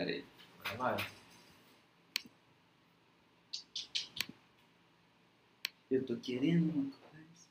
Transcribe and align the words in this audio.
Pera 0.00 0.12
aí. 0.12 0.24
Vai. 0.78 0.96
Eu 5.90 6.06
tô 6.06 6.16
querendo 6.16 6.72
uma 6.72 6.84
coisa. 6.84 7.48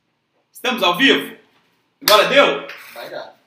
Estamos 0.51 0.81
ao 0.81 0.97
vivo? 0.97 1.38
Agora 2.01 2.27
deu? 2.27 2.67
Vai 2.96 3.09
dar. 3.12 3.39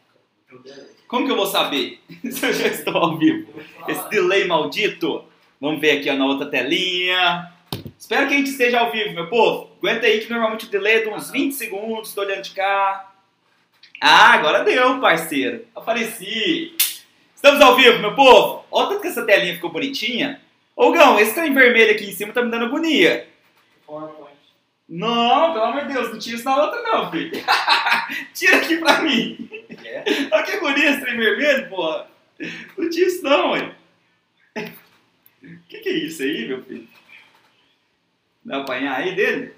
Como 1.09 1.27
que 1.27 1.33
eu 1.33 1.37
vou 1.37 1.47
saber 1.47 2.01
se 2.31 2.47
eu 2.47 2.53
já 2.53 2.69
estou 2.69 2.97
ao 2.97 3.19
vivo? 3.19 3.53
Esse 3.89 4.09
delay 4.09 4.47
maldito. 4.47 5.25
Vamos 5.61 5.81
ver 5.81 5.99
aqui 5.99 6.09
ó, 6.09 6.15
na 6.15 6.27
outra 6.27 6.49
telinha. 6.49 7.53
Espero 7.99 8.29
que 8.29 8.35
a 8.35 8.37
gente 8.37 8.51
esteja 8.51 8.79
ao 8.79 8.93
vivo, 8.93 9.15
meu 9.15 9.29
povo. 9.29 9.77
Aguenta 9.79 10.07
aí 10.07 10.21
que 10.21 10.31
normalmente 10.31 10.67
o 10.67 10.71
delay 10.71 10.99
é 10.99 11.03
de 11.03 11.09
uns 11.09 11.29
20 11.29 11.53
segundos. 11.55 12.15
Tô 12.15 12.21
olhando 12.21 12.43
de 12.43 12.53
cá. 12.53 13.13
Ah, 14.01 14.35
agora 14.35 14.63
deu, 14.63 15.01
parceiro. 15.01 15.67
Apareci. 15.75 16.77
Estamos 17.43 17.61
ao 17.61 17.75
vivo, 17.75 17.99
meu 17.99 18.15
povo. 18.15 18.65
Olha 18.71 18.91
tanto 18.91 19.01
que 19.01 19.09
essa 19.09 19.27
telinha 19.27 19.57
ficou 19.57 19.73
bonitinha. 19.73 20.41
Ô, 20.77 20.93
Gão, 20.93 21.19
esse 21.19 21.35
trem 21.35 21.53
vermelho 21.53 21.91
aqui 21.91 22.09
em 22.09 22.13
cima 22.13 22.33
tá 22.33 22.41
me 22.41 22.53
dando 22.53 22.67
agonia. 22.67 23.27
PowerPoint. 23.85 24.37
Não, 24.89 25.53
pelo 25.53 25.65
amor 25.65 25.85
de 25.85 25.93
Deus, 25.93 26.13
não 26.13 26.21
tira 26.21 26.37
isso 26.37 26.45
na 26.45 26.63
outra 26.63 26.81
não, 26.83 27.11
filho. 27.11 27.33
tira 28.33 28.59
aqui 28.59 28.77
pra 28.77 29.03
mim. 29.03 29.51
É? 29.85 30.05
Olha 30.31 30.45
que 30.45 30.53
agonia 30.53 30.91
esse 30.91 31.01
trem 31.01 31.17
vermelho, 31.17 31.69
porra. 31.69 32.07
Não 32.79 32.89
tira 32.89 33.09
isso 33.09 33.25
não, 33.25 33.51
ué. 33.51 33.75
O 35.43 35.59
que, 35.69 35.81
que 35.81 35.89
é 35.89 35.93
isso 35.95 36.23
aí, 36.23 36.47
meu 36.47 36.63
filho? 36.63 36.87
Vai 38.45 38.61
apanhar 38.61 38.99
aí 38.99 39.17
dele? 39.17 39.53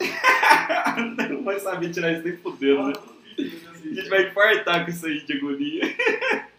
não 1.28 1.44
vai 1.44 1.60
saber 1.60 1.90
tirar 1.90 2.12
isso 2.12 2.22
nem 2.22 2.38
fudendo, 2.38 2.84
né? 2.84 2.94
A 3.38 3.94
gente 3.94 4.08
vai 4.08 4.28
infartar 4.28 4.82
com 4.82 4.90
isso 4.90 5.04
aí 5.04 5.20
de 5.20 5.34
agonia. 5.34 5.82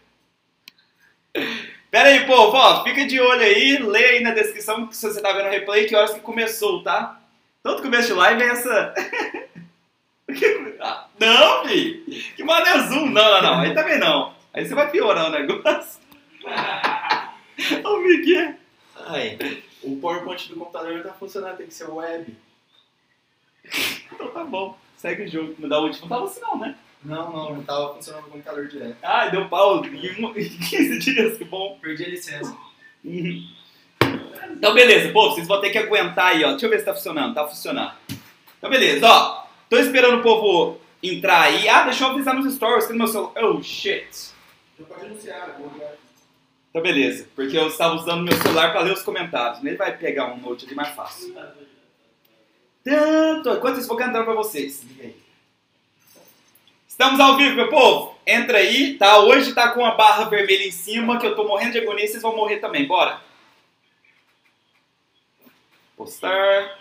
Pera 1.90 2.10
aí, 2.10 2.26
povo, 2.26 2.56
ó, 2.56 2.84
fica 2.84 3.06
de 3.06 3.18
olho 3.18 3.40
aí, 3.40 3.78
lê 3.78 4.04
aí 4.04 4.20
na 4.20 4.32
descrição 4.32 4.90
se 4.92 5.06
você 5.06 5.22
tá 5.22 5.32
vendo 5.32 5.46
o 5.46 5.50
replay 5.50 5.86
que 5.86 5.96
horas 5.96 6.12
que 6.12 6.20
começou, 6.20 6.82
tá? 6.82 7.18
Todo 7.62 7.82
começo 7.82 8.08
de 8.08 8.14
live 8.14 8.42
é 8.42 8.46
essa. 8.46 8.94
Ah, 10.80 11.08
não, 11.18 11.66
filho! 11.66 12.04
Que 12.36 12.44
mané 12.44 12.86
zoom! 12.86 13.06
Não, 13.06 13.12
não, 13.12 13.42
não, 13.42 13.60
aí 13.60 13.74
também 13.74 13.98
não. 13.98 14.32
Aí 14.52 14.64
você 14.64 14.74
vai 14.74 14.88
piorar 14.90 15.26
o 15.26 15.30
negócio. 15.30 16.00
Ô, 17.84 17.96
Miguel. 17.98 18.54
Ai, 18.94 19.38
o 19.82 19.96
PowerPoint 19.96 20.48
do 20.48 20.56
computador 20.56 20.94
não 20.94 21.02
tá 21.02 21.14
funcionando, 21.14 21.56
tem 21.56 21.66
que 21.66 21.74
ser 21.74 21.90
web. 21.90 22.36
Então 24.12 24.28
tá 24.28 24.44
bom, 24.44 24.78
segue 24.96 25.24
o 25.24 25.28
jogo. 25.28 25.56
No 25.58 25.68
da 25.68 25.80
última 25.80 26.02
não 26.02 26.08
tava 26.08 26.30
assim 26.30 26.40
não, 26.40 26.58
né? 26.58 26.76
Não, 27.04 27.32
não, 27.32 27.54
não 27.54 27.62
tava 27.62 27.94
funcionando 27.94 28.26
o 28.26 28.30
computador 28.30 28.66
direto. 28.68 28.96
Ah, 29.02 29.28
deu 29.28 29.48
pau 29.48 29.84
em 29.84 30.24
um- 30.24 30.30
em 30.36 30.48
15 30.48 30.98
dias, 30.98 31.38
que 31.38 31.44
bom. 31.44 31.78
Perdi 31.80 32.04
a 32.04 32.08
licença. 32.08 32.56
Uhum. 33.04 33.48
Então, 34.50 34.74
beleza, 34.74 35.12
povo, 35.12 35.34
vocês 35.34 35.46
vão 35.46 35.60
ter 35.60 35.70
que 35.70 35.78
aguentar 35.78 36.28
aí, 36.32 36.44
ó. 36.44 36.50
Deixa 36.50 36.66
eu 36.66 36.70
ver 36.70 36.78
se 36.80 36.84
tá 36.84 36.94
funcionando. 36.94 37.34
Tá 37.34 37.46
funcionando. 37.46 37.92
Então, 38.58 38.68
beleza, 38.70 39.06
ó. 39.06 39.44
Tô 39.70 39.76
esperando 39.78 40.18
o 40.18 40.22
povo 40.22 40.80
entrar 41.02 41.42
aí. 41.42 41.68
Ah, 41.68 41.84
deixa 41.84 42.04
eu 42.04 42.08
avisar 42.10 42.34
nos 42.34 42.52
stories 42.54 42.86
que 42.86 42.92
no 42.92 42.98
meu 42.98 43.06
celular. 43.08 43.32
Oh, 43.44 43.62
shit. 43.62 44.08
Pode 44.88 45.04
anunciar. 45.06 45.56
Então, 46.70 46.82
beleza, 46.82 47.26
porque 47.34 47.56
eu 47.56 47.68
estava 47.68 47.94
usando 47.94 48.22
meu 48.24 48.36
celular 48.36 48.72
para 48.72 48.80
ler 48.82 48.92
os 48.92 49.02
comentários. 49.02 49.64
Ele 49.64 49.76
vai 49.76 49.96
pegar 49.96 50.32
um 50.32 50.38
note 50.38 50.66
ali 50.66 50.74
mais 50.74 50.88
fácil. 50.94 51.34
Tanto. 52.84 53.50
Enquanto 53.50 53.78
isso, 53.78 53.88
vou 53.88 53.96
cantar 53.96 54.24
pra 54.24 54.34
vocês. 54.34 54.82
Liga 54.84 55.04
aí. 55.04 55.16
Estamos 57.00 57.20
ao 57.20 57.36
vivo, 57.36 57.54
meu 57.54 57.68
povo. 57.68 58.18
Entra 58.26 58.58
aí, 58.58 58.94
tá? 58.94 59.20
Hoje 59.20 59.54
tá 59.54 59.68
com 59.68 59.84
a 59.84 59.92
barra 59.92 60.24
vermelha 60.24 60.66
em 60.66 60.72
cima, 60.72 61.16
que 61.16 61.24
eu 61.28 61.36
tô 61.36 61.44
morrendo 61.44 61.70
de 61.70 61.78
agonia 61.78 62.04
vocês 62.04 62.20
vão 62.20 62.34
morrer 62.34 62.56
também. 62.56 62.88
Bora. 62.88 63.20
Postar. 65.96 66.76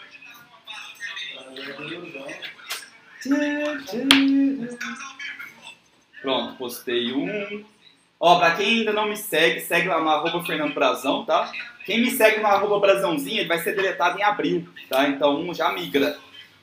Pronto, 6.19 6.55
postei 6.57 7.13
um. 7.13 7.63
Ó, 8.19 8.39
pra 8.39 8.55
quem 8.55 8.79
ainda 8.79 8.93
não 8.93 9.07
me 9.07 9.15
segue, 9.15 9.59
segue 9.59 9.87
lá 9.87 10.01
no 10.01 10.09
arroba 10.09 10.43
Fernando 10.43 10.73
Brazão, 10.73 11.25
tá? 11.25 11.51
Quem 11.85 12.01
me 12.01 12.09
segue 12.09 12.39
no 12.39 12.47
arroba 12.47 12.79
Brazãozinho, 12.79 13.41
ele 13.41 13.47
vai 13.47 13.59
ser 13.59 13.75
deletado 13.75 14.17
em 14.17 14.23
abril, 14.23 14.67
tá? 14.89 15.07
Então 15.07 15.39
um 15.39 15.53
já 15.53 15.71
migra, 15.71 16.17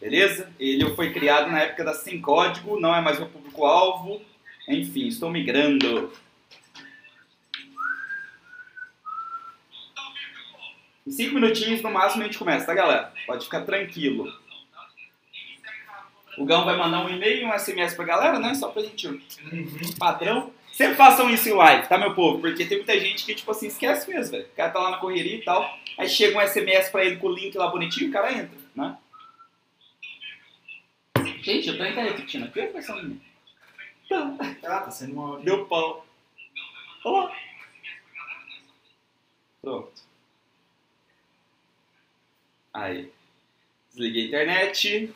beleza? 0.05 0.53
Ele 0.61 0.95
foi 0.95 1.15
criado 1.15 1.51
na 1.51 1.61
época 1.61 1.83
da 1.83 1.95
Sem 1.95 2.21
Código, 2.21 2.79
não 2.79 2.95
é 2.95 3.01
mais 3.01 3.19
meu 3.19 3.29
público-alvo. 3.29 4.21
Enfim, 4.69 5.09
estou 5.09 5.31
migrando. 5.31 6.13
Em 11.07 11.11
cinco 11.11 11.35
minutinhos 11.35 11.81
no 11.81 11.91
máximo 11.91 12.23
a 12.23 12.27
gente 12.27 12.39
começa, 12.39 12.67
tá 12.67 12.75
galera? 12.75 13.13
Pode 13.27 13.45
ficar 13.45 13.63
tranquilo. 13.63 14.31
O 16.37 16.45
Gão 16.45 16.67
vai 16.67 16.77
mandar 16.77 17.05
um 17.05 17.09
e-mail 17.09 17.43
e 17.43 17.45
um 17.47 17.59
SMS 17.59 17.95
pra 17.95 18.05
galera, 18.05 18.39
né? 18.39 18.55
Só 18.55 18.69
pra 18.69 18.83
gente 18.83 19.09
padrão. 19.99 20.53
Sempre 20.73 20.97
façam 20.97 21.31
isso 21.31 21.49
em 21.49 21.53
live, 21.53 21.89
tá, 21.89 21.97
meu 21.97 22.15
povo? 22.15 22.41
Porque 22.41 22.65
tem 22.67 22.79
muita 22.79 22.99
gente 22.99 23.25
que, 23.25 23.35
tipo 23.35 23.51
assim, 23.51 23.69
esquece 23.69 24.11
mesmo, 24.11 24.33
velho. 24.33 24.45
O 24.45 24.57
cara 24.57 24.71
tá 24.71 24.81
lá 24.81 24.91
na 24.91 24.97
correria 24.97 25.37
e 25.37 25.43
tal. 25.43 25.79
Aí 25.97 26.09
chega 26.09 26.37
um 26.37 26.47
SMS 26.47 26.91
pra 26.91 27.05
ele 27.05 27.17
com 27.17 27.29
o 27.29 27.35
link 27.35 27.57
lá 27.57 27.69
bonitinho, 27.69 28.11
o 28.11 28.13
cara 28.13 28.33
entra, 28.33 28.59
né? 28.75 28.99
Gente, 31.45 31.69
eu 31.69 31.77
tô 31.77 31.83
ainda 31.83 32.01
repetindo 32.01 32.45
aqui, 32.47 32.67
vai 32.69 32.81
ser 32.81 32.93
um... 32.95 33.21
Tá, 34.09 34.35
Ah, 34.65 34.81
tá 34.81 34.91
sendo 34.91 35.13
uma 35.13 35.39
deu 35.41 35.67
pau. 35.67 36.07
Olha 37.05 37.27
lá. 37.27 37.37
Pronto. 39.61 39.93
Aí. 42.73 43.13
Desliguei 43.91 44.23
a 44.23 44.27
internet. 44.29 45.15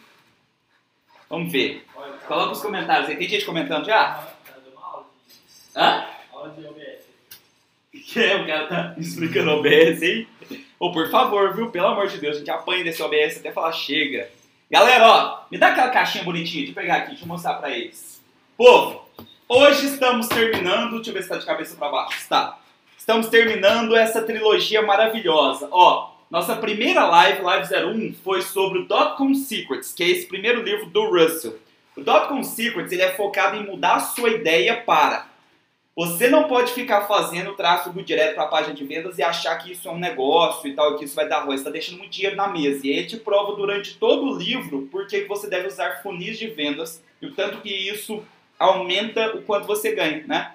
Vamos 1.31 1.51
ver. 1.51 1.87
Coloca 2.27 2.53
os 2.53 2.61
comentários 2.61 3.09
aí. 3.09 3.17
Tem 3.17 3.27
gente 3.27 3.47
comentando 3.47 3.87
já? 3.87 4.31
Hã? 5.75 6.07
Que 8.05 8.21
é, 8.23 8.37
o 8.37 8.47
cara 8.47 8.67
tá 8.67 8.95
explicando 8.99 9.51
OBS 9.53 10.03
aí. 10.03 10.29
Ô, 10.79 10.93
por 10.93 11.11
favor, 11.11 11.57
viu? 11.57 11.71
Pelo 11.71 11.87
amor 11.89 12.09
de 12.09 12.19
Deus, 12.19 12.37
a 12.37 12.39
gente 12.41 12.51
apanha 12.51 12.85
desse 12.85 13.03
OBS 13.03 13.39
até 13.39 13.51
falar 13.51 13.73
chega. 13.73 14.31
Galera, 14.71 15.09
ó, 15.09 15.41
me 15.51 15.57
dá 15.57 15.69
aquela 15.69 15.89
caixinha 15.89 16.25
bonitinha. 16.25 16.65
Deixa 16.65 16.79
eu 16.79 16.83
pegar 16.83 16.97
aqui, 16.97 17.09
deixa 17.11 17.25
eu 17.25 17.29
mostrar 17.29 17.55
pra 17.55 17.71
eles. 17.71 18.23
Povo, 18.57 19.03
hoje 19.49 19.87
estamos 19.87 20.29
terminando. 20.29 20.97
Deixa 20.97 21.11
eu 21.11 21.15
ver 21.15 21.23
se 21.23 21.29
tá 21.31 21.39
de 21.39 21.47
cabeça 21.47 21.75
pra 21.75 21.89
baixo. 21.89 22.19
Está. 22.19 22.59
Estamos 22.97 23.29
terminando 23.29 23.97
essa 23.97 24.21
trilogia 24.21 24.83
maravilhosa. 24.83 25.69
Ó, 25.71 26.11
nossa 26.31 26.55
primeira 26.55 27.07
live, 27.07 27.41
Live 27.41 27.75
01, 27.75 28.15
foi 28.23 28.43
sobre 28.43 28.81
o 28.81 28.85
Dotcom 28.85 29.33
Secrets, 29.33 29.95
que 29.95 30.03
é 30.03 30.09
esse 30.09 30.27
primeiro 30.27 30.63
livro 30.63 30.85
do 30.91 31.09
Russell. 31.09 31.59
O 31.97 32.03
Dotcom 32.03 32.43
Secrets 32.43 32.93
ele 32.93 33.01
é 33.01 33.13
focado 33.13 33.57
em 33.57 33.65
mudar 33.65 33.95
a 33.95 34.01
sua 34.01 34.29
ideia 34.29 34.83
para 34.83 35.27
você 35.99 36.29
não 36.29 36.45
pode 36.45 36.73
ficar 36.75 37.09
fazendo 37.09 37.57
tráfego 37.57 38.01
direto 38.05 38.37
para 38.37 38.45
a 38.45 38.47
página 38.47 38.73
de 38.73 38.85
vendas 38.85 39.19
e 39.19 39.23
achar 39.25 39.57
que 39.57 39.73
isso 39.73 39.89
é 39.89 39.91
um 39.91 39.99
negócio 39.99 40.71
e 40.71 40.73
tal, 40.73 40.97
que 40.97 41.05
isso 41.05 41.17
vai 41.17 41.29
dar 41.29 41.41
ruim. 41.41 41.57
Você 41.57 41.63
está 41.63 41.71
deixando 41.71 41.99
muito 41.99 42.13
dinheiro 42.13 42.37
na 42.37 42.47
mesa. 42.47 42.87
E 42.87 42.91
ele 42.91 43.09
te 43.09 43.17
prova 43.17 43.57
durante 43.57 43.97
todo 43.97 44.27
o 44.27 44.39
livro 44.39 44.83
por 44.93 45.09
que 45.09 45.25
você 45.25 45.51
deve 45.51 45.67
usar 45.67 46.01
funis 46.01 46.39
de 46.39 46.47
vendas 46.47 47.03
e 47.21 47.27
o 47.27 47.35
tanto 47.35 47.61
que 47.61 47.69
isso 47.69 48.23
aumenta 48.57 49.35
o 49.35 49.43
quanto 49.43 49.67
você 49.67 49.93
ganha, 49.93 50.25
né? 50.25 50.53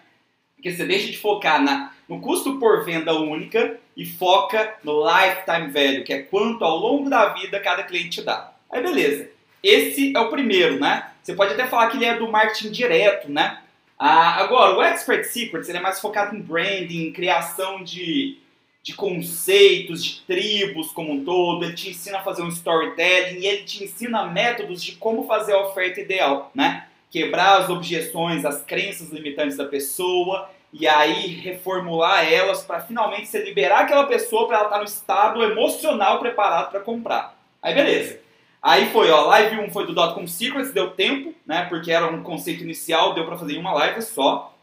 Porque 0.55 0.71
você 0.71 0.85
deixa 0.85 1.11
de 1.11 1.17
focar 1.17 1.61
na, 1.61 1.93
no 2.07 2.21
custo 2.21 2.57
por 2.57 2.85
venda 2.85 3.13
única 3.13 3.77
e 3.97 4.05
foca 4.05 4.75
no 4.81 5.03
lifetime 5.05 5.71
value, 5.71 6.05
que 6.05 6.13
é 6.13 6.21
quanto 6.21 6.63
ao 6.63 6.77
longo 6.77 7.09
da 7.09 7.33
vida 7.33 7.59
cada 7.59 7.83
cliente 7.83 8.11
te 8.11 8.21
dá. 8.21 8.53
Aí 8.71 8.81
beleza. 8.81 9.29
Esse 9.61 10.15
é 10.15 10.19
o 10.21 10.29
primeiro, 10.29 10.79
né? 10.79 11.11
Você 11.21 11.33
pode 11.33 11.51
até 11.51 11.67
falar 11.67 11.89
que 11.89 11.97
ele 11.97 12.05
é 12.05 12.17
do 12.17 12.31
marketing 12.31 12.71
direto, 12.71 13.29
né? 13.29 13.59
Ah, 13.97 14.41
agora, 14.41 14.75
o 14.75 14.81
Expert 14.81 15.23
Secrets 15.25 15.69
ele 15.69 15.77
é 15.77 15.81
mais 15.81 15.99
focado 15.99 16.35
em 16.35 16.41
branding, 16.41 17.07
em 17.07 17.13
criação 17.13 17.83
de, 17.83 18.37
de 18.81 18.93
conceitos, 18.93 20.03
de 20.03 20.21
tribos 20.21 20.91
como 20.91 21.13
um 21.13 21.23
todo. 21.23 21.63
Ele 21.63 21.73
te 21.73 21.89
ensina 21.89 22.19
a 22.19 22.23
fazer 22.23 22.41
um 22.41 22.49
storytelling 22.49 23.39
e 23.39 23.45
ele 23.45 23.63
te 23.63 23.83
ensina 23.83 24.25
métodos 24.25 24.83
de 24.83 24.93
como 24.93 25.25
fazer 25.25 25.53
a 25.53 25.61
oferta 25.61 26.01
ideal, 26.01 26.51
né? 26.53 26.87
Quebrar 27.09 27.61
as 27.61 27.69
objeções, 27.69 28.43
as 28.43 28.63
crenças 28.63 29.09
limitantes 29.09 29.55
da 29.55 29.65
pessoa 29.65 30.49
e 30.73 30.87
aí 30.87 31.27
reformular 31.35 32.25
elas 32.25 32.63
para 32.63 32.81
finalmente 32.81 33.27
você 33.27 33.43
liberar 33.43 33.81
aquela 33.81 34.07
pessoa 34.07 34.47
para 34.47 34.57
ela 34.57 34.65
estar 34.65 34.79
no 34.79 34.85
estado 34.85 35.43
emocional 35.43 36.19
preparado 36.19 36.71
para 36.71 36.79
comprar. 36.79 37.37
Aí 37.61 37.75
beleza. 37.75 38.19
Aí 38.63 38.89
foi, 38.91 39.11
ó, 39.11 39.25
live 39.25 39.59
1 39.59 39.71
foi 39.71 39.85
do 39.85 39.93
Dotcom 39.93 40.25
Secrets, 40.25 40.71
deu 40.71 40.91
tempo, 40.91 41.35
né? 41.45 41.65
Porque 41.65 41.91
era 41.91 42.07
um 42.07 42.23
conceito 42.23 42.63
inicial, 42.63 43.13
deu 43.13 43.25
pra 43.25 43.37
fazer 43.37 43.55
em 43.55 43.59
uma 43.59 43.73
live 43.73 44.01
só. 44.01 44.57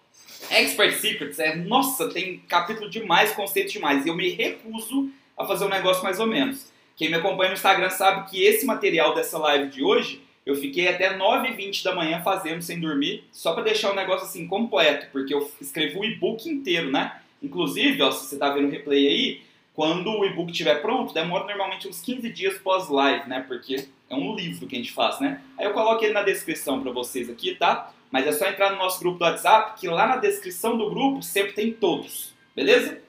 Expert 0.50 0.94
Secrets 0.94 1.38
é, 1.38 1.55
nossa, 1.55 2.08
tem 2.08 2.38
capítulo 2.49 2.88
demais, 2.88 3.32
conceito 3.32 3.70
demais. 3.70 4.06
E 4.06 4.08
eu 4.08 4.17
me 4.17 4.31
recuso 4.31 5.11
a 5.37 5.44
fazer 5.44 5.67
um 5.67 5.69
negócio 5.69 6.02
mais 6.02 6.19
ou 6.19 6.26
menos. 6.26 6.73
Quem 6.97 7.11
me 7.11 7.17
acompanha 7.17 7.50
no 7.50 7.56
Instagram 7.56 7.91
sabe 7.91 8.31
que 8.31 8.43
esse 8.43 8.64
material 8.64 9.14
dessa 9.14 9.37
live 9.37 9.69
de 9.69 9.85
hoje, 9.85 10.23
eu 10.46 10.55
fiquei 10.55 10.88
até 10.88 11.19
9h20 11.19 11.85
da 11.85 11.94
manhã 11.94 12.23
fazendo 12.23 12.62
sem 12.62 12.81
dormir, 12.81 13.25
só 13.31 13.53
pra 13.53 13.62
deixar 13.62 13.93
o 13.93 13.94
negócio 13.94 14.26
assim 14.26 14.49
completo, 14.49 15.08
porque 15.12 15.35
eu 15.35 15.50
escrevi 15.61 15.99
o 15.99 16.05
e-book 16.05 16.49
inteiro, 16.49 16.91
né? 16.91 17.20
Inclusive, 17.43 18.00
ó, 18.03 18.11
se 18.11 18.26
você 18.26 18.37
está 18.37 18.49
vendo 18.49 18.69
o 18.69 18.70
replay 18.70 19.06
aí, 19.06 19.43
quando 19.75 20.11
o 20.11 20.25
e-book 20.25 20.50
estiver 20.50 20.82
pronto, 20.82 21.14
demora 21.14 21.44
normalmente 21.44 21.88
uns 21.88 22.00
15 22.00 22.31
dias 22.31 22.58
pós-live, 22.58 23.28
né? 23.28 23.44
Porque 23.46 23.88
é 24.08 24.14
um 24.14 24.34
livro 24.34 24.67
que 24.67 24.76
a 24.76 24.78
gente 24.78 24.93
faz, 24.93 25.20
né? 25.20 25.40
Aí 25.58 25.67
eu 25.67 25.72
coloco 25.72 26.05
ele 26.05 26.12
na 26.12 26.22
descrição 26.22 26.81
para 26.81 26.93
vocês 26.93 27.31
aqui, 27.31 27.55
tá? 27.55 27.93
Mas 28.11 28.26
é 28.26 28.32
só 28.32 28.46
entrar 28.49 28.70
no 28.70 28.78
nosso 28.78 28.99
grupo 28.99 29.19
do 29.19 29.25
WhatsApp, 29.25 29.78
que 29.81 29.87
lá 29.87 30.06
na 30.06 30.17
descrição 30.17 30.76
do 30.76 30.90
grupo 30.90 31.22
sempre 31.22 31.52
tem 31.52 31.72
todos, 31.72 32.34
beleza? 32.55 33.00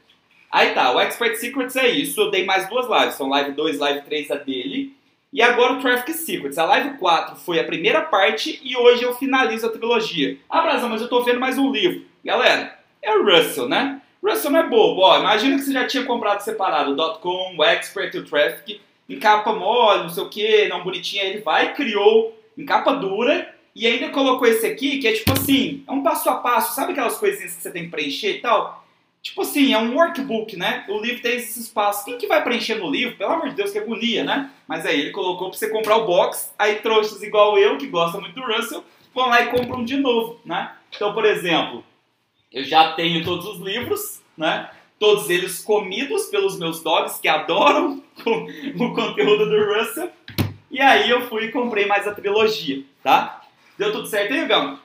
Aí 0.52 0.74
tá, 0.74 0.94
o 0.94 1.00
Expert 1.00 1.36
Secrets 1.38 1.76
é 1.78 1.90
isso. 1.90 2.20
Eu 2.20 2.30
dei 2.30 2.46
mais 2.46 2.68
duas 2.70 2.88
lives, 2.88 3.16
são 3.16 3.30
live 3.30 3.54
2, 3.54 3.80
live 3.80 4.02
3 4.02 4.32
a 4.32 4.36
dele. 4.36 4.94
E 5.32 5.42
agora 5.42 5.74
o 5.74 5.80
Traffic 5.80 6.14
Secrets. 6.14 6.58
A 6.58 6.66
live 6.66 6.98
4 6.98 7.38
foi 7.38 7.58
a 7.58 7.64
primeira 7.64 8.02
parte 8.02 8.60
e 8.62 8.76
hoje 8.76 9.04
eu 9.04 9.16
finalizo 9.16 9.66
a 9.66 9.72
trilogia. 9.72 10.38
Ah, 10.50 10.62
Brasão, 10.62 10.90
mas 10.90 11.02
eu 11.02 11.08
tô 11.08 11.24
vendo 11.24 11.40
mais 11.40 11.58
um 11.58 11.72
livro. 11.72 12.06
Galera, 12.24 12.78
é 13.02 13.16
o 13.16 13.24
Russell, 13.24 13.70
né? 13.70 14.02
Russell 14.24 14.52
não 14.52 14.60
é 14.60 14.70
bobo. 14.70 15.02
Ó, 15.02 15.20
imagina 15.20 15.58
que 15.58 15.64
você 15.64 15.74
já 15.74 15.88
tinha 15.88 16.04
comprado 16.06 16.42
separado 16.42 16.92
o 16.92 17.20
.com, 17.20 17.56
o 17.58 17.64
Expert 17.64 18.14
o 18.16 18.26
Traffic 18.26 18.80
em 19.10 19.20
capa 19.20 19.54
mole, 19.54 20.04
não 20.04 20.10
sei 20.10 20.24
o 20.24 20.30
que, 20.30 20.68
não 20.68 20.84
bonitinha. 20.84 21.24
Ele 21.24 21.42
vai 21.42 21.74
criou 21.74 22.38
em 22.58 22.66
capa 22.66 22.94
dura 22.94 23.54
e 23.76 23.88
ainda 23.88 24.10
colocou 24.10 24.48
esse 24.48 24.66
aqui 24.66 25.00
que 25.00 25.08
é 25.08 25.14
tipo 25.14 25.32
assim, 25.34 25.84
é 25.88 25.92
um 25.92 26.04
passo 26.04 26.30
a 26.30 26.36
passo. 26.36 26.76
Sabe 26.76 26.92
aquelas 26.92 27.18
coisinhas 27.18 27.56
que 27.56 27.62
você 27.62 27.72
tem 27.72 27.86
que 27.86 27.90
preencher 27.90 28.38
e 28.38 28.42
tal? 28.42 28.82
Tipo 29.22 29.44
assim, 29.44 29.72
é 29.72 29.78
um 29.78 29.96
workbook, 29.96 30.58
né? 30.58 30.84
O 30.90 31.00
livro 31.00 31.22
tem 31.22 31.36
esses 31.36 31.56
espaços. 31.56 32.04
Quem 32.04 32.18
que 32.18 32.26
vai 32.26 32.44
preencher 32.44 32.76
no 32.76 32.90
livro? 32.90 33.18
Pelo 33.18 33.34
amor 33.34 33.50
de 33.50 33.56
Deus, 33.56 33.72
que 33.72 33.78
agonia, 33.78 34.24
né? 34.24 34.50
Mas 34.68 34.84
aí 34.84 35.00
ele 35.00 35.12
colocou 35.12 35.50
pra 35.50 35.58
você 35.60 35.70
comprar 35.70 35.98
o 35.98 36.06
box, 36.06 36.52
aí 36.58 36.78
trouxas 36.78 37.22
igual 37.22 37.56
eu, 37.58 37.78
que 37.78 37.86
gosta 37.86 38.20
muito 38.20 38.34
do 38.34 38.42
Russell, 38.42 38.84
vão 39.14 39.30
lá 39.30 39.44
e 39.44 39.48
compram 39.48 39.86
de 39.86 39.96
novo, 39.98 40.40
né? 40.44 40.72
Então, 40.96 41.14
por 41.14 41.24
exemplo, 41.24 41.84
eu 42.52 42.64
já 42.64 42.94
tenho 42.94 43.24
todos 43.24 43.46
os 43.46 43.60
livros, 43.60 44.22
né? 44.38 44.70
Todos 45.00 45.30
eles 45.30 45.64
comidos 45.64 46.26
pelos 46.28 46.60
meus 46.60 46.84
dogs, 46.84 47.20
que 47.20 47.28
adoram 47.28 48.04
o 48.80 48.94
conteúdo 48.94 49.46
do 49.50 49.74
Russell. 49.74 50.12
E 50.70 50.80
aí 50.80 51.10
eu 51.10 51.28
fui 51.28 51.46
e 51.46 51.52
comprei 51.52 51.86
mais 51.86 52.08
a 52.08 52.14
trilogia, 52.14 52.84
tá? 53.04 53.42
Deu 53.78 53.92
tudo 53.92 54.08
certo 54.08 54.34
aí, 54.34 54.46
Gão? 54.46 54.80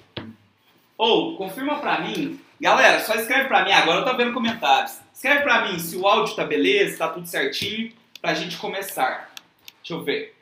Ou, 0.96 1.34
oh, 1.34 1.36
confirma 1.36 1.76
pra 1.76 2.00
mim 2.00 2.40
Galera, 2.58 3.00
só 3.00 3.14
escreve 3.14 3.48
pra 3.48 3.64
mim, 3.64 3.72
agora 3.72 4.00
eu 4.00 4.04
tô 4.04 4.16
vendo 4.16 4.32
comentários. 4.32 4.98
Escreve 5.12 5.42
pra 5.42 5.66
mim 5.66 5.78
se 5.78 5.96
o 5.96 6.06
áudio 6.06 6.34
tá 6.34 6.44
beleza, 6.44 6.96
tá 6.96 7.08
tudo 7.08 7.26
certinho, 7.26 7.92
pra 8.20 8.32
gente 8.32 8.56
começar. 8.56 9.30
Deixa 9.82 9.92
eu 9.92 10.02
ver. 10.02 10.35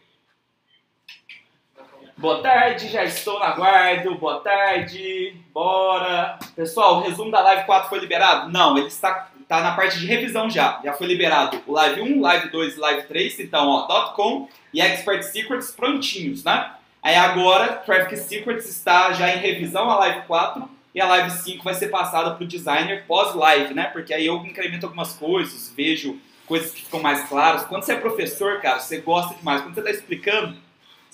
Boa 2.24 2.40
tarde, 2.40 2.88
já 2.88 3.04
estou 3.04 3.38
na 3.38 3.50
guarda. 3.50 4.10
Boa 4.12 4.40
tarde, 4.40 5.36
bora. 5.52 6.38
Pessoal, 6.56 6.96
o 6.96 7.00
resumo 7.02 7.30
da 7.30 7.42
live 7.42 7.66
4 7.66 7.90
foi 7.90 7.98
liberado? 7.98 8.50
Não, 8.50 8.78
ele 8.78 8.86
está 8.86 9.28
tá 9.46 9.60
na 9.60 9.76
parte 9.76 9.98
de 9.98 10.06
revisão 10.06 10.48
já. 10.48 10.80
Já 10.82 10.94
foi 10.94 11.06
liberado 11.06 11.60
o 11.66 11.72
live 11.72 12.00
1, 12.00 12.22
live 12.22 12.48
2 12.48 12.76
e 12.78 12.80
live 12.80 13.02
3. 13.08 13.40
Então, 13.40 13.68
ó, 13.68 14.12
.com 14.14 14.48
e 14.72 14.80
Expert 14.80 15.22
Secrets 15.22 15.72
prontinhos, 15.72 16.42
né? 16.42 16.70
Aí 17.02 17.14
agora, 17.14 17.74
Traffic 17.74 18.16
Secrets 18.16 18.70
está 18.70 19.12
já 19.12 19.28
em 19.28 19.40
revisão, 19.40 19.90
a 19.90 19.96
live 19.96 20.22
4 20.26 20.66
e 20.94 21.02
a 21.02 21.06
live 21.06 21.30
5 21.30 21.62
vai 21.62 21.74
ser 21.74 21.88
passada 21.88 22.30
para 22.30 22.42
o 22.42 22.48
designer 22.48 23.04
pós-live, 23.06 23.74
né? 23.74 23.90
Porque 23.92 24.14
aí 24.14 24.24
eu 24.24 24.36
incremento 24.36 24.86
algumas 24.86 25.12
coisas, 25.12 25.70
vejo 25.76 26.18
coisas 26.46 26.72
que 26.72 26.84
ficam 26.84 27.02
mais 27.02 27.28
claras. 27.28 27.64
Quando 27.64 27.82
você 27.82 27.92
é 27.92 27.96
professor, 27.96 28.62
cara, 28.62 28.80
você 28.80 29.02
gosta 29.02 29.34
demais. 29.34 29.60
Quando 29.60 29.74
você 29.74 29.80
está 29.80 29.90
explicando, 29.90 30.63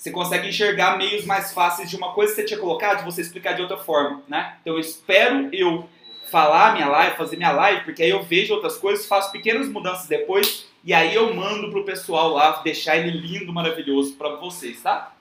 você 0.01 0.09
consegue 0.09 0.47
enxergar 0.47 0.97
meios 0.97 1.25
mais 1.25 1.53
fáceis 1.53 1.87
de 1.87 1.95
uma 1.95 2.11
coisa 2.11 2.33
que 2.33 2.41
você 2.41 2.47
tinha 2.47 2.59
colocado, 2.59 3.05
você 3.05 3.21
explicar 3.21 3.53
de 3.53 3.61
outra 3.61 3.77
forma, 3.77 4.23
né? 4.27 4.57
Então 4.59 4.73
eu 4.73 4.79
espero 4.79 5.47
eu 5.53 5.87
falar 6.31 6.73
minha 6.73 6.87
live, 6.87 7.15
fazer 7.15 7.37
minha 7.37 7.51
live, 7.51 7.83
porque 7.83 8.01
aí 8.01 8.09
eu 8.09 8.23
vejo 8.23 8.51
outras 8.51 8.77
coisas, 8.77 9.05
faço 9.05 9.31
pequenas 9.31 9.69
mudanças 9.69 10.07
depois 10.07 10.65
e 10.83 10.91
aí 10.91 11.13
eu 11.13 11.31
mando 11.35 11.69
pro 11.69 11.85
pessoal 11.85 12.29
lá 12.29 12.63
deixar 12.63 12.97
ele 12.97 13.11
lindo, 13.11 13.53
maravilhoso 13.53 14.15
para 14.15 14.37
vocês, 14.37 14.81
tá? 14.81 15.13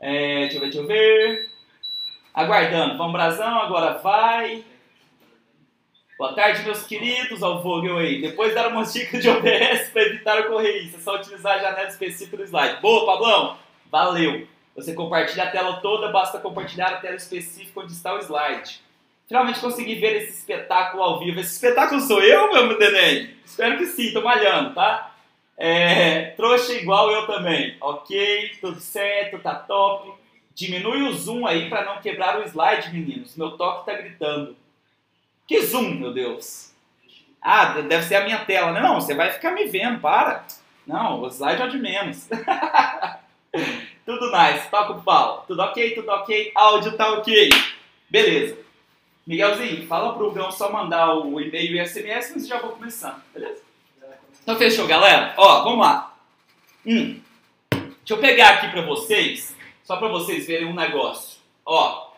É, 0.00 0.48
deixa 0.48 0.56
eu 0.56 0.60
ver, 0.60 0.66
deixa 0.70 0.78
eu 0.78 0.86
ver. 0.86 1.50
Aguardando. 2.32 2.96
Vamos, 2.96 3.12
Brasão, 3.12 3.58
agora 3.58 3.98
vai. 3.98 4.64
Boa 6.22 6.34
tarde, 6.34 6.62
meus 6.62 6.84
queridos. 6.84 7.42
Ó, 7.42 7.56
o 7.56 7.62
Vogel 7.62 7.98
aí. 7.98 8.22
Depois 8.22 8.54
dar 8.54 8.68
uma 8.68 8.84
dica 8.84 9.18
de 9.18 9.28
OBS 9.28 9.90
para 9.92 10.02
evitar 10.02 10.38
o 10.38 10.46
correísta. 10.46 10.96
É 10.96 11.00
só 11.00 11.16
utilizar 11.16 11.56
a 11.56 11.58
janela 11.58 11.88
específica 11.88 12.36
do 12.36 12.44
slide. 12.44 12.80
Boa, 12.80 13.04
Pablão. 13.04 13.58
Valeu. 13.90 14.46
Você 14.76 14.94
compartilha 14.94 15.42
a 15.42 15.50
tela 15.50 15.80
toda, 15.80 16.12
basta 16.12 16.38
compartilhar 16.38 16.90
a 16.90 16.96
tela 16.98 17.16
específica 17.16 17.80
onde 17.80 17.90
está 17.90 18.14
o 18.14 18.20
slide. 18.20 18.80
Finalmente 19.26 19.58
consegui 19.58 19.96
ver 19.96 20.22
esse 20.22 20.38
espetáculo 20.38 21.02
ao 21.02 21.18
vivo. 21.18 21.40
Esse 21.40 21.54
espetáculo 21.54 22.00
sou 22.00 22.22
eu, 22.22 22.52
meu 22.52 22.78
neném? 22.78 23.34
Espero 23.44 23.76
que 23.76 23.86
sim, 23.86 24.12
tô 24.12 24.22
malhando, 24.22 24.74
tá? 24.74 25.16
É, 25.58 26.26
trouxa 26.36 26.72
igual 26.74 27.10
eu 27.10 27.26
também. 27.26 27.76
Ok, 27.80 28.58
tudo 28.60 28.78
certo, 28.78 29.40
tá 29.40 29.56
top. 29.56 30.12
Diminui 30.54 31.02
o 31.02 31.12
zoom 31.14 31.44
aí 31.48 31.68
para 31.68 31.84
não 31.84 32.00
quebrar 32.00 32.38
o 32.38 32.44
slide, 32.44 32.92
meninos. 32.92 33.36
Meu 33.36 33.56
toque 33.56 33.86
tá 33.86 33.94
gritando. 33.94 34.61
Que 35.46 35.60
zoom, 35.62 35.94
meu 35.94 36.12
Deus? 36.12 36.72
Ah, 37.40 37.80
deve 37.80 38.04
ser 38.04 38.16
a 38.16 38.24
minha 38.24 38.44
tela. 38.44 38.72
Não, 38.80 39.00
você 39.00 39.14
vai 39.14 39.30
ficar 39.30 39.50
me 39.50 39.66
vendo, 39.66 40.00
para. 40.00 40.44
Não, 40.86 41.20
o 41.20 41.28
slide 41.28 41.62
é 41.62 41.66
de 41.66 41.78
menos. 41.78 42.28
tudo 44.06 44.30
nice, 44.30 44.70
toca 44.70 44.92
o 44.92 45.02
pau. 45.02 45.44
Tudo 45.46 45.60
ok, 45.62 45.94
tudo 45.94 46.10
ok, 46.10 46.52
áudio 46.54 46.96
tá 46.96 47.12
ok. 47.12 47.50
Beleza. 48.08 48.58
Miguelzinho, 49.26 49.86
fala 49.86 50.14
pro 50.14 50.32
Gão 50.32 50.50
só 50.50 50.70
mandar 50.72 51.14
o 51.14 51.40
e-mail 51.40 51.76
e 51.76 51.86
SMS, 51.86 52.32
mas 52.34 52.48
já 52.48 52.58
vou 52.60 52.72
começar, 52.72 53.24
beleza? 53.32 53.62
Então 54.42 54.56
fechou, 54.56 54.86
galera? 54.86 55.34
Ó, 55.36 55.62
vamos 55.62 55.78
lá. 55.78 56.16
Hum, 56.84 57.20
deixa 57.70 58.14
eu 58.14 58.18
pegar 58.18 58.54
aqui 58.54 58.68
para 58.72 58.82
vocês 58.82 59.56
só 59.84 59.96
para 59.96 60.08
vocês 60.08 60.46
verem 60.46 60.66
um 60.66 60.74
negócio. 60.74 61.40
Ó, 61.64 62.10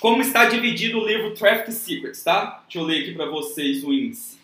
como 0.00 0.22
está 0.22 0.46
dividido 0.46 0.98
o 0.98 1.06
livro 1.06 1.34
Traffic 1.34 1.70
Secrets, 1.72 2.24
tá? 2.24 2.62
Deixa 2.64 2.78
eu 2.78 2.84
ler 2.84 3.02
aqui 3.02 3.14
para 3.14 3.26
vocês 3.26 3.84
o 3.84 3.92
índice. 3.92 4.40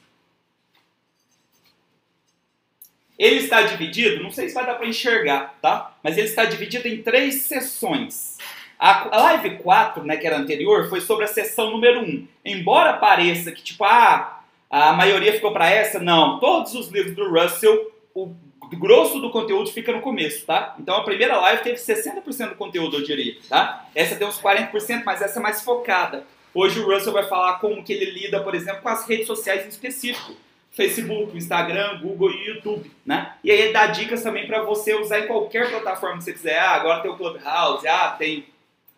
Ele 3.18 3.36
está 3.36 3.62
dividido, 3.62 4.22
não 4.22 4.30
sei 4.30 4.48
se 4.48 4.54
vai 4.54 4.66
dar 4.66 4.74
para 4.74 4.86
enxergar, 4.86 5.58
tá? 5.62 5.96
Mas 6.02 6.18
ele 6.18 6.28
está 6.28 6.44
dividido 6.44 6.86
em 6.86 7.02
três 7.02 7.42
sessões. 7.42 8.36
A, 8.78 9.16
live 9.16 9.56
4, 9.56 10.04
né, 10.04 10.18
que 10.18 10.26
era 10.26 10.36
anterior, 10.36 10.90
foi 10.90 11.00
sobre 11.00 11.24
a 11.24 11.28
sessão 11.28 11.70
número 11.70 12.02
1. 12.02 12.28
Embora 12.44 12.98
pareça 12.98 13.50
que, 13.50 13.62
tipo, 13.62 13.82
ah, 13.84 14.42
a 14.68 14.92
maioria 14.92 15.32
ficou 15.32 15.52
para 15.52 15.70
essa, 15.70 15.98
não. 15.98 16.38
Todos 16.38 16.74
os 16.74 16.88
livros 16.88 17.16
do 17.16 17.30
Russell, 17.30 17.90
o 18.14 18.34
grosso 18.74 19.20
do 19.20 19.30
conteúdo 19.30 19.70
fica 19.70 19.92
no 19.92 20.00
começo, 20.00 20.44
tá? 20.46 20.74
Então 20.78 20.96
a 20.96 21.04
primeira 21.04 21.38
live 21.38 21.62
teve 21.62 21.76
60% 21.76 22.50
do 22.50 22.54
conteúdo, 22.56 22.96
eu 22.96 23.02
diria, 23.04 23.36
tá? 23.48 23.86
Essa 23.94 24.16
tem 24.16 24.26
uns 24.26 24.40
40%, 24.40 25.02
mas 25.04 25.22
essa 25.22 25.38
é 25.38 25.42
mais 25.42 25.62
focada. 25.62 26.24
Hoje 26.54 26.80
o 26.80 26.90
Russell 26.90 27.12
vai 27.12 27.24
falar 27.24 27.58
como 27.58 27.84
que 27.84 27.92
ele 27.92 28.10
lida, 28.10 28.40
por 28.42 28.54
exemplo, 28.54 28.82
com 28.82 28.88
as 28.88 29.06
redes 29.06 29.26
sociais 29.26 29.64
em 29.64 29.68
específico. 29.68 30.32
Facebook, 30.76 31.34
Instagram, 31.36 32.00
Google 32.02 32.30
e 32.32 32.48
YouTube, 32.48 32.90
né? 33.04 33.32
E 33.42 33.50
aí 33.50 33.58
ele 33.58 33.72
dá 33.72 33.86
dicas 33.86 34.22
também 34.22 34.46
para 34.46 34.62
você 34.62 34.94
usar 34.94 35.20
em 35.20 35.26
qualquer 35.26 35.70
plataforma 35.70 36.18
que 36.18 36.24
você 36.24 36.32
quiser. 36.34 36.58
Ah, 36.58 36.72
agora 36.72 37.00
tem 37.00 37.10
o 37.10 37.16
Clubhouse, 37.16 37.88
ah, 37.88 38.14
tem 38.18 38.46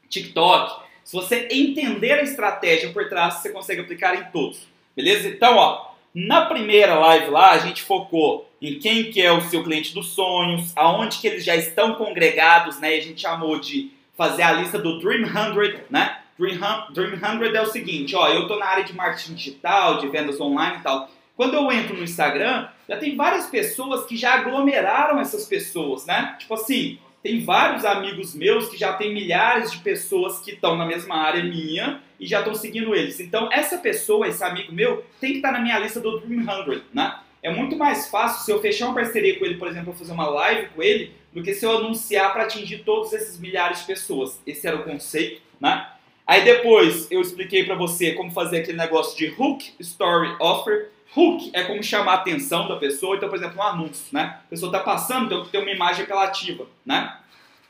TikTok. 0.08 0.82
Se 1.04 1.14
você 1.14 1.48
entender 1.50 2.12
a 2.12 2.22
estratégia 2.22 2.92
por 2.92 3.08
trás, 3.08 3.34
você 3.34 3.50
consegue 3.50 3.80
aplicar 3.80 4.16
em 4.16 4.24
todos. 4.32 4.66
Beleza? 4.96 5.28
Então, 5.28 5.56
ó, 5.56 5.92
na 6.12 6.46
primeira 6.46 6.98
live 6.98 7.30
lá, 7.30 7.52
a 7.52 7.58
gente 7.58 7.82
focou 7.82 8.47
em 8.60 8.78
quem 8.78 9.10
que 9.10 9.20
é 9.20 9.32
o 9.32 9.40
seu 9.40 9.62
cliente 9.62 9.94
dos 9.94 10.08
sonhos, 10.08 10.72
aonde 10.76 11.18
que 11.18 11.26
eles 11.26 11.44
já 11.44 11.54
estão 11.54 11.94
congregados, 11.94 12.80
né? 12.80 12.94
A 12.94 13.00
gente 13.00 13.20
chamou 13.20 13.58
de 13.60 13.90
fazer 14.16 14.42
a 14.42 14.52
lista 14.52 14.78
do 14.78 14.98
Dream 14.98 15.26
100, 15.26 15.84
né? 15.90 16.18
Dream 16.38 16.58
100 16.58 17.56
é 17.56 17.62
o 17.62 17.66
seguinte, 17.66 18.16
ó, 18.16 18.28
eu 18.28 18.46
tô 18.46 18.56
na 18.56 18.66
área 18.66 18.84
de 18.84 18.94
marketing 18.94 19.34
digital, 19.34 19.98
de 19.98 20.08
vendas 20.08 20.40
online 20.40 20.78
e 20.78 20.82
tal. 20.82 21.08
Quando 21.36 21.54
eu 21.54 21.70
entro 21.70 21.96
no 21.96 22.02
Instagram, 22.02 22.68
já 22.88 22.96
tem 22.96 23.14
várias 23.14 23.46
pessoas 23.46 24.04
que 24.06 24.16
já 24.16 24.34
aglomeraram 24.34 25.20
essas 25.20 25.46
pessoas, 25.46 26.04
né? 26.04 26.34
Tipo 26.38 26.54
assim, 26.54 26.98
tem 27.22 27.44
vários 27.44 27.84
amigos 27.84 28.34
meus 28.34 28.68
que 28.68 28.76
já 28.76 28.92
tem 28.92 29.14
milhares 29.14 29.70
de 29.70 29.78
pessoas 29.78 30.40
que 30.40 30.52
estão 30.52 30.76
na 30.76 30.84
mesma 30.84 31.16
área 31.16 31.44
minha 31.44 32.00
e 32.18 32.26
já 32.26 32.40
estão 32.40 32.54
seguindo 32.54 32.94
eles. 32.94 33.20
Então, 33.20 33.48
essa 33.52 33.78
pessoa, 33.78 34.26
esse 34.26 34.42
amigo 34.42 34.72
meu, 34.72 35.04
tem 35.20 35.30
que 35.32 35.36
estar 35.38 35.52
tá 35.52 35.58
na 35.58 35.60
minha 35.62 35.78
lista 35.78 36.00
do 36.00 36.18
Dream 36.18 36.44
100, 36.44 36.82
né? 36.92 37.18
É 37.42 37.50
muito 37.50 37.76
mais 37.76 38.08
fácil 38.08 38.44
se 38.44 38.50
eu 38.50 38.60
fechar 38.60 38.86
uma 38.86 38.94
parceria 38.94 39.38
com 39.38 39.44
ele, 39.44 39.56
por 39.56 39.68
exemplo, 39.68 39.92
fazer 39.92 40.12
uma 40.12 40.28
live 40.28 40.68
com 40.70 40.82
ele, 40.82 41.14
do 41.32 41.42
que 41.42 41.54
se 41.54 41.64
eu 41.64 41.76
anunciar 41.76 42.32
para 42.32 42.44
atingir 42.44 42.78
todos 42.78 43.12
esses 43.12 43.38
milhares 43.38 43.80
de 43.80 43.86
pessoas. 43.86 44.40
Esse 44.46 44.66
era 44.66 44.76
o 44.76 44.84
conceito, 44.84 45.40
né? 45.60 45.88
Aí 46.26 46.44
depois 46.44 47.10
eu 47.10 47.20
expliquei 47.20 47.64
para 47.64 47.74
você 47.74 48.12
como 48.12 48.30
fazer 48.30 48.58
aquele 48.58 48.76
negócio 48.76 49.16
de 49.16 49.34
hook, 49.38 49.72
story, 49.80 50.36
offer. 50.40 50.90
Hook 51.16 51.50
é 51.54 51.62
como 51.62 51.82
chamar 51.82 52.12
a 52.12 52.16
atenção 52.16 52.68
da 52.68 52.76
pessoa. 52.76 53.16
Então, 53.16 53.28
por 53.28 53.38
exemplo, 53.38 53.58
um 53.58 53.62
anúncio, 53.62 54.06
né? 54.12 54.40
A 54.44 54.50
pessoa 54.50 54.68
está 54.68 54.80
passando, 54.80 55.26
então 55.26 55.46
tem 55.46 55.60
uma 55.60 55.70
imagem 55.70 56.04
apelativa, 56.04 56.66
né? 56.84 57.16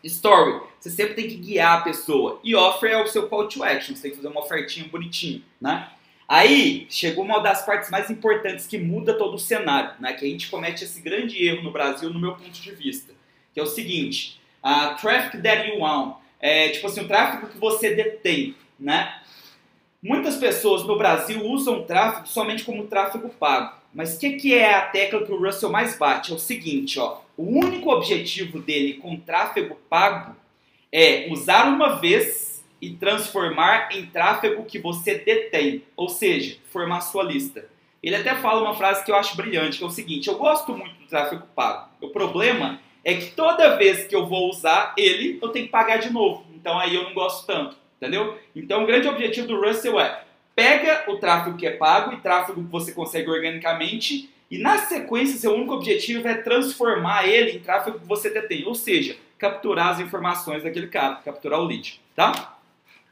Story, 0.02 0.60
você 0.80 0.90
sempre 0.90 1.14
tem 1.14 1.28
que 1.28 1.37
guiar 1.37 1.78
a 1.78 1.82
pessoa. 1.82 2.40
E 2.42 2.54
offer 2.54 2.90
é 2.90 3.02
o 3.02 3.06
seu 3.06 3.28
call 3.28 3.48
to 3.48 3.62
action, 3.62 3.94
você 3.94 4.02
tem 4.02 4.10
que 4.12 4.16
fazer 4.16 4.28
uma 4.28 4.40
ofertinha 4.40 4.88
bonitinha, 4.88 5.42
né? 5.60 5.88
Aí 6.28 6.87
chegou 6.90 7.25
uma 7.25 7.38
das 7.38 7.64
partes 7.64 7.90
mais 7.90 8.11
importantes 8.11 8.66
que 8.66 8.76
muda 8.76 9.14
todo 9.14 9.35
o 9.35 9.38
cenário, 9.38 9.92
né? 9.99 10.12
Que 10.12 10.26
a 10.26 10.28
gente 10.28 10.50
comete 10.50 10.85
esse 10.85 11.00
grande 11.00 11.42
erro 11.42 11.62
no 11.62 11.73
Brasil, 11.73 12.12
no 12.12 12.20
meu 12.20 12.32
ponto 12.32 12.50
de 12.50 12.70
vista, 12.73 13.14
que 13.54 13.58
é 13.58 13.62
o 13.62 13.66
seguinte: 13.66 14.38
a 14.62 14.90
traffic 14.90 15.42
that 15.42 15.66
you 15.66 15.78
want, 15.78 16.16
é 16.38 16.68
tipo 16.68 16.87
assim, 16.87 17.00
o 17.00 17.08
tráfego 17.08 17.49
que 17.49 17.56
você 17.56 17.94
detém, 17.94 18.54
né? 18.78 19.20
Muitas 20.02 20.37
pessoas 20.37 20.85
no 20.85 20.99
Brasil 20.99 21.44
usam 21.44 21.82
tráfego 21.82 22.28
somente 22.28 22.62
como 22.62 22.87
tráfego 22.87 23.30
pago. 23.30 23.78
Mas 23.92 24.14
o 24.14 24.20
que, 24.20 24.35
que 24.35 24.54
é 24.54 24.75
a 24.75 24.82
tecla 24.82 25.25
que 25.25 25.32
o 25.32 25.42
Russell 25.42 25.70
mais 25.70 25.97
bate? 25.97 26.30
É 26.30 26.35
o 26.35 26.38
seguinte, 26.38 27.00
ó. 27.00 27.23
O 27.37 27.44
único 27.58 27.90
objetivo 27.90 28.61
dele 28.61 28.94
com 28.94 29.16
tráfego 29.16 29.76
pago 29.88 30.37
é 30.92 31.26
usar 31.30 31.68
uma 31.68 31.99
vez 31.99 32.47
e 32.80 32.90
transformar 32.90 33.88
em 33.92 34.06
tráfego 34.06 34.64
que 34.64 34.78
você 34.78 35.16
detém, 35.16 35.85
ou 35.97 36.08
seja, 36.08 36.56
formar 36.73 37.00
sua 37.00 37.25
lista. 37.25 37.68
Ele 38.02 38.14
até 38.14 38.35
fala 38.37 38.62
uma 38.62 38.75
frase 38.75 39.04
que 39.04 39.11
eu 39.11 39.16
acho 39.16 39.37
brilhante, 39.37 39.78
que 39.78 39.85
é 39.85 39.87
o 39.87 39.90
seguinte: 39.90 40.28
eu 40.28 40.37
gosto 40.37 40.76
muito 40.76 40.94
do 40.94 41.06
tráfego 41.06 41.47
pago. 41.54 41.88
O 42.00 42.11
problema 42.11 42.80
é 43.04 43.14
que 43.14 43.32
toda 43.32 43.76
vez 43.76 44.06
que 44.06 44.14
eu 44.14 44.26
vou 44.26 44.49
usar 44.49 44.94
ele, 44.97 45.38
eu 45.42 45.49
tenho 45.49 45.66
que 45.66 45.73
pagar 45.73 45.99
de 45.99 46.11
novo. 46.12 46.44
Então 46.54 46.78
aí 46.78 46.94
eu 46.94 47.04
não 47.04 47.14
gosto 47.14 47.47
tanto, 47.47 47.76
entendeu? 47.97 48.38
Então 48.54 48.82
o 48.82 48.87
grande 48.87 49.08
objetivo 49.08 49.47
do 49.47 49.61
Russell 49.61 49.99
é 49.99 50.23
pega 50.54 51.04
o 51.08 51.16
tráfego 51.16 51.56
que 51.56 51.66
é 51.66 51.76
pago 51.76 52.12
e 52.12 52.20
tráfego 52.20 52.62
que 52.62 52.70
você 52.70 52.92
consegue 52.92 53.30
organicamente 53.30 54.28
e 54.50 54.58
na 54.58 54.78
sequência 54.78 55.38
seu 55.38 55.54
único 55.54 55.75
objetivo 55.75 56.26
é 56.26 56.35
transformar 56.35 57.28
ele 57.28 57.58
em 57.58 57.61
tráfego 57.61 57.99
que 57.99 58.06
você 58.06 58.30
detém, 58.30 58.66
ou 58.66 58.75
seja, 58.75 59.16
capturar 59.38 59.88
as 59.88 60.00
informações 60.00 60.62
daquele 60.62 60.88
cara, 60.88 61.16
capturar 61.16 61.61
o 61.61 61.64
lead, 61.64 62.00
tá? 62.16 62.57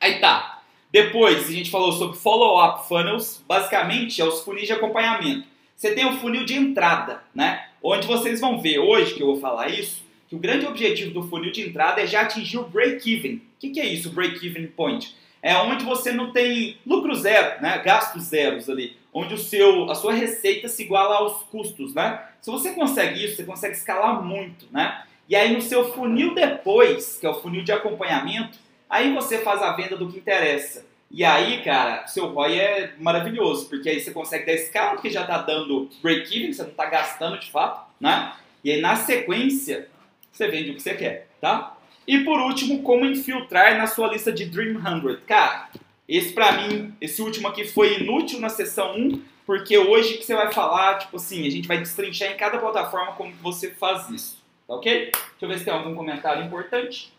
Aí 0.00 0.20
tá. 0.20 0.62
Depois 0.90 1.48
a 1.48 1.52
gente 1.52 1.70
falou 1.70 1.92
sobre 1.92 2.16
follow-up 2.16 2.86
funnels, 2.88 3.42
basicamente 3.46 4.20
é 4.20 4.24
os 4.24 4.42
funis 4.42 4.66
de 4.66 4.72
acompanhamento. 4.72 5.46
Você 5.74 5.94
tem 5.94 6.06
o 6.06 6.16
funil 6.18 6.44
de 6.44 6.54
entrada, 6.54 7.22
né? 7.34 7.66
Onde 7.82 8.06
vocês 8.06 8.40
vão 8.40 8.60
ver 8.60 8.78
hoje 8.78 9.14
que 9.14 9.22
eu 9.22 9.26
vou 9.26 9.40
falar 9.40 9.68
isso, 9.68 10.02
que 10.28 10.34
o 10.34 10.38
grande 10.38 10.66
objetivo 10.66 11.12
do 11.12 11.28
funil 11.28 11.52
de 11.52 11.68
entrada 11.68 12.00
é 12.00 12.06
já 12.06 12.22
atingir 12.22 12.58
o 12.58 12.68
break-even. 12.68 13.36
O 13.36 13.40
que, 13.58 13.70
que 13.70 13.80
é 13.80 13.86
isso, 13.86 14.10
break-even 14.10 14.68
point? 14.68 15.14
é 15.46 15.56
onde 15.58 15.84
você 15.84 16.10
não 16.10 16.32
tem 16.32 16.76
lucro 16.84 17.14
zero, 17.14 17.62
né? 17.62 17.78
gastos 17.78 18.24
zeros 18.24 18.68
ali, 18.68 18.96
onde 19.14 19.34
o 19.34 19.38
seu, 19.38 19.88
a 19.88 19.94
sua 19.94 20.12
receita 20.12 20.66
se 20.68 20.82
iguala 20.82 21.18
aos 21.18 21.44
custos. 21.44 21.94
Né? 21.94 22.20
Se 22.40 22.50
você 22.50 22.72
consegue 22.72 23.24
isso, 23.24 23.36
você 23.36 23.44
consegue 23.44 23.76
escalar 23.76 24.20
muito. 24.24 24.66
Né? 24.72 25.04
E 25.28 25.36
aí 25.36 25.54
no 25.54 25.62
seu 25.62 25.92
funil 25.92 26.34
depois, 26.34 27.18
que 27.18 27.26
é 27.26 27.30
o 27.30 27.40
funil 27.40 27.62
de 27.62 27.70
acompanhamento, 27.70 28.58
aí 28.96 29.12
você 29.12 29.38
faz 29.38 29.62
a 29.62 29.72
venda 29.72 29.96
do 29.96 30.10
que 30.10 30.18
interessa. 30.18 30.84
E 31.10 31.24
aí, 31.24 31.62
cara, 31.62 32.06
seu 32.06 32.26
ROI 32.26 32.58
é 32.58 32.94
maravilhoso, 32.98 33.68
porque 33.68 33.88
aí 33.88 34.00
você 34.00 34.10
consegue 34.10 34.46
dar 34.46 34.54
escala, 34.54 34.94
porque 34.94 35.10
já 35.10 35.22
está 35.22 35.38
dando 35.38 35.88
break-even, 36.02 36.52
você 36.52 36.62
não 36.62 36.70
está 36.70 36.86
gastando 36.86 37.38
de 37.38 37.50
fato, 37.50 37.88
né? 38.00 38.32
E 38.64 38.72
aí 38.72 38.80
na 38.80 38.96
sequência, 38.96 39.88
você 40.32 40.48
vende 40.48 40.70
o 40.70 40.74
que 40.74 40.82
você 40.82 40.94
quer, 40.94 41.28
tá? 41.40 41.76
E 42.06 42.18
por 42.24 42.40
último, 42.40 42.82
como 42.82 43.04
infiltrar 43.04 43.76
na 43.76 43.86
sua 43.86 44.08
lista 44.08 44.32
de 44.32 44.46
Dream 44.46 44.80
100. 44.80 45.20
Cara, 45.26 45.68
esse 46.08 46.32
pra 46.32 46.52
mim, 46.52 46.94
esse 47.00 47.22
último 47.22 47.48
aqui 47.48 47.64
foi 47.64 48.00
inútil 48.00 48.40
na 48.40 48.48
sessão 48.48 48.96
1, 48.96 49.22
porque 49.44 49.78
hoje 49.78 50.18
que 50.18 50.24
você 50.24 50.34
vai 50.34 50.52
falar, 50.52 50.98
tipo 50.98 51.16
assim, 51.16 51.46
a 51.46 51.50
gente 51.50 51.68
vai 51.68 51.78
destrinchar 51.78 52.32
em 52.32 52.36
cada 52.36 52.58
plataforma 52.58 53.12
como 53.12 53.32
que 53.32 53.42
você 53.42 53.70
faz 53.70 54.10
isso, 54.10 54.42
tá 54.66 54.74
ok? 54.74 55.10
Deixa 55.12 55.22
eu 55.40 55.48
ver 55.48 55.58
se 55.58 55.64
tem 55.64 55.72
algum 55.72 55.94
comentário 55.94 56.44
importante. 56.44 57.15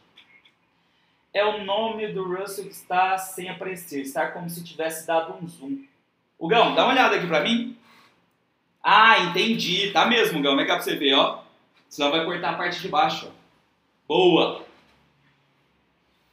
É 1.38 1.46
o 1.46 1.64
nome 1.64 2.08
do 2.08 2.24
Russell 2.24 2.66
que 2.66 2.72
está 2.72 3.16
sem 3.16 3.48
aparecer, 3.48 4.02
está 4.02 4.26
como 4.32 4.50
se 4.50 4.64
tivesse 4.64 5.06
dado 5.06 5.36
um 5.40 5.48
zoom. 5.48 5.84
O 6.36 6.48
Gão, 6.48 6.74
dá 6.74 6.84
uma 6.84 6.94
olhada 6.94 7.16
aqui 7.16 7.28
pra 7.28 7.42
mim. 7.42 7.78
Ah, 8.82 9.20
entendi, 9.20 9.92
tá 9.92 10.08
mesmo, 10.08 10.42
Gão, 10.42 10.56
vem 10.56 10.66
cá 10.66 10.74
pra 10.74 10.84
você 10.84 10.96
ver, 10.96 11.14
ó. 11.14 11.44
Senão 11.88 12.10
vai 12.10 12.26
cortar 12.26 12.56
a 12.56 12.58
parte 12.58 12.82
de 12.82 12.88
baixo, 12.88 13.28
ó. 13.28 13.32
Boa! 14.08 14.66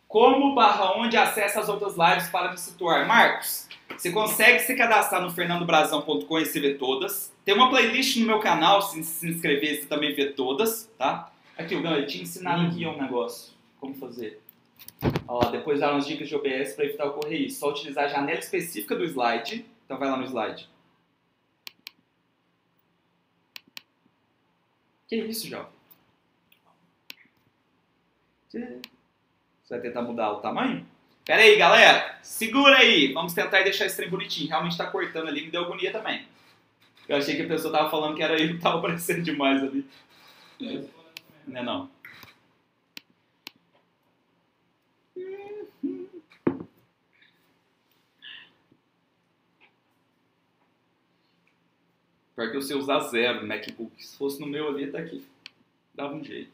Como 0.08 0.54
barra 0.54 0.96
onde 0.96 1.18
acessa 1.18 1.60
as 1.60 1.68
outras 1.68 1.96
lives 1.98 2.30
para 2.30 2.50
me 2.50 2.56
situar? 2.56 3.06
Marcos, 3.06 3.68
você 3.90 4.10
consegue 4.10 4.60
se 4.60 4.74
cadastrar 4.74 5.20
no 5.20 5.30
fernandobrazão.com 5.30 6.38
e 6.38 6.46
você 6.46 6.60
vê 6.60 6.74
todas. 6.76 7.30
Tem 7.44 7.54
uma 7.54 7.68
playlist 7.68 8.16
no 8.16 8.26
meu 8.26 8.40
canal, 8.40 8.80
se 8.80 9.04
se 9.04 9.28
inscrever, 9.28 9.82
você 9.82 9.86
também 9.86 10.14
vê 10.14 10.30
todas, 10.30 10.90
tá? 10.96 11.30
Aqui, 11.58 11.76
o 11.76 11.82
Gão, 11.82 11.94
ele 11.94 12.06
tinha 12.06 12.22
ensinado 12.22 12.68
aqui 12.68 12.86
um 12.86 12.96
negócio. 12.96 13.52
Como 13.78 13.94
fazer. 13.96 14.43
Ó, 15.26 15.50
depois 15.50 15.80
dá 15.80 15.92
umas 15.92 16.06
dicas 16.06 16.28
de 16.28 16.36
OBS 16.36 16.74
para 16.74 16.84
evitar 16.84 17.06
ocorrer 17.06 17.42
isso. 17.42 17.60
Só 17.60 17.70
utilizar 17.70 18.04
a 18.04 18.08
janela 18.08 18.38
específica 18.38 18.94
do 18.94 19.04
slide. 19.04 19.66
Então 19.84 19.98
vai 19.98 20.10
lá 20.10 20.16
no 20.16 20.24
slide. 20.24 20.68
Que 25.08 25.16
isso, 25.16 25.48
João? 25.48 25.68
Você 28.50 28.78
vai 29.68 29.80
tentar 29.80 30.02
mudar 30.02 30.32
o 30.32 30.40
tamanho? 30.40 30.86
Pera 31.24 31.42
aí, 31.42 31.56
galera. 31.56 32.18
Segura 32.22 32.76
aí. 32.76 33.12
Vamos 33.12 33.32
tentar 33.34 33.62
deixar 33.62 33.86
esse 33.86 33.96
trem 33.96 34.10
bonitinho. 34.10 34.48
Realmente 34.48 34.76
tá 34.76 34.86
cortando 34.86 35.28
ali. 35.28 35.46
Me 35.46 35.50
deu 35.50 35.64
agonia 35.64 35.90
também. 35.90 36.26
Eu 37.08 37.16
achei 37.16 37.36
que 37.36 37.42
a 37.42 37.48
pessoa 37.48 37.72
tava 37.72 37.90
falando 37.90 38.14
que 38.14 38.22
era 38.22 38.40
eu 38.40 38.54
que 38.54 38.60
tava 38.60 38.78
aparecendo 38.78 39.22
demais 39.22 39.62
ali. 39.62 39.86
Não 41.46 41.60
é 41.60 41.62
não. 41.62 41.93
Pior 52.34 52.50
que 52.50 52.56
eu 52.56 52.62
sei 52.62 52.76
usar 52.76 53.00
zero 53.00 53.42
no 53.42 53.46
MacBook. 53.46 54.04
Se 54.04 54.16
fosse 54.16 54.40
no 54.40 54.46
meu 54.46 54.68
ali, 54.68 54.90
tá 54.90 54.98
aqui. 54.98 55.24
Dava 55.94 56.14
um 56.14 56.24
jeito. 56.24 56.52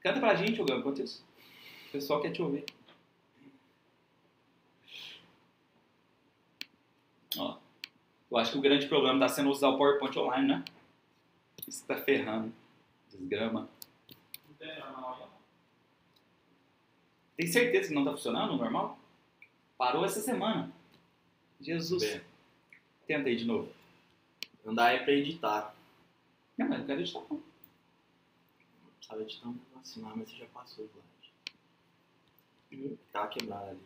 Canta 0.00 0.20
pra 0.20 0.34
gente, 0.34 0.60
Ogão, 0.60 0.78
enquanto 0.78 1.02
isso. 1.02 1.24
O 1.88 1.92
pessoal 1.92 2.22
quer 2.22 2.32
te 2.32 2.40
ouvir. 2.40 2.64
Ó, 7.36 7.58
eu 8.30 8.38
acho 8.38 8.52
que 8.52 8.58
o 8.58 8.62
grande 8.62 8.86
problema 8.86 9.14
está 9.14 9.28
sendo 9.28 9.50
usar 9.50 9.68
o 9.68 9.76
PowerPoint 9.76 10.16
online, 10.18 10.48
né? 10.48 10.64
Isso 11.66 11.84
tá 11.86 11.96
ferrando. 11.96 12.52
Desgrama. 13.10 13.68
Tem 17.36 17.46
certeza 17.46 17.88
que 17.88 17.94
não 17.94 18.04
tá 18.04 18.12
funcionando 18.12 18.56
normal? 18.56 18.99
Parou 19.80 20.04
essa 20.04 20.20
semana. 20.20 20.70
Jesus. 21.58 22.02
Bem. 22.02 22.20
Tenta 23.06 23.30
aí 23.30 23.36
de 23.36 23.46
novo. 23.46 23.72
Não 24.62 24.74
dá 24.74 24.92
é 24.92 24.98
pra 24.98 25.14
editar. 25.14 25.74
Não, 26.58 26.68
mas 26.68 26.80
não 26.80 26.86
quero 26.86 27.00
editar 27.00 27.22
não. 27.30 27.42
Sabe 29.00 29.22
editar 29.22 29.48
um 29.48 29.58
assinar, 29.80 30.14
mas 30.14 30.28
você 30.28 30.36
já 30.36 30.44
passou 30.52 30.86
slide. 32.70 32.98
Tá 33.10 33.26
quebrado 33.28 33.70
ali. 33.70 33.80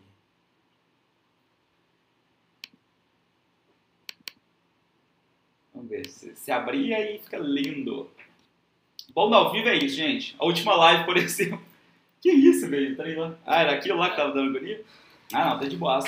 Vamos 5.72 5.88
ver. 5.88 6.08
Se, 6.08 6.34
se 6.34 6.50
abrir 6.50 6.92
aí 6.92 7.20
fica 7.20 7.38
lindo. 7.38 8.10
Bom 9.10 9.32
ao 9.32 9.52
vivo 9.52 9.68
é 9.68 9.76
isso, 9.76 9.94
gente. 9.94 10.34
A 10.40 10.44
última 10.44 10.74
live, 10.74 11.04
por 11.04 11.16
exemplo. 11.22 11.64
Que 12.20 12.32
isso, 12.32 12.68
velho? 12.68 12.96
Peraí 12.96 13.14
lá. 13.14 13.38
Ah, 13.46 13.60
era 13.60 13.76
aquilo 13.76 13.98
lá 13.98 14.10
que 14.10 14.16
tava 14.16 14.32
dando 14.32 14.58
agonia? 14.58 14.84
Ah, 15.32 15.50
não, 15.50 15.58
tá 15.58 15.66
de 15.66 15.76
boa. 15.76 16.00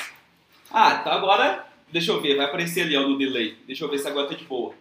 Ah, 0.70 0.99
então 1.00 1.12
agora. 1.12 1.66
Deixa 1.90 2.11
eu 2.11 2.20
ver, 2.20 2.37
vai 2.37 2.46
aparecer 2.46 2.82
ali 2.82 2.96
ó, 2.96 3.06
no 3.06 3.16
delay. 3.16 3.56
Deixa 3.66 3.85
eu 3.85 3.88
ver 3.88 3.99
se 3.99 4.08
agora 4.08 4.28
tá 4.28 4.35
de 4.35 4.44
boa. 4.44 4.75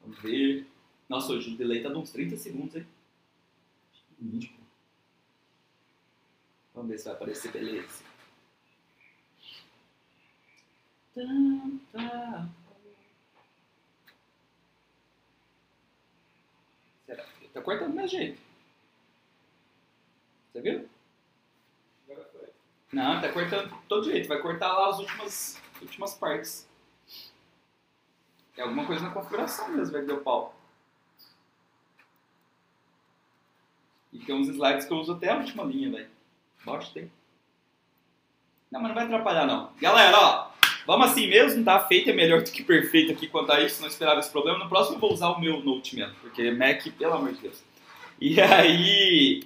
Vamos 0.00 0.18
ver. 0.22 0.66
Nossa, 1.08 1.32
hoje 1.32 1.54
o 1.54 1.56
delay 1.56 1.82
tá 1.82 1.88
de 1.88 1.96
uns 1.96 2.10
30 2.10 2.36
segundos, 2.36 2.76
hein? 2.76 2.86
Vamos 6.74 6.90
ver 6.90 6.98
se 6.98 7.04
vai 7.04 7.14
aparecer 7.14 7.52
beleza. 7.52 8.02
Será? 11.14 11.32
Tá 11.92 12.48
cortando 17.62 17.90
do 17.90 17.96
meu 17.96 18.08
jeito. 18.08 18.40
Você 20.52 20.60
viu? 20.60 20.88
Não, 22.92 23.20
tá 23.20 23.30
cortando 23.32 23.76
todo 23.88 24.10
jeito. 24.10 24.28
Vai 24.28 24.40
cortar 24.40 24.72
lá 24.72 24.88
as 24.88 24.98
últimas, 24.98 25.62
últimas 25.80 26.14
partes. 26.14 26.68
É 28.56 28.62
alguma 28.62 28.86
coisa 28.86 29.02
na 29.02 29.10
configuração 29.10 29.68
mesmo, 29.68 29.92
vai 29.92 30.00
que 30.00 30.08
deu 30.08 30.20
pau. 30.20 30.54
E 34.12 34.18
tem 34.18 34.34
uns 34.34 34.48
slides 34.48 34.86
que 34.86 34.92
eu 34.92 34.98
uso 34.98 35.12
até 35.12 35.30
a 35.30 35.36
última 35.36 35.62
linha, 35.64 35.90
velho. 35.90 36.10
Bote 36.64 36.92
tem. 36.92 37.12
Não, 38.70 38.80
mas 38.80 38.88
não 38.88 38.94
vai 38.94 39.04
atrapalhar 39.04 39.46
não. 39.46 39.72
Galera, 39.76 40.18
ó, 40.18 40.47
vamos 40.88 41.10
assim 41.10 41.28
mesmo, 41.28 41.62
tá? 41.62 41.78
Feito 41.80 42.08
é 42.08 42.14
melhor 42.14 42.40
do 42.40 42.50
que 42.50 42.62
perfeito 42.62 43.12
aqui 43.12 43.26
quanto 43.26 43.52
a 43.52 43.60
isso, 43.60 43.82
não 43.82 43.88
esperava 43.88 44.20
esse 44.20 44.32
problema. 44.32 44.58
No 44.58 44.70
próximo 44.70 44.96
eu 44.96 45.00
vou 45.00 45.12
usar 45.12 45.28
o 45.28 45.38
meu 45.38 45.60
Note 45.60 45.94
mesmo, 45.94 46.14
porque 46.22 46.50
Mac, 46.50 46.82
pelo 46.98 47.12
amor 47.12 47.32
de 47.34 47.42
Deus. 47.42 47.62
E 48.18 48.40
aí, 48.40 49.42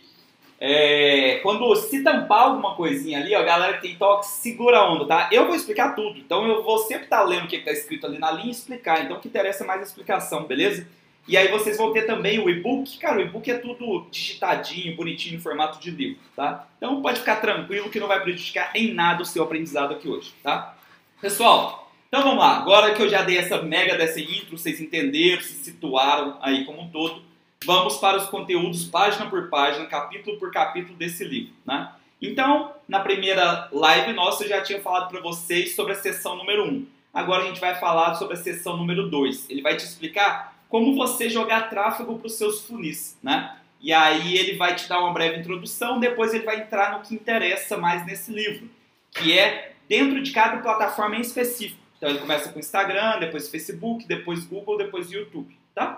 é, 0.61 1.41
quando 1.43 1.75
se 1.75 2.05
tampar 2.05 2.43
alguma 2.43 2.77
coisinha 2.77 3.19
ali, 3.19 3.35
ó, 3.35 3.43
galera 3.43 3.75
que 3.75 3.83
tem 3.83 3.97
toque, 3.97 4.29
segura 4.29 4.79
a 4.79 4.93
onda, 4.93 5.05
tá? 5.05 5.29
Eu 5.33 5.47
vou 5.47 5.57
explicar 5.57 5.97
tudo, 5.97 6.17
então 6.17 6.47
eu 6.47 6.63
vou 6.63 6.79
sempre 6.79 7.05
estar 7.05 7.19
tá 7.19 7.25
lendo 7.25 7.47
o 7.47 7.49
que 7.49 7.57
está 7.57 7.73
escrito 7.73 8.07
ali 8.07 8.21
na 8.21 8.31
linha 8.31 8.47
e 8.47 8.53
explicar, 8.53 9.05
então 9.05 9.17
o 9.17 9.21
que 9.21 9.27
interessa 9.27 9.65
é 9.65 9.67
mais 9.67 9.81
a 9.81 9.85
explicação, 9.85 10.45
beleza? 10.45 10.87
E 11.27 11.37
aí 11.37 11.49
vocês 11.49 11.77
vão 11.77 11.93
ter 11.93 12.03
também 12.03 12.41
o 12.41 12.51
e-book. 12.51 12.99
Cara, 12.99 13.19
o 13.19 13.21
e-book 13.21 13.49
é 13.49 13.59
tudo 13.59 14.07
digitadinho, 14.11 14.97
bonitinho, 14.97 15.37
em 15.37 15.41
formato 15.41 15.81
de 15.81 15.91
livro, 15.91 16.21
tá? 16.35 16.67
Então 16.77 17.03
pode 17.03 17.21
ficar 17.21 17.37
tranquilo 17.37 17.91
que 17.91 18.01
não 18.01 18.09
vai 18.09 18.21
prejudicar 18.21 18.71
em 18.75 18.93
nada 18.95 19.23
o 19.23 19.27
seu 19.27 19.43
aprendizado 19.43 19.93
aqui 19.93 20.09
hoje, 20.09 20.33
tá? 20.43 20.77
Pessoal, 21.23 21.89
então 22.09 22.21
vamos 22.21 22.41
lá. 22.41 22.57
Agora 22.57 22.93
que 22.95 23.01
eu 23.01 23.09
já 23.09 23.23
dei 23.23 23.39
essa 23.39 23.63
mega 23.63 23.97
dessa 23.97 24.19
intro, 24.19 24.59
vocês 24.59 24.81
entenderam, 24.81 25.41
se 25.41 25.53
situaram 25.53 26.37
aí 26.43 26.65
como 26.65 26.83
um 26.83 26.91
todo, 26.91 27.23
vamos 27.65 27.99
para 27.99 28.17
os 28.17 28.27
conteúdos 28.29 28.87
página 28.87 29.31
por 29.31 29.49
página, 29.49 29.87
capítulo 29.87 30.37
por 30.37 30.51
capítulo 30.51 30.97
desse 30.97 31.23
livro, 31.23 31.53
né? 31.65 31.93
Então, 32.21 32.73
na 32.89 32.99
primeira 32.99 33.69
live 33.71 34.13
nossa, 34.15 34.43
eu 34.43 34.49
já 34.49 34.63
tinha 34.63 34.81
falado 34.81 35.09
para 35.09 35.21
vocês 35.21 35.77
sobre 35.77 35.93
a 35.93 35.95
sessão 35.95 36.35
número 36.35 36.65
1. 36.65 36.87
Agora 37.15 37.45
a 37.45 37.47
gente 37.47 37.61
vai 37.61 37.77
falar 37.77 38.17
sobre 38.17 38.35
a 38.35 38.39
sessão 38.39 38.77
número 38.77 39.09
2. 39.09 39.49
Ele 39.49 39.63
vai 39.63 39.77
te 39.77 39.85
explicar 39.85 40.57
como 40.69 40.97
você 40.97 41.31
jogar 41.31 41.71
tráfego 41.71 42.19
para 42.19 42.27
os 42.27 42.35
seus 42.35 42.63
funis, 42.63 43.17
né? 43.23 43.59
E 43.81 43.93
aí 43.93 44.37
ele 44.37 44.57
vai 44.57 44.75
te 44.75 44.89
dar 44.89 44.99
uma 44.99 45.13
breve 45.13 45.39
introdução, 45.39 46.01
depois 46.01 46.35
ele 46.35 46.43
vai 46.45 46.63
entrar 46.63 46.99
no 46.99 47.05
que 47.05 47.15
interessa 47.15 47.77
mais 47.77 48.05
nesse 48.05 48.33
livro, 48.33 48.69
que 49.13 49.39
é 49.39 49.73
dentro 49.93 50.23
de 50.23 50.31
cada 50.31 50.63
plataforma 50.63 51.17
em 51.17 51.21
específico. 51.21 51.79
Então 51.99 52.09
ele 52.09 52.19
começa 52.19 52.51
com 52.51 52.59
Instagram, 52.59 53.21
depois 53.21 53.51
Facebook, 53.51 54.09
depois 54.09 54.43
Google, 54.47 54.79
depois 54.79 55.13
YouTube, 55.13 55.55
tá? 55.75 55.95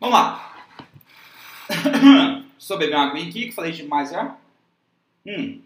Vamos 0.00 0.18
lá. 0.18 0.56
Eu 2.70 2.78
beber 2.78 2.94
uma 2.94 3.08
água 3.08 3.20
aqui, 3.20 3.46
que 3.46 3.52
falei 3.52 3.72
demais 3.72 4.10
já. 4.10 4.34
Hum. 5.26 5.60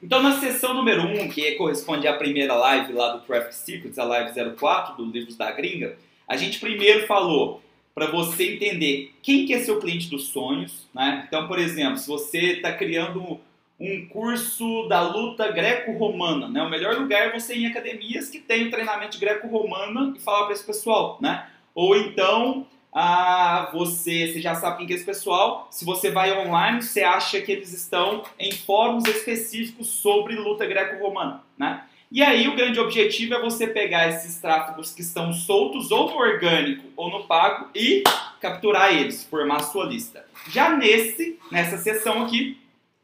Então, 0.00 0.22
na 0.22 0.38
sessão 0.38 0.72
número 0.72 1.02
1, 1.02 1.22
um, 1.22 1.28
que 1.28 1.52
corresponde 1.56 2.06
à 2.06 2.16
primeira 2.16 2.54
live 2.54 2.92
lá 2.92 3.16
do 3.16 3.22
Traffic 3.22 3.54
Secrets, 3.56 3.98
a 3.98 4.04
live 4.04 4.32
04 4.56 4.94
do 4.94 5.10
Livros 5.10 5.36
da 5.36 5.50
Gringa, 5.50 5.96
a 6.28 6.36
gente 6.36 6.60
primeiro 6.60 7.08
falou 7.08 7.60
para 7.92 8.06
você 8.06 8.54
entender 8.54 9.12
quem 9.20 9.46
que 9.46 9.52
é 9.52 9.58
seu 9.58 9.80
cliente 9.80 10.08
dos 10.08 10.28
sonhos, 10.28 10.86
né? 10.94 11.24
Então, 11.26 11.48
por 11.48 11.58
exemplo, 11.58 11.98
se 11.98 12.06
você 12.06 12.52
está 12.52 12.72
criando 12.72 13.40
um 13.80 14.06
curso 14.08 14.88
da 14.88 15.00
luta 15.00 15.50
greco-romana, 15.52 16.48
né? 16.48 16.62
O 16.62 16.68
melhor 16.68 16.96
lugar 16.96 17.28
é 17.28 17.38
você 17.38 17.54
ir 17.54 17.64
em 17.64 17.66
academias 17.66 18.28
que 18.28 18.40
tem 18.40 18.70
treinamento 18.70 19.18
greco-romana 19.18 20.14
e 20.16 20.20
falar 20.20 20.44
para 20.44 20.54
esse 20.54 20.66
pessoal, 20.66 21.18
né? 21.20 21.48
Ou 21.74 21.96
então, 21.96 22.66
ah, 22.92 23.70
você, 23.72 24.32
você 24.32 24.40
já 24.40 24.56
sabe 24.56 24.78
quem 24.78 24.86
que 24.88 24.92
é 24.94 24.96
esse 24.96 25.04
pessoal, 25.04 25.68
se 25.70 25.84
você 25.84 26.10
vai 26.10 26.36
online, 26.36 26.82
você 26.82 27.02
acha 27.04 27.40
que 27.40 27.52
eles 27.52 27.72
estão 27.72 28.24
em 28.38 28.50
fóruns 28.50 29.04
específicos 29.06 29.86
sobre 29.86 30.34
luta 30.34 30.66
greco-romana, 30.66 31.44
né? 31.56 31.84
E 32.10 32.22
aí 32.22 32.48
o 32.48 32.56
grande 32.56 32.80
objetivo 32.80 33.34
é 33.34 33.40
você 33.40 33.66
pegar 33.66 34.08
esses 34.08 34.40
tráfegos 34.40 34.94
que 34.94 35.02
estão 35.02 35.30
soltos 35.32 35.90
ou 35.90 36.10
no 36.10 36.16
orgânico 36.16 36.84
ou 36.96 37.10
no 37.10 37.24
pago 37.24 37.68
e 37.74 38.02
capturar 38.40 38.94
eles, 38.94 39.24
formar 39.24 39.56
a 39.56 39.62
sua 39.62 39.84
lista. 39.84 40.24
Já 40.48 40.74
nesse, 40.74 41.38
nessa 41.52 41.76
sessão 41.76 42.24
aqui, 42.24 42.56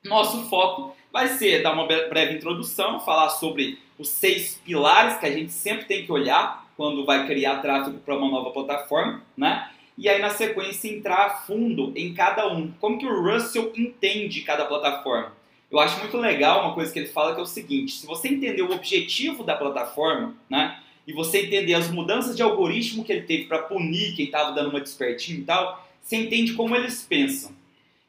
nosso 0.05 0.49
foco 0.49 0.95
vai 1.13 1.29
ser 1.29 1.63
dar 1.63 1.73
uma 1.73 1.87
breve 1.87 2.35
introdução, 2.35 3.01
falar 3.01 3.31
sobre 3.31 3.79
os 3.99 4.09
seis 4.09 4.61
pilares 4.65 5.17
que 5.19 5.27
a 5.27 5.31
gente 5.31 5.53
sempre 5.53 5.87
tem 5.87 6.05
que 6.05 6.13
olhar 6.13 6.69
quando 6.77 7.05
vai 7.05 7.27
criar 7.27 7.61
tráfego 7.61 7.99
para 7.99 8.17
uma 8.17 8.29
nova 8.31 8.51
plataforma, 8.51 9.23
né? 9.37 9.71
E 9.97 10.09
aí 10.09 10.21
na 10.21 10.31
sequência 10.31 10.89
entrar 10.89 11.27
a 11.27 11.31
fundo 11.31 11.93
em 11.95 12.13
cada 12.13 12.53
um. 12.53 12.73
Como 12.81 12.99
que 12.99 13.07
o 13.07 13.23
Russell 13.23 13.73
entende 13.77 14.43
cada 14.43 14.65
plataforma? 14.65 15.33
Eu 15.71 15.79
acho 15.79 15.99
muito 16.01 16.17
legal 16.17 16.65
uma 16.65 16.75
coisa 16.75 16.93
que 16.93 16.99
ele 16.99 17.09
fala 17.09 17.33
que 17.33 17.41
é 17.41 17.43
o 17.43 17.47
seguinte: 17.47 17.93
se 17.93 18.07
você 18.07 18.29
entender 18.29 18.63
o 18.63 18.73
objetivo 18.73 19.45
da 19.45 19.57
plataforma, 19.57 20.35
né, 20.51 20.81
e 21.07 21.13
você 21.13 21.43
entender 21.43 21.75
as 21.75 21.91
mudanças 21.91 22.37
de 22.37 22.43
algoritmo 22.43 23.05
que 23.05 23.13
ele 23.13 23.23
teve 23.23 23.45
para 23.45 23.61
punir 23.61 24.17
quem 24.17 24.27
estava 24.27 24.51
dando 24.51 24.71
uma 24.71 24.81
despertinho 24.81 25.41
e 25.41 25.45
tal, 25.45 25.87
você 26.03 26.17
entende 26.17 26.55
como 26.55 26.75
eles 26.75 27.07
pensam. 27.09 27.53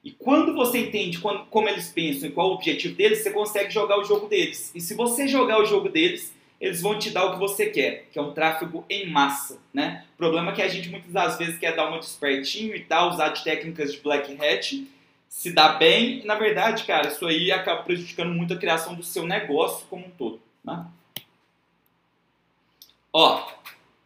E 0.05 0.11
quando 0.11 0.53
você 0.53 0.77
entende 0.77 1.17
como 1.17 1.67
eles 1.67 1.89
pensam 1.89 2.29
e 2.29 2.31
qual 2.31 2.51
o 2.51 2.53
objetivo 2.53 2.95
deles, 2.95 3.23
você 3.23 3.31
consegue 3.31 3.73
jogar 3.73 3.99
o 3.99 4.03
jogo 4.03 4.27
deles. 4.27 4.71
E 4.75 4.79
se 4.79 4.93
você 4.93 5.27
jogar 5.27 5.59
o 5.59 5.65
jogo 5.65 5.89
deles, 5.89 6.31
eles 6.61 6.79
vão 6.79 6.99
te 6.99 7.09
dar 7.09 7.25
o 7.25 7.33
que 7.33 7.39
você 7.39 7.65
quer, 7.71 8.05
que 8.11 8.19
é 8.19 8.21
um 8.21 8.31
tráfego 8.31 8.85
em 8.87 9.09
massa, 9.09 9.59
né? 9.73 10.05
O 10.13 10.17
problema 10.17 10.51
é 10.51 10.55
que 10.55 10.61
a 10.61 10.67
gente 10.67 10.89
muitas 10.89 11.11
das 11.11 11.39
vezes 11.39 11.57
quer 11.57 11.75
dar 11.75 11.87
uma 11.87 11.97
despertinho 11.97 12.75
e 12.75 12.81
tal, 12.81 13.09
usar 13.09 13.29
de 13.29 13.43
técnicas 13.43 13.91
de 13.91 13.99
black 13.99 14.31
hat, 14.39 14.87
se 15.27 15.51
dá 15.51 15.69
bem, 15.69 16.19
e 16.19 16.25
na 16.25 16.35
verdade, 16.35 16.83
cara, 16.83 17.07
isso 17.07 17.25
aí 17.25 17.51
acaba 17.51 17.81
prejudicando 17.81 18.31
muito 18.31 18.53
a 18.53 18.57
criação 18.57 18.93
do 18.93 19.03
seu 19.03 19.25
negócio 19.25 19.87
como 19.87 20.05
um 20.05 20.11
todo. 20.11 20.39
Né? 20.63 20.85
Ó, 23.11 23.43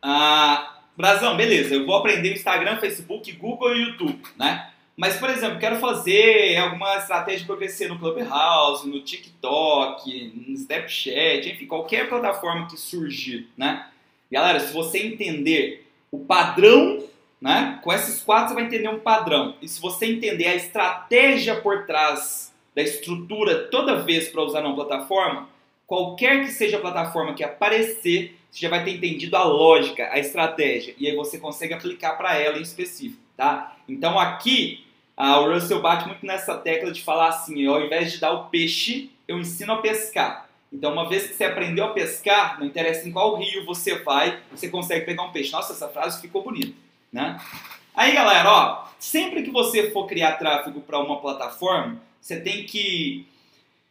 ah, 0.02 0.80
Brasão, 0.96 1.36
beleza, 1.36 1.76
eu 1.76 1.86
vou 1.86 1.98
aprender 1.98 2.32
Instagram, 2.32 2.80
Facebook, 2.80 3.30
Google 3.34 3.76
e 3.76 3.82
YouTube, 3.82 4.22
né? 4.38 4.72
Mas, 5.00 5.16
por 5.16 5.30
exemplo, 5.30 5.60
quero 5.60 5.78
fazer 5.78 6.58
alguma 6.58 6.98
estratégia 6.98 7.48
para 7.48 7.56
crescer 7.56 7.88
no 7.88 7.98
Clubhouse, 7.98 8.86
no 8.86 9.02
TikTok, 9.02 10.34
no 10.36 10.54
Snapchat, 10.54 11.50
enfim, 11.50 11.66
qualquer 11.66 12.10
plataforma 12.10 12.68
que 12.68 12.78
surgir, 12.78 13.48
né? 13.58 13.88
Galera, 14.30 14.60
se 14.60 14.74
você 14.74 15.00
entender 15.00 15.88
o 16.12 16.20
padrão 16.20 17.02
né? 17.42 17.80
Com 17.84 17.94
esses 17.94 18.22
quatro 18.22 18.50
você 18.50 18.56
vai 18.56 18.66
entender 18.66 18.90
um 18.90 19.00
padrão. 19.00 19.56
E 19.62 19.68
se 19.68 19.80
você 19.80 20.06
entender 20.06 20.48
a 20.48 20.56
estratégia 20.56 21.56
por 21.56 21.86
trás 21.86 22.54
da 22.76 22.82
estrutura 22.82 23.68
toda 23.70 24.04
vez 24.04 24.28
para 24.28 24.44
usar 24.44 24.66
uma 24.66 24.76
plataforma, 24.76 25.48
qualquer 25.88 26.46
que 26.46 26.52
seja 26.52 26.78
a 26.78 26.82
plataforma 26.82 27.34
que 27.34 27.44
aparecer, 27.44 28.36
você 28.52 28.60
já 28.60 28.70
vai 28.70 28.84
ter 28.84 28.92
entendido 28.92 29.36
a 29.38 29.44
lógica, 29.44 30.10
a 30.12 30.20
estratégia, 30.20 30.94
e 30.98 31.08
aí 31.08 31.16
você 31.16 31.38
consegue 31.38 31.74
aplicar 31.74 32.14
para 32.14 32.38
ela 32.38 32.58
em 32.58 32.62
específico, 32.62 33.22
tá? 33.38 33.78
Então 33.88 34.20
aqui, 34.20 34.86
a, 35.20 35.42
o 35.42 35.54
Russell 35.54 35.82
bate 35.82 36.08
muito 36.08 36.26
nessa 36.26 36.58
tecla 36.58 36.94
de 36.94 37.04
falar 37.04 37.28
assim, 37.28 37.68
ao 37.68 37.82
invés 37.82 38.14
de 38.14 38.22
dar 38.22 38.32
o 38.32 38.46
peixe, 38.46 39.12
eu 39.28 39.38
ensino 39.38 39.74
a 39.74 39.82
pescar. 39.82 40.48
Então, 40.72 40.94
uma 40.94 41.10
vez 41.10 41.28
que 41.28 41.34
você 41.34 41.44
aprendeu 41.44 41.84
a 41.84 41.90
pescar, 41.90 42.58
não 42.58 42.66
interessa 42.66 43.06
em 43.06 43.12
qual 43.12 43.36
rio 43.36 43.66
você 43.66 44.00
vai, 44.00 44.40
você 44.50 44.70
consegue 44.70 45.06
pegar 45.06 45.24
um 45.24 45.32
peixe. 45.32 45.52
Nossa, 45.52 45.74
essa 45.74 45.90
frase 45.90 46.22
ficou 46.22 46.42
bonita. 46.42 46.74
Né? 47.12 47.38
Aí, 47.94 48.14
galera, 48.14 48.50
ó, 48.50 48.88
sempre 48.98 49.44
que 49.44 49.52
você 49.52 49.92
for 49.92 50.08
criar 50.08 50.38
tráfego 50.38 50.80
para 50.80 51.00
uma 51.00 51.20
plataforma, 51.20 52.02
você 52.22 52.40
tem 52.40 52.66
que 52.66 53.28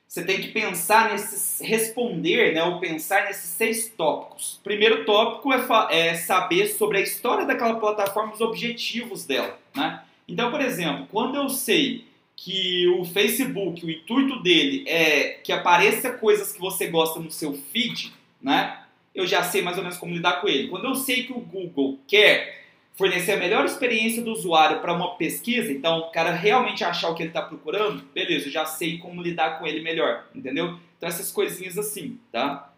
você 0.06 0.24
tem 0.24 0.40
que 0.40 0.48
pensar 0.48 1.10
nesses 1.10 1.60
responder, 1.60 2.54
né, 2.54 2.64
ou 2.64 2.80
pensar 2.80 3.26
nesses 3.26 3.50
seis 3.50 3.90
tópicos. 3.90 4.58
Primeiro 4.64 5.04
tópico 5.04 5.52
é, 5.52 5.58
é 5.90 6.14
saber 6.14 6.68
sobre 6.68 6.96
a 6.96 7.02
história 7.02 7.44
daquela 7.44 7.78
plataforma, 7.78 8.32
os 8.32 8.40
objetivos 8.40 9.26
dela, 9.26 9.58
né? 9.76 10.02
Então, 10.28 10.50
por 10.50 10.60
exemplo, 10.60 11.08
quando 11.10 11.36
eu 11.36 11.48
sei 11.48 12.04
que 12.36 12.86
o 12.88 13.04
Facebook, 13.04 13.84
o 13.84 13.90
intuito 13.90 14.40
dele 14.40 14.84
é 14.86 15.40
que 15.42 15.50
apareça 15.50 16.12
coisas 16.12 16.52
que 16.52 16.60
você 16.60 16.86
gosta 16.86 17.18
no 17.18 17.30
seu 17.30 17.54
feed, 17.54 18.12
né? 18.40 18.80
Eu 19.14 19.26
já 19.26 19.42
sei 19.42 19.62
mais 19.62 19.76
ou 19.76 19.82
menos 19.82 19.98
como 19.98 20.14
lidar 20.14 20.40
com 20.40 20.48
ele. 20.48 20.68
Quando 20.68 20.84
eu 20.84 20.94
sei 20.94 21.24
que 21.24 21.32
o 21.32 21.40
Google 21.40 21.98
quer 22.06 22.58
fornecer 22.94 23.32
a 23.32 23.36
melhor 23.36 23.64
experiência 23.64 24.22
do 24.22 24.32
usuário 24.32 24.80
para 24.80 24.92
uma 24.92 25.14
pesquisa, 25.14 25.72
então 25.72 25.98
o 25.98 26.10
cara 26.10 26.32
realmente 26.32 26.84
achar 26.84 27.08
o 27.08 27.14
que 27.14 27.22
ele 27.22 27.30
está 27.30 27.42
procurando, 27.42 28.04
beleza, 28.12 28.48
eu 28.48 28.52
já 28.52 28.66
sei 28.66 28.98
como 28.98 29.22
lidar 29.22 29.58
com 29.58 29.66
ele 29.66 29.80
melhor, 29.80 30.26
entendeu? 30.34 30.78
Então 30.96 31.08
essas 31.08 31.30
coisinhas 31.30 31.78
assim, 31.78 32.18
tá? 32.32 32.72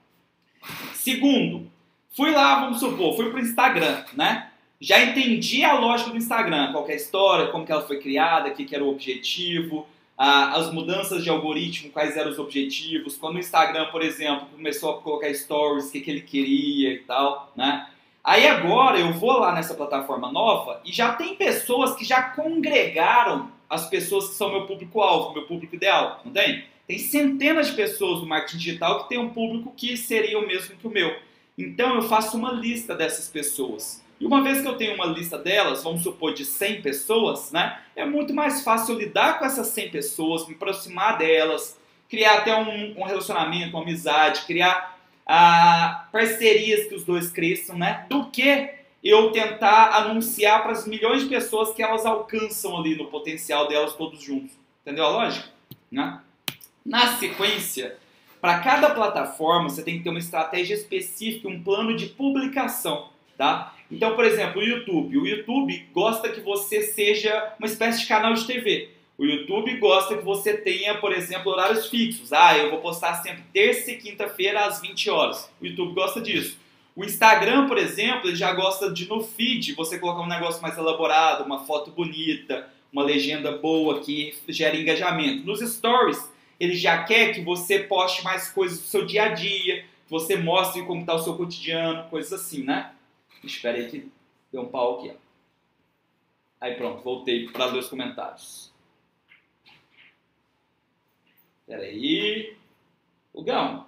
Segundo, 0.92 1.70
fui 2.14 2.30
lá, 2.32 2.60
vamos 2.60 2.80
supor, 2.80 3.16
fui 3.16 3.30
para 3.30 3.40
o 3.40 3.42
Instagram, 3.42 4.04
né? 4.12 4.49
Já 4.80 5.02
entendi 5.02 5.62
a 5.62 5.78
lógica 5.78 6.10
do 6.10 6.16
Instagram, 6.16 6.72
qual 6.72 6.88
é 6.88 6.92
a 6.92 6.96
história, 6.96 7.48
como 7.48 7.66
que 7.66 7.72
ela 7.72 7.82
foi 7.82 8.00
criada, 8.00 8.48
o 8.48 8.54
que, 8.54 8.64
que 8.64 8.74
era 8.74 8.82
o 8.82 8.88
objetivo, 8.88 9.86
as 10.16 10.72
mudanças 10.72 11.22
de 11.22 11.28
algoritmo, 11.28 11.90
quais 11.90 12.16
eram 12.16 12.30
os 12.30 12.38
objetivos, 12.38 13.16
quando 13.16 13.36
o 13.36 13.38
Instagram, 13.38 13.86
por 13.90 14.02
exemplo, 14.02 14.46
começou 14.54 14.90
a 14.90 15.02
colocar 15.02 15.32
stories, 15.34 15.88
o 15.88 15.92
que, 15.92 16.00
que 16.00 16.10
ele 16.10 16.22
queria 16.22 16.94
e 16.94 16.98
tal, 17.00 17.52
né? 17.54 17.88
Aí 18.22 18.46
agora 18.46 18.98
eu 18.98 19.12
vou 19.14 19.38
lá 19.38 19.54
nessa 19.54 19.74
plataforma 19.74 20.30
nova 20.30 20.80
e 20.84 20.92
já 20.92 21.14
tem 21.14 21.36
pessoas 21.36 21.94
que 21.94 22.04
já 22.04 22.22
congregaram 22.22 23.50
as 23.68 23.88
pessoas 23.88 24.28
que 24.28 24.34
são 24.34 24.50
meu 24.50 24.66
público-alvo, 24.66 25.32
meu 25.32 25.46
público 25.46 25.74
ideal, 25.74 26.20
não 26.24 26.32
tem? 26.32 26.64
Tem 26.86 26.98
centenas 26.98 27.68
de 27.68 27.74
pessoas 27.74 28.20
no 28.20 28.26
marketing 28.26 28.58
digital 28.58 29.02
que 29.02 29.10
tem 29.10 29.18
um 29.18 29.30
público 29.30 29.72
que 29.74 29.96
seria 29.96 30.38
o 30.38 30.46
mesmo 30.46 30.76
que 30.76 30.86
o 30.86 30.90
meu. 30.90 31.14
Então 31.56 31.94
eu 31.94 32.02
faço 32.02 32.36
uma 32.36 32.52
lista 32.52 32.94
dessas 32.94 33.28
pessoas. 33.28 34.04
E 34.20 34.26
uma 34.26 34.42
vez 34.42 34.60
que 34.60 34.68
eu 34.68 34.76
tenho 34.76 34.94
uma 34.94 35.06
lista 35.06 35.38
delas, 35.38 35.82
vamos 35.82 36.02
supor 36.02 36.34
de 36.34 36.44
100 36.44 36.82
pessoas, 36.82 37.50
né? 37.50 37.80
É 37.96 38.04
muito 38.04 38.34
mais 38.34 38.62
fácil 38.62 38.94
lidar 38.94 39.38
com 39.38 39.46
essas 39.46 39.68
100 39.68 39.90
pessoas, 39.90 40.46
me 40.46 40.54
aproximar 40.54 41.16
delas, 41.16 41.80
criar 42.08 42.38
até 42.38 42.54
um, 42.54 43.00
um 43.00 43.04
relacionamento, 43.04 43.74
uma 43.74 43.82
amizade, 43.82 44.42
criar 44.42 44.98
ah, 45.26 46.06
parcerias 46.12 46.86
que 46.86 46.94
os 46.94 47.04
dois 47.04 47.30
cresçam, 47.30 47.78
né? 47.78 48.04
Do 48.10 48.26
que 48.26 48.68
eu 49.02 49.32
tentar 49.32 49.94
anunciar 49.94 50.62
para 50.62 50.72
as 50.72 50.86
milhões 50.86 51.22
de 51.22 51.28
pessoas 51.28 51.72
que 51.72 51.82
elas 51.82 52.04
alcançam 52.04 52.78
ali 52.78 52.96
no 52.96 53.06
potencial 53.06 53.66
delas 53.68 53.94
todos 53.94 54.22
juntos. 54.22 54.52
Entendeu 54.82 55.04
a 55.04 55.08
lógica? 55.08 55.48
Né? 55.90 56.20
Na 56.84 57.16
sequência, 57.16 57.96
para 58.40 58.58
cada 58.60 58.90
plataforma 58.90 59.70
você 59.70 59.82
tem 59.82 59.98
que 59.98 60.04
ter 60.04 60.10
uma 60.10 60.18
estratégia 60.18 60.74
específica, 60.74 61.48
um 61.48 61.62
plano 61.62 61.96
de 61.96 62.06
publicação, 62.06 63.08
tá? 63.38 63.74
Então, 63.90 64.14
por 64.14 64.24
exemplo, 64.24 64.60
o 64.60 64.64
YouTube. 64.64 65.18
O 65.18 65.26
YouTube 65.26 65.88
gosta 65.92 66.28
que 66.28 66.40
você 66.40 66.82
seja 66.82 67.54
uma 67.58 67.66
espécie 67.66 68.00
de 68.00 68.06
canal 68.06 68.34
de 68.34 68.46
TV. 68.46 68.90
O 69.18 69.24
YouTube 69.24 69.76
gosta 69.76 70.16
que 70.16 70.24
você 70.24 70.56
tenha, 70.56 70.94
por 70.94 71.12
exemplo, 71.12 71.52
horários 71.52 71.88
fixos. 71.88 72.32
Ah, 72.32 72.56
eu 72.56 72.70
vou 72.70 72.80
postar 72.80 73.16
sempre 73.16 73.42
terça 73.52 73.90
e 73.90 73.96
quinta-feira 73.96 74.64
às 74.64 74.80
20 74.80 75.10
horas. 75.10 75.50
O 75.60 75.66
YouTube 75.66 75.92
gosta 75.92 76.20
disso. 76.20 76.58
O 76.96 77.04
Instagram, 77.04 77.66
por 77.68 77.78
exemplo, 77.78 78.28
ele 78.28 78.36
já 78.36 78.52
gosta 78.52 78.90
de 78.90 79.08
no 79.08 79.22
feed 79.22 79.74
você 79.74 79.98
colocar 79.98 80.22
um 80.22 80.28
negócio 80.28 80.62
mais 80.62 80.78
elaborado, 80.78 81.44
uma 81.44 81.64
foto 81.64 81.90
bonita, 81.90 82.68
uma 82.92 83.04
legenda 83.04 83.52
boa 83.58 84.00
que 84.00 84.34
gera 84.48 84.76
engajamento. 84.76 85.44
Nos 85.44 85.60
stories, 85.60 86.30
ele 86.58 86.74
já 86.74 87.04
quer 87.04 87.34
que 87.34 87.40
você 87.40 87.80
poste 87.80 88.24
mais 88.24 88.50
coisas 88.50 88.78
do 88.80 88.86
seu 88.86 89.04
dia 89.04 89.24
a 89.24 89.28
dia, 89.28 89.82
que 89.82 90.10
você 90.10 90.36
mostre 90.36 90.82
como 90.82 91.00
está 91.00 91.14
o 91.14 91.18
seu 91.18 91.34
cotidiano, 91.34 92.08
coisas 92.10 92.32
assim, 92.32 92.62
né? 92.62 92.90
Espera 93.42 93.78
aí 93.78 93.90
que 93.90 94.10
deu 94.52 94.62
um 94.62 94.68
pau 94.68 94.98
aqui. 94.98 95.16
Aí 96.60 96.74
pronto, 96.74 97.02
voltei 97.02 97.48
para 97.48 97.74
os 97.76 97.88
comentários. 97.88 98.72
Espera 101.60 101.82
aí. 101.82 102.56
O 103.32 103.42
Gão. 103.42 103.86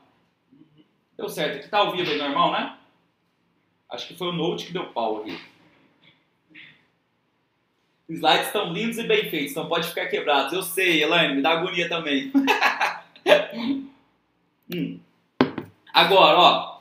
Deu 1.16 1.28
certo. 1.28 1.58
Aqui 1.58 1.68
tá 1.68 1.78
ao 1.78 1.92
vivo 1.92 2.10
aí, 2.10 2.18
normal, 2.18 2.52
né? 2.52 2.78
Acho 3.90 4.08
que 4.08 4.16
foi 4.16 4.28
o 4.28 4.32
Note 4.32 4.66
que 4.66 4.72
deu 4.72 4.86
pau 4.92 5.20
aqui. 5.20 5.38
Os 8.08 8.16
slides 8.16 8.46
estão 8.46 8.72
lindos 8.72 8.98
e 8.98 9.06
bem 9.06 9.28
feitos, 9.30 9.54
não 9.54 9.68
pode 9.68 9.88
ficar 9.88 10.06
quebrados. 10.06 10.52
Eu 10.52 10.62
sei, 10.62 11.02
Elaine, 11.02 11.36
me 11.36 11.42
dá 11.42 11.50
agonia 11.50 11.88
também. 11.88 12.32
hum. 14.74 15.00
Agora, 15.92 16.38
ó. 16.38 16.71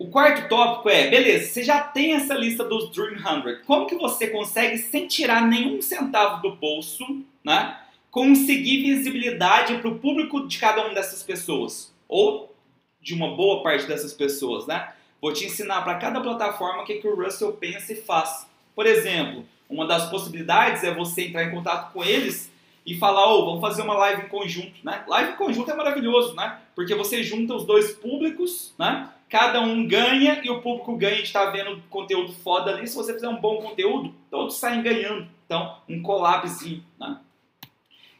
O 0.00 0.08
quarto 0.08 0.48
tópico 0.48 0.88
é, 0.88 1.10
beleza, 1.10 1.52
você 1.52 1.62
já 1.62 1.78
tem 1.78 2.14
essa 2.14 2.32
lista 2.32 2.64
dos 2.64 2.90
Dream 2.90 3.18
100. 3.18 3.64
Como 3.66 3.86
que 3.86 3.94
você 3.96 4.28
consegue, 4.28 4.78
sem 4.78 5.06
tirar 5.06 5.46
nenhum 5.46 5.82
centavo 5.82 6.40
do 6.40 6.56
bolso, 6.56 7.04
né, 7.44 7.78
conseguir 8.10 8.80
visibilidade 8.82 9.76
para 9.76 9.90
o 9.90 9.98
público 9.98 10.48
de 10.48 10.56
cada 10.56 10.86
uma 10.86 10.94
dessas 10.94 11.22
pessoas? 11.22 11.94
Ou 12.08 12.50
de 12.98 13.12
uma 13.12 13.36
boa 13.36 13.62
parte 13.62 13.86
dessas 13.86 14.14
pessoas, 14.14 14.66
né? 14.66 14.90
Vou 15.20 15.34
te 15.34 15.44
ensinar 15.44 15.82
para 15.82 15.96
cada 15.96 16.18
plataforma 16.22 16.82
o 16.82 16.86
que, 16.86 16.94
que 16.94 17.06
o 17.06 17.14
Russell 17.14 17.52
pensa 17.52 17.92
e 17.92 17.96
faz. 17.96 18.46
Por 18.74 18.86
exemplo, 18.86 19.44
uma 19.68 19.86
das 19.86 20.08
possibilidades 20.08 20.82
é 20.82 20.94
você 20.94 21.26
entrar 21.26 21.44
em 21.44 21.50
contato 21.50 21.92
com 21.92 22.02
eles 22.02 22.50
e 22.86 22.96
falar, 22.96 23.30
oh, 23.34 23.44
vamos 23.44 23.60
fazer 23.60 23.82
uma 23.82 23.98
live 23.98 24.22
em 24.22 24.28
conjunto, 24.28 24.80
né? 24.82 25.04
Live 25.06 25.32
em 25.32 25.36
conjunto 25.36 25.70
é 25.70 25.74
maravilhoso, 25.74 26.34
né? 26.34 26.58
Porque 26.74 26.94
você 26.94 27.22
junta 27.22 27.54
os 27.54 27.66
dois 27.66 27.92
públicos, 27.92 28.72
né? 28.78 29.10
Cada 29.30 29.60
um 29.60 29.86
ganha 29.86 30.40
e 30.42 30.50
o 30.50 30.60
público 30.60 30.96
ganha 30.96 31.18
de 31.18 31.22
estar 31.22 31.46
vendo 31.50 31.80
conteúdo 31.88 32.32
foda 32.32 32.72
ali. 32.72 32.88
Se 32.88 32.96
você 32.96 33.14
fizer 33.14 33.28
um 33.28 33.40
bom 33.40 33.62
conteúdo, 33.62 34.12
todos 34.28 34.56
saem 34.56 34.82
ganhando. 34.82 35.28
Então, 35.46 35.76
um 35.88 36.02
collabzinho, 36.02 36.84
né? 36.98 37.16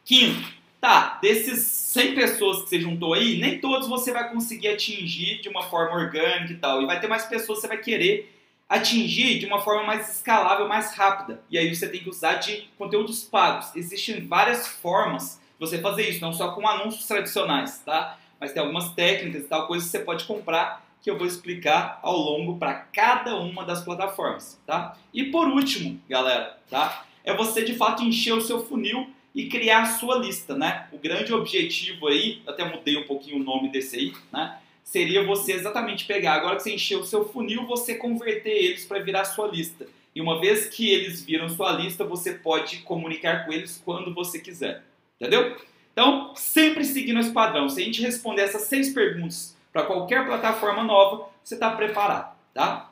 Quinto, 0.05 0.41
tá, 0.79 1.19
desses 1.21 1.59
100 1.63 2.15
pessoas 2.15 2.63
que 2.63 2.69
você 2.69 2.79
juntou 2.79 3.13
aí, 3.13 3.37
nem 3.41 3.59
todos 3.59 3.89
você 3.89 4.13
vai 4.13 4.31
conseguir 4.31 4.69
atingir 4.69 5.41
de 5.41 5.49
uma 5.49 5.63
forma 5.63 5.97
orgânica 5.97 6.53
e 6.53 6.55
tal. 6.57 6.81
E 6.81 6.85
vai 6.85 7.01
ter 7.01 7.07
mais 7.07 7.25
pessoas 7.25 7.59
que 7.59 7.63
você 7.63 7.67
vai 7.67 7.77
querer 7.79 8.33
atingir 8.69 9.37
de 9.37 9.45
uma 9.45 9.59
forma 9.59 9.83
mais 9.83 10.09
escalável, 10.15 10.65
mais 10.65 10.95
rápida. 10.95 11.41
E 11.49 11.57
aí 11.57 11.75
você 11.75 11.89
tem 11.89 11.99
que 11.99 12.09
usar 12.09 12.35
de 12.35 12.69
conteúdos 12.77 13.21
pagos. 13.21 13.75
Existem 13.75 14.25
várias 14.25 14.65
formas 14.65 15.41
de 15.59 15.67
você 15.67 15.77
fazer 15.79 16.09
isso, 16.09 16.21
não 16.21 16.31
só 16.31 16.53
com 16.53 16.65
anúncios 16.65 17.05
tradicionais, 17.05 17.79
tá? 17.79 18.17
Mas 18.39 18.53
tem 18.53 18.61
algumas 18.61 18.93
técnicas 18.93 19.43
e 19.43 19.47
tal, 19.47 19.67
coisas 19.67 19.91
que 19.91 19.97
você 19.97 20.03
pode 20.05 20.23
comprar 20.23 20.89
que 21.01 21.09
eu 21.09 21.17
vou 21.17 21.25
explicar 21.25 21.99
ao 22.03 22.17
longo 22.17 22.57
para 22.57 22.73
cada 22.73 23.35
uma 23.35 23.65
das 23.65 23.83
plataformas, 23.83 24.59
tá? 24.65 24.97
E 25.13 25.25
por 25.25 25.47
último, 25.47 25.99
galera, 26.07 26.57
tá? 26.69 27.05
É 27.23 27.35
você 27.35 27.63
de 27.63 27.75
fato 27.75 28.03
encher 28.03 28.33
o 28.33 28.41
seu 28.41 28.63
funil 28.65 29.09
e 29.33 29.47
criar 29.47 29.83
a 29.83 29.85
sua 29.85 30.17
lista, 30.17 30.55
né? 30.55 30.87
O 30.91 30.97
grande 30.97 31.33
objetivo 31.33 32.07
aí, 32.07 32.41
até 32.47 32.63
mudei 32.65 32.97
um 32.97 33.07
pouquinho 33.07 33.37
o 33.37 33.43
nome 33.43 33.69
desse 33.69 33.97
aí, 33.97 34.13
né? 34.31 34.57
Seria 34.83 35.23
você 35.23 35.53
exatamente 35.53 36.05
pegar, 36.05 36.33
agora 36.33 36.57
que 36.57 36.63
você 36.63 36.73
encheu 36.73 36.99
o 36.99 37.05
seu 37.05 37.27
funil, 37.27 37.65
você 37.65 37.95
converter 37.95 38.51
eles 38.51 38.85
para 38.85 38.99
virar 38.99 39.25
sua 39.25 39.47
lista. 39.47 39.87
E 40.13 40.21
uma 40.21 40.39
vez 40.39 40.67
que 40.67 40.89
eles 40.89 41.23
viram 41.23 41.47
sua 41.47 41.71
lista, 41.71 42.03
você 42.03 42.33
pode 42.33 42.79
comunicar 42.79 43.45
com 43.45 43.53
eles 43.53 43.81
quando 43.83 44.13
você 44.13 44.39
quiser. 44.39 44.83
Entendeu? 45.19 45.55
Então, 45.93 46.33
sempre 46.35 46.83
seguindo 46.83 47.19
esse 47.19 47.31
padrão. 47.31 47.69
Se 47.69 47.81
a 47.81 47.85
gente 47.85 48.01
responder 48.01 48.41
essas 48.41 48.63
seis 48.63 48.93
perguntas 48.93 49.55
para 49.71 49.83
qualquer 49.83 50.25
plataforma 50.25 50.83
nova, 50.83 51.29
você 51.43 51.55
está 51.55 51.71
preparado, 51.71 52.35
tá? 52.53 52.89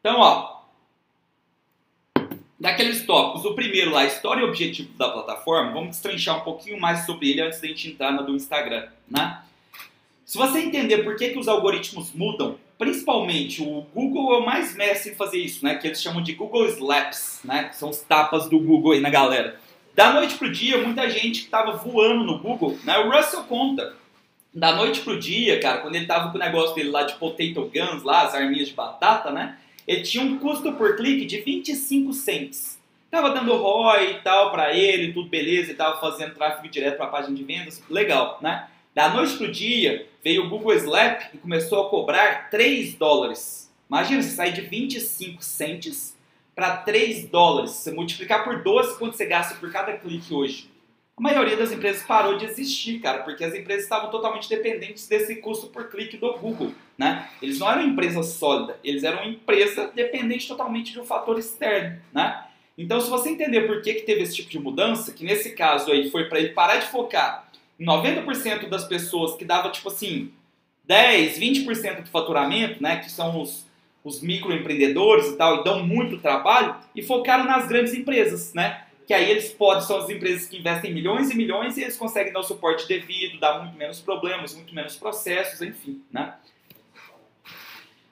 Então, 0.00 0.18
ó, 0.18 0.62
daqueles 2.58 3.06
tópicos, 3.06 3.44
o 3.44 3.54
primeiro 3.54 3.92
lá, 3.92 4.04
história 4.04 4.40
e 4.40 4.44
objetivo 4.44 4.92
da 4.98 5.08
plataforma, 5.08 5.72
vamos 5.72 5.90
destrinchar 5.90 6.38
um 6.38 6.44
pouquinho 6.44 6.80
mais 6.80 7.06
sobre 7.06 7.30
ele 7.30 7.40
antes 7.40 7.60
da 7.60 7.68
gente 7.68 7.90
entrar 7.90 8.12
na 8.12 8.22
do 8.22 8.34
Instagram, 8.34 8.88
né? 9.08 9.42
Se 10.24 10.38
você 10.38 10.60
entender 10.60 11.04
por 11.04 11.16
que, 11.16 11.30
que 11.30 11.38
os 11.38 11.46
algoritmos 11.46 12.12
mudam, 12.12 12.58
principalmente 12.78 13.62
o 13.62 13.82
Google 13.94 14.34
é 14.34 14.38
o 14.38 14.44
mais 14.46 14.74
mestre 14.74 15.12
em 15.12 15.14
fazer 15.14 15.38
isso, 15.38 15.64
né? 15.64 15.74
Que 15.74 15.86
eles 15.86 16.02
chamam 16.02 16.22
de 16.22 16.32
Google 16.32 16.66
Slaps, 16.66 17.40
né? 17.44 17.64
Que 17.64 17.76
são 17.76 17.90
os 17.90 17.98
tapas 18.00 18.48
do 18.48 18.58
Google 18.58 18.92
aí 18.92 19.00
na 19.00 19.10
galera. 19.10 19.60
Da 19.94 20.12
noite 20.12 20.36
pro 20.36 20.50
dia, 20.50 20.78
muita 20.78 21.10
gente 21.10 21.40
que 21.40 21.44
estava 21.44 21.76
voando 21.76 22.24
no 22.24 22.38
Google, 22.38 22.78
né? 22.82 22.98
O 22.98 23.10
Russell 23.10 23.44
conta. 23.44 23.94
Da 24.54 24.76
noite 24.76 25.00
pro 25.00 25.18
dia, 25.18 25.58
cara, 25.60 25.78
quando 25.78 25.94
ele 25.94 26.06
tava 26.06 26.30
com 26.30 26.36
o 26.36 26.40
negócio 26.40 26.74
dele 26.74 26.90
lá 26.90 27.04
de 27.04 27.14
potato 27.14 27.70
guns, 27.72 28.02
lá, 28.02 28.22
as 28.22 28.34
arminhas 28.34 28.68
de 28.68 28.74
batata, 28.74 29.30
né? 29.30 29.56
ele 29.86 30.02
tinha 30.02 30.24
um 30.24 30.38
custo 30.38 30.72
por 30.72 30.96
clique 30.96 31.24
de 31.24 31.40
25 31.40 32.12
cents. 32.12 32.78
Tava 33.10 33.30
dando 33.30 33.54
ROI 33.54 34.12
e 34.12 34.20
tal 34.20 34.50
para 34.50 34.74
ele, 34.74 35.12
tudo 35.12 35.28
beleza, 35.28 35.70
e 35.70 35.74
tava 35.74 36.00
fazendo 36.00 36.34
tráfego 36.34 36.68
direto 36.68 36.96
para 36.96 37.06
a 37.06 37.10
página 37.10 37.36
de 37.36 37.44
vendas, 37.44 37.82
legal, 37.90 38.38
né? 38.40 38.68
Da 38.94 39.08
noite 39.08 39.36
pro 39.36 39.50
dia, 39.50 40.06
veio 40.22 40.44
o 40.44 40.48
Google 40.48 40.74
Slap 40.74 41.22
e 41.34 41.38
começou 41.38 41.86
a 41.86 41.90
cobrar 41.90 42.50
3 42.50 42.94
dólares. 42.94 43.70
Imagina, 43.88 44.22
você 44.22 44.30
sair 44.30 44.52
de 44.52 44.62
25 44.62 45.42
cents 45.42 46.16
para 46.54 46.76
3 46.78 47.26
dólares. 47.28 47.72
Você 47.72 47.90
multiplicar 47.90 48.44
por 48.44 48.62
12 48.62 48.98
quanto 48.98 49.16
você 49.16 49.26
gasta 49.26 49.54
por 49.56 49.70
cada 49.70 49.94
clique 49.94 50.32
hoje. 50.32 50.70
A 51.14 51.20
maioria 51.22 51.56
das 51.56 51.70
empresas 51.70 52.02
parou 52.04 52.38
de 52.38 52.46
existir, 52.46 52.98
cara, 52.98 53.22
porque 53.22 53.44
as 53.44 53.54
empresas 53.54 53.84
estavam 53.84 54.10
totalmente 54.10 54.48
dependentes 54.48 55.06
desse 55.06 55.36
custo 55.36 55.66
por 55.66 55.90
clique 55.90 56.16
do 56.16 56.32
Google, 56.38 56.72
né? 56.96 57.28
Eles 57.42 57.58
não 57.58 57.70
eram 57.70 57.82
empresa 57.82 58.22
sólida, 58.22 58.78
eles 58.82 59.04
eram 59.04 59.22
empresa 59.22 59.92
dependente 59.94 60.48
totalmente 60.48 60.92
de 60.92 61.00
um 61.00 61.04
fator 61.04 61.38
externo, 61.38 62.00
né? 62.12 62.46
Então, 62.78 62.98
se 62.98 63.10
você 63.10 63.28
entender 63.28 63.66
por 63.66 63.82
que, 63.82 63.94
que 63.94 64.02
teve 64.02 64.22
esse 64.22 64.36
tipo 64.36 64.48
de 64.48 64.58
mudança, 64.58 65.12
que 65.12 65.24
nesse 65.24 65.50
caso 65.50 65.92
aí 65.92 66.10
foi 66.10 66.24
para 66.24 66.38
ele 66.38 66.54
parar 66.54 66.76
de 66.76 66.86
focar 66.86 67.46
em 67.78 67.84
90% 67.84 68.68
das 68.70 68.86
pessoas 68.86 69.36
que 69.36 69.44
dava 69.44 69.70
tipo 69.70 69.88
assim 69.88 70.32
10, 70.84 71.38
20% 71.38 72.02
do 72.02 72.08
faturamento, 72.08 72.82
né, 72.82 72.96
que 72.96 73.10
são 73.10 73.40
os, 73.40 73.66
os 74.02 74.22
microempreendedores 74.22 75.26
e 75.26 75.36
tal, 75.36 75.60
e 75.60 75.64
dão 75.64 75.86
muito 75.86 76.18
trabalho, 76.18 76.74
e 76.96 77.02
focaram 77.02 77.44
nas 77.44 77.68
grandes 77.68 77.92
empresas, 77.92 78.54
né? 78.54 78.86
Que 79.12 79.16
aí 79.16 79.30
eles 79.30 79.52
podem, 79.52 79.82
são 79.82 79.98
as 79.98 80.08
empresas 80.08 80.48
que 80.48 80.56
investem 80.56 80.90
milhões 80.90 81.30
e 81.30 81.36
milhões 81.36 81.76
e 81.76 81.82
eles 81.82 81.98
conseguem 81.98 82.32
dar 82.32 82.40
o 82.40 82.42
suporte 82.42 82.88
devido, 82.88 83.38
dar 83.38 83.62
muito 83.62 83.76
menos 83.76 84.00
problemas, 84.00 84.54
muito 84.54 84.74
menos 84.74 84.96
processos, 84.96 85.60
enfim, 85.60 86.00
né? 86.10 86.32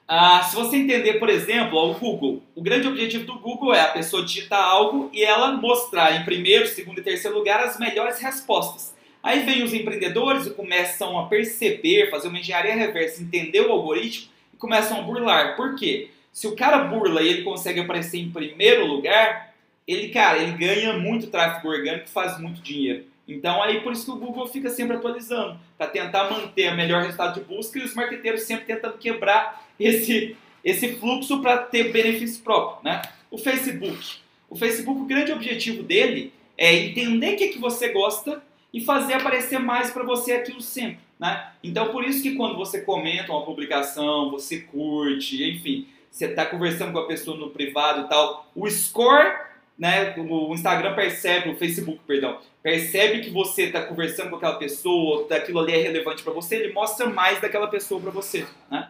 Ah, 0.07 0.43
se 0.43 0.55
você 0.55 0.77
entender, 0.77 1.13
por 1.13 1.27
exemplo, 1.27 1.79
o 1.79 1.95
Google, 1.95 2.43
o 2.53 2.61
grande 2.61 2.87
objetivo 2.87 3.25
do 3.25 3.39
Google 3.39 3.73
é 3.73 3.81
a 3.81 3.87
pessoa 3.87 4.23
digitar 4.23 4.63
algo 4.63 5.09
e 5.11 5.23
ela 5.23 5.53
mostrar 5.53 6.21
em 6.21 6.23
primeiro, 6.23 6.67
segundo 6.67 6.99
e 6.99 7.03
terceiro 7.03 7.35
lugar 7.35 7.63
as 7.63 7.79
melhores 7.79 8.19
respostas. 8.19 8.93
Aí 9.23 9.39
vem 9.39 9.63
os 9.63 9.73
empreendedores 9.73 10.45
e 10.45 10.51
começam 10.51 11.17
a 11.17 11.25
perceber, 11.25 12.11
fazer 12.11 12.27
uma 12.27 12.37
engenharia 12.37 12.75
reversa, 12.75 13.23
entender 13.23 13.61
o 13.61 13.71
algoritmo 13.71 14.29
e 14.53 14.57
começam 14.57 14.99
a 14.99 15.01
burlar. 15.01 15.55
Por 15.55 15.73
quê? 15.75 16.11
Se 16.31 16.45
o 16.45 16.55
cara 16.55 16.83
burla 16.83 17.23
e 17.23 17.27
ele 17.27 17.41
consegue 17.41 17.79
aparecer 17.79 18.19
em 18.19 18.29
primeiro 18.29 18.85
lugar, 18.85 19.50
ele, 19.87 20.09
cara, 20.09 20.37
ele 20.37 20.57
ganha 20.57 20.93
muito 20.93 21.27
tráfego 21.27 21.69
orgânico 21.69 22.07
faz 22.07 22.39
muito 22.39 22.61
dinheiro. 22.61 23.05
Então 23.27 23.61
aí 23.61 23.81
por 23.81 23.93
isso 23.93 24.05
que 24.05 24.11
o 24.11 24.15
Google 24.15 24.47
fica 24.47 24.69
sempre 24.69 24.97
atualizando, 24.97 25.59
para 25.77 25.87
tentar 25.87 26.29
manter 26.29 26.71
o 26.71 26.75
melhor 26.75 27.03
resultado 27.03 27.39
de 27.39 27.45
busca 27.45 27.79
e 27.79 27.83
os 27.83 27.93
marqueteiros 27.93 28.43
sempre 28.43 28.65
tentando 28.65 28.97
quebrar 28.97 29.67
esse, 29.79 30.35
esse 30.63 30.95
fluxo 30.95 31.41
para 31.41 31.57
ter 31.57 31.91
benefício 31.91 32.43
próprio, 32.43 32.83
né? 32.83 33.01
O 33.29 33.37
Facebook. 33.37 34.17
O 34.49 34.55
Facebook, 34.55 35.01
o 35.01 35.05
grande 35.05 35.31
objetivo 35.31 35.81
dele 35.81 36.33
é 36.57 36.73
entender 36.73 37.33
o 37.33 37.37
que, 37.37 37.47
que 37.49 37.59
você 37.59 37.89
gosta 37.89 38.43
e 38.73 38.81
fazer 38.81 39.13
aparecer 39.13 39.59
mais 39.59 39.91
para 39.91 40.03
você 40.03 40.33
aquilo 40.33 40.61
sempre, 40.61 40.99
né? 41.19 41.51
Então 41.63 41.91
por 41.91 42.03
isso 42.03 42.21
que 42.21 42.35
quando 42.35 42.55
você 42.55 42.81
comenta 42.81 43.31
uma 43.31 43.45
publicação, 43.45 44.29
você 44.29 44.59
curte, 44.59 45.43
enfim, 45.43 45.87
você 46.09 46.25
está 46.25 46.45
conversando 46.45 46.91
com 46.91 46.99
a 46.99 47.07
pessoa 47.07 47.37
no 47.37 47.49
privado 47.49 48.05
e 48.05 48.09
tal, 48.09 48.51
o 48.53 48.69
score, 48.69 49.33
né? 49.81 50.13
O 50.15 50.53
Instagram 50.53 50.93
percebe, 50.93 51.49
o 51.49 51.55
Facebook, 51.55 52.01
perdão, 52.05 52.37
percebe 52.61 53.21
que 53.21 53.31
você 53.31 53.63
está 53.63 53.81
conversando 53.81 54.29
com 54.29 54.35
aquela 54.35 54.59
pessoa, 54.59 55.27
daquilo 55.27 55.59
ali 55.59 55.73
é 55.73 55.77
relevante 55.77 56.21
para 56.21 56.31
você, 56.31 56.57
ele 56.57 56.71
mostra 56.71 57.09
mais 57.09 57.41
daquela 57.41 57.65
pessoa 57.65 57.99
para 57.99 58.11
você, 58.11 58.45
né? 58.69 58.89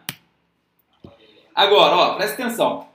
Agora, 1.54 1.96
ó, 1.96 2.14
presta 2.16 2.42
atenção. 2.42 2.88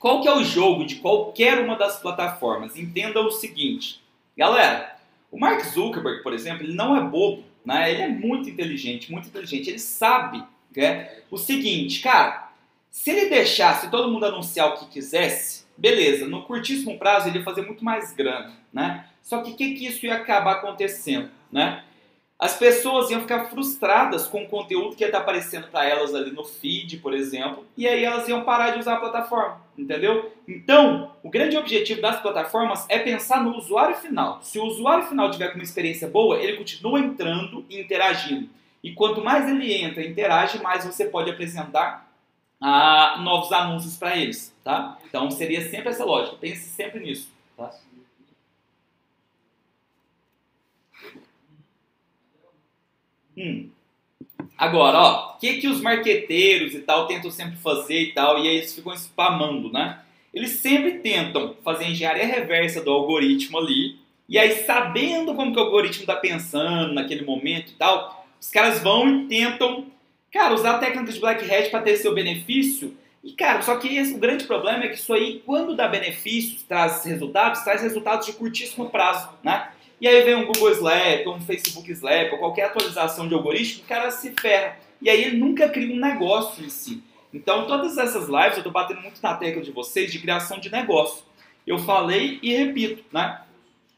Qual 0.00 0.20
que 0.20 0.26
é 0.26 0.34
o 0.34 0.42
jogo 0.42 0.84
de 0.84 0.96
qualquer 0.96 1.60
uma 1.60 1.76
das 1.76 2.00
plataformas? 2.00 2.76
Entenda 2.76 3.20
o 3.20 3.30
seguinte, 3.30 4.02
galera. 4.36 4.98
O 5.30 5.38
Mark 5.38 5.64
Zuckerberg, 5.64 6.24
por 6.24 6.32
exemplo, 6.32 6.64
ele 6.64 6.74
não 6.74 6.96
é 6.96 7.00
bobo, 7.02 7.44
né? 7.64 7.92
Ele 7.92 8.02
é 8.02 8.08
muito 8.08 8.50
inteligente, 8.50 9.12
muito 9.12 9.28
inteligente. 9.28 9.68
Ele 9.68 9.78
sabe 9.78 10.42
né, 10.74 11.20
o 11.30 11.36
seguinte, 11.36 12.00
cara. 12.00 12.48
Se 12.90 13.10
ele 13.10 13.28
deixasse 13.28 13.90
todo 13.90 14.10
mundo 14.10 14.24
anunciar 14.26 14.68
o 14.68 14.78
que 14.78 14.86
quisesse, 14.86 15.57
beleza. 15.78 16.26
No 16.26 16.42
curtíssimo 16.42 16.98
prazo 16.98 17.28
ele 17.28 17.38
ia 17.38 17.44
fazer 17.44 17.62
muito 17.62 17.84
mais 17.84 18.12
grana, 18.12 18.52
né? 18.72 19.06
Só 19.22 19.42
que 19.42 19.52
o 19.52 19.56
que, 19.56 19.74
que 19.74 19.86
isso 19.86 20.04
ia 20.04 20.16
acabar 20.16 20.52
acontecendo, 20.52 21.30
né? 21.50 21.84
as 22.38 22.56
pessoas 22.56 23.10
iam 23.10 23.22
ficar 23.22 23.46
frustradas 23.46 24.28
com 24.28 24.44
o 24.44 24.48
conteúdo 24.48 24.94
que 24.94 25.02
ia 25.02 25.08
estar 25.08 25.18
aparecendo 25.18 25.66
para 25.66 25.84
elas 25.84 26.14
ali 26.14 26.30
no 26.30 26.44
feed, 26.44 26.98
por 26.98 27.12
exemplo, 27.12 27.66
e 27.76 27.88
aí 27.88 28.04
elas 28.04 28.28
iam 28.28 28.44
parar 28.44 28.70
de 28.70 28.78
usar 28.78 28.94
a 28.94 29.00
plataforma, 29.00 29.60
entendeu? 29.76 30.32
Então, 30.46 31.10
o 31.24 31.28
grande 31.28 31.56
objetivo 31.56 32.00
das 32.00 32.22
plataformas 32.22 32.86
é 32.88 32.96
pensar 33.00 33.42
no 33.42 33.56
usuário 33.56 33.96
final. 33.96 34.38
Se 34.40 34.56
o 34.56 34.64
usuário 34.64 35.08
final 35.08 35.32
tiver 35.32 35.52
uma 35.52 35.64
experiência 35.64 36.06
boa, 36.06 36.38
ele 36.38 36.56
continua 36.56 37.00
entrando 37.00 37.66
e 37.68 37.80
interagindo. 37.80 38.48
E 38.84 38.92
quanto 38.92 39.20
mais 39.20 39.48
ele 39.48 39.74
entra 39.74 40.00
e 40.00 40.08
interage, 40.08 40.62
mais 40.62 40.84
você 40.84 41.06
pode 41.06 41.28
apresentar 41.28 42.07
ah, 42.60 43.20
novos 43.22 43.52
anúncios 43.52 43.96
para 43.96 44.16
eles, 44.16 44.54
tá? 44.64 44.98
Então 45.06 45.30
seria 45.30 45.68
sempre 45.68 45.90
essa 45.90 46.04
lógica. 46.04 46.36
Pense 46.36 46.68
sempre 46.68 47.00
nisso, 47.00 47.30
tá? 47.56 47.70
Hum. 53.36 53.70
Agora, 54.56 54.98
ó, 54.98 55.34
o 55.34 55.38
que, 55.38 55.58
que 55.60 55.68
os 55.68 55.80
marqueteiros 55.80 56.74
e 56.74 56.80
tal 56.80 57.06
tentam 57.06 57.30
sempre 57.30 57.56
fazer 57.56 58.00
e 58.00 58.12
tal, 58.12 58.38
e 58.38 58.48
aí 58.48 58.56
eles 58.56 58.74
ficam 58.74 58.92
spamando, 58.92 59.72
né? 59.72 60.00
Eles 60.34 60.50
sempre 60.50 60.98
tentam 60.98 61.54
fazer 61.62 61.86
engenharia 61.86 62.26
reversa 62.26 62.82
do 62.82 62.90
algoritmo 62.90 63.58
ali, 63.58 63.96
e 64.28 64.36
aí 64.36 64.64
sabendo 64.64 65.34
como 65.34 65.52
que 65.52 65.58
o 65.60 65.62
algoritmo 65.62 66.02
está 66.02 66.16
pensando 66.16 66.92
naquele 66.92 67.24
momento 67.24 67.70
e 67.70 67.74
tal, 67.76 68.26
os 68.40 68.50
caras 68.50 68.82
vão 68.82 69.08
e 69.08 69.28
tentam, 69.28 69.86
cara, 70.32 70.54
usar 70.54 70.78
técnicas 70.78 71.14
de 71.14 71.20
black 71.20 71.44
hat 71.44 71.70
para 71.70 71.82
ter 71.82 71.96
seu 71.96 72.14
benefício. 72.14 72.96
E, 73.22 73.32
cara, 73.32 73.62
só 73.62 73.76
que 73.76 73.96
esse, 73.96 74.14
o 74.14 74.18
grande 74.18 74.44
problema 74.44 74.84
é 74.84 74.88
que 74.88 74.94
isso 74.94 75.12
aí, 75.12 75.42
quando 75.44 75.74
dá 75.74 75.88
benefícios, 75.88 76.62
traz 76.62 77.04
resultados, 77.04 77.62
traz 77.62 77.82
resultados 77.82 78.26
de 78.26 78.32
curtíssimo 78.32 78.90
prazo, 78.90 79.28
né? 79.42 79.70
E 80.00 80.06
aí 80.06 80.22
vem 80.22 80.36
um 80.36 80.46
Google 80.46 80.70
Slap, 80.70 81.26
ou 81.26 81.34
um 81.34 81.40
Facebook 81.40 81.90
Slap, 81.90 82.32
ou 82.32 82.38
qualquer 82.38 82.66
atualização 82.66 83.26
de 83.26 83.34
algoritmo, 83.34 83.82
o 83.82 83.86
cara 83.86 84.10
se 84.10 84.32
ferra. 84.40 84.78
E 85.02 85.10
aí 85.10 85.24
ele 85.24 85.36
nunca 85.36 85.68
cria 85.68 85.92
um 85.92 85.98
negócio 85.98 86.64
em 86.64 86.68
si. 86.68 87.02
Então, 87.34 87.66
todas 87.66 87.98
essas 87.98 88.28
lives, 88.28 88.52
eu 88.52 88.58
estou 88.58 88.72
batendo 88.72 89.00
muito 89.00 89.20
na 89.20 89.34
tecla 89.34 89.60
de 89.60 89.72
vocês 89.72 90.10
de 90.10 90.18
criação 90.18 90.58
de 90.60 90.70
negócio. 90.70 91.24
Eu 91.66 91.78
falei 91.78 92.38
e 92.42 92.54
repito, 92.54 93.04
né? 93.12 93.42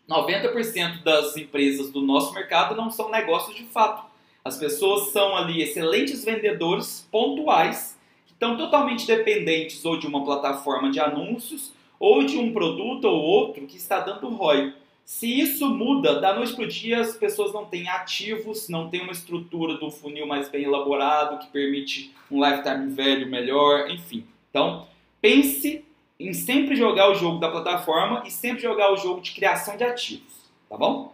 90% 0.08 1.04
das 1.04 1.36
empresas 1.36 1.90
do 1.92 2.02
nosso 2.02 2.34
mercado 2.34 2.74
não 2.74 2.90
são 2.90 3.10
negócios 3.10 3.54
de 3.54 3.64
fato. 3.66 4.09
As 4.44 4.56
pessoas 4.56 5.10
são 5.10 5.36
ali 5.36 5.62
excelentes 5.62 6.24
vendedores 6.24 7.06
pontuais, 7.10 7.98
que 8.26 8.32
estão 8.32 8.56
totalmente 8.56 9.06
dependentes 9.06 9.84
ou 9.84 9.98
de 9.98 10.06
uma 10.06 10.24
plataforma 10.24 10.90
de 10.90 10.98
anúncios, 10.98 11.72
ou 11.98 12.24
de 12.24 12.38
um 12.38 12.52
produto 12.52 13.04
ou 13.04 13.22
outro 13.22 13.66
que 13.66 13.76
está 13.76 14.00
dando 14.00 14.28
ROI. 14.28 14.72
Se 15.04 15.40
isso 15.40 15.68
muda, 15.68 16.20
da 16.20 16.32
noite 16.32 16.54
para 16.54 16.64
o 16.64 16.68
dia 16.68 17.00
as 17.00 17.16
pessoas 17.16 17.52
não 17.52 17.66
têm 17.66 17.88
ativos, 17.88 18.68
não 18.68 18.88
tem 18.88 19.02
uma 19.02 19.12
estrutura 19.12 19.74
do 19.74 19.90
funil 19.90 20.26
mais 20.26 20.48
bem 20.48 20.64
elaborado 20.64 21.38
que 21.38 21.48
permite 21.48 22.14
um 22.30 22.42
lifetime 22.42 22.94
velho 22.94 23.28
melhor, 23.28 23.90
enfim. 23.90 24.24
Então, 24.48 24.86
pense 25.20 25.84
em 26.18 26.32
sempre 26.32 26.76
jogar 26.76 27.10
o 27.10 27.14
jogo 27.14 27.38
da 27.38 27.50
plataforma 27.50 28.22
e 28.24 28.30
sempre 28.30 28.62
jogar 28.62 28.92
o 28.92 28.96
jogo 28.96 29.20
de 29.20 29.32
criação 29.32 29.76
de 29.76 29.84
ativos, 29.84 30.50
tá 30.68 30.76
bom? 30.76 31.12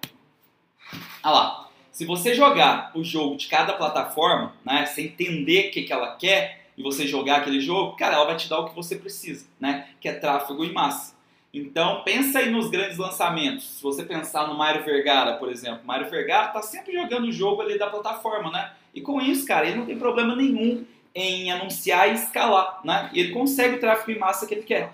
Ah 1.23 1.31
lá, 1.31 1.66
se 1.97 2.05
você 2.05 2.35
jogar 2.35 2.91
o 2.95 3.03
jogo 3.03 3.37
de 3.37 3.47
cada 3.47 3.73
plataforma, 3.73 4.53
né, 4.63 4.85
sem 4.85 5.07
entender 5.07 5.69
o 5.69 5.71
que, 5.71 5.83
que 5.83 5.93
ela 5.95 6.15
quer 6.15 6.67
e 6.77 6.83
você 6.83 7.07
jogar 7.07 7.39
aquele 7.39 7.59
jogo, 7.59 7.97
cara, 7.97 8.17
ela 8.17 8.27
vai 8.27 8.37
te 8.37 8.51
dar 8.51 8.59
o 8.59 8.69
que 8.69 8.75
você 8.75 8.97
precisa, 8.97 9.47
né, 9.59 9.89
que 9.99 10.07
é 10.07 10.13
tráfego 10.13 10.63
em 10.63 10.75
massa. 10.75 11.17
Então, 11.55 12.03
pensa 12.05 12.41
aí 12.41 12.51
nos 12.51 12.69
grandes 12.69 12.99
lançamentos. 12.99 13.79
Se 13.79 13.83
você 13.83 14.05
pensar 14.05 14.47
no 14.47 14.59
Mário 14.59 14.85
Vergara, 14.85 15.39
por 15.39 15.51
exemplo. 15.51 15.87
Mário 15.87 16.11
Vergara 16.11 16.49
está 16.49 16.61
sempre 16.61 16.93
jogando 16.93 17.29
o 17.29 17.33
jogo 17.33 17.63
ali 17.63 17.79
da 17.79 17.87
plataforma, 17.87 18.51
né? 18.51 18.73
E 18.93 19.01
com 19.01 19.19
isso, 19.19 19.47
cara, 19.47 19.67
ele 19.67 19.79
não 19.79 19.87
tem 19.87 19.99
problema 19.99 20.37
nenhum 20.37 20.85
em 21.15 21.51
anunciar 21.51 22.11
e 22.11 22.13
escalar, 22.13 22.79
né? 22.85 23.09
E 23.15 23.21
ele 23.21 23.33
consegue 23.33 23.77
o 23.77 23.81
tráfego 23.81 24.11
em 24.11 24.19
massa 24.19 24.47
que 24.47 24.53
ele 24.53 24.65
quer. 24.65 24.93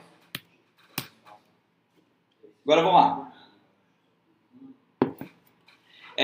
Agora 2.64 2.80
vamos 2.80 3.00
lá. 3.00 3.31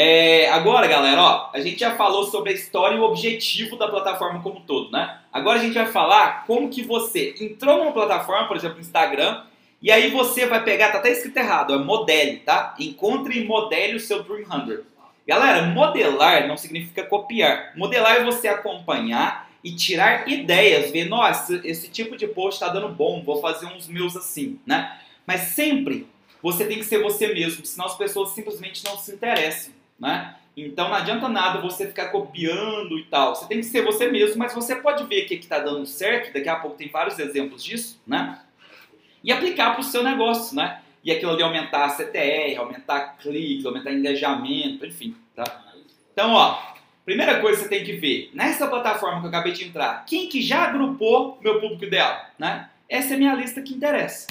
É, 0.00 0.48
agora, 0.50 0.86
galera, 0.86 1.20
ó, 1.20 1.50
a 1.52 1.58
gente 1.58 1.80
já 1.80 1.96
falou 1.96 2.22
sobre 2.22 2.52
a 2.52 2.54
história 2.54 2.94
e 2.94 3.00
o 3.00 3.02
objetivo 3.02 3.74
da 3.74 3.88
plataforma 3.88 4.40
como 4.40 4.60
um 4.60 4.62
todo, 4.62 4.92
né? 4.92 5.18
Agora 5.32 5.58
a 5.58 5.60
gente 5.60 5.74
vai 5.74 5.86
falar 5.86 6.44
como 6.46 6.68
que 6.68 6.84
você 6.84 7.34
entrou 7.40 7.78
numa 7.78 7.90
plataforma, 7.90 8.46
por 8.46 8.56
exemplo, 8.56 8.78
Instagram, 8.78 9.42
e 9.82 9.90
aí 9.90 10.08
você 10.08 10.46
vai 10.46 10.62
pegar, 10.62 10.92
tá 10.92 10.98
até 10.98 11.10
escrito 11.10 11.36
errado, 11.38 11.74
é 11.74 11.78
modele, 11.78 12.36
tá? 12.36 12.76
Encontre 12.78 13.40
e 13.40 13.44
modele 13.44 13.96
o 13.96 14.00
seu 14.00 14.22
Dream 14.22 14.46
100. 14.46 14.84
Galera, 15.26 15.62
modelar 15.62 16.46
não 16.46 16.56
significa 16.56 17.02
copiar. 17.02 17.72
Modelar 17.76 18.18
é 18.18 18.24
você 18.24 18.46
acompanhar 18.46 19.50
e 19.64 19.74
tirar 19.74 20.28
ideias, 20.28 20.92
ver, 20.92 21.06
nossa, 21.06 21.60
esse 21.64 21.88
tipo 21.88 22.16
de 22.16 22.28
post 22.28 22.60
tá 22.60 22.68
dando 22.68 22.90
bom, 22.90 23.20
vou 23.24 23.40
fazer 23.40 23.66
uns 23.66 23.88
meus 23.88 24.16
assim, 24.16 24.60
né? 24.64 24.96
Mas 25.26 25.40
sempre 25.40 26.06
você 26.40 26.64
tem 26.64 26.78
que 26.78 26.84
ser 26.84 27.02
você 27.02 27.34
mesmo, 27.34 27.66
senão 27.66 27.86
as 27.86 27.96
pessoas 27.96 28.30
simplesmente 28.30 28.84
não 28.84 28.96
se 28.96 29.12
interessam, 29.12 29.72
né? 29.98 30.34
Então 30.56 30.88
não 30.88 30.96
adianta 30.96 31.28
nada 31.28 31.60
você 31.60 31.86
ficar 31.86 32.08
copiando 32.08 32.98
e 32.98 33.04
tal. 33.04 33.34
Você 33.34 33.46
tem 33.46 33.58
que 33.58 33.64
ser 33.64 33.84
você 33.84 34.08
mesmo, 34.10 34.38
mas 34.38 34.52
você 34.52 34.74
pode 34.76 35.04
ver 35.04 35.24
o 35.24 35.26
que 35.28 35.34
está 35.34 35.58
dando 35.58 35.86
certo. 35.86 36.32
Daqui 36.32 36.48
a 36.48 36.56
pouco 36.56 36.76
tem 36.76 36.88
vários 36.88 37.18
exemplos 37.18 37.62
disso, 37.62 38.00
né? 38.06 38.40
e 39.22 39.32
aplicar 39.32 39.72
para 39.72 39.80
o 39.80 39.84
seu 39.84 40.02
negócio, 40.02 40.56
né? 40.56 40.80
E 41.02 41.10
aquilo 41.10 41.32
ali 41.32 41.42
aumentar 41.42 41.84
a 41.84 41.88
CTR, 41.90 42.56
aumentar 42.56 43.16
cliques, 43.18 43.64
aumentar 43.64 43.92
engajamento, 43.92 44.84
enfim, 44.84 45.14
tá? 45.34 45.44
Então, 46.12 46.32
ó, 46.32 46.58
primeira 47.04 47.40
coisa 47.40 47.58
que 47.58 47.64
você 47.64 47.68
tem 47.68 47.84
que 47.84 47.92
ver, 47.92 48.30
nessa 48.34 48.66
plataforma 48.66 49.20
que 49.20 49.26
eu 49.26 49.28
acabei 49.28 49.52
de 49.52 49.64
entrar, 49.64 50.04
quem 50.04 50.28
que 50.28 50.42
já 50.42 50.64
agrupou 50.64 51.38
meu 51.40 51.60
público 51.60 51.84
ideal, 51.84 52.26
né? 52.38 52.68
Essa 52.88 53.12
é 53.12 53.16
a 53.16 53.18
minha 53.18 53.34
lista 53.34 53.62
que 53.62 53.74
interessa. 53.74 54.26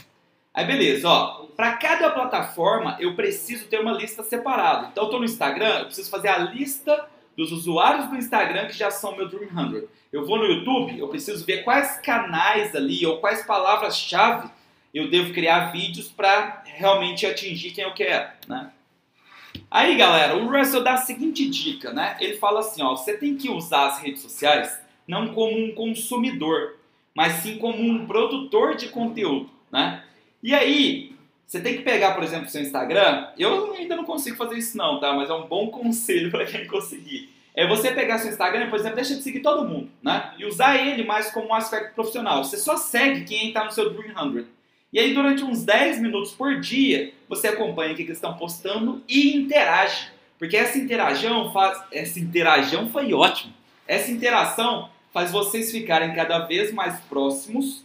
Aí 0.57 0.65
beleza, 0.65 1.07
ó, 1.07 1.45
para 1.55 1.73
cada 1.73 2.09
plataforma 2.09 2.97
eu 2.99 3.13
preciso 3.13 3.67
ter 3.67 3.79
uma 3.79 3.91
lista 3.91 4.23
separada. 4.23 4.87
Então 4.91 5.03
eu 5.03 5.09
tô 5.11 5.19
no 5.19 5.25
Instagram, 5.25 5.81
eu 5.81 5.85
preciso 5.85 6.09
fazer 6.09 6.29
a 6.29 6.39
lista 6.39 7.07
dos 7.37 7.51
usuários 7.51 8.09
do 8.09 8.15
Instagram 8.15 8.65
que 8.65 8.73
já 8.73 8.89
são 8.89 9.15
meu 9.15 9.27
Dream 9.27 9.51
100. 9.53 9.87
Eu 10.11 10.25
vou 10.25 10.39
no 10.39 10.45
YouTube, 10.45 10.97
eu 10.97 11.09
preciso 11.09 11.45
ver 11.45 11.63
quais 11.63 11.99
canais 11.99 12.75
ali 12.75 13.05
ou 13.05 13.19
quais 13.19 13.45
palavras-chave 13.45 14.49
eu 14.91 15.11
devo 15.11 15.31
criar 15.31 15.71
vídeos 15.71 16.07
para 16.07 16.63
realmente 16.65 17.27
atingir 17.27 17.69
quem 17.69 17.83
eu 17.83 17.93
quero, 17.93 18.27
né? 18.47 18.71
Aí, 19.69 19.95
galera, 19.95 20.37
o 20.37 20.49
Russell 20.49 20.83
dá 20.83 20.93
a 20.93 20.97
seguinte 20.97 21.47
dica, 21.47 21.93
né? 21.93 22.17
Ele 22.19 22.37
fala 22.37 22.61
assim, 22.61 22.81
ó, 22.81 22.95
você 22.95 23.15
tem 23.15 23.37
que 23.37 23.47
usar 23.47 23.89
as 23.89 23.99
redes 23.99 24.23
sociais 24.23 24.75
não 25.07 25.35
como 25.35 25.55
um 25.55 25.75
consumidor, 25.75 26.79
mas 27.13 27.33
sim 27.43 27.59
como 27.59 27.79
um 27.79 28.07
produtor 28.07 28.75
de 28.75 28.89
conteúdo, 28.89 29.51
né? 29.71 30.03
E 30.41 30.53
aí, 30.53 31.15
você 31.45 31.61
tem 31.61 31.77
que 31.77 31.83
pegar, 31.83 32.13
por 32.13 32.23
exemplo, 32.23 32.49
seu 32.49 32.61
Instagram. 32.61 33.27
Eu 33.37 33.73
ainda 33.73 33.95
não 33.95 34.03
consigo 34.03 34.35
fazer 34.35 34.57
isso 34.57 34.77
não, 34.77 34.99
tá? 34.99 35.13
Mas 35.13 35.29
é 35.29 35.33
um 35.33 35.47
bom 35.47 35.69
conselho 35.69 36.29
para 36.31 36.45
quem 36.45 36.67
conseguir. 36.67 37.29
É 37.55 37.65
você 37.65 37.91
pegar 37.91 38.19
seu 38.19 38.29
Instagram, 38.29 38.69
por 38.69 38.77
exemplo, 38.77 38.97
deixa 38.97 39.15
de 39.15 39.23
seguir 39.23 39.39
todo 39.39 39.67
mundo, 39.67 39.89
né? 40.03 40.31
E 40.37 40.45
usar 40.45 40.77
ele 40.77 41.03
mais 41.03 41.31
como 41.31 41.47
um 41.47 41.53
aspecto 41.55 41.95
profissional. 41.95 42.43
Você 42.43 42.57
só 42.57 42.77
segue 42.77 43.23
quem 43.23 43.47
está 43.47 43.63
no 43.63 43.71
seu 43.71 43.89
Dream 43.89 44.13
100. 44.13 44.45
E 44.93 44.99
aí, 44.99 45.13
durante 45.13 45.43
uns 45.43 45.63
10 45.63 45.99
minutos 45.99 46.33
por 46.33 46.59
dia, 46.59 47.11
você 47.27 47.47
acompanha 47.47 47.93
o 47.93 47.95
que 47.95 48.03
eles 48.03 48.17
estão 48.17 48.37
postando 48.37 49.03
e 49.07 49.35
interage. 49.35 50.11
Porque 50.37 50.55
essa 50.55 50.77
interação 50.77 51.51
faz. 51.51 51.81
Essa 51.91 52.19
interação 52.19 52.89
foi 52.89 53.11
ótimo. 53.11 53.53
Essa 53.87 54.11
interação 54.11 54.89
faz 55.11 55.31
vocês 55.31 55.71
ficarem 55.71 56.13
cada 56.13 56.39
vez 56.39 56.71
mais 56.71 56.99
próximos. 57.01 57.83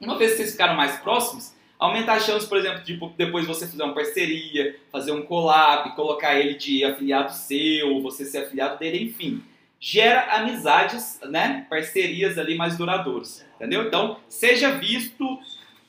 Uma 0.00 0.18
vez 0.18 0.32
que 0.32 0.38
vocês 0.38 0.52
ficaram 0.52 0.74
mais 0.74 0.96
próximos, 0.96 1.53
aumenta 1.84 2.12
a 2.12 2.20
chance, 2.20 2.46
por 2.46 2.58
exemplo, 2.58 2.82
de 2.82 2.98
depois 3.16 3.46
você 3.46 3.66
fazer 3.66 3.82
uma 3.82 3.94
parceria, 3.94 4.76
fazer 4.90 5.12
um 5.12 5.22
collab, 5.22 5.94
colocar 5.94 6.34
ele 6.34 6.54
de 6.54 6.84
afiliado 6.84 7.32
seu, 7.32 8.00
você 8.00 8.24
ser 8.24 8.38
afiliado 8.38 8.78
dele, 8.78 9.04
enfim. 9.04 9.42
Gera 9.78 10.36
amizades, 10.36 11.20
né? 11.24 11.66
Parcerias 11.68 12.38
ali 12.38 12.56
mais 12.56 12.76
duradouras, 12.76 13.44
entendeu? 13.56 13.86
Então, 13.86 14.18
seja 14.28 14.72
visto, 14.72 15.38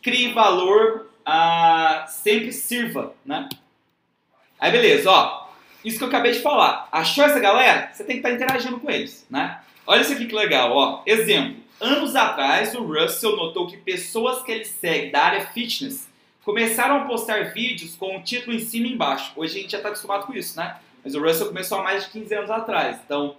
crie 0.01 0.33
valor, 0.33 1.09
ah, 1.25 2.05
sempre 2.07 2.51
sirva, 2.51 3.13
né? 3.25 3.47
Aí 4.59 4.71
beleza, 4.71 5.09
ó. 5.09 5.45
Isso 5.83 5.97
que 5.97 6.03
eu 6.03 6.07
acabei 6.07 6.31
de 6.31 6.39
falar. 6.39 6.89
Achou 6.91 7.23
essa 7.23 7.39
galera? 7.39 7.89
Você 7.93 8.03
tem 8.03 8.19
que 8.19 8.27
estar 8.27 8.31
interagindo 8.31 8.79
com 8.79 8.89
eles, 8.89 9.25
né? 9.29 9.59
Olha 9.87 10.01
isso 10.01 10.13
aqui 10.13 10.25
que 10.25 10.35
legal, 10.35 10.71
ó. 10.71 11.03
Exemplo. 11.05 11.64
Anos 11.79 12.15
atrás, 12.15 12.73
o 12.73 12.83
Russell 12.83 13.35
notou 13.35 13.67
que 13.67 13.75
pessoas 13.75 14.41
que 14.41 14.51
ele 14.51 14.63
segue 14.63 15.11
da 15.11 15.23
área 15.23 15.47
fitness 15.47 16.09
começaram 16.43 16.97
a 16.97 17.05
postar 17.05 17.53
vídeos 17.53 17.95
com 17.95 18.17
o 18.17 18.23
título 18.23 18.55
em 18.55 18.59
cima 18.59 18.87
e 18.87 18.93
embaixo. 18.93 19.33
Hoje 19.35 19.57
a 19.57 19.61
gente 19.61 19.71
já 19.71 19.77
está 19.77 19.89
acostumado 19.89 20.25
com 20.25 20.33
isso, 20.33 20.57
né? 20.57 20.77
Mas 21.03 21.15
o 21.15 21.21
Russell 21.21 21.47
começou 21.47 21.79
há 21.79 21.83
mais 21.83 22.05
de 22.05 22.11
15 22.11 22.33
anos 22.33 22.49
atrás. 22.49 22.97
Então, 23.05 23.37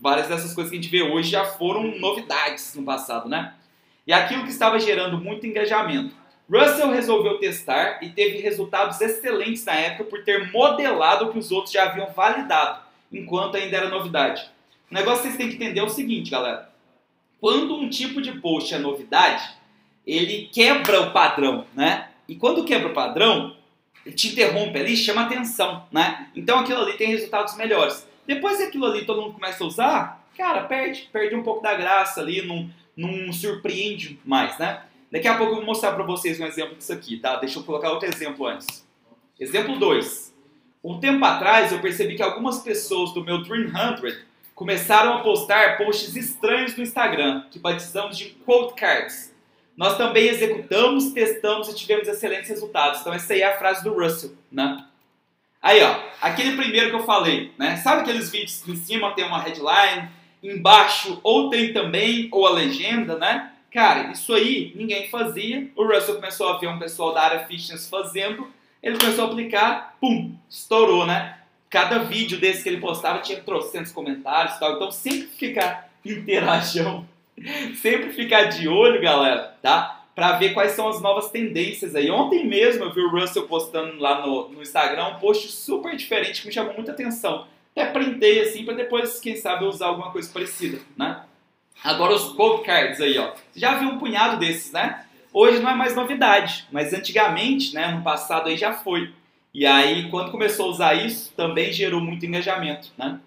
várias 0.00 0.28
dessas 0.28 0.54
coisas 0.54 0.70
que 0.70 0.78
a 0.78 0.80
gente 0.80 0.90
vê 0.90 1.02
hoje 1.02 1.30
já 1.30 1.44
foram 1.44 1.98
novidades 1.98 2.74
no 2.74 2.84
passado, 2.84 3.28
né? 3.28 3.52
E 4.06 4.14
aquilo 4.14 4.44
que 4.44 4.50
estava 4.50 4.80
gerando 4.80 5.18
muito 5.18 5.46
engajamento. 5.46 6.14
Russell 6.50 6.90
resolveu 6.90 7.38
testar 7.38 8.02
e 8.02 8.08
teve 8.08 8.38
resultados 8.38 8.98
excelentes 9.02 9.66
na 9.66 9.74
época 9.74 10.04
por 10.04 10.24
ter 10.24 10.50
modelado 10.50 11.26
o 11.26 11.32
que 11.32 11.38
os 11.38 11.52
outros 11.52 11.72
já 11.72 11.84
haviam 11.84 12.10
validado, 12.12 12.80
enquanto 13.12 13.58
ainda 13.58 13.76
era 13.76 13.90
novidade. 13.90 14.48
O 14.90 14.94
negócio 14.94 15.24
que 15.24 15.28
vocês 15.28 15.36
têm 15.36 15.50
que 15.50 15.56
entender 15.56 15.80
é 15.80 15.84
o 15.84 15.90
seguinte, 15.90 16.30
galera. 16.30 16.77
Quando 17.40 17.76
um 17.76 17.88
tipo 17.88 18.20
de 18.20 18.32
post 18.40 18.74
é 18.74 18.78
novidade, 18.78 19.56
ele 20.06 20.48
quebra 20.52 21.02
o 21.02 21.12
padrão, 21.12 21.66
né? 21.74 22.08
E 22.28 22.34
quando 22.34 22.64
quebra 22.64 22.88
o 22.88 22.94
padrão, 22.94 23.56
ele 24.04 24.14
te 24.14 24.28
interrompe 24.28 24.78
ali, 24.78 24.96
chama 24.96 25.22
atenção, 25.22 25.86
né? 25.92 26.28
Então 26.34 26.58
aquilo 26.58 26.80
ali 26.80 26.94
tem 26.94 27.08
resultados 27.08 27.56
melhores. 27.56 28.06
Depois 28.26 28.56
que 28.56 28.64
aquilo 28.64 28.86
ali 28.86 29.04
todo 29.04 29.22
mundo 29.22 29.34
começa 29.34 29.62
a 29.62 29.66
usar, 29.66 30.28
cara, 30.36 30.62
perde, 30.62 31.08
perde 31.12 31.34
um 31.34 31.42
pouco 31.42 31.62
da 31.62 31.74
graça 31.74 32.20
ali, 32.20 32.42
não, 32.42 32.68
não 32.96 33.32
surpreende 33.32 34.18
mais, 34.24 34.58
né? 34.58 34.82
Daqui 35.10 35.26
a 35.26 35.36
pouco 35.36 35.52
eu 35.52 35.56
vou 35.56 35.64
mostrar 35.64 35.92
para 35.92 36.04
vocês 36.04 36.38
um 36.38 36.44
exemplo 36.44 36.76
disso 36.76 36.92
aqui, 36.92 37.16
tá? 37.16 37.36
Deixa 37.36 37.58
eu 37.58 37.64
colocar 37.64 37.90
outro 37.90 38.08
exemplo 38.08 38.46
antes. 38.46 38.86
Exemplo 39.40 39.78
2. 39.78 40.34
Um 40.84 41.00
tempo 41.00 41.24
atrás 41.24 41.72
eu 41.72 41.80
percebi 41.80 42.14
que 42.14 42.22
algumas 42.22 42.58
pessoas 42.60 43.12
do 43.12 43.24
meu 43.24 43.42
Dream 43.42 43.70
100 43.70 44.18
começaram 44.58 45.14
a 45.14 45.20
postar 45.20 45.78
posts 45.78 46.16
estranhos 46.16 46.76
no 46.76 46.82
Instagram, 46.82 47.44
que 47.48 47.60
batizamos 47.60 48.18
de 48.18 48.30
quote 48.44 48.74
cards. 48.74 49.32
Nós 49.76 49.96
também 49.96 50.26
executamos, 50.26 51.12
testamos 51.12 51.68
e 51.68 51.76
tivemos 51.76 52.08
excelentes 52.08 52.50
resultados. 52.50 53.00
Então 53.00 53.14
essa 53.14 53.34
aí 53.34 53.42
é 53.42 53.46
a 53.46 53.56
frase 53.56 53.84
do 53.84 53.94
Russell, 53.94 54.32
né? 54.50 54.84
Aí, 55.62 55.80
ó, 55.80 56.00
aquele 56.20 56.56
primeiro 56.56 56.90
que 56.90 56.96
eu 56.96 57.04
falei, 57.04 57.52
né? 57.56 57.76
Sabe 57.76 58.02
aqueles 58.02 58.32
vídeos 58.32 58.60
que 58.60 58.72
em 58.72 58.76
cima 58.76 59.14
tem 59.14 59.24
uma 59.24 59.40
headline, 59.40 60.08
embaixo 60.42 61.20
ou 61.22 61.48
tem 61.50 61.72
também 61.72 62.28
ou 62.32 62.44
a 62.44 62.50
legenda, 62.50 63.16
né? 63.16 63.52
Cara, 63.70 64.10
isso 64.10 64.34
aí 64.34 64.72
ninguém 64.74 65.08
fazia. 65.08 65.70
O 65.76 65.86
Russell 65.86 66.16
começou 66.16 66.48
a 66.48 66.58
ver 66.58 66.66
um 66.66 66.80
pessoal 66.80 67.14
da 67.14 67.22
área 67.22 67.46
fitness 67.46 67.88
fazendo, 67.88 68.48
ele 68.82 68.98
começou 68.98 69.26
a 69.26 69.28
aplicar, 69.28 69.96
pum, 70.00 70.34
estourou, 70.50 71.06
né? 71.06 71.38
Cada 71.70 71.98
vídeo 72.00 72.38
desse 72.38 72.62
que 72.62 72.68
ele 72.68 72.80
postava 72.80 73.20
tinha 73.20 73.40
trocentos 73.40 73.92
comentários 73.92 74.56
e 74.56 74.60
tal. 74.60 74.76
Então 74.76 74.90
sempre 74.90 75.28
ficar 75.28 75.90
interação, 76.04 77.06
sempre 77.80 78.10
ficar 78.12 78.44
de 78.44 78.68
olho, 78.68 79.00
galera, 79.00 79.56
tá? 79.62 80.04
Pra 80.14 80.32
ver 80.32 80.52
quais 80.52 80.72
são 80.72 80.88
as 80.88 81.00
novas 81.00 81.30
tendências 81.30 81.94
aí. 81.94 82.10
Ontem 82.10 82.46
mesmo 82.46 82.84
eu 82.84 82.92
vi 82.92 83.00
o 83.00 83.10
Russell 83.10 83.46
postando 83.46 83.98
lá 83.98 84.26
no, 84.26 84.48
no 84.48 84.62
Instagram 84.62 85.08
um 85.08 85.18
post 85.20 85.48
super 85.52 85.94
diferente 85.94 86.40
que 86.40 86.48
me 86.48 86.52
chamou 86.52 86.74
muita 86.74 86.92
atenção. 86.92 87.46
Até 87.72 87.86
printei 87.86 88.40
assim 88.40 88.64
para 88.64 88.74
depois, 88.74 89.20
quem 89.20 89.36
sabe, 89.36 89.64
usar 89.64 89.86
alguma 89.86 90.10
coisa 90.10 90.28
parecida, 90.32 90.80
né? 90.96 91.22
Agora 91.84 92.14
os 92.14 92.32
code 92.32 92.64
cards 92.64 93.00
aí, 93.00 93.16
ó. 93.18 93.32
Você 93.52 93.60
já 93.60 93.76
viu 93.76 93.90
um 93.90 93.98
punhado 93.98 94.38
desses, 94.38 94.72
né? 94.72 95.04
Hoje 95.32 95.60
não 95.60 95.70
é 95.70 95.74
mais 95.74 95.94
novidade, 95.94 96.66
mas 96.72 96.92
antigamente, 96.92 97.74
né, 97.74 97.92
no 97.92 98.02
passado 98.02 98.48
aí 98.48 98.56
já 98.56 98.72
foi. 98.72 99.12
E 99.52 99.66
aí, 99.66 100.10
quando 100.10 100.30
começou 100.30 100.66
a 100.66 100.70
usar 100.70 100.94
isso, 100.94 101.32
também 101.34 101.72
gerou 101.72 102.00
muito 102.00 102.24
engajamento, 102.24 102.92
né? 102.96 103.20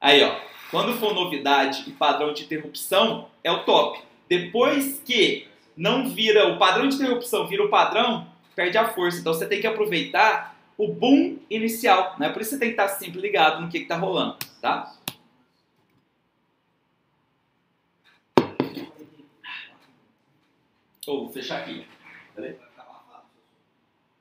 Aí, 0.00 0.22
ó, 0.22 0.34
quando 0.70 0.94
for 0.94 1.14
novidade 1.14 1.84
e 1.88 1.92
padrão 1.92 2.32
de 2.32 2.44
interrupção, 2.44 3.28
é 3.44 3.50
o 3.50 3.64
top. 3.64 4.00
Depois 4.28 5.00
que 5.04 5.48
não 5.76 6.08
vira, 6.08 6.48
o 6.48 6.58
padrão 6.58 6.88
de 6.88 6.94
interrupção 6.94 7.46
vira 7.48 7.64
o 7.64 7.68
padrão, 7.68 8.26
perde 8.54 8.78
a 8.78 8.88
força. 8.88 9.18
Então 9.18 9.34
você 9.34 9.46
tem 9.46 9.60
que 9.60 9.66
aproveitar 9.66 10.56
o 10.78 10.88
boom 10.88 11.38
inicial, 11.50 12.16
né? 12.18 12.28
Por 12.28 12.40
isso 12.40 12.50
você 12.50 12.58
tem 12.58 12.68
que 12.68 12.80
estar 12.80 12.88
sempre 12.88 13.20
ligado 13.20 13.60
no 13.60 13.68
que 13.68 13.78
está 13.78 13.96
rolando, 13.96 14.38
tá? 14.62 14.94
Oh, 21.06 21.24
vou 21.24 21.30
fechar 21.30 21.60
aqui. 21.60 21.84
Peraí. 22.34 22.56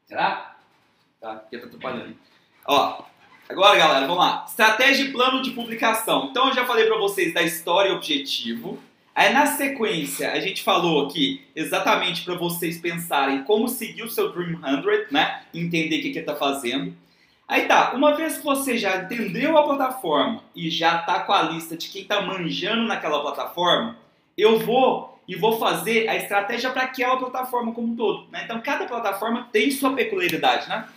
Será? 0.09 0.55
Tá, 1.21 1.35
porque 1.35 1.59
tá 1.59 1.67
atrapalhando. 1.67 2.15
Ó, 2.65 3.03
agora 3.47 3.77
galera, 3.77 4.07
vamos 4.07 4.17
lá. 4.17 4.43
Estratégia 4.47 5.03
e 5.03 5.11
plano 5.11 5.43
de 5.43 5.51
publicação. 5.51 6.29
Então 6.31 6.47
eu 6.47 6.55
já 6.55 6.65
falei 6.65 6.87
para 6.87 6.97
vocês 6.97 7.31
da 7.31 7.43
história 7.43 7.89
e 7.89 7.95
objetivo. 7.95 8.79
Aí 9.13 9.31
na 9.31 9.45
sequência 9.45 10.31
a 10.31 10.39
gente 10.39 10.63
falou 10.63 11.05
aqui 11.05 11.45
exatamente 11.55 12.25
para 12.25 12.33
vocês 12.33 12.79
pensarem 12.79 13.43
como 13.43 13.69
seguir 13.69 14.01
o 14.01 14.09
seu 14.09 14.31
Dream 14.31 14.59
100, 14.59 15.11
né? 15.11 15.43
Entender 15.53 15.99
o 15.99 16.01
que 16.01 16.09
que 16.09 16.21
tá 16.23 16.35
fazendo. 16.35 16.91
Aí 17.47 17.67
tá, 17.67 17.93
uma 17.93 18.15
vez 18.15 18.39
que 18.39 18.43
você 18.43 18.79
já 18.79 19.03
entendeu 19.03 19.59
a 19.59 19.63
plataforma 19.63 20.43
e 20.55 20.71
já 20.71 20.97
tá 21.03 21.19
com 21.19 21.33
a 21.33 21.43
lista 21.43 21.77
de 21.77 21.87
quem 21.87 22.03
tá 22.03 22.19
manjando 22.19 22.87
naquela 22.87 23.21
plataforma, 23.21 23.95
eu 24.35 24.57
vou 24.57 25.18
e 25.29 25.35
vou 25.35 25.59
fazer 25.59 26.09
a 26.09 26.15
estratégia 26.15 26.71
para 26.71 26.85
aquela 26.85 27.15
plataforma 27.15 27.71
como 27.71 27.93
um 27.93 27.95
todo. 27.95 28.27
Né? 28.31 28.41
Então, 28.45 28.59
cada 28.61 28.85
plataforma 28.87 29.47
tem 29.51 29.69
sua 29.69 29.93
peculiaridade, 29.93 30.67
né? 30.67 30.89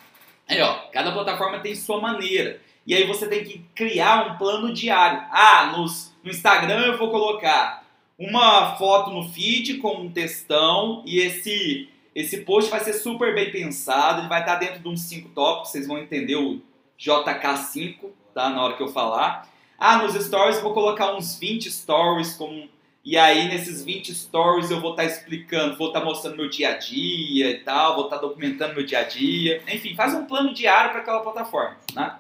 Aí, 0.49 0.59
ó, 0.63 0.73
cada 0.91 1.13
plataforma 1.13 1.61
tem 1.61 1.75
sua 1.75 2.01
maneira. 2.01 2.59
E 2.87 2.95
aí 2.95 3.07
você 3.07 3.29
tem 3.29 3.45
que 3.45 3.59
criar 3.75 4.27
um 4.27 4.39
plano 4.39 4.73
diário. 4.73 5.23
Ah, 5.31 5.75
nos, 5.77 6.15
no 6.25 6.31
Instagram 6.31 6.87
eu 6.87 6.99
vou 6.99 7.11
colocar 7.11 7.85
uma 8.19 8.75
foto 8.77 9.11
no 9.11 9.29
feed 9.29 9.75
com 9.77 10.01
um 10.01 10.11
textão 10.11 11.03
e 11.05 11.19
esse 11.21 11.91
esse 12.15 12.39
post 12.39 12.71
vai 12.71 12.81
ser 12.81 12.93
super 12.93 13.35
bem 13.35 13.51
pensado, 13.51 14.21
ele 14.21 14.29
vai 14.29 14.41
estar 14.41 14.57
dentro 14.57 14.81
de 14.81 14.89
uns 14.89 15.01
5 15.01 15.31
tópicos, 15.31 15.71
vocês 15.71 15.87
vão 15.87 15.97
entender 15.97 16.37
o 16.37 16.61
JK5, 16.99 18.11
tá? 18.35 18.51
Na 18.51 18.63
hora 18.63 18.77
que 18.77 18.83
eu 18.83 18.89
falar. 18.89 19.49
Ah, 19.79 19.97
nos 19.99 20.15
stories 20.15 20.61
vou 20.61 20.75
colocar 20.75 21.15
uns 21.15 21.39
20 21.39 21.71
stories 21.71 22.35
com 22.35 22.69
e 23.05 23.19
aí, 23.19 23.49
nesses 23.49 23.85
20 23.85 24.15
stories, 24.15 24.71
eu 24.71 24.81
vou 24.81 24.93
estar 24.93 25.03
tá 25.03 25.09
explicando, 25.09 25.77
vou 25.77 25.89
estar 25.89 26.01
tá 26.01 26.07
mostrando 26.07 26.37
meu 26.37 26.49
dia 26.49 26.71
a 26.71 26.79
dia 26.79 27.51
e 27.51 27.59
tal, 27.59 27.97
vou 27.97 28.05
estar 28.05 28.17
tá 28.17 28.23
documentando 28.23 28.75
meu 28.75 28.87
dia 28.87 29.01
a 29.01 29.03
dia. 29.03 29.61
Enfim, 29.67 29.97
faz 29.97 30.15
um 30.15 30.25
plano 30.25 30.55
diário 30.55 30.93
para 30.93 31.01
aquela 31.01 31.21
plataforma, 31.21 31.77
né? 31.95 32.17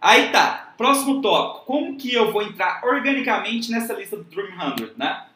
Aí 0.00 0.30
tá, 0.30 0.74
próximo 0.76 1.22
tópico. 1.22 1.64
Como 1.64 1.96
que 1.96 2.12
eu 2.12 2.30
vou 2.30 2.42
entrar 2.42 2.82
organicamente 2.84 3.70
nessa 3.70 3.94
lista 3.94 4.16
do 4.16 4.24
Dream 4.24 4.76
100, 4.76 4.92
né? 4.96 5.26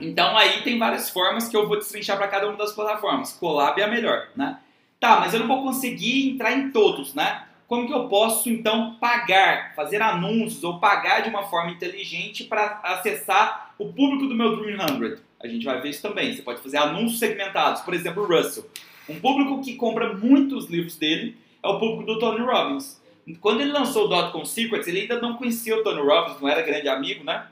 Então 0.00 0.36
aí 0.36 0.62
tem 0.62 0.78
várias 0.78 1.08
formas 1.08 1.48
que 1.48 1.56
eu 1.56 1.66
vou 1.66 1.78
destrinchar 1.78 2.18
para 2.18 2.28
cada 2.28 2.46
uma 2.46 2.58
das 2.58 2.72
plataformas. 2.72 3.32
Collab 3.32 3.80
é 3.80 3.84
a 3.84 3.88
melhor, 3.88 4.28
né? 4.36 4.58
Tá, 5.00 5.18
mas 5.20 5.32
eu 5.32 5.40
não 5.40 5.48
vou 5.48 5.62
conseguir 5.62 6.30
entrar 6.30 6.52
em 6.52 6.70
todos, 6.70 7.14
né? 7.14 7.46
Como 7.66 7.86
que 7.86 7.92
eu 7.92 8.08
posso 8.08 8.50
então 8.50 8.94
pagar, 9.00 9.74
fazer 9.74 10.02
anúncios 10.02 10.62
ou 10.62 10.78
pagar 10.78 11.20
de 11.20 11.30
uma 11.30 11.44
forma 11.44 11.70
inteligente 11.70 12.44
para 12.44 12.80
acessar 12.82 13.74
o 13.78 13.86
público 13.92 14.26
do 14.26 14.34
meu 14.34 14.56
Dream 14.56 14.78
100? 14.86 15.16
A 15.42 15.48
gente 15.48 15.64
vai 15.64 15.80
ver 15.80 15.90
isso 15.90 16.02
também. 16.02 16.34
Você 16.34 16.42
pode 16.42 16.60
fazer 16.60 16.76
anúncios 16.76 17.18
segmentados, 17.18 17.82
por 17.82 17.94
exemplo, 17.94 18.22
o 18.22 18.26
Russell. 18.26 18.68
Um 19.08 19.18
público 19.18 19.62
que 19.62 19.74
compra 19.76 20.14
muitos 20.14 20.68
livros 20.68 20.96
dele 20.96 21.36
é 21.62 21.68
o 21.68 21.78
público 21.78 22.04
do 22.04 22.18
Tony 22.18 22.44
Robbins. 22.44 23.02
Quando 23.40 23.62
ele 23.62 23.72
lançou 23.72 24.04
o 24.04 24.08
Dotcom 24.08 24.44
Secrets, 24.44 24.86
ele 24.86 25.00
ainda 25.00 25.20
não 25.20 25.36
conhecia 25.36 25.76
o 25.76 25.82
Tony 25.82 26.00
Robbins, 26.00 26.40
não 26.40 26.48
era 26.48 26.62
grande 26.62 26.88
amigo, 26.88 27.24
né? 27.24 27.46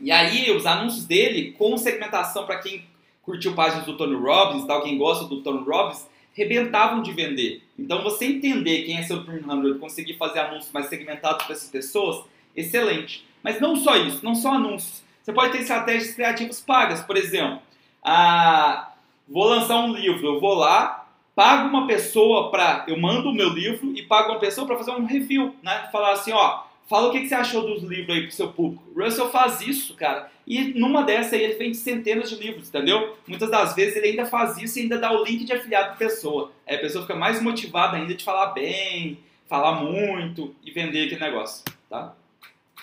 E 0.00 0.10
aí, 0.10 0.50
os 0.50 0.66
anúncios 0.66 1.04
dele, 1.04 1.52
com 1.52 1.76
segmentação 1.76 2.44
para 2.44 2.58
quem 2.58 2.84
curtiu 3.22 3.54
páginas 3.54 3.86
do 3.86 3.96
Tony 3.96 4.16
Robbins, 4.16 4.66
tal, 4.66 4.82
quem 4.82 4.98
gosta 4.98 5.24
do 5.26 5.40
Tony 5.40 5.64
Robbins, 5.64 6.08
rebentavam 6.34 7.02
de 7.02 7.12
vender. 7.12 7.62
Então, 7.78 8.02
você 8.02 8.26
entender 8.26 8.82
quem 8.82 8.98
é 8.98 9.02
seu 9.02 9.22
Dream 9.22 9.44
100, 9.62 9.78
conseguir 9.78 10.14
fazer 10.14 10.40
anúncios 10.40 10.72
mais 10.72 10.86
segmentados 10.86 11.44
para 11.44 11.54
essas 11.54 11.68
pessoas, 11.70 12.24
excelente. 12.54 13.24
Mas 13.42 13.60
não 13.60 13.76
só 13.76 13.96
isso, 13.96 14.24
não 14.24 14.34
só 14.34 14.54
anúncios. 14.54 15.02
Você 15.22 15.32
pode 15.32 15.52
ter 15.52 15.60
estratégias 15.60 16.14
criativas 16.14 16.60
pagas. 16.60 17.02
Por 17.02 17.16
exemplo, 17.16 17.60
ah, 18.02 18.92
vou 19.28 19.44
lançar 19.44 19.78
um 19.80 19.94
livro, 19.94 20.26
eu 20.26 20.40
vou 20.40 20.54
lá, 20.54 21.06
pago 21.34 21.68
uma 21.68 21.86
pessoa 21.86 22.50
para. 22.50 22.84
Eu 22.88 22.98
mando 22.98 23.30
o 23.30 23.34
meu 23.34 23.48
livro 23.48 23.92
e 23.96 24.02
pago 24.02 24.32
uma 24.32 24.38
pessoa 24.38 24.66
para 24.66 24.76
fazer 24.76 24.90
um 24.90 25.06
review, 25.06 25.54
né? 25.62 25.88
Falar 25.90 26.12
assim, 26.12 26.32
ó, 26.32 26.64
fala 26.86 27.08
o 27.08 27.12
que, 27.12 27.20
que 27.20 27.28
você 27.28 27.34
achou 27.34 27.62
dos 27.66 27.82
livros 27.82 28.16
aí 28.16 28.22
pro 28.22 28.32
seu 28.32 28.52
público. 28.52 28.84
Russell 28.94 29.30
faz 29.30 29.60
isso, 29.60 29.94
cara. 29.94 30.30
E 30.46 30.78
numa 30.78 31.02
dessa 31.02 31.34
aí 31.34 31.42
ele 31.42 31.54
vende 31.54 31.76
centenas 31.76 32.28
de 32.28 32.36
livros, 32.36 32.68
entendeu? 32.68 33.16
Muitas 33.26 33.50
das 33.50 33.74
vezes 33.74 33.96
ele 33.96 34.08
ainda 34.08 34.26
faz 34.26 34.58
isso 34.58 34.78
e 34.78 34.82
ainda 34.82 34.98
dá 34.98 35.12
o 35.12 35.24
link 35.24 35.44
de 35.44 35.52
afiliado 35.52 35.88
pra 35.88 35.96
pessoa. 35.96 36.52
Aí 36.66 36.76
a 36.76 36.80
pessoa 36.80 37.02
fica 37.02 37.16
mais 37.16 37.42
motivada 37.42 37.96
ainda 37.96 38.14
de 38.14 38.22
falar 38.22 38.52
bem, 38.52 39.18
falar 39.48 39.80
muito 39.80 40.54
e 40.62 40.70
vender 40.70 41.06
aquele 41.06 41.20
negócio, 41.20 41.64
tá? 41.88 42.14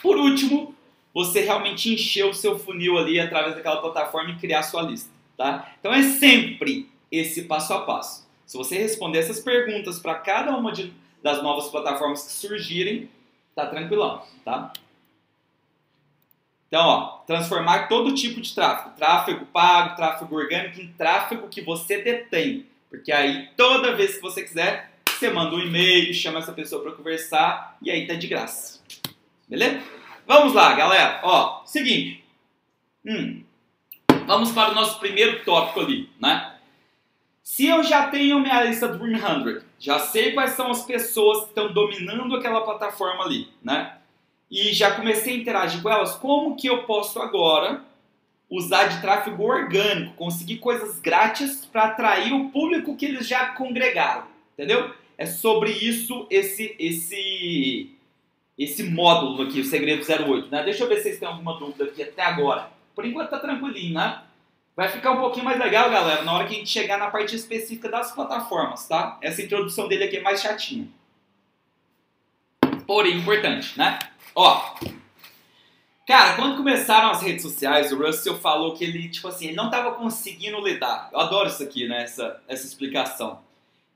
Por 0.01 0.17
último, 0.17 0.73
você 1.13 1.41
realmente 1.41 1.93
encher 1.93 2.25
o 2.25 2.33
seu 2.33 2.57
funil 2.57 2.97
ali 2.97 3.19
através 3.19 3.55
daquela 3.55 3.81
plataforma 3.81 4.31
e 4.31 4.37
criar 4.37 4.59
a 4.59 4.63
sua 4.63 4.81
lista, 4.81 5.11
tá? 5.37 5.73
Então 5.79 5.93
é 5.93 6.01
sempre 6.01 6.89
esse 7.11 7.43
passo 7.43 7.73
a 7.73 7.81
passo. 7.81 8.27
Se 8.45 8.57
você 8.57 8.77
responder 8.77 9.19
essas 9.19 9.39
perguntas 9.39 9.99
para 9.99 10.15
cada 10.15 10.55
uma 10.57 10.71
de, 10.71 10.91
das 11.21 11.43
novas 11.43 11.69
plataformas 11.69 12.23
que 12.23 12.31
surgirem, 12.31 13.09
tá 13.55 13.65
tranquilão, 13.67 14.23
tá? 14.43 14.71
Então, 16.67 16.87
ó, 16.87 17.05
transformar 17.27 17.89
todo 17.89 18.15
tipo 18.15 18.39
de 18.39 18.55
tráfego, 18.55 18.95
tráfego 18.95 19.45
pago, 19.47 19.95
tráfego 19.95 20.35
orgânico, 20.35 20.79
em 20.79 20.93
tráfego 20.93 21.49
que 21.49 21.61
você 21.61 22.01
detém. 22.01 22.65
Porque 22.89 23.11
aí, 23.11 23.49
toda 23.57 23.95
vez 23.95 24.15
que 24.15 24.21
você 24.21 24.41
quiser, 24.41 24.89
você 25.09 25.29
manda 25.29 25.55
um 25.55 25.59
e-mail, 25.59 26.13
chama 26.13 26.39
essa 26.39 26.53
pessoa 26.53 26.81
para 26.81 26.93
conversar 26.93 27.77
e 27.81 27.91
aí 27.91 28.07
tá 28.07 28.13
de 28.13 28.25
graça. 28.27 28.79
Beleza? 29.49 29.81
Vamos 30.25 30.53
lá, 30.53 30.73
galera. 30.73 31.19
Ó, 31.23 31.65
seguinte. 31.65 32.23
Hum, 33.05 33.43
vamos 34.25 34.51
para 34.51 34.71
o 34.71 34.75
nosso 34.75 34.97
primeiro 34.99 35.43
tópico 35.43 35.81
ali, 35.81 36.09
né? 36.19 36.55
Se 37.43 37.67
eu 37.67 37.83
já 37.83 38.07
tenho 38.07 38.39
minha 38.39 38.63
lista 38.63 38.87
do 38.87 38.97
100, 38.97 39.61
já 39.81 39.97
sei 39.97 40.33
quais 40.33 40.51
são 40.51 40.69
as 40.69 40.85
pessoas 40.85 41.39
que 41.39 41.49
estão 41.49 41.73
dominando 41.73 42.35
aquela 42.35 42.61
plataforma 42.61 43.23
ali, 43.23 43.47
né? 43.63 43.97
E 44.49 44.71
já 44.73 44.91
comecei 44.91 45.33
a 45.33 45.37
interagir 45.37 45.81
com 45.81 45.89
elas, 45.89 46.13
como 46.15 46.55
que 46.55 46.67
eu 46.67 46.83
posso 46.83 47.19
agora 47.19 47.83
usar 48.47 48.83
de 48.89 49.01
tráfego 49.01 49.43
orgânico, 49.43 50.13
conseguir 50.13 50.57
coisas 50.57 50.99
grátis 50.99 51.65
para 51.65 51.85
atrair 51.85 52.31
o 52.31 52.49
público 52.49 52.95
que 52.95 53.07
eles 53.07 53.27
já 53.27 53.47
congregaram, 53.53 54.27
entendeu? 54.53 54.93
É 55.17 55.25
sobre 55.25 55.71
isso 55.71 56.27
esse 56.29 56.75
esse 56.77 57.89
esse 58.55 58.83
módulo 58.83 59.41
aqui, 59.41 59.61
o 59.61 59.65
Segredo 59.65 60.05
08, 60.05 60.51
né? 60.51 60.61
Deixa 60.61 60.83
eu 60.83 60.87
ver 60.87 60.97
se 60.97 61.03
vocês 61.03 61.17
têm 61.17 61.27
alguma 61.27 61.57
dúvida 61.57 61.85
aqui 61.85 62.03
até 62.03 62.21
agora. 62.21 62.69
Por 62.93 63.03
enquanto 63.03 63.31
tá 63.31 63.39
tranquilinho, 63.39 63.95
né? 63.95 64.21
Vai 64.75 64.87
ficar 64.87 65.11
um 65.11 65.19
pouquinho 65.19 65.45
mais 65.45 65.59
legal, 65.59 65.89
galera, 65.89 66.23
na 66.23 66.33
hora 66.33 66.47
que 66.47 66.55
a 66.55 66.57
gente 66.57 66.69
chegar 66.69 66.97
na 66.97 67.11
parte 67.11 67.35
específica 67.35 67.89
das 67.89 68.13
plataformas, 68.13 68.87
tá? 68.87 69.17
Essa 69.21 69.41
introdução 69.41 69.87
dele 69.87 70.05
aqui 70.05 70.17
é 70.17 70.21
mais 70.21 70.41
chatinha. 70.41 70.87
Porém, 72.87 73.17
importante, 73.17 73.77
né? 73.77 73.99
Ó, 74.33 74.75
cara, 76.07 76.35
quando 76.35 76.55
começaram 76.57 77.11
as 77.11 77.21
redes 77.21 77.41
sociais, 77.41 77.91
o 77.91 77.97
Russell 77.97 78.37
falou 78.37 78.73
que 78.73 78.83
ele, 78.83 79.09
tipo 79.09 79.27
assim, 79.27 79.47
ele 79.47 79.55
não 79.55 79.65
estava 79.65 79.91
conseguindo 79.91 80.59
lidar. 80.61 81.09
Eu 81.11 81.19
adoro 81.19 81.49
isso 81.49 81.61
aqui, 81.61 81.87
né? 81.87 82.03
Essa, 82.03 82.41
essa 82.47 82.65
explicação. 82.65 83.41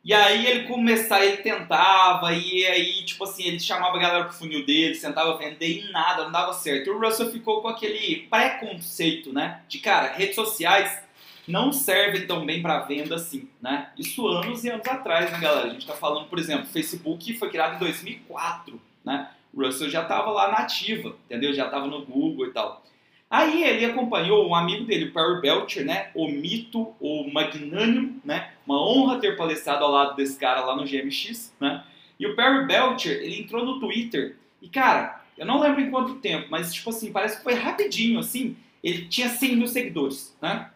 E 0.05 0.13
aí 0.13 0.45
ele 0.45 0.67
começava, 0.67 1.25
ele 1.25 1.37
tentava, 1.37 2.31
e 2.31 2.63
aí, 2.63 3.03
tipo 3.03 3.23
assim, 3.23 3.45
ele 3.45 3.59
chamava 3.59 3.97
a 3.97 3.99
galera 3.99 4.25
pro 4.25 4.35
funil 4.35 4.63
dele, 4.63 4.95
tentava 4.95 5.35
vender 5.35 5.79
e 5.79 5.91
nada, 5.91 6.25
não 6.25 6.31
dava 6.31 6.53
certo. 6.53 6.85
E 6.85 6.89
o 6.91 6.99
Russell 6.99 7.31
ficou 7.31 7.59
com 7.59 7.69
aquele 7.69 8.27
preconceito, 8.29 9.33
né? 9.33 9.61
De 9.67 9.79
cara, 9.79 10.13
redes 10.13 10.35
sociais 10.35 11.01
não 11.47 11.73
servem 11.73 12.27
tão 12.27 12.45
bem 12.45 12.61
para 12.61 12.81
venda 12.81 13.15
assim, 13.15 13.49
né? 13.59 13.89
Isso 13.97 14.27
anos 14.27 14.63
e 14.63 14.69
anos 14.69 14.87
atrás, 14.87 15.31
né, 15.31 15.39
galera? 15.39 15.69
A 15.69 15.73
gente 15.73 15.87
tá 15.87 15.95
falando, 15.95 16.27
por 16.27 16.37
exemplo, 16.37 16.67
Facebook 16.67 17.33
foi 17.39 17.49
criado 17.49 17.77
em 17.77 17.79
2004, 17.79 18.79
né? 19.03 19.31
O 19.51 19.65
Russell 19.65 19.89
já 19.89 20.05
tava 20.05 20.29
lá 20.29 20.51
na 20.51 20.57
ativa, 20.57 21.15
entendeu? 21.25 21.51
Já 21.51 21.67
tava 21.67 21.87
no 21.87 22.05
Google 22.05 22.45
e 22.45 22.51
tal. 22.51 22.83
Aí 23.27 23.63
ele 23.63 23.85
acompanhou 23.85 24.47
um 24.47 24.53
amigo 24.53 24.85
dele, 24.85 25.05
o 25.05 25.13
Perry 25.13 25.41
Belcher, 25.41 25.83
né? 25.83 26.11
O 26.13 26.27
mito, 26.27 26.93
o 26.99 27.27
magnânimo, 27.33 28.21
né? 28.23 28.51
Uma 28.65 28.81
honra 28.81 29.19
ter 29.19 29.37
palestrado 29.37 29.83
ao 29.83 29.91
lado 29.91 30.15
desse 30.15 30.39
cara 30.39 30.65
lá 30.65 30.75
no 30.75 30.85
GMX, 30.85 31.53
né? 31.59 31.83
E 32.19 32.25
o 32.25 32.35
Perry 32.35 32.65
Belcher, 32.65 33.17
ele 33.21 33.41
entrou 33.41 33.65
no 33.65 33.79
Twitter 33.79 34.37
e, 34.61 34.69
cara, 34.69 35.23
eu 35.37 35.45
não 35.45 35.59
lembro 35.59 35.81
em 35.81 35.91
quanto 35.91 36.15
tempo, 36.15 36.47
mas, 36.49 36.73
tipo 36.73 36.89
assim, 36.89 37.11
parece 37.11 37.37
que 37.37 37.43
foi 37.43 37.53
rapidinho, 37.53 38.19
assim. 38.19 38.55
Ele 38.83 39.05
tinha 39.07 39.29
100 39.29 39.55
mil 39.55 39.67
seguidores, 39.67 40.35
né? 40.41 40.69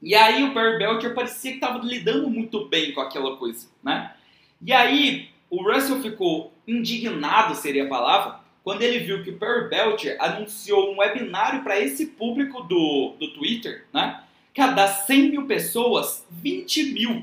E 0.00 0.14
aí 0.14 0.44
o 0.44 0.54
Perry 0.54 0.78
Belcher 0.78 1.14
parecia 1.14 1.50
que 1.50 1.56
estava 1.56 1.84
lidando 1.84 2.30
muito 2.30 2.66
bem 2.66 2.92
com 2.92 3.00
aquela 3.00 3.36
coisa, 3.36 3.68
né? 3.82 4.14
E 4.62 4.72
aí 4.72 5.28
o 5.50 5.62
Russell 5.62 6.00
ficou 6.00 6.52
indignado, 6.66 7.54
seria 7.54 7.84
a 7.84 7.88
palavra, 7.88 8.40
quando 8.62 8.82
ele 8.82 9.00
viu 9.00 9.22
que 9.24 9.30
o 9.30 9.38
Perry 9.38 9.68
Belcher 9.68 10.16
anunciou 10.20 10.92
um 10.92 10.98
webinário 10.98 11.62
para 11.62 11.80
esse 11.80 12.06
público 12.06 12.62
do, 12.62 13.14
do 13.18 13.32
Twitter, 13.32 13.86
né? 13.92 14.22
Cada 14.54 14.88
100 14.88 15.30
mil 15.30 15.46
pessoas, 15.46 16.26
20 16.30 16.92
mil, 16.92 17.22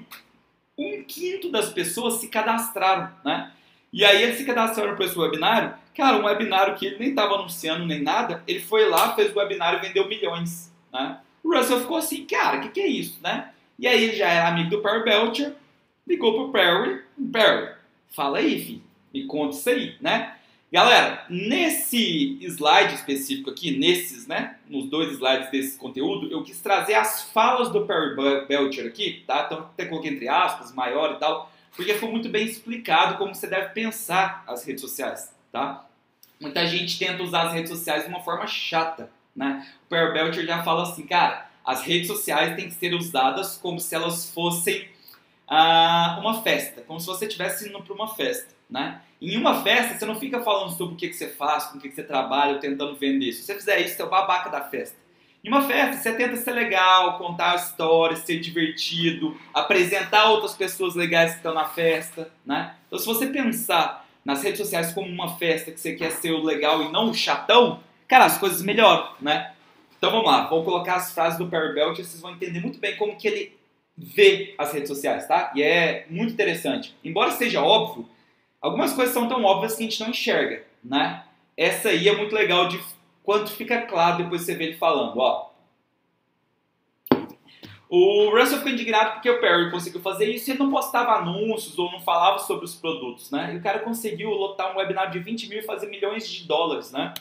um 0.78 1.04
quinto 1.04 1.52
das 1.52 1.70
pessoas 1.70 2.16
se 2.16 2.28
cadastraram, 2.28 3.12
né? 3.24 3.52
E 3.92 4.04
aí 4.04 4.24
eles 4.24 4.38
se 4.38 4.46
cadastraram 4.46 4.96
para 4.96 5.06
esse 5.06 5.18
webinário, 5.18 5.74
cara, 5.96 6.18
um 6.18 6.26
webinário 6.26 6.76
que 6.76 6.86
ele 6.86 7.00
nem 7.00 7.10
estava 7.10 7.36
anunciando 7.36 7.86
nem 7.86 8.02
nada, 8.02 8.44
ele 8.46 8.60
foi 8.60 8.90
lá, 8.90 9.16
fez 9.16 9.34
o 9.34 9.40
webinário 9.40 9.80
e 9.80 9.88
vendeu 9.88 10.08
milhões, 10.08 10.72
né? 10.92 11.20
O 11.42 11.56
Russell 11.56 11.80
ficou 11.80 11.98
assim, 11.98 12.26
cara, 12.26 12.58
o 12.58 12.62
que, 12.62 12.70
que 12.70 12.82
é 12.82 12.88
isso, 12.88 13.20
né? 13.22 13.52
E 13.80 13.88
aí 13.88 14.04
ele 14.04 14.16
já 14.16 14.28
era 14.28 14.50
amigo 14.50 14.70
do 14.70 14.82
Perry 14.82 15.04
Belcher, 15.04 15.54
ligou 16.06 16.34
pro 16.34 16.52
Perry, 16.52 17.04
Perry, 17.32 17.76
fala 18.10 18.40
aí, 18.40 18.60
filho, 18.60 18.84
me 19.14 19.26
conta 19.26 19.56
isso 19.56 19.70
aí, 19.70 19.96
né? 20.02 20.35
Galera, 20.76 21.24
nesse 21.30 22.38
slide 22.42 22.96
específico 22.96 23.50
aqui, 23.50 23.80
nesses, 23.80 24.28
né, 24.28 24.58
nos 24.68 24.90
dois 24.90 25.10
slides 25.14 25.50
desse 25.50 25.78
conteúdo, 25.78 26.30
eu 26.30 26.44
quis 26.44 26.60
trazer 26.60 26.96
as 26.96 27.24
falas 27.32 27.72
do 27.72 27.86
Perry 27.86 28.46
Belcher 28.46 28.86
aqui, 28.86 29.24
tá? 29.26 29.44
Então 29.46 29.60
até 29.60 29.86
coloquei 29.86 30.12
entre 30.12 30.28
aspas, 30.28 30.74
maior 30.74 31.14
e 31.14 31.16
tal, 31.18 31.50
porque 31.74 31.94
foi 31.94 32.10
muito 32.12 32.28
bem 32.28 32.46
explicado 32.46 33.18
como 33.18 33.34
você 33.34 33.48
deve 33.48 33.70
pensar 33.70 34.44
as 34.46 34.66
redes 34.66 34.82
sociais, 34.82 35.34
tá? 35.50 35.86
Muita 36.42 36.68
gente 36.68 37.00
tenta 37.00 37.24
usar 37.24 37.44
as 37.44 37.54
redes 37.54 37.72
sociais 37.72 38.04
de 38.04 38.10
uma 38.10 38.20
forma 38.20 38.46
chata, 38.46 39.10
né? 39.34 39.66
O 39.86 39.88
Perry 39.88 40.12
Belcher 40.12 40.46
já 40.46 40.62
fala 40.62 40.84
assim, 40.84 41.08
cara, 41.08 41.50
as 41.64 41.84
redes 41.84 42.08
sociais 42.08 42.54
têm 42.58 42.68
que 42.68 42.76
ser 42.76 42.94
usadas 42.94 43.56
como 43.56 43.80
se 43.80 43.96
elas 43.96 44.30
fossem 44.30 44.90
ah, 45.48 46.18
uma 46.20 46.42
festa, 46.42 46.82
como 46.82 47.00
se 47.00 47.08
você 47.08 47.28
estivesse 47.28 47.70
indo 47.70 47.82
para 47.82 47.94
uma 47.94 48.14
festa, 48.14 48.54
né? 48.70 49.00
Em 49.22 49.38
uma 49.38 49.64
festa, 49.64 49.98
você 49.98 50.06
não 50.06 50.20
fica 50.20 50.42
falando 50.42 50.72
sobre 50.76 50.94
o 50.94 50.98
que, 50.98 51.12
você 51.12 51.28
faz, 51.28 51.66
com 51.66 51.78
o 51.78 51.82
que, 51.82 51.90
você 51.90 52.04
trabalha, 52.04 52.60
tentando 52.60 52.96
vender. 52.96 53.32
Se 53.32 53.44
você 53.44 53.56
fizer 53.56 53.80
isso, 53.80 53.96
você 53.96 54.02
é 54.02 54.06
o 54.06 54.10
babaca 54.10 54.50
da 54.50 54.62
festa. 54.62 54.98
Em 55.44 55.48
uma 55.48 55.62
festa, 55.62 56.02
você 56.02 56.14
tenta 56.14 56.36
ser 56.36 56.52
legal, 56.52 57.18
contar 57.18 57.56
histórias, 57.56 58.20
ser 58.20 58.40
divertido, 58.40 59.38
apresentar 59.54 60.30
outras 60.32 60.54
pessoas 60.54 60.96
legais 60.96 61.32
que 61.32 61.38
estão 61.38 61.54
na 61.54 61.66
festa, 61.66 62.32
né? 62.46 62.76
Então, 62.88 62.98
se 62.98 63.06
você 63.06 63.28
pensar 63.28 64.06
nas 64.26 64.42
redes 64.42 64.60
sociais 64.60 64.92
como 64.92 65.08
uma 65.08 65.38
festa 65.38 65.72
que 65.72 65.80
você 65.80 65.94
quer 65.94 66.12
ser 66.12 66.32
o 66.32 66.44
legal 66.44 66.82
e 66.82 66.92
não 66.92 67.12
o 67.12 67.14
chatão, 67.14 67.80
cara, 68.08 68.26
as 68.26 68.40
coisas 68.40 68.64
melhoram, 68.64 69.10
né? 69.22 69.52
Então 69.98 70.12
vamos 70.12 70.26
lá, 70.26 70.48
vou 70.48 70.64
colocar 70.64 70.96
as 70.96 71.14
frases 71.14 71.38
do 71.38 71.48
Perry 71.48 71.74
Belcher, 71.74 72.04
vocês 72.04 72.22
vão 72.22 72.32
entender 72.32 72.60
muito 72.60 72.80
bem 72.80 72.96
como 72.98 73.16
que 73.16 73.28
ele 73.28 73.58
vê 73.98 74.54
as 74.58 74.74
redes 74.74 74.90
sociais, 74.90 75.28
tá? 75.28 75.52
E 75.56 75.64
é 75.64 76.06
muito 76.10 76.34
interessante. 76.34 76.96
Embora 77.04 77.32
seja 77.32 77.62
óbvio, 77.62 78.08
Algumas 78.66 78.94
coisas 78.94 79.14
são 79.14 79.28
tão 79.28 79.44
óbvias 79.44 79.76
que 79.76 79.84
a 79.84 79.88
gente 79.88 80.00
não 80.00 80.10
enxerga, 80.10 80.64
né? 80.84 81.24
Essa 81.56 81.90
aí 81.90 82.10
é 82.10 82.18
muito 82.18 82.34
legal 82.34 82.68
de 82.68 82.84
quanto 83.22 83.52
fica 83.52 83.84
claro 83.84 84.24
depois 84.24 84.42
você 84.42 84.56
vê 84.56 84.64
ele 84.64 84.74
falando, 84.76 85.20
ó. 85.20 85.52
O 87.88 88.32
Russell 88.32 88.58
ficou 88.58 88.72
indignado 88.72 89.12
porque 89.14 89.30
o 89.30 89.40
Perry 89.40 89.70
conseguiu 89.70 90.02
fazer 90.02 90.26
isso 90.32 90.50
e 90.50 90.54
ele 90.54 90.64
não 90.64 90.72
postava 90.72 91.12
anúncios 91.12 91.78
ou 91.78 91.92
não 91.92 92.00
falava 92.00 92.40
sobre 92.40 92.66
os 92.66 92.74
produtos, 92.74 93.30
né? 93.30 93.54
E 93.54 93.58
o 93.58 93.62
cara 93.62 93.78
conseguiu 93.78 94.32
lotar 94.32 94.74
um 94.74 94.80
webinar 94.80 95.12
de 95.12 95.20
20 95.20 95.48
mil 95.48 95.60
e 95.60 95.62
fazer 95.62 95.86
milhões 95.86 96.28
de 96.28 96.48
dólares, 96.48 96.92
né? 96.92 97.14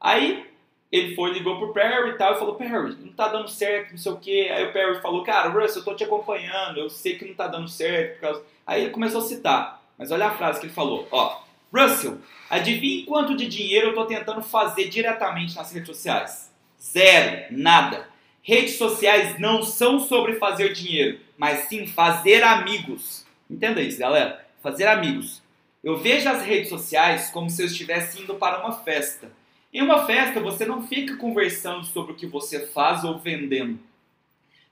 Aí 0.00 0.46
ele 0.90 1.14
foi, 1.14 1.34
ligou 1.34 1.58
pro 1.58 1.74
Perry 1.74 2.12
e 2.12 2.16
tal 2.16 2.32
e 2.32 2.38
falou, 2.38 2.54
Perry, 2.54 2.96
não 2.98 3.12
tá 3.12 3.28
dando 3.28 3.48
certo, 3.48 3.90
não 3.90 3.98
sei 3.98 4.12
o 4.12 4.16
quê. 4.16 4.48
Aí 4.50 4.64
o 4.64 4.72
Perry 4.72 5.02
falou, 5.02 5.22
cara, 5.22 5.50
Russell, 5.50 5.82
eu 5.82 5.84
tô 5.84 5.94
te 5.94 6.04
acompanhando, 6.04 6.78
eu 6.78 6.88
sei 6.88 7.18
que 7.18 7.26
não 7.26 7.34
tá 7.34 7.46
dando 7.46 7.68
certo. 7.68 8.42
Aí 8.66 8.84
ele 8.84 8.90
começou 8.90 9.20
a 9.20 9.24
citar 9.24 9.77
mas 9.98 10.10
olha 10.10 10.28
a 10.28 10.36
frase 10.36 10.60
que 10.60 10.66
ele 10.66 10.72
falou, 10.72 11.08
ó. 11.10 11.42
Russell, 11.74 12.18
adivinhe 12.48 13.04
quanto 13.04 13.36
de 13.36 13.46
dinheiro 13.46 13.88
eu 13.88 13.90
estou 13.90 14.06
tentando 14.06 14.40
fazer 14.40 14.88
diretamente 14.88 15.56
nas 15.56 15.72
redes 15.72 15.88
sociais? 15.88 16.50
Zero, 16.80 17.46
nada. 17.50 18.08
Redes 18.42 18.76
sociais 18.76 19.38
não 19.38 19.62
são 19.62 19.98
sobre 19.98 20.36
fazer 20.36 20.72
dinheiro, 20.72 21.18
mas 21.36 21.68
sim 21.68 21.86
fazer 21.86 22.42
amigos. 22.42 23.26
Entenda 23.50 23.82
isso, 23.82 23.98
galera. 23.98 24.46
Fazer 24.62 24.86
amigos. 24.86 25.42
Eu 25.82 25.98
vejo 25.98 26.28
as 26.28 26.42
redes 26.42 26.68
sociais 26.68 27.30
como 27.30 27.50
se 27.50 27.62
eu 27.62 27.66
estivesse 27.66 28.22
indo 28.22 28.34
para 28.36 28.60
uma 28.60 28.72
festa. 28.72 29.30
Em 29.72 29.82
uma 29.82 30.06
festa, 30.06 30.40
você 30.40 30.64
não 30.64 30.86
fica 30.86 31.16
conversando 31.16 31.84
sobre 31.84 32.12
o 32.12 32.14
que 32.16 32.26
você 32.26 32.66
faz 32.68 33.04
ou 33.04 33.18
vendendo. 33.18 33.78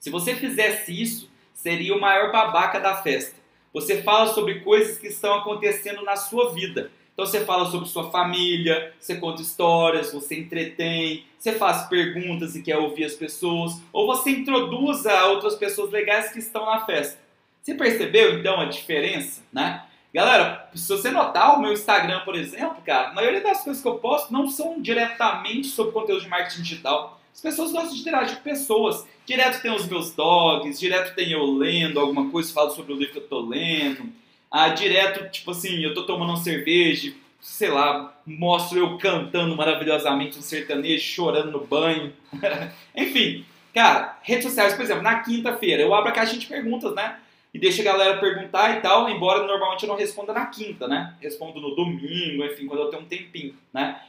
Se 0.01 0.09
você 0.09 0.35
fizesse 0.35 1.01
isso, 1.01 1.31
seria 1.53 1.95
o 1.95 2.01
maior 2.01 2.33
babaca 2.33 2.81
da 2.81 2.97
festa. 2.97 3.37
Você 3.77 4.03
fala 4.03 4.33
sobre 4.33 4.61
coisas 4.61 4.97
que 4.97 5.09
estão 5.09 5.35
acontecendo 5.35 6.03
na 6.03 6.16
sua 6.16 6.51
vida. 6.55 6.91
Então 7.12 7.27
você 7.27 7.45
fala 7.45 7.70
sobre 7.70 7.87
sua 7.87 8.11
família, 8.11 8.95
você 8.99 9.16
conta 9.16 9.43
histórias, 9.43 10.14
você 10.14 10.35
entretém, 10.41 11.27
você 11.39 11.53
faz 11.53 11.87
perguntas 11.87 12.57
e 12.57 12.62
quer 12.62 12.79
ouvir 12.79 13.05
as 13.05 13.12
pessoas, 13.12 13.79
ou 13.93 14.07
você 14.07 14.31
introduz 14.31 15.05
a 15.05 15.27
outras 15.27 15.57
pessoas 15.57 15.91
legais 15.91 16.33
que 16.33 16.39
estão 16.39 16.64
na 16.64 16.87
festa. 16.87 17.18
Você 17.61 17.74
percebeu 17.74 18.39
então 18.39 18.59
a 18.59 18.64
diferença, 18.64 19.43
né? 19.53 19.85
Galera, 20.12 20.70
se 20.74 20.89
você 20.89 21.11
notar 21.11 21.59
o 21.59 21.61
meu 21.61 21.74
Instagram, 21.74 22.20
por 22.20 22.35
exemplo, 22.35 22.79
cara, 22.83 23.09
a 23.11 23.12
maioria 23.12 23.43
das 23.43 23.62
coisas 23.62 23.83
que 23.83 23.89
eu 23.89 23.99
posto 23.99 24.33
não 24.33 24.49
são 24.49 24.81
diretamente 24.81 25.66
sobre 25.66 25.93
conteúdo 25.93 26.22
de 26.22 26.29
marketing 26.31 26.62
digital. 26.62 27.20
As 27.31 27.43
pessoas 27.43 27.72
gostam 27.72 27.93
de 27.93 28.01
interagir 28.01 28.37
com 28.39 28.43
pessoas. 28.43 29.07
Direto 29.27 29.61
tem 29.61 29.72
os 29.72 29.89
meus 29.89 30.14
dogs, 30.14 30.79
direto 30.79 31.14
tem 31.16 31.33
eu 31.33 31.45
lendo 31.45 31.99
alguma 31.99 32.31
coisa, 32.31 32.53
falo 32.53 32.70
sobre 32.70 32.93
o 32.93 32.97
livro 32.97 33.12
que 33.12 33.18
eu 33.18 33.27
tô 33.27 33.41
lendo. 33.41 34.09
Ah, 34.49 34.68
direto, 34.68 35.29
tipo 35.31 35.51
assim, 35.51 35.83
eu 35.83 35.93
tô 35.93 36.05
tomando 36.07 36.31
uma 36.31 36.37
cerveja, 36.37 37.12
sei 37.41 37.68
lá, 37.68 38.16
mostro 38.24 38.79
eu 38.79 38.97
cantando 38.99 39.57
maravilhosamente 39.57 40.39
um 40.39 40.43
sertanejo, 40.43 41.05
chorando 41.05 41.51
no 41.51 41.66
banho. 41.66 42.12
Enfim, 42.95 43.45
cara, 43.74 44.16
redes 44.22 44.45
sociais, 44.45 44.74
por 44.74 44.83
exemplo, 44.83 45.03
na 45.03 45.18
quinta-feira 45.20 45.83
eu 45.83 45.93
abro 45.93 46.11
a 46.11 46.14
caixa 46.14 46.39
de 46.39 46.47
perguntas, 46.47 46.95
né? 46.95 47.18
E 47.53 47.59
deixo 47.59 47.81
a 47.81 47.85
galera 47.85 48.18
perguntar 48.18 48.77
e 48.77 48.81
tal, 48.81 49.09
embora 49.11 49.45
normalmente 49.45 49.83
eu 49.83 49.89
não 49.89 49.97
responda 49.97 50.33
na 50.33 50.47
quinta, 50.47 50.87
né? 50.87 51.14
Respondo 51.20 51.61
no 51.61 51.74
domingo, 51.74 52.45
enfim, 52.45 52.66
quando 52.66 52.83
eu 52.83 52.91
tenho 52.91 53.03
um 53.03 53.07
tempinho, 53.07 53.57
né? 53.74 54.01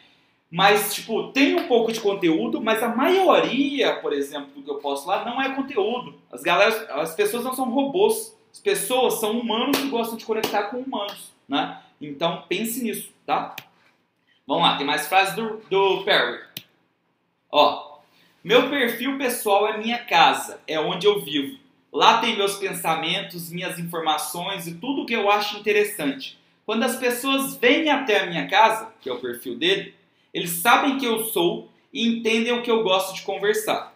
Mas, 0.50 0.94
tipo, 0.94 1.32
tem 1.32 1.56
um 1.56 1.68
pouco 1.68 1.92
de 1.92 2.00
conteúdo, 2.00 2.62
mas 2.62 2.82
a 2.82 2.88
maioria, 2.88 3.98
por 3.98 4.14
exemplo, 4.14 4.48
do 4.56 4.64
que 4.64 4.70
eu 4.70 4.76
posto 4.76 5.08
lá 5.08 5.26
não 5.26 5.42
é 5.42 5.54
conteúdo. 5.54 6.16
As, 6.32 6.42
galera, 6.42 7.02
as 7.02 7.14
pessoas 7.14 7.44
não 7.44 7.54
são 7.54 7.70
robôs. 7.70 8.36
As 8.52 8.60
pessoas 8.60 9.16
são 9.20 9.38
humanos 9.38 9.78
que 9.78 9.90
gostam 9.90 10.18
de 10.18 10.26
conectar 10.26 10.64
com 10.64 10.78
humanos, 10.78 11.32
né? 11.48 11.82
Então, 12.00 12.44
pense 12.48 12.82
nisso, 12.82 13.12
tá? 13.26 13.56
Vamos 14.48 14.64
lá, 14.64 14.78
tem 14.78 14.88
mais 14.88 15.08
frases 15.08 15.36
do, 15.36 15.62
do 15.70 16.04
Perry. 16.04 16.40
Ó, 17.52 17.98
meu 18.44 18.70
perfil 18.70 19.18
pessoal 19.18 19.68
é 19.68 19.78
minha 19.78 20.00
casa, 20.00 20.62
é 20.66 20.80
onde 20.80 21.06
eu 21.06 21.20
vivo. 21.20 21.60
Lá 21.92 22.20
tem 22.20 22.38
meus 22.38 22.56
pensamentos, 22.56 23.52
minhas 23.52 23.78
informações 23.78 24.68
e 24.68 24.76
tudo 24.76 25.06
que 25.06 25.14
eu 25.14 25.30
acho 25.30 25.58
interessante. 25.58 26.40
Quando 26.66 26.84
as 26.84 26.96
pessoas 26.96 27.58
vêm 27.58 27.90
até 27.90 28.22
a 28.22 28.26
minha 28.26 28.48
casa, 28.48 28.94
que 29.02 29.10
é 29.10 29.14
o 29.14 29.20
perfil 29.20 29.58
dele, 29.58 29.94
eles 30.38 30.52
sabem 30.52 31.00
que 31.00 31.06
eu 31.06 31.26
sou 31.26 31.72
e 31.92 32.08
entendem 32.08 32.54
o 32.54 32.62
que 32.62 32.70
eu 32.70 32.84
gosto 32.84 33.16
de 33.16 33.24
conversar. 33.24 33.92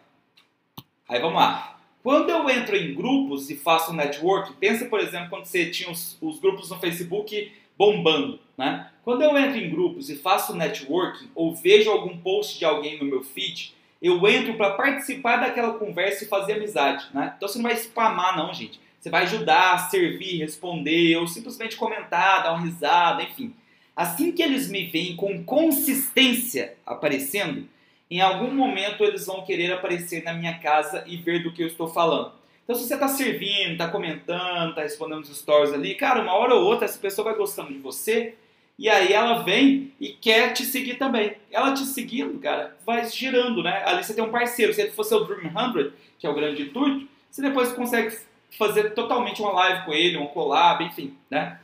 Aí 1.07 1.19
vamos 1.19 1.35
lá. 1.35 1.79
Quando 2.01 2.31
eu 2.31 2.49
entro 2.49 2.75
em 2.75 2.95
grupos 2.95 3.51
e 3.51 3.55
faço 3.55 3.93
network, 3.93 4.53
pensa, 4.53 4.85
por 4.85 4.99
exemplo, 4.99 5.29
quando 5.29 5.45
você 5.45 5.69
tinha 5.69 5.91
os, 5.91 6.17
os, 6.19 6.39
grupos 6.39 6.71
no 6.71 6.79
Facebook 6.79 7.51
bombando, 7.77 8.39
né? 8.57 8.89
Quando 9.03 9.21
eu 9.21 9.37
entro 9.37 9.59
em 9.59 9.69
grupos 9.69 10.09
e 10.09 10.15
faço 10.15 10.55
networking 10.55 11.29
ou 11.35 11.55
vejo 11.55 11.91
algum 11.91 12.17
post 12.17 12.57
de 12.57 12.65
alguém 12.65 12.97
no 12.97 13.05
meu 13.05 13.21
feed, 13.21 13.75
eu 14.01 14.27
entro 14.27 14.55
para 14.55 14.71
participar 14.71 15.37
daquela 15.37 15.75
conversa 15.75 16.23
e 16.23 16.27
fazer 16.27 16.53
amizade, 16.53 17.05
né? 17.13 17.35
Então 17.37 17.47
você 17.47 17.59
não 17.59 17.69
vai 17.69 17.77
spamar 17.77 18.35
não, 18.35 18.51
gente. 18.51 18.79
Você 18.99 19.11
vai 19.11 19.23
ajudar, 19.23 19.89
servir, 19.91 20.39
responder 20.39 21.17
ou 21.17 21.27
simplesmente 21.27 21.75
comentar, 21.75 22.41
dar 22.41 22.53
uma 22.53 22.65
risada, 22.65 23.21
enfim. 23.21 23.53
Assim 23.95 24.31
que 24.31 24.41
eles 24.41 24.69
me 24.69 24.85
veem 24.85 25.15
com 25.15 25.43
consistência 25.43 26.75
aparecendo, 26.85 27.67
em 28.09 28.21
algum 28.21 28.53
momento 28.53 29.03
eles 29.03 29.25
vão 29.25 29.43
querer 29.43 29.71
aparecer 29.73 30.23
na 30.23 30.33
minha 30.33 30.57
casa 30.59 31.03
e 31.07 31.17
ver 31.17 31.43
do 31.43 31.51
que 31.51 31.63
eu 31.63 31.67
estou 31.67 31.87
falando. 31.87 32.33
Então, 32.63 32.75
se 32.75 32.87
você 32.87 32.93
está 32.93 33.07
servindo, 33.07 33.73
está 33.73 33.87
comentando, 33.87 34.69
está 34.69 34.81
respondendo 34.81 35.23
os 35.23 35.37
stories 35.37 35.73
ali, 35.73 35.95
cara, 35.95 36.21
uma 36.21 36.33
hora 36.33 36.55
ou 36.55 36.63
outra 36.63 36.85
essa 36.85 36.99
pessoa 36.99 37.25
vai 37.25 37.37
gostando 37.37 37.73
de 37.73 37.79
você 37.79 38.35
e 38.81 38.89
aí 38.89 39.13
ela 39.13 39.43
vem 39.43 39.93
e 39.99 40.09
quer 40.09 40.53
te 40.53 40.65
seguir 40.65 40.95
também. 40.95 41.35
Ela 41.51 41.73
te 41.73 41.85
seguindo, 41.85 42.39
cara, 42.39 42.75
vai 42.85 43.07
girando, 43.07 43.61
né? 43.61 43.83
Ali 43.85 44.03
você 44.03 44.13
tem 44.13 44.23
um 44.23 44.31
parceiro. 44.31 44.73
Se 44.73 44.81
ele 44.81 44.91
fosse 44.91 45.13
o 45.13 45.23
Dream 45.23 45.51
100, 45.51 45.91
que 46.17 46.25
é 46.25 46.29
o 46.29 46.33
grande 46.33 46.63
intuito, 46.63 47.07
você 47.29 47.41
depois 47.41 47.71
consegue 47.73 48.17
fazer 48.57 48.95
totalmente 48.95 49.41
uma 49.41 49.51
live 49.51 49.85
com 49.85 49.93
ele, 49.93 50.17
um 50.17 50.25
collab, 50.25 50.83
enfim, 50.83 51.15
né? 51.29 51.59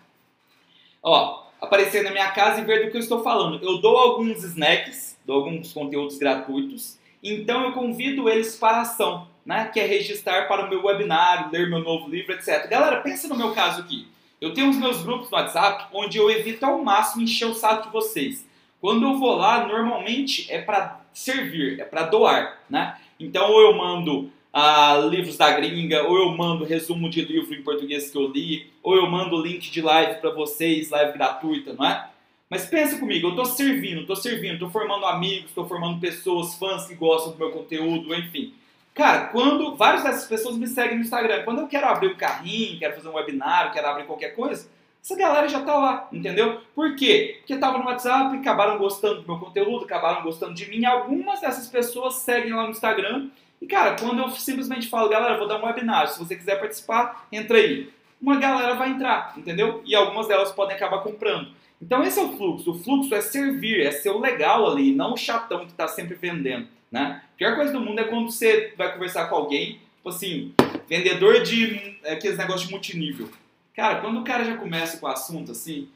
Ó, 1.01 1.46
aparecer 1.61 2.03
na 2.03 2.11
minha 2.11 2.31
casa 2.31 2.61
e 2.61 2.63
ver 2.63 2.85
do 2.85 2.91
que 2.91 2.97
eu 2.97 3.01
estou 3.01 3.23
falando. 3.23 3.63
Eu 3.63 3.79
dou 3.79 3.97
alguns 3.97 4.43
snacks, 4.43 5.17
dou 5.25 5.37
alguns 5.37 5.73
conteúdos 5.73 6.17
gratuitos, 6.17 6.97
então 7.21 7.63
eu 7.63 7.71
convido 7.73 8.29
eles 8.29 8.55
para 8.55 8.77
a 8.77 8.81
ação, 8.81 9.27
né? 9.45 9.69
Que 9.73 9.79
é 9.79 9.85
registrar 9.85 10.47
para 10.47 10.65
o 10.65 10.69
meu 10.69 10.85
webinário, 10.85 11.51
ler 11.51 11.69
meu 11.69 11.79
novo 11.79 12.09
livro, 12.09 12.33
etc. 12.33 12.69
Galera, 12.69 13.01
pensa 13.01 13.27
no 13.27 13.35
meu 13.35 13.53
caso 13.53 13.81
aqui. 13.81 14.07
Eu 14.39 14.53
tenho 14.53 14.69
os 14.69 14.77
meus 14.77 15.01
grupos 15.01 15.31
no 15.31 15.37
WhatsApp 15.37 15.87
onde 15.91 16.17
eu 16.17 16.29
evito 16.29 16.65
ao 16.65 16.83
máximo 16.83 17.23
encher 17.23 17.47
o 17.47 17.55
saco 17.55 17.87
de 17.87 17.93
vocês. 17.93 18.45
Quando 18.79 19.03
eu 19.03 19.17
vou 19.17 19.35
lá, 19.35 19.65
normalmente 19.65 20.51
é 20.51 20.61
para 20.61 21.01
servir, 21.11 21.79
é 21.79 21.83
para 21.83 22.03
doar, 22.03 22.59
né? 22.69 22.97
Então 23.19 23.51
ou 23.51 23.61
eu 23.61 23.73
mando 23.73 24.31
uh, 24.57 25.07
livros 25.07 25.37
da 25.37 25.51
gringa, 25.51 26.03
ou 26.03 26.17
eu 26.17 26.29
mando 26.31 26.65
resumo 26.65 27.09
de 27.09 27.21
livro 27.21 27.53
em 27.53 27.61
português 27.61 28.09
que 28.09 28.17
eu 28.17 28.27
li, 28.27 28.71
ou 28.81 28.95
eu 28.95 29.07
mando 29.07 29.39
link 29.39 29.69
de 29.69 29.81
live 29.81 30.19
para 30.19 30.31
vocês, 30.31 30.89
live 30.89 31.13
gratuita, 31.13 31.73
não 31.73 31.85
é? 31.85 32.09
Mas 32.49 32.65
pensa 32.65 32.97
comigo, 32.97 33.27
eu 33.27 33.31
estou 33.31 33.45
servindo, 33.45 34.01
estou 34.01 34.15
servindo, 34.15 34.53
estou 34.53 34.69
formando 34.69 35.05
amigos, 35.05 35.49
estou 35.49 35.67
formando 35.67 35.99
pessoas, 35.99 36.55
fãs 36.55 36.87
que 36.87 36.95
gostam 36.95 37.33
do 37.33 37.37
meu 37.37 37.51
conteúdo, 37.51 38.15
enfim. 38.15 38.53
Cara, 38.95 39.27
quando 39.27 39.75
várias 39.75 40.03
dessas 40.03 40.27
pessoas 40.27 40.57
me 40.57 40.65
seguem 40.65 40.95
no 40.95 41.03
Instagram, 41.03 41.43
quando 41.43 41.59
eu 41.59 41.67
quero 41.67 41.85
abrir 41.85 42.07
um 42.07 42.15
carrinho, 42.15 42.79
quero 42.79 42.95
fazer 42.95 43.09
um 43.09 43.13
webinário, 43.13 43.73
quero 43.73 43.87
abrir 43.87 44.05
qualquer 44.05 44.29
coisa, 44.29 44.67
essa 45.03 45.15
galera 45.15 45.47
já 45.47 45.61
tá 45.61 45.75
lá, 45.75 46.07
entendeu? 46.11 46.61
Por 46.73 46.95
quê? 46.95 47.35
Porque 47.39 47.57
tava 47.57 47.77
no 47.77 47.85
WhatsApp, 47.85 48.35
acabaram 48.35 48.77
gostando 48.77 49.21
do 49.21 49.27
meu 49.27 49.37
conteúdo, 49.37 49.85
acabaram 49.85 50.23
gostando 50.23 50.53
de 50.53 50.69
mim. 50.69 50.83
Algumas 50.83 51.41
dessas 51.41 51.67
pessoas 51.67 52.15
seguem 52.15 52.53
lá 52.53 52.63
no 52.63 52.71
Instagram 52.71 53.29
e, 53.61 53.65
cara, 53.65 53.95
quando 53.99 54.19
eu 54.19 54.29
simplesmente 54.29 54.87
falo, 54.87 55.09
galera, 55.09 55.37
vou 55.37 55.47
dar 55.47 55.59
um 55.59 55.65
webinar, 55.65 56.07
se 56.07 56.19
você 56.19 56.35
quiser 56.35 56.59
participar, 56.59 57.27
entra 57.31 57.57
aí. 57.57 57.89
Uma 58.21 58.37
galera 58.37 58.75
vai 58.75 58.89
entrar, 58.89 59.33
entendeu? 59.37 59.81
E 59.85 59.95
algumas 59.95 60.27
delas 60.27 60.51
podem 60.51 60.75
acabar 60.75 60.99
comprando. 60.99 61.51
Então 61.81 62.03
esse 62.03 62.19
é 62.19 62.23
o 62.23 62.35
fluxo. 62.35 62.71
O 62.71 62.79
fluxo 62.79 63.13
é 63.13 63.21
servir, 63.21 63.85
é 63.85 63.91
ser 63.91 64.09
o 64.09 64.19
legal 64.19 64.69
ali, 64.69 64.93
não 64.93 65.13
o 65.13 65.17
chatão 65.17 65.65
que 65.65 65.71
está 65.71 65.87
sempre 65.87 66.15
vendendo, 66.15 66.67
né? 66.91 67.21
A 67.33 67.37
pior 67.37 67.55
coisa 67.55 67.71
do 67.71 67.79
mundo 67.79 67.99
é 67.99 68.03
quando 68.05 68.31
você 68.31 68.73
vai 68.75 68.91
conversar 68.93 69.27
com 69.27 69.35
alguém, 69.35 69.79
tipo 69.97 70.09
assim, 70.09 70.53
vendedor 70.87 71.43
de 71.43 71.97
é, 72.03 72.13
aqueles 72.13 72.37
negócios 72.37 72.65
de 72.65 72.71
multinível. 72.71 73.29
Cara, 73.75 74.01
quando 74.01 74.19
o 74.19 74.23
cara 74.23 74.43
já 74.43 74.57
começa 74.57 74.97
com 74.97 75.05
o 75.05 75.09
assunto 75.09 75.51
assim, 75.51 75.87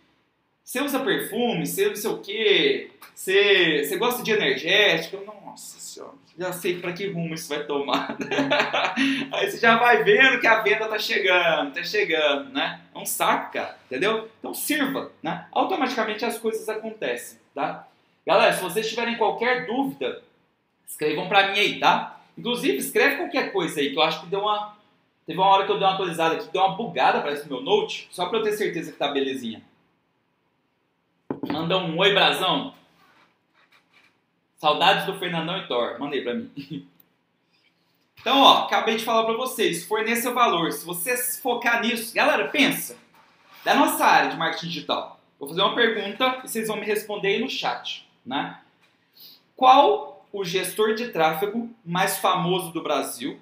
você 0.63 0.81
usa 0.81 0.99
perfume, 0.99 1.65
você 1.65 1.89
não 1.89 1.95
sei 1.95 2.11
o 2.11 2.17
quê, 2.19 2.91
você, 3.15 3.83
você 3.83 3.97
gosta 3.97 4.21
de 4.21 4.31
energético, 4.31 5.17
nossa 5.51 5.79
senhora, 5.79 6.13
já 6.37 6.53
sei 6.53 6.79
para 6.79 6.93
que 6.93 7.07
rumo 7.11 7.33
isso 7.33 7.49
vai 7.49 7.63
tomar. 7.65 8.17
Aí 9.31 9.51
você 9.51 9.57
já 9.57 9.77
vai 9.77 10.03
vendo 10.03 10.39
que 10.39 10.47
a 10.47 10.61
venda 10.61 10.87
tá 10.87 10.97
chegando, 10.97 11.73
tá 11.73 11.83
chegando, 11.83 12.51
né? 12.51 12.81
É 12.93 12.97
um 12.97 13.05
saco, 13.05 13.51
cara, 13.51 13.77
entendeu? 13.85 14.29
Então 14.39 14.53
sirva, 14.53 15.11
né? 15.21 15.47
Automaticamente 15.51 16.23
as 16.23 16.37
coisas 16.37 16.67
acontecem, 16.69 17.37
tá? 17.53 17.87
Galera, 18.25 18.53
se 18.53 18.63
vocês 18.63 18.89
tiverem 18.89 19.17
qualquer 19.17 19.67
dúvida, 19.67 20.23
escrevam 20.87 21.27
para 21.27 21.51
mim 21.51 21.59
aí, 21.59 21.79
tá? 21.79 22.21
Inclusive, 22.37 22.77
escreve 22.77 23.17
qualquer 23.17 23.51
coisa 23.51 23.79
aí, 23.79 23.91
que 23.91 23.97
eu 23.97 24.03
acho 24.03 24.21
que 24.21 24.27
deu 24.27 24.39
uma... 24.39 24.79
Teve 25.27 25.37
uma 25.37 25.47
hora 25.47 25.65
que 25.65 25.71
eu 25.71 25.77
dei 25.77 25.85
uma 25.85 25.93
atualizada 25.93 26.35
aqui, 26.35 26.47
deu 26.51 26.61
uma 26.61 26.75
bugada, 26.75 27.21
parece, 27.21 27.47
no 27.47 27.55
meu 27.55 27.63
note, 27.63 28.07
só 28.11 28.27
para 28.27 28.39
eu 28.39 28.43
ter 28.43 28.53
certeza 28.53 28.91
que 28.91 28.97
tá 28.97 29.09
belezinha. 29.09 29.61
Manda 31.51 31.77
um 31.77 31.97
oi, 31.97 32.13
Brasão. 32.13 32.73
Saudades 34.61 35.07
do 35.07 35.17
Fernandão 35.17 35.57
e 35.57 35.67
Thor. 35.67 35.99
Mandei 35.99 36.21
pra 36.21 36.35
mim. 36.35 36.51
Então, 38.19 38.39
ó, 38.39 38.65
acabei 38.65 38.97
de 38.97 39.03
falar 39.03 39.23
pra 39.23 39.33
vocês. 39.33 39.83
Forneça 39.83 40.29
o 40.29 40.33
valor. 40.35 40.71
Se 40.71 40.85
você 40.85 41.17
focar 41.41 41.81
nisso... 41.81 42.13
Galera, 42.13 42.49
pensa. 42.49 42.95
Da 43.65 43.73
nossa 43.73 44.05
área 44.05 44.29
de 44.29 44.37
marketing 44.37 44.67
digital. 44.67 45.19
Vou 45.39 45.49
fazer 45.49 45.61
uma 45.63 45.73
pergunta 45.73 46.41
e 46.43 46.47
vocês 46.47 46.67
vão 46.67 46.77
me 46.77 46.85
responder 46.85 47.29
aí 47.29 47.41
no 47.41 47.49
chat, 47.49 48.07
né? 48.23 48.59
Qual 49.55 50.23
o 50.31 50.45
gestor 50.45 50.93
de 50.93 51.07
tráfego 51.07 51.67
mais 51.83 52.19
famoso 52.19 52.71
do 52.71 52.83
Brasil 52.83 53.39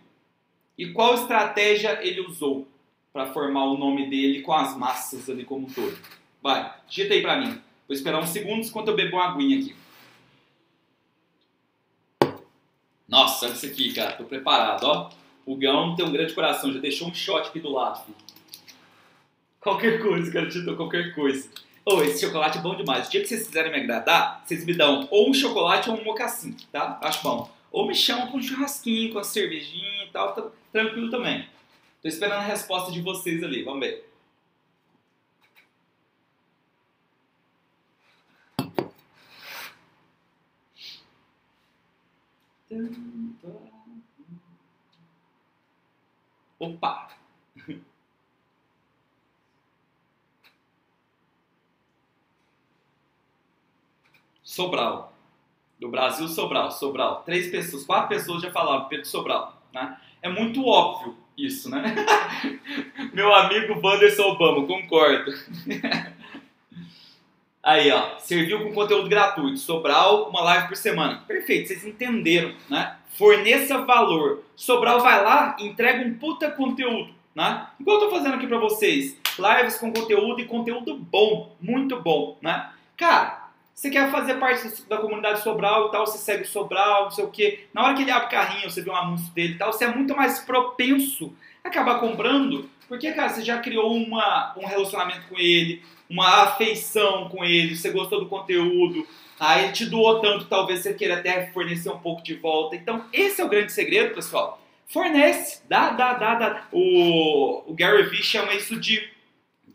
e 0.78 0.94
qual 0.94 1.16
estratégia 1.16 2.00
ele 2.02 2.22
usou 2.22 2.66
para 3.12 3.34
formar 3.34 3.66
o 3.66 3.78
nome 3.78 4.10
dele 4.10 4.42
com 4.42 4.54
as 4.54 4.78
massas 4.78 5.30
ali 5.30 5.44
como 5.44 5.68
um 5.68 5.74
todo? 5.74 5.98
Vai, 6.42 6.74
digita 6.88 7.14
aí 7.14 7.22
pra 7.22 7.36
mim. 7.36 7.62
Vou 7.86 7.94
esperar 7.94 8.22
uns 8.22 8.30
segundos 8.30 8.70
enquanto 8.70 8.88
eu 8.88 8.96
bebo 8.96 9.18
uma 9.18 9.26
aguinha 9.26 9.60
aqui. 9.60 9.76
Nossa, 13.10 13.48
olha 13.48 13.54
isso 13.54 13.66
aqui, 13.66 13.92
cara. 13.94 14.14
Tô 14.14 14.24
preparado, 14.24 14.84
ó. 14.84 15.10
O 15.46 15.56
Gão 15.56 15.96
tem 15.96 16.06
um 16.06 16.12
grande 16.12 16.34
coração, 16.34 16.72
já 16.72 16.80
deixou 16.80 17.08
um 17.08 17.14
shot 17.14 17.48
aqui 17.48 17.60
do 17.60 17.72
lado, 17.72 18.06
filho. 18.06 18.18
Qualquer 19.60 20.02
coisa, 20.02 20.32
cara, 20.32 20.48
te 20.48 20.64
qualquer 20.76 21.14
coisa. 21.16 21.50
Oh, 21.84 22.04
esse 22.04 22.24
chocolate 22.24 22.60
é 22.60 22.62
bom 22.62 22.76
demais. 22.76 23.08
O 23.08 23.12
dia 23.12 23.22
que 23.22 23.28
vocês 23.28 23.48
quiserem 23.48 23.72
me 23.72 23.80
agradar, 23.80 24.44
vocês 24.46 24.64
me 24.64 24.74
dão 24.74 25.08
ou 25.10 25.30
um 25.30 25.34
chocolate 25.34 25.90
ou 25.90 26.00
um 26.00 26.04
mocassim, 26.04 26.56
tá? 26.72 27.00
Acho 27.02 27.24
bom. 27.24 27.50
Ou 27.72 27.88
me 27.88 27.96
chamam 27.96 28.28
com 28.28 28.38
um 28.38 28.42
churrasquinho, 28.42 29.12
com 29.12 29.20
a 29.20 29.24
cervejinha 29.24 30.06
e 30.06 30.12
tal, 30.12 30.34
tá 30.34 30.44
tranquilo 30.72 31.10
também. 31.10 31.48
Tô 32.02 32.08
esperando 32.08 32.38
a 32.38 32.44
resposta 32.44 32.92
de 32.92 33.02
vocês 33.02 33.44
ali, 33.44 33.64
vamos 33.64 33.80
ver. 33.80 34.09
Opa! 46.60 47.10
Sobral. 54.44 55.14
Do 55.80 55.90
Brasil, 55.90 56.28
Sobral. 56.28 56.72
Sobral. 56.72 57.24
Três 57.24 57.50
pessoas, 57.50 57.86
quatro 57.86 58.10
pessoas 58.10 58.42
já 58.42 58.52
falaram 58.52 58.88
Pedro 58.88 59.06
Sobral. 59.06 59.62
Né? 59.74 59.98
É 60.22 60.30
muito 60.30 60.66
óbvio 60.66 61.18
isso, 61.38 61.70
né? 61.70 61.96
Meu 63.14 63.34
amigo 63.34 63.80
Wanderson 63.82 64.24
Obama, 64.24 64.68
concordo. 64.68 65.32
Aí, 67.62 67.92
ó, 67.92 68.18
serviu 68.20 68.64
com 68.64 68.74
conteúdo 68.74 69.10
gratuito. 69.10 69.60
Sobral, 69.60 70.30
uma 70.30 70.42
live 70.42 70.70
por 70.70 70.78
semana. 70.78 71.24
Perfeito, 71.28 71.68
vocês 71.68 71.86
entenderam, 71.86 72.54
né? 72.70 72.96
Forneça 73.18 73.80
valor. 73.80 74.44
Sobral 74.56 75.02
vai 75.02 75.24
lá 75.24 75.58
e 75.60 75.68
entrega 75.68 76.06
um 76.06 76.14
puta 76.14 76.50
conteúdo, 76.50 77.14
né? 77.36 77.68
Igual 77.80 77.98
eu 78.00 78.10
tô 78.10 78.16
fazendo 78.16 78.36
aqui 78.36 78.48
pra 78.48 78.58
vocês. 78.58 79.18
Lives 79.38 79.78
com 79.78 79.92
conteúdo 79.92 80.40
e 80.40 80.46
conteúdo 80.46 80.96
bom, 80.96 81.56
muito 81.60 82.02
bom, 82.02 82.38
né? 82.42 82.70
Cara, 82.96 83.50
você 83.74 83.90
quer 83.90 84.12
fazer 84.12 84.36
parte 84.36 84.84
da 84.90 84.98
comunidade 84.98 85.42
Sobral 85.42 85.88
e 85.88 85.92
tal, 85.92 86.06
você 86.06 86.18
segue 86.18 86.44
o 86.44 86.48
Sobral, 86.48 87.06
não 87.06 87.12
sei 87.12 87.24
o 87.24 87.30
quê. 87.30 87.66
Na 87.74 87.84
hora 87.84 87.94
que 87.94 88.02
ele 88.02 88.12
abre 88.12 88.30
carrinho, 88.30 88.70
você 88.70 88.82
vê 88.82 88.90
um 88.90 88.96
anúncio 88.96 89.34
dele 89.34 89.54
e 89.54 89.58
tal, 89.58 89.72
você 89.72 89.86
é 89.86 89.94
muito 89.94 90.16
mais 90.16 90.40
propenso 90.40 91.34
a 91.64 91.68
acabar 91.68 92.00
comprando, 92.00 92.70
porque, 92.88 93.12
cara, 93.12 93.30
você 93.30 93.42
já 93.42 93.58
criou 93.60 93.94
uma, 93.96 94.54
um 94.58 94.66
relacionamento 94.66 95.28
com 95.30 95.38
ele, 95.38 95.82
uma 96.10 96.44
afeição 96.44 97.30
com 97.30 97.46
ele, 97.46 97.76
você 97.76 97.92
gostou 97.92 98.20
do 98.20 98.28
conteúdo, 98.28 99.08
aí 99.40 99.66
ele 99.66 99.74
te 99.74 99.86
doou 99.86 100.20
tanto, 100.20 100.46
talvez 100.46 100.82
você 100.82 100.94
queira 100.94 101.20
até 101.20 101.48
fornecer 101.52 101.90
um 101.90 102.00
pouco 102.00 102.24
de 102.24 102.34
volta. 102.34 102.76
Então, 102.76 103.06
esse 103.14 103.40
é 103.40 103.46
o 103.46 103.50
grande 103.50 103.72
segredo, 103.72 104.16
pessoal. 104.16 104.62
Fornece, 104.88 105.62
dá, 105.70 105.92
dá, 105.92 106.14
dá, 106.16 106.36
dá. 106.36 106.68
O, 106.72 107.64
o 107.68 107.74
Gary 107.76 108.04
Vee 108.10 108.24
chama 108.24 108.54
isso 108.54 108.80
de 108.80 109.08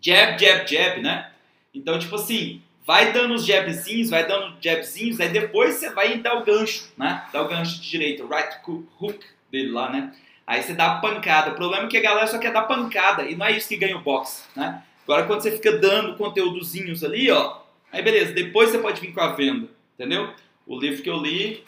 jab, 0.03 0.39
jab, 0.39 0.66
jab, 0.68 1.01
né? 1.01 1.30
Então, 1.72 1.99
tipo 1.99 2.16
assim, 2.16 2.61
vai 2.85 3.12
dando 3.12 3.35
os 3.35 3.47
jabzinhos, 3.47 4.11
vai 4.11 4.26
dando 4.26 4.57
jabzinhos, 4.61 5.20
aí 5.20 5.28
depois 5.28 5.76
você 5.76 5.91
vai 5.91 6.18
dar 6.18 6.35
o 6.35 6.45
gancho, 6.45 6.93
né? 6.97 7.24
Dá 7.32 7.43
o 7.43 7.49
gancho 7.49 7.80
de 7.80 7.89
direita, 7.89 8.24
o 8.24 8.28
right 8.28 8.57
hook 9.01 9.24
dele 9.51 9.70
lá, 9.70 9.91
né? 9.91 10.12
Aí 10.47 10.62
você 10.62 10.74
dá 10.74 10.93
a 10.93 11.01
pancada. 11.01 11.53
O 11.53 11.55
problema 11.55 11.87
é 11.87 11.89
que 11.89 11.97
a 11.97 12.03
galera 12.03 12.26
só 12.26 12.39
quer 12.39 12.53
dar 12.53 12.62
pancada 12.62 13.22
e 13.22 13.35
não 13.35 13.47
é 13.47 13.53
isso 13.53 13.68
que 13.68 13.76
ganha 13.76 13.97
o 13.97 14.03
boxe, 14.03 14.43
né? 14.55 14.82
Agora, 15.05 15.27
quando 15.27 15.43
você 15.43 15.53
fica 15.53 15.79
dando 15.79 16.17
conteúdozinhos 16.17 17.05
ali, 17.05 17.31
ó, 17.31 17.59
aí 17.93 18.03
beleza, 18.03 18.33
depois 18.33 18.71
você 18.71 18.79
pode 18.79 19.01
vir 19.01 19.13
com 19.13 19.21
a 19.21 19.33
venda, 19.33 19.69
entendeu? 19.95 20.33
O 20.67 20.79
livro 20.79 21.03
que 21.03 21.11
eu 21.11 21.19
li, 21.19 21.63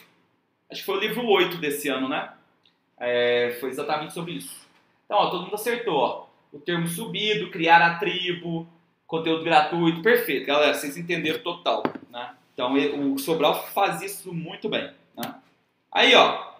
acho 0.71 0.81
que 0.81 0.85
foi 0.85 0.97
o 0.97 0.99
livro 0.99 1.25
8 1.25 1.57
desse 1.57 1.87
ano, 1.87 2.09
né? 2.09 2.33
É, 2.99 3.55
foi 3.59 3.69
exatamente 3.69 4.13
sobre 4.13 4.33
isso. 4.33 4.67
Então, 5.05 5.17
ó, 5.17 5.29
todo 5.29 5.43
mundo 5.43 5.55
acertou, 5.55 5.95
ó. 5.95 6.27
O 6.51 6.59
termo 6.59 6.87
subido, 6.87 7.51
criar 7.51 7.81
a 7.81 7.99
tribo, 7.99 8.67
conteúdo 9.05 9.43
gratuito, 9.43 10.01
perfeito, 10.01 10.47
galera, 10.47 10.73
vocês 10.73 10.97
entenderam 10.97 11.39
total, 11.39 11.83
né? 12.09 12.35
Então, 12.53 12.73
o 13.13 13.19
Sobral 13.19 13.67
faz 13.67 14.01
isso 14.01 14.33
muito 14.33 14.67
bem, 14.67 14.91
né? 15.15 15.35
Aí, 15.91 16.15
ó, 16.15 16.55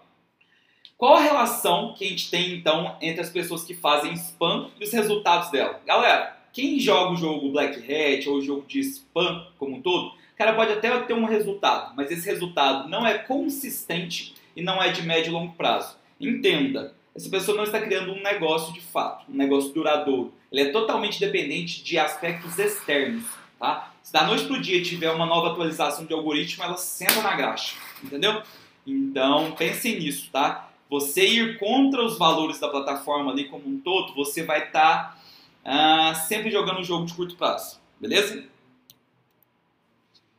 qual 0.96 1.14
a 1.14 1.20
relação 1.20 1.94
que 1.94 2.04
a 2.04 2.08
gente 2.08 2.30
tem, 2.30 2.54
então, 2.54 2.96
entre 3.00 3.20
as 3.20 3.30
pessoas 3.30 3.64
que 3.64 3.74
fazem 3.74 4.12
spam 4.14 4.70
e 4.80 4.84
os 4.84 4.92
resultados 4.92 5.50
dela? 5.50 5.80
Galera, 5.84 6.37
quem 6.58 6.80
joga 6.80 7.12
o 7.12 7.16
jogo 7.16 7.52
Black 7.52 7.78
Hat 7.78 8.28
ou 8.28 8.38
o 8.38 8.42
jogo 8.42 8.64
de 8.66 8.80
spam 8.80 9.46
como 9.56 9.76
um 9.76 9.80
todo, 9.80 10.12
cara 10.36 10.54
pode 10.54 10.72
até 10.72 10.96
ter 11.02 11.14
um 11.14 11.24
resultado, 11.24 11.94
mas 11.96 12.10
esse 12.10 12.26
resultado 12.26 12.88
não 12.88 13.06
é 13.06 13.16
consistente 13.16 14.34
e 14.56 14.60
não 14.60 14.82
é 14.82 14.90
de 14.90 15.02
médio 15.02 15.30
e 15.30 15.32
longo 15.32 15.52
prazo. 15.54 15.96
Entenda, 16.20 16.94
essa 17.14 17.30
pessoa 17.30 17.56
não 17.56 17.62
está 17.62 17.80
criando 17.80 18.12
um 18.12 18.20
negócio 18.20 18.74
de 18.74 18.80
fato, 18.80 19.24
um 19.30 19.36
negócio 19.36 19.72
duradouro. 19.72 20.32
Ele 20.50 20.62
é 20.62 20.72
totalmente 20.72 21.20
dependente 21.20 21.80
de 21.84 21.96
aspectos 21.96 22.58
externos, 22.58 23.24
tá? 23.56 23.92
Se 24.02 24.12
da 24.12 24.24
noite 24.24 24.46
pro 24.46 24.60
dia 24.60 24.82
tiver 24.82 25.12
uma 25.12 25.26
nova 25.26 25.52
atualização 25.52 26.06
de 26.06 26.12
algoritmo, 26.12 26.64
ela 26.64 26.76
senta 26.76 27.22
na 27.22 27.36
graxa, 27.36 27.76
entendeu? 28.02 28.42
Então, 28.84 29.52
pensem 29.52 30.00
nisso, 30.00 30.28
tá? 30.32 30.70
Você 30.90 31.24
ir 31.24 31.58
contra 31.58 32.04
os 32.04 32.18
valores 32.18 32.58
da 32.58 32.68
plataforma 32.68 33.30
ali 33.30 33.44
como 33.44 33.68
um 33.68 33.78
todo, 33.78 34.12
você 34.14 34.42
vai 34.42 34.66
estar 34.66 35.12
tá 35.12 35.17
ah, 35.64 36.14
sempre 36.14 36.50
jogando 36.50 36.80
um 36.80 36.84
jogo 36.84 37.06
de 37.06 37.14
curto 37.14 37.36
prazo, 37.36 37.80
beleza? 38.00 38.44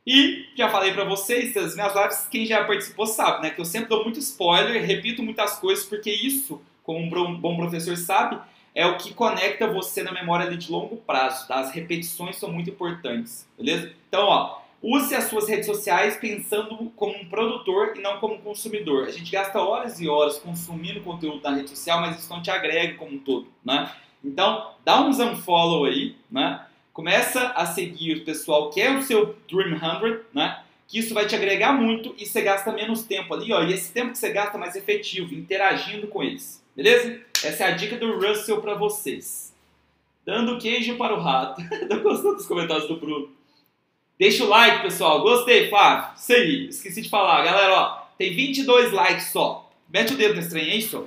E 0.06 0.46
já 0.56 0.68
falei 0.68 0.92
para 0.92 1.04
vocês, 1.04 1.56
as 1.56 1.74
minhas 1.74 1.94
lives, 1.94 2.26
quem 2.28 2.46
já 2.46 2.64
participou 2.64 3.06
sabe, 3.06 3.42
né? 3.42 3.50
Que 3.50 3.60
eu 3.60 3.64
sempre 3.64 3.88
dou 3.88 4.02
muito 4.02 4.18
spoiler, 4.18 4.84
repito 4.84 5.22
muitas 5.22 5.58
coisas, 5.58 5.84
porque 5.84 6.10
isso, 6.10 6.60
como 6.82 6.98
um 6.98 7.34
bom 7.38 7.56
professor 7.56 7.96
sabe, 7.96 8.40
é 8.74 8.86
o 8.86 8.96
que 8.96 9.12
conecta 9.12 9.66
você 9.66 10.02
na 10.02 10.12
memória 10.12 10.46
ali 10.46 10.56
de 10.56 10.70
longo 10.70 10.96
prazo, 10.96 11.46
tá? 11.46 11.60
As 11.60 11.72
repetições 11.72 12.36
são 12.36 12.50
muito 12.50 12.70
importantes, 12.70 13.46
beleza? 13.56 13.92
Então, 14.08 14.24
ó, 14.24 14.60
use 14.82 15.14
as 15.14 15.24
suas 15.24 15.48
redes 15.48 15.66
sociais 15.66 16.16
pensando 16.16 16.90
como 16.96 17.16
um 17.16 17.28
produtor 17.28 17.92
e 17.96 18.00
não 18.00 18.18
como 18.18 18.34
um 18.34 18.40
consumidor. 18.40 19.06
A 19.06 19.10
gente 19.10 19.30
gasta 19.30 19.60
horas 19.60 20.00
e 20.00 20.08
horas 20.08 20.38
consumindo 20.38 21.02
conteúdo 21.02 21.42
na 21.42 21.54
rede 21.54 21.70
social, 21.70 22.00
mas 22.00 22.18
isso 22.18 22.30
não 22.30 22.42
te 22.42 22.50
agrega 22.50 22.96
como 22.96 23.16
um 23.16 23.18
todo, 23.18 23.48
né? 23.64 23.92
Então, 24.24 24.72
dá 24.84 25.00
um 25.00 25.10
unfollow 25.10 25.84
aí, 25.84 26.16
né? 26.30 26.64
Começa 26.92 27.48
a 27.48 27.66
seguir 27.66 28.18
o 28.18 28.24
pessoal 28.24 28.70
que 28.70 28.80
é 28.80 28.90
o 28.90 29.02
seu 29.02 29.36
Dream 29.50 29.78
100, 29.78 30.20
né? 30.34 30.62
Que 30.86 30.98
isso 30.98 31.14
vai 31.14 31.26
te 31.26 31.34
agregar 31.34 31.72
muito 31.72 32.14
e 32.18 32.26
você 32.26 32.42
gasta 32.42 32.72
menos 32.72 33.04
tempo 33.04 33.32
ali, 33.32 33.52
ó. 33.52 33.62
E 33.62 33.72
esse 33.72 33.92
tempo 33.92 34.12
que 34.12 34.18
você 34.18 34.30
gasta 34.32 34.56
é 34.56 34.60
mais 34.60 34.76
efetivo, 34.76 35.34
interagindo 35.34 36.08
com 36.08 36.22
eles. 36.22 36.64
Beleza? 36.76 37.20
Essa 37.44 37.64
é 37.64 37.68
a 37.68 37.76
dica 37.76 37.96
do 37.96 38.18
Russell 38.18 38.60
para 38.60 38.74
vocês. 38.74 39.54
Dando 40.26 40.58
queijo 40.58 40.96
para 40.96 41.14
o 41.14 41.20
rato. 41.20 41.62
Tô 41.88 42.00
gostando 42.00 42.36
dos 42.36 42.46
comentários 42.46 42.88
do 42.88 42.96
Bruno. 42.96 43.30
Deixa 44.18 44.44
o 44.44 44.48
like, 44.48 44.82
pessoal. 44.82 45.22
Gostei, 45.22 45.70
Flávio. 45.70 46.10
Isso 46.16 46.32
aí. 46.32 46.68
Esqueci 46.68 47.00
de 47.00 47.08
falar. 47.08 47.42
Galera, 47.42 47.74
ó. 47.74 48.00
Tem 48.18 48.34
22 48.34 48.92
likes 48.92 49.32
só. 49.32 49.70
Mete 49.88 50.12
o 50.12 50.16
dedo 50.16 50.34
nesse 50.34 50.50
trem 50.50 50.70
aí, 50.70 50.82
só. 50.82 51.04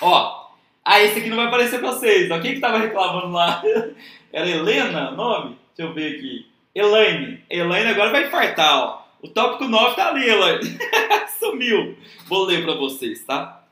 Ó. 0.00 0.41
Ah, 0.84 1.00
esse 1.00 1.20
aqui 1.20 1.28
não 1.28 1.36
vai 1.36 1.46
aparecer 1.46 1.78
pra 1.78 1.92
vocês. 1.92 2.30
Ó, 2.30 2.40
quem 2.40 2.54
que 2.54 2.60
tava 2.60 2.78
reclamando 2.78 3.32
lá? 3.32 3.62
Era 4.32 4.48
Helena 4.48 5.10
o 5.10 5.16
nome? 5.16 5.58
Deixa 5.76 5.90
eu 5.90 5.94
ver 5.94 6.16
aqui. 6.16 6.46
Elaine. 6.74 7.42
Elaine 7.48 7.90
agora 7.90 8.10
vai 8.10 8.26
infartar, 8.26 8.78
ó. 8.78 9.02
O 9.22 9.28
tópico 9.28 9.64
9 9.68 9.94
tá 9.94 10.08
ali, 10.08 10.28
Elaine. 10.28 10.78
Sumiu. 11.38 11.96
Vou 12.26 12.44
ler 12.44 12.64
pra 12.64 12.74
vocês, 12.74 13.24
tá? 13.24 13.64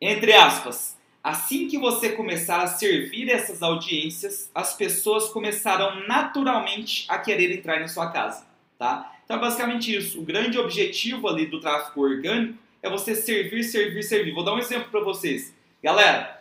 Entre 0.00 0.32
aspas. 0.32 0.96
Assim 1.22 1.68
que 1.68 1.78
você 1.78 2.10
começar 2.10 2.62
a 2.62 2.66
servir 2.66 3.30
essas 3.30 3.62
audiências, 3.62 4.50
as 4.54 4.74
pessoas 4.76 5.28
começarão 5.30 6.06
naturalmente 6.06 7.06
a 7.08 7.18
querer 7.18 7.50
entrar 7.50 7.80
na 7.80 7.88
sua 7.88 8.10
casa, 8.10 8.46
tá? 8.78 9.10
Então 9.24 9.38
é 9.38 9.40
basicamente 9.40 9.94
isso. 9.94 10.20
O 10.20 10.22
grande 10.22 10.58
objetivo 10.58 11.26
ali 11.26 11.46
do 11.46 11.60
tráfego 11.60 12.02
orgânico 12.02 12.58
é 12.82 12.90
você 12.90 13.14
servir, 13.14 13.64
servir, 13.64 14.02
servir. 14.02 14.34
Vou 14.34 14.44
dar 14.44 14.52
um 14.52 14.58
exemplo 14.58 14.90
para 14.90 15.00
vocês. 15.00 15.54
Galera, 15.84 16.40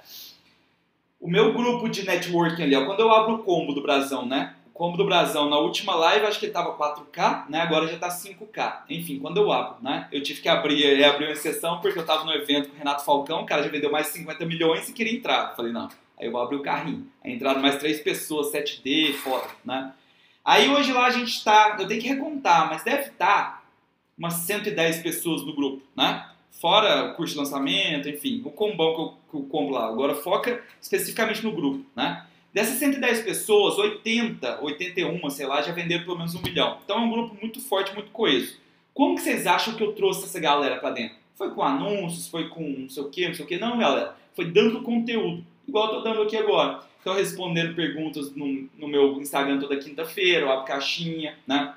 o 1.20 1.30
meu 1.30 1.52
grupo 1.52 1.90
de 1.90 2.06
networking 2.06 2.64
ali, 2.64 2.78
ó, 2.78 2.86
quando 2.86 3.02
eu 3.02 3.12
abro 3.12 3.36
o 3.36 3.40
combo 3.40 3.74
do 3.74 3.82
Brasão, 3.82 4.26
né? 4.26 4.56
O 4.68 4.70
combo 4.70 4.96
do 4.96 5.04
Brasão, 5.04 5.50
na 5.50 5.58
última 5.58 5.94
live, 5.96 6.26
acho 6.26 6.40
que 6.40 6.46
ele 6.46 6.54
tava 6.54 6.78
4K, 6.78 7.50
né? 7.50 7.60
Agora 7.60 7.86
já 7.86 8.00
tá 8.00 8.08
5K. 8.08 8.84
Enfim, 8.90 9.20
quando 9.20 9.42
eu 9.42 9.52
abro, 9.52 9.84
né? 9.84 10.08
Eu 10.14 10.24
tive 10.24 10.40
que 10.40 10.48
abrir, 10.48 11.04
abrir 11.04 11.26
uma 11.26 11.34
exceção 11.34 11.82
porque 11.82 12.00
eu 12.00 12.06
tava 12.06 12.24
no 12.24 12.32
evento 12.32 12.70
com 12.70 12.76
o 12.76 12.78
Renato 12.78 13.04
Falcão, 13.04 13.42
o 13.42 13.46
cara 13.46 13.64
já 13.64 13.70
vendeu 13.70 13.92
mais 13.92 14.08
de 14.08 14.14
50 14.14 14.46
milhões 14.46 14.88
e 14.88 14.94
queria 14.94 15.14
entrar. 15.14 15.50
Eu 15.50 15.56
falei, 15.58 15.74
não. 15.74 15.90
Aí 16.18 16.28
eu 16.28 16.32
vou 16.32 16.42
abrir 16.42 16.56
o 16.56 16.64
carrinho. 16.64 17.06
Aí 17.22 17.34
entraram 17.34 17.62
mais 17.62 17.78
três 17.78 18.00
pessoas, 18.00 18.50
7D, 18.50 19.12
fora, 19.16 19.48
né? 19.66 19.92
Aí 20.46 20.70
hoje 20.70 20.94
lá 20.94 21.08
a 21.08 21.12
gente 21.12 21.44
tá, 21.44 21.76
eu 21.78 21.86
tenho 21.86 22.02
que 22.02 22.08
recontar, 22.08 22.70
mas 22.70 22.86
deve 22.86 23.10
estar 23.10 23.18
tá 23.18 23.64
umas 24.18 24.36
110 24.36 25.00
pessoas 25.00 25.46
no 25.46 25.54
grupo, 25.54 25.84
né? 25.98 26.30
Fora 26.60 27.12
o 27.12 27.16
curso 27.16 27.34
de 27.34 27.40
lançamento, 27.40 28.08
enfim, 28.08 28.42
o 28.46 28.52
combão 28.52 28.94
que 28.96 29.02
eu, 29.02 29.42
eu 29.42 29.46
compro 29.48 29.74
lá. 29.74 29.88
Agora 29.88 30.16
foca 30.16 30.64
especificamente 30.82 31.44
no 31.44 31.52
grupo, 31.52 31.86
né? 31.96 32.26
Dessas 32.54 32.76
110 32.76 33.24
pessoas, 33.24 33.78
80, 33.80 34.62
81, 34.62 35.30
sei 35.32 35.48
lá, 35.48 35.62
já 35.62 35.72
venderam 35.72 36.04
pelo 36.04 36.18
menos 36.18 36.36
um 36.36 36.42
milhão. 36.42 36.78
Então 36.86 36.98
é 36.98 37.00
um 37.00 37.10
grupo 37.10 37.36
muito 37.42 37.60
forte, 37.60 37.94
muito 37.96 38.12
coeso. 38.12 38.58
Como 38.94 39.16
que 39.16 39.22
vocês 39.22 39.48
acham 39.48 39.74
que 39.74 39.84
eu 39.84 39.94
trouxe 39.94 40.26
essa 40.26 40.40
galera 40.40 40.78
para 40.78 40.92
dentro? 40.92 41.18
Foi 41.36 41.50
com 41.50 41.64
anúncios, 41.64 42.28
foi 42.28 42.48
com 42.50 42.62
não 42.62 42.90
sei 42.90 43.04
o 43.04 43.10
que, 43.10 43.28
não 43.28 43.34
sei 43.34 43.44
o 43.44 43.48
que. 43.48 43.58
Não, 43.58 43.80
galera. 43.80 44.16
Foi 44.36 44.46
dando 44.46 44.84
conteúdo. 44.84 45.44
Igual 45.68 45.88
eu 45.88 45.94
tô 45.96 46.02
dando 46.02 46.22
aqui 46.22 46.38
agora. 46.38 46.82
Então 47.02 47.16
respondendo 47.16 47.76
perguntas 47.76 48.34
no, 48.36 48.70
no 48.78 48.88
meu 48.88 49.20
Instagram 49.20 49.60
toda 49.60 49.76
quinta-feira, 49.78 50.42
eu 50.42 50.52
abro 50.52 50.66
caixinha, 50.66 51.36
né? 51.48 51.74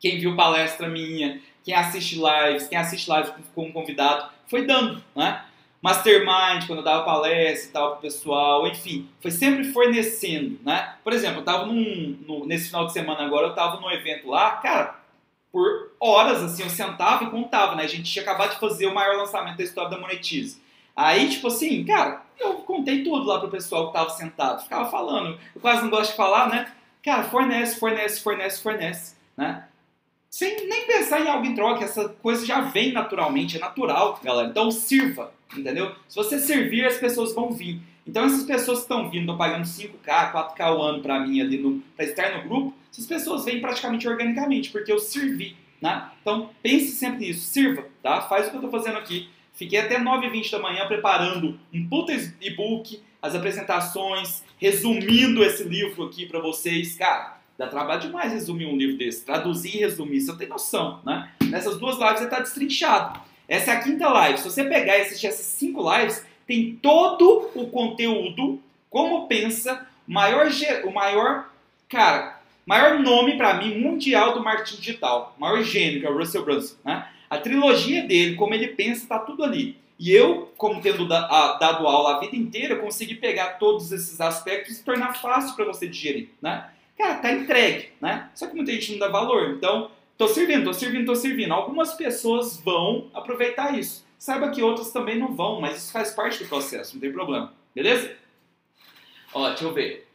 Quem 0.00 0.18
viu 0.18 0.34
palestra 0.34 0.88
minha, 0.88 1.40
quem 1.64 1.74
assiste 1.74 2.16
lives, 2.16 2.68
quem 2.68 2.78
assiste 2.78 3.10
lives 3.10 3.32
como 3.54 3.72
convidado, 3.72 4.30
foi 4.46 4.66
dando, 4.66 5.02
né? 5.16 5.42
Mastermind, 5.82 6.66
quando 6.66 6.78
eu 6.78 6.84
dava 6.84 7.04
palestra 7.04 7.68
e 7.68 7.72
tal 7.72 7.92
pro 7.92 8.02
pessoal, 8.02 8.66
enfim, 8.66 9.08
foi 9.20 9.30
sempre 9.30 9.64
fornecendo, 9.64 10.58
né? 10.64 10.94
Por 11.02 11.12
exemplo, 11.12 11.40
eu 11.40 11.44
tava 11.44 11.66
num, 11.66 12.18
no, 12.26 12.46
nesse 12.46 12.68
final 12.68 12.86
de 12.86 12.92
semana 12.92 13.24
agora, 13.24 13.48
eu 13.48 13.54
tava 13.54 13.80
num 13.80 13.90
evento 13.90 14.28
lá, 14.28 14.52
cara, 14.52 14.98
por 15.52 15.92
horas, 16.00 16.42
assim, 16.42 16.62
eu 16.62 16.70
sentava 16.70 17.24
e 17.24 17.30
contava, 17.30 17.74
né? 17.74 17.84
A 17.84 17.88
gente 17.88 18.10
tinha 18.10 18.22
acabado 18.22 18.52
de 18.52 18.60
fazer 18.60 18.86
o 18.86 18.94
maior 18.94 19.16
lançamento 19.16 19.58
da 19.58 19.64
história 19.64 19.90
da 19.90 19.98
Monetize. 19.98 20.60
Aí, 20.96 21.28
tipo 21.28 21.48
assim, 21.48 21.84
cara, 21.84 22.22
eu 22.38 22.54
contei 22.54 23.02
tudo 23.04 23.26
lá 23.26 23.38
pro 23.38 23.50
pessoal 23.50 23.88
que 23.88 23.92
tava 23.92 24.10
sentado, 24.10 24.62
ficava 24.62 24.90
falando. 24.90 25.38
Eu 25.54 25.60
quase 25.60 25.82
não 25.82 25.90
gosto 25.90 26.10
de 26.10 26.16
falar, 26.16 26.48
né? 26.48 26.72
Cara, 27.02 27.24
fornece, 27.24 27.78
fornece, 27.78 28.22
fornece, 28.22 28.62
fornece, 28.62 29.16
né? 29.36 29.68
Sem 30.34 30.66
nem 30.66 30.84
pensar 30.84 31.20
em 31.20 31.28
algo 31.28 31.46
em 31.46 31.54
troca, 31.54 31.84
essa 31.84 32.08
coisa 32.08 32.44
já 32.44 32.60
vem 32.60 32.90
naturalmente, 32.90 33.56
é 33.56 33.60
natural, 33.60 34.18
galera. 34.20 34.48
Então 34.48 34.68
sirva, 34.68 35.32
entendeu? 35.56 35.94
Se 36.08 36.16
você 36.16 36.40
servir, 36.40 36.84
as 36.84 36.96
pessoas 36.96 37.32
vão 37.32 37.52
vir. 37.52 37.80
Então 38.04 38.24
essas 38.24 38.42
pessoas 38.42 38.78
que 38.78 38.82
estão 38.82 39.08
vindo, 39.08 39.20
estão 39.20 39.38
pagando 39.38 39.62
5K, 39.62 40.32
4K 40.32 40.60
ao 40.60 40.82
ano 40.82 41.00
para 41.00 41.20
mim 41.20 41.40
ali 41.40 41.56
no, 41.56 41.80
pra 41.94 42.04
estar 42.04 42.36
no 42.36 42.48
grupo, 42.48 42.74
essas 42.90 43.06
pessoas 43.06 43.44
vêm 43.44 43.60
praticamente 43.60 44.08
organicamente, 44.08 44.70
porque 44.70 44.90
eu 44.90 44.98
servi, 44.98 45.56
né? 45.80 46.10
Então 46.20 46.50
pense 46.60 46.90
sempre 46.96 47.28
nisso, 47.28 47.42
sirva, 47.42 47.86
tá? 48.02 48.22
Faz 48.22 48.48
o 48.48 48.50
que 48.50 48.56
eu 48.56 48.64
estou 48.64 48.72
fazendo 48.72 48.98
aqui. 48.98 49.28
Fiquei 49.52 49.78
até 49.78 50.00
9h20 50.00 50.50
da 50.50 50.58
manhã 50.58 50.84
preparando 50.88 51.60
um 51.72 51.88
puta 51.88 52.12
e-book, 52.40 53.00
as 53.22 53.36
apresentações, 53.36 54.42
resumindo 54.58 55.44
esse 55.44 55.62
livro 55.62 56.06
aqui 56.06 56.26
para 56.26 56.40
vocês. 56.40 56.96
Cara, 56.96 57.33
dá 57.58 57.66
trabalho 57.66 58.00
demais 58.00 58.32
resumir 58.32 58.66
um 58.66 58.76
livro 58.76 58.96
desse. 58.96 59.24
Traduzir 59.24 59.76
e 59.76 59.80
resumir, 59.80 60.20
você 60.20 60.30
não 60.30 60.38
tem 60.38 60.48
noção, 60.48 61.00
né? 61.04 61.30
Nessas 61.44 61.78
duas 61.78 61.98
lives 61.98 62.18
você 62.18 62.24
está 62.24 62.40
destrinchado. 62.40 63.20
Essa 63.48 63.72
é 63.72 63.74
a 63.74 63.80
quinta 63.80 64.08
live. 64.08 64.38
Se 64.38 64.44
você 64.44 64.64
pegar 64.64 64.98
e 64.98 65.02
assistir 65.02 65.26
essas 65.26 65.46
cinco 65.46 65.82
lives, 65.94 66.24
tem 66.46 66.78
todo 66.82 67.50
o 67.54 67.66
conteúdo, 67.68 68.60
como 68.90 69.26
pensa, 69.26 69.86
maior, 70.06 70.48
o 70.84 70.90
maior, 70.90 71.50
cara, 71.88 72.40
maior 72.66 72.98
nome 72.98 73.36
para 73.36 73.54
mim 73.54 73.78
mundial 73.78 74.34
do 74.34 74.42
marketing 74.42 74.76
digital, 74.76 75.34
maior 75.38 75.62
gênio, 75.62 76.00
que 76.00 76.06
é 76.06 76.10
o 76.10 76.16
Russell 76.16 76.44
Brunson, 76.44 76.76
né? 76.84 77.08
A 77.28 77.38
trilogia 77.38 78.06
dele, 78.06 78.36
como 78.36 78.54
ele 78.54 78.68
pensa, 78.68 79.02
está 79.02 79.18
tudo 79.18 79.42
ali. 79.42 79.76
E 79.98 80.12
eu, 80.12 80.52
como 80.56 80.80
tendo 80.80 81.06
dado 81.06 81.86
aula 81.86 82.16
a 82.16 82.20
vida 82.20 82.36
inteira, 82.36 82.76
consegui 82.76 83.14
pegar 83.14 83.58
todos 83.58 83.92
esses 83.92 84.20
aspectos 84.20 84.78
e 84.78 84.84
tornar 84.84 85.14
fácil 85.14 85.54
para 85.54 85.64
você 85.64 85.86
digerir, 85.86 86.30
né? 86.40 86.68
Cara, 86.96 87.18
tá 87.18 87.32
entregue, 87.32 87.90
né? 88.00 88.30
Só 88.34 88.46
que 88.46 88.54
muita 88.54 88.72
gente 88.72 88.92
não 88.92 88.98
dá 88.98 89.08
valor. 89.08 89.50
Então, 89.50 89.90
tô 90.16 90.28
servindo, 90.28 90.64
tô 90.64 90.72
servindo, 90.72 91.06
tô 91.06 91.14
servindo. 91.14 91.52
Algumas 91.52 91.94
pessoas 91.94 92.56
vão 92.60 93.10
aproveitar 93.12 93.78
isso. 93.78 94.04
Saiba 94.18 94.50
que 94.50 94.62
outras 94.62 94.92
também 94.92 95.18
não 95.18 95.34
vão, 95.34 95.60
mas 95.60 95.76
isso 95.78 95.92
faz 95.92 96.12
parte 96.12 96.42
do 96.42 96.48
processo, 96.48 96.94
não 96.94 97.00
tem 97.00 97.12
problema. 97.12 97.52
Beleza? 97.74 98.16
Ó, 99.34 99.48
deixa 99.48 99.64
eu 99.64 99.74
ver. 99.74 100.08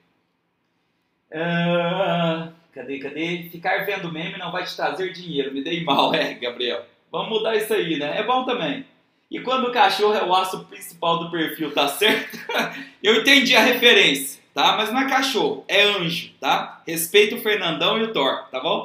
Uh, 1.30 2.52
cadê, 2.74 2.98
cadê? 3.00 3.50
Ficar 3.52 3.86
vendo 3.86 4.12
meme 4.12 4.38
não 4.38 4.52
vai 4.52 4.64
te 4.64 4.76
trazer 4.76 5.12
dinheiro. 5.12 5.54
Me 5.54 5.64
dei 5.64 5.84
mal, 5.84 6.14
é, 6.16 6.34
Gabriel. 6.34 6.86
Vamos 7.12 7.30
mudar 7.30 7.56
isso 7.56 7.74
aí, 7.74 8.00
né? 8.00 8.20
É 8.20 8.24
bom 8.24 8.46
também. 8.46 8.86
E 9.30 9.40
quando 9.42 9.68
o 9.68 9.72
cachorro 9.72 10.16
é 10.16 10.24
o 10.24 10.34
aço 10.34 10.66
principal 10.66 11.20
do 11.20 11.30
perfil, 11.30 11.72
tá 11.72 11.88
certo? 11.88 12.38
Eu 13.04 13.22
entendi 13.22 13.56
a 13.56 13.62
referência, 13.62 14.39
tá? 14.60 14.76
Mas 14.76 14.92
não 14.92 15.00
é 15.00 15.08
cachorro, 15.08 15.64
é 15.70 15.84
anjo, 15.84 16.32
tá? 16.38 16.82
Respeita 16.86 17.34
o 17.34 17.42
Fernandão 17.42 17.98
e 17.98 18.04
o 18.04 18.12
Thor, 18.12 18.44
tá 18.52 18.60
bom? 18.60 18.84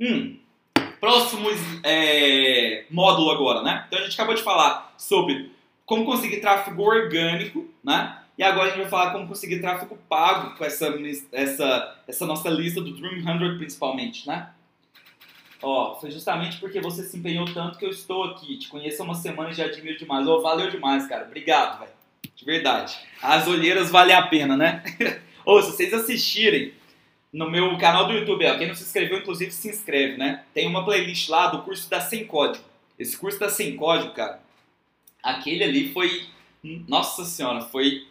Hum. 0.00 0.38
Próximo 1.00 1.48
é, 1.82 2.84
módulo 2.88 3.32
agora, 3.32 3.62
né? 3.62 3.84
Então 3.88 3.98
a 3.98 4.02
gente 4.02 4.14
acabou 4.14 4.36
de 4.36 4.42
falar 4.42 4.94
sobre 4.96 5.50
como 5.84 6.04
conseguir 6.04 6.40
tráfego 6.40 6.84
orgânico, 6.84 7.66
né? 7.82 8.16
E 8.36 8.44
agora 8.44 8.66
a 8.66 8.68
gente 8.68 8.82
vai 8.82 8.88
falar 8.88 9.10
como 9.10 9.26
conseguir 9.26 9.60
tráfego 9.60 9.98
pago 10.08 10.56
com 10.56 10.64
essa, 10.64 10.94
essa, 11.32 12.02
essa 12.06 12.24
nossa 12.24 12.48
lista 12.48 12.80
do 12.80 12.94
Dream 12.94 13.20
100 13.20 13.58
principalmente, 13.58 14.24
né? 14.28 14.50
Ó, 15.60 15.96
foi 15.96 16.12
justamente 16.12 16.58
porque 16.58 16.80
você 16.80 17.02
se 17.02 17.16
empenhou 17.16 17.44
tanto 17.52 17.76
que 17.76 17.84
eu 17.84 17.90
estou 17.90 18.22
aqui. 18.22 18.56
Te 18.56 18.68
conheço 18.68 19.02
há 19.02 19.04
uma 19.04 19.16
semana 19.16 19.50
e 19.50 19.54
já 19.54 19.64
admiro 19.64 19.98
demais. 19.98 20.28
Ó, 20.28 20.38
valeu 20.38 20.70
demais, 20.70 21.08
cara. 21.08 21.24
Obrigado, 21.24 21.80
velho. 21.80 21.97
De 22.38 22.44
verdade. 22.44 22.96
As 23.20 23.48
olheiras 23.48 23.90
valem 23.90 24.14
a 24.14 24.22
pena, 24.22 24.56
né? 24.56 24.84
Ou 25.44 25.60
se 25.60 25.72
vocês 25.72 25.92
assistirem 25.92 26.72
no 27.32 27.50
meu 27.50 27.76
canal 27.78 28.06
do 28.06 28.12
YouTube, 28.12 28.46
ó, 28.46 28.56
quem 28.56 28.68
não 28.68 28.76
se 28.76 28.84
inscreveu, 28.84 29.18
inclusive, 29.18 29.50
se 29.50 29.68
inscreve, 29.68 30.16
né? 30.16 30.44
Tem 30.54 30.68
uma 30.68 30.84
playlist 30.84 31.28
lá 31.28 31.48
do 31.48 31.62
curso 31.62 31.90
da 31.90 32.00
Sem 32.00 32.24
Código. 32.24 32.64
Esse 32.96 33.16
curso 33.16 33.40
da 33.40 33.48
Sem 33.48 33.76
Código, 33.76 34.14
cara, 34.14 34.40
aquele 35.20 35.64
ali 35.64 35.92
foi. 35.92 36.26
Nossa 36.86 37.24
senhora, 37.24 37.60
foi 37.60 38.06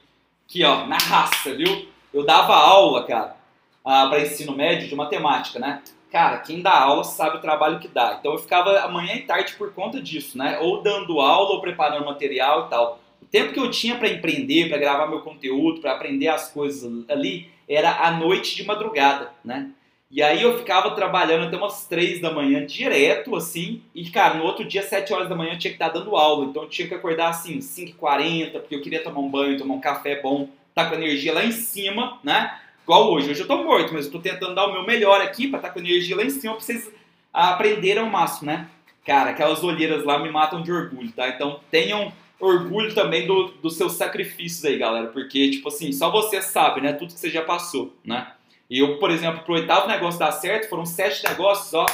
aqui, 0.45 0.61
ó, 0.65 0.85
na 0.85 0.97
raça, 0.97 1.55
viu? 1.55 1.87
Eu 2.13 2.25
dava 2.25 2.53
aula, 2.53 3.05
cara, 3.05 3.37
ah, 3.83 4.07
para 4.07 4.21
ensino 4.21 4.53
médio 4.53 4.89
de 4.89 4.95
matemática, 4.95 5.57
né? 5.57 5.81
Cara, 6.11 6.39
quem 6.39 6.61
dá 6.61 6.77
aula 6.77 7.05
sabe 7.05 7.37
o 7.37 7.41
trabalho 7.41 7.79
que 7.79 7.87
dá. 7.87 8.17
Então 8.19 8.33
eu 8.33 8.39
ficava 8.39 8.77
amanhã 8.81 9.15
e 9.15 9.21
tarde 9.21 9.53
por 9.53 9.73
conta 9.73 10.01
disso, 10.01 10.37
né? 10.37 10.59
Ou 10.59 10.83
dando 10.83 11.21
aula 11.21 11.51
ou 11.51 11.61
preparando 11.61 12.05
material 12.05 12.65
e 12.65 12.69
tal. 12.69 13.06
Tempo 13.31 13.53
que 13.53 13.59
eu 13.59 13.69
tinha 13.69 13.95
para 13.95 14.09
empreender, 14.09 14.69
para 14.69 14.77
gravar 14.77 15.07
meu 15.07 15.21
conteúdo, 15.21 15.81
para 15.81 15.93
aprender 15.93 16.27
as 16.27 16.51
coisas 16.51 17.03
ali, 17.09 17.49
era 17.67 18.05
à 18.05 18.11
noite 18.11 18.55
de 18.55 18.65
madrugada, 18.65 19.31
né? 19.43 19.71
E 20.09 20.23
aí 20.23 20.41
eu 20.41 20.57
ficava 20.57 20.91
trabalhando 20.91 21.47
até 21.47 21.57
umas 21.57 21.85
3 21.85 22.21
da 22.21 22.31
manhã, 22.31 22.65
direto, 22.65 23.35
assim, 23.35 23.81
e, 23.93 24.09
cara, 24.09 24.35
no 24.35 24.45
outro 24.45 24.63
dia, 24.63 24.81
7 24.81 25.11
horas 25.13 25.27
da 25.27 25.35
manhã, 25.35 25.51
eu 25.51 25.59
tinha 25.59 25.71
que 25.71 25.75
estar 25.75 25.89
dando 25.89 26.15
aula. 26.15 26.45
Então 26.45 26.63
eu 26.63 26.69
tinha 26.69 26.87
que 26.87 26.93
acordar, 26.93 27.29
assim, 27.29 27.59
5h40, 27.59 28.51
porque 28.51 28.75
eu 28.75 28.81
queria 28.81 29.03
tomar 29.03 29.19
um 29.19 29.29
banho, 29.29 29.57
tomar 29.57 29.73
um 29.73 29.81
café 29.81 30.21
bom, 30.21 30.47
tá 30.73 30.85
com 30.85 30.95
energia 30.95 31.33
lá 31.33 31.43
em 31.43 31.51
cima, 31.51 32.19
né? 32.23 32.57
Igual 32.83 33.11
hoje. 33.11 33.31
Hoje 33.31 33.41
eu 33.41 33.47
tô 33.47 33.61
morto, 33.61 33.93
mas 33.93 34.05
eu 34.05 34.11
tô 34.13 34.19
tentando 34.19 34.55
dar 34.55 34.67
o 34.67 34.71
meu 34.71 34.85
melhor 34.85 35.19
aqui 35.19 35.49
pra 35.49 35.59
estar 35.59 35.67
tá 35.67 35.73
com 35.73 35.79
energia 35.81 36.15
lá 36.15 36.23
em 36.23 36.29
cima 36.29 36.53
pra 36.53 36.63
vocês 36.63 36.89
aprenderem 37.33 38.01
ao 38.01 38.09
máximo, 38.09 38.49
né? 38.49 38.69
Cara, 39.05 39.31
aquelas 39.31 39.61
olheiras 39.61 40.05
lá 40.05 40.17
me 40.19 40.29
matam 40.31 40.61
de 40.61 40.71
orgulho, 40.71 41.11
tá? 41.11 41.27
Então 41.27 41.59
tenham 41.69 42.13
orgulho 42.39 42.93
também 42.93 43.25
do, 43.25 43.49
dos 43.61 43.75
seus 43.75 43.93
sacrifícios 43.93 44.63
aí, 44.65 44.77
galera. 44.77 45.07
Porque, 45.07 45.51
tipo 45.51 45.67
assim, 45.67 45.91
só 45.91 46.11
você 46.11 46.41
sabe, 46.41 46.81
né? 46.81 46.93
Tudo 46.93 47.13
que 47.13 47.19
você 47.19 47.29
já 47.29 47.43
passou, 47.43 47.93
né? 48.03 48.31
E 48.69 48.79
eu, 48.79 48.97
por 48.97 49.11
exemplo, 49.11 49.43
pro 49.43 49.53
oitavo 49.53 49.87
negócio 49.87 50.19
dar 50.19 50.31
certo, 50.31 50.69
foram 50.69 50.85
sete 50.85 51.23
negócios, 51.23 51.73
ó, 51.73 51.85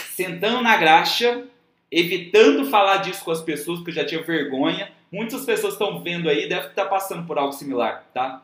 sentando 0.00 0.60
na 0.60 0.76
graxa, 0.76 1.44
evitando 1.90 2.66
falar 2.66 2.98
disso 2.98 3.24
com 3.24 3.30
as 3.30 3.40
pessoas, 3.40 3.78
porque 3.78 3.90
eu 3.90 3.94
já 3.94 4.04
tinha 4.04 4.22
vergonha. 4.22 4.90
Muitas 5.10 5.44
pessoas 5.44 5.74
estão 5.74 6.02
vendo 6.02 6.28
aí, 6.28 6.48
devem 6.48 6.68
estar 6.68 6.86
passando 6.86 7.26
por 7.26 7.38
algo 7.38 7.52
similar, 7.52 8.04
tá? 8.12 8.42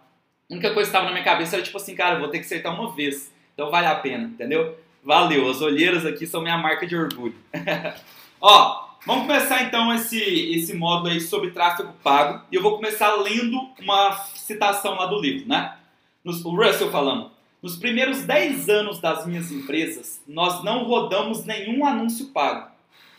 A 0.48 0.54
única 0.54 0.72
coisa 0.72 0.90
que 0.90 0.96
estava 0.96 1.06
na 1.06 1.12
minha 1.12 1.24
cabeça 1.24 1.56
era 1.56 1.62
tipo 1.62 1.76
assim, 1.76 1.94
cara, 1.94 2.18
vou 2.18 2.28
ter 2.28 2.38
que 2.38 2.44
acertar 2.44 2.72
uma 2.72 2.92
vez. 2.92 3.32
Então 3.54 3.70
vale 3.70 3.86
a 3.86 3.94
pena, 3.96 4.24
entendeu? 4.24 4.78
Valeu, 5.02 5.50
as 5.50 5.60
olheiras 5.60 6.06
aqui 6.06 6.26
são 6.26 6.40
minha 6.40 6.56
marca 6.56 6.86
de 6.86 6.94
orgulho. 6.94 7.34
Ó, 8.40 8.91
vamos 9.06 9.26
começar 9.26 9.62
então 9.62 9.92
esse, 9.94 10.20
esse 10.54 10.74
módulo 10.74 11.08
aí 11.08 11.20
sobre 11.20 11.50
tráfego 11.50 11.92
pago. 12.02 12.44
E 12.50 12.56
eu 12.56 12.62
vou 12.62 12.76
começar 12.76 13.14
lendo 13.16 13.58
uma 13.80 14.12
citação 14.34 14.94
lá 14.96 15.06
do 15.06 15.20
livro, 15.20 15.48
né? 15.48 15.76
Nos, 16.24 16.44
o 16.44 16.54
Russell 16.54 16.90
falando. 16.90 17.30
Nos 17.62 17.76
primeiros 17.76 18.22
10 18.22 18.68
anos 18.68 18.98
das 18.98 19.24
minhas 19.24 19.52
empresas, 19.52 20.20
nós 20.26 20.64
não 20.64 20.84
rodamos 20.84 21.44
nenhum 21.44 21.86
anúncio 21.86 22.26
pago. 22.32 22.70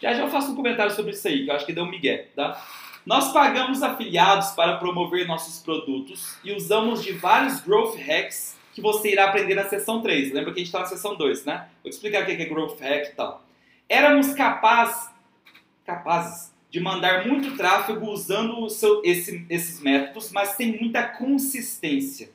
Já 0.02 0.14
já 0.14 0.24
eu 0.24 0.30
faço 0.30 0.52
um 0.52 0.56
comentário 0.56 0.94
sobre 0.94 1.14
isso 1.14 1.26
aí, 1.28 1.46
que 1.46 1.50
eu 1.50 1.56
acho 1.56 1.66
que 1.66 1.72
deu 1.72 1.86
um 1.86 1.90
migué, 1.90 2.28
tá? 2.36 2.62
Nós 3.06 3.32
pagamos 3.32 3.82
afiliados 3.82 4.52
para 4.52 4.78
promover 4.78 5.28
nossos 5.28 5.60
produtos 5.60 6.38
e 6.44 6.54
usamos 6.54 7.04
de 7.04 7.14
vários 7.14 7.62
growth 7.62 7.96
hacks 7.96 8.58
que 8.74 8.82
você 8.82 9.12
irá 9.12 9.26
aprender 9.26 9.56
na 9.56 9.66
sessão 9.66 10.02
3. 10.02 10.34
Lembra 10.34 10.54
que 10.54 10.60
a 10.60 10.64
gente 10.64 10.68
está 10.68 10.80
na 10.80 10.86
sessão 10.86 11.16
2, 11.16 11.46
né? 11.46 11.68
Vou 11.84 11.90
te 11.90 11.96
explicar 11.96 12.24
o 12.24 12.26
que 12.26 12.32
é 12.32 12.46
growth 12.46 12.80
hack 12.80 13.10
e 13.10 13.16
tal. 13.16 13.46
Éramos 13.88 14.34
capaz, 14.34 15.10
capazes 15.86 16.54
de 16.70 16.80
mandar 16.80 17.28
muito 17.28 17.56
tráfego 17.56 18.10
usando 18.10 18.68
seu, 18.70 19.02
esse, 19.06 19.46
esses 19.50 19.80
métodos, 19.80 20.32
mas 20.32 20.50
sem 20.50 20.80
muita 20.80 21.04
consistência. 21.04 22.32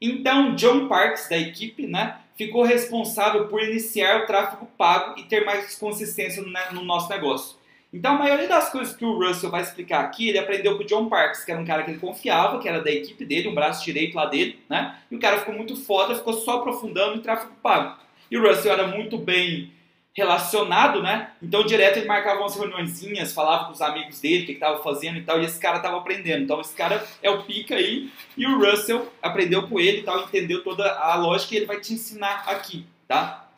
Então, 0.00 0.54
John 0.54 0.86
Parks, 0.86 1.28
da 1.28 1.36
equipe, 1.36 1.86
né, 1.86 2.18
ficou 2.36 2.62
responsável 2.62 3.48
por 3.48 3.60
iniciar 3.62 4.22
o 4.22 4.26
tráfego 4.26 4.66
pago 4.78 5.18
e 5.18 5.24
ter 5.24 5.44
mais 5.44 5.74
consistência 5.76 6.42
no, 6.42 6.50
no 6.72 6.84
nosso 6.84 7.10
negócio. 7.10 7.58
Então, 7.92 8.14
a 8.14 8.18
maioria 8.18 8.46
das 8.46 8.70
coisas 8.70 8.94
que 8.94 9.04
o 9.04 9.18
Russell 9.18 9.50
vai 9.50 9.62
explicar 9.62 10.04
aqui, 10.04 10.28
ele 10.28 10.38
aprendeu 10.38 10.76
com 10.76 10.84
o 10.84 10.86
John 10.86 11.08
Parks, 11.08 11.44
que 11.44 11.50
era 11.50 11.60
um 11.60 11.64
cara 11.64 11.82
que 11.82 11.90
ele 11.90 11.98
confiava, 11.98 12.60
que 12.60 12.68
era 12.68 12.80
da 12.80 12.90
equipe 12.90 13.24
dele, 13.24 13.48
um 13.48 13.54
braço 13.54 13.84
direito 13.84 14.14
lá 14.14 14.26
dele, 14.26 14.60
né? 14.68 14.96
E 15.10 15.16
o 15.16 15.18
cara 15.18 15.40
ficou 15.40 15.54
muito 15.54 15.74
foda, 15.76 16.14
ficou 16.14 16.32
só 16.32 16.58
aprofundando 16.58 17.16
em 17.16 17.20
tráfego 17.20 17.52
pago. 17.60 17.98
E 18.30 18.38
o 18.38 18.46
Russell 18.46 18.72
era 18.72 18.86
muito 18.86 19.18
bem 19.18 19.72
relacionado, 20.14 21.02
né? 21.02 21.30
Então, 21.42 21.64
direto 21.64 21.98
ele 21.98 22.06
marcava 22.06 22.40
umas 22.40 22.56
reuniõezinhas, 22.56 23.32
falava 23.32 23.66
com 23.66 23.72
os 23.72 23.80
amigos 23.80 24.20
dele, 24.20 24.42
o 24.42 24.46
que 24.46 24.52
estava 24.52 24.82
fazendo 24.82 25.18
e 25.18 25.22
tal, 25.22 25.40
e 25.40 25.44
esse 25.44 25.58
cara 25.60 25.76
estava 25.76 25.98
aprendendo. 25.98 26.42
Então, 26.42 26.60
esse 26.60 26.74
cara 26.74 27.06
é 27.22 27.30
o 27.30 27.44
pica 27.44 27.76
aí, 27.76 28.10
e 28.36 28.46
o 28.46 28.58
Russell 28.58 29.10
aprendeu 29.22 29.68
com 29.68 29.78
ele 29.78 29.98
e 29.98 30.02
tal, 30.02 30.24
entendeu 30.24 30.64
toda 30.64 30.90
a 30.98 31.14
lógica 31.16 31.54
e 31.54 31.58
ele 31.58 31.66
vai 31.66 31.80
te 31.80 31.94
ensinar 31.94 32.44
aqui, 32.46 32.84
tá? 33.06 33.48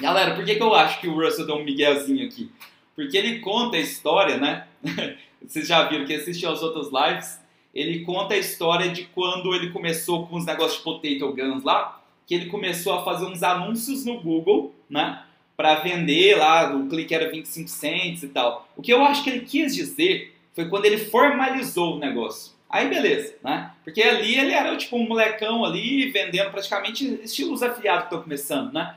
Galera, 0.00 0.34
por 0.34 0.44
que, 0.44 0.54
que 0.54 0.62
eu 0.62 0.74
acho 0.74 1.00
que 1.00 1.08
o 1.08 1.14
Russell 1.14 1.46
deu 1.46 1.56
um 1.56 1.64
miguezinho 1.64 2.26
aqui? 2.26 2.50
Porque 2.96 3.16
ele 3.16 3.38
conta 3.40 3.76
a 3.76 3.80
história, 3.80 4.36
né? 4.36 4.66
Vocês 5.46 5.66
já 5.66 5.84
viram 5.84 6.04
que 6.04 6.14
assistiu 6.14 6.50
as 6.50 6.62
outras 6.62 6.88
lives. 6.88 7.40
Ele 7.74 8.04
conta 8.04 8.34
a 8.34 8.38
história 8.38 8.90
de 8.90 9.04
quando 9.04 9.54
ele 9.54 9.70
começou 9.70 10.26
com 10.26 10.36
os 10.36 10.44
negócios 10.44 10.78
de 10.78 10.84
potato 10.84 11.32
guns 11.32 11.62
lá, 11.62 12.02
que 12.26 12.34
ele 12.34 12.46
começou 12.46 12.94
a 12.94 13.04
fazer 13.04 13.26
uns 13.26 13.42
anúncios 13.42 14.04
no 14.04 14.20
Google, 14.20 14.74
né? 14.88 15.22
Para 15.60 15.74
vender 15.74 16.38
lá, 16.38 16.74
o 16.74 16.88
clique 16.88 17.14
era 17.14 17.30
25 17.30 17.68
cents 17.68 18.22
e 18.22 18.28
tal. 18.28 18.66
O 18.74 18.80
que 18.80 18.90
eu 18.90 19.04
acho 19.04 19.22
que 19.22 19.28
ele 19.28 19.40
quis 19.40 19.74
dizer 19.74 20.34
foi 20.54 20.70
quando 20.70 20.86
ele 20.86 20.96
formalizou 20.96 21.96
o 21.96 21.98
negócio. 21.98 22.54
Aí 22.70 22.88
beleza, 22.88 23.34
né? 23.44 23.70
Porque 23.84 24.00
ali 24.00 24.38
ele 24.38 24.52
era 24.54 24.74
tipo 24.74 24.96
um 24.96 25.06
molecão 25.06 25.62
ali 25.62 26.10
vendendo 26.12 26.50
praticamente 26.50 27.20
estilos 27.22 27.62
afiliados 27.62 28.04
que 28.04 28.06
estão 28.06 28.22
começando, 28.22 28.72
né? 28.72 28.94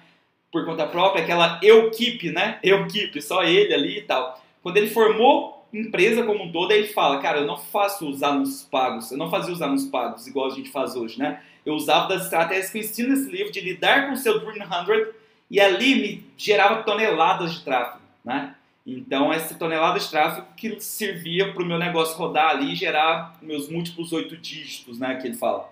Por 0.50 0.64
conta 0.64 0.88
própria, 0.88 1.22
aquela 1.22 1.60
equipe, 1.62 2.32
né? 2.32 2.60
Equipe, 2.64 3.22
só 3.22 3.44
ele 3.44 3.74
ali 3.74 3.98
e 3.98 4.04
tal. 4.04 4.42
Quando 4.62 4.78
ele 4.78 4.88
formou 4.88 5.68
empresa 5.74 6.24
como 6.24 6.46
um 6.46 6.52
todo, 6.52 6.72
aí 6.72 6.80
ele 6.80 6.88
fala, 6.94 7.20
cara, 7.20 7.40
eu 7.40 7.46
não 7.46 7.58
faço 7.58 8.08
os 8.10 8.24
anúncios 8.24 8.64
pagos, 8.64 9.12
eu 9.12 9.18
não 9.18 9.30
fazia 9.30 9.54
os 9.54 9.62
anúncios 9.62 9.92
pagos 9.92 10.28
igual 10.28 10.48
a 10.48 10.56
gente 10.56 10.72
faz 10.72 10.96
hoje, 10.96 11.20
né? 11.20 11.42
Eu 11.66 11.74
usava 11.74 12.08
das 12.08 12.24
estratégias 12.24 12.70
que 12.70 12.78
eu 12.78 12.84
ensino 12.84 13.10
nesse 13.10 13.30
livro 13.30 13.52
de 13.52 13.60
lidar 13.60 14.08
com 14.08 14.14
o 14.14 14.18
seu 14.18 14.40
Dream 14.40 14.66
100 14.66 15.23
e 15.50 15.60
ali 15.60 15.96
me 15.96 16.34
gerava 16.38 16.84
toneladas 16.84 17.54
de 17.54 17.64
tráfego, 17.64 18.02
né? 18.24 18.56
Então, 18.86 19.32
essa 19.32 19.56
tonelada 19.56 19.98
de 19.98 20.10
tráfego 20.10 20.48
que 20.58 20.80
servia 20.82 21.54
para 21.54 21.64
o 21.64 21.66
meu 21.66 21.78
negócio 21.78 22.18
rodar 22.18 22.50
ali 22.50 22.74
e 22.74 22.76
gerar 22.76 23.38
meus 23.42 23.70
múltiplos 23.70 24.12
oito 24.12 24.36
dígitos, 24.36 25.00
né? 25.00 25.16
Que 25.16 25.28
ele 25.28 25.38
fala. 25.38 25.72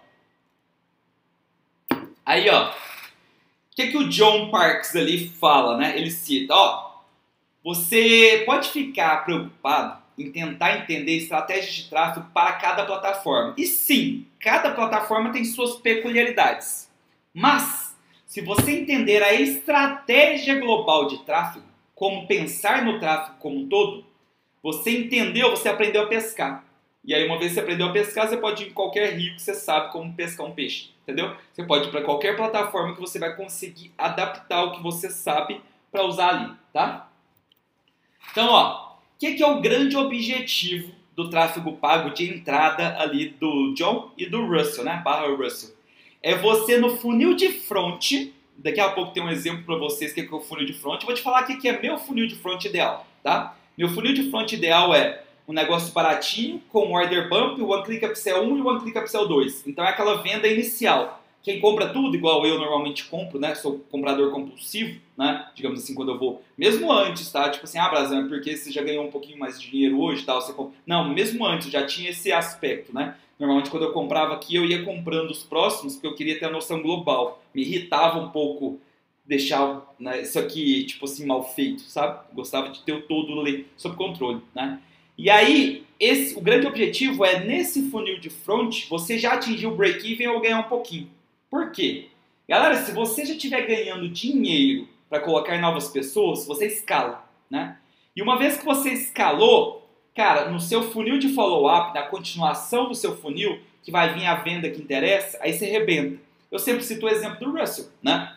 Aí, 2.25 2.49
ó. 2.49 2.69
O 2.69 2.73
que, 3.75 3.87
que 3.87 3.97
o 3.97 4.07
John 4.09 4.49
Parks 4.49 4.95
ali 4.95 5.27
fala, 5.29 5.77
né? 5.77 5.97
Ele 5.97 6.09
cita, 6.09 6.53
ó. 6.53 6.91
Você 7.63 8.43
pode 8.45 8.69
ficar 8.69 9.25
preocupado 9.25 10.01
em 10.17 10.31
tentar 10.31 10.77
entender 10.77 11.17
estratégias 11.17 11.73
de 11.73 11.89
tráfego 11.89 12.27
para 12.33 12.53
cada 12.53 12.85
plataforma. 12.85 13.53
E 13.57 13.65
sim, 13.65 14.25
cada 14.39 14.71
plataforma 14.71 15.31
tem 15.31 15.43
suas 15.43 15.75
peculiaridades. 15.75 16.89
Mas, 17.33 17.90
se 18.31 18.39
você 18.39 18.71
entender 18.71 19.21
a 19.21 19.33
estratégia 19.33 20.57
global 20.57 21.05
de 21.05 21.17
tráfego, 21.25 21.65
como 21.93 22.25
pensar 22.27 22.85
no 22.85 22.97
tráfego 22.97 23.35
como 23.39 23.59
um 23.59 23.67
todo, 23.67 24.05
você 24.63 24.99
entendeu, 24.99 25.49
você 25.49 25.67
aprendeu 25.67 26.03
a 26.03 26.07
pescar. 26.07 26.63
E 27.03 27.13
aí, 27.13 27.27
uma 27.27 27.37
vez 27.37 27.49
que 27.49 27.55
você 27.55 27.59
aprendeu 27.59 27.87
a 27.87 27.91
pescar, 27.91 28.29
você 28.29 28.37
pode 28.37 28.63
ir 28.63 28.67
em 28.69 28.73
qualquer 28.73 29.17
rio 29.17 29.35
que 29.35 29.41
você 29.41 29.53
sabe 29.53 29.91
como 29.91 30.13
pescar 30.13 30.45
um 30.45 30.53
peixe, 30.53 30.91
entendeu? 31.03 31.35
Você 31.51 31.61
pode 31.65 31.89
ir 31.89 31.91
para 31.91 32.03
qualquer 32.03 32.37
plataforma 32.37 32.95
que 32.95 33.01
você 33.01 33.19
vai 33.19 33.35
conseguir 33.35 33.91
adaptar 33.97 34.63
o 34.63 34.71
que 34.71 34.81
você 34.81 35.09
sabe 35.09 35.59
para 35.91 36.05
usar 36.05 36.29
ali, 36.29 36.53
tá? 36.71 37.11
Então, 38.31 38.47
ó, 38.47 38.93
o 38.93 39.19
que, 39.19 39.33
que 39.33 39.43
é 39.43 39.47
o 39.47 39.59
grande 39.59 39.97
objetivo 39.97 40.93
do 41.17 41.29
tráfego 41.29 41.73
pago 41.73 42.11
de 42.11 42.33
entrada 42.33 42.97
ali 42.97 43.27
do 43.27 43.73
John 43.73 44.09
e 44.17 44.25
do 44.25 44.45
Russell, 44.45 44.85
né? 44.85 45.01
Barra 45.03 45.27
Russell. 45.27 45.70
É 46.21 46.35
você 46.35 46.77
no 46.77 46.97
funil 46.97 47.35
de 47.35 47.49
front 47.49 48.31
Daqui 48.63 48.79
a 48.79 48.89
pouco 48.89 49.11
tem 49.11 49.23
um 49.23 49.29
exemplo 49.29 49.63
para 49.63 49.75
vocês 49.75 50.13
que 50.13 50.21
é 50.21 50.27
o 50.31 50.39
funil 50.39 50.65
de 50.65 50.73
front. 50.73 51.03
Vou 51.03 51.15
te 51.15 51.21
falar 51.21 51.43
o 51.43 51.45
que 51.45 51.67
é 51.67 51.81
meu 51.81 51.97
funil 51.97 52.27
de 52.27 52.35
front 52.35 52.63
ideal, 52.63 53.07
tá? 53.23 53.57
Meu 53.75 53.89
funil 53.89 54.13
de 54.13 54.29
front 54.29 54.51
ideal 54.51 54.93
é 54.93 55.23
um 55.47 55.53
negócio 55.53 55.91
baratinho 55.93 56.61
com 56.69 56.91
order 56.93 57.27
bump, 57.27 57.59
One 57.59 57.83
Click 57.83 58.05
Upsell 58.05 58.43
1 58.43 58.57
e 58.57 58.61
One 58.61 58.81
Click 58.81 58.97
Upsell 58.99 59.27
2. 59.27 59.65
Então 59.65 59.83
é 59.83 59.89
aquela 59.89 60.21
venda 60.21 60.47
inicial. 60.47 61.23
Quem 61.41 61.59
compra 61.59 61.89
tudo, 61.89 62.15
igual 62.15 62.45
eu 62.45 62.59
normalmente 62.59 63.05
compro, 63.05 63.39
né? 63.39 63.55
Sou 63.55 63.79
comprador 63.89 64.29
compulsivo, 64.29 65.01
né? 65.17 65.47
Digamos 65.55 65.81
assim, 65.81 65.95
quando 65.95 66.11
eu 66.11 66.19
vou. 66.19 66.43
Mesmo 66.55 66.91
antes, 66.91 67.31
tá? 67.31 67.49
Tipo 67.49 67.65
assim, 67.65 67.79
ah, 67.79 67.89
Brasil, 67.89 68.19
é 68.19 68.27
porque 68.27 68.55
você 68.55 68.71
já 68.71 68.83
ganhou 68.83 69.03
um 69.03 69.09
pouquinho 69.09 69.39
mais 69.39 69.59
de 69.59 69.71
dinheiro 69.71 69.99
hoje 69.99 70.23
tal, 70.23 70.39
você 70.39 70.53
compra. 70.53 70.73
Não, 70.85 71.09
mesmo 71.09 71.43
antes, 71.43 71.71
já 71.71 71.83
tinha 71.83 72.11
esse 72.11 72.31
aspecto, 72.31 72.93
né? 72.93 73.15
Normalmente 73.41 73.71
quando 73.71 73.83
eu 73.83 73.91
comprava 73.91 74.35
aqui, 74.35 74.53
eu 74.53 74.63
ia 74.65 74.85
comprando 74.85 75.31
os 75.31 75.41
próximos, 75.41 75.93
porque 75.93 76.05
eu 76.05 76.13
queria 76.13 76.37
ter 76.37 76.45
a 76.45 76.51
noção 76.51 76.79
global. 76.79 77.43
Me 77.55 77.63
irritava 77.63 78.19
um 78.19 78.29
pouco 78.29 78.79
deixar 79.25 79.83
né, 79.99 80.21
isso 80.21 80.37
aqui, 80.37 80.83
tipo 80.83 81.05
assim, 81.05 81.25
mal 81.25 81.43
feito, 81.43 81.81
sabe? 81.81 82.19
gostava 82.33 82.69
de 82.69 82.83
ter 82.83 82.91
o 82.91 83.01
todo 83.01 83.33
sob 83.77 83.95
controle, 83.95 84.41
né? 84.53 84.79
E 85.17 85.27
aí, 85.27 85.83
esse, 85.99 86.37
o 86.37 86.41
grande 86.41 86.67
objetivo 86.67 87.25
é, 87.25 87.43
nesse 87.43 87.89
funil 87.89 88.19
de 88.19 88.29
front, 88.29 88.87
você 88.87 89.17
já 89.17 89.33
atingir 89.33 89.65
o 89.65 89.75
break-even 89.75 90.27
ou 90.27 90.39
ganhar 90.39 90.59
um 90.59 90.69
pouquinho. 90.69 91.09
Por 91.49 91.71
quê? 91.71 92.09
Galera, 92.47 92.77
se 92.77 92.91
você 92.91 93.25
já 93.25 93.33
estiver 93.33 93.65
ganhando 93.65 94.07
dinheiro 94.07 94.87
para 95.09 95.19
colocar 95.19 95.59
novas 95.59 95.89
pessoas, 95.89 96.45
você 96.45 96.67
escala, 96.67 97.27
né? 97.49 97.79
E 98.15 98.21
uma 98.21 98.37
vez 98.37 98.57
que 98.59 98.65
você 98.65 98.91
escalou, 98.91 99.80
Cara, 100.15 100.49
no 100.49 100.59
seu 100.59 100.83
funil 100.91 101.17
de 101.17 101.29
follow-up, 101.29 101.93
na 101.93 102.03
continuação 102.03 102.87
do 102.87 102.95
seu 102.95 103.15
funil, 103.17 103.59
que 103.83 103.91
vai 103.91 104.13
vir 104.13 104.25
a 104.25 104.35
venda 104.35 104.69
que 104.69 104.81
interessa, 104.81 105.37
aí 105.41 105.53
você 105.53 105.65
rebenta. 105.65 106.19
Eu 106.51 106.59
sempre 106.59 106.83
cito 106.83 107.05
o 107.05 107.09
exemplo 107.09 107.39
do 107.39 107.57
Russell, 107.57 107.89
né? 108.03 108.35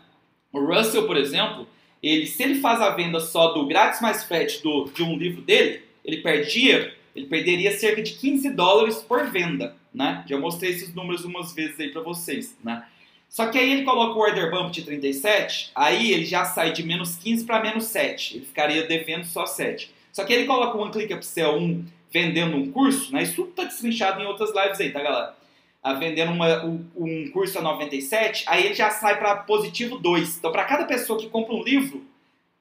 O 0.53 0.61
Russell, 0.61 1.07
por 1.07 1.17
exemplo, 1.17 1.67
ele, 2.01 2.27
se 2.27 2.43
ele 2.43 2.61
faz 2.61 2.81
a 2.81 2.91
venda 2.91 3.19
só 3.19 3.53
do 3.53 3.67
grátis 3.67 4.01
mais 4.01 4.23
frete 4.25 4.63
do, 4.63 4.85
de 4.85 5.03
um 5.03 5.17
livro 5.17 5.43
dele, 5.43 5.83
ele 6.05 6.23
dinheiro, 6.45 6.93
ele 7.15 7.27
perderia 7.27 7.77
cerca 7.77 8.03
de 8.03 8.13
15 8.13 8.51
dólares 8.51 8.99
por 8.99 9.31
venda, 9.31 9.75
né? 9.93 10.25
Já 10.29 10.39
mostrei 10.39 10.71
esses 10.71 10.95
números 10.95 11.25
umas 11.25 11.53
vezes 11.55 11.79
aí 11.81 11.91
para 11.91 12.03
vocês, 12.03 12.57
né? 12.63 12.85
Só 13.29 13.49
que 13.49 13.59
aí 13.59 13.73
ele 13.73 13.85
coloca 13.85 14.17
o 14.17 14.23
order 14.23 14.51
bump 14.51 14.71
de 14.71 14.83
37, 14.83 15.73
aí 15.75 16.13
ele 16.13 16.25
já 16.25 16.45
sai 16.45 16.73
de 16.73 16.85
menos 16.85 17.17
15 17.17 17.45
para 17.45 17.63
menos 17.63 17.85
7, 17.87 18.37
ele 18.37 18.47
ficaria 18.47 18.87
devendo 18.87 19.25
só 19.25 19.45
7. 19.45 19.93
Só 20.15 20.25
que 20.25 20.33
ele 20.33 20.47
coloca 20.47 20.79
o 20.79 20.81
One 20.81 20.93
Click 20.93 21.13
Upsell 21.13 21.57
1 21.57 21.87
vendendo 22.09 22.57
um 22.57 22.71
curso, 22.71 23.13
né? 23.13 23.25
Isso 23.25 23.45
tá 23.49 23.65
destrinchado 23.65 24.23
em 24.23 24.27
outras 24.27 24.55
lives 24.55 24.81
aí, 24.81 24.93
tá, 24.93 25.03
galera? 25.03 25.35
A 25.83 25.91
ah, 25.91 25.95
vendendo 25.95 26.31
uma, 26.31 26.65
um 26.65 27.29
curso 27.33 27.59
a 27.59 27.61
97, 27.61 28.45
aí 28.47 28.65
ele 28.65 28.75
já 28.75 28.91
sai 28.91 29.19
para 29.19 29.35
positivo 29.39 29.99
2. 29.99 30.39
Então, 30.39 30.53
para 30.53 30.65
cada 30.65 30.85
pessoa 30.85 31.19
que 31.19 31.29
compra 31.29 31.53
um 31.53 31.65
livro, 31.65 32.05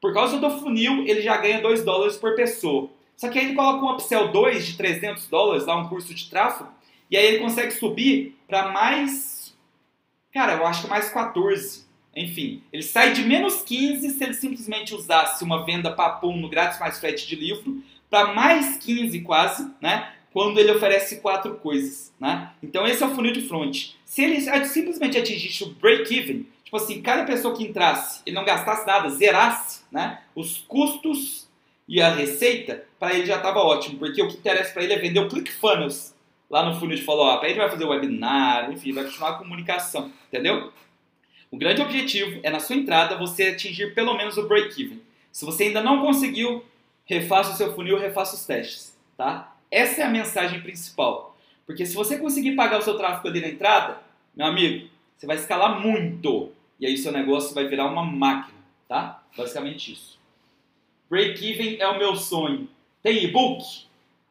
por 0.02 0.12
causa 0.16 0.40
do 0.40 0.50
funil, 0.60 1.06
ele 1.08 1.22
já 1.22 1.38
ganha 1.38 1.62
2 1.62 1.86
dólares 1.86 2.18
por 2.18 2.36
pessoa. 2.36 2.90
Só 3.16 3.30
que 3.30 3.38
aí 3.38 3.46
ele 3.46 3.56
coloca 3.56 3.86
um 3.86 3.92
upsell 3.92 4.30
2 4.30 4.66
de 4.66 4.76
300 4.76 5.28
dólares, 5.28 5.68
lá 5.68 5.78
um 5.78 5.88
curso 5.88 6.12
de 6.14 6.28
tráfego, 6.30 6.72
e 7.10 7.16
aí 7.16 7.24
ele 7.28 7.40
consegue 7.40 7.72
subir 7.72 8.36
para 8.48 8.72
mais. 8.72 9.56
Cara, 10.34 10.54
eu 10.54 10.66
acho 10.66 10.82
que 10.82 10.90
mais 10.90 11.12
14. 11.12 11.86
Enfim, 12.16 12.62
ele 12.72 12.84
sai 12.84 13.14
de 13.14 13.24
menos 13.24 13.62
15 13.62 14.10
se 14.10 14.24
ele 14.24 14.34
simplesmente 14.34 14.94
usasse 14.94 15.44
uma 15.44 15.66
venda 15.66 15.92
papum 15.92 16.38
no 16.38 16.50
grátis 16.50 16.80
mais 16.80 17.00
frete 17.00 17.28
de 17.28 17.36
livro, 17.36 17.82
para 18.10 18.34
mais 18.34 18.78
15 18.78 19.22
quase, 19.22 19.72
né? 19.82 20.14
Quando 20.32 20.60
ele 20.60 20.72
oferece 20.72 21.22
quatro 21.22 21.56
coisas, 21.56 22.14
né? 22.20 22.52
Então 22.62 22.88
esse 22.88 23.02
é 23.02 23.08
o 23.08 23.16
funil 23.16 23.34
de 23.34 23.42
front. 23.42 23.92
Se 24.06 24.24
ele 24.24 24.40
simplesmente 24.66 25.18
atingisse 25.18 25.64
o 25.64 25.70
break-even, 25.70 26.46
tipo 26.64 26.78
assim, 26.78 27.02
cada 27.02 27.24
pessoa 27.24 27.56
que 27.56 27.64
entrasse 27.64 28.22
e 28.26 28.32
não 28.32 28.46
gastasse 28.46 28.86
nada, 28.86 29.10
zerasse, 29.10 29.82
né? 29.92 30.22
Os 30.36 30.60
custos 30.68 31.48
e 31.88 32.02
a 32.02 32.14
receita, 32.14 32.86
para 33.00 33.14
ele 33.14 33.26
já 33.26 33.38
estava 33.38 33.60
ótimo, 33.60 33.98
porque 34.00 34.22
o 34.22 34.28
que 34.28 34.38
interessa 34.38 34.72
para 34.72 34.84
ele 34.84 34.94
é 34.94 35.00
vender 35.00 35.20
o 35.20 35.28
ClickFunnels 35.28 36.16
lá 36.50 36.64
no 36.64 36.80
funil 36.80 36.96
de 36.96 37.04
follow-up. 37.04 37.44
Aí 37.44 37.52
ele 37.52 37.60
vai 37.60 37.70
fazer 37.70 37.86
webinar, 37.86 38.72
enfim, 38.72 38.94
vai 38.94 39.04
continuar 39.04 39.32
a 39.32 39.34
comunicação, 39.34 40.12
entendeu? 40.28 40.72
O 41.54 41.58
grande 41.58 41.84
objetivo 41.84 42.40
é 42.42 42.50
na 42.50 42.60
sua 42.60 42.76
entrada 42.76 43.16
você 43.16 43.44
atingir 43.44 43.94
pelo 43.94 44.18
menos 44.18 44.38
o 44.38 44.48
break-even. 44.48 45.00
Se 45.32 45.46
você 45.46 45.66
ainda 45.66 45.84
não 45.84 46.02
conseguiu, 46.02 46.66
refaça 47.06 47.54
o 47.54 47.56
seu 47.56 47.76
funil, 47.76 48.00
refaça 48.00 48.36
os 48.36 48.44
testes, 48.44 48.98
tá? 49.16 49.56
Essa 49.70 50.02
é 50.02 50.04
a 50.04 50.10
mensagem 50.10 50.62
principal. 50.62 51.38
Porque 51.68 51.86
se 51.86 51.94
você 51.94 52.18
conseguir 52.18 52.56
pagar 52.56 52.80
o 52.80 52.82
seu 52.82 52.98
tráfego 52.98 53.28
ali 53.28 53.40
na 53.40 53.50
entrada, 53.50 54.02
meu 54.36 54.48
amigo, 54.48 54.90
você 55.16 55.28
vai 55.28 55.36
escalar 55.36 55.80
muito. 55.80 56.52
E 56.80 56.88
aí 56.88 56.98
seu 56.98 57.12
negócio 57.12 57.54
vai 57.54 57.68
virar 57.68 57.86
uma 57.86 58.04
máquina, 58.04 58.58
tá? 58.88 59.22
Basicamente 59.38 59.94
isso. 59.94 60.18
Break-even 61.08 61.78
é 61.80 61.88
o 61.88 62.00
meu 62.00 62.16
sonho. 62.16 62.68
Tem 63.04 63.26
e-book? 63.26 63.64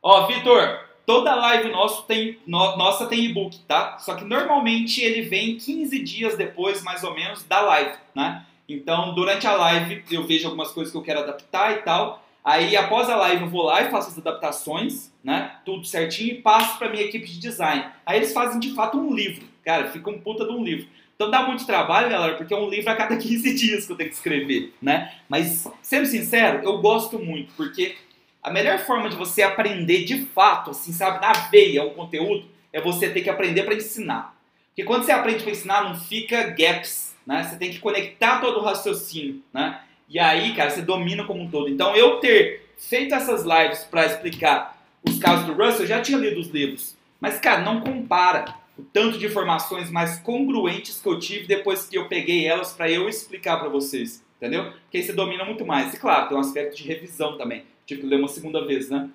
Ó, 0.02 0.26
Vitor, 0.26 0.88
Toda 1.04 1.34
live 1.34 1.70
nosso 1.70 2.04
tem, 2.04 2.38
no, 2.46 2.76
nossa 2.76 3.06
tem 3.06 3.24
e-book, 3.24 3.58
tá? 3.66 3.98
Só 3.98 4.14
que 4.14 4.24
normalmente 4.24 5.00
ele 5.00 5.22
vem 5.22 5.56
15 5.56 5.98
dias 6.02 6.36
depois, 6.36 6.82
mais 6.82 7.02
ou 7.02 7.14
menos, 7.14 7.42
da 7.44 7.60
live, 7.60 7.92
né? 8.14 8.46
Então, 8.68 9.14
durante 9.14 9.46
a 9.46 9.54
live, 9.54 10.04
eu 10.10 10.24
vejo 10.24 10.46
algumas 10.46 10.70
coisas 10.70 10.92
que 10.92 10.96
eu 10.96 11.02
quero 11.02 11.20
adaptar 11.20 11.72
e 11.72 11.82
tal. 11.82 12.22
Aí, 12.44 12.76
após 12.76 13.08
a 13.08 13.16
live, 13.16 13.42
eu 13.42 13.50
vou 13.50 13.62
lá 13.62 13.82
e 13.82 13.90
faço 13.90 14.10
as 14.10 14.18
adaptações, 14.18 15.12
né? 15.22 15.56
Tudo 15.64 15.84
certinho 15.84 16.34
e 16.34 16.42
passo 16.42 16.78
para 16.78 16.88
minha 16.88 17.04
equipe 17.04 17.26
de 17.26 17.38
design. 17.38 17.84
Aí 18.06 18.18
eles 18.18 18.32
fazem 18.32 18.58
de 18.58 18.74
fato 18.74 18.98
um 18.98 19.14
livro, 19.14 19.44
cara, 19.64 19.90
fica 19.90 20.10
um 20.10 20.18
puta 20.18 20.44
de 20.44 20.52
um 20.52 20.62
livro. 20.64 20.86
Então 21.14 21.30
dá 21.30 21.42
muito 21.42 21.64
trabalho, 21.64 22.10
galera, 22.10 22.34
porque 22.34 22.52
é 22.52 22.56
um 22.56 22.68
livro 22.68 22.90
a 22.90 22.96
cada 22.96 23.14
15 23.18 23.54
dias 23.54 23.86
que 23.86 23.92
eu 23.92 23.96
tenho 23.96 24.08
que 24.08 24.16
escrever, 24.16 24.74
né? 24.82 25.12
Mas, 25.28 25.68
sendo 25.80 26.06
sincero, 26.06 26.64
eu 26.64 26.78
gosto 26.78 27.18
muito, 27.18 27.52
porque 27.56 27.96
a 28.42 28.50
melhor 28.50 28.78
forma 28.80 29.08
de 29.08 29.16
você 29.16 29.42
aprender 29.42 30.04
de 30.04 30.24
fato, 30.26 30.70
assim, 30.70 30.92
sabe, 30.92 31.20
na 31.20 31.32
veia, 31.32 31.84
um 31.84 31.90
conteúdo, 31.90 32.44
é 32.72 32.80
você 32.80 33.08
ter 33.08 33.22
que 33.22 33.30
aprender 33.30 33.62
para 33.62 33.74
ensinar. 33.74 34.36
Porque 34.68 34.84
quando 34.84 35.04
você 35.04 35.12
aprende 35.12 35.42
para 35.42 35.52
ensinar, 35.52 35.84
não 35.84 35.98
fica 35.98 36.44
gaps, 36.48 37.14
né? 37.26 37.44
Você 37.44 37.56
tem 37.56 37.70
que 37.70 37.78
conectar 37.78 38.40
todo 38.40 38.58
o 38.58 38.62
raciocínio, 38.62 39.42
né? 39.52 39.80
E 40.08 40.18
aí, 40.18 40.54
cara, 40.54 40.70
você 40.70 40.82
domina 40.82 41.24
como 41.24 41.42
um 41.42 41.50
todo. 41.50 41.68
Então, 41.68 41.94
eu 41.94 42.16
ter 42.16 42.68
feito 42.76 43.14
essas 43.14 43.44
lives 43.44 43.84
para 43.84 44.06
explicar 44.06 44.76
os 45.04 45.18
casos 45.18 45.46
do 45.46 45.52
Russell, 45.52 45.82
eu 45.82 45.86
já 45.86 46.00
tinha 46.00 46.18
lido 46.18 46.40
os 46.40 46.48
livros. 46.48 46.96
Mas, 47.20 47.38
cara, 47.38 47.60
não 47.60 47.80
compara 47.80 48.54
o 48.76 48.82
tanto 48.82 49.18
de 49.18 49.26
informações 49.26 49.90
mais 49.90 50.18
congruentes 50.18 51.00
que 51.00 51.08
eu 51.08 51.18
tive 51.18 51.46
depois 51.46 51.86
que 51.86 51.96
eu 51.96 52.08
peguei 52.08 52.46
elas 52.46 52.72
para 52.72 52.90
eu 52.90 53.08
explicar 53.08 53.58
para 53.58 53.68
vocês 53.68 54.22
entendeu? 54.42 54.72
Porque 54.72 54.96
aí 54.96 55.02
você 55.04 55.12
domina 55.12 55.44
muito 55.44 55.64
mais. 55.64 55.94
E 55.94 55.96
claro, 56.00 56.28
tem 56.28 56.36
um 56.36 56.40
aspecto 56.40 56.76
de 56.76 56.82
revisão 56.82 57.38
também. 57.38 57.62
Tive 57.92 58.00
que 58.00 58.06
ler 58.06 58.18
uma 58.18 58.28
segunda 58.28 58.64
vez, 58.64 58.88
né? 58.88 59.10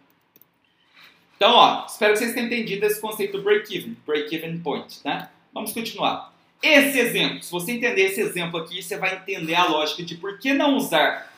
Então, 1.35 1.53
ó, 1.53 1.85
espero 1.87 2.13
que 2.13 2.19
vocês 2.19 2.33
tenham 2.33 2.47
entendido 2.47 2.85
esse 2.85 3.01
conceito 3.01 3.37
do 3.37 3.43
break-even, 3.43 3.97
break-even 4.05 4.59
point, 4.59 4.99
né? 5.03 5.29
Vamos 5.53 5.71
continuar. 5.71 6.33
Esse 6.61 6.99
exemplo, 6.99 7.43
se 7.43 7.51
você 7.51 7.71
entender 7.71 8.03
esse 8.03 8.21
exemplo 8.21 8.59
aqui, 8.59 8.81
você 8.81 8.97
vai 8.97 9.15
entender 9.15 9.55
a 9.55 9.65
lógica 9.65 10.03
de 10.03 10.15
por 10.15 10.39
que 10.39 10.53
não 10.53 10.75
usar 10.75 11.31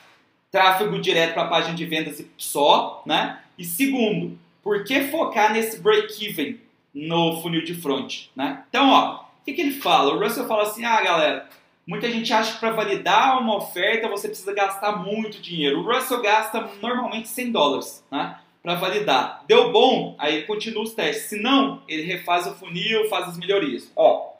tráfego 0.50 1.00
direto 1.00 1.34
para 1.34 1.44
a 1.44 1.48
página 1.48 1.74
de 1.74 1.84
vendas 1.86 2.22
só, 2.36 3.02
né? 3.06 3.40
E 3.56 3.64
segundo, 3.64 4.38
por 4.62 4.84
que 4.84 5.04
focar 5.04 5.52
nesse 5.52 5.80
break-even 5.80 6.60
no 6.92 7.40
funil 7.40 7.64
de 7.64 7.74
front, 7.74 8.26
né? 8.34 8.64
Então, 8.68 8.88
ó, 8.88 9.24
o 9.40 9.44
que, 9.44 9.52
que 9.52 9.60
ele 9.60 9.72
fala? 9.72 10.14
O 10.14 10.18
Russell 10.18 10.46
fala 10.46 10.64
assim, 10.64 10.84
ah, 10.84 11.02
galera, 11.02 11.48
muita 11.90 12.08
gente 12.08 12.32
acha 12.32 12.52
que 12.52 12.60
para 12.60 12.70
validar 12.70 13.40
uma 13.40 13.56
oferta 13.56 14.08
você 14.08 14.28
precisa 14.28 14.54
gastar 14.54 14.92
muito 15.04 15.42
dinheiro. 15.42 15.80
O 15.80 15.82
Russell 15.82 16.22
gasta 16.22 16.70
normalmente 16.80 17.26
100 17.26 17.50
dólares, 17.50 18.06
né? 18.08 18.38
Para 18.62 18.76
validar. 18.76 19.42
Deu 19.48 19.72
bom, 19.72 20.14
aí 20.16 20.42
continua 20.42 20.84
os 20.84 20.94
testes. 20.94 21.24
Se 21.24 21.42
não, 21.42 21.82
ele 21.88 22.02
refaz 22.02 22.46
o 22.46 22.54
funil, 22.54 23.08
faz 23.08 23.30
as 23.30 23.36
melhorias. 23.36 23.90
Ó, 23.96 24.34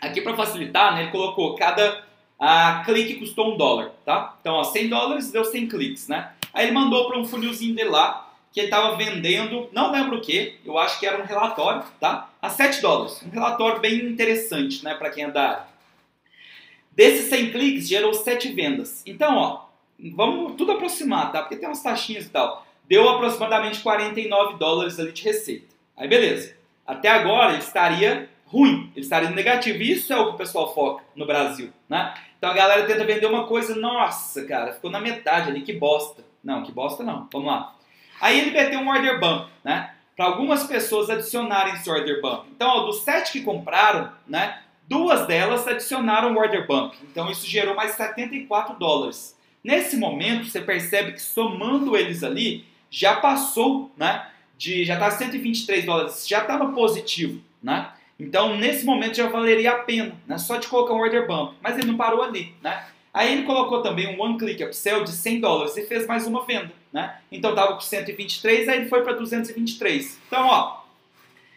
aqui 0.00 0.20
para 0.20 0.36
facilitar, 0.36 0.94
né, 0.94 1.02
ele 1.02 1.10
colocou 1.10 1.56
cada 1.56 2.04
a 2.38 2.82
clique 2.84 3.18
custou 3.18 3.52
um 3.52 3.56
dólar, 3.56 3.90
tá? 4.04 4.36
Então, 4.40 4.54
ó, 4.54 4.64
100 4.64 4.88
dólares 4.88 5.32
deu 5.32 5.44
100 5.44 5.68
cliques, 5.68 6.08
né? 6.08 6.32
Aí 6.54 6.66
ele 6.66 6.72
mandou 6.72 7.08
para 7.08 7.18
um 7.18 7.24
funilzinho 7.24 7.74
dele 7.74 7.90
lá, 7.90 8.32
que 8.52 8.60
ele 8.60 8.68
estava 8.68 8.96
vendendo, 8.96 9.68
não 9.72 9.90
lembro 9.90 10.18
o 10.18 10.20
que, 10.20 10.58
eu 10.64 10.78
acho 10.78 10.98
que 10.98 11.06
era 11.06 11.20
um 11.20 11.26
relatório, 11.26 11.82
tá? 11.98 12.30
A 12.40 12.48
7 12.48 12.80
dólares. 12.80 13.22
Um 13.22 13.30
relatório 13.30 13.80
bem 13.80 14.06
interessante, 14.06 14.84
né, 14.84 14.94
para 14.94 15.10
quem 15.10 15.24
é 15.24 15.30
da 15.30 15.42
área. 15.42 15.69
Desses 16.90 17.28
100 17.28 17.52
cliques, 17.52 17.88
gerou 17.88 18.12
7 18.12 18.52
vendas. 18.52 19.02
Então, 19.06 19.36
ó, 19.36 19.66
vamos 20.12 20.54
tudo 20.56 20.72
aproximar, 20.72 21.32
tá? 21.32 21.40
Porque 21.40 21.56
tem 21.56 21.68
umas 21.68 21.82
taxinhas 21.82 22.26
e 22.26 22.30
tal. 22.30 22.66
Deu 22.88 23.08
aproximadamente 23.08 23.80
49 23.80 24.58
dólares 24.58 24.98
ali 24.98 25.12
de 25.12 25.22
receita. 25.22 25.74
Aí, 25.96 26.08
beleza. 26.08 26.56
Até 26.86 27.08
agora, 27.08 27.52
ele 27.52 27.62
estaria 27.62 28.28
ruim, 28.50 28.90
ele 28.94 29.04
estaria 29.04 29.30
negativo. 29.30 29.80
Isso 29.82 30.12
é 30.12 30.16
o 30.16 30.28
que 30.28 30.34
o 30.34 30.38
pessoal 30.38 30.74
foca 30.74 31.04
no 31.14 31.24
Brasil, 31.24 31.72
né? 31.88 32.12
Então 32.36 32.50
a 32.50 32.54
galera 32.54 32.86
tenta 32.86 33.04
vender 33.04 33.26
uma 33.26 33.46
coisa, 33.46 33.76
nossa, 33.76 34.44
cara, 34.44 34.72
ficou 34.72 34.90
na 34.90 34.98
metade 34.98 35.50
ali, 35.50 35.62
que 35.62 35.72
bosta. 35.72 36.24
Não, 36.42 36.62
que 36.62 36.72
bosta 36.72 37.04
não. 37.04 37.28
Vamos 37.32 37.46
lá. 37.46 37.76
Aí 38.20 38.38
ele 38.40 38.50
meteu 38.50 38.80
um 38.80 38.88
order 38.88 39.20
bump, 39.20 39.48
né? 39.62 39.94
Para 40.16 40.26
algumas 40.26 40.64
pessoas 40.64 41.08
adicionarem 41.08 41.74
esse 41.74 41.88
order 41.88 42.20
bump. 42.20 42.46
Então, 42.50 42.68
ó, 42.68 42.86
dos 42.86 43.02
sete 43.02 43.32
que 43.32 43.42
compraram, 43.42 44.10
né? 44.26 44.62
Duas 44.90 45.24
delas 45.24 45.68
adicionaram 45.68 46.34
o 46.34 46.36
order 46.36 46.66
bump. 46.66 46.96
Então 47.04 47.30
isso 47.30 47.46
gerou 47.46 47.76
mais 47.76 47.92
74 47.92 48.76
dólares. 48.76 49.38
Nesse 49.62 49.96
momento, 49.96 50.46
você 50.46 50.60
percebe 50.60 51.12
que 51.12 51.22
somando 51.22 51.96
eles 51.96 52.24
ali, 52.24 52.64
já 52.90 53.14
passou, 53.14 53.92
né? 53.96 54.26
De, 54.58 54.84
já 54.84 54.94
está 54.94 55.08
123 55.12 55.84
dólares, 55.86 56.26
já 56.26 56.40
está 56.40 56.58
no 56.58 56.72
positivo, 56.72 57.40
né? 57.62 57.92
Então, 58.18 58.56
nesse 58.56 58.84
momento 58.84 59.16
já 59.16 59.28
valeria 59.28 59.70
a 59.70 59.78
pena, 59.78 60.20
né? 60.26 60.36
Só 60.38 60.56
de 60.56 60.66
colocar 60.66 60.92
um 60.92 60.98
order 60.98 61.24
bump. 61.24 61.54
Mas 61.62 61.78
ele 61.78 61.86
não 61.86 61.96
parou 61.96 62.20
ali, 62.20 62.52
né? 62.60 62.84
Aí 63.14 63.32
ele 63.32 63.44
colocou 63.44 63.82
também 63.82 64.08
um 64.08 64.20
one 64.20 64.38
click 64.38 64.64
upsell 64.64 65.04
de 65.04 65.12
100 65.12 65.40
dólares 65.40 65.76
e 65.76 65.86
fez 65.86 66.04
mais 66.04 66.26
uma 66.26 66.44
venda, 66.44 66.72
né? 66.92 67.16
Então 67.30 67.50
estava 67.50 67.74
com 67.74 67.80
123, 67.80 68.68
aí 68.68 68.80
ele 68.80 68.88
foi 68.88 69.02
para 69.02 69.12
223. 69.12 70.18
Então, 70.26 70.48
ó, 70.48 70.80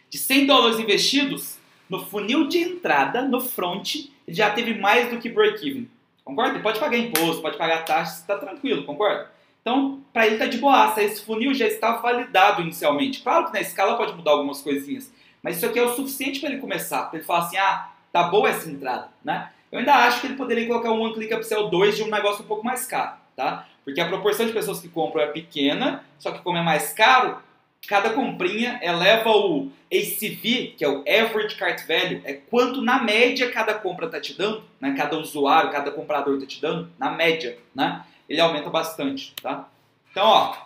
de 0.08 0.18
100 0.18 0.46
dólares 0.46 0.78
investidos, 0.78 1.53
no 1.94 2.04
funil 2.06 2.48
de 2.48 2.58
entrada, 2.58 3.22
no 3.22 3.40
front, 3.40 4.08
já 4.26 4.50
teve 4.50 4.74
mais 4.74 5.10
do 5.10 5.18
que 5.18 5.28
break-even. 5.28 5.88
Concorda? 6.24 6.54
Ele 6.54 6.62
pode 6.62 6.80
pagar 6.80 6.98
imposto, 6.98 7.40
pode 7.40 7.56
pagar 7.56 7.84
taxas, 7.84 8.20
está 8.20 8.36
tranquilo, 8.36 8.84
concorda? 8.84 9.30
Então, 9.60 10.02
para 10.12 10.26
ele 10.26 10.36
tá 10.36 10.46
de 10.46 10.58
boaça, 10.58 11.02
esse 11.02 11.24
funil 11.24 11.54
já 11.54 11.66
está 11.66 11.92
validado 11.96 12.62
inicialmente. 12.62 13.22
Claro 13.22 13.46
que 13.46 13.52
na 13.52 13.60
escala 13.60 13.96
pode 13.96 14.14
mudar 14.14 14.32
algumas 14.32 14.60
coisinhas, 14.60 15.12
mas 15.42 15.56
isso 15.56 15.66
aqui 15.66 15.78
é 15.78 15.82
o 15.82 15.94
suficiente 15.94 16.40
para 16.40 16.50
ele 16.50 16.60
começar, 16.60 17.04
para 17.04 17.18
ele 17.18 17.26
falar 17.26 17.40
assim, 17.40 17.56
ah, 17.58 17.90
tá 18.12 18.24
boa 18.24 18.48
essa 18.48 18.68
entrada, 18.68 19.08
né? 19.24 19.50
Eu 19.70 19.78
ainda 19.78 19.94
acho 19.94 20.20
que 20.20 20.26
ele 20.26 20.36
poderia 20.36 20.66
colocar 20.66 20.92
um 20.92 21.00
One 21.00 21.14
Click 21.14 21.34
Upsell 21.34 21.68
2 21.68 21.96
de 21.96 22.02
um 22.02 22.10
negócio 22.10 22.44
um 22.44 22.46
pouco 22.46 22.64
mais 22.64 22.86
caro, 22.86 23.16
tá? 23.36 23.66
Porque 23.84 24.00
a 24.00 24.08
proporção 24.08 24.46
de 24.46 24.52
pessoas 24.52 24.80
que 24.80 24.88
compram 24.88 25.22
é 25.22 25.26
pequena, 25.28 26.04
só 26.18 26.30
que 26.32 26.42
como 26.42 26.58
é 26.58 26.62
mais 26.62 26.92
caro, 26.92 27.38
cada 27.86 28.10
comprinha 28.10 28.78
eleva 28.82 29.30
o 29.30 29.70
ACV, 29.92 30.74
que 30.76 30.84
é 30.84 30.88
o 30.88 31.00
Average 31.00 31.56
Cart 31.56 31.86
Value, 31.86 32.22
é 32.24 32.34
quanto 32.34 32.80
na 32.80 33.02
média 33.02 33.50
cada 33.50 33.74
compra 33.74 34.06
está 34.06 34.20
te 34.20 34.34
dando, 34.34 34.64
né? 34.80 34.94
Cada 34.96 35.18
usuário, 35.18 35.70
cada 35.70 35.90
comprador 35.90 36.34
está 36.34 36.46
te 36.46 36.60
dando, 36.60 36.90
na 36.98 37.10
média, 37.10 37.58
né? 37.74 38.04
Ele 38.28 38.40
aumenta 38.40 38.70
bastante, 38.70 39.34
tá? 39.42 39.68
Então, 40.10 40.26
ó, 40.26 40.56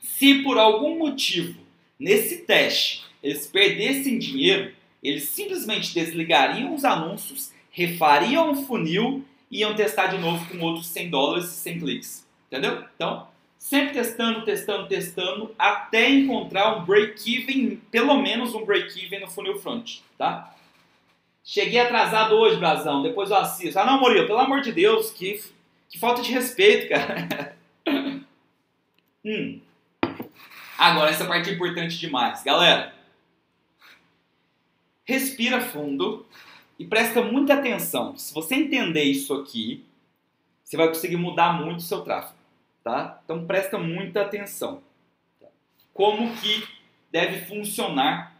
se 0.00 0.42
por 0.42 0.58
algum 0.58 0.98
motivo 0.98 1.60
nesse 1.98 2.38
teste 2.38 3.04
eles 3.22 3.46
perdessem 3.46 4.18
dinheiro, 4.18 4.72
eles 5.02 5.28
simplesmente 5.30 5.94
desligariam 5.94 6.74
os 6.74 6.84
anúncios, 6.84 7.52
refariam 7.70 8.52
o 8.52 8.66
funil 8.66 9.24
e 9.50 9.60
iam 9.60 9.74
testar 9.74 10.06
de 10.06 10.18
novo 10.18 10.46
com 10.48 10.58
outros 10.60 10.86
100 10.88 11.10
dólares 11.10 11.46
e 11.46 11.54
100 11.54 11.78
cliques. 11.80 12.26
Entendeu? 12.50 12.84
Então, 12.94 13.26
sempre 13.64 13.94
testando, 13.94 14.44
testando, 14.44 14.86
testando, 14.86 15.54
até 15.58 16.10
encontrar 16.10 16.76
um 16.76 16.84
break-even, 16.84 17.76
pelo 17.90 18.20
menos 18.20 18.54
um 18.54 18.62
break-even 18.62 19.20
no 19.20 19.30
funil 19.30 19.58
front, 19.58 20.00
tá? 20.18 20.54
Cheguei 21.42 21.80
atrasado 21.80 22.34
hoje, 22.34 22.58
Brasão, 22.58 23.02
depois 23.02 23.30
eu 23.30 23.36
assisto. 23.38 23.78
Ah, 23.78 23.86
não, 23.86 23.98
Murilo, 23.98 24.26
pelo 24.26 24.38
amor 24.38 24.60
de 24.60 24.70
Deus, 24.70 25.10
que, 25.10 25.42
que 25.88 25.98
falta 25.98 26.20
de 26.20 26.30
respeito, 26.30 26.90
cara. 26.90 27.56
hum. 29.24 29.58
Agora, 30.76 31.10
essa 31.10 31.24
parte 31.24 31.48
é 31.48 31.54
importante 31.54 31.98
demais. 31.98 32.42
Galera, 32.42 32.94
respira 35.06 35.62
fundo 35.62 36.26
e 36.78 36.84
presta 36.84 37.22
muita 37.22 37.54
atenção. 37.54 38.14
Se 38.18 38.34
você 38.34 38.56
entender 38.56 39.04
isso 39.04 39.32
aqui, 39.32 39.86
você 40.62 40.76
vai 40.76 40.88
conseguir 40.88 41.16
mudar 41.16 41.54
muito 41.54 41.78
o 41.78 41.82
seu 41.82 42.02
tráfego, 42.02 42.33
tá? 42.84 43.20
Então 43.24 43.46
presta 43.46 43.78
muita 43.78 44.20
atenção. 44.20 44.82
Como 45.92 46.36
que 46.36 46.68
deve 47.10 47.46
funcionar 47.46 48.36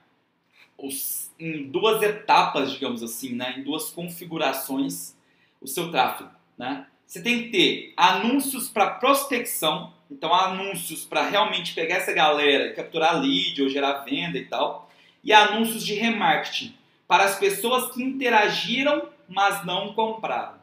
os, 0.79 1.33
em 1.39 1.69
duas 1.71 2.03
etapas, 2.03 2.73
digamos 2.73 3.03
assim, 3.03 3.35
né? 3.35 3.57
em 3.59 3.63
duas 3.63 3.91
configurações, 3.91 5.17
o 5.61 5.67
seu 5.67 5.91
tráfego. 5.91 6.31
Né? 6.57 6.87
Você 7.07 7.23
tem 7.23 7.45
que 7.45 7.49
ter 7.51 7.95
anúncios 7.97 8.69
para 8.69 8.91
prospecção, 8.91 9.93
então 10.11 10.33
anúncios 10.33 11.05
para 11.05 11.29
realmente 11.29 11.75
pegar 11.75 11.97
essa 11.97 12.13
galera, 12.13 12.73
capturar 12.75 13.21
lead 13.21 13.61
ou 13.63 13.69
gerar 13.69 14.05
venda 14.05 14.39
e 14.39 14.45
tal 14.45 14.85
e 15.25 15.33
anúncios 15.33 15.85
de 15.85 15.95
remarketing 15.95 16.75
para 17.09 17.25
as 17.25 17.39
pessoas 17.39 17.93
que 17.93 18.03
interagiram, 18.03 19.09
mas 19.27 19.65
não 19.65 19.95
compraram. 19.95 20.59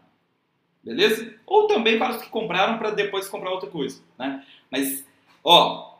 Beleza? 0.83 1.35
Ou 1.45 1.67
também 1.67 1.99
para 1.99 2.15
os 2.15 2.21
que 2.21 2.29
compraram 2.29 2.77
para 2.77 2.91
depois 2.91 3.27
comprar 3.27 3.51
outra 3.51 3.69
coisa, 3.69 4.01
né? 4.17 4.45
Mas, 4.69 5.05
ó, 5.43 5.95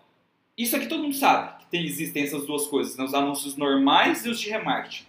isso 0.57 0.75
aqui 0.75 0.87
todo 0.87 1.03
mundo 1.03 1.15
sabe 1.15 1.59
que 1.59 1.65
tem, 1.67 1.85
existem 1.85 2.23
essas 2.23 2.45
duas 2.45 2.67
coisas, 2.67 2.95
né? 2.97 3.03
os 3.03 3.13
anúncios 3.13 3.55
normais 3.55 4.25
e 4.25 4.29
os 4.29 4.39
de 4.39 4.49
remarketing. 4.49 5.05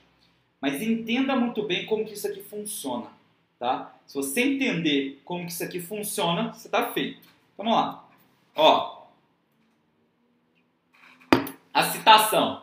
Mas 0.60 0.80
entenda 0.82 1.34
muito 1.34 1.62
bem 1.62 1.86
como 1.86 2.04
que 2.04 2.12
isso 2.12 2.26
aqui 2.26 2.42
funciona, 2.42 3.06
tá? 3.58 3.94
Se 4.06 4.14
você 4.14 4.42
entender 4.42 5.20
como 5.24 5.46
que 5.46 5.52
isso 5.52 5.64
aqui 5.64 5.80
funciona, 5.80 6.52
você 6.52 6.68
está 6.68 6.92
feito. 6.92 7.26
Vamos 7.56 7.74
lá. 7.74 8.04
Ó, 8.54 9.02
a 11.72 11.82
citação. 11.84 12.62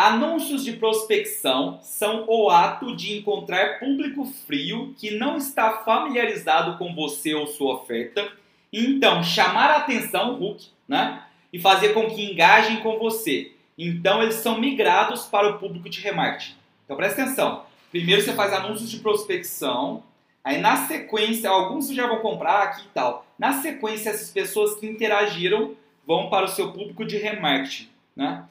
Anúncios 0.00 0.64
de 0.64 0.74
prospecção 0.74 1.80
são 1.82 2.24
o 2.28 2.48
ato 2.50 2.94
de 2.94 3.18
encontrar 3.18 3.80
público 3.80 4.26
frio 4.46 4.94
que 4.96 5.18
não 5.18 5.36
está 5.36 5.78
familiarizado 5.78 6.78
com 6.78 6.94
você 6.94 7.34
ou 7.34 7.48
sua 7.48 7.74
oferta, 7.74 8.30
e 8.72 8.86
então 8.86 9.24
chamar 9.24 9.72
a 9.72 9.78
atenção, 9.78 10.40
hook, 10.40 10.68
né? 10.86 11.24
E 11.52 11.58
fazer 11.58 11.94
com 11.94 12.08
que 12.08 12.30
engajem 12.30 12.76
com 12.76 12.96
você. 12.96 13.50
Então 13.76 14.22
eles 14.22 14.36
são 14.36 14.60
migrados 14.60 15.26
para 15.26 15.48
o 15.48 15.58
público 15.58 15.90
de 15.90 16.00
remarketing. 16.00 16.54
Então 16.84 16.96
presta 16.96 17.22
atenção. 17.22 17.64
Primeiro 17.90 18.22
você 18.22 18.32
faz 18.34 18.52
anúncios 18.52 18.88
de 18.88 18.98
prospecção, 18.98 20.04
aí 20.44 20.60
na 20.60 20.86
sequência, 20.86 21.50
alguns 21.50 21.92
já 21.92 22.06
vão 22.06 22.20
comprar 22.20 22.62
aqui 22.62 22.82
e 22.82 22.90
tal. 22.94 23.26
Na 23.36 23.54
sequência, 23.54 24.10
essas 24.10 24.30
pessoas 24.30 24.76
que 24.78 24.86
interagiram 24.86 25.74
vão 26.06 26.30
para 26.30 26.44
o 26.44 26.48
seu 26.48 26.70
público 26.70 27.04
de 27.04 27.16
remarketing, 27.16 27.88
né? 28.14 28.44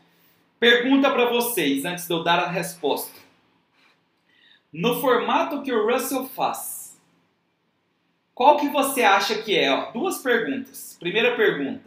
Pergunta 0.59 1.11
para 1.11 1.29
vocês 1.29 1.85
antes 1.85 2.07
de 2.07 2.13
eu 2.13 2.23
dar 2.23 2.39
a 2.39 2.49
resposta. 2.49 3.13
No 4.73 4.99
formato 4.99 5.61
que 5.61 5.71
o 5.71 5.87
Russell 5.87 6.25
faz, 6.25 6.99
qual 8.33 8.57
que 8.57 8.67
você 8.69 9.03
acha 9.03 9.41
que 9.41 9.55
é? 9.55 9.71
Ó, 9.71 9.91
duas 9.91 10.17
perguntas. 10.17 10.97
Primeira 10.99 11.35
pergunta: 11.35 11.83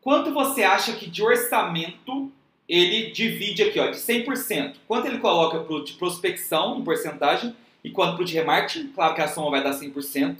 quanto 0.00 0.32
você 0.32 0.64
acha 0.64 0.94
que 0.94 1.08
de 1.08 1.22
orçamento 1.22 2.32
ele 2.68 3.12
divide 3.12 3.62
aqui, 3.62 3.78
ó, 3.78 3.88
de 3.88 3.98
100%? 3.98 4.74
Quanto 4.88 5.06
ele 5.06 5.18
coloca 5.18 5.60
pro, 5.60 5.84
de 5.84 5.92
prospecção 5.92 6.76
em 6.76 6.84
porcentagem 6.84 7.54
e 7.84 7.90
quanto 7.90 8.14
para 8.14 8.22
o 8.22 8.26
de 8.26 8.34
remarketing? 8.34 8.88
Claro 8.88 9.14
que 9.14 9.22
a 9.22 9.28
soma 9.28 9.52
vai 9.52 9.62
dar 9.62 9.78
100%. 9.78 10.38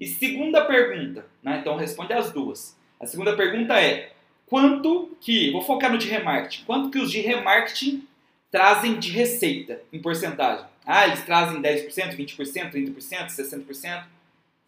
E 0.00 0.06
segunda 0.06 0.64
pergunta, 0.64 1.26
né? 1.42 1.58
Então 1.60 1.76
responde 1.76 2.14
as 2.14 2.32
duas. 2.32 2.78
A 2.98 3.04
segunda 3.04 3.36
pergunta 3.36 3.78
é: 3.78 4.12
quanto 4.50 5.16
que, 5.20 5.52
vou 5.52 5.62
focar 5.62 5.92
no 5.92 5.96
de 5.96 6.08
remarketing, 6.08 6.64
quanto 6.64 6.90
que 6.90 6.98
os 6.98 7.12
de 7.12 7.20
remarketing 7.20 8.06
trazem 8.50 8.98
de 8.98 9.12
receita 9.12 9.80
em 9.92 10.02
porcentagem? 10.02 10.66
Ah, 10.84 11.06
eles 11.06 11.24
trazem 11.24 11.62
10%, 11.62 12.16
20%, 12.16 12.72
30%, 12.72 13.26
60%? 13.28 14.04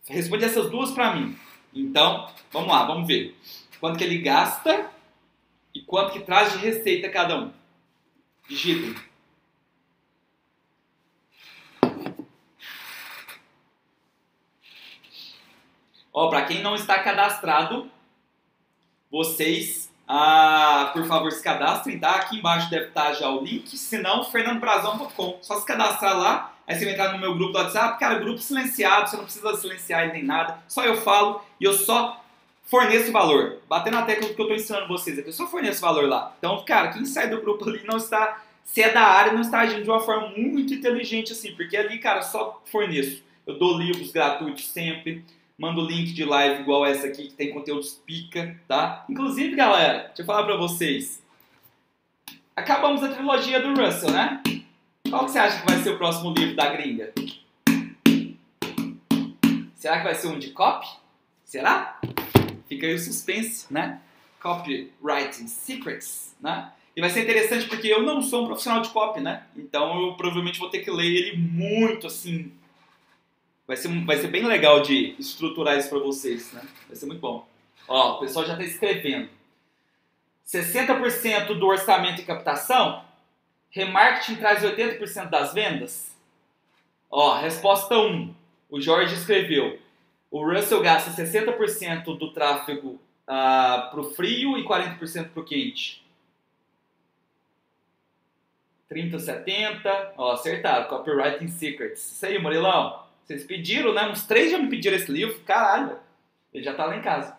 Responde 0.09 0.45
essas 0.45 0.70
duas 0.70 0.93
para 0.93 1.16
mim. 1.16 1.37
Então, 1.74 2.30
vamos 2.53 2.68
lá, 2.68 2.85
vamos 2.85 3.09
ver. 3.09 3.37
Quanto 3.80 3.99
que 3.99 4.05
ele 4.05 4.18
gasta 4.18 4.89
e 5.74 5.80
quanto 5.80 6.12
que 6.12 6.20
traz 6.20 6.53
de 6.53 6.59
receita 6.59 7.09
cada 7.09 7.41
um. 7.41 7.53
Digitem. 8.49 8.95
Ó, 16.12 16.28
para 16.28 16.45
quem 16.45 16.62
não 16.62 16.76
está 16.76 17.03
cadastrado, 17.03 17.91
vocês, 19.12 19.90
ah, 20.08 20.90
por 20.94 21.04
favor, 21.04 21.30
se 21.30 21.42
cadastrem, 21.42 21.98
tá? 21.98 22.12
Aqui 22.12 22.38
embaixo 22.38 22.70
deve 22.70 22.86
estar 22.86 23.12
já 23.12 23.28
o 23.28 23.44
link, 23.44 23.76
se 23.76 23.98
não, 23.98 24.24
fernandobrazão.com. 24.24 25.38
Só 25.42 25.60
se 25.60 25.66
cadastrar 25.66 26.18
lá, 26.18 26.54
aí 26.66 26.74
você 26.74 26.86
vai 26.86 26.94
entrar 26.94 27.12
no 27.12 27.18
meu 27.18 27.34
grupo 27.34 27.52
do 27.52 27.58
WhatsApp, 27.58 27.98
cara, 28.00 28.18
grupo 28.18 28.38
silenciado, 28.38 29.10
você 29.10 29.16
não 29.18 29.24
precisa 29.24 29.54
silenciar 29.56 30.10
nem 30.10 30.24
nada, 30.24 30.58
só 30.66 30.82
eu 30.82 30.96
falo 30.96 31.42
e 31.60 31.64
eu 31.64 31.74
só 31.74 32.24
forneço 32.64 33.12
valor. 33.12 33.58
Batendo 33.68 33.94
na 33.94 34.02
tecla 34.02 34.28
do 34.28 34.34
que 34.34 34.40
eu 34.40 34.46
estou 34.46 34.56
ensinando 34.56 34.88
vocês 34.88 35.18
aqui, 35.18 35.28
eu 35.28 35.32
só 35.32 35.46
forneço 35.46 35.82
valor 35.82 36.08
lá. 36.08 36.34
Então, 36.38 36.64
cara, 36.64 36.88
quem 36.88 37.04
sai 37.04 37.28
do 37.28 37.42
grupo 37.42 37.68
ali 37.68 37.82
não 37.84 37.98
está, 37.98 38.42
se 38.64 38.80
é 38.80 38.90
da 38.90 39.02
área, 39.02 39.32
não 39.32 39.42
está 39.42 39.60
agindo 39.60 39.82
de 39.82 39.90
uma 39.90 40.00
forma 40.00 40.28
muito 40.30 40.72
inteligente 40.72 41.32
assim, 41.32 41.54
porque 41.54 41.76
ali, 41.76 41.98
cara, 41.98 42.22
só 42.22 42.62
forneço. 42.64 43.22
Eu 43.46 43.58
dou 43.58 43.76
livros 43.76 44.10
gratuitos 44.10 44.68
sempre, 44.70 45.22
mando 45.62 45.86
link 45.86 46.12
de 46.12 46.24
live 46.24 46.62
igual 46.62 46.84
essa 46.84 47.06
aqui, 47.06 47.28
que 47.28 47.34
tem 47.34 47.52
conteúdos 47.52 47.92
pica, 48.04 48.60
tá? 48.66 49.04
Inclusive, 49.08 49.54
galera, 49.54 50.08
deixa 50.08 50.22
eu 50.22 50.26
falar 50.26 50.42
pra 50.42 50.56
vocês. 50.56 51.22
Acabamos 52.56 53.00
a 53.04 53.10
trilogia 53.10 53.60
do 53.60 53.80
Russell, 53.80 54.10
né? 54.10 54.42
Qual 55.08 55.24
que 55.24 55.30
você 55.30 55.38
acha 55.38 55.60
que 55.60 55.70
vai 55.70 55.80
ser 55.80 55.90
o 55.90 55.98
próximo 55.98 56.34
livro 56.34 56.56
da 56.56 56.68
gringa? 56.68 57.12
Será 59.76 59.98
que 59.98 60.04
vai 60.04 60.16
ser 60.16 60.26
um 60.26 60.38
de 60.40 60.50
copy? 60.50 60.88
Será? 61.44 62.00
Fica 62.68 62.88
aí 62.88 62.94
o 62.94 62.98
suspense, 62.98 63.72
né? 63.72 64.00
Copywriting 64.42 65.46
Secrets, 65.46 66.34
né? 66.40 66.72
E 66.96 67.00
vai 67.00 67.08
ser 67.08 67.22
interessante 67.22 67.68
porque 67.68 67.86
eu 67.86 68.02
não 68.02 68.20
sou 68.20 68.42
um 68.42 68.46
profissional 68.46 68.82
de 68.82 68.90
copy, 68.90 69.20
né? 69.20 69.44
Então 69.56 70.08
eu 70.08 70.14
provavelmente 70.14 70.58
vou 70.58 70.70
ter 70.70 70.80
que 70.80 70.90
ler 70.90 71.06
ele 71.06 71.36
muito 71.36 72.08
assim, 72.08 72.50
Vai 73.73 73.77
ser, 73.79 74.05
vai 74.05 74.18
ser 74.18 74.29
bem 74.29 74.45
legal 74.45 74.83
de 74.83 75.16
estruturar 75.18 75.79
isso 75.79 75.89
para 75.89 75.99
vocês, 75.99 76.53
né? 76.53 76.61
Vai 76.87 76.95
ser 76.95 77.07
muito 77.07 77.20
bom. 77.20 77.49
Ó, 77.89 78.16
o 78.16 78.20
pessoal 78.20 78.45
já 78.45 78.53
está 78.53 78.64
escrevendo. 78.64 79.31
60% 80.47 81.59
do 81.59 81.66
orçamento 81.66 82.20
em 82.20 82.25
captação? 82.27 83.03
Remarketing 83.70 84.35
traz 84.35 84.62
80% 84.62 85.31
das 85.31 85.55
vendas? 85.55 86.14
Ó, 87.11 87.41
resposta 87.41 87.97
1. 87.97 88.35
O 88.68 88.79
Jorge 88.79 89.14
escreveu. 89.14 89.81
O 90.31 90.45
Russell 90.45 90.83
gasta 90.83 91.11
60% 91.11 92.18
do 92.18 92.31
tráfego 92.31 93.01
ah, 93.27 93.89
para 93.91 94.01
o 94.03 94.12
frio 94.12 94.59
e 94.59 94.68
40% 94.68 95.31
para 95.31 95.41
o 95.41 95.47
quente. 95.47 96.05
30, 98.91 99.18
70. 99.18 100.12
Ó, 100.18 100.33
acertaram. 100.33 100.89
Copywriting 100.89 101.49
Secrets. 101.49 102.12
Isso 102.12 102.27
aí, 102.27 102.39
Murilão. 102.39 103.01
Vocês 103.33 103.45
pediram, 103.45 103.95
né? 103.95 104.11
Uns 104.11 104.24
três 104.24 104.51
já 104.51 104.59
me 104.59 104.68
pediram 104.68 104.95
esse 104.95 105.11
livro. 105.11 105.41
Caralho, 105.47 105.97
ele 106.53 106.62
já 106.62 106.74
tá 106.74 106.85
lá 106.85 106.97
em 106.97 107.01
casa. 107.01 107.35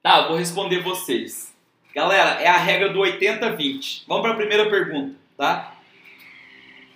Tá, 0.00 0.20
eu 0.20 0.28
vou 0.28 0.36
responder 0.36 0.82
vocês. 0.82 1.52
Galera, 1.92 2.40
é 2.40 2.46
a 2.46 2.56
regra 2.56 2.90
do 2.90 3.00
80-20. 3.00 4.04
Vamos 4.06 4.22
para 4.22 4.32
a 4.32 4.36
primeira 4.36 4.70
pergunta, 4.70 5.16
tá? 5.36 5.74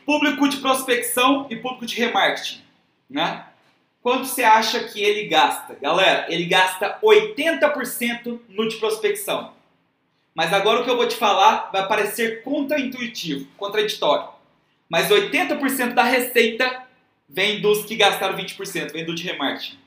Público 0.06 0.48
de 0.48 0.58
prospecção 0.58 1.48
e 1.50 1.56
público 1.56 1.86
de 1.86 1.96
remarketing, 1.96 2.62
né? 3.10 3.46
Quanto 4.00 4.26
você 4.26 4.44
acha 4.44 4.84
que 4.84 5.02
ele 5.02 5.26
gasta? 5.28 5.74
Galera, 5.74 6.26
ele 6.32 6.44
gasta 6.44 6.98
80% 7.02 8.38
no 8.48 8.68
de 8.68 8.76
prospecção. 8.76 9.54
Mas 10.32 10.52
agora 10.52 10.80
o 10.80 10.84
que 10.84 10.90
eu 10.90 10.96
vou 10.96 11.08
te 11.08 11.16
falar 11.16 11.68
vai 11.72 11.88
parecer 11.88 12.44
contraintuitivo, 12.44 13.48
contraditório. 13.56 14.28
Mas 14.88 15.10
80% 15.10 15.94
da 15.94 16.04
receita 16.04 16.87
vem 17.28 17.60
dos 17.60 17.84
que 17.84 17.96
gastaram 17.96 18.36
20%, 18.36 18.92
vem 18.92 19.04
do 19.04 19.14
de 19.14 19.24
remarketing. 19.24 19.78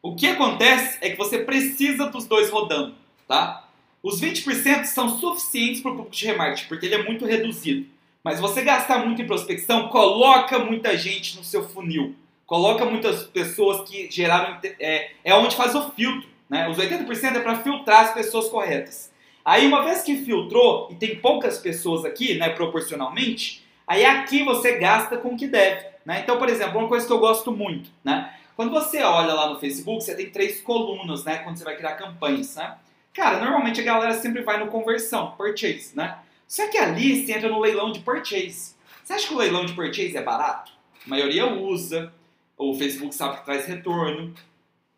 O 0.00 0.14
que 0.14 0.28
acontece 0.28 0.98
é 1.00 1.10
que 1.10 1.16
você 1.16 1.40
precisa 1.40 2.06
dos 2.06 2.26
dois 2.26 2.50
rodando, 2.50 2.94
tá? 3.26 3.68
Os 4.02 4.20
20% 4.20 4.84
são 4.84 5.18
suficientes 5.18 5.80
para 5.80 5.90
o 5.90 5.94
público 5.96 6.14
de 6.14 6.26
remarketing, 6.26 6.68
porque 6.68 6.86
ele 6.86 6.94
é 6.94 7.02
muito 7.02 7.26
reduzido. 7.26 7.86
Mas 8.22 8.40
você 8.40 8.62
gastar 8.62 9.04
muito 9.04 9.20
em 9.20 9.26
prospecção, 9.26 9.88
coloca 9.88 10.58
muita 10.58 10.96
gente 10.96 11.36
no 11.36 11.42
seu 11.42 11.68
funil. 11.68 12.14
Coloca 12.46 12.84
muitas 12.84 13.24
pessoas 13.24 13.88
que 13.88 14.10
geraram. 14.10 14.58
É, 14.78 15.10
é 15.24 15.34
onde 15.34 15.56
faz 15.56 15.74
o 15.74 15.90
filtro. 15.90 16.28
Né? 16.48 16.68
Os 16.68 16.78
80% 16.78 17.36
é 17.36 17.40
para 17.40 17.58
filtrar 17.58 18.06
as 18.06 18.14
pessoas 18.14 18.48
corretas. 18.48 19.12
Aí, 19.44 19.66
uma 19.66 19.82
vez 19.82 20.02
que 20.02 20.24
filtrou, 20.24 20.88
e 20.90 20.94
tem 20.94 21.16
poucas 21.16 21.58
pessoas 21.58 22.04
aqui, 22.04 22.34
né, 22.34 22.50
proporcionalmente, 22.50 23.64
aí 23.86 24.04
aqui 24.04 24.42
você 24.42 24.76
gasta 24.78 25.16
com 25.16 25.30
o 25.30 25.36
que 25.36 25.46
deve. 25.46 25.86
Né? 26.08 26.20
Então, 26.22 26.38
por 26.38 26.48
exemplo, 26.48 26.78
uma 26.78 26.88
coisa 26.88 27.06
que 27.06 27.12
eu 27.12 27.18
gosto 27.18 27.52
muito, 27.52 27.90
né? 28.02 28.34
Quando 28.56 28.70
você 28.70 29.02
olha 29.02 29.34
lá 29.34 29.50
no 29.50 29.60
Facebook, 29.60 30.02
você 30.02 30.16
tem 30.16 30.30
três 30.30 30.58
colunas, 30.58 31.22
né? 31.22 31.36
Quando 31.36 31.58
você 31.58 31.64
vai 31.64 31.76
criar 31.76 31.96
campanhas, 31.96 32.56
né? 32.56 32.78
Cara, 33.12 33.44
normalmente 33.44 33.82
a 33.82 33.84
galera 33.84 34.14
sempre 34.14 34.40
vai 34.40 34.58
no 34.58 34.68
conversão, 34.68 35.32
purchase, 35.32 35.94
né? 35.94 36.16
Só 36.46 36.66
que 36.70 36.78
ali 36.78 37.26
você 37.26 37.32
entra 37.32 37.50
no 37.50 37.60
leilão 37.60 37.92
de 37.92 38.00
purchase. 38.00 38.74
Você 39.04 39.12
acha 39.12 39.28
que 39.28 39.34
o 39.34 39.36
leilão 39.36 39.66
de 39.66 39.74
purchase 39.74 40.16
é 40.16 40.22
barato? 40.22 40.72
A 41.06 41.10
maioria 41.10 41.46
usa, 41.46 42.10
o 42.56 42.72
Facebook 42.72 43.14
sabe 43.14 43.40
que 43.40 43.44
traz 43.44 43.66
retorno, 43.66 44.32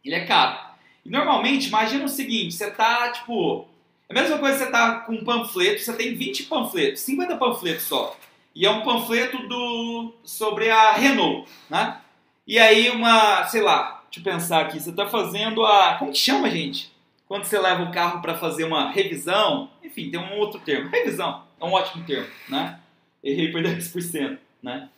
ele 0.04 0.14
é 0.14 0.24
caro. 0.24 0.60
E 1.04 1.10
normalmente, 1.10 1.66
imagina 1.66 2.04
o 2.04 2.08
seguinte, 2.08 2.54
você 2.54 2.70
tá, 2.70 3.10
tipo... 3.10 3.66
É 4.08 4.16
a 4.16 4.22
mesma 4.22 4.38
coisa 4.38 4.58
que 4.58 4.64
você 4.64 4.70
tá 4.70 5.00
com 5.00 5.14
um 5.14 5.24
panfleto, 5.24 5.82
você 5.82 5.92
tem 5.92 6.14
20 6.14 6.44
panfletos, 6.44 7.00
50 7.00 7.36
panfletos 7.36 7.82
só 7.82 8.16
e 8.54 8.66
é 8.66 8.70
um 8.70 8.82
panfleto 8.82 9.38
do, 9.46 10.14
sobre 10.24 10.70
a 10.70 10.92
Renault, 10.92 11.50
né? 11.68 11.98
E 12.46 12.58
aí 12.58 12.90
uma, 12.90 13.44
sei 13.46 13.62
lá, 13.62 14.02
deixa 14.10 14.20
eu 14.20 14.32
pensar 14.32 14.60
aqui, 14.62 14.80
você 14.80 14.90
está 14.90 15.06
fazendo 15.06 15.64
a, 15.64 15.94
como 15.98 16.12
que 16.12 16.18
chama, 16.18 16.50
gente? 16.50 16.92
Quando 17.28 17.44
você 17.44 17.58
leva 17.58 17.84
o 17.84 17.92
carro 17.92 18.20
para 18.20 18.36
fazer 18.36 18.64
uma 18.64 18.90
revisão, 18.90 19.70
enfim, 19.84 20.10
tem 20.10 20.18
um 20.18 20.36
outro 20.38 20.58
termo, 20.60 20.90
revisão, 20.90 21.44
é 21.60 21.64
um 21.64 21.72
ótimo 21.72 22.04
termo, 22.04 22.26
né? 22.48 22.80
Errei 23.22 23.52
por 23.52 23.62
10%, 23.62 24.38
né? 24.62 24.88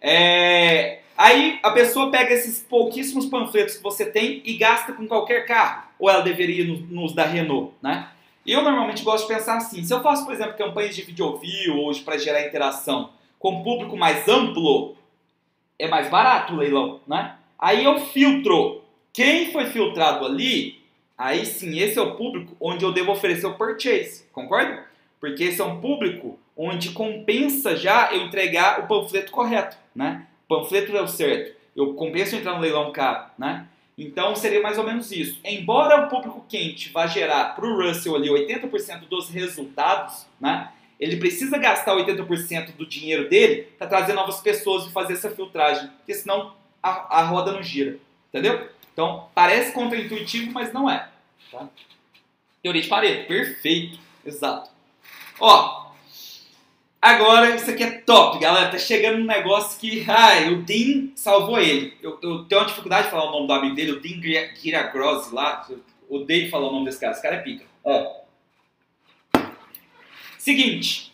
É, 0.00 1.00
aí 1.16 1.58
a 1.62 1.70
pessoa 1.70 2.10
pega 2.10 2.34
esses 2.34 2.62
pouquíssimos 2.62 3.26
panfletos 3.26 3.76
que 3.76 3.82
você 3.82 4.06
tem 4.06 4.42
e 4.44 4.54
gasta 4.56 4.92
com 4.92 5.06
qualquer 5.06 5.46
carro, 5.46 5.84
ou 5.98 6.10
ela 6.10 6.20
deveria 6.20 6.64
nos, 6.64 6.80
nos 6.90 7.14
da 7.14 7.24
Renault, 7.24 7.72
né? 7.82 8.08
Eu 8.46 8.62
normalmente 8.62 9.02
gosto 9.02 9.26
de 9.28 9.34
pensar 9.34 9.56
assim: 9.56 9.84
se 9.84 9.92
eu 9.92 10.02
faço, 10.02 10.24
por 10.24 10.32
exemplo, 10.32 10.56
campanhas 10.56 10.94
de 10.94 11.02
vídeo 11.02 11.36
view 11.36 11.84
hoje 11.84 12.02
para 12.02 12.18
gerar 12.18 12.46
interação 12.46 13.10
com 13.38 13.56
um 13.56 13.62
público 13.62 13.96
mais 13.96 14.26
amplo, 14.28 14.96
é 15.78 15.88
mais 15.88 16.08
barato 16.10 16.54
o 16.54 16.56
leilão, 16.56 17.00
né? 17.06 17.36
Aí 17.58 17.84
eu 17.84 17.98
filtro. 18.00 18.82
Quem 19.12 19.50
foi 19.50 19.66
filtrado 19.66 20.24
ali, 20.24 20.80
aí 21.18 21.44
sim, 21.44 21.78
esse 21.78 21.98
é 21.98 22.02
o 22.02 22.14
público 22.14 22.56
onde 22.60 22.84
eu 22.84 22.92
devo 22.92 23.10
oferecer 23.10 23.46
o 23.46 23.54
purchase, 23.54 24.24
concorda? 24.32 24.86
Porque 25.18 25.44
esse 25.44 25.60
é 25.60 25.64
um 25.64 25.80
público 25.80 26.38
onde 26.56 26.90
compensa 26.90 27.76
já 27.76 28.12
eu 28.12 28.22
entregar 28.22 28.80
o 28.80 28.86
panfleto 28.86 29.32
correto, 29.32 29.76
né? 29.94 30.26
O 30.48 30.56
panfleto 30.56 30.96
é 30.96 31.02
o 31.02 31.08
certo. 31.08 31.56
Eu 31.74 31.94
compenso 31.94 32.36
entrar 32.36 32.54
no 32.54 32.60
leilão 32.60 32.92
caro, 32.92 33.30
né? 33.38 33.66
Então 34.00 34.34
seria 34.34 34.62
mais 34.62 34.78
ou 34.78 34.84
menos 34.84 35.12
isso. 35.12 35.38
Embora 35.44 36.06
o 36.06 36.08
público 36.08 36.42
quente 36.48 36.90
vá 36.90 37.06
gerar 37.06 37.54
para 37.54 37.66
o 37.66 37.76
Russell 37.76 38.16
ali 38.16 38.30
80% 38.30 39.00
dos 39.00 39.28
resultados, 39.28 40.26
né? 40.40 40.72
Ele 40.98 41.16
precisa 41.16 41.58
gastar 41.58 41.94
80% 41.94 42.76
do 42.76 42.86
dinheiro 42.86 43.28
dele 43.28 43.68
para 43.78 43.86
trazer 43.86 44.14
novas 44.14 44.40
pessoas 44.40 44.86
e 44.86 44.92
fazer 44.92 45.12
essa 45.12 45.30
filtragem, 45.30 45.88
porque 45.98 46.14
senão 46.14 46.54
a, 46.82 47.18
a 47.18 47.24
roda 47.24 47.52
não 47.52 47.62
gira, 47.62 47.98
entendeu? 48.30 48.70
Então 48.90 49.28
parece 49.34 49.72
contraintuitivo, 49.72 50.50
mas 50.50 50.72
não 50.72 50.88
é. 50.88 51.06
Tá? 51.52 51.68
Teoria 52.62 52.80
de 52.80 52.88
Pareto, 52.88 53.28
perfeito, 53.28 53.98
exato. 54.24 54.70
Ó, 55.38 55.79
Agora, 57.02 57.54
isso 57.56 57.70
aqui 57.70 57.82
é 57.82 57.92
top, 57.92 58.38
galera. 58.38 58.70
Tá 58.70 58.78
chegando 58.78 59.22
um 59.22 59.26
negócio 59.26 59.80
que, 59.80 60.04
ai, 60.06 60.52
o 60.52 60.62
Dean 60.62 61.08
salvou 61.14 61.58
ele. 61.58 61.94
Eu, 62.02 62.18
eu 62.22 62.44
tenho 62.44 62.60
uma 62.60 62.66
dificuldade 62.66 63.04
de 63.04 63.10
falar 63.10 63.30
o 63.30 63.32
nome 63.32 63.46
do 63.46 63.52
amigo 63.54 63.74
dele, 63.74 63.92
o 63.92 64.00
Dean 64.00 64.20
Giragrossi 64.54 65.34
lá. 65.34 65.66
Eu 65.70 65.80
odeio 66.10 66.50
falar 66.50 66.68
o 66.68 66.72
nome 66.72 66.84
desse 66.84 67.00
cara. 67.00 67.12
Esse 67.12 67.22
cara 67.22 67.36
é 67.36 67.40
pica. 67.40 67.64
Ó. 67.82 68.20
Seguinte. 70.36 71.10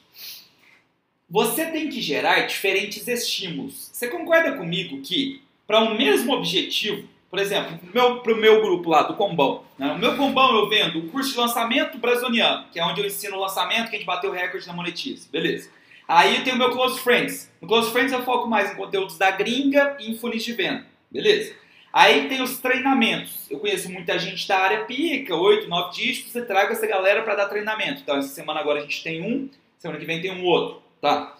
Você 1.28 1.66
tem 1.66 1.88
que 1.88 2.00
gerar 2.00 2.46
diferentes 2.46 3.06
estímulos. 3.06 3.90
Você 3.92 4.08
concorda 4.08 4.56
comigo 4.56 5.00
que, 5.02 5.42
para 5.66 5.80
o 5.80 5.90
um 5.90 5.96
mesmo 5.96 6.32
objetivo, 6.32 7.08
por 7.30 7.38
exemplo, 7.38 7.78
meu, 7.92 8.20
pro 8.20 8.36
meu 8.36 8.62
grupo 8.62 8.88
lá 8.88 9.02
do 9.02 9.14
Combão. 9.14 9.64
Né? 9.78 9.92
O 9.92 9.98
meu 9.98 10.16
Combão 10.16 10.54
eu 10.56 10.68
vendo 10.68 11.00
o 11.00 11.08
curso 11.08 11.32
de 11.32 11.38
lançamento 11.38 11.98
brasiliano, 11.98 12.66
que 12.72 12.78
é 12.78 12.84
onde 12.84 13.00
eu 13.00 13.06
ensino 13.06 13.36
o 13.36 13.40
lançamento, 13.40 13.90
que 13.90 13.96
a 13.96 13.98
gente 13.98 14.06
bateu 14.06 14.30
o 14.30 14.32
recorde 14.32 14.66
na 14.66 14.72
Monetize. 14.72 15.28
Beleza. 15.28 15.70
Aí 16.08 16.42
tem 16.44 16.54
o 16.54 16.56
meu 16.56 16.70
Close 16.70 17.00
Friends. 17.00 17.52
No 17.60 17.66
Close 17.66 17.90
Friends 17.90 18.12
eu 18.12 18.22
foco 18.22 18.48
mais 18.48 18.70
em 18.70 18.76
conteúdos 18.76 19.18
da 19.18 19.30
gringa 19.30 19.96
e 19.98 20.10
em 20.10 20.16
funis 20.16 20.44
de 20.44 20.52
venda. 20.52 20.86
Beleza. 21.10 21.54
Aí 21.92 22.28
tem 22.28 22.42
os 22.42 22.58
treinamentos. 22.58 23.50
Eu 23.50 23.58
conheço 23.58 23.90
muita 23.90 24.18
gente 24.18 24.46
da 24.46 24.58
área 24.58 24.84
pica, 24.84 25.34
8, 25.34 25.68
9 25.68 25.96
dígitos, 25.96 26.32
você 26.32 26.44
traga 26.44 26.72
essa 26.72 26.86
galera 26.86 27.22
para 27.22 27.34
dar 27.34 27.48
treinamento. 27.48 28.02
Então, 28.02 28.16
essa 28.18 28.28
semana 28.28 28.60
agora 28.60 28.78
a 28.78 28.82
gente 28.82 29.02
tem 29.02 29.22
um, 29.22 29.48
semana 29.78 29.98
que 29.98 30.06
vem 30.06 30.20
tem 30.20 30.30
um 30.30 30.44
outro, 30.44 30.82
tá? 31.00 31.36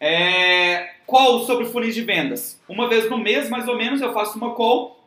É... 0.00 0.94
Call 1.06 1.46
sobre 1.46 1.66
funis 1.66 1.94
de 1.94 2.02
vendas. 2.02 2.60
Uma 2.68 2.88
vez 2.88 3.08
no 3.08 3.18
mês, 3.18 3.48
mais 3.48 3.68
ou 3.68 3.76
menos, 3.76 4.00
eu 4.00 4.12
faço 4.12 4.36
uma 4.36 4.54
call 4.54 4.99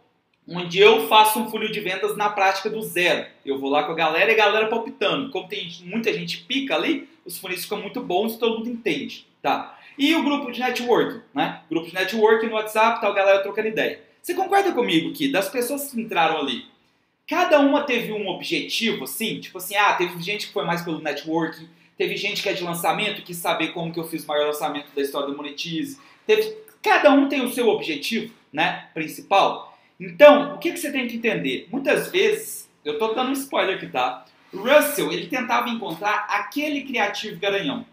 onde 0.48 0.80
eu 0.80 1.08
faço 1.08 1.40
um 1.40 1.50
funil 1.50 1.72
de 1.72 1.80
vendas 1.80 2.18
na 2.18 2.30
prática 2.30 2.70
do 2.70 2.82
zero. 2.82 3.26
Eu 3.46 3.60
vou 3.60 3.70
lá 3.70 3.84
com 3.84 3.92
a 3.92 3.96
galera 3.96 4.32
e 4.32 4.34
a 4.34 4.38
galera 4.38 4.68
palpitando. 4.68 5.30
Como 5.32 5.48
tem 5.48 5.72
muita 5.82 6.14
gente 6.14 6.40
pica 6.40 6.76
ali, 6.76 7.08
os 7.26 7.38
funis 7.38 7.64
ficam 7.64 7.82
muito 7.82 8.02
bons 8.02 8.36
e 8.36 8.40
todo 8.40 8.58
mundo 8.58 8.70
entende, 8.70 9.26
tá? 9.42 9.80
E 9.98 10.16
o 10.16 10.24
grupo 10.24 10.52
de 10.52 10.60
networking, 10.60 11.22
né? 11.34 11.62
Grupo 11.70 11.88
de 11.88 11.94
networking 11.94 12.48
no 12.48 12.54
WhatsApp, 12.54 13.00
tal, 13.00 13.14
galera 13.14 13.44
trocando 13.44 13.68
ideia. 13.68 14.02
Você 14.22 14.34
concorda 14.34 14.72
comigo 14.72 15.14
que 15.14 15.32
das 15.32 15.50
pessoas 15.50 15.92
que 15.92 16.00
entraram 16.00 16.38
ali, 16.38 16.66
cada 17.28 17.60
uma 17.60 17.84
teve 17.84 18.12
um 18.12 18.28
objetivo, 18.28 19.04
assim? 19.04 19.40
Tipo 19.40 19.58
assim, 19.58 19.76
ah, 19.76 19.94
teve 19.94 20.22
gente 20.22 20.48
que 20.48 20.54
foi 20.54 20.66
mais 20.66 20.82
pelo 20.82 21.02
networking, 21.02 21.70
teve 21.98 22.18
gente 22.18 22.42
que 22.42 22.50
é 22.50 22.54
de 22.54 22.64
lançamento, 22.64 23.22
quis 23.22 23.38
saber 23.38 23.70
como 23.70 23.94
que 23.94 24.00
eu 24.00 24.08
fiz 24.08 24.24
o 24.24 24.28
maior 24.28 24.48
lançamento 24.48 24.94
da 24.96 25.02
história 25.02 25.28
do 25.28 25.38
Monetize. 25.38 26.00
Teve, 26.26 26.58
cada 26.82 27.12
um 27.12 27.28
tem 27.28 27.44
o 27.44 27.52
seu 27.52 27.68
objetivo, 27.68 28.34
né, 28.52 28.88
principal. 28.94 29.73
Então, 30.06 30.56
o 30.56 30.58
que, 30.58 30.74
que 30.74 30.78
você 30.78 30.92
tem 30.92 31.08
que 31.08 31.16
entender? 31.16 31.70
Muitas 31.72 32.12
vezes, 32.12 32.70
eu 32.84 32.94
estou 32.94 33.16
dando 33.16 33.30
um 33.30 33.34
spoiler 33.34 33.78
aqui, 33.78 33.88
tá? 33.88 34.26
Russell, 34.54 35.14
ele 35.14 35.28
tentava 35.28 35.70
encontrar 35.70 36.28
aquele 36.30 36.84
criativo 36.84 37.40
garanhão. 37.40 37.86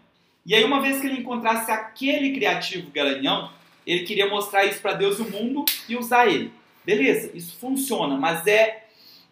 E 0.45 0.53
aí, 0.53 0.61
uma 0.65 0.81
vez 0.81 0.99
que 0.99 1.07
ele 1.07 1.21
encontrasse 1.21 1.71
aquele 1.71 2.33
criativo 2.33 2.91
garanhão, 2.91 3.49
ele 3.87 4.03
queria 4.03 4.29
mostrar 4.29 4.65
isso 4.65 4.81
para 4.81 4.91
Deus 4.91 5.19
e 5.19 5.21
o 5.21 5.31
mundo 5.31 5.63
e 5.87 5.95
usar 5.95 6.27
ele. 6.27 6.51
Beleza, 6.83 7.31
isso 7.33 7.57
funciona, 7.57 8.17
mas 8.17 8.45
é 8.45 8.87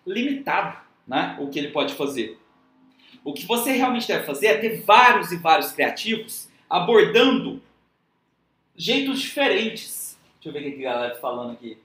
limitado 0.07 0.77
né, 1.05 1.35
o 1.37 1.49
que 1.49 1.59
ele 1.59 1.71
pode 1.71 1.95
fazer. 1.95 2.39
O 3.25 3.33
que 3.33 3.45
você 3.45 3.73
realmente 3.73 4.07
deve 4.07 4.25
fazer 4.25 4.47
é 4.47 4.57
ter 4.57 4.81
vários 4.83 5.33
e 5.33 5.35
vários 5.35 5.73
criativos 5.73 6.47
abordando 6.69 7.61
jeitos 8.73 9.19
diferentes. 9.19 10.17
Deixa 10.35 10.47
eu 10.47 10.53
ver 10.53 10.69
o 10.69 10.77
que 10.77 10.85
a 10.85 10.93
galera 10.93 11.13
tá 11.13 11.19
falando 11.19 11.51
aqui. 11.51 11.77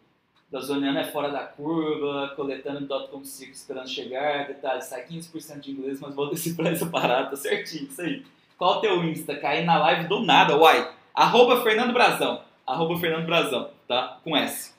Da 0.55 0.61
Zoniana 0.61 1.01
é 1.01 1.05
fora 1.05 1.31
da 1.31 1.41
curva, 1.41 2.33
coletando 2.37 2.87
.com 3.11 3.21
esperando 3.23 3.89
chegar, 3.89 4.47
detalhes, 4.47 4.85
sai 4.85 5.05
15% 5.05 5.59
de 5.59 5.73
inglês, 5.73 5.99
mas 6.01 6.15
vou 6.15 6.31
decifrar 6.31 6.73
essa 6.73 6.87
parada, 6.87 7.31
tá 7.31 7.37
certinho, 7.37 7.89
isso 7.91 8.01
aí. 8.01 8.25
Qual 8.57 8.79
o 8.79 8.81
teu 8.81 9.03
Insta? 9.03 9.35
Cair 9.35 9.65
na 9.65 9.77
live 9.79 10.07
do 10.07 10.21
nada, 10.21 10.57
uai. 10.57 10.89
Arroba 11.13 11.61
Fernando 11.61 11.93
Brazão. 11.93 12.41
Arroba 12.65 12.97
Fernando 13.01 13.27
Brazão, 13.27 13.69
tá? 13.89 14.19
Com 14.23 14.37
S. 14.37 14.73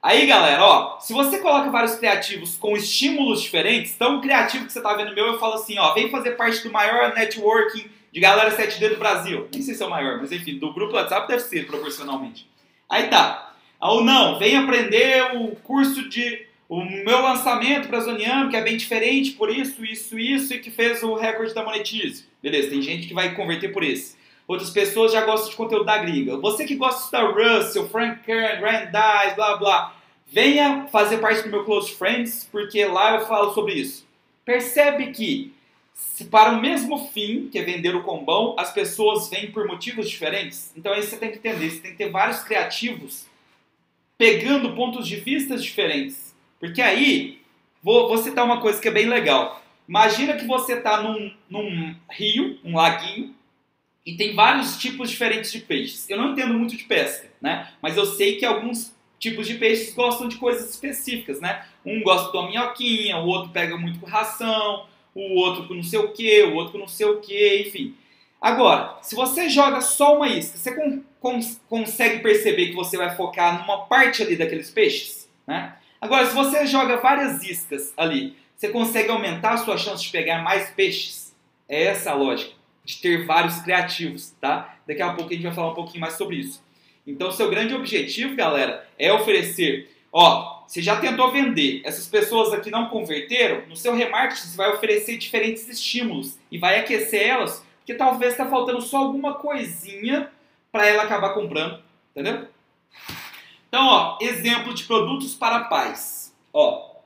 Aí, 0.00 0.24
galera, 0.24 0.64
ó, 0.64 1.00
se 1.00 1.12
você 1.12 1.40
coloca 1.40 1.68
vários 1.68 1.96
criativos 1.96 2.56
com 2.56 2.76
estímulos 2.76 3.42
diferentes, 3.42 3.96
então 3.96 4.18
o 4.18 4.20
criativo 4.20 4.66
que 4.66 4.72
você 4.72 4.80
tá 4.80 4.94
vendo 4.94 5.16
meu, 5.16 5.26
eu 5.26 5.40
falo 5.40 5.54
assim, 5.54 5.80
ó, 5.80 5.94
vem 5.94 6.12
fazer 6.12 6.36
parte 6.36 6.62
do 6.62 6.70
maior 6.70 7.12
networking 7.12 7.90
de 8.12 8.20
galera 8.20 8.56
7D 8.56 8.90
do 8.90 8.98
Brasil. 8.98 9.48
Nem 9.52 9.62
sei 9.62 9.74
se 9.74 9.82
é 9.82 9.86
o 9.86 9.90
maior, 9.90 10.18
mas 10.18 10.30
enfim, 10.30 10.60
do 10.60 10.72
grupo 10.72 10.94
WhatsApp 10.94 11.26
deve 11.26 11.42
ser 11.42 11.66
proporcionalmente. 11.66 12.48
Aí 12.88 13.08
tá. 13.08 13.47
Ou 13.80 14.04
não, 14.04 14.38
vem 14.38 14.56
aprender 14.56 15.36
o 15.36 15.54
curso 15.56 16.08
de 16.08 16.46
o 16.68 16.84
meu 16.84 17.22
lançamento 17.22 17.88
braziliano, 17.88 18.50
que 18.50 18.56
é 18.56 18.62
bem 18.62 18.76
diferente 18.76 19.30
por 19.32 19.50
isso, 19.50 19.82
isso, 19.84 20.18
isso, 20.18 20.52
e 20.52 20.58
que 20.58 20.70
fez 20.70 21.02
o 21.02 21.14
recorde 21.14 21.54
da 21.54 21.64
Monetize. 21.64 22.26
Beleza, 22.42 22.68
tem 22.68 22.82
gente 22.82 23.08
que 23.08 23.14
vai 23.14 23.34
converter 23.34 23.72
por 23.72 23.82
esse. 23.82 24.16
Outras 24.46 24.70
pessoas 24.70 25.12
já 25.12 25.24
gostam 25.24 25.50
de 25.50 25.56
conteúdo 25.56 25.84
da 25.84 25.96
gringa. 25.98 26.36
Você 26.38 26.66
que 26.66 26.74
gosta 26.74 27.00
estudar 27.00 27.30
Russell, 27.30 27.88
Frank 27.88 28.22
Kern, 28.22 28.60
Rand 28.60 28.86
Dice, 28.86 29.36
blá 29.36 29.56
blá, 29.56 29.96
venha 30.26 30.86
fazer 30.90 31.18
parte 31.18 31.42
do 31.42 31.50
meu 31.50 31.64
Close 31.64 31.92
Friends, 31.92 32.48
porque 32.50 32.84
lá 32.84 33.14
eu 33.14 33.26
falo 33.26 33.54
sobre 33.54 33.74
isso. 33.74 34.06
Percebe 34.44 35.10
que 35.12 35.54
para 36.30 36.52
o 36.52 36.60
mesmo 36.60 37.08
fim, 37.08 37.48
que 37.50 37.58
é 37.58 37.62
vender 37.62 37.94
o 37.94 38.02
combão, 38.02 38.54
as 38.58 38.72
pessoas 38.72 39.28
vêm 39.30 39.50
por 39.50 39.66
motivos 39.66 40.08
diferentes. 40.08 40.72
Então 40.76 40.92
aí 40.92 41.02
você 41.02 41.16
tem 41.16 41.30
que 41.30 41.38
entender, 41.38 41.70
você 41.70 41.80
tem 41.80 41.90
que 41.92 41.98
ter 41.98 42.10
vários 42.10 42.40
criativos 42.40 43.27
pegando 44.18 44.74
pontos 44.74 45.06
de 45.06 45.16
vista 45.16 45.56
diferentes. 45.56 46.36
Porque 46.58 46.82
aí, 46.82 47.40
vou, 47.82 48.08
vou 48.08 48.18
citar 48.18 48.44
uma 48.44 48.60
coisa 48.60 48.80
que 48.80 48.88
é 48.88 48.90
bem 48.90 49.06
legal. 49.06 49.62
Imagina 49.88 50.34
que 50.34 50.44
você 50.44 50.74
está 50.74 51.00
num, 51.00 51.32
num 51.48 51.94
rio, 52.10 52.58
um 52.64 52.76
laguinho, 52.76 53.34
e 54.04 54.16
tem 54.16 54.34
vários 54.34 54.76
tipos 54.76 55.10
diferentes 55.10 55.52
de 55.52 55.60
peixes. 55.60 56.08
Eu 56.10 56.18
não 56.18 56.32
entendo 56.32 56.54
muito 56.54 56.76
de 56.76 56.84
pesca, 56.84 57.30
né? 57.40 57.72
Mas 57.80 57.96
eu 57.96 58.04
sei 58.04 58.36
que 58.36 58.44
alguns 58.44 58.94
tipos 59.18 59.46
de 59.46 59.54
peixes 59.54 59.94
gostam 59.94 60.28
de 60.28 60.36
coisas 60.36 60.70
específicas, 60.70 61.40
né? 61.40 61.64
Um 61.84 62.02
gosta 62.02 62.30
de 62.30 62.36
uma 62.36 62.48
minhoquinha, 62.48 63.18
o 63.18 63.26
outro 63.26 63.50
pega 63.50 63.76
muito 63.76 63.98
com 63.98 64.06
ração, 64.06 64.86
o 65.14 65.34
outro 65.34 65.66
com 65.66 65.74
não 65.74 65.82
sei 65.82 65.98
o 65.98 66.12
que, 66.12 66.42
o 66.42 66.54
outro 66.54 66.72
com 66.72 66.78
não 66.78 66.88
sei 66.88 67.06
o 67.06 67.20
que, 67.20 67.62
enfim. 67.66 67.94
Agora, 68.40 68.98
se 69.02 69.14
você 69.14 69.48
joga 69.48 69.80
só 69.80 70.16
uma 70.16 70.28
isca, 70.28 70.56
você 70.56 70.74
con 71.20 71.40
consegue 71.68 72.20
perceber 72.20 72.68
que 72.68 72.74
você 72.74 72.96
vai 72.96 73.14
focar 73.14 73.60
numa 73.60 73.86
parte 73.86 74.22
ali 74.22 74.36
daqueles 74.36 74.70
peixes, 74.70 75.28
né? 75.46 75.74
Agora, 76.00 76.26
se 76.26 76.34
você 76.34 76.64
joga 76.66 76.98
várias 76.98 77.42
iscas 77.42 77.92
ali, 77.96 78.36
você 78.56 78.68
consegue 78.68 79.10
aumentar 79.10 79.54
a 79.54 79.56
sua 79.56 79.76
chance 79.76 80.02
de 80.02 80.10
pegar 80.10 80.42
mais 80.42 80.70
peixes? 80.70 81.34
É 81.68 81.84
essa 81.84 82.12
a 82.12 82.14
lógica, 82.14 82.52
de 82.84 82.96
ter 82.98 83.26
vários 83.26 83.60
criativos, 83.60 84.32
tá? 84.40 84.76
Daqui 84.86 85.02
a 85.02 85.12
pouco 85.12 85.30
a 85.30 85.34
gente 85.34 85.44
vai 85.44 85.54
falar 85.54 85.72
um 85.72 85.74
pouquinho 85.74 86.00
mais 86.00 86.14
sobre 86.14 86.36
isso. 86.36 86.62
Então, 87.06 87.32
seu 87.32 87.50
grande 87.50 87.74
objetivo, 87.74 88.36
galera, 88.36 88.86
é 88.98 89.12
oferecer. 89.12 89.90
Ó, 90.12 90.58
você 90.66 90.82
já 90.82 90.96
tentou 90.96 91.32
vender, 91.32 91.80
essas 91.84 92.06
pessoas 92.06 92.52
aqui 92.52 92.70
não 92.70 92.88
converteram, 92.88 93.66
no 93.68 93.76
seu 93.76 93.94
remarketing 93.94 94.48
você 94.48 94.56
vai 94.56 94.70
oferecer 94.72 95.16
diferentes 95.16 95.68
estímulos 95.68 96.38
e 96.50 96.58
vai 96.58 96.78
aquecer 96.78 97.26
elas, 97.26 97.64
porque 97.78 97.94
talvez 97.94 98.32
está 98.32 98.46
faltando 98.46 98.82
só 98.82 98.98
alguma 98.98 99.34
coisinha 99.34 100.30
para 100.70 100.86
ela 100.86 101.04
acabar 101.04 101.34
comprando, 101.34 101.82
entendeu? 102.10 102.48
Então, 103.68 103.86
ó, 103.86 104.18
exemplo 104.20 104.72
de 104.72 104.84
produtos 104.84 105.34
para 105.34 105.64
pais. 105.64 106.34
Ó, 106.52 106.96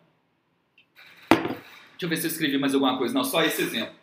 deixa 1.30 2.02
eu 2.02 2.08
ver 2.08 2.16
se 2.16 2.26
eu 2.26 2.30
escrevi 2.30 2.58
mais 2.58 2.74
alguma 2.74 2.96
coisa. 2.96 3.14
Não, 3.14 3.24
só 3.24 3.42
esse 3.42 3.62
exemplo. 3.62 3.94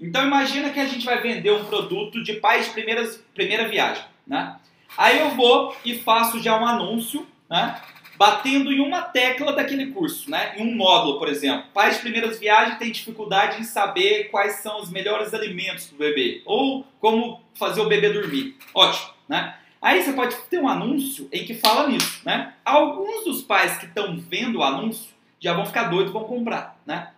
Então, 0.00 0.26
imagina 0.26 0.70
que 0.70 0.80
a 0.80 0.86
gente 0.86 1.04
vai 1.04 1.20
vender 1.20 1.52
um 1.52 1.64
produto 1.64 2.22
de 2.22 2.34
pais 2.34 2.66
de 2.66 2.72
primeiras, 2.72 3.16
primeira 3.34 3.68
viagem, 3.68 4.04
né? 4.26 4.56
Aí 4.96 5.20
eu 5.20 5.30
vou 5.30 5.76
e 5.84 5.98
faço 5.98 6.40
já 6.40 6.58
um 6.58 6.66
anúncio, 6.66 7.26
né? 7.48 7.80
Batendo 8.16 8.72
em 8.72 8.80
uma 8.80 9.02
tecla 9.02 9.52
daquele 9.52 9.86
curso, 9.92 10.30
né? 10.30 10.54
Em 10.56 10.62
um 10.62 10.74
módulo, 10.74 11.18
por 11.18 11.28
exemplo. 11.28 11.64
Pais 11.74 11.96
de 11.96 12.02
primeiras 12.02 12.38
viagens 12.38 12.78
têm 12.78 12.90
dificuldade 12.90 13.60
em 13.60 13.64
saber 13.64 14.30
quais 14.30 14.54
são 14.56 14.80
os 14.80 14.90
melhores 14.90 15.34
alimentos 15.34 15.86
para 15.86 15.94
o 15.94 15.98
bebê. 15.98 16.42
Ou 16.44 16.86
como 17.00 17.42
fazer 17.54 17.80
o 17.80 17.88
bebê 17.88 18.10
dormir. 18.10 18.56
Ótimo, 18.72 19.10
né? 19.28 19.56
Aí 19.80 20.02
você 20.02 20.12
pode 20.12 20.34
ter 20.50 20.58
um 20.58 20.68
anúncio 20.68 21.28
em 21.30 21.44
que 21.44 21.54
fala 21.54 21.88
nisso, 21.88 22.22
né? 22.24 22.54
Alguns 22.64 23.24
dos 23.24 23.42
pais 23.42 23.76
que 23.78 23.86
estão 23.86 24.18
vendo 24.18 24.58
o 24.58 24.62
anúncio 24.62 25.14
já 25.38 25.52
vão 25.52 25.66
ficar 25.66 25.84
doidos 25.84 26.10
e 26.10 26.12
vão 26.12 26.24
comprar, 26.24 26.80
né? 26.86 27.10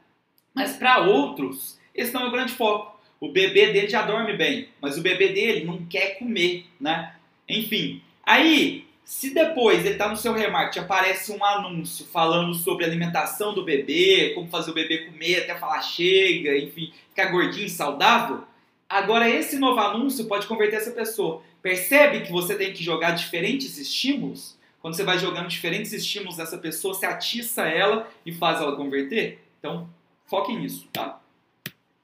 Mas 0.52 0.76
para 0.76 0.98
outros, 0.98 1.78
esse 1.94 2.12
não 2.12 2.22
é 2.22 2.26
o 2.26 2.32
grande 2.32 2.52
foco. 2.52 2.98
O 3.20 3.30
bebê 3.30 3.72
dele 3.72 3.88
já 3.88 4.02
dorme 4.02 4.36
bem, 4.36 4.68
mas 4.80 4.98
o 4.98 5.02
bebê 5.02 5.28
dele 5.28 5.64
não 5.64 5.86
quer 5.86 6.18
comer, 6.18 6.66
né? 6.80 7.14
Enfim, 7.48 8.02
aí, 8.24 8.86
se 9.08 9.32
depois 9.32 9.86
ele 9.86 9.94
está 9.94 10.06
no 10.06 10.18
seu 10.18 10.34
remarketing, 10.34 10.80
aparece 10.80 11.32
um 11.32 11.42
anúncio 11.42 12.04
falando 12.12 12.52
sobre 12.52 12.84
alimentação 12.84 13.54
do 13.54 13.64
bebê, 13.64 14.32
como 14.34 14.50
fazer 14.50 14.70
o 14.70 14.74
bebê 14.74 15.06
comer 15.06 15.44
até 15.44 15.54
falar 15.54 15.80
chega, 15.80 16.58
enfim, 16.58 16.92
ficar 17.08 17.30
gordinho 17.30 17.70
saudável, 17.70 18.44
agora 18.86 19.26
esse 19.26 19.58
novo 19.58 19.80
anúncio 19.80 20.26
pode 20.26 20.46
converter 20.46 20.76
essa 20.76 20.90
pessoa. 20.90 21.42
Percebe 21.62 22.20
que 22.20 22.30
você 22.30 22.54
tem 22.54 22.74
que 22.74 22.84
jogar 22.84 23.12
diferentes 23.12 23.78
estímulos? 23.78 24.58
Quando 24.82 24.92
você 24.92 25.04
vai 25.04 25.18
jogando 25.18 25.48
diferentes 25.48 25.94
estímulos 25.94 26.36
dessa 26.36 26.58
pessoa, 26.58 26.92
você 26.92 27.06
atiça 27.06 27.66
ela 27.66 28.06
e 28.26 28.32
faz 28.34 28.60
ela 28.60 28.76
converter? 28.76 29.42
Então, 29.58 29.88
foque 30.26 30.54
nisso, 30.54 30.86
tá? 30.92 31.18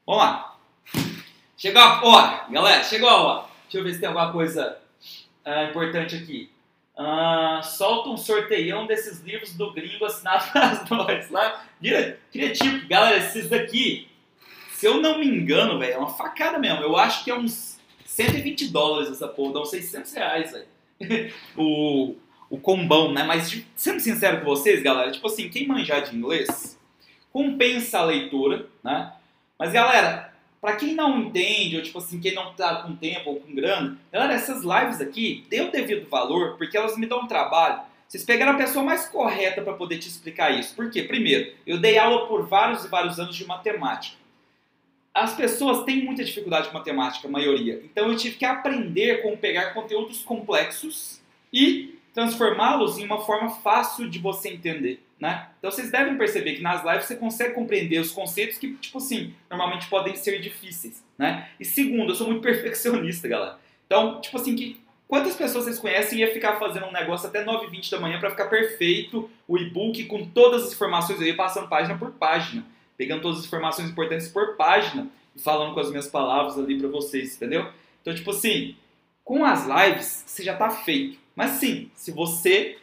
Vamos 0.06 0.22
lá. 0.22 0.56
Chegou 1.54 1.82
a 1.82 2.02
hora, 2.02 2.46
galera, 2.50 2.82
chegou 2.82 3.10
a 3.10 3.16
hora. 3.22 3.46
Deixa 3.64 3.76
eu 3.76 3.84
ver 3.84 3.92
se 3.92 4.00
tem 4.00 4.08
alguma 4.08 4.32
coisa 4.32 4.78
uh, 5.44 5.68
importante 5.68 6.16
aqui. 6.16 6.53
Uh, 6.96 7.60
solta 7.64 8.08
um 8.08 8.16
sorteião 8.16 8.86
desses 8.86 9.20
livros 9.20 9.52
do 9.54 9.72
gringo 9.72 10.04
assinado 10.04 10.50
pelas 10.52 10.88
nós 10.88 11.30
lá. 11.30 11.64
Vira, 11.80 12.20
tipo, 12.30 12.86
galera, 12.86 13.16
esses 13.16 13.48
daqui, 13.48 14.08
se 14.72 14.86
eu 14.86 15.00
não 15.00 15.18
me 15.18 15.26
engano, 15.26 15.78
velho, 15.78 15.94
é 15.94 15.98
uma 15.98 16.14
facada 16.14 16.58
mesmo. 16.58 16.82
Eu 16.82 16.96
acho 16.96 17.24
que 17.24 17.30
é 17.30 17.34
uns 17.34 17.80
120 18.06 18.68
dólares 18.68 19.10
essa 19.10 19.26
porra, 19.26 19.54
dá 19.54 19.60
uns 19.60 19.70
600 19.70 20.12
reais, 20.12 20.52
velho. 20.52 21.32
o, 21.56 22.14
o 22.48 22.58
combão, 22.58 23.12
né? 23.12 23.24
Mas 23.24 23.64
sendo 23.74 24.00
sincero 24.00 24.40
com 24.40 24.46
vocês, 24.46 24.82
galera, 24.82 25.10
tipo 25.10 25.26
assim, 25.26 25.48
quem 25.48 25.66
manjar 25.66 26.02
de 26.02 26.16
inglês, 26.16 26.78
compensa 27.32 27.98
a 27.98 28.04
leitura, 28.04 28.68
né? 28.82 29.12
Mas 29.58 29.72
galera, 29.72 30.33
pra 30.64 30.76
quem 30.76 30.94
não 30.94 31.20
entende, 31.20 31.76
ou 31.76 31.82
tipo 31.82 31.98
assim, 31.98 32.18
quem 32.18 32.34
não 32.34 32.54
tá 32.54 32.76
com 32.76 32.96
tempo 32.96 33.28
ou 33.28 33.36
com 33.38 33.54
grana, 33.54 33.98
galera, 34.10 34.32
essas 34.32 34.62
lives 34.62 34.98
aqui, 34.98 35.44
dê 35.50 35.60
o 35.60 35.70
devido 35.70 36.08
valor, 36.08 36.56
porque 36.56 36.74
elas 36.74 36.96
me 36.96 37.04
dão 37.04 37.20
um 37.20 37.26
trabalho. 37.26 37.82
Vocês 38.08 38.24
pegaram 38.24 38.52
a 38.52 38.56
pessoa 38.56 38.82
mais 38.82 39.06
correta 39.06 39.60
para 39.60 39.74
poder 39.74 39.98
te 39.98 40.08
explicar 40.08 40.58
isso. 40.58 40.74
Por 40.74 40.90
quê? 40.90 41.02
Primeiro, 41.02 41.52
eu 41.66 41.76
dei 41.76 41.98
aula 41.98 42.26
por 42.26 42.46
vários 42.46 42.82
e 42.82 42.88
vários 42.88 43.20
anos 43.20 43.36
de 43.36 43.46
matemática. 43.46 44.16
As 45.12 45.34
pessoas 45.34 45.84
têm 45.84 46.02
muita 46.02 46.24
dificuldade 46.24 46.68
com 46.68 46.78
matemática, 46.78 47.28
a 47.28 47.30
maioria. 47.30 47.82
Então 47.84 48.08
eu 48.08 48.16
tive 48.16 48.36
que 48.36 48.46
aprender 48.46 49.20
como 49.20 49.36
pegar 49.36 49.74
conteúdos 49.74 50.22
complexos 50.22 51.20
e 51.52 51.98
transformá-los 52.14 52.98
em 52.98 53.04
uma 53.04 53.20
forma 53.20 53.50
fácil 53.50 54.08
de 54.08 54.18
você 54.18 54.48
entender, 54.48 55.02
né? 55.24 55.48
Então 55.58 55.70
vocês 55.70 55.90
devem 55.90 56.18
perceber 56.18 56.52
que 56.52 56.60
nas 56.60 56.84
lives 56.84 57.06
você 57.06 57.16
consegue 57.16 57.54
compreender 57.54 57.98
os 57.98 58.12
conceitos 58.12 58.58
que, 58.58 58.74
tipo 58.74 58.98
assim, 58.98 59.32
normalmente 59.48 59.86
podem 59.88 60.14
ser 60.14 60.38
difíceis, 60.38 61.02
né? 61.16 61.48
E 61.58 61.64
segundo, 61.64 62.10
eu 62.10 62.14
sou 62.14 62.26
muito 62.26 62.42
perfeccionista, 62.44 63.26
galera. 63.26 63.58
Então, 63.86 64.20
tipo 64.20 64.36
assim, 64.36 64.54
que 64.54 64.78
quantas 65.08 65.34
pessoas 65.34 65.64
vocês 65.64 65.78
conhecem 65.78 66.18
ia 66.18 66.30
ficar 66.30 66.56
fazendo 66.56 66.84
um 66.84 66.92
negócio 66.92 67.26
até 67.26 67.42
9h20 67.42 67.90
da 67.90 67.98
manhã 67.98 68.20
para 68.20 68.32
ficar 68.32 68.50
perfeito 68.50 69.30
o 69.48 69.56
e-book 69.56 70.04
com 70.04 70.26
todas 70.26 70.64
as 70.64 70.74
informações, 70.74 71.18
ia 71.22 71.34
passando 71.34 71.70
página 71.70 71.96
por 71.96 72.10
página, 72.10 72.62
pegando 72.94 73.22
todas 73.22 73.38
as 73.38 73.46
informações 73.46 73.88
importantes 73.88 74.28
por 74.28 74.58
página 74.58 75.08
e 75.34 75.40
falando 75.40 75.72
com 75.72 75.80
as 75.80 75.88
minhas 75.88 76.06
palavras 76.06 76.58
ali 76.58 76.78
para 76.78 76.88
vocês, 76.88 77.34
entendeu? 77.34 77.66
Então, 78.02 78.14
tipo 78.14 78.30
assim, 78.30 78.76
com 79.24 79.42
as 79.42 79.66
lives 79.66 80.24
você 80.26 80.42
já 80.42 80.54
tá 80.54 80.68
feito. 80.68 81.18
Mas 81.34 81.52
sim, 81.52 81.90
se 81.94 82.10
você 82.12 82.76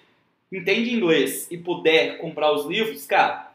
entende 0.51 0.93
inglês 0.93 1.47
e 1.49 1.57
puder 1.57 2.17
comprar 2.17 2.51
os 2.51 2.65
livros, 2.65 3.05
cara, 3.05 3.51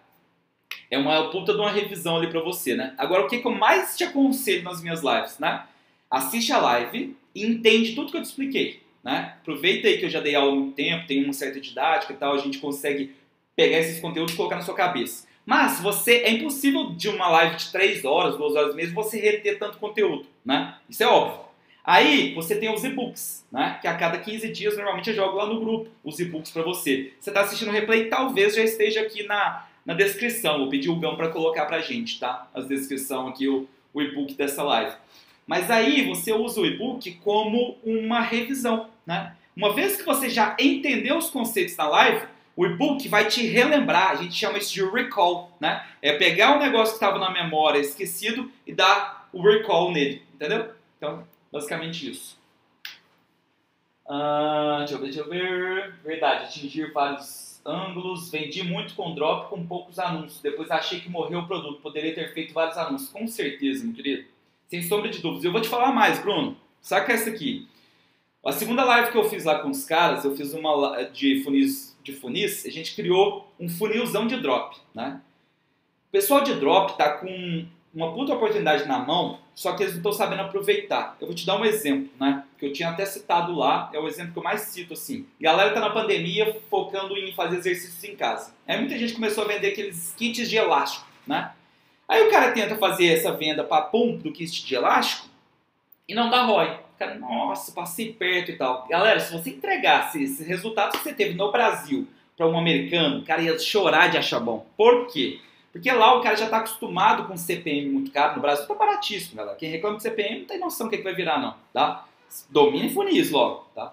é 0.90 0.97
uma 0.97 1.31
puta 1.31 1.52
de 1.52 1.59
uma 1.59 1.70
revisão 1.70 2.16
ali 2.16 2.28
pra 2.28 2.40
você, 2.40 2.74
né? 2.74 2.94
Agora, 2.97 3.24
o 3.24 3.28
que, 3.28 3.39
que 3.39 3.47
eu 3.47 3.52
mais 3.52 3.97
te 3.97 4.05
aconselho 4.05 4.62
nas 4.62 4.82
minhas 4.82 5.02
lives, 5.02 5.39
né? 5.39 5.64
Assiste 6.10 6.52
a 6.52 6.59
live 6.59 7.16
e 7.35 7.44
entende 7.44 7.94
tudo 7.94 8.10
que 8.10 8.16
eu 8.16 8.23
te 8.23 8.27
expliquei, 8.27 8.81
né? 9.02 9.35
Aproveita 9.40 9.89
aí 9.89 9.98
que 9.98 10.05
eu 10.05 10.10
já 10.10 10.20
dei 10.20 10.35
aula 10.35 10.52
há 10.52 10.55
muito 10.55 10.74
tempo, 10.74 11.06
tem 11.06 11.23
uma 11.24 11.32
certa 11.32 11.60
didática 11.60 12.12
e 12.12 12.16
tal, 12.16 12.35
a 12.35 12.39
gente 12.39 12.59
consegue 12.59 13.14
pegar 13.55 13.78
esses 13.78 14.01
conteúdos 14.01 14.35
e 14.35 14.36
colocar 14.36 14.56
na 14.56 14.62
sua 14.62 14.74
cabeça. 14.74 15.27
Mas 15.44 15.81
você 15.81 16.18
é 16.18 16.31
impossível 16.31 16.90
de 16.90 17.09
uma 17.09 17.28
live 17.28 17.56
de 17.56 17.70
3 17.70 18.05
horas, 18.05 18.36
2 18.36 18.55
horas 18.56 18.74
mesmo, 18.74 18.94
você 18.94 19.18
reter 19.18 19.59
tanto 19.59 19.78
conteúdo, 19.78 20.27
né? 20.44 20.77
Isso 20.89 21.02
é 21.02 21.06
óbvio. 21.06 21.45
Aí 21.87 22.35
você 22.35 22.57
tem 22.57 22.75
os 22.75 22.83
e-books, 22.83 23.47
né? 23.53 23.79
Que 23.81 23.87
a 23.87 23.95
cada 23.95 24.19
15 24.19 24.49
dias 24.49 24.77
normalmente 24.77 25.09
eu 25.09 25.15
jogo 25.15 25.37
lá 25.37 25.47
no 25.47 25.61
grupo 25.61 25.89
os 26.03 26.19
e-books 26.19 26.51
para 26.51 26.63
você. 26.63 27.13
Você 27.21 27.31
está 27.31 27.43
assistindo 27.43 27.69
o 27.69 27.73
replay, 27.73 28.09
talvez 28.09 28.57
já 28.57 28.65
esteja 28.65 29.03
aqui 29.03 29.23
na, 29.23 29.65
na 29.85 29.95
descrição. 29.95 30.59
Vou 30.59 30.69
pedir 30.69 30.91
o 30.91 30.97
Gão 30.97 31.15
para 31.17 31.29
colocar 31.29 31.65
pra 31.67 31.81
gente, 31.81 32.19
tá? 32.19 32.49
A 32.53 32.61
descrição 32.61 33.29
aqui, 33.29 33.47
o, 33.47 33.69
o 33.95 34.03
e-book 34.03 34.35
dessa 34.35 34.65
live. 34.65 34.97
Mas 35.47 35.71
aí 35.71 36.05
você 36.09 36.33
usa 36.33 36.61
o 36.61 36.67
e-book 36.67 37.09
como 37.23 37.79
uma 37.85 38.21
revisão, 38.21 38.91
né? 39.07 39.37
Uma 39.57 39.73
vez 39.73 39.97
que 39.97 40.05
você 40.05 40.29
já 40.29 40.57
entendeu 40.59 41.17
os 41.17 41.31
conceitos 41.31 41.77
da 41.77 41.89
live, 41.89 42.27
o 42.57 42.67
e-book 42.67 43.07
vai 43.07 43.27
te 43.27 43.47
relembrar, 43.47 44.11
a 44.11 44.17
gente 44.17 44.35
chama 44.35 44.59
isso 44.59 44.75
de 44.75 44.85
recall, 44.85 45.57
né? 45.61 45.87
É 46.03 46.15
pegar 46.15 46.57
um 46.57 46.59
negócio 46.59 46.99
que 46.99 47.05
estava 47.05 47.21
na 47.21 47.31
memória 47.31 47.79
esquecido 47.79 48.51
e 48.67 48.73
dar 48.73 49.29
o 49.33 49.41
recall 49.41 49.93
nele, 49.93 50.23
entendeu? 50.35 50.71
Então, 50.97 51.25
basicamente 51.52 52.10
isso. 52.10 52.39
Ah, 54.09 54.77
deixa 54.81 54.94
eu 54.94 54.98
ver, 54.98 55.05
deixa 55.05 55.20
eu 55.20 55.28
ver. 55.28 55.94
Verdade, 56.05 56.44
atingir 56.44 56.93
vários 56.93 57.60
ângulos. 57.64 58.31
Vendi 58.31 58.62
muito 58.62 58.94
com 58.94 59.14
drop 59.14 59.51
com 59.51 59.66
poucos 59.66 59.98
anúncios. 59.98 60.40
Depois 60.40 60.70
achei 60.70 61.01
que 61.01 61.09
morreu 61.09 61.40
o 61.40 61.47
produto. 61.47 61.81
Poderia 61.81 62.14
ter 62.14 62.32
feito 62.32 62.55
vários 62.55 62.78
anúncios. 62.78 63.10
Com 63.10 63.27
certeza, 63.27 63.85
meu 63.85 63.94
querido. 63.94 64.27
Sem 64.68 64.82
sombra 64.82 65.09
de 65.09 65.20
dúvidas. 65.20 65.44
Eu 65.44 65.52
vou 65.52 65.60
te 65.60 65.68
falar 65.68 65.93
mais, 65.93 66.20
Bruno. 66.20 66.56
Saca 66.81 67.12
essa 67.12 67.31
aqui. 67.31 67.68
A 68.44 68.52
segunda 68.52 68.85
live 68.85 69.10
que 69.10 69.18
eu 69.18 69.28
fiz 69.28 69.44
lá 69.44 69.59
com 69.59 69.70
os 69.70 69.85
caras, 69.85 70.24
eu 70.24 70.36
fiz 70.36 70.55
uma 70.55 71.02
de 71.12 71.43
funis, 71.43 71.98
de 72.05 72.12
funis, 72.12 72.64
a 72.64 72.70
gente 72.70 72.94
criou 72.94 73.52
um 73.59 73.68
funilzão 73.68 74.24
de 74.28 74.36
drop, 74.36 74.77
né? 74.94 75.20
O 76.09 76.12
pessoal 76.12 76.44
de 76.44 76.55
drop 76.55 76.97
tá 76.97 77.18
com 77.18 77.66
uma 77.97 78.12
puta 78.12 78.35
oportunidade 78.35 78.86
na 78.86 78.98
mão, 78.98 79.39
só 79.55 79.73
que 79.73 79.82
eles 79.82 79.94
não 79.94 80.01
estão 80.01 80.12
sabendo 80.12 80.43
aproveitar. 80.43 81.16
Eu 81.18 81.28
vou 81.28 81.35
te 81.35 81.47
dar 81.47 81.59
um 81.59 81.64
exemplo, 81.64 82.10
né? 82.20 82.44
Que 82.59 82.66
eu 82.66 82.73
tinha 82.73 82.90
até 82.90 83.06
citado 83.06 83.55
lá, 83.56 83.90
é 83.90 83.98
o 83.98 84.06
exemplo 84.06 84.35
que 84.35 84.39
eu 84.39 84.43
mais 84.43 84.60
cito, 84.60 84.93
assim. 84.93 85.27
Galera 85.40 85.73
tá 85.73 85.81
na 85.81 85.89
pandemia 85.89 86.60
focando 86.68 87.16
em 87.16 87.32
fazer 87.32 87.56
exercícios 87.56 88.05
em 88.05 88.14
casa. 88.14 88.52
Aí 88.68 88.78
muita 88.78 88.98
gente 88.98 89.14
começou 89.14 89.44
a 89.44 89.48
vender 89.48 89.68
aqueles 89.68 90.12
kits 90.14 90.48
de 90.48 90.56
elástico, 90.56 91.06
né? 91.27 91.52
Aí 92.06 92.23
o 92.23 92.31
cara 92.31 92.52
tenta 92.52 92.77
fazer 92.77 93.06
essa 93.06 93.32
venda 93.32 93.64
para 93.64 93.82
pum 93.82 94.18
do 94.18 94.31
kit 94.31 94.64
de 94.64 94.74
elástico 94.74 95.27
e 96.06 96.14
não 96.14 96.28
dá 96.28 96.43
ROI. 96.44 96.68
O 96.68 96.98
cara, 96.98 97.14
nossa, 97.14 97.73
passei 97.73 98.12
perto 98.12 98.51
e 98.51 98.56
tal. 98.56 98.86
Galera, 98.89 99.20
se 99.20 99.32
você 99.32 99.51
entregasse 99.51 100.23
esse 100.23 100.44
resultado 100.44 100.93
que 100.93 100.98
você 100.98 101.14
teve 101.14 101.35
no 101.35 101.51
Brasil 101.51 102.06
para 102.36 102.47
um 102.47 102.59
americano, 102.59 103.20
o 103.20 103.24
cara 103.24 103.40
ia 103.40 103.59
chorar 103.59 104.09
de 104.09 104.18
achar 104.18 104.39
bom. 104.39 104.66
Por 104.77 105.06
quê? 105.06 105.40
Porque 105.77 105.93
lá 105.93 106.15
o 106.15 106.23
cara 106.23 106.35
já 106.35 106.47
está 106.47 106.57
acostumado 106.57 107.24
com 107.24 107.36
CPM 107.36 107.90
muito 107.90 108.11
caro. 108.11 108.36
No 108.36 108.40
Brasil 108.40 108.66
tá 108.66 108.74
baratíssimo, 108.74 109.36
galera. 109.36 109.59
Quem 109.59 109.70
reclama 109.70 109.98
de 109.98 110.05
CPM 110.05 110.40
não 110.40 110.47
tem 110.47 110.59
noção 110.59 110.86
do 110.86 110.90
que, 110.90 110.97
que 110.97 111.05
vai 111.05 111.15
virar, 111.15 111.39
não, 111.39 111.55
tá? 111.70 112.07
Domina 112.48 112.86
e 112.86 112.94
funis 112.94 113.31
logo, 113.31 113.66
tá? 113.74 113.93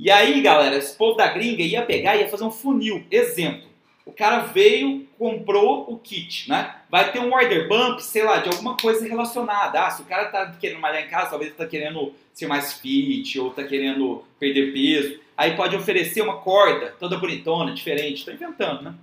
E 0.00 0.10
aí, 0.10 0.42
galera, 0.42 0.76
esse 0.76 0.96
povo 0.96 1.16
da 1.16 1.28
gringa 1.28 1.62
ia 1.62 1.82
pegar 1.82 2.16
e 2.16 2.22
ia 2.22 2.28
fazer 2.28 2.42
um 2.42 2.50
funil. 2.50 3.04
Exemplo. 3.08 3.70
O 4.04 4.10
cara 4.10 4.40
veio, 4.40 5.06
comprou 5.16 5.86
o 5.88 5.96
kit, 5.96 6.48
né? 6.48 6.74
Vai 6.90 7.12
ter 7.12 7.20
um 7.20 7.32
order 7.32 7.68
bump, 7.68 8.00
sei 8.00 8.24
lá, 8.24 8.38
de 8.38 8.48
alguma 8.48 8.76
coisa 8.76 9.06
relacionada. 9.06 9.80
Ah, 9.80 9.90
se 9.92 10.02
o 10.02 10.06
cara 10.06 10.24
tá 10.24 10.50
querendo 10.60 10.80
malhar 10.80 11.04
em 11.04 11.08
casa, 11.08 11.30
talvez 11.30 11.50
ele 11.50 11.58
tá 11.58 11.66
querendo 11.66 12.12
ser 12.34 12.48
mais 12.48 12.72
fit, 12.72 13.38
ou 13.38 13.50
tá 13.50 13.62
querendo 13.62 14.24
perder 14.40 14.72
peso. 14.72 15.20
Aí 15.36 15.54
pode 15.54 15.76
oferecer 15.76 16.20
uma 16.20 16.38
corda, 16.38 16.96
toda 16.98 17.16
bonitona, 17.16 17.72
diferente. 17.72 18.24
Tô 18.24 18.32
inventando, 18.32 18.82
né? 18.82 18.94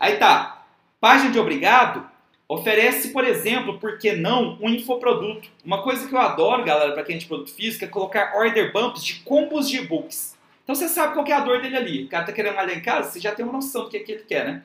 Aí 0.00 0.16
tá. 0.16 0.57
Página 1.00 1.30
de 1.30 1.38
obrigado 1.38 2.08
oferece, 2.48 3.12
por 3.12 3.24
exemplo, 3.24 3.78
por 3.78 3.98
que 3.98 4.12
não, 4.12 4.58
um 4.60 4.68
infoproduto. 4.68 5.48
Uma 5.64 5.82
coisa 5.82 6.08
que 6.08 6.14
eu 6.14 6.18
adoro, 6.18 6.64
galera, 6.64 6.92
para 6.92 7.04
quem 7.04 7.14
é 7.14 7.18
de 7.18 7.26
produto 7.26 7.52
físico, 7.54 7.84
é 7.84 7.88
colocar 7.88 8.34
order 8.36 8.72
bumps 8.72 9.04
de 9.04 9.20
combos 9.20 9.68
de 9.68 9.76
e-books. 9.76 10.36
Então 10.64 10.74
você 10.74 10.88
sabe 10.88 11.14
qual 11.14 11.24
é 11.26 11.32
a 11.32 11.40
dor 11.40 11.62
dele 11.62 11.76
ali. 11.76 12.04
O 12.04 12.08
cara 12.08 12.24
tá 12.24 12.32
querendo 12.32 12.56
malhar 12.56 12.76
em 12.76 12.82
casa, 12.82 13.10
você 13.10 13.20
já 13.20 13.32
tem 13.32 13.44
uma 13.44 13.52
noção 13.52 13.84
do 13.84 13.90
que, 13.90 13.98
é 13.98 14.00
que 14.00 14.10
ele 14.10 14.24
quer, 14.24 14.44
né? 14.44 14.64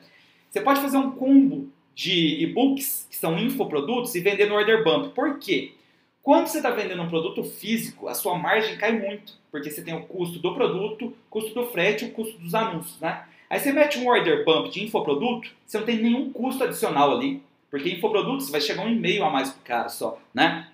Você 0.50 0.60
pode 0.60 0.80
fazer 0.80 0.96
um 0.96 1.12
combo 1.12 1.68
de 1.94 2.42
e-books, 2.42 3.06
que 3.08 3.16
são 3.16 3.38
infoprodutos, 3.38 4.14
e 4.16 4.20
vender 4.20 4.46
no 4.46 4.56
order 4.56 4.82
bump. 4.82 5.14
Por 5.14 5.38
quê? 5.38 5.74
Quando 6.20 6.48
você 6.48 6.56
está 6.56 6.70
vendendo 6.70 7.02
um 7.02 7.08
produto 7.08 7.44
físico, 7.44 8.08
a 8.08 8.14
sua 8.14 8.36
margem 8.36 8.76
cai 8.76 8.98
muito, 8.98 9.34
porque 9.52 9.70
você 9.70 9.82
tem 9.82 9.94
o 9.94 10.02
custo 10.06 10.40
do 10.40 10.52
produto, 10.52 11.14
custo 11.30 11.54
do 11.54 11.66
frete 11.66 12.06
o 12.06 12.10
custo 12.10 12.38
dos 12.38 12.54
anúncios, 12.54 12.98
né? 12.98 13.24
Aí 13.48 13.60
você 13.60 13.72
mete 13.72 13.98
um 13.98 14.08
order 14.08 14.44
bump 14.44 14.70
de 14.70 14.84
infoproduto, 14.84 15.50
você 15.66 15.78
não 15.78 15.86
tem 15.86 16.02
nenhum 16.02 16.32
custo 16.32 16.64
adicional 16.64 17.16
ali, 17.16 17.42
porque 17.70 17.90
infoprodutos 17.90 18.50
vai 18.50 18.60
chegar 18.60 18.82
um 18.82 18.90
e-mail 18.90 19.24
a 19.24 19.30
mais 19.30 19.50
pro 19.50 19.62
cara 19.62 19.88
só, 19.88 20.18
né? 20.32 20.68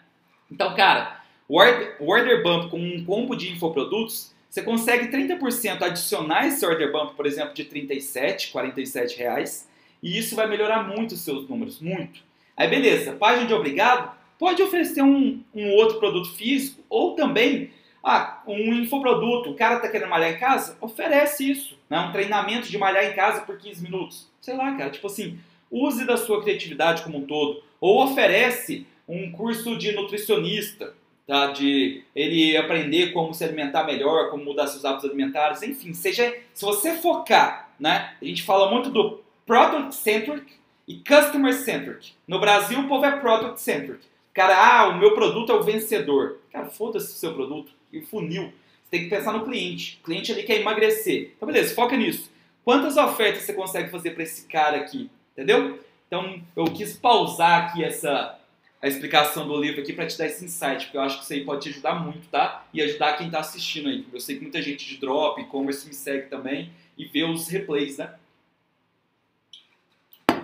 Então, 0.50 0.74
cara, 0.74 1.22
o 1.48 1.56
order, 1.58 1.96
order 2.00 2.42
bump 2.42 2.70
com 2.70 2.78
um 2.78 3.04
combo 3.04 3.36
de 3.36 3.50
infoprodutos, 3.52 4.34
você 4.48 4.62
consegue 4.62 5.08
30% 5.08 5.82
adicionar 5.82 6.46
esse 6.46 6.64
order 6.66 6.90
bump, 6.90 7.14
por 7.14 7.26
exemplo, 7.26 7.54
de 7.54 7.64
37, 7.64 8.50
47 8.50 9.16
reais, 9.16 9.68
e 10.02 10.18
isso 10.18 10.34
vai 10.34 10.48
melhorar 10.48 10.86
muito 10.86 11.12
os 11.12 11.20
seus 11.20 11.48
números, 11.48 11.80
muito. 11.80 12.20
Aí 12.56 12.68
beleza, 12.68 13.12
página 13.12 13.46
de 13.46 13.54
obrigado, 13.54 14.14
pode 14.38 14.62
oferecer 14.62 15.02
um, 15.02 15.40
um 15.54 15.70
outro 15.72 15.98
produto 15.98 16.32
físico, 16.32 16.82
ou 16.88 17.14
também 17.14 17.70
ah, 18.02 18.42
um 18.46 18.74
infoproduto, 18.74 19.50
o 19.50 19.54
cara 19.54 19.78
tá 19.78 19.88
querendo 19.88 20.08
malhar 20.08 20.32
em 20.32 20.38
casa, 20.38 20.76
oferece 20.80 21.50
isso, 21.50 21.78
né? 21.88 21.98
um 22.00 22.12
treinamento 22.12 22.68
de 22.68 22.78
malhar 22.78 23.04
em 23.04 23.14
casa 23.14 23.42
por 23.42 23.58
15 23.58 23.82
minutos. 23.82 24.28
Sei 24.40 24.56
lá, 24.56 24.74
cara, 24.76 24.90
tipo 24.90 25.06
assim, 25.06 25.38
use 25.70 26.06
da 26.06 26.16
sua 26.16 26.42
criatividade 26.42 27.02
como 27.02 27.18
um 27.18 27.26
todo, 27.26 27.62
ou 27.80 28.04
oferece 28.04 28.86
um 29.06 29.30
curso 29.32 29.76
de 29.76 29.92
nutricionista, 29.92 30.94
tá? 31.26 31.48
de 31.48 32.02
ele 32.16 32.56
aprender 32.56 33.12
como 33.12 33.34
se 33.34 33.44
alimentar 33.44 33.84
melhor, 33.84 34.30
como 34.30 34.44
mudar 34.44 34.66
seus 34.66 34.84
hábitos 34.84 35.08
alimentares, 35.08 35.62
enfim, 35.62 35.92
seja, 35.92 36.34
se 36.54 36.64
você 36.64 36.94
focar, 36.94 37.70
né? 37.78 38.14
A 38.20 38.24
gente 38.24 38.42
fala 38.42 38.70
muito 38.70 38.90
do 38.90 39.20
product 39.46 39.94
centric 39.94 40.52
e 40.86 40.96
customer 40.96 41.52
centric. 41.52 42.12
No 42.26 42.40
Brasil 42.40 42.80
o 42.80 42.88
povo 42.88 43.04
é 43.04 43.16
product 43.18 43.60
centric. 43.60 44.00
Cara, 44.32 44.56
ah, 44.56 44.88
o 44.88 44.98
meu 44.98 45.14
produto 45.14 45.50
é 45.50 45.54
o 45.54 45.62
vencedor. 45.62 46.38
Cara, 46.52 46.66
foda-se 46.66 47.12
o 47.14 47.16
seu 47.16 47.34
produto 47.34 47.72
e 47.92 48.00
funil. 48.00 48.52
Você 48.84 48.90
tem 48.90 49.04
que 49.04 49.10
pensar 49.10 49.32
no 49.32 49.44
cliente. 49.44 49.98
O 50.00 50.04
cliente 50.04 50.32
ali 50.32 50.42
quer 50.42 50.60
emagrecer. 50.60 51.32
Então, 51.36 51.46
beleza, 51.46 51.74
foca 51.74 51.96
nisso. 51.96 52.30
Quantas 52.64 52.96
ofertas 52.96 53.42
você 53.42 53.52
consegue 53.52 53.90
fazer 53.90 54.10
para 54.10 54.22
esse 54.22 54.46
cara 54.46 54.76
aqui? 54.78 55.10
Entendeu? 55.32 55.80
Então, 56.06 56.42
eu 56.56 56.64
quis 56.64 56.96
pausar 56.96 57.66
aqui 57.66 57.84
essa, 57.84 58.38
a 58.82 58.88
explicação 58.88 59.46
do 59.46 59.56
livro 59.56 59.80
aqui 59.80 59.92
para 59.92 60.06
te 60.06 60.18
dar 60.18 60.26
esse 60.26 60.44
insight, 60.44 60.86
porque 60.86 60.96
eu 60.96 61.02
acho 61.02 61.18
que 61.18 61.24
isso 61.24 61.32
aí 61.32 61.44
pode 61.44 61.62
te 61.62 61.68
ajudar 61.68 61.94
muito, 61.94 62.28
tá? 62.28 62.66
E 62.74 62.82
ajudar 62.82 63.16
quem 63.16 63.26
está 63.26 63.40
assistindo 63.40 63.88
aí. 63.88 64.04
Eu 64.12 64.20
sei 64.20 64.36
que 64.36 64.42
muita 64.42 64.60
gente 64.60 64.86
de 64.86 64.98
drop, 64.98 65.40
e-commerce 65.40 65.86
me 65.86 65.94
segue 65.94 66.28
também 66.28 66.72
e 66.98 67.04
vê 67.04 67.24
os 67.24 67.48
replays, 67.48 67.98
né? 67.98 68.12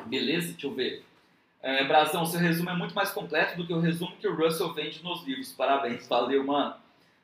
Beleza? 0.07 0.53
Deixa 0.53 0.67
eu 0.67 0.73
ver. 0.73 1.05
É, 1.63 1.85
Brazão, 1.85 2.25
seu 2.25 2.39
resumo 2.39 2.71
é 2.71 2.77
muito 2.77 2.95
mais 2.95 3.11
completo 3.11 3.57
do 3.57 3.67
que 3.67 3.73
o 3.73 3.81
resumo 3.81 4.17
que 4.21 4.29
o 4.29 4.37
Russell 4.37 4.73
vende 4.73 5.03
nos 5.03 5.27
livros. 5.27 5.53
Parabéns, 5.53 6.07
valeu, 6.07 6.45
mano. 6.45 6.77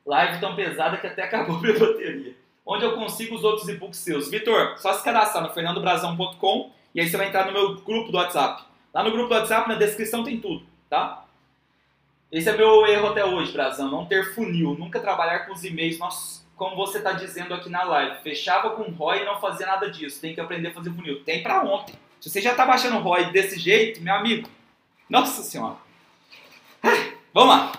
Live 0.05 0.39
tão 0.39 0.55
pesada 0.55 0.97
que 0.97 1.07
até 1.07 1.23
acabou 1.23 1.59
minha 1.61 1.77
bateria. 1.77 2.35
Onde 2.65 2.85
eu 2.85 2.93
consigo 2.93 3.35
os 3.35 3.43
outros 3.43 3.67
e-books 3.67 3.99
seus? 3.99 4.29
Vitor, 4.29 4.77
só 4.77 4.93
se 4.93 5.03
cadastrar 5.03 5.43
no 5.43 5.53
fernandobrazão.com 5.53 6.71
e 6.95 7.01
aí 7.01 7.09
você 7.09 7.17
vai 7.17 7.27
entrar 7.27 7.45
no 7.45 7.51
meu 7.51 7.75
grupo 7.75 8.11
do 8.11 8.17
WhatsApp. 8.17 8.63
Lá 8.93 9.03
no 9.03 9.11
grupo 9.11 9.29
do 9.29 9.35
WhatsApp, 9.35 9.67
na 9.67 9.75
descrição 9.75 10.23
tem 10.23 10.39
tudo, 10.39 10.65
tá? 10.89 11.25
Esse 12.31 12.49
é 12.49 12.57
meu 12.57 12.85
erro 12.87 13.09
até 13.09 13.25
hoje, 13.25 13.51
Brazão, 13.51 13.91
não 13.91 14.05
ter 14.05 14.33
funil, 14.33 14.75
nunca 14.79 14.99
trabalhar 14.99 15.39
com 15.45 15.53
os 15.53 15.63
e-mails, 15.63 15.99
Nossa, 15.99 16.43
como 16.55 16.75
você 16.75 16.99
está 16.99 17.11
dizendo 17.11 17.53
aqui 17.53 17.69
na 17.69 17.83
live. 17.83 18.21
Fechava 18.23 18.71
com 18.71 18.83
ROI 18.83 19.21
e 19.21 19.25
não 19.25 19.39
fazia 19.39 19.65
nada 19.65 19.89
disso, 19.89 20.21
tem 20.21 20.33
que 20.33 20.41
aprender 20.41 20.69
a 20.69 20.73
fazer 20.73 20.91
funil. 20.91 21.23
Tem 21.23 21.43
para 21.43 21.63
ontem. 21.63 21.95
Se 22.19 22.29
você 22.29 22.41
já 22.41 22.51
está 22.51 22.65
baixando 22.65 22.99
ROI 22.99 23.31
desse 23.31 23.59
jeito, 23.59 24.01
meu 24.01 24.15
amigo, 24.15 24.49
nossa 25.09 25.43
senhora. 25.43 25.75
Vamos 27.33 27.55
lá. 27.55 27.71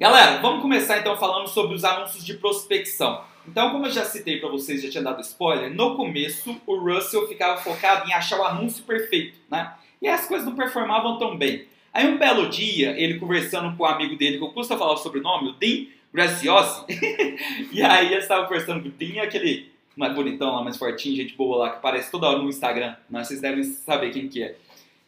Galera, 0.00 0.40
vamos 0.40 0.62
começar 0.62 0.98
então 0.98 1.14
falando 1.18 1.46
sobre 1.46 1.76
os 1.76 1.84
anúncios 1.84 2.24
de 2.24 2.32
prospecção. 2.32 3.22
Então, 3.46 3.70
como 3.70 3.84
eu 3.84 3.90
já 3.90 4.02
citei 4.02 4.40
para 4.40 4.48
vocês, 4.48 4.82
já 4.82 4.88
tinha 4.88 5.02
dado 5.02 5.20
spoiler, 5.20 5.70
no 5.70 5.94
começo 5.94 6.58
o 6.66 6.78
Russell 6.78 7.28
ficava 7.28 7.60
focado 7.60 8.08
em 8.08 8.14
achar 8.14 8.40
o 8.40 8.44
anúncio 8.44 8.82
perfeito, 8.84 9.36
né? 9.50 9.74
E 10.00 10.08
as 10.08 10.26
coisas 10.26 10.46
não 10.46 10.56
performavam 10.56 11.18
tão 11.18 11.36
bem. 11.36 11.66
Aí 11.92 12.06
um 12.08 12.16
belo 12.16 12.48
dia, 12.48 12.98
ele 12.98 13.18
conversando 13.18 13.76
com 13.76 13.82
um 13.82 13.86
amigo 13.86 14.16
dele, 14.16 14.38
que 14.38 14.44
eu 14.44 14.48
custa 14.52 14.78
falar 14.78 14.94
o 14.94 14.96
sobrenome, 14.96 15.50
o 15.50 15.52
Dean 15.52 15.88
Graciosi, 16.14 16.82
e 17.70 17.82
aí 17.82 18.06
eles 18.06 18.24
estavam 18.24 18.46
conversando 18.46 18.80
com 18.80 18.88
o 18.88 18.92
Dean, 18.92 19.22
aquele 19.22 19.70
mais 19.94 20.14
bonitão 20.14 20.54
lá, 20.54 20.64
mais 20.64 20.78
fortinho, 20.78 21.14
gente 21.14 21.36
boa 21.36 21.58
lá, 21.58 21.70
que 21.72 21.76
aparece 21.76 22.10
toda 22.10 22.26
hora 22.26 22.38
no 22.38 22.48
Instagram, 22.48 22.96
né? 23.10 23.22
Vocês 23.22 23.42
devem 23.42 23.62
saber 23.64 24.10
quem 24.12 24.30
que 24.30 24.42
é. 24.42 24.56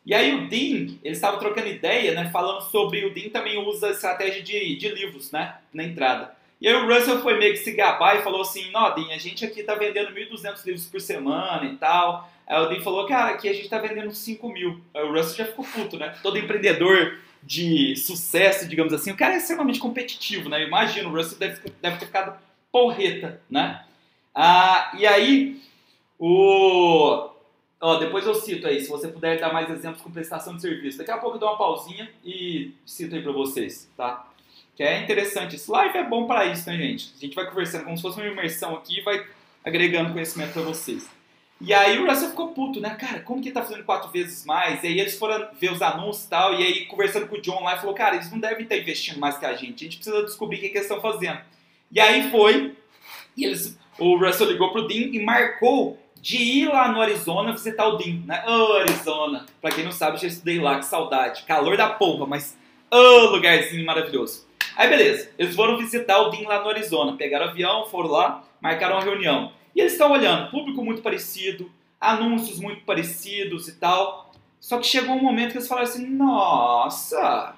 E 0.05 0.15
aí 0.15 0.35
o 0.35 0.49
Dean, 0.49 0.99
eles 1.03 1.19
estavam 1.19 1.39
trocando 1.39 1.69
ideia, 1.69 2.13
né? 2.15 2.29
Falando 2.31 2.63
sobre, 2.63 3.05
o 3.05 3.15
Dean 3.15 3.29
também 3.31 3.59
usa 3.59 3.91
estratégia 3.91 4.43
de, 4.43 4.77
de 4.77 4.89
livros, 4.89 5.31
né? 5.31 5.57
Na 5.73 5.85
entrada. 5.85 6.35
E 6.61 6.69
aí 6.69 6.75
o 6.75 6.87
Russell 6.87 7.21
foi 7.21 7.39
meio 7.39 7.53
que 7.53 7.59
se 7.59 7.73
gabar 7.73 8.17
e 8.17 8.23
falou 8.23 8.43
assim, 8.43 8.71
não, 8.71 8.95
Dean, 8.95 9.15
a 9.15 9.19
gente 9.19 9.45
aqui 9.45 9.63
tá 9.63 9.75
vendendo 9.75 10.13
1.200 10.13 10.65
livros 10.65 10.87
por 10.87 11.01
semana 11.01 11.65
e 11.65 11.77
tal. 11.77 12.31
Aí 12.47 12.61
o 12.61 12.69
Dean 12.69 12.81
falou, 12.81 13.07
cara, 13.07 13.33
aqui 13.33 13.49
a 13.49 13.53
gente 13.53 13.69
tá 13.69 13.79
vendendo 13.79 14.13
5 14.13 14.49
mil. 14.49 14.81
Aí 14.95 15.03
o 15.03 15.13
Russell 15.13 15.37
já 15.37 15.47
ficou 15.47 15.65
puto, 15.65 15.97
né? 15.97 16.15
Todo 16.23 16.39
empreendedor 16.39 17.19
de 17.43 17.97
sucesso, 17.97 18.69
digamos 18.69 18.93
assim, 18.93 19.11
o 19.11 19.17
cara 19.17 19.35
é 19.35 19.39
extremamente 19.39 19.81
competitivo, 19.81 20.49
né? 20.49 20.63
Imagina, 20.63 21.09
o 21.09 21.13
Russell 21.13 21.39
deve, 21.39 21.61
deve 21.81 21.97
ter 21.99 22.07
ficado 22.07 22.39
porreta, 22.71 23.41
né? 23.51 23.85
Ah, 24.35 24.93
e 24.97 25.07
aí, 25.07 25.61
o... 26.19 27.32
Ó, 27.85 27.97
depois 27.97 28.25
eu 28.25 28.35
cito 28.37 28.65
aí, 28.69 28.81
se 28.81 28.89
você 28.89 29.09
puder 29.09 29.41
dar 29.41 29.53
mais 29.53 29.69
exemplos 29.69 30.01
com 30.01 30.11
prestação 30.13 30.55
de 30.55 30.63
serviço. 30.63 30.99
Daqui 30.99 31.11
a 31.11 31.19
pouco 31.19 31.35
eu 31.35 31.41
dou 31.41 31.49
uma 31.49 31.59
pausinha 31.59 32.09
e 32.25 32.71
cito 32.87 33.13
aí 33.13 33.21
pra 33.21 33.33
vocês, 33.33 33.91
tá? 33.97 34.25
Que 34.77 34.85
é 34.85 35.03
interessante. 35.03 35.57
Esse 35.57 35.69
live 35.69 35.99
é 35.99 36.05
bom 36.05 36.29
para 36.29 36.47
isso, 36.47 36.71
né, 36.71 36.77
gente? 36.77 37.13
A 37.17 37.21
gente 37.21 37.35
vai 37.35 37.45
conversando 37.45 37.83
como 37.83 37.97
se 37.97 38.03
fosse 38.03 38.21
uma 38.21 38.29
imersão 38.29 38.77
aqui 38.77 39.01
e 39.01 39.03
vai 39.03 39.27
agregando 39.65 40.13
conhecimento 40.13 40.53
para 40.53 40.63
vocês. 40.63 41.11
E 41.61 41.75
aí 41.75 41.99
o 41.99 42.07
Russell 42.07 42.31
ficou 42.31 42.53
puto, 42.53 42.81
né? 42.81 42.91
Cara, 42.95 43.19
como 43.19 43.43
que 43.43 43.49
ele 43.49 43.55
tá 43.55 43.65
fazendo 43.65 43.83
quatro 43.83 44.13
vezes 44.13 44.45
mais? 44.45 44.81
E 44.85 44.87
aí 44.87 45.01
eles 45.01 45.19
foram 45.19 45.49
ver 45.59 45.73
os 45.73 45.83
anúncios 45.83 46.27
e 46.27 46.31
tal, 46.31 46.55
e 46.55 46.63
aí 46.65 46.87
conversando 46.87 47.27
com 47.27 47.35
o 47.35 47.41
John 47.41 47.65
lá, 47.65 47.77
falou, 47.79 47.97
cara, 47.97 48.15
eles 48.15 48.31
não 48.31 48.39
devem 48.39 48.63
estar 48.63 48.77
investindo 48.77 49.19
mais 49.19 49.37
que 49.39 49.45
a 49.45 49.55
gente, 49.55 49.85
a 49.85 49.91
gente 49.91 49.97
precisa 49.97 50.23
descobrir 50.23 50.59
o 50.59 50.61
que, 50.61 50.69
que 50.69 50.79
eles 50.79 50.89
estão 50.89 51.01
fazendo. 51.01 51.41
E 51.91 51.99
aí 51.99 52.31
foi, 52.31 52.77
e 53.37 53.45
eles, 53.45 53.77
o 53.99 54.17
Russell 54.17 54.53
ligou 54.53 54.71
pro 54.71 54.87
Dean 54.87 55.11
e 55.13 55.21
marcou 55.21 55.99
de 56.23 56.37
ir 56.37 56.69
lá 56.69 56.93
no 56.93 57.01
Arizona 57.01 57.51
visitar 57.51 57.85
o 57.89 57.97
Dean, 57.97 58.21
né? 58.25 58.45
Oh, 58.47 58.75
Arizona! 58.75 59.45
Pra 59.61 59.73
quem 59.73 59.83
não 59.83 59.91
sabe, 59.91 60.21
já 60.21 60.29
estudei 60.29 60.61
lá, 60.61 60.79
que 60.79 60.87
saudade. 60.87 61.43
Calor 61.43 61.77
da 61.77 61.91
porra, 61.91 62.27
mas 62.27 62.57
oh, 62.89 63.31
lugarzinho 63.31 63.85
maravilhoso. 63.85 64.47
Aí 64.77 64.89
beleza, 64.89 65.33
eles 65.37 65.57
foram 65.57 65.77
visitar 65.77 66.21
o 66.21 66.31
Dean 66.31 66.47
lá 66.47 66.63
no 66.63 66.71
Arizona, 66.71 67.17
pegaram 67.17 67.47
avião, 67.49 67.87
foram 67.87 68.09
lá, 68.09 68.45
marcaram 68.61 68.95
uma 68.95 69.05
reunião. 69.05 69.53
E 69.75 69.81
eles 69.81 69.93
estão 69.93 70.13
olhando, 70.13 70.49
público 70.53 70.85
muito 70.85 71.03
parecido, 71.03 71.69
anúncios 72.01 72.61
muito 72.61 72.85
parecidos 72.85 73.67
e 73.67 73.73
tal. 73.73 74.33
Só 74.61 74.79
que 74.79 74.87
chegou 74.87 75.17
um 75.17 75.23
momento 75.23 75.51
que 75.51 75.59
eles 75.59 75.67
falaram 75.67 75.89
assim: 75.89 76.07
nossa, 76.07 77.57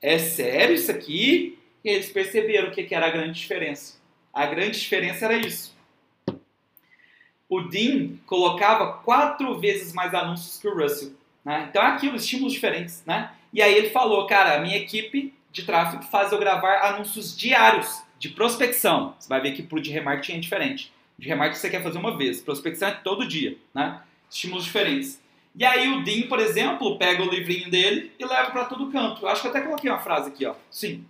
é 0.00 0.18
sério 0.18 0.74
isso 0.74 0.90
aqui? 0.90 1.58
E 1.84 1.90
eles 1.90 2.08
perceberam 2.08 2.68
o 2.68 2.70
que 2.70 2.94
era 2.94 3.06
a 3.06 3.10
grande 3.10 3.38
diferença. 3.38 4.00
A 4.32 4.46
grande 4.46 4.80
diferença 4.80 5.26
era 5.26 5.36
isso. 5.36 5.75
O 7.48 7.60
Dean 7.62 8.16
colocava 8.26 8.94
quatro 8.98 9.58
vezes 9.58 9.92
mais 9.92 10.14
anúncios 10.14 10.58
que 10.58 10.68
o 10.68 10.76
Russell. 10.76 11.12
Né? 11.44 11.66
Então 11.70 11.82
é 11.82 11.86
aquilo, 11.86 12.16
estímulos 12.16 12.52
diferentes. 12.52 13.04
Né? 13.06 13.30
E 13.52 13.62
aí 13.62 13.74
ele 13.74 13.90
falou: 13.90 14.26
cara, 14.26 14.56
a 14.56 14.60
minha 14.60 14.76
equipe 14.76 15.32
de 15.52 15.64
tráfego 15.64 16.02
faz 16.02 16.32
eu 16.32 16.38
gravar 16.38 16.82
anúncios 16.88 17.36
diários 17.36 18.02
de 18.18 18.28
prospecção. 18.28 19.14
Você 19.18 19.28
vai 19.28 19.40
ver 19.40 19.52
que 19.52 19.62
pro 19.62 19.80
de 19.80 19.90
remarketing 19.90 20.38
é 20.38 20.40
diferente. 20.40 20.92
De 21.18 21.28
remarketing 21.28 21.60
você 21.60 21.70
quer 21.70 21.82
fazer 21.82 21.98
uma 21.98 22.16
vez, 22.16 22.42
prospecção 22.42 22.88
é 22.88 22.92
todo 22.92 23.26
dia, 23.26 23.56
né? 23.74 24.00
Estímulos 24.28 24.64
diferentes. 24.64 25.20
E 25.54 25.64
aí 25.64 25.88
o 25.88 26.04
Dean, 26.04 26.26
por 26.28 26.38
exemplo, 26.38 26.98
pega 26.98 27.22
o 27.22 27.30
livrinho 27.30 27.70
dele 27.70 28.12
e 28.18 28.24
leva 28.26 28.50
para 28.50 28.66
todo 28.66 28.90
canto. 28.90 29.22
Eu 29.22 29.28
acho 29.28 29.40
que 29.40 29.48
até 29.48 29.62
coloquei 29.62 29.90
uma 29.90 29.98
frase 29.98 30.28
aqui, 30.28 30.44
ó. 30.44 30.54
Sim. 30.70 31.04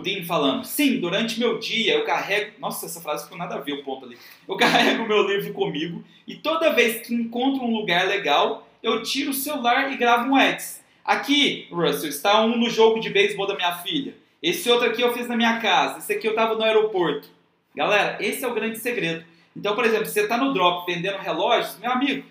Dean 0.00 0.24
falando, 0.24 0.64
sim, 0.64 1.00
durante 1.00 1.38
meu 1.38 1.58
dia 1.58 1.94
eu 1.94 2.04
carrego. 2.04 2.52
Nossa, 2.58 2.86
essa 2.86 3.00
frase 3.00 3.24
ficou 3.24 3.38
nada 3.38 3.54
a 3.54 3.60
ver 3.60 3.72
o 3.72 3.84
ponto 3.84 4.06
ali. 4.06 4.18
Eu 4.48 4.56
carrego 4.56 5.06
meu 5.06 5.26
livro 5.26 5.52
comigo 5.52 6.04
e 6.26 6.34
toda 6.34 6.72
vez 6.72 7.06
que 7.06 7.14
encontro 7.14 7.64
um 7.64 7.74
lugar 7.74 8.06
legal, 8.06 8.68
eu 8.82 9.02
tiro 9.02 9.30
o 9.30 9.34
celular 9.34 9.92
e 9.92 9.96
gravo 9.96 10.30
um 10.30 10.36
ads. 10.36 10.84
Aqui, 11.04 11.68
Russell, 11.70 12.08
está 12.08 12.44
um 12.44 12.56
no 12.56 12.68
jogo 12.68 12.98
de 12.98 13.10
beisebol 13.10 13.46
da 13.46 13.54
minha 13.54 13.76
filha. 13.78 14.14
Esse 14.42 14.70
outro 14.70 14.88
aqui 14.88 15.02
eu 15.02 15.12
fiz 15.12 15.28
na 15.28 15.36
minha 15.36 15.60
casa. 15.60 15.98
Esse 15.98 16.12
aqui 16.12 16.26
eu 16.26 16.32
estava 16.32 16.54
no 16.54 16.62
aeroporto. 16.62 17.28
Galera, 17.74 18.16
esse 18.20 18.44
é 18.44 18.48
o 18.48 18.54
grande 18.54 18.78
segredo. 18.78 19.24
Então, 19.56 19.74
por 19.74 19.84
exemplo, 19.84 20.06
você 20.06 20.22
está 20.22 20.36
no 20.36 20.52
drop 20.52 20.86
vendendo 20.90 21.18
relógios, 21.18 21.78
meu 21.78 21.90
amigo, 21.90 22.26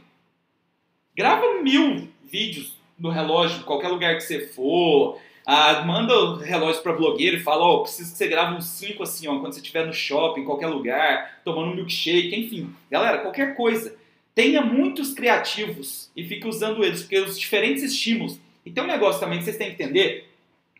grava 1.16 1.62
mil 1.62 2.08
vídeos 2.24 2.76
no 3.00 3.10
relógio, 3.10 3.60
em 3.60 3.64
qualquer 3.64 3.88
lugar 3.88 4.16
que 4.16 4.22
você 4.22 4.48
for. 4.48 5.20
Ah, 5.46 5.84
manda 5.84 6.14
o 6.14 6.38
relógio 6.38 6.82
para 6.82 6.94
blogueiro 6.94 7.38
e 7.38 7.44
fala, 7.44 7.64
ó, 7.64 7.76
oh, 7.76 7.82
preciso 7.84 8.12
que 8.12 8.18
você 8.18 8.28
grave 8.28 8.56
uns 8.56 8.66
cinco 8.66 9.04
assim, 9.04 9.28
ó, 9.28 9.40
quando 9.40 9.54
você 9.54 9.60
estiver 9.60 9.86
no 9.86 9.94
shopping, 9.94 10.42
em 10.42 10.46
qualquer 10.46 10.68
lugar, 10.68 11.40
tomando 11.46 11.72
um 11.72 11.76
milkshake, 11.76 12.36
enfim. 12.36 12.74
Galera, 12.90 13.20
qualquer 13.20 13.56
coisa. 13.56 13.96
Tenha 14.34 14.62
muitos 14.62 15.14
criativos 15.14 16.10
e 16.16 16.24
fique 16.24 16.48
usando 16.48 16.84
eles, 16.84 17.02
porque 17.02 17.20
os 17.20 17.40
diferentes 17.40 17.84
estímulos. 17.84 18.40
E 18.66 18.72
tem 18.72 18.84
um 18.84 18.88
negócio 18.88 19.20
também 19.20 19.38
que 19.38 19.46
vocês 19.46 19.58
têm 19.58 19.74
que 19.74 19.84
entender, 19.84 20.28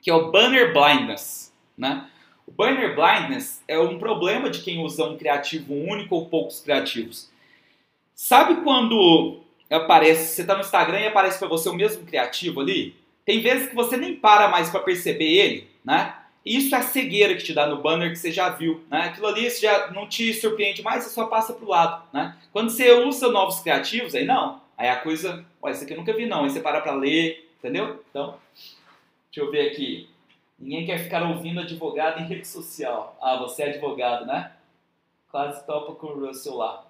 que 0.02 0.10
é 0.10 0.14
o 0.14 0.32
banner 0.32 0.74
blindness, 0.74 1.54
né? 1.78 2.10
O 2.48 2.52
banner 2.52 2.96
blindness 2.96 3.64
é 3.68 3.80
um 3.80 3.98
problema 3.98 4.50
de 4.50 4.62
quem 4.62 4.84
usa 4.84 5.06
um 5.06 5.18
criativo 5.18 5.74
único 5.74 6.16
ou 6.16 6.28
poucos 6.28 6.60
criativos. 6.60 7.30
Sabe 8.14 8.64
quando 8.64 9.40
aparece, 9.70 10.34
você 10.34 10.42
está 10.42 10.56
no 10.56 10.62
Instagram 10.62 11.02
e 11.02 11.08
aparece 11.08 11.38
para 11.38 11.48
você 11.48 11.70
o 11.70 11.74
mesmo 11.74 12.06
criativo 12.06 12.62
ali? 12.62 12.96
Tem 13.26 13.42
vezes 13.42 13.70
que 13.70 13.76
você 13.76 13.98
nem 13.98 14.16
para 14.16 14.48
mais 14.48 14.70
para 14.70 14.82
perceber 14.82 15.26
ele, 15.26 15.68
né? 15.84 16.16
Isso 16.46 16.76
é 16.76 16.78
a 16.78 16.84
cegueira 16.84 17.36
que 17.36 17.44
te 17.44 17.54
dá 17.54 17.66
no 17.66 17.82
banner 17.82 18.12
que 18.12 18.18
você 18.18 18.32
já 18.32 18.50
viu, 18.50 18.84
né? 18.90 19.06
Aquilo 19.06 19.26
ali 19.26 19.50
já 19.50 19.92
não 19.92 20.08
te 20.08 20.32
surpreende 20.34 20.84
mais, 20.84 21.04
você 21.04 21.10
só 21.10 21.26
passa 21.26 21.54
pro 21.54 21.68
lado, 21.68 22.04
né? 22.14 22.38
Quando 22.54 22.70
você 22.70 22.92
usa 22.92 23.30
novos 23.30 23.60
criativos, 23.62 24.14
aí 24.14 24.26
não. 24.26 24.62
Aí 24.78 24.88
a 24.90 24.98
coisa, 24.98 25.44
olha, 25.62 25.74
isso 25.74 25.84
aqui 25.84 25.94
eu 25.94 25.98
nunca 25.98 26.14
vi 26.14 26.28
não. 26.28 26.44
Aí 26.44 26.52
você 26.52 26.60
para 26.60 26.82
para 26.82 26.94
ler, 26.94 27.50
entendeu? 27.58 28.04
Então, 28.10 28.38
Deixa 29.36 29.50
eu 29.50 29.52
ver 29.52 29.70
aqui. 29.70 30.10
Ninguém 30.58 30.86
quer 30.86 30.98
ficar 30.98 31.22
ouvindo 31.22 31.60
advogado 31.60 32.22
em 32.22 32.26
rede 32.26 32.48
social. 32.48 33.18
Ah, 33.22 33.36
você 33.36 33.64
é 33.64 33.70
advogado, 33.72 34.26
né? 34.26 34.54
Quase 35.30 35.66
topa 35.66 35.94
com 35.94 36.08
o 36.08 36.26
Russell 36.26 36.56
lá. 36.56 36.86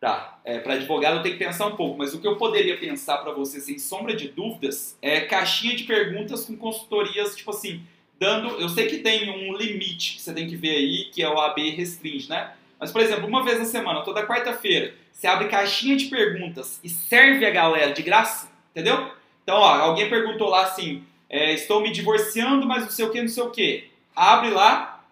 Tá, 0.00 0.40
é, 0.46 0.58
para 0.58 0.74
advogado 0.74 1.18
eu 1.18 1.22
tenho 1.22 1.36
que 1.36 1.44
pensar 1.44 1.66
um 1.66 1.76
pouco, 1.76 1.98
mas 1.98 2.14
o 2.14 2.20
que 2.20 2.26
eu 2.26 2.36
poderia 2.36 2.78
pensar 2.78 3.18
para 3.18 3.32
você, 3.32 3.60
sem 3.60 3.78
sombra 3.78 4.16
de 4.16 4.28
dúvidas, 4.28 4.96
é 5.02 5.20
caixinha 5.20 5.76
de 5.76 5.84
perguntas 5.84 6.46
com 6.46 6.56
consultorias, 6.56 7.36
tipo 7.36 7.50
assim, 7.50 7.82
dando. 8.18 8.48
Eu 8.58 8.70
sei 8.70 8.86
que 8.86 9.00
tem 9.00 9.28
um 9.30 9.54
limite 9.54 10.14
que 10.14 10.22
você 10.22 10.32
tem 10.32 10.48
que 10.48 10.56
ver 10.56 10.74
aí, 10.74 11.10
que 11.12 11.22
é 11.22 11.28
o 11.28 11.38
AB 11.38 11.70
restringe, 11.72 12.30
né? 12.30 12.54
Mas, 12.78 12.90
por 12.90 13.02
exemplo, 13.02 13.26
uma 13.26 13.44
vez 13.44 13.58
na 13.58 13.66
semana, 13.66 14.00
toda 14.00 14.26
quarta-feira, 14.26 14.94
você 15.12 15.26
abre 15.26 15.48
caixinha 15.48 15.94
de 15.94 16.06
perguntas 16.06 16.80
e 16.82 16.88
serve 16.88 17.44
a 17.44 17.50
galera 17.50 17.92
de 17.92 18.02
graça, 18.02 18.50
entendeu? 18.70 19.12
Então, 19.42 19.56
ó, 19.56 19.68
alguém 19.68 20.08
perguntou 20.08 20.48
lá 20.48 20.62
assim, 20.62 21.04
é, 21.28 21.52
estou 21.52 21.82
me 21.82 21.92
divorciando, 21.92 22.66
mas 22.66 22.84
não 22.84 22.90
sei 22.90 23.04
o 23.04 23.10
que, 23.10 23.20
não 23.20 23.28
sei 23.28 23.42
o 23.42 23.50
que. 23.50 23.90
Abre 24.16 24.48
lá, 24.48 25.04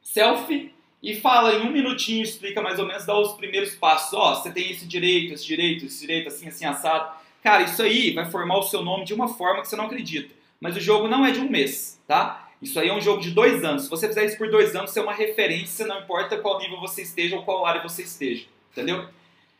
selfie, 0.00 0.72
e 1.02 1.14
fala 1.14 1.54
em 1.54 1.62
um 1.62 1.72
minutinho, 1.72 2.22
explica 2.22 2.60
mais 2.60 2.78
ou 2.78 2.86
menos, 2.86 3.06
dá 3.06 3.18
os 3.18 3.32
primeiros 3.32 3.74
passos. 3.74 4.12
Ó, 4.12 4.34
você 4.34 4.50
tem 4.50 4.70
esse 4.70 4.86
direito, 4.86 5.32
esse 5.32 5.46
direito, 5.46 5.86
esse 5.86 6.00
direito, 6.00 6.28
assim, 6.28 6.48
assim, 6.48 6.64
assado. 6.66 7.10
Cara, 7.42 7.62
isso 7.62 7.82
aí 7.82 8.12
vai 8.12 8.30
formar 8.30 8.58
o 8.58 8.62
seu 8.62 8.82
nome 8.82 9.04
de 9.04 9.14
uma 9.14 9.28
forma 9.28 9.62
que 9.62 9.68
você 9.68 9.76
não 9.76 9.86
acredita. 9.86 10.34
Mas 10.60 10.76
o 10.76 10.80
jogo 10.80 11.08
não 11.08 11.24
é 11.24 11.30
de 11.30 11.40
um 11.40 11.48
mês, 11.48 11.98
tá? 12.06 12.50
Isso 12.60 12.78
aí 12.78 12.88
é 12.88 12.94
um 12.94 13.00
jogo 13.00 13.22
de 13.22 13.30
dois 13.30 13.64
anos. 13.64 13.84
Se 13.84 13.90
você 13.90 14.06
fizer 14.08 14.26
isso 14.26 14.36
por 14.36 14.50
dois 14.50 14.76
anos, 14.76 14.90
você 14.90 15.00
é 15.00 15.02
uma 15.02 15.14
referência, 15.14 15.86
não 15.86 16.00
importa 16.00 16.36
qual 16.36 16.58
nível 16.58 16.78
você 16.78 17.00
esteja 17.00 17.36
ou 17.36 17.42
qual 17.42 17.64
área 17.64 17.82
você 17.82 18.02
esteja. 18.02 18.44
Entendeu? 18.70 19.08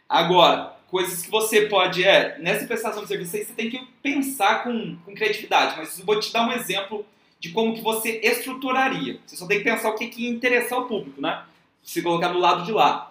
Agora, 0.07 0.77
coisas 0.89 1.23
que 1.23 1.31
você 1.31 1.63
pode. 1.63 2.05
É, 2.05 2.39
nessa 2.39 2.67
prestação 2.67 3.03
de 3.03 3.09
serviço 3.09 3.37
aí, 3.37 3.45
você 3.45 3.55
tem 3.55 3.71
que 3.71 3.83
pensar 4.03 4.63
com, 4.63 4.97
com 4.97 5.15
criatividade. 5.15 5.77
Mas 5.79 5.99
vou 6.01 6.21
te 6.21 6.31
dar 6.31 6.47
um 6.47 6.53
exemplo 6.53 7.07
de 7.41 7.51
como 7.51 7.75
que 7.75 7.81
você 7.81 8.21
estruturaria. 8.23 9.19
Você 9.27 9.35
só 9.35 9.47
tem 9.47 9.59
que 9.59 9.65
pensar 9.65 9.89
o 9.89 9.97
que, 9.97 10.09
que 10.09 10.25
ia 10.25 10.31
interessar 10.31 10.79
o 10.79 10.85
público, 10.85 11.21
né? 11.21 11.43
Se 11.83 12.03
colocar 12.03 12.29
do 12.29 12.39
lado 12.39 12.65
de 12.65 12.71
lá. 12.71 13.11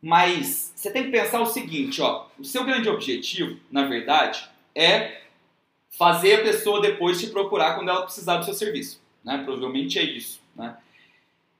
Mas 0.00 0.72
você 0.76 0.90
tem 0.90 1.04
que 1.04 1.10
pensar 1.10 1.40
o 1.40 1.46
seguinte, 1.46 2.00
ó. 2.00 2.26
O 2.38 2.44
seu 2.44 2.64
grande 2.64 2.88
objetivo, 2.88 3.58
na 3.70 3.86
verdade, 3.86 4.48
é 4.74 5.22
fazer 5.90 6.40
a 6.40 6.42
pessoa 6.42 6.80
depois 6.80 7.20
te 7.20 7.26
procurar 7.26 7.74
quando 7.74 7.88
ela 7.88 8.02
precisar 8.02 8.36
do 8.36 8.44
seu 8.44 8.54
serviço. 8.54 9.00
Né? 9.24 9.42
Provavelmente 9.44 9.98
é 9.98 10.02
isso. 10.02 10.40
Né? 10.54 10.76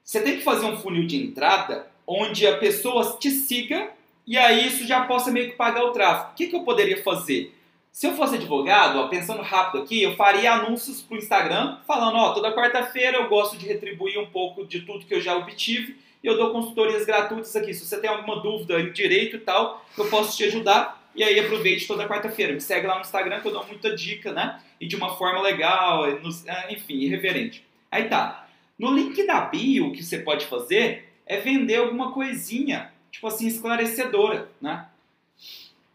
Você 0.05 0.21
tem 0.21 0.37
que 0.37 0.45
fazer 0.45 0.67
um 0.67 0.77
funil 0.77 1.07
de 1.07 1.17
entrada 1.17 1.91
onde 2.07 2.47
a 2.47 2.59
pessoa 2.59 3.17
te 3.19 3.31
siga 3.31 3.91
e 4.27 4.39
aí 4.39 4.69
isso 4.69 4.87
já 4.87 5.05
possa 5.05 5.31
meio 5.31 5.51
que 5.51 5.57
pagar 5.57 5.85
o 5.85 5.93
tráfego. 5.93 6.33
O 6.33 6.35
que, 6.35 6.47
que 6.47 6.57
eu 6.57 6.63
poderia 6.63 7.03
fazer? 7.03 7.55
Se 7.95 8.09
eu 8.09 8.17
fosse 8.17 8.35
advogado, 8.35 8.99
ó, 8.99 9.07
pensando 9.07 9.41
rápido 9.41 9.85
aqui, 9.85 10.03
eu 10.03 10.17
faria 10.17 10.55
anúncios 10.55 11.01
para 11.01 11.15
o 11.15 11.17
Instagram 11.17 11.79
falando, 11.87 12.17
ó, 12.17 12.33
toda 12.35 12.53
quarta-feira 12.53 13.19
eu 13.19 13.29
gosto 13.29 13.57
de 13.57 13.69
retribuir 13.69 14.19
um 14.19 14.27
pouco 14.27 14.67
de 14.67 14.81
tudo 14.81 15.07
que 15.07 15.15
eu 15.15 15.21
já 15.21 15.37
obtive 15.37 15.97
e 16.21 16.27
eu 16.27 16.37
dou 16.37 16.51
consultorias 16.51 17.07
gratuitas 17.07 17.55
aqui. 17.55 17.73
Se 17.73 17.87
você 17.87 18.01
tem 18.01 18.11
alguma 18.11 18.43
dúvida 18.43 18.81
em 18.81 18.91
direito 18.91 19.37
e 19.37 19.39
tal, 19.39 19.87
eu 19.97 20.07
posso 20.07 20.37
te 20.37 20.43
ajudar. 20.43 21.09
E 21.15 21.23
aí 21.23 21.39
aproveite 21.39 21.87
toda 21.87 22.09
quarta-feira. 22.09 22.53
Me 22.53 22.61
segue 22.61 22.85
lá 22.85 22.97
no 22.97 23.03
Instagram 23.03 23.41
que 23.41 23.47
eu 23.47 23.53
dou 23.53 23.65
muita 23.65 23.95
dica, 23.95 24.33
né? 24.33 24.61
E 24.81 24.89
de 24.89 24.97
uma 24.97 25.17
forma 25.17 25.41
legal, 25.41 26.05
é, 26.05 26.73
enfim, 26.73 26.95
irreverente. 26.95 27.65
Aí 27.93 28.09
tá. 28.09 28.49
No 28.77 28.93
link 28.93 29.25
da 29.25 29.43
bio, 29.43 29.87
o 29.87 29.93
que 29.93 30.03
você 30.03 30.19
pode 30.19 30.47
fazer 30.47 31.15
é 31.25 31.37
vender 31.37 31.77
alguma 31.77 32.11
coisinha, 32.11 32.93
tipo 33.13 33.29
assim, 33.29 33.47
esclarecedora, 33.47 34.51
né? 34.61 34.85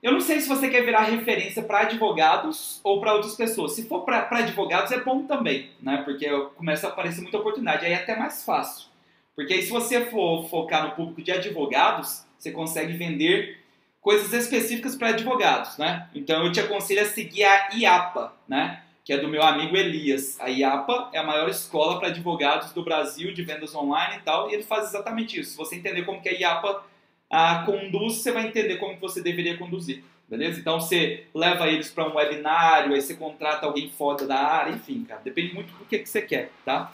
Eu 0.02 0.14
não 0.14 0.22
sei 0.22 0.40
se 0.40 0.48
você 0.48 0.70
quer 0.70 0.86
virar 0.86 1.04
referência 1.04 1.62
para 1.62 1.82
advogados 1.82 2.80
ou 2.84 3.02
para 3.02 3.14
outras 3.14 3.36
pessoas. 3.36 3.74
Se 3.74 3.86
for 3.88 4.06
para 4.06 4.28
advogados 4.30 4.92
é 4.94 5.00
bom 5.02 5.24
também, 5.24 5.72
né? 5.82 6.02
Porque 6.06 6.30
começa 6.56 6.88
a 6.88 6.90
aparecer 6.90 7.22
muita 7.22 7.38
oportunidade. 7.38 7.86
Aí 7.86 7.92
é 7.92 7.96
até 7.96 8.16
mais 8.16 8.46
fácil. 8.46 8.88
Porque 9.36 9.54
aí 9.54 9.62
se 9.62 9.72
você 9.72 10.06
for 10.06 10.48
focar 10.50 10.88
no 10.88 10.96
público 10.96 11.22
de 11.22 11.32
advogados, 11.32 12.26
você 12.38 12.52
consegue 12.52 12.94
vender 12.94 13.60
coisas 14.00 14.32
específicas 14.32 14.96
para 14.96 15.10
advogados, 15.10 15.78
né? 15.78 16.08
Então 16.16 16.46
eu 16.46 16.52
te 16.52 16.62
aconselho 16.62 17.02
a 17.02 17.06
seguir 17.06 17.44
a 17.44 17.70
IAPA, 17.74 18.34
né? 18.48 18.84
Que 19.04 19.12
é 19.12 19.18
do 19.18 19.28
meu 19.28 19.44
amigo 19.44 19.76
Elias. 19.76 20.40
A 20.40 20.48
IAPA 20.48 21.10
é 21.12 21.18
a 21.20 21.24
maior 21.24 21.50
escola 21.50 22.00
para 22.00 22.08
advogados 22.08 22.72
do 22.72 22.84
Brasil 22.84 23.34
de 23.34 23.44
vendas 23.44 23.76
online 23.76 24.18
e 24.18 24.22
tal, 24.22 24.50
e 24.50 24.54
ele 24.54 24.64
faz 24.64 24.88
exatamente 24.88 25.38
isso. 25.38 25.52
Se 25.52 25.58
você 25.58 25.76
entender 25.76 26.04
como 26.04 26.22
que 26.22 26.30
a 26.30 26.34
IAPA 26.34 26.84
a, 27.30 27.64
conduz, 27.66 28.16
você 28.16 28.32
vai 28.32 28.48
entender 28.48 28.78
como 28.78 28.96
que 28.96 29.02
você 29.02 29.22
deveria 29.22 29.58
conduzir, 29.58 30.04
beleza? 30.28 30.60
Então 30.60 30.80
você 30.80 31.26
leva 31.34 31.68
eles 31.68 31.90
para 31.90 32.08
um 32.08 32.16
webinário, 32.16 32.94
aí 32.94 33.02
você 33.02 33.14
contrata 33.14 33.66
alguém 33.66 33.90
foda 33.90 34.26
da 34.26 34.38
área, 34.38 34.72
enfim, 34.72 35.04
cara, 35.04 35.22
depende 35.24 35.54
muito 35.54 35.72
do 35.74 35.86
que, 35.86 36.00
que 36.00 36.10
você 36.10 36.22
quer, 36.22 36.52
tá? 36.66 36.92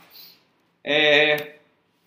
É... 0.84 1.56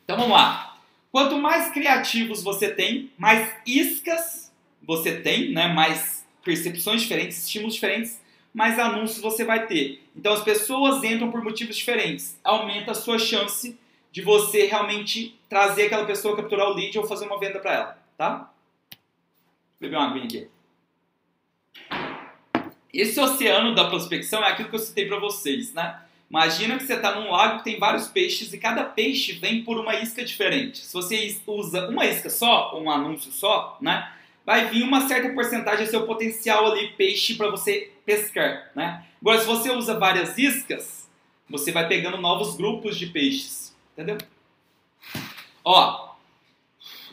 Então 0.04 0.16
vamos 0.16 0.32
lá. 0.32 0.78
Quanto 1.10 1.38
mais 1.38 1.70
criativos 1.70 2.42
você 2.42 2.70
tem, 2.70 3.10
mais 3.16 3.50
iscas 3.66 4.52
você 4.82 5.20
tem, 5.20 5.52
né, 5.52 5.68
mais 5.68 6.26
percepções 6.44 7.02
diferentes, 7.02 7.44
estímulos 7.44 7.74
diferentes, 7.74 8.20
mais 8.54 8.78
anúncios 8.78 9.20
você 9.20 9.44
vai 9.44 9.66
ter. 9.66 10.02
Então 10.16 10.32
as 10.32 10.42
pessoas 10.42 11.02
entram 11.04 11.30
por 11.30 11.42
motivos 11.42 11.76
diferentes. 11.76 12.38
Aumenta 12.42 12.92
a 12.92 12.94
sua 12.94 13.18
chance 13.18 13.78
de 14.10 14.22
você 14.22 14.66
realmente 14.66 15.38
trazer 15.48 15.84
aquela 15.86 16.04
pessoa, 16.04 16.36
capturar 16.36 16.68
o 16.68 16.74
lead 16.74 16.98
ou 16.98 17.06
fazer 17.06 17.26
uma 17.26 17.38
venda 17.38 17.58
para 17.58 17.72
ela, 17.72 17.97
tá? 18.18 18.50
Vou 18.90 19.88
beber 19.88 19.96
uma 19.96 20.10
aguinha 20.10 20.26
aqui. 20.26 20.48
Esse 22.92 23.18
oceano 23.18 23.74
da 23.74 23.88
prospecção 23.88 24.44
é 24.44 24.50
aquilo 24.50 24.68
que 24.68 24.74
eu 24.74 24.80
citei 24.80 25.06
para 25.06 25.18
vocês, 25.18 25.72
né? 25.72 26.02
Imagina 26.28 26.76
que 26.76 26.84
você 26.84 26.92
está 26.94 27.18
num 27.18 27.30
lago 27.30 27.58
que 27.58 27.64
tem 27.64 27.78
vários 27.78 28.08
peixes 28.08 28.52
e 28.52 28.58
cada 28.58 28.84
peixe 28.84 29.32
vem 29.32 29.64
por 29.64 29.78
uma 29.78 29.94
isca 29.94 30.22
diferente. 30.22 30.84
Se 30.84 30.92
você 30.92 31.40
usa 31.46 31.88
uma 31.88 32.04
isca 32.04 32.28
só, 32.28 32.78
um 32.78 32.90
anúncio 32.90 33.32
só, 33.32 33.78
né? 33.80 34.12
vai 34.48 34.70
vir 34.70 34.82
uma 34.82 35.06
certa 35.06 35.28
porcentagem 35.34 35.84
do 35.84 35.90
seu 35.90 36.06
potencial 36.06 36.72
ali 36.72 36.88
peixe 36.92 37.34
para 37.34 37.50
você 37.50 37.92
pescar, 38.06 38.70
né? 38.74 39.04
Agora, 39.20 39.40
se 39.40 39.46
você 39.46 39.70
usa 39.70 39.98
várias 39.98 40.38
iscas, 40.38 41.06
você 41.46 41.70
vai 41.70 41.86
pegando 41.86 42.16
novos 42.16 42.56
grupos 42.56 42.96
de 42.96 43.08
peixes, 43.08 43.76
entendeu? 43.92 44.16
Ó, 45.62 46.07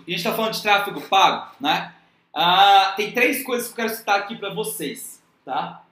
a 0.01 0.09
gente 0.09 0.17
está 0.17 0.33
falando 0.33 0.53
de 0.53 0.61
tráfego 0.61 1.01
pago, 1.01 1.55
né? 1.59 1.93
Ah, 2.33 2.93
tem 2.97 3.11
três 3.11 3.43
coisas 3.43 3.67
que 3.67 3.73
eu 3.73 3.85
quero 3.85 3.97
citar 3.97 4.19
aqui 4.19 4.35
para 4.35 4.53
vocês, 4.53 5.23
tá? 5.45 5.85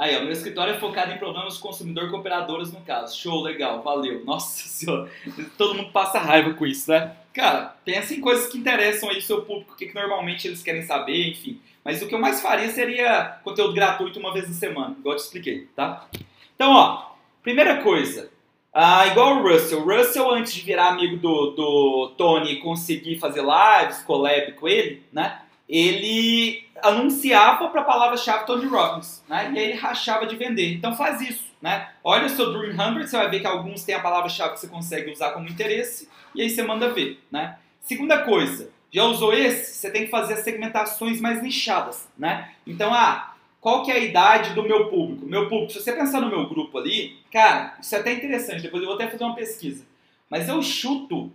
Aí, 0.00 0.16
ó, 0.16 0.20
meu 0.20 0.32
escritório 0.32 0.72
é 0.72 0.78
focado 0.78 1.12
em 1.12 1.18
problemas 1.18 1.56
do 1.56 1.60
consumidor 1.60 2.10
com 2.10 2.16
operadoras 2.16 2.72
no 2.72 2.80
caso. 2.80 3.18
Show, 3.18 3.42
legal, 3.42 3.82
valeu. 3.82 4.24
Nossa 4.24 4.56
senhora, 4.66 5.10
todo 5.58 5.74
mundo 5.74 5.92
passa 5.92 6.18
raiva 6.18 6.54
com 6.54 6.66
isso, 6.66 6.90
né? 6.90 7.14
Cara, 7.34 7.76
pensa 7.84 8.14
em 8.14 8.20
coisas 8.20 8.50
que 8.50 8.56
interessam 8.56 9.10
aí 9.10 9.18
o 9.18 9.22
seu 9.22 9.42
público, 9.42 9.74
o 9.74 9.76
que, 9.76 9.86
que 9.86 9.94
normalmente 9.94 10.48
eles 10.48 10.62
querem 10.62 10.82
saber, 10.82 11.28
enfim. 11.28 11.60
Mas 11.84 12.00
o 12.00 12.08
que 12.08 12.14
eu 12.14 12.18
mais 12.18 12.40
faria 12.40 12.70
seria 12.70 13.40
conteúdo 13.44 13.74
gratuito 13.74 14.18
uma 14.18 14.32
vez 14.32 14.48
na 14.48 14.54
semana, 14.54 14.96
igual 14.98 15.14
eu 15.14 15.18
te 15.18 15.24
expliquei, 15.24 15.68
tá? 15.76 16.06
Então, 16.54 16.72
ó, 16.72 17.10
primeira 17.42 17.82
coisa, 17.82 18.30
ah, 18.72 19.06
igual 19.08 19.38
o 19.38 19.42
Russell. 19.42 19.80
O 19.80 19.84
Russell, 19.84 20.30
antes 20.30 20.54
de 20.54 20.60
virar 20.60 20.88
amigo 20.88 21.16
do, 21.16 21.50
do 21.50 22.14
Tony 22.16 22.52
e 22.52 22.60
conseguir 22.60 23.18
fazer 23.18 23.42
lives, 23.42 24.02
collab 24.02 24.52
com 24.52 24.68
ele, 24.68 25.02
né? 25.12 25.40
Ele 25.68 26.64
anunciava 26.82 27.68
para 27.68 27.80
a 27.80 27.84
palavra-chave 27.84 28.46
Tony 28.46 28.66
Robbins, 28.66 29.22
né? 29.28 29.50
E 29.52 29.58
aí 29.58 29.64
ele 29.70 29.78
rachava 29.78 30.26
de 30.26 30.36
vender. 30.36 30.72
Então 30.72 30.94
faz 30.94 31.20
isso, 31.20 31.44
né? 31.60 31.88
Olha 32.02 32.26
o 32.26 32.30
seu 32.30 32.52
Dream 32.52 32.76
100, 32.76 33.06
você 33.06 33.16
vai 33.16 33.28
ver 33.28 33.40
que 33.40 33.46
alguns 33.46 33.84
têm 33.84 33.94
a 33.94 34.00
palavra-chave 34.00 34.54
que 34.54 34.60
você 34.60 34.68
consegue 34.68 35.10
usar 35.10 35.30
como 35.32 35.48
interesse 35.48 36.08
e 36.34 36.42
aí 36.42 36.50
você 36.50 36.62
manda 36.62 36.92
ver, 36.92 37.20
né? 37.30 37.56
Segunda 37.80 38.18
coisa, 38.18 38.70
já 38.92 39.04
usou 39.04 39.32
esse? 39.32 39.74
Você 39.74 39.90
tem 39.90 40.04
que 40.04 40.10
fazer 40.10 40.36
segmentações 40.36 41.20
mais 41.20 41.42
nichadas, 41.42 42.08
né? 42.16 42.50
Então, 42.66 42.92
ah, 42.92 43.29
qual 43.60 43.84
que 43.84 43.90
é 43.90 43.94
a 43.94 43.98
idade 43.98 44.54
do 44.54 44.62
meu 44.62 44.88
público? 44.88 45.26
Meu 45.26 45.48
público, 45.48 45.72
se 45.72 45.80
você 45.80 45.92
pensar 45.92 46.20
no 46.20 46.30
meu 46.30 46.48
grupo 46.48 46.78
ali, 46.78 47.18
cara, 47.30 47.76
isso 47.80 47.94
é 47.94 47.98
até 47.98 48.12
interessante, 48.12 48.62
depois 48.62 48.82
eu 48.82 48.88
vou 48.88 48.96
até 48.96 49.08
fazer 49.08 49.24
uma 49.24 49.34
pesquisa. 49.34 49.84
Mas 50.30 50.48
eu 50.48 50.62
chuto 50.62 51.30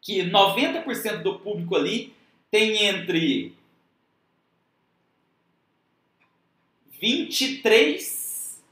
que 0.00 0.22
90% 0.22 1.22
do 1.22 1.38
público 1.40 1.74
ali 1.74 2.12
tem 2.50 2.84
entre 2.84 3.54
23 7.00 8.62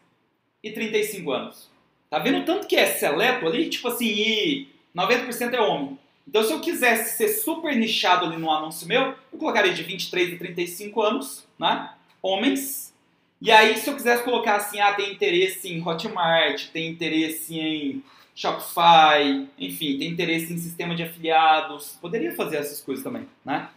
e 0.62 0.70
35 0.70 1.32
anos. 1.32 1.70
Tá 2.08 2.18
vendo 2.18 2.44
tanto 2.44 2.66
que 2.66 2.76
é 2.76 2.86
seleto 2.86 3.46
ali? 3.46 3.68
Tipo 3.68 3.88
assim, 3.88 4.06
e 4.06 4.68
90% 4.94 5.54
é 5.54 5.60
homem. 5.60 5.98
Então, 6.28 6.44
se 6.44 6.52
eu 6.52 6.60
quisesse 6.60 7.16
ser 7.16 7.28
super 7.28 7.74
nichado 7.74 8.26
ali 8.26 8.36
no 8.36 8.50
anúncio 8.50 8.86
meu, 8.86 9.16
eu 9.32 9.38
colocaria 9.38 9.72
de 9.72 9.82
23 9.82 10.34
a 10.34 10.38
35 10.38 11.02
anos, 11.02 11.46
né? 11.58 11.92
Homens. 12.22 12.94
E 13.40 13.50
aí, 13.50 13.76
se 13.76 13.88
eu 13.88 13.94
quisesse 13.94 14.22
colocar 14.22 14.56
assim, 14.56 14.80
ah, 14.80 14.92
tem 14.92 15.12
interesse 15.12 15.72
em 15.72 15.86
Hotmart, 15.86 16.66
tem 16.68 16.88
interesse 16.88 17.58
em 17.58 18.02
Shopify, 18.34 19.48
enfim, 19.58 19.98
tem 19.98 20.08
interesse 20.08 20.52
em 20.52 20.58
sistema 20.58 20.94
de 20.94 21.02
afiliados, 21.02 21.98
poderia 22.00 22.34
fazer 22.34 22.56
essas 22.56 22.80
coisas 22.80 23.02
também, 23.02 23.26
né? 23.44 23.68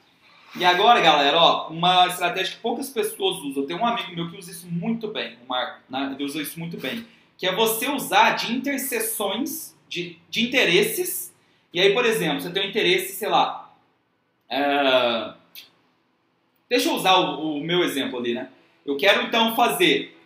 E 0.56 0.64
agora, 0.64 1.02
galera, 1.02 1.38
ó, 1.38 1.70
uma 1.70 2.08
estratégia 2.08 2.56
que 2.56 2.62
poucas 2.62 2.90
pessoas 2.90 3.40
usam. 3.40 3.66
Tem 3.66 3.76
um 3.76 3.86
amigo 3.86 4.14
meu 4.14 4.30
que 4.30 4.38
usa 4.38 4.52
isso 4.52 4.68
muito 4.68 5.08
bem, 5.08 5.36
o 5.44 5.50
Marco, 5.50 5.80
né? 5.90 6.12
Ele 6.14 6.24
usa 6.24 6.42
isso 6.42 6.60
muito 6.60 6.78
bem. 6.78 7.06
Que 7.38 7.48
é 7.48 7.52
você 7.56 7.90
usar 7.90 8.32
de 8.32 8.54
interseções 8.54 9.76
de, 9.90 10.18
de 10.30 10.44
interesses. 10.44 11.34
E 11.74 11.82
aí, 11.82 11.92
por 11.94 12.06
exemplo, 12.06 12.42
você 12.42 12.52
tem 12.52 12.64
um 12.66 12.70
interesse, 12.70 13.14
sei 13.14 13.30
lá. 13.30 13.74
É... 14.48 15.34
Deixa 16.70 16.90
eu 16.90 16.96
usar 16.96 17.16
o, 17.18 17.58
o 17.58 17.64
meu 17.64 17.84
exemplo 17.84 18.20
ali, 18.20 18.34
né? 18.34 18.50
Eu 18.86 18.98
quero 18.98 19.24
então 19.24 19.56
fazer 19.56 20.18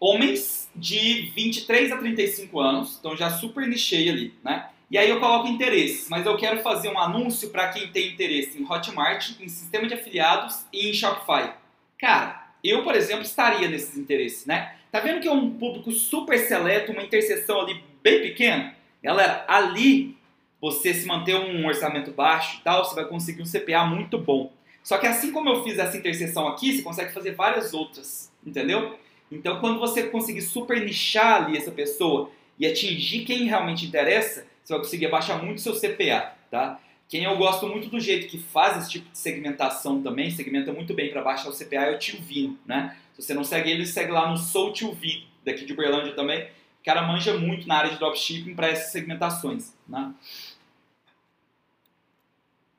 homens 0.00 0.70
de 0.74 1.30
23 1.34 1.92
a 1.92 1.96
35 1.96 2.60
anos, 2.60 2.96
então 2.98 3.16
já 3.16 3.30
super 3.30 3.66
nichei 3.66 4.08
ali, 4.08 4.34
né? 4.44 4.68
E 4.90 4.96
aí 4.96 5.10
eu 5.10 5.18
coloco 5.18 5.48
interesses, 5.48 6.08
mas 6.08 6.24
eu 6.24 6.36
quero 6.36 6.62
fazer 6.62 6.88
um 6.88 6.98
anúncio 6.98 7.50
para 7.50 7.68
quem 7.68 7.88
tem 7.88 8.12
interesse 8.12 8.60
em 8.60 8.64
Hotmart, 8.64 9.32
em 9.40 9.48
sistema 9.48 9.86
de 9.88 9.94
afiliados 9.94 10.64
e 10.72 10.90
em 10.90 10.92
Shopify. 10.92 11.52
Cara, 11.98 12.46
eu, 12.62 12.84
por 12.84 12.94
exemplo, 12.94 13.22
estaria 13.22 13.68
nesses 13.68 13.96
interesses, 13.96 14.46
né? 14.46 14.76
Tá 14.92 15.00
vendo 15.00 15.20
que 15.20 15.26
é 15.26 15.32
um 15.32 15.50
público 15.50 15.90
super 15.90 16.38
seleto, 16.38 16.92
uma 16.92 17.02
interseção 17.02 17.60
ali 17.60 17.82
bem 18.02 18.22
pequena? 18.22 18.76
Galera, 19.02 19.44
ali 19.48 20.16
você 20.60 20.94
se 20.94 21.06
manter 21.06 21.34
um 21.34 21.66
orçamento 21.66 22.12
baixo 22.12 22.58
e 22.58 22.62
tal, 22.62 22.84
você 22.84 22.94
vai 22.94 23.04
conseguir 23.04 23.42
um 23.42 23.44
CPA 23.44 23.84
muito 23.84 24.18
bom. 24.18 24.52
Só 24.86 24.98
que 24.98 25.06
assim 25.08 25.32
como 25.32 25.48
eu 25.48 25.64
fiz 25.64 25.80
essa 25.80 25.96
interseção 25.96 26.46
aqui, 26.46 26.76
você 26.76 26.82
consegue 26.82 27.12
fazer 27.12 27.32
várias 27.32 27.74
outras, 27.74 28.32
entendeu? 28.46 28.96
Então, 29.32 29.58
quando 29.58 29.80
você 29.80 30.04
conseguir 30.04 30.42
super 30.42 30.80
nichar 30.80 31.42
ali 31.42 31.56
essa 31.56 31.72
pessoa 31.72 32.30
e 32.56 32.64
atingir 32.64 33.24
quem 33.24 33.46
realmente 33.46 33.84
interessa, 33.84 34.46
você 34.62 34.72
vai 34.72 34.80
conseguir 34.80 35.06
abaixar 35.06 35.42
muito 35.42 35.60
seu 35.60 35.74
CPA, 35.74 36.32
tá? 36.48 36.78
Quem 37.08 37.24
eu 37.24 37.36
gosto 37.36 37.66
muito 37.66 37.88
do 37.88 37.98
jeito 37.98 38.28
que 38.28 38.38
faz 38.38 38.78
esse 38.78 38.90
tipo 38.92 39.10
de 39.10 39.18
segmentação 39.18 40.00
também, 40.00 40.30
segmenta 40.30 40.72
muito 40.72 40.94
bem 40.94 41.10
para 41.10 41.20
baixar 41.20 41.48
o 41.48 41.52
CPA, 41.52 41.86
é 41.86 41.96
o 41.96 41.98
Tio 41.98 42.22
Vino, 42.22 42.56
né? 42.64 42.96
Se 43.12 43.22
você 43.22 43.34
não 43.34 43.42
segue 43.42 43.68
ele, 43.68 43.84
segue 43.84 44.12
lá 44.12 44.30
no 44.30 44.36
Sou 44.36 44.72
Tio 44.72 44.92
Vino, 44.92 45.26
daqui 45.44 45.64
de 45.64 45.72
Uberlândia 45.72 46.12
também. 46.12 46.44
O 46.80 46.84
cara 46.84 47.02
manja 47.02 47.36
muito 47.36 47.66
na 47.66 47.78
área 47.78 47.90
de 47.90 47.98
dropshipping 47.98 48.54
para 48.54 48.68
essas 48.68 48.92
segmentações, 48.92 49.74
né? 49.88 50.14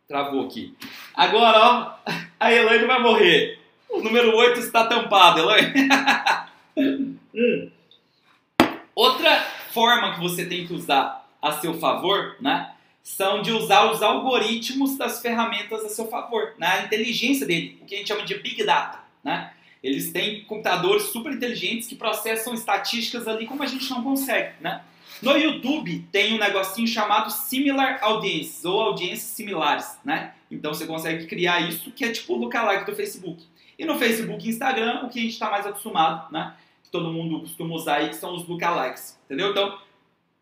Travou 0.08 0.46
aqui. 0.46 0.74
Agora, 1.14 1.60
ó, 1.60 2.12
a 2.40 2.54
Elaine 2.54 2.86
vai 2.86 3.02
morrer. 3.02 3.60
O 3.90 4.02
número 4.02 4.36
8 4.36 4.60
está 4.62 4.88
tampado, 4.88 5.42
Elaine. 5.42 5.90
hum. 6.78 7.18
Outra 8.96 9.40
forma 9.72 10.16
que 10.16 10.22
você 10.22 10.46
tem 10.46 10.66
que 10.66 10.74
usar 10.74 11.28
a 11.42 11.52
seu 11.54 11.74
favor, 11.78 12.36
né? 12.42 12.74
São 13.04 13.42
de 13.42 13.52
usar 13.52 13.92
os 13.92 14.02
algoritmos 14.02 14.98
das 14.98 15.22
ferramentas 15.22 15.86
a 15.86 15.90
seu 15.90 16.08
favor, 16.08 16.56
né? 16.58 16.68
A 16.68 16.86
inteligência 16.86 17.46
dele, 17.46 17.78
o 17.82 17.86
que 17.86 17.96
a 17.96 17.98
gente 18.00 18.08
chama 18.08 18.24
de 18.24 18.36
Big 18.36 18.64
Data, 18.64 19.00
né? 19.24 19.54
Eles 19.84 20.12
têm 20.12 20.44
computadores 20.46 21.04
super 21.04 21.32
inteligentes 21.32 21.88
que 21.88 21.96
processam 21.96 22.54
estatísticas 22.54 23.28
ali 23.28 23.46
como 23.46 23.62
a 23.62 23.68
gente 23.68 23.90
não 23.90 24.04
consegue, 24.04 24.54
né? 24.62 24.82
No 25.22 25.36
YouTube 25.36 26.08
tem 26.12 26.36
um 26.36 26.38
negocinho 26.38 26.88
chamado 26.88 27.32
Similar 27.32 28.00
Audiences, 28.02 28.64
ou 28.66 28.80
audiências 28.80 29.32
similares, 29.32 29.98
né? 30.06 30.34
Então 30.50 30.74
você 30.74 30.86
consegue 30.86 31.26
criar 31.26 31.62
isso, 31.62 31.92
que 31.92 32.06
é 32.06 32.12
tipo 32.12 32.34
o 32.34 32.38
lookalike 32.38 32.86
do 32.86 32.96
Facebook. 32.96 33.44
E 33.80 33.86
no 33.86 33.98
Facebook 33.98 34.46
e 34.46 34.50
Instagram, 34.50 35.04
o 35.04 35.10
que 35.10 35.20
a 35.20 35.22
gente 35.22 35.34
está 35.34 35.50
mais 35.50 35.66
acostumado, 35.66 36.32
né? 36.32 36.54
Que 36.84 36.90
todo 36.90 37.12
mundo 37.12 37.42
costuma 37.42 37.76
usar 37.76 37.96
aí, 37.96 38.10
que 38.10 38.16
são 38.16 38.36
os 38.36 38.48
lookalikes, 38.48 39.20
entendeu? 39.26 39.52
Então, 39.52 39.78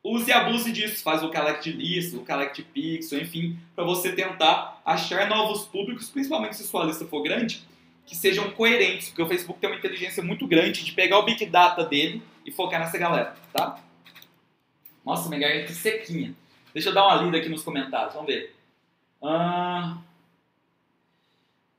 use 0.03 0.30
e 0.30 0.34
abuse 0.34 0.72
disso. 0.72 1.02
Faz 1.02 1.22
lookalike 1.22 1.64
de 1.64 1.72
lista, 1.72 2.18
lookalike 2.18 2.56
de 2.56 2.64
pixel, 2.64 3.22
enfim, 3.22 3.57
para 3.76 3.85
você 3.85 4.11
tentar 4.11 4.81
achar 4.85 5.27
novos 5.30 5.64
públicos, 5.64 6.10
principalmente 6.10 6.57
se 6.57 6.68
sua 6.68 6.84
lista 6.84 7.06
for 7.06 7.23
grande, 7.23 7.64
que 8.06 8.15
sejam 8.15 8.52
coerentes, 8.52 9.07
porque 9.07 9.22
o 9.22 9.27
Facebook 9.27 9.60
tem 9.60 9.69
uma 9.69 9.77
inteligência 9.77 10.22
muito 10.22 10.45
grande 10.45 10.84
de 10.84 10.91
pegar 10.91 11.18
o 11.18 11.23
Big 11.23 11.45
Data 11.45 11.84
dele 11.84 12.22
e 12.45 12.52
focar 12.52 12.80
nessa 12.80 12.97
galera, 12.97 13.35
tá? 13.52 13.80
Nossa, 15.06 15.30
minha 15.30 15.40
garganta 15.41 15.68
tá 15.68 15.73
sequinha. 15.73 16.34
Deixa 16.73 16.90
eu 16.90 16.94
dar 16.94 17.06
uma 17.06 17.22
lida 17.22 17.38
aqui 17.38 17.48
nos 17.48 17.64
comentários, 17.64 18.14
vamos 18.14 18.27
ver. 18.27 18.56
Ah, 19.23 19.98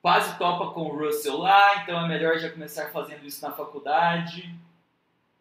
quase 0.00 0.38
topa 0.38 0.72
com 0.72 0.82
o 0.82 0.96
Russell 0.96 1.36
lá, 1.36 1.82
então 1.82 2.04
é 2.04 2.08
melhor 2.08 2.38
já 2.38 2.50
começar 2.50 2.90
fazendo 2.90 3.26
isso 3.26 3.44
na 3.46 3.52
faculdade. 3.52 4.54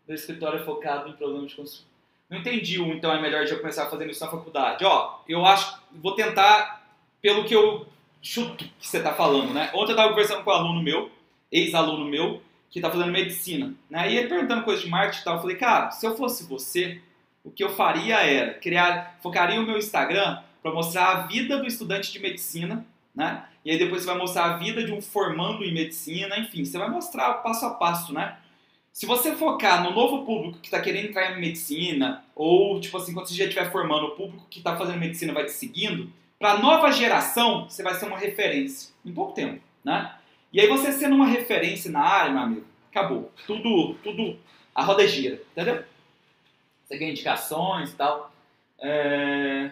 Meu 0.08 0.16
escritório 0.16 0.60
é 0.60 0.64
focado 0.64 1.10
em 1.10 1.14
problemas 1.14 1.52
de 1.52 1.56
construção. 1.56 1.86
Não 2.30 2.40
entendi 2.40 2.82
o 2.82 2.88
então 2.88 3.14
é 3.14 3.22
melhor 3.22 3.46
já 3.46 3.56
começar 3.58 3.86
fazendo 3.86 4.10
isso 4.10 4.26
na 4.26 4.32
faculdade. 4.32 4.84
Ó, 4.84 5.20
eu 5.28 5.46
acho, 5.46 5.80
vou 5.92 6.16
tentar 6.16 6.84
pelo 7.22 7.46
que 7.46 7.56
eu 7.56 7.88
chuto 8.22 8.66
que 8.80 8.88
você 8.88 8.98
está 8.98 9.14
falando, 9.14 9.54
né? 9.54 9.70
Ontem 9.74 9.92
eu 9.92 9.96
estava 9.96 10.10
conversando 10.10 10.44
com 10.44 10.50
um 10.50 10.54
aluno 10.54 10.82
meu, 10.82 11.12
ex-aluno 11.52 12.06
meu, 12.06 12.42
que 12.72 12.80
está 12.80 12.90
fazendo 12.90 13.12
medicina, 13.12 13.74
né? 13.90 14.12
E 14.12 14.18
ele 14.18 14.28
perguntando 14.28 14.64
coisas 14.64 14.84
de 14.84 14.90
marketing 14.90 15.22
e 15.22 15.24
tal, 15.24 15.36
eu 15.36 15.42
falei, 15.42 15.56
cara, 15.56 15.92
se 15.92 16.06
eu 16.06 16.18
fosse 16.18 16.44
você, 16.46 17.00
o 17.46 17.52
que 17.52 17.64
eu 17.64 17.70
faria 17.70 18.18
era 18.18 18.56
criar, 18.56 19.18
focaria 19.22 19.62
o 19.62 19.66
meu 19.66 19.78
Instagram 19.78 20.40
para 20.62 20.74
mostrar 20.74 21.12
a 21.12 21.22
vida 21.28 21.60
do 21.60 21.68
estudante 21.68 22.12
de 22.12 22.20
medicina, 22.20 22.84
né? 23.14 23.46
E 23.64 23.72
aí 23.72 23.78
depois 23.78 24.02
você 24.02 24.08
vai 24.08 24.18
mostrar 24.18 24.46
a 24.46 24.58
vida 24.58 24.84
de 24.84 24.92
um 24.92 25.00
formando 25.02 25.64
em 25.64 25.74
medicina, 25.74 26.38
enfim, 26.40 26.66
você 26.66 26.78
vai 26.78 26.90
mostrar 26.90 27.36
passo 27.36 27.66
a 27.68 27.76
passo, 27.76 28.12
né? 28.12 28.38
Se 28.92 29.06
você 29.06 29.36
focar 29.36 29.84
no 29.84 29.92
novo 29.92 30.26
público 30.26 30.60
que 30.60 30.68
está 30.68 30.82
querendo 30.82 31.10
entrar 31.10 31.38
em 31.38 31.42
medicina, 31.42 32.26
ou 32.34 32.80
tipo 32.82 32.98
assim, 32.98 33.14
quando 33.14 33.28
você 33.28 33.36
já 33.36 33.44
estiver 33.44 33.72
formando, 33.72 34.08
o 34.08 34.16
público 34.16 34.48
que 34.50 34.60
está 34.60 34.76
fazendo 34.76 34.98
medicina 34.98 35.34
vai 35.34 35.46
te 35.46 35.52
seguindo, 35.52 36.12
para 36.40 36.54
a 36.54 36.60
nova 36.60 36.92
geração 36.92 37.70
você 37.70 37.84
vai 37.84 37.94
ser 37.94 38.06
uma 38.06 38.18
referência 38.18 38.94
em 39.06 39.14
pouco 39.14 39.34
tempo, 39.34 39.62
né? 39.84 40.16
E 40.52 40.60
aí 40.60 40.68
você 40.68 40.92
sendo 40.92 41.16
uma 41.16 41.28
referência 41.28 41.92
na 41.92 42.02
área, 42.02 42.32
meu 42.32 42.42
amigo, 42.42 42.66
acabou. 42.90 43.32
Tudo, 43.46 43.96
tudo, 44.04 44.40
a 44.74 44.84
roda 44.84 45.06
gira, 45.08 45.42
entendeu? 45.52 45.84
Você 46.86 47.10
indicações 47.10 47.92
e 47.92 47.96
tal. 47.96 48.32
É... 48.80 49.72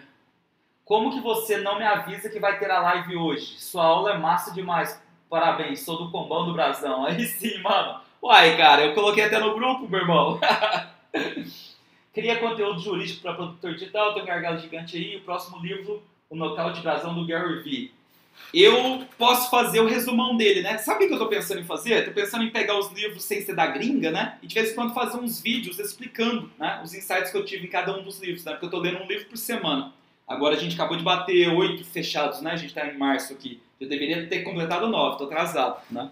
Como 0.84 1.12
que 1.12 1.20
você 1.20 1.58
não 1.58 1.78
me 1.78 1.84
avisa 1.84 2.28
que 2.28 2.40
vai 2.40 2.58
ter 2.58 2.70
a 2.70 2.80
live 2.80 3.16
hoje? 3.16 3.58
Sua 3.58 3.84
aula 3.84 4.12
é 4.12 4.18
massa 4.18 4.52
demais. 4.52 5.00
Parabéns, 5.30 5.80
sou 5.80 5.96
do 5.96 6.10
Combão 6.10 6.44
do 6.44 6.52
Brasão. 6.52 7.06
Aí 7.06 7.24
sim, 7.24 7.58
mano. 7.62 8.00
Uai, 8.22 8.56
cara, 8.56 8.84
eu 8.84 8.94
coloquei 8.94 9.24
até 9.24 9.38
no 9.38 9.54
grupo, 9.54 9.88
meu 9.88 10.00
irmão. 10.00 10.40
Cria 12.12 12.38
conteúdo 12.38 12.80
jurídico 12.80 13.22
para 13.22 13.34
produtor 13.34 13.74
digital, 13.74 14.18
um 14.18 14.24
gargalo 14.24 14.58
gigante 14.58 14.96
aí. 14.96 15.16
O 15.16 15.22
próximo 15.22 15.58
livro, 15.58 16.02
O 16.28 16.36
Nocaute 16.36 16.80
Brasão, 16.80 17.14
do 17.14 17.26
Gary 17.26 17.62
Vee 17.62 18.03
eu 18.52 19.04
posso 19.18 19.50
fazer 19.50 19.80
o 19.80 19.86
resumão 19.86 20.36
dele, 20.36 20.62
né? 20.62 20.78
Sabe 20.78 21.04
o 21.04 21.08
que 21.08 21.14
eu 21.14 21.18
tô 21.18 21.26
pensando 21.26 21.60
em 21.60 21.64
fazer? 21.64 22.04
Tô 22.04 22.12
pensando 22.12 22.44
em 22.44 22.50
pegar 22.50 22.78
os 22.78 22.90
livros 22.92 23.24
sem 23.24 23.40
ser 23.40 23.54
da 23.54 23.66
gringa, 23.66 24.10
né? 24.10 24.38
E 24.42 24.46
de 24.46 24.54
vez 24.54 24.70
em 24.70 24.74
quando 24.74 24.94
fazer 24.94 25.18
uns 25.18 25.40
vídeos 25.40 25.78
explicando, 25.78 26.50
né? 26.58 26.80
Os 26.84 26.94
insights 26.94 27.30
que 27.30 27.36
eu 27.36 27.44
tive 27.44 27.66
em 27.66 27.70
cada 27.70 27.96
um 27.98 28.02
dos 28.02 28.20
livros, 28.20 28.44
né? 28.44 28.52
Porque 28.52 28.66
eu 28.66 28.70
tô 28.70 28.78
lendo 28.78 28.98
um 29.02 29.06
livro 29.06 29.26
por 29.26 29.36
semana. 29.36 29.92
Agora 30.26 30.54
a 30.56 30.58
gente 30.58 30.74
acabou 30.74 30.96
de 30.96 31.02
bater 31.02 31.48
oito 31.48 31.84
fechados, 31.84 32.40
né? 32.40 32.52
A 32.52 32.56
gente 32.56 32.72
tá 32.72 32.86
em 32.86 32.96
março 32.96 33.32
aqui. 33.32 33.60
Eu 33.80 33.88
deveria 33.88 34.26
ter 34.26 34.42
completado 34.42 34.88
nove, 34.88 35.18
tô 35.18 35.24
atrasado, 35.24 35.80
né? 35.90 36.10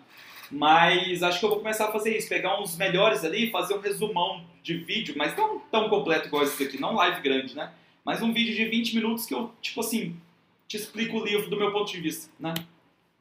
Mas 0.51 1.23
acho 1.23 1.39
que 1.39 1.45
eu 1.45 1.49
vou 1.49 1.59
começar 1.59 1.87
a 1.87 1.93
fazer 1.93 2.17
isso, 2.17 2.29
pegar 2.29 2.61
uns 2.61 2.77
melhores 2.77 3.25
ali 3.25 3.51
fazer 3.51 3.75
um 3.75 3.81
resumão 3.81 4.45
de 4.63 4.75
vídeo, 4.75 5.15
mas 5.17 5.35
não 5.35 5.59
tão 5.59 5.89
completo 5.89 6.29
igual 6.29 6.43
esse 6.43 6.63
aqui, 6.63 6.79
não 6.79 6.95
live 6.95 7.23
grande, 7.23 7.57
né? 7.57 7.73
Mas 8.05 8.21
um 8.21 8.33
vídeo 8.33 8.55
de 8.55 8.65
20 8.67 8.97
minutos 8.97 9.25
que 9.25 9.33
eu, 9.33 9.51
tipo 9.63 9.81
assim, 9.81 10.17
te 10.73 10.79
explico 10.79 11.19
o 11.19 11.25
livro 11.25 11.51
do 11.51 11.57
meu 11.59 11.71
ponto 11.71 11.93
de 11.93 12.01
vista. 12.01 12.33
Né? 12.41 12.55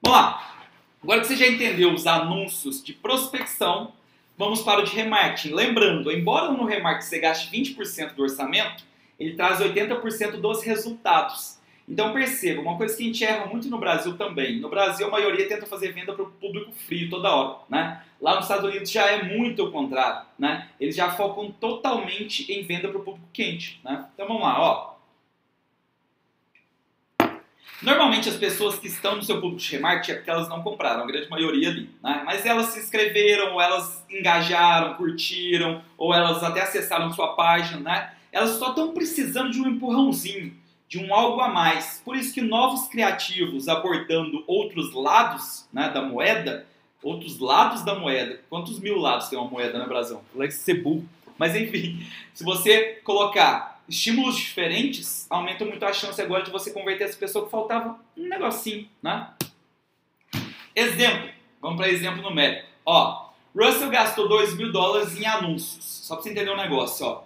Vamos 0.02 0.20
lá. 0.20 0.56
Agora 1.04 1.20
que 1.20 1.28
você 1.28 1.36
já 1.36 1.48
entendeu 1.48 1.94
os 1.94 2.08
anúncios 2.08 2.82
de 2.82 2.94
prospecção, 2.94 3.92
vamos 4.38 4.62
para 4.62 4.80
o 4.80 4.84
de 4.86 4.96
remarketing. 4.96 5.54
Lembrando, 5.54 6.10
embora 6.14 6.50
no 6.50 6.64
remarketing 6.64 7.10
você 7.10 7.20
gaste 7.20 7.52
20% 7.52 8.14
do 8.14 8.24
orçamento, 8.24 8.86
ele 9.20 9.36
traz 9.36 9.60
80% 9.60 10.40
dos 10.40 10.64
resultados. 10.64 11.60
Então 11.90 12.14
perceba, 12.14 12.62
uma 12.62 12.78
coisa 12.78 12.96
que 12.96 13.04
a 13.04 13.06
gente 13.08 13.26
erra 13.26 13.46
muito 13.48 13.68
no 13.68 13.78
Brasil 13.78 14.16
também. 14.16 14.62
No 14.62 14.70
Brasil, 14.70 15.06
a 15.06 15.12
maioria 15.12 15.46
tenta 15.46 15.66
fazer 15.66 15.92
venda 15.92 16.14
para 16.14 16.24
o 16.24 16.32
público 16.32 16.72
frio 16.72 17.10
toda 17.10 17.36
hora. 17.36 17.58
Né? 17.68 18.02
Lá 18.22 18.36
nos 18.36 18.46
Estados 18.46 18.70
Unidos 18.70 18.90
já 18.90 19.08
é 19.08 19.24
muito 19.24 19.66
o 19.66 19.72
contrário. 19.74 20.26
Né? 20.40 20.70
Eles 20.80 20.96
já 20.96 21.12
focam 21.12 21.52
totalmente 21.52 22.50
em 22.50 22.64
venda 22.64 22.88
para 22.88 22.98
o 22.98 23.04
público 23.04 23.28
quente. 23.34 23.82
Né? 23.84 24.06
Então 24.14 24.26
vamos 24.26 24.42
lá, 24.42 24.62
ó. 24.62 24.91
Normalmente 27.82 28.30
as 28.30 28.36
pessoas 28.36 28.78
que 28.78 28.88
estão 28.88 29.16
no 29.16 29.24
seu 29.24 29.42
público 29.42 29.60
de 29.60 29.72
remarketing 29.72 30.12
é 30.12 30.16
porque 30.16 30.30
elas 30.30 30.48
não 30.48 30.62
compraram, 30.62 31.04
a 31.04 31.08
grande 31.08 31.28
maioria 31.30 31.70
ali, 31.70 31.90
né? 32.04 32.22
Mas 32.24 32.46
elas 32.46 32.68
se 32.68 32.80
inscreveram, 32.80 33.54
ou 33.54 33.62
elas 33.62 34.06
engajaram, 34.08 34.94
curtiram, 34.94 35.82
ou 35.98 36.14
elas 36.14 36.44
até 36.44 36.62
acessaram 36.62 37.12
sua 37.12 37.30
página, 37.36 37.80
né? 37.80 38.14
Elas 38.32 38.52
só 38.52 38.70
estão 38.70 38.94
precisando 38.94 39.50
de 39.50 39.60
um 39.60 39.68
empurrãozinho, 39.68 40.54
de 40.88 41.00
um 41.00 41.14
algo 41.14 41.42
a 41.42 41.50
mais. 41.50 42.02
Por 42.06 42.16
isso 42.16 42.34
que 42.34 42.42
novos 42.42 42.88
criativos 42.88 43.68
abordando 43.68 44.44
outros 44.46 44.94
lados 44.94 45.68
né, 45.74 45.90
da 45.90 46.02
moeda, 46.02 46.68
outros 47.02 47.40
lados 47.40 47.84
da 47.84 47.96
moeda. 47.96 48.42
Quantos 48.50 48.80
mil 48.80 48.98
lados 48.98 49.28
tem 49.28 49.40
uma 49.40 49.50
moeda 49.50 49.80
no 49.80 49.88
Brasil? 49.88 50.22
Like 50.36 50.54
Cebu. 50.54 51.04
Mas 51.38 51.56
enfim, 51.56 52.06
se 52.34 52.44
você 52.44 53.00
colocar 53.04 53.71
estímulos 53.92 54.38
diferentes 54.38 55.28
aumentam 55.30 55.68
muito 55.68 55.86
a 55.86 55.92
chance 55.92 56.20
agora 56.22 56.44
de 56.44 56.50
você 56.50 56.72
converter 56.72 57.04
essa 57.04 57.18
pessoa 57.18 57.46
que 57.46 57.52
faltava 57.52 58.00
um 58.18 58.28
negocinho, 58.28 58.88
né? 59.04 59.32
Exemplo, 60.74 61.30
vamos 61.62 61.78
para 61.78 61.90
exemplo 61.90 62.22
numérico. 62.22 62.68
Ó, 62.86 63.30
Russell 63.54 63.90
gastou 63.90 64.30
2 64.30 64.56
mil 64.56 64.72
dólares 64.72 65.20
em 65.20 65.26
anúncios, 65.26 65.84
só 65.84 66.16
para 66.16 66.24
você 66.24 66.30
entender 66.32 66.52
um 66.52 66.58
negócio, 66.58 67.06
ó. 67.06 67.24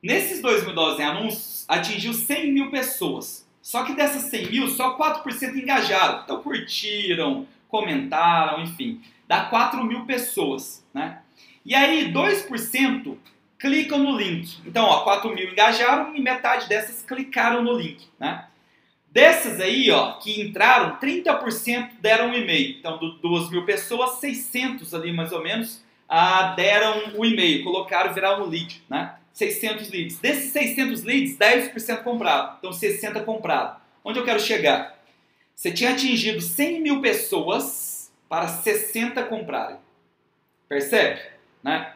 Nesses 0.00 0.40
2 0.40 0.64
mil 0.64 0.74
dólares 0.74 1.00
em 1.00 1.04
anúncios, 1.04 1.64
atingiu 1.66 2.14
100 2.14 2.52
mil 2.52 2.70
pessoas. 2.70 3.44
Só 3.60 3.82
que 3.82 3.94
dessas 3.94 4.24
100 4.24 4.50
mil, 4.50 4.68
só 4.68 4.96
4% 4.96 5.56
engajaram. 5.56 6.22
Então 6.22 6.42
curtiram, 6.42 7.48
comentaram, 7.68 8.62
enfim. 8.62 9.02
Dá 9.26 9.46
4 9.46 9.82
mil 9.82 10.04
pessoas, 10.04 10.86
né? 10.94 11.22
E 11.64 11.74
aí, 11.74 12.12
2% 12.12 13.16
clicam 13.64 13.98
no 13.98 14.14
link. 14.14 14.58
Então, 14.66 14.84
ó, 14.84 15.04
4 15.04 15.34
mil 15.34 15.50
engajaram 15.50 16.14
e 16.14 16.20
metade 16.20 16.68
dessas 16.68 17.00
clicaram 17.00 17.62
no 17.62 17.72
link, 17.72 18.06
né? 18.20 18.46
Dessas 19.10 19.58
aí, 19.58 19.90
ó, 19.90 20.12
que 20.18 20.42
entraram, 20.42 20.98
30% 20.98 21.92
deram 21.98 22.28
um 22.28 22.34
e-mail. 22.34 22.76
Então, 22.78 22.98
do 22.98 23.12
2 23.12 23.48
mil 23.48 23.64
pessoas, 23.64 24.18
600 24.18 24.92
ali 24.92 25.14
mais 25.14 25.32
ou 25.32 25.42
menos 25.42 25.82
ah, 26.06 26.52
deram 26.54 27.14
o 27.14 27.22
um 27.22 27.24
e-mail, 27.24 27.64
colocaram, 27.64 28.12
viraram 28.12 28.44
um 28.44 28.48
lead, 28.50 28.82
né? 28.90 29.14
600 29.32 29.88
leads. 29.88 30.18
Desses 30.18 30.52
600 30.52 31.02
leads, 31.02 31.38
10% 31.38 32.02
compraram. 32.02 32.56
Então, 32.58 32.70
60 32.70 33.20
compraram. 33.20 33.76
Onde 34.04 34.18
eu 34.18 34.26
quero 34.26 34.40
chegar? 34.40 35.02
Você 35.54 35.72
tinha 35.72 35.92
atingido 35.92 36.42
100 36.42 36.82
mil 36.82 37.00
pessoas 37.00 38.12
para 38.28 38.46
60 38.46 39.22
comprarem. 39.22 39.78
Percebe? 40.68 41.22
Né? 41.62 41.93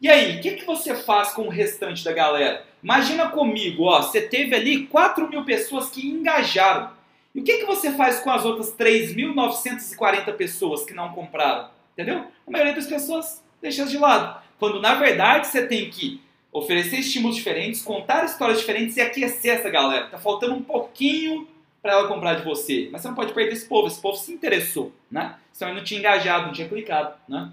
E 0.00 0.08
aí, 0.08 0.38
o 0.38 0.40
que, 0.40 0.52
que 0.52 0.64
você 0.64 0.94
faz 0.94 1.32
com 1.32 1.42
o 1.42 1.50
restante 1.50 2.02
da 2.02 2.12
galera? 2.12 2.64
Imagina 2.82 3.28
comigo, 3.28 3.84
ó, 3.84 4.00
você 4.00 4.22
teve 4.22 4.54
ali 4.54 4.86
4 4.86 5.28
mil 5.28 5.44
pessoas 5.44 5.90
que 5.90 6.08
engajaram. 6.08 6.90
E 7.34 7.40
o 7.40 7.44
que, 7.44 7.58
que 7.58 7.66
você 7.66 7.92
faz 7.92 8.20
com 8.20 8.30
as 8.30 8.44
outras 8.44 8.74
3.940 8.74 10.32
pessoas 10.34 10.84
que 10.84 10.94
não 10.94 11.12
compraram? 11.12 11.68
Entendeu? 11.92 12.24
A 12.46 12.50
maioria 12.50 12.74
das 12.74 12.86
pessoas 12.86 13.44
deixa 13.60 13.84
de 13.84 13.98
lado. 13.98 14.42
Quando 14.58 14.80
na 14.80 14.94
verdade 14.94 15.46
você 15.46 15.66
tem 15.66 15.90
que 15.90 16.20
oferecer 16.50 16.96
estímulos 16.96 17.36
diferentes, 17.36 17.82
contar 17.82 18.24
histórias 18.24 18.58
diferentes 18.58 18.96
e 18.96 19.00
aquecer 19.00 19.58
essa 19.58 19.70
galera. 19.70 20.06
Tá 20.06 20.18
faltando 20.18 20.54
um 20.54 20.62
pouquinho 20.62 21.46
para 21.82 21.92
ela 21.92 22.08
comprar 22.08 22.34
de 22.34 22.44
você. 22.44 22.88
Mas 22.90 23.02
você 23.02 23.08
não 23.08 23.14
pode 23.14 23.32
perder 23.32 23.52
esse 23.52 23.68
povo. 23.68 23.86
Esse 23.86 24.00
povo 24.00 24.16
se 24.16 24.32
interessou, 24.32 24.92
né? 25.10 25.36
Senão 25.52 25.70
ele 25.70 25.78
não 25.78 25.84
tinha 25.84 26.00
engajado, 26.00 26.46
não 26.46 26.52
tinha 26.52 26.68
clicado, 26.68 27.14
né? 27.28 27.52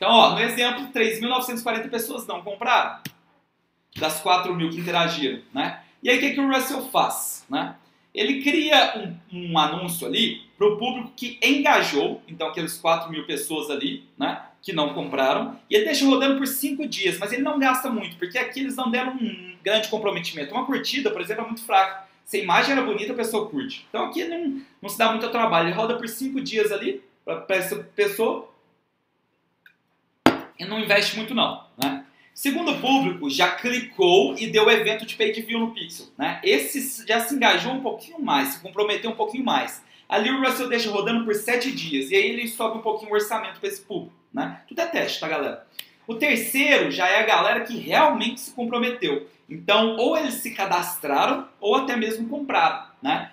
Então, 0.00 0.12
ó, 0.12 0.30
no 0.30 0.40
exemplo, 0.40 0.88
3.940 0.94 1.90
pessoas 1.90 2.26
não 2.26 2.40
compraram. 2.40 3.00
Das 3.98 4.18
4 4.22 4.54
mil 4.54 4.70
que 4.70 4.80
interagiram, 4.80 5.42
né? 5.52 5.82
E 6.02 6.08
aí, 6.08 6.16
o 6.16 6.20
que, 6.20 6.30
que 6.30 6.40
o 6.40 6.50
Russell 6.50 6.88
faz, 6.88 7.44
né? 7.50 7.76
Ele 8.14 8.42
cria 8.42 9.18
um, 9.30 9.50
um 9.50 9.58
anúncio 9.58 10.06
ali 10.06 10.40
para 10.56 10.66
o 10.66 10.78
público 10.78 11.12
que 11.14 11.38
engajou, 11.42 12.22
então 12.26 12.48
aqueles 12.48 12.78
4 12.78 13.10
mil 13.10 13.26
pessoas 13.26 13.68
ali, 13.68 14.08
né? 14.16 14.42
Que 14.62 14.72
não 14.72 14.94
compraram, 14.94 15.60
e 15.68 15.76
ele 15.76 15.84
deixa 15.84 16.06
rodando 16.06 16.38
por 16.38 16.46
5 16.46 16.88
dias, 16.88 17.18
mas 17.18 17.30
ele 17.30 17.42
não 17.42 17.58
gasta 17.58 17.90
muito, 17.90 18.16
porque 18.16 18.38
aqui 18.38 18.60
eles 18.60 18.76
não 18.76 18.90
deram 18.90 19.12
um 19.12 19.54
grande 19.62 19.88
comprometimento. 19.88 20.54
Uma 20.54 20.64
curtida, 20.64 21.10
por 21.10 21.20
exemplo, 21.20 21.44
é 21.44 21.46
muito 21.46 21.62
fraca. 21.62 22.08
Se 22.24 22.38
a 22.38 22.42
imagem 22.42 22.72
era 22.72 22.82
bonita, 22.82 23.12
a 23.12 23.16
pessoa 23.16 23.50
curte. 23.50 23.84
Então 23.90 24.06
aqui 24.06 24.24
não, 24.24 24.62
não 24.80 24.88
se 24.88 24.96
dá 24.96 25.10
muito 25.10 25.28
trabalho. 25.28 25.68
Ele 25.68 25.76
roda 25.76 25.98
por 25.98 26.08
5 26.08 26.40
dias 26.40 26.72
ali, 26.72 27.02
para 27.22 27.44
essa 27.50 27.76
pessoa, 27.94 28.49
não 30.68 30.80
investe 30.80 31.16
muito 31.16 31.34
não, 31.34 31.64
né? 31.82 32.04
Segundo 32.32 32.78
público, 32.80 33.28
já 33.28 33.50
clicou 33.50 34.34
e 34.38 34.46
deu 34.46 34.70
evento 34.70 35.04
de 35.04 35.14
page 35.14 35.42
view 35.42 35.60
no 35.60 35.72
Pixel, 35.72 36.06
né? 36.16 36.40
Esse 36.42 37.06
já 37.06 37.20
se 37.20 37.34
engajou 37.34 37.72
um 37.72 37.80
pouquinho 37.80 38.20
mais, 38.20 38.48
se 38.48 38.60
comprometeu 38.60 39.10
um 39.10 39.16
pouquinho 39.16 39.44
mais. 39.44 39.84
Ali 40.08 40.30
o 40.30 40.40
Russell 40.40 40.68
deixa 40.68 40.90
rodando 40.90 41.24
por 41.24 41.34
7 41.34 41.70
dias 41.70 42.10
e 42.10 42.16
aí 42.16 42.30
ele 42.30 42.48
sobe 42.48 42.78
um 42.78 42.82
pouquinho 42.82 43.10
o 43.10 43.14
orçamento 43.14 43.60
para 43.60 43.68
esse 43.68 43.82
público, 43.82 44.14
né? 44.32 44.62
Tudo 44.66 44.80
é 44.80 44.86
teste, 44.86 45.20
tá, 45.20 45.28
galera? 45.28 45.66
O 46.06 46.14
terceiro 46.14 46.90
já 46.90 47.08
é 47.08 47.20
a 47.20 47.26
galera 47.26 47.60
que 47.60 47.76
realmente 47.76 48.40
se 48.40 48.52
comprometeu. 48.52 49.28
Então, 49.48 49.96
ou 49.96 50.16
eles 50.16 50.34
se 50.34 50.52
cadastraram 50.52 51.46
ou 51.60 51.76
até 51.76 51.96
mesmo 51.96 52.28
compraram, 52.28 52.86
né? 53.02 53.30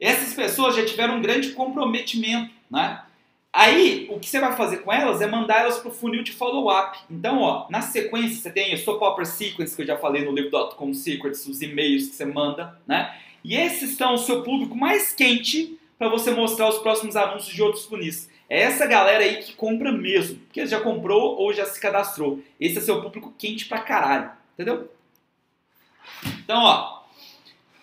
Essas 0.00 0.34
pessoas 0.34 0.74
já 0.74 0.84
tiveram 0.84 1.16
um 1.16 1.22
grande 1.22 1.50
comprometimento, 1.50 2.52
né? 2.70 3.02
Aí, 3.58 4.06
o 4.10 4.20
que 4.20 4.28
você 4.28 4.38
vai 4.38 4.54
fazer 4.54 4.82
com 4.82 4.92
elas 4.92 5.22
é 5.22 5.26
mandar 5.26 5.62
elas 5.62 5.78
para 5.78 5.88
o 5.88 5.90
funil 5.90 6.22
de 6.22 6.30
follow-up. 6.30 6.98
Então, 7.10 7.40
ó, 7.40 7.66
na 7.70 7.80
sequência 7.80 8.36
você 8.36 8.50
tem 8.50 8.74
a 8.74 8.76
Soap 8.76 9.00
Opera 9.00 9.24
Sequence, 9.24 9.74
que 9.74 9.80
eu 9.80 9.86
já 9.86 9.96
falei 9.96 10.26
no 10.26 10.30
livro.com 10.30 10.92
Secrets, 10.92 11.46
os 11.46 11.62
e-mails 11.62 12.08
que 12.08 12.16
você 12.16 12.26
manda, 12.26 12.78
né? 12.86 13.18
E 13.42 13.56
esses 13.56 13.96
são 13.96 14.12
o 14.12 14.18
seu 14.18 14.42
público 14.42 14.76
mais 14.76 15.14
quente 15.14 15.80
para 15.98 16.06
você 16.06 16.32
mostrar 16.32 16.68
os 16.68 16.76
próximos 16.80 17.16
anúncios 17.16 17.54
de 17.54 17.62
outros 17.62 17.86
funis. 17.86 18.28
É 18.46 18.60
essa 18.60 18.84
galera 18.84 19.24
aí 19.24 19.42
que 19.42 19.54
compra 19.54 19.90
mesmo, 19.90 20.38
porque 20.40 20.66
já 20.66 20.78
comprou 20.78 21.38
ou 21.38 21.50
já 21.50 21.64
se 21.64 21.80
cadastrou. 21.80 22.42
Esse 22.60 22.76
é 22.76 22.82
seu 22.82 23.00
público 23.00 23.32
quente 23.38 23.64
pra 23.64 23.80
caralho, 23.80 24.32
entendeu? 24.52 24.90
Então, 26.44 26.62
ó, 26.62 27.00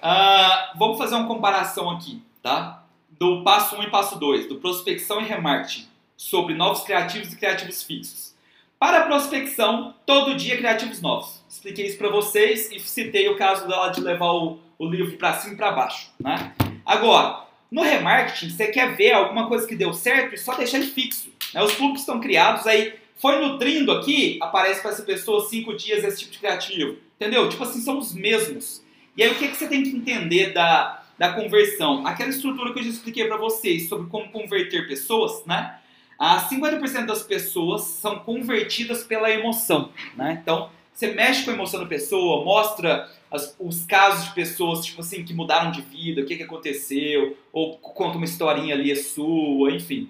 uh, 0.04 0.78
vamos 0.78 1.00
fazer 1.00 1.16
uma 1.16 1.28
comparação 1.28 1.90
aqui, 1.90 2.22
tá? 2.44 2.83
Do 3.24 3.42
passo 3.42 3.78
1 3.78 3.84
e 3.84 3.90
passo 3.90 4.20
2, 4.20 4.50
do 4.50 4.56
prospecção 4.58 5.22
e 5.22 5.24
remarketing, 5.24 5.88
sobre 6.18 6.54
novos 6.54 6.84
criativos 6.84 7.32
e 7.32 7.38
criativos 7.38 7.82
fixos. 7.82 8.36
Para 8.78 9.06
prospecção, 9.06 9.96
todo 10.06 10.36
dia 10.36 10.58
criativos 10.58 11.02
novos. 11.02 11.42
Expliquei 11.48 11.86
isso 11.86 11.98
para 11.98 12.10
vocês 12.10 12.70
e 12.70 12.82
citei 12.82 13.30
o 13.30 13.38
caso 13.38 13.66
dela 13.66 13.88
de 13.92 14.02
levar 14.02 14.34
o, 14.34 14.60
o 14.78 14.86
livro 14.86 15.16
para 15.16 15.36
cima 15.36 15.54
e 15.54 15.58
para 15.58 15.72
baixo. 15.72 16.12
Né? 16.20 16.54
Agora, 16.86 17.46
no 17.72 17.82
remarketing, 17.82 18.50
você 18.50 18.68
quer 18.68 18.94
ver 18.94 19.14
alguma 19.14 19.48
coisa 19.48 19.66
que 19.66 19.76
deu 19.76 19.94
certo 19.94 20.36
e 20.36 20.38
só 20.38 20.54
deixar 20.56 20.80
ele 20.80 20.88
fixo. 20.88 21.32
Né? 21.54 21.64
Os 21.64 21.76
públicos 21.76 22.02
estão 22.02 22.20
criados, 22.20 22.68
aí 22.68 22.94
foi 23.16 23.40
nutrindo 23.40 23.94
aqui, 23.94 24.38
aparece 24.42 24.82
para 24.82 24.92
essa 24.92 25.04
pessoa 25.04 25.48
cinco 25.48 25.78
dias 25.78 26.04
esse 26.04 26.20
tipo 26.20 26.34
de 26.34 26.40
criativo. 26.40 26.98
Entendeu? 27.16 27.48
Tipo 27.48 27.64
assim, 27.64 27.80
são 27.80 27.98
os 27.98 28.14
mesmos. 28.14 28.84
E 29.16 29.24
aí 29.24 29.32
o 29.32 29.36
que, 29.36 29.48
que 29.48 29.56
você 29.56 29.70
tem 29.70 29.82
que 29.82 29.96
entender 29.96 30.52
da, 30.52 31.03
da 31.24 31.32
conversão, 31.32 32.06
aquela 32.06 32.30
estrutura 32.30 32.74
que 32.74 32.80
eu 32.80 32.84
já 32.84 32.90
expliquei 32.90 33.26
para 33.26 33.38
vocês 33.38 33.88
sobre 33.88 34.10
como 34.10 34.30
converter 34.30 34.86
pessoas, 34.86 35.46
né? 35.46 35.80
Ah, 36.20 36.50
50% 36.50 37.06
das 37.06 37.24
pessoas 37.24 37.84
são 37.84 38.20
convertidas 38.20 39.06
pela 39.06 39.32
emoção, 39.32 39.90
né? 40.18 40.38
Então, 40.42 40.70
você 40.94 41.14
mexe 41.14 41.46
com 41.46 41.52
a 41.52 41.54
emoção 41.54 41.80
da 41.80 41.86
pessoa, 41.86 42.44
mostra 42.44 43.10
as, 43.32 43.56
os 43.58 43.86
casos 43.86 44.26
de 44.26 44.34
pessoas, 44.34 44.86
tipo 44.86 45.00
assim, 45.00 45.24
que 45.24 45.34
mudaram 45.34 45.72
de 45.72 45.82
vida, 45.82 46.22
o 46.22 46.26
que, 46.26 46.36
que 46.36 46.44
aconteceu, 46.44 47.38
ou 47.54 47.78
conta 47.78 48.18
uma 48.18 48.26
historinha 48.26 48.76
ali 48.76 48.94
sua, 48.94 49.72
enfim. 49.72 50.10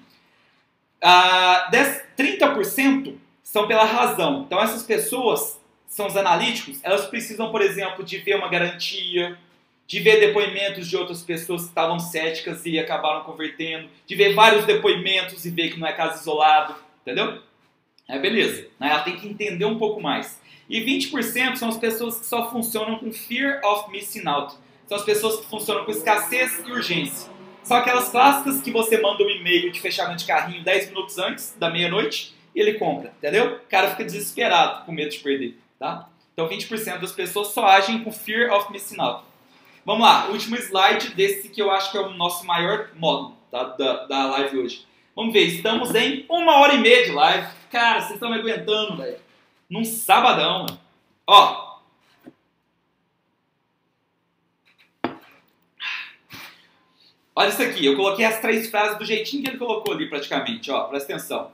Ah, 0.99 1.67
10, 1.69 2.05
30% 2.17 3.13
são 3.43 3.67
pela 3.67 3.85
razão. 3.85 4.45
Então, 4.47 4.59
essas 4.59 4.81
pessoas 4.81 5.61
são 5.87 6.07
os 6.07 6.17
analíticos, 6.17 6.79
elas 6.81 7.05
precisam, 7.05 7.51
por 7.51 7.61
exemplo, 7.61 8.03
de 8.03 8.17
ver 8.17 8.35
uma 8.35 8.49
garantia, 8.49 9.37
de 9.93 9.99
ver 9.99 10.19
depoimentos 10.19 10.89
de 10.89 10.97
outras 10.97 11.21
pessoas 11.21 11.61
que 11.61 11.67
estavam 11.67 11.99
céticas 11.99 12.65
e 12.65 12.79
acabaram 12.79 13.23
convertendo, 13.25 13.87
de 14.07 14.15
ver 14.15 14.33
vários 14.33 14.65
depoimentos 14.65 15.45
e 15.45 15.51
ver 15.51 15.69
que 15.69 15.79
não 15.79 15.85
é 15.85 15.93
caso 15.93 16.19
isolado, 16.19 16.73
entendeu? 17.03 17.43
É 18.07 18.17
beleza, 18.17 18.65
né? 18.79 18.89
ela 18.89 19.03
tem 19.03 19.17
que 19.17 19.27
entender 19.27 19.65
um 19.65 19.77
pouco 19.77 20.01
mais. 20.01 20.41
E 20.67 20.81
20% 20.81 21.57
são 21.57 21.69
as 21.69 21.77
pessoas 21.77 22.17
que 22.17 22.25
só 22.25 22.49
funcionam 22.49 22.97
com 22.97 23.13
fear 23.13 23.61
of 23.63 23.91
missing 23.91 24.27
out. 24.27 24.55
São 24.87 24.97
as 24.97 25.03
pessoas 25.03 25.41
que 25.41 25.45
funcionam 25.45 25.85
com 25.85 25.91
escassez 25.91 26.63
e 26.65 26.71
urgência. 26.71 27.31
São 27.61 27.77
aquelas 27.77 28.09
clássicas 28.09 28.61
que 28.61 28.71
você 28.71 28.99
manda 28.99 29.23
um 29.23 29.29
e-mail 29.29 29.71
de 29.71 29.79
fechamento 29.79 30.21
de 30.21 30.25
carrinho 30.25 30.63
10 30.63 30.87
minutos 30.87 31.19
antes 31.19 31.55
da 31.59 31.69
meia-noite 31.69 32.33
e 32.55 32.59
ele 32.59 32.79
compra, 32.79 33.13
entendeu? 33.19 33.57
O 33.57 33.69
cara 33.69 33.91
fica 33.91 34.05
desesperado, 34.05 34.87
com 34.87 34.91
medo 34.91 35.11
de 35.11 35.19
perder, 35.19 35.55
tá? 35.77 36.09
Então 36.33 36.49
20% 36.49 36.99
das 36.99 37.11
pessoas 37.11 37.49
só 37.49 37.67
agem 37.67 38.03
com 38.03 38.11
fear 38.11 38.51
of 38.51 38.71
missing 38.71 38.99
out. 38.99 39.32
Vamos 39.85 40.05
lá, 40.05 40.27
último 40.27 40.55
slide 40.55 41.09
desse 41.09 41.49
que 41.49 41.61
eu 41.61 41.69
acho 41.69 41.91
que 41.91 41.97
é 41.97 41.99
o 41.99 42.13
nosso 42.13 42.45
maior 42.45 42.91
módulo 42.95 43.35
tá, 43.51 43.63
da, 43.63 44.05
da 44.05 44.25
live 44.27 44.59
hoje. 44.59 44.87
Vamos 45.13 45.33
ver, 45.33 45.41
estamos 45.41 45.93
em 45.93 46.25
uma 46.29 46.57
hora 46.59 46.75
e 46.75 46.79
meia 46.79 47.03
de 47.03 47.11
live. 47.11 47.47
Cara, 47.69 47.99
vocês 47.99 48.13
estão 48.13 48.29
me 48.29 48.37
aguentando, 48.37 48.95
velho. 48.95 49.19
Num 49.69 49.83
sabadão, 49.83 50.59
mano. 50.59 50.79
Ó. 51.27 51.73
Olha 57.35 57.49
isso 57.49 57.61
aqui, 57.61 57.85
eu 57.85 57.97
coloquei 57.97 58.23
as 58.23 58.39
três 58.39 58.69
frases 58.69 58.97
do 58.97 59.03
jeitinho 59.03 59.43
que 59.43 59.49
ele 59.49 59.57
colocou 59.57 59.93
ali 59.93 60.07
praticamente, 60.07 60.71
ó, 60.71 60.83
presta 60.83 61.11
atenção. 61.11 61.51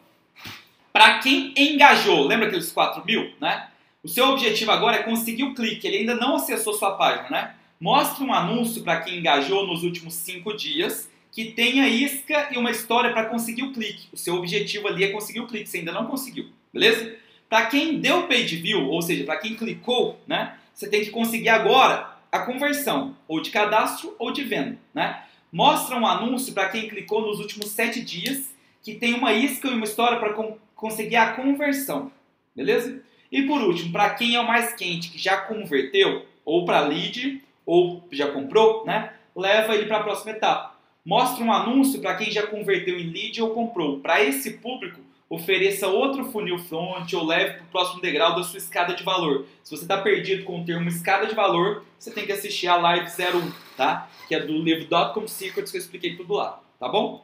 Para 0.93 1.18
quem 1.19 1.53
engajou, 1.57 2.27
lembra 2.27 2.47
aqueles 2.47 2.72
4 2.72 3.03
mil, 3.06 3.34
né? 3.39 3.69
O 4.03 4.07
seu 4.07 4.27
objetivo 4.27 4.72
agora 4.72 4.97
é 4.97 5.03
conseguir 5.03 5.45
o 5.45 5.56
clique, 5.56 5.88
ele 5.88 5.99
ainda 5.99 6.15
não 6.15 6.35
acessou 6.35 6.73
sua 6.73 6.91
página, 6.91 7.30
né? 7.30 7.56
Mostre 7.80 8.26
um 8.26 8.34
anúncio 8.34 8.84
para 8.84 8.99
quem 8.99 9.19
engajou 9.19 9.65
nos 9.65 9.84
últimos 9.84 10.14
cinco 10.14 10.53
dias 10.53 11.10
que 11.31 11.51
tenha 11.51 11.88
isca 11.88 12.49
e 12.51 12.57
uma 12.57 12.72
história 12.72 13.14
para 13.14 13.27
conseguir 13.27 13.64
o 13.64 13.72
clique. 13.72 14.10
O 14.11 14.18
seu 14.18 14.35
objetivo 14.35 14.89
ali 14.89 15.06
é 15.06 15.11
conseguir 15.14 15.39
o 15.39 15.47
clique, 15.47 15.69
você 15.69 15.77
ainda 15.77 15.93
não 15.93 16.07
conseguiu, 16.07 16.49
beleza? 16.73 17.15
Para 17.47 17.68
quem 17.68 17.99
deu 18.01 18.27
page 18.27 18.57
view, 18.57 18.85
ou 18.85 19.01
seja, 19.01 19.23
para 19.23 19.38
quem 19.38 19.56
clicou, 19.56 20.19
né, 20.27 20.57
você 20.73 20.89
tem 20.89 21.06
que 21.06 21.10
conseguir 21.10 21.47
agora 21.47 22.18
a 22.30 22.39
conversão, 22.39 23.15
ou 23.30 23.41
de 23.41 23.49
cadastro 23.49 24.14
ou 24.19 24.34
de 24.34 24.43
venda, 24.43 24.77
né? 24.93 25.23
Mostra 25.49 25.95
um 25.95 26.06
anúncio 26.06 26.53
para 26.53 26.68
quem 26.68 26.89
clicou 26.89 27.26
nos 27.26 27.39
últimos 27.39 27.69
sete 27.69 28.01
dias 28.01 28.53
que 28.84 28.95
tem 28.95 29.14
uma 29.14 29.31
isca 29.31 29.69
e 29.69 29.73
uma 29.73 29.85
história 29.85 30.19
para 30.19 30.34
conseguir 30.76 31.15
a 31.15 31.31
conversão, 31.31 32.11
beleza? 32.53 33.01
E 33.31 33.43
por 33.43 33.61
último, 33.61 33.93
para 33.93 34.10
quem 34.15 34.35
é 34.35 34.39
o 34.39 34.47
mais 34.47 34.73
quente, 34.73 35.10
que 35.10 35.18
já 35.18 35.38
converteu, 35.38 36.26
ou 36.43 36.65
para 36.65 36.81
lead, 36.81 37.41
ou 37.69 38.03
já 38.11 38.31
comprou, 38.31 38.83
né? 38.83 39.13
Leva 39.35 39.75
ele 39.75 39.85
para 39.85 39.97
a 39.97 40.03
próxima 40.03 40.31
etapa. 40.31 40.75
Mostra 41.05 41.45
um 41.45 41.53
anúncio 41.53 42.01
para 42.01 42.15
quem 42.15 42.31
já 42.31 42.47
converteu 42.47 42.99
em 42.99 43.11
lead 43.11 43.39
ou 43.43 43.51
comprou. 43.51 43.99
Para 43.99 44.23
esse 44.23 44.53
público, 44.53 44.99
ofereça 45.29 45.87
outro 45.87 46.25
funil 46.31 46.57
front 46.57 47.13
ou 47.13 47.23
leve 47.23 47.57
para 47.57 47.63
o 47.63 47.67
próximo 47.67 48.01
degrau 48.01 48.35
da 48.35 48.41
sua 48.41 48.57
escada 48.57 48.95
de 48.95 49.03
valor. 49.03 49.45
Se 49.63 49.69
você 49.69 49.83
está 49.83 49.99
perdido 49.99 50.45
com 50.45 50.59
o 50.59 50.65
termo 50.65 50.89
escada 50.89 51.27
de 51.27 51.35
valor, 51.35 51.85
você 51.99 52.09
tem 52.09 52.25
que 52.25 52.31
assistir 52.31 52.67
a 52.67 52.75
live 52.75 53.05
01, 53.05 53.51
tá? 53.77 54.09
Que 54.27 54.33
é 54.33 54.39
do 54.39 54.53
livro 54.53 54.85
Dotcom 54.85 55.27
Secrets 55.27 55.69
que 55.69 55.77
eu 55.77 55.81
expliquei 55.81 56.17
tudo 56.17 56.33
lá, 56.33 56.59
tá 56.79 56.89
bom? 56.89 57.23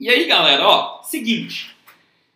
E 0.00 0.10
aí, 0.10 0.26
galera, 0.26 0.66
ó, 0.66 1.02
seguinte. 1.04 1.76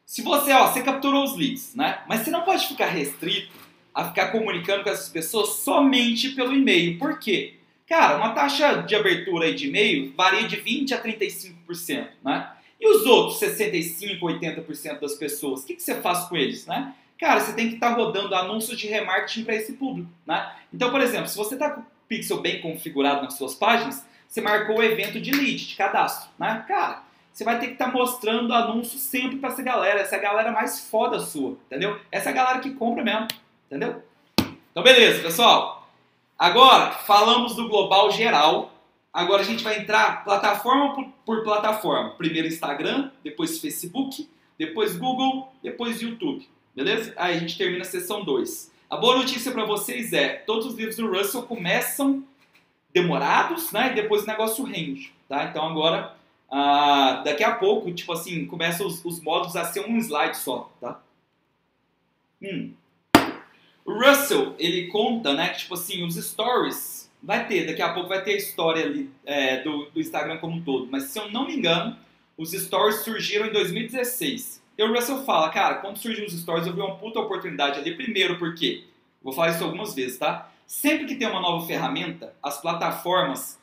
Se 0.07 0.23
você, 0.23 0.53
ó, 0.53 0.69
você 0.69 0.81
capturou 0.81 1.25
os 1.25 1.37
leads, 1.37 1.75
né? 1.75 2.03
Mas 2.07 2.21
você 2.21 2.31
não 2.31 2.43
pode 2.43 2.69
ficar 2.69 2.87
restrito 2.87 3.62
a 3.95 4.05
ficar 4.07 4.29
comunicando 4.29 4.83
com 4.83 4.91
essas 4.91 5.09
pessoas 5.09 5.51
somente 5.57 6.31
pelo 6.31 6.55
e-mail. 6.55 6.99
Por 6.99 7.19
quê? 7.19 7.55
Cara, 7.89 8.17
uma 8.17 8.31
taxa 8.31 8.83
de 8.83 8.95
abertura 8.95 9.53
de 9.53 9.69
e-mail 9.69 10.13
varia 10.17 10.49
de 10.49 10.57
20% 10.57 10.93
a 10.93 11.03
35%, 11.03 12.09
né? 12.25 12.51
E 12.81 12.89
os 12.89 13.07
outros 13.07 13.39
65%, 13.39 14.19
80% 14.19 15.01
das 15.01 15.15
pessoas, 15.15 15.63
o 15.63 15.67
que, 15.67 15.75
que 15.75 15.83
você 15.83 16.01
faz 16.01 16.25
com 16.25 16.37
eles, 16.37 16.67
né? 16.67 16.95
Cara, 17.19 17.39
você 17.39 17.53
tem 17.53 17.69
que 17.69 17.75
estar 17.75 17.91
tá 17.91 17.95
rodando 17.95 18.35
anúncios 18.35 18.77
de 18.79 18.89
remarketing 18.89 19.45
para 19.45 19.55
esse 19.55 19.75
público, 19.75 20.11
né? 20.27 20.53
Então, 20.73 20.91
por 20.91 21.01
exemplo, 21.01 21.29
se 21.29 21.37
você 21.37 21.55
está 21.55 21.71
com 21.71 21.83
o 21.83 21.87
pixel 22.09 22.41
bem 22.41 22.61
configurado 22.61 23.23
nas 23.23 23.35
suas 23.35 23.55
páginas, 23.55 24.05
você 24.27 24.41
marcou 24.41 24.79
o 24.79 24.83
evento 24.83 25.21
de 25.21 25.31
lead, 25.31 25.67
de 25.69 25.77
cadastro, 25.77 26.31
né? 26.39 26.65
Cara, 26.67 27.03
você 27.33 27.45
vai 27.45 27.59
ter 27.61 27.67
que 27.69 27.73
estar 27.75 27.87
tá 27.87 27.93
mostrando 27.93 28.53
anúncios 28.53 29.03
sempre 29.03 29.37
para 29.37 29.51
essa 29.51 29.63
galera, 29.63 30.01
essa 30.01 30.17
é 30.17 30.19
galera 30.19 30.51
mais 30.51 30.89
foda 30.89 31.21
sua, 31.21 31.57
entendeu? 31.67 32.01
Essa 32.11 32.31
é 32.31 32.33
galera 32.33 32.59
que 32.59 32.71
compra 32.71 33.05
mesmo, 33.05 33.29
entendeu? 33.73 34.03
Então, 34.71 34.83
beleza, 34.83 35.23
pessoal. 35.23 35.89
Agora, 36.39 36.93
falamos 36.93 37.57
do 37.57 37.69
global 37.69 38.11
geral. 38.11 38.71
Agora 39.11 39.41
a 39.41 39.45
gente 39.45 39.65
vai 39.65 39.79
entrar 39.79 40.25
plataforma 40.25 40.95
por, 40.95 41.07
por 41.25 41.43
plataforma. 41.43 42.11
Primeiro 42.11 42.49
Instagram, 42.49 43.11
depois 43.25 43.59
Facebook, 43.59 44.29
depois 44.59 44.97
Google, 44.97 45.51
depois 45.63 46.03
YouTube. 46.03 46.47
Beleza? 46.75 47.15
Aí 47.17 47.35
a 47.35 47.39
gente 47.39 47.57
termina 47.57 47.83
a 47.83 47.87
sessão 47.87 48.23
2. 48.25 48.71
A 48.91 48.97
boa 48.97 49.17
notícia 49.17 49.53
para 49.53 49.65
vocês 49.65 50.13
é, 50.13 50.29
todos 50.29 50.67
os 50.67 50.75
livros 50.75 50.97
do 50.97 51.11
Russell 51.11 51.43
começam 51.43 52.23
demorados, 52.93 53.73
né? 53.73 53.93
E 53.93 53.95
depois 53.95 54.25
o 54.25 54.27
negócio 54.27 54.65
rende, 54.65 55.15
tá? 55.27 55.45
Então 55.45 55.67
agora, 55.67 56.15
ah, 56.51 57.23
daqui 57.25 57.43
a 57.43 57.55
pouco, 57.55 57.93
tipo 57.93 58.13
assim, 58.13 58.45
começam 58.47 58.87
os, 58.87 59.03
os 59.03 59.21
módulos 59.21 59.57
a 59.57 59.65
ser 59.65 59.81
um 59.81 59.97
slide 59.97 60.37
só, 60.37 60.71
tá? 60.79 61.01
Hum. 62.43 62.73
Russell, 63.87 64.55
ele 64.59 64.87
conta, 64.89 65.35
né, 65.35 65.49
que 65.49 65.61
tipo 65.61 65.75
assim, 65.75 66.05
os 66.05 66.15
stories, 66.17 67.11
vai 67.23 67.47
ter, 67.47 67.67
daqui 67.67 67.83
a 67.83 67.93
pouco 67.93 68.09
vai 68.09 68.23
ter 68.23 68.33
a 68.33 68.37
história 68.37 68.85
ali 68.85 69.11
é, 69.25 69.63
do, 69.63 69.87
do 69.87 70.01
Instagram 70.01 70.39
como 70.39 70.57
um 70.57 70.63
todo, 70.63 70.89
mas 70.91 71.05
se 71.05 71.19
eu 71.19 71.31
não 71.31 71.47
me 71.47 71.57
engano, 71.57 71.97
os 72.37 72.51
stories 72.53 73.05
surgiram 73.05 73.47
em 73.47 73.53
2016. 73.53 74.63
E 74.77 74.83
o 74.83 74.93
Russell 74.93 75.25
fala, 75.25 75.51
cara, 75.51 75.77
quando 75.77 75.99
surgiu 75.99 76.25
os 76.25 76.33
stories 76.33 76.67
eu 76.67 76.73
vi 76.73 76.81
uma 76.81 76.97
puta 76.97 77.21
oportunidade 77.21 77.79
ali, 77.79 77.95
primeiro 77.95 78.39
porque, 78.39 78.85
vou 79.23 79.33
falar 79.33 79.51
isso 79.51 79.63
algumas 79.63 79.95
vezes, 79.95 80.19
tá? 80.19 80.51
Sempre 80.67 81.07
que 81.07 81.15
tem 81.15 81.29
uma 81.29 81.41
nova 81.41 81.67
ferramenta, 81.67 82.35
as 82.43 82.61
plataformas 82.61 83.61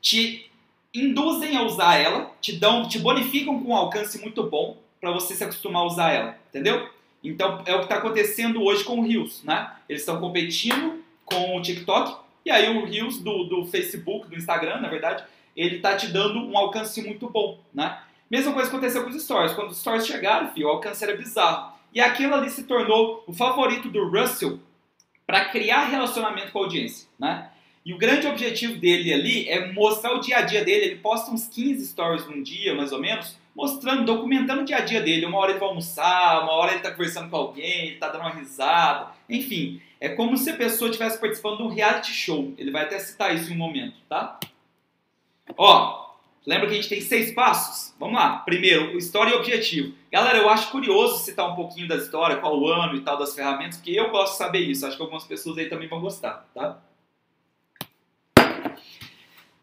te 0.00 0.48
induzem 0.94 1.56
a 1.56 1.62
usar 1.62 1.96
ela, 1.96 2.30
te 2.40 2.52
dão, 2.52 2.86
te 2.86 2.98
bonificam 2.98 3.62
com 3.62 3.70
um 3.70 3.76
alcance 3.76 4.20
muito 4.20 4.42
bom 4.44 4.76
para 5.00 5.10
você 5.10 5.34
se 5.34 5.42
acostumar 5.42 5.82
a 5.82 5.86
usar 5.86 6.12
ela, 6.12 6.38
entendeu? 6.48 6.88
Então 7.22 7.62
é 7.66 7.74
o 7.74 7.78
que 7.78 7.84
está 7.84 7.96
acontecendo 7.96 8.62
hoje 8.62 8.84
com 8.84 9.00
o 9.00 9.02
Reels, 9.02 9.42
né? 9.42 9.72
Eles 9.88 10.02
estão 10.02 10.20
competindo 10.20 11.02
com 11.24 11.56
o 11.56 11.62
TikTok 11.62 12.16
e 12.44 12.50
aí 12.50 12.76
o 12.76 12.84
Reels 12.84 13.18
do, 13.20 13.44
do 13.44 13.66
Facebook, 13.66 14.28
do 14.28 14.36
Instagram, 14.36 14.80
na 14.80 14.88
verdade, 14.88 15.24
ele 15.56 15.76
está 15.76 15.96
te 15.96 16.06
dando 16.06 16.38
um 16.38 16.56
alcance 16.56 17.02
muito 17.02 17.28
bom, 17.28 17.60
né? 17.74 18.00
Mesma 18.30 18.52
coisa 18.52 18.68
aconteceu 18.68 19.02
com 19.02 19.10
os 19.10 19.22
Stories. 19.22 19.52
Quando 19.54 19.70
os 19.70 19.78
Stories 19.78 20.06
chegaram, 20.06 20.52
filho, 20.52 20.66
o 20.66 20.70
alcance 20.70 21.02
era 21.02 21.16
bizarro. 21.16 21.72
E 21.92 22.00
aquilo 22.00 22.34
ali 22.34 22.50
se 22.50 22.64
tornou 22.64 23.24
o 23.26 23.32
favorito 23.32 23.88
do 23.88 24.08
Russell 24.08 24.60
para 25.26 25.46
criar 25.46 25.86
relacionamento 25.86 26.52
com 26.52 26.58
a 26.58 26.62
audiência, 26.62 27.08
né? 27.18 27.50
E 27.84 27.94
o 27.94 27.98
grande 27.98 28.26
objetivo 28.26 28.76
dele 28.76 29.14
ali 29.14 29.48
é 29.48 29.72
mostrar 29.72 30.12
o 30.12 30.20
dia 30.20 30.38
a 30.38 30.42
dia 30.42 30.62
dele. 30.62 30.86
Ele 30.86 30.96
posta 30.96 31.30
uns 31.30 31.46
15 31.46 31.86
stories 31.86 32.26
num 32.26 32.42
dia, 32.42 32.74
mais 32.74 32.92
ou 32.92 33.00
menos, 33.00 33.37
mostrando, 33.58 34.04
documentando 34.04 34.62
o 34.62 34.64
dia 34.64 34.76
a 34.76 34.80
dia 34.82 35.00
dele. 35.00 35.26
Uma 35.26 35.38
hora 35.38 35.50
ele 35.50 35.58
vai 35.58 35.68
almoçar, 35.68 36.44
uma 36.44 36.52
hora 36.52 36.70
ele 36.70 36.78
está 36.78 36.92
conversando 36.92 37.28
com 37.28 37.36
alguém, 37.36 37.86
ele 37.86 37.94
está 37.94 38.08
dando 38.08 38.20
uma 38.20 38.30
risada. 38.30 39.08
Enfim, 39.28 39.82
é 40.00 40.10
como 40.10 40.38
se 40.38 40.48
a 40.50 40.56
pessoa 40.56 40.88
estivesse 40.88 41.20
participando 41.20 41.56
de 41.56 41.62
um 41.64 41.68
reality 41.68 42.12
show. 42.12 42.54
Ele 42.56 42.70
vai 42.70 42.84
até 42.84 43.00
citar 43.00 43.34
isso 43.34 43.50
em 43.50 43.56
um 43.56 43.58
momento, 43.58 43.96
tá? 44.08 44.38
Ó, 45.56 46.14
lembra 46.46 46.68
que 46.68 46.74
a 46.74 46.76
gente 46.76 46.88
tem 46.88 47.00
seis 47.00 47.34
passos? 47.34 47.92
Vamos 47.98 48.14
lá. 48.14 48.36
Primeiro, 48.38 48.96
história 48.96 49.32
e 49.32 49.34
objetivo. 49.34 49.92
Galera, 50.12 50.38
eu 50.38 50.48
acho 50.48 50.70
curioso 50.70 51.24
citar 51.24 51.50
um 51.50 51.56
pouquinho 51.56 51.88
da 51.88 51.96
história, 51.96 52.36
qual 52.36 52.56
o 52.56 52.68
ano 52.68 52.94
e 52.94 53.00
tal 53.00 53.18
das 53.18 53.34
ferramentas, 53.34 53.78
porque 53.78 53.90
eu 53.90 54.12
gosto 54.12 54.34
de 54.34 54.38
saber 54.38 54.60
isso. 54.60 54.86
Acho 54.86 54.94
que 54.94 55.02
algumas 55.02 55.24
pessoas 55.24 55.58
aí 55.58 55.68
também 55.68 55.88
vão 55.88 56.00
gostar, 56.00 56.48
tá? 56.54 56.78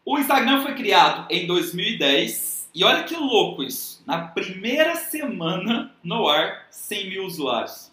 O 0.04 0.18
Instagram 0.18 0.62
foi 0.62 0.74
criado 0.74 1.26
em 1.30 1.46
2010 1.46 2.55
e 2.76 2.84
olha 2.84 3.04
que 3.04 3.16
louco 3.16 3.62
isso. 3.62 4.02
Na 4.06 4.18
primeira 4.18 4.96
semana 4.96 5.96
no 6.04 6.28
ar, 6.28 6.66
100 6.70 7.08
mil 7.08 7.24
usuários. 7.24 7.90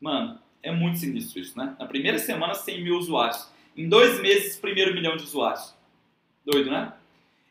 Mano, 0.00 0.38
é 0.62 0.70
muito 0.70 1.00
sinistro 1.00 1.40
isso, 1.40 1.58
né? 1.58 1.74
Na 1.80 1.84
primeira 1.84 2.20
semana, 2.20 2.54
100 2.54 2.84
mil 2.84 2.96
usuários. 2.96 3.48
Em 3.76 3.88
dois 3.88 4.20
meses, 4.20 4.54
primeiro 4.54 4.94
milhão 4.94 5.16
de 5.16 5.24
usuários. 5.24 5.74
Doido, 6.46 6.70
né? 6.70 6.92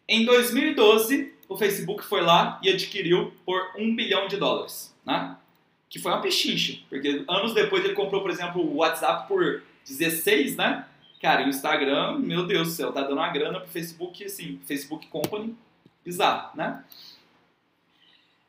Em 0.08 0.24
2012, 0.24 1.34
o 1.50 1.58
Facebook 1.58 2.02
foi 2.06 2.22
lá 2.22 2.62
e 2.64 2.70
adquiriu 2.70 3.34
por 3.46 3.62
um 3.78 3.94
bilhão 3.94 4.30
de 4.30 4.38
dólares, 4.38 4.96
né? 5.06 5.36
Que 5.90 6.00
foi 6.00 6.14
uma 6.14 6.22
pechincha, 6.22 6.80
porque 6.90 7.26
anos 7.28 7.54
depois 7.54 7.84
ele 7.84 7.94
comprou, 7.94 8.22
por 8.22 8.32
exemplo, 8.32 8.62
o 8.62 8.78
WhatsApp 8.78 9.28
por 9.28 9.64
16, 9.86 10.56
né? 10.56 10.88
Cara, 11.22 11.42
e 11.42 11.46
o 11.46 11.50
Instagram, 11.50 12.20
meu 12.20 12.48
Deus 12.48 12.70
do 12.70 12.74
céu, 12.74 12.94
tá 12.94 13.02
dando 13.02 13.16
uma 13.16 13.28
grana 13.28 13.60
pro 13.60 13.70
Facebook, 13.70 14.24
assim, 14.24 14.62
Facebook 14.66 15.08
Company, 15.08 15.58
bizarro, 16.04 16.56
né? 16.56 16.84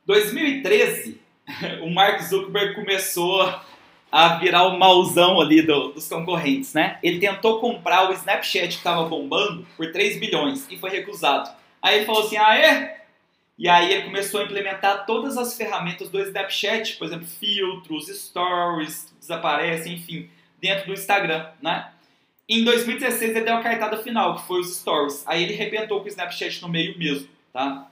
2013, 0.06 1.20
o 1.82 1.90
Mark 1.90 2.20
Zuckerberg 2.22 2.74
começou 2.74 3.42
a 4.10 4.36
virar 4.36 4.66
o 4.66 4.78
mauzão 4.78 5.40
ali 5.40 5.60
do, 5.62 5.88
dos 5.88 6.08
concorrentes, 6.08 6.72
né? 6.72 6.98
Ele 7.02 7.18
tentou 7.18 7.60
comprar 7.60 8.08
o 8.08 8.12
Snapchat 8.12 8.68
que 8.68 8.74
estava 8.74 9.04
bombando 9.08 9.66
por 9.76 9.90
3 9.90 10.20
bilhões 10.20 10.66
e 10.70 10.78
foi 10.78 10.90
recusado. 10.90 11.50
Aí 11.82 11.96
ele 11.96 12.06
falou 12.06 12.24
assim, 12.24 12.36
ah 12.36 12.56
é? 12.56 13.04
E 13.58 13.68
aí 13.68 13.92
ele 13.92 14.04
começou 14.04 14.40
a 14.40 14.44
implementar 14.44 15.04
todas 15.04 15.36
as 15.36 15.56
ferramentas 15.56 16.08
do 16.10 16.20
Snapchat, 16.20 16.96
por 16.96 17.06
exemplo, 17.06 17.26
filtros, 17.26 18.06
stories, 18.06 19.12
desaparecem, 19.18 19.94
enfim, 19.94 20.30
dentro 20.60 20.86
do 20.86 20.92
Instagram, 20.92 21.48
né? 21.60 21.90
Em 22.48 22.62
2016 22.62 23.30
ele 23.30 23.40
deu 23.40 23.56
a 23.56 23.62
cartada 23.62 23.96
final, 23.96 24.36
que 24.36 24.46
foi 24.46 24.60
os 24.60 24.76
stories. 24.76 25.24
Aí 25.26 25.42
ele 25.42 25.54
arrebentou 25.54 26.00
com 26.00 26.06
o 26.06 26.08
Snapchat 26.08 26.62
no 26.62 26.68
meio 26.68 26.96
mesmo, 26.98 27.28
tá? 27.54 27.86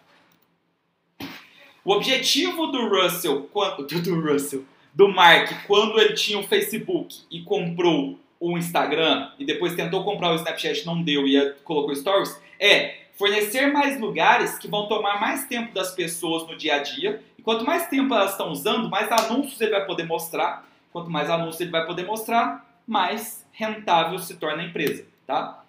O 1.85 1.93
objetivo 1.93 2.67
do 2.67 2.89
Russell, 2.89 3.49
do 4.05 4.21
Russell, 4.21 4.65
do 4.93 5.09
Mark, 5.09 5.67
quando 5.67 5.99
ele 5.99 6.15
tinha 6.15 6.39
o 6.39 6.47
Facebook 6.47 7.23
e 7.31 7.43
comprou 7.43 8.19
o 8.39 8.59
Instagram 8.59 9.31
e 9.39 9.45
depois 9.45 9.75
tentou 9.75 10.05
comprar 10.05 10.33
o 10.33 10.35
Snapchat, 10.35 10.85
não 10.85 11.01
deu 11.01 11.27
e 11.27 11.53
colocou 11.65 11.95
stories, 11.95 12.39
é 12.59 13.03
fornecer 13.15 13.73
mais 13.73 14.01
lugares 14.01 14.59
que 14.59 14.67
vão 14.67 14.89
tomar 14.89 15.21
mais 15.21 15.47
tempo 15.47 15.73
das 15.73 15.95
pessoas 15.95 16.47
no 16.49 16.57
dia 16.57 16.77
a 16.77 16.79
dia. 16.81 17.23
E 17.39 17.43
quanto 17.43 17.65
mais 17.65 17.87
tempo 17.89 18.13
elas 18.13 18.33
estão 18.33 18.51
usando, 18.51 18.91
mais 18.91 19.11
anúncios 19.13 19.61
ele 19.61 19.71
vai 19.71 19.87
poder 19.87 20.05
mostrar. 20.05 20.69
Quanto 20.93 21.09
mais 21.09 21.31
anúncios 21.31 21.61
ele 21.61 21.71
vai 21.71 21.87
poder 21.87 22.05
mostrar, 22.05 22.67
mais 22.87 23.47
rentável 23.53 24.19
se 24.19 24.37
torna 24.37 24.63
a 24.63 24.67
empresa, 24.67 25.07
tá? 25.27 25.65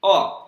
Ó, 0.00 0.41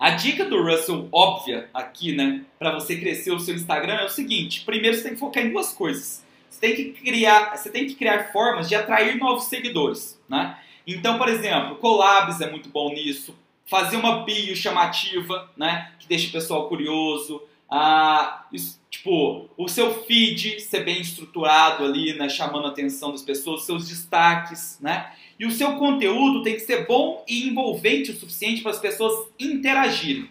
a 0.00 0.10
dica 0.10 0.46
do 0.46 0.62
Russell 0.62 1.08
óbvia 1.12 1.68
aqui, 1.74 2.16
né, 2.16 2.42
para 2.58 2.72
você 2.72 2.96
crescer 2.96 3.32
o 3.32 3.38
seu 3.38 3.54
Instagram 3.54 3.96
é 3.96 4.06
o 4.06 4.08
seguinte: 4.08 4.62
primeiro 4.62 4.96
você 4.96 5.02
tem 5.02 5.12
que 5.12 5.20
focar 5.20 5.44
em 5.44 5.50
duas 5.50 5.74
coisas. 5.74 6.24
Você 6.48 6.58
tem 6.58 6.74
que 6.74 6.84
criar, 6.92 7.54
você 7.54 7.68
tem 7.70 7.86
que 7.86 7.94
criar 7.94 8.32
formas 8.32 8.66
de 8.66 8.74
atrair 8.74 9.18
novos 9.18 9.44
seguidores, 9.44 10.18
né? 10.28 10.58
Então, 10.86 11.18
por 11.18 11.28
exemplo, 11.28 11.76
collabs 11.76 12.40
é 12.40 12.50
muito 12.50 12.70
bom 12.70 12.92
nisso, 12.92 13.36
fazer 13.66 13.96
uma 13.96 14.24
bio 14.24 14.56
chamativa, 14.56 15.50
né, 15.56 15.92
que 15.98 16.08
deixa 16.08 16.28
o 16.28 16.32
pessoal 16.32 16.68
curioso, 16.68 17.42
ah, 17.70 18.44
isso, 18.52 18.80
tipo, 18.90 19.48
o 19.56 19.68
seu 19.68 20.02
feed 20.04 20.60
ser 20.60 20.84
bem 20.84 21.00
estruturado 21.00 21.84
ali, 21.84 22.14
né, 22.14 22.28
chamando 22.28 22.66
a 22.66 22.70
atenção 22.70 23.12
das 23.12 23.22
pessoas, 23.22 23.62
seus 23.62 23.88
destaques, 23.88 24.78
né, 24.80 25.12
e 25.38 25.46
o 25.46 25.50
seu 25.52 25.76
conteúdo 25.76 26.42
tem 26.42 26.54
que 26.54 26.60
ser 26.60 26.86
bom 26.86 27.24
e 27.28 27.48
envolvente 27.48 28.10
o 28.10 28.18
suficiente 28.18 28.60
para 28.60 28.72
as 28.72 28.80
pessoas 28.80 29.28
interagirem. 29.38 30.28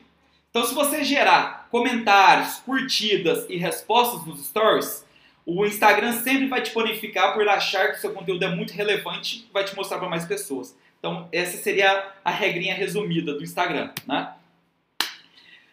Então, 0.50 0.66
se 0.66 0.74
você 0.74 1.04
gerar 1.04 1.68
comentários, 1.72 2.56
curtidas 2.58 3.46
e 3.50 3.56
respostas 3.56 4.26
nos 4.26 4.46
stories, 4.46 5.06
o 5.46 5.66
Instagram 5.66 6.12
sempre 6.14 6.48
vai 6.48 6.62
te 6.62 6.74
bonificar 6.74 7.34
por 7.34 7.48
achar 7.48 7.92
que 7.92 7.98
o 7.98 8.02
seu 8.02 8.14
conteúdo 8.14 8.44
é 8.44 8.54
muito 8.54 8.74
relevante 8.74 9.48
e 9.50 9.54
vai 9.54 9.64
te 9.64 9.76
mostrar 9.76 9.98
para 9.98 10.10
mais 10.10 10.26
pessoas. 10.26 10.76
Então, 11.00 11.30
essa 11.32 11.58
seria 11.58 12.12
a 12.26 12.30
regrinha 12.30 12.76
resumida 12.76 13.34
do 13.34 13.44
Instagram, 13.44 13.92
né? 14.06 14.34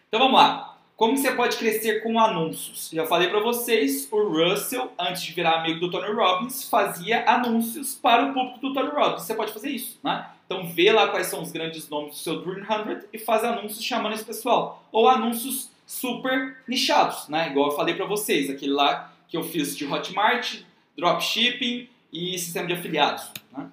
Então, 0.07 0.19
vamos 0.19 0.39
lá. 0.39 0.76
Como 0.97 1.15
você 1.15 1.31
pode 1.31 1.57
crescer 1.57 2.01
com 2.01 2.19
anúncios? 2.19 2.89
Já 2.91 3.05
falei 3.05 3.27
para 3.27 3.39
vocês, 3.39 4.11
o 4.11 4.29
Russell, 4.29 4.91
antes 4.97 5.21
de 5.21 5.31
virar 5.31 5.59
amigo 5.59 5.79
do 5.79 5.91
Tony 5.91 6.11
Robbins, 6.11 6.67
fazia 6.67 7.23
anúncios 7.29 7.93
para 7.93 8.25
o 8.25 8.33
público 8.33 8.57
do 8.57 8.73
Tony 8.73 8.89
Robbins. 8.89 9.21
Você 9.21 9.35
pode 9.35 9.53
fazer 9.53 9.69
isso, 9.69 9.99
né? 10.03 10.27
Então, 10.47 10.65
vê 10.65 10.91
lá 10.91 11.09
quais 11.09 11.27
são 11.27 11.43
os 11.43 11.51
grandes 11.51 11.87
nomes 11.87 12.15
do 12.15 12.17
seu 12.17 12.41
Dream 12.41 12.65
100 12.65 13.09
e 13.13 13.19
faz 13.19 13.43
anúncios 13.43 13.83
chamando 13.83 14.15
esse 14.15 14.25
pessoal. 14.25 14.83
Ou 14.91 15.07
anúncios 15.07 15.69
super 15.85 16.57
nichados, 16.67 17.29
né? 17.29 17.51
Igual 17.51 17.69
eu 17.69 17.75
falei 17.75 17.93
para 17.93 18.07
vocês, 18.07 18.49
aquele 18.49 18.73
lá 18.73 19.13
que 19.27 19.37
eu 19.37 19.43
fiz 19.43 19.77
de 19.77 19.85
Hotmart, 19.85 20.61
dropshipping 20.97 21.87
e 22.11 22.39
sistema 22.39 22.65
de 22.65 22.73
afiliados. 22.73 23.31
Né? 23.55 23.69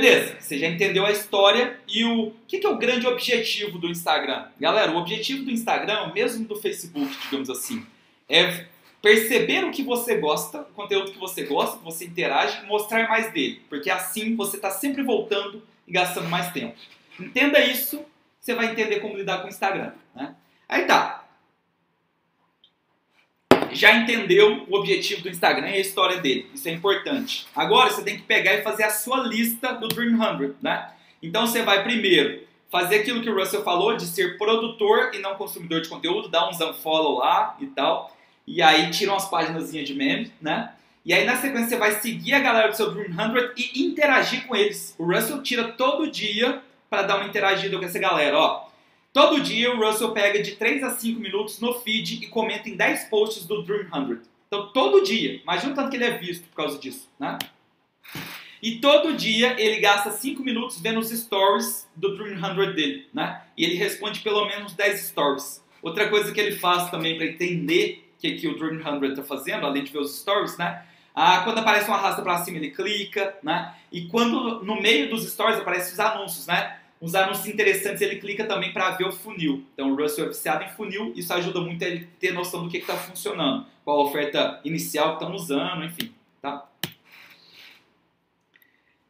Beleza, 0.00 0.36
você 0.38 0.56
já 0.56 0.68
entendeu 0.68 1.04
a 1.04 1.10
história 1.10 1.76
e 1.88 2.04
o, 2.04 2.28
o 2.28 2.34
que, 2.46 2.58
que 2.58 2.66
é 2.66 2.70
o 2.70 2.78
grande 2.78 3.04
objetivo 3.04 3.80
do 3.80 3.88
Instagram? 3.88 4.46
Galera, 4.60 4.92
o 4.92 4.96
objetivo 4.96 5.44
do 5.44 5.50
Instagram, 5.50 6.12
mesmo 6.12 6.46
do 6.46 6.54
Facebook, 6.54 7.10
digamos 7.24 7.50
assim, 7.50 7.84
é 8.28 8.66
perceber 9.02 9.64
o 9.64 9.72
que 9.72 9.82
você 9.82 10.16
gosta, 10.18 10.60
o 10.60 10.66
conteúdo 10.66 11.10
que 11.10 11.18
você 11.18 11.42
gosta, 11.42 11.78
que 11.78 11.84
você 11.84 12.04
interage 12.04 12.62
e 12.62 12.66
mostrar 12.68 13.08
mais 13.08 13.32
dele. 13.32 13.60
Porque 13.68 13.90
assim 13.90 14.36
você 14.36 14.54
está 14.54 14.70
sempre 14.70 15.02
voltando 15.02 15.64
e 15.84 15.90
gastando 15.90 16.28
mais 16.28 16.52
tempo. 16.52 16.76
Entenda 17.18 17.58
isso, 17.58 18.00
você 18.38 18.54
vai 18.54 18.70
entender 18.70 19.00
como 19.00 19.16
lidar 19.16 19.38
com 19.38 19.48
o 19.48 19.50
Instagram. 19.50 19.94
Né? 20.14 20.32
Aí 20.68 20.84
tá. 20.84 21.27
Já 23.78 23.94
entendeu 23.94 24.66
o 24.68 24.74
objetivo 24.74 25.22
do 25.22 25.28
Instagram 25.28 25.68
e 25.68 25.74
a 25.74 25.80
história 25.80 26.16
dele. 26.16 26.50
Isso 26.52 26.68
é 26.68 26.72
importante. 26.72 27.46
Agora 27.54 27.88
você 27.90 28.02
tem 28.02 28.16
que 28.16 28.24
pegar 28.24 28.54
e 28.54 28.62
fazer 28.62 28.82
a 28.82 28.90
sua 28.90 29.18
lista 29.18 29.72
do 29.72 29.86
Dream 29.86 30.18
100, 30.18 30.54
né? 30.60 30.90
Então 31.22 31.46
você 31.46 31.62
vai 31.62 31.84
primeiro 31.84 32.40
fazer 32.68 32.96
aquilo 32.96 33.22
que 33.22 33.30
o 33.30 33.38
Russell 33.38 33.62
falou 33.62 33.96
de 33.96 34.04
ser 34.04 34.36
produtor 34.36 35.12
e 35.14 35.18
não 35.18 35.36
consumidor 35.36 35.80
de 35.80 35.88
conteúdo, 35.88 36.28
dar 36.28 36.48
uns 36.48 36.60
unfollow 36.60 37.18
lá 37.18 37.56
e 37.60 37.66
tal. 37.66 38.16
E 38.44 38.60
aí 38.60 38.90
tira 38.90 39.12
umas 39.12 39.28
páginas 39.28 39.70
de 39.70 39.94
memes, 39.94 40.32
né? 40.42 40.72
E 41.04 41.14
aí 41.14 41.24
na 41.24 41.36
sequência 41.36 41.68
você 41.68 41.76
vai 41.76 41.92
seguir 41.92 42.34
a 42.34 42.40
galera 42.40 42.70
do 42.70 42.76
seu 42.76 42.90
Dream 42.90 43.14
100 43.14 43.52
e 43.56 43.86
interagir 43.86 44.44
com 44.48 44.56
eles. 44.56 44.92
O 44.98 45.04
Russell 45.04 45.40
tira 45.40 45.68
todo 45.68 46.10
dia 46.10 46.60
para 46.90 47.02
dar 47.02 47.18
uma 47.18 47.28
interagida 47.28 47.78
com 47.78 47.84
essa 47.84 48.00
galera, 48.00 48.36
ó. 48.36 48.67
Todo 49.12 49.40
dia 49.40 49.74
o 49.74 49.78
Russell 49.78 50.12
pega 50.12 50.42
de 50.42 50.52
3 50.52 50.84
a 50.84 50.90
5 50.90 51.18
minutos 51.18 51.60
no 51.60 51.74
feed 51.80 52.24
e 52.24 52.28
comenta 52.28 52.68
em 52.68 52.76
10 52.76 53.04
posts 53.04 53.46
do 53.46 53.62
Dream 53.62 53.88
100. 53.90 54.20
Então 54.46 54.72
todo 54.72 55.02
dia, 55.02 55.40
imagina 55.42 55.72
o 55.72 55.74
tanto 55.74 55.90
que 55.90 55.96
ele 55.96 56.04
é 56.04 56.18
visto 56.18 56.46
por 56.48 56.56
causa 56.56 56.78
disso, 56.78 57.08
né? 57.18 57.38
E 58.62 58.80
todo 58.80 59.14
dia 59.14 59.60
ele 59.60 59.80
gasta 59.80 60.10
5 60.10 60.42
minutos 60.42 60.80
vendo 60.80 61.00
os 61.00 61.10
stories 61.10 61.88
do 61.94 62.16
Dream 62.16 62.38
100 62.38 62.74
dele, 62.74 63.08
né? 63.12 63.42
E 63.56 63.64
ele 63.64 63.74
responde 63.74 64.20
pelo 64.20 64.46
menos 64.46 64.74
10 64.74 65.00
stories. 65.00 65.64
Outra 65.80 66.08
coisa 66.08 66.32
que 66.32 66.40
ele 66.40 66.56
faz 66.56 66.90
também 66.90 67.16
para 67.16 67.26
entender 67.26 68.12
o 68.16 68.20
que, 68.20 68.32
que 68.34 68.48
o 68.48 68.58
Dream 68.58 68.82
100 68.82 69.10
está 69.10 69.22
fazendo, 69.22 69.64
além 69.64 69.84
de 69.84 69.92
ver 69.92 70.00
os 70.00 70.18
stories, 70.18 70.58
né? 70.58 70.84
Ah, 71.14 71.40
quando 71.42 71.58
aparece 71.58 71.88
uma 71.88 71.96
arrasta 71.96 72.22
para 72.22 72.38
cima, 72.44 72.58
ele 72.58 72.70
clica, 72.70 73.36
né? 73.42 73.74
E 73.90 74.02
quando 74.06 74.62
no 74.64 74.80
meio 74.80 75.08
dos 75.10 75.28
stories 75.28 75.58
aparecem 75.58 75.92
os 75.92 76.00
anúncios, 76.00 76.46
né? 76.46 76.77
Uns 77.00 77.14
anúncios 77.14 77.46
interessantes, 77.46 78.02
ele 78.02 78.16
clica 78.16 78.44
também 78.44 78.72
para 78.72 78.90
ver 78.90 79.06
o 79.06 79.12
funil. 79.12 79.64
Então, 79.72 79.92
o 79.92 79.96
Russell 79.96 80.24
é 80.24 80.28
viciado 80.28 80.64
em 80.64 80.68
funil, 80.70 81.12
isso 81.14 81.32
ajuda 81.32 81.60
muito 81.60 81.80
ele 81.82 82.08
ter 82.18 82.32
noção 82.32 82.64
do 82.64 82.70
que 82.70 82.78
está 82.78 82.96
funcionando, 82.96 83.66
qual 83.84 84.00
a 84.00 84.04
oferta 84.04 84.60
inicial 84.64 85.16
que 85.16 85.22
estão 85.22 85.34
usando, 85.34 85.84
enfim, 85.84 86.12
tá? 86.42 86.68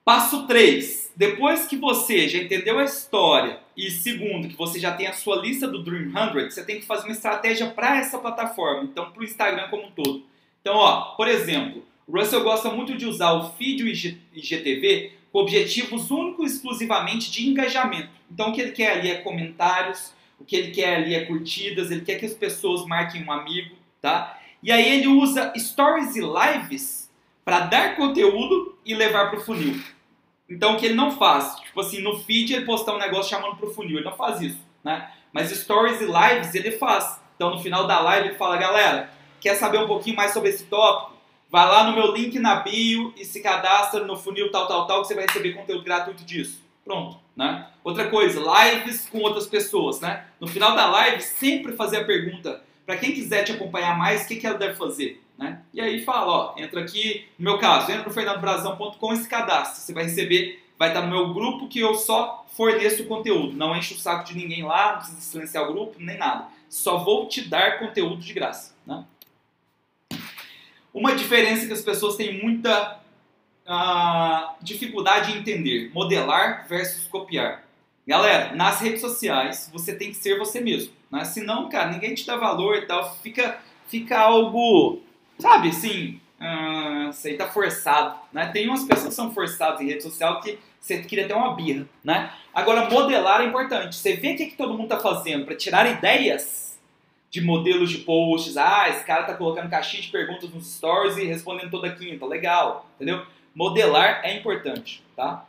Passo 0.04 0.46
3. 0.46 1.12
Depois 1.16 1.66
que 1.66 1.76
você 1.76 2.28
já 2.28 2.38
entendeu 2.38 2.78
a 2.78 2.84
história 2.84 3.58
e 3.76 3.90
segundo, 3.90 4.48
que 4.48 4.56
você 4.56 4.78
já 4.78 4.92
tem 4.92 5.06
a 5.06 5.12
sua 5.12 5.36
lista 5.36 5.66
do 5.66 5.82
Dream 5.82 6.12
100, 6.12 6.50
você 6.50 6.64
tem 6.64 6.78
que 6.78 6.86
fazer 6.86 7.04
uma 7.04 7.12
estratégia 7.12 7.68
para 7.70 7.98
essa 7.98 8.18
plataforma, 8.18 8.84
então 8.84 9.10
para 9.10 9.20
o 9.20 9.24
Instagram 9.24 9.68
como 9.68 9.86
um 9.86 9.90
todo. 9.90 10.24
Então, 10.60 10.76
ó, 10.76 11.14
por 11.16 11.26
exemplo, 11.26 11.84
o 12.06 12.18
Russell 12.18 12.42
gosta 12.42 12.70
muito 12.70 12.96
de 12.96 13.04
usar 13.04 13.32
o 13.32 13.50
feed 13.52 14.18
IGTV 14.32 15.12
com 15.32 15.38
objetivos 15.40 16.10
únicos 16.10 16.52
exclusivamente 16.52 17.30
de 17.30 17.48
engajamento. 17.48 18.10
Então, 18.30 18.50
o 18.50 18.52
que 18.52 18.60
ele 18.60 18.72
quer 18.72 18.92
ali 18.92 19.10
é 19.10 19.16
comentários, 19.16 20.14
o 20.38 20.44
que 20.44 20.56
ele 20.56 20.70
quer 20.70 20.96
ali 20.96 21.14
é 21.14 21.24
curtidas, 21.24 21.90
ele 21.90 22.02
quer 22.02 22.18
que 22.18 22.26
as 22.26 22.34
pessoas 22.34 22.86
marquem 22.86 23.24
um 23.24 23.32
amigo, 23.32 23.76
tá? 24.00 24.38
E 24.62 24.72
aí 24.72 24.88
ele 24.98 25.06
usa 25.06 25.52
stories 25.56 26.16
e 26.16 26.20
lives 26.20 27.10
para 27.44 27.60
dar 27.60 27.96
conteúdo 27.96 28.76
e 28.84 28.94
levar 28.94 29.30
para 29.30 29.38
o 29.38 29.42
funil. 29.42 29.82
Então, 30.48 30.74
o 30.74 30.76
que 30.78 30.86
ele 30.86 30.94
não 30.94 31.10
faz? 31.10 31.56
Tipo 31.56 31.80
assim, 31.80 32.00
no 32.00 32.18
feed 32.20 32.54
ele 32.54 32.64
postar 32.64 32.94
um 32.94 32.98
negócio 32.98 33.30
chamando 33.30 33.56
para 33.56 33.68
o 33.68 33.74
funil, 33.74 33.98
ele 33.98 34.04
não 34.04 34.16
faz 34.16 34.40
isso, 34.40 34.60
né? 34.82 35.10
Mas 35.32 35.50
stories 35.50 36.00
e 36.00 36.06
lives 36.06 36.54
ele 36.54 36.72
faz. 36.72 37.20
Então, 37.36 37.50
no 37.50 37.58
final 37.58 37.86
da 37.86 38.00
live 38.00 38.28
ele 38.28 38.36
fala, 38.36 38.56
galera, 38.56 39.10
quer 39.40 39.54
saber 39.54 39.78
um 39.78 39.86
pouquinho 39.86 40.16
mais 40.16 40.32
sobre 40.32 40.48
esse 40.50 40.64
tópico? 40.64 41.17
Vai 41.50 41.66
lá 41.66 41.84
no 41.84 41.94
meu 41.94 42.12
link 42.12 42.38
na 42.38 42.56
bio 42.56 43.12
e 43.16 43.24
se 43.24 43.40
cadastra 43.40 44.04
no 44.04 44.16
funil 44.16 44.50
tal, 44.50 44.66
tal, 44.66 44.86
tal, 44.86 45.02
que 45.02 45.08
você 45.08 45.14
vai 45.14 45.26
receber 45.26 45.54
conteúdo 45.54 45.82
gratuito 45.82 46.24
disso. 46.24 46.62
Pronto, 46.84 47.18
né? 47.36 47.66
Outra 47.82 48.08
coisa, 48.08 48.40
lives 48.40 49.08
com 49.08 49.18
outras 49.20 49.46
pessoas, 49.46 50.00
né? 50.00 50.24
No 50.40 50.46
final 50.46 50.74
da 50.74 50.86
live, 50.86 51.22
sempre 51.22 51.72
fazer 51.72 51.98
a 51.98 52.04
pergunta, 52.04 52.62
para 52.88 52.96
quem 52.96 53.12
quiser 53.12 53.44
te 53.44 53.52
acompanhar 53.52 53.98
mais, 53.98 54.24
o 54.24 54.28
que, 54.28 54.36
que 54.36 54.46
ela 54.46 54.56
deve 54.56 54.74
fazer? 54.74 55.22
Né? 55.36 55.60
E 55.74 55.80
aí 55.80 56.02
fala, 56.02 56.26
ó, 56.26 56.54
entra 56.56 56.80
aqui, 56.80 57.26
no 57.38 57.50
meu 57.50 57.58
caso, 57.58 57.92
entra 57.92 58.04
no 58.04 58.10
fernandobrazão.com 58.10 59.12
e 59.12 59.16
se 59.16 59.28
cadastra. 59.28 59.76
Você 59.76 59.92
vai 59.92 60.04
receber, 60.04 60.64
vai 60.78 60.88
estar 60.88 61.02
no 61.02 61.08
meu 61.08 61.34
grupo 61.34 61.68
que 61.68 61.78
eu 61.78 61.94
só 61.94 62.46
forneço 62.56 63.04
conteúdo. 63.04 63.56
Não 63.56 63.76
enche 63.76 63.92
o 63.92 63.98
saco 63.98 64.24
de 64.24 64.34
ninguém 64.34 64.64
lá, 64.64 64.92
não 64.92 64.98
precisa 64.98 65.20
silenciar 65.20 65.64
o 65.64 65.72
grupo, 65.72 65.96
nem 65.98 66.16
nada. 66.16 66.48
Só 66.70 66.98
vou 66.98 67.28
te 67.28 67.42
dar 67.42 67.78
conteúdo 67.78 68.22
de 68.22 68.32
graça. 68.32 68.74
Né? 68.86 69.04
Uma 70.92 71.14
diferença 71.14 71.66
que 71.66 71.72
as 71.72 71.82
pessoas 71.82 72.16
têm 72.16 72.42
muita 72.42 72.98
uh, 73.68 74.54
dificuldade 74.62 75.32
em 75.32 75.38
entender: 75.38 75.90
modelar 75.92 76.66
versus 76.68 77.06
copiar. 77.06 77.64
Galera, 78.06 78.54
nas 78.54 78.80
redes 78.80 79.00
sociais 79.00 79.70
você 79.72 79.94
tem 79.94 80.08
que 80.08 80.16
ser 80.16 80.38
você 80.38 80.60
mesmo. 80.60 80.92
Né? 81.10 81.24
Senão, 81.24 81.68
cara, 81.68 81.90
ninguém 81.90 82.14
te 82.14 82.26
dá 82.26 82.36
valor 82.36 82.76
e 82.76 82.86
tal. 82.86 83.14
Fica, 83.16 83.58
fica 83.86 84.18
algo, 84.18 85.02
sabe, 85.38 85.68
assim, 85.68 86.20
uh, 86.40 87.10
isso 87.10 87.26
aí 87.26 87.36
tá 87.36 87.46
forçado. 87.46 88.18
Né? 88.32 88.46
Tem 88.46 88.66
umas 88.66 88.84
pessoas 88.84 89.08
que 89.08 89.14
são 89.14 89.32
forçadas 89.32 89.80
em 89.80 89.88
rede 89.88 90.02
social 90.02 90.40
que 90.40 90.58
você 90.80 91.02
queria 91.02 91.26
ter 91.28 91.34
uma 91.34 91.54
birra. 91.54 91.86
Né? 92.02 92.30
Agora, 92.54 92.88
modelar 92.88 93.42
é 93.42 93.44
importante. 93.44 93.96
Você 93.96 94.14
vê 94.14 94.32
o 94.32 94.36
que, 94.36 94.46
que 94.46 94.56
todo 94.56 94.72
mundo 94.72 94.84
está 94.84 94.98
fazendo 94.98 95.44
para 95.44 95.54
tirar 95.54 95.86
ideias 95.86 96.67
de 97.30 97.40
modelos 97.40 97.90
de 97.90 97.98
posts. 97.98 98.56
Ah, 98.56 98.88
esse 98.88 99.04
cara 99.04 99.24
tá 99.24 99.34
colocando 99.34 99.70
caixinha 99.70 100.02
de 100.02 100.08
perguntas 100.08 100.50
nos 100.50 100.74
stories 100.74 101.16
e 101.16 101.24
respondendo 101.24 101.70
toda 101.70 101.94
quinta. 101.94 102.24
Legal, 102.26 102.88
entendeu? 102.96 103.24
Modelar 103.54 104.20
é 104.24 104.34
importante, 104.34 105.02
tá? 105.16 105.46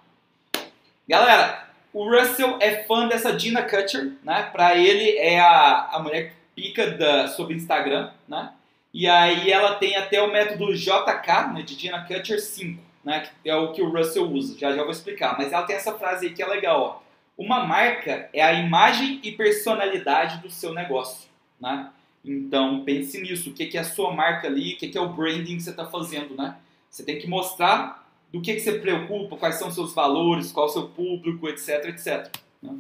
Galera, 1.08 1.70
o 1.94 2.10
Russell 2.10 2.58
é 2.60 2.84
fã 2.84 3.08
dessa 3.08 3.38
Gina 3.38 3.64
Kutcher, 3.64 4.14
né? 4.24 4.50
Pra 4.52 4.76
ele 4.76 5.18
é 5.18 5.40
a, 5.40 5.90
a 5.94 6.00
mulher 6.00 6.34
pica 6.56 6.92
da, 6.92 7.28
sobre 7.30 7.56
Instagram, 7.56 8.12
né? 8.28 8.52
E 8.94 9.08
aí 9.08 9.52
ela 9.52 9.76
tem 9.76 9.96
até 9.96 10.22
o 10.22 10.32
método 10.32 10.74
JK, 10.74 11.54
né, 11.54 11.62
de 11.62 11.76
Gina 11.76 12.04
Kutcher 12.06 12.42
5, 12.42 12.82
né? 13.04 13.30
Que 13.44 13.50
é 13.50 13.56
o 13.56 13.72
que 13.72 13.82
o 13.82 13.90
Russell 13.90 14.30
usa. 14.30 14.58
Já 14.58 14.76
já 14.76 14.82
vou 14.82 14.92
explicar. 14.92 15.38
Mas 15.38 15.54
ela 15.54 15.64
tem 15.64 15.76
essa 15.76 15.94
frase 15.94 16.28
aí 16.28 16.34
que 16.34 16.42
é 16.42 16.48
legal, 16.48 16.82
ó. 16.82 17.10
Uma 17.38 17.64
marca 17.64 18.30
é 18.34 18.42
a 18.42 18.52
imagem 18.52 19.22
e 19.24 19.32
personalidade 19.32 20.40
do 20.40 20.50
seu 20.50 20.74
negócio. 20.74 21.29
Né? 21.60 21.90
Então 22.24 22.84
pense 22.84 23.20
nisso, 23.22 23.50
o 23.50 23.54
que 23.54 23.78
é 23.78 23.82
a 23.82 23.84
sua 23.84 24.14
marca 24.14 24.48
ali, 24.48 24.74
o 24.74 24.78
que 24.78 24.98
é 24.98 25.02
o 25.02 25.10
branding 25.10 25.58
que 25.58 25.64
você 25.64 25.72
está 25.72 25.86
fazendo. 25.86 26.36
Né? 26.36 26.56
Você 26.90 27.04
tem 27.04 27.20
que 27.20 27.28
mostrar 27.28 28.08
do 28.32 28.42
que, 28.42 28.60
você 28.60 28.80
preocupa, 28.80 29.38
quais 29.38 29.56
são 29.56 29.70
os 29.70 29.76
seus 29.76 29.94
valores, 29.94 30.52
qual 30.52 30.68
é 30.68 30.70
o 30.70 30.74
seu 30.74 30.88
público, 30.90 31.48
etc, 31.50 31.86
etc. 31.86 32.30
Né? 32.62 32.78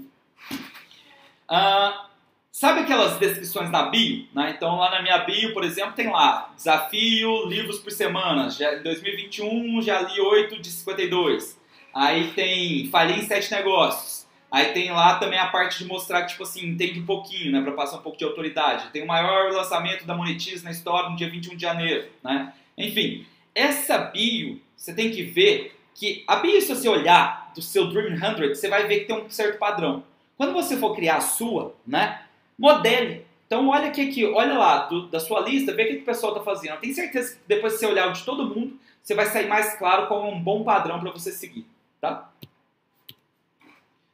Ah, 1.48 2.08
sabe 2.52 2.82
aquelas 2.82 3.18
descrições 3.18 3.72
na 3.72 3.84
bio? 3.90 4.28
Né? 4.34 4.54
Então 4.56 4.78
lá 4.78 4.92
na 4.92 5.02
minha 5.02 5.18
bio, 5.20 5.54
por 5.54 5.64
exemplo, 5.64 5.94
tem 5.94 6.10
lá, 6.10 6.52
desafio, 6.56 7.48
livros 7.48 7.80
por 7.80 7.92
semana, 7.92 8.50
já, 8.50 8.76
em 8.76 8.84
2021 8.84 9.82
já 9.82 10.02
li 10.02 10.22
8 10.22 10.62
de 10.62 10.70
52. 10.70 11.60
Aí 11.94 12.32
tem, 12.34 12.88
falei 12.90 13.18
em 13.18 13.26
7 13.26 13.52
negócios. 13.52 14.19
Aí 14.52 14.74
tem 14.74 14.92
lá 14.92 15.20
também 15.20 15.38
a 15.38 15.48
parte 15.48 15.80
de 15.80 15.86
mostrar 15.86 16.24
que, 16.24 16.30
tipo 16.30 16.44
assim, 16.44 16.66
entende 16.66 17.00
um 17.00 17.06
pouquinho, 17.06 17.52
né? 17.52 17.62
Pra 17.62 17.74
passar 17.74 17.98
um 17.98 18.02
pouco 18.02 18.18
de 18.18 18.24
autoridade. 18.24 18.90
Tem 18.92 19.04
o 19.04 19.08
maior 19.08 19.52
lançamento 19.52 20.06
da 20.06 20.16
Monetize 20.16 20.64
na 20.64 20.72
história 20.72 21.10
no 21.10 21.16
dia 21.16 21.30
21 21.30 21.56
de 21.56 21.62
janeiro, 21.62 22.08
né? 22.24 22.54
Enfim, 22.78 23.26
essa 23.54 23.98
bio, 23.98 24.60
você 24.76 24.94
tem 24.94 25.12
que 25.12 25.22
ver 25.22 25.78
que 25.94 26.24
a 26.28 26.38
bio, 26.38 26.60
se 26.62 26.74
você 26.74 26.88
olhar 26.88 27.52
do 27.54 27.62
seu 27.62 27.90
Dream 27.90 28.18
100, 28.18 28.50
você 28.50 28.70
vai 28.70 28.88
ver 28.88 29.02
que 29.02 29.06
tem 29.06 29.16
um 29.16 29.30
certo 29.30 29.60
padrão. 29.60 30.04
Quando 30.38 30.54
você 30.54 30.78
for 30.78 30.96
criar 30.96 31.18
a 31.18 31.22
sua, 31.22 31.76
né? 31.86 32.22
Modele. 32.58 33.26
Então 33.46 33.68
olha 33.68 33.88
aqui, 33.88 34.02
aqui 34.02 34.26
olha 34.26 34.58
lá 34.58 34.86
do, 34.86 35.08
da 35.08 35.20
sua 35.20 35.42
lista, 35.42 35.74
vê 35.74 35.84
o 35.84 35.88
que, 35.88 35.96
o 35.98 36.06
pessoal 36.06 36.34
está 36.34 36.44
fazendo. 36.44 36.76
Eu 36.76 36.80
tenho 36.80 36.94
certeza 36.96 37.36
que 37.36 37.42
depois 37.48 37.74
que 37.74 37.80
você 37.80 37.86
olhar 37.86 38.08
o 38.08 38.14
de 38.14 38.24
todo 38.24 38.48
mundo, 38.48 38.80
você 39.02 39.14
vai 39.14 39.26
sair 39.26 39.48
mais 39.48 39.76
claro 39.76 40.08
qual 40.08 40.26
é 40.26 40.30
um 40.30 40.40
bom 40.40 40.64
padrão 40.64 41.00
para 41.00 41.12
você 41.12 41.32
seguir, 41.32 41.66
tá? 42.00 42.30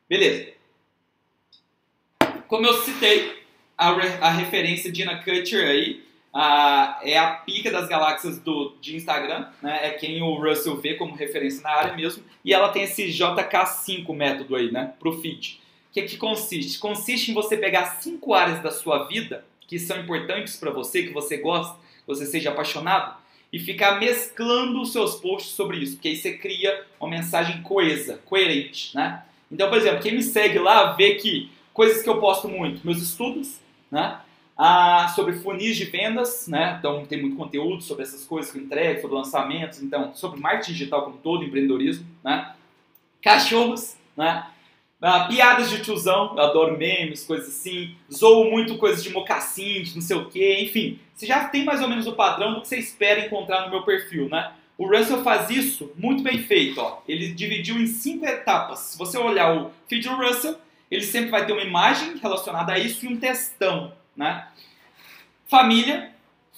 Beleza. 0.08 0.54
Como 2.48 2.66
eu 2.66 2.82
citei, 2.84 3.44
a, 3.78 3.94
re, 3.94 4.08
a 4.22 4.30
referência 4.30 4.92
Dina 4.92 5.18
Kutcher 5.24 5.68
aí 5.68 6.06
é 7.02 7.18
a 7.18 7.32
pica 7.46 7.72
das 7.72 7.88
galáxias 7.88 8.40
do, 8.40 8.76
de 8.82 8.96
Instagram, 8.96 9.48
né? 9.62 9.88
É 9.88 9.90
quem 9.92 10.22
o 10.22 10.36
Russell 10.36 10.78
vê 10.78 10.96
como 10.96 11.16
referência 11.16 11.64
na 11.64 11.72
área 11.72 11.96
mesmo. 11.96 12.24
E 12.44 12.54
ela 12.54 12.70
tem 12.70 12.84
esse 12.84 13.08
JK5 13.08 14.14
método 14.14 14.56
aí, 14.56 14.72
né? 14.72 14.94
Pro 15.00 15.20
feed. 15.22 15.62
O 15.90 15.94
que, 15.94 16.02
que 16.04 16.18
consiste? 16.18 16.78
Consiste 16.78 17.32
em 17.32 17.34
você 17.34 17.56
pegar 17.56 18.02
cinco 18.02 18.34
áreas 18.34 18.62
da 18.62 18.70
sua 18.70 19.06
vida 19.06 19.46
que 19.68 19.80
são 19.80 19.98
importantes 20.00 20.58
para 20.58 20.72
você, 20.72 21.04
que 21.04 21.14
você 21.14 21.38
gosta, 21.38 21.76
que 21.76 22.08
você 22.08 22.26
seja 22.26 22.52
apaixonado, 22.52 23.18
e 23.52 23.58
ficar 23.58 24.00
mesclando 24.00 24.82
os 24.82 24.92
seus 24.92 25.16
posts 25.16 25.54
sobre 25.54 25.78
isso, 25.78 25.94
porque 25.94 26.10
aí 26.10 26.18
você 26.18 26.38
cria 26.38 26.86
uma 27.00 27.10
mensagem 27.10 27.62
coesa, 27.62 28.20
coerente, 28.26 28.94
né? 28.96 29.24
Então, 29.52 29.70
por 29.70 29.78
exemplo, 29.78 30.02
quem 30.02 30.16
me 30.16 30.24
segue 30.24 30.60
lá 30.60 30.94
vê 30.94 31.16
que 31.16 31.52
coisas 31.74 32.02
que 32.02 32.10
eu 32.10 32.20
posto 32.20 32.48
muito, 32.48 32.86
meus 32.86 33.02
estudos, 33.02 33.60
né? 33.92 34.20
Ah, 34.58 35.12
sobre 35.14 35.34
funis 35.34 35.76
de 35.76 35.86
vendas, 35.86 36.48
né? 36.48 36.78
Então 36.80 37.06
tem 37.06 37.20
muito 37.20 37.36
conteúdo 37.36 37.82
sobre 37.82 38.04
essas 38.04 38.24
coisas 38.24 38.52
que 38.52 38.58
eu 38.58 38.64
entrego, 38.64 39.02
sobre 39.02 39.18
lançamentos, 39.18 39.82
então 39.82 40.16
sobre 40.16 40.40
marketing 40.40 40.72
digital 40.72 41.04
como 41.04 41.18
todo, 41.18 41.44
empreendedorismo, 41.44 42.06
né? 42.24 42.54
Cachorros, 43.22 43.98
né? 44.16 44.48
Ah, 45.02 45.28
piadas 45.28 45.70
de 45.70 45.82
tiozão, 45.84 46.34
eu 46.36 46.42
adoro 46.42 46.78
memes, 46.78 47.26
coisas 47.26 47.50
assim. 47.50 47.96
Zoo 48.12 48.50
muito 48.50 48.78
coisas 48.78 49.04
de 49.04 49.10
mocassim, 49.10 49.84
de 49.84 49.94
não 49.94 50.02
sei 50.02 50.16
o 50.16 50.30
que, 50.30 50.62
enfim. 50.62 51.00
Você 51.14 51.26
já 51.26 51.50
tem 51.50 51.66
mais 51.66 51.82
ou 51.82 51.90
menos 51.90 52.08
o 52.08 52.14
padrão 52.14 52.54
do 52.54 52.62
que 52.62 52.68
você 52.70 52.78
espera 52.78 53.26
encontrar 53.26 53.66
no 53.66 53.70
meu 53.70 53.84
perfil, 53.84 54.30
né? 54.30 54.54
O 54.78 54.88
Russell 54.88 55.24
faz 55.24 55.50
isso 55.50 55.92
muito 55.96 56.22
bem 56.22 56.40
feito, 56.40 56.82
ó. 56.82 57.02
Ele 57.08 57.32
dividiu 57.32 57.78
em 57.78 57.88
cinco 57.88 58.26
etapas. 58.26 58.80
Se 58.80 58.98
você 58.98 59.18
olhar 59.18 59.56
o 59.56 59.72
feed 59.88 60.08
do 60.08 60.16
Russell, 60.16 60.58
ele 60.92 61.04
sempre 61.04 61.30
vai 61.30 61.46
ter 61.46 61.54
uma 61.54 61.62
imagem 61.62 62.18
relacionada 62.18 62.74
a 62.74 62.80
isso 62.80 63.06
e 63.06 63.08
um 63.08 63.18
textão, 63.18 63.94
né? 64.16 64.48
Família, 65.48 66.14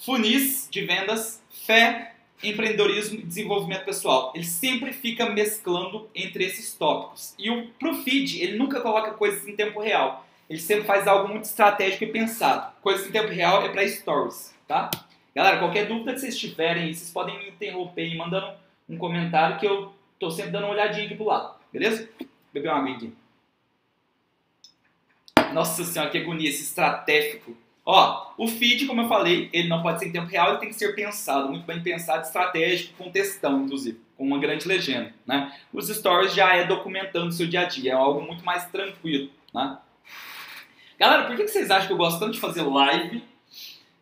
funis 0.05 0.67
de 0.71 0.81
vendas, 0.81 1.41
fé, 1.65 2.13
empreendedorismo 2.43 3.19
e 3.19 3.23
desenvolvimento 3.23 3.85
pessoal. 3.85 4.31
Ele 4.35 4.45
sempre 4.45 4.93
fica 4.93 5.29
mesclando 5.29 6.09
entre 6.13 6.43
esses 6.43 6.73
tópicos. 6.73 7.33
E 7.37 7.49
o 7.49 7.67
pro 7.79 8.01
feed, 8.03 8.41
ele 8.41 8.57
nunca 8.57 8.81
coloca 8.81 9.11
coisas 9.11 9.47
em 9.47 9.55
tempo 9.55 9.79
real. 9.79 10.25
Ele 10.49 10.59
sempre 10.59 10.85
faz 10.85 11.07
algo 11.07 11.27
muito 11.27 11.45
estratégico 11.45 12.05
e 12.05 12.07
pensado. 12.07 12.73
Coisas 12.81 13.07
em 13.07 13.11
tempo 13.11 13.27
real 13.27 13.63
é 13.63 13.69
para 13.69 13.87
stories, 13.87 14.53
tá? 14.67 14.89
Galera, 15.37 15.59
qualquer 15.59 15.85
dúvida 15.85 16.13
que 16.13 16.19
vocês 16.19 16.35
tiverem, 16.35 16.91
vocês 16.91 17.11
podem 17.11 17.37
me 17.37 17.49
interromper 17.49 18.07
e 18.07 18.17
mandando 18.17 18.55
um 18.89 18.97
comentário 18.97 19.59
que 19.59 19.67
eu 19.67 19.93
tô 20.17 20.31
sempre 20.31 20.49
dando 20.49 20.63
uma 20.63 20.73
olhadinha 20.73 21.05
aqui 21.05 21.13
pro 21.13 21.27
lado, 21.27 21.53
beleza? 21.71 22.09
Beber 22.51 22.69
uma 22.69 22.79
água 22.79 22.95
aqui. 22.95 23.13
Nossa 25.53 25.83
senhora, 25.83 26.09
que 26.09 26.17
agonia, 26.17 26.49
esse 26.49 26.63
estratégico. 26.63 27.55
Ó, 27.85 28.33
o 28.35 28.47
feed, 28.47 28.87
como 28.87 29.01
eu 29.01 29.07
falei, 29.07 29.47
ele 29.53 29.67
não 29.67 29.83
pode 29.83 29.99
ser 29.99 30.07
em 30.07 30.11
tempo 30.11 30.25
real, 30.25 30.49
ele 30.49 30.57
tem 30.57 30.69
que 30.69 30.75
ser 30.75 30.95
pensado, 30.95 31.49
muito 31.49 31.67
bem 31.67 31.83
pensado, 31.83 32.25
estratégico, 32.25 32.95
com 32.97 33.11
textão, 33.11 33.61
inclusive, 33.61 34.01
com 34.17 34.25
uma 34.25 34.39
grande 34.39 34.67
legenda, 34.67 35.13
né? 35.23 35.55
Os 35.71 35.87
stories 35.87 36.33
já 36.33 36.55
é 36.55 36.65
documentando 36.65 37.27
o 37.27 37.31
seu 37.31 37.45
dia 37.45 37.61
a 37.61 37.65
dia, 37.65 37.91
é 37.91 37.95
algo 37.95 38.23
muito 38.23 38.43
mais 38.43 38.65
tranquilo, 38.71 39.29
né? 39.53 39.77
Galera, 40.97 41.25
por 41.25 41.35
que 41.35 41.47
vocês 41.47 41.69
acham 41.69 41.85
que 41.85 41.93
eu 41.93 41.97
gosto 41.97 42.19
tanto 42.19 42.31
de 42.31 42.39
fazer 42.39 42.63
live 42.63 43.21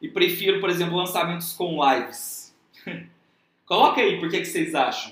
e 0.05 0.07
prefiro, 0.07 0.59
por 0.59 0.69
exemplo, 0.69 0.95
lançamentos 0.95 1.53
com 1.53 1.79
lives? 1.83 2.53
Coloca 3.65 3.99
aí 3.99 4.19
por 4.19 4.29
que 4.29 4.45
vocês 4.45 4.75
acham. 4.75 5.11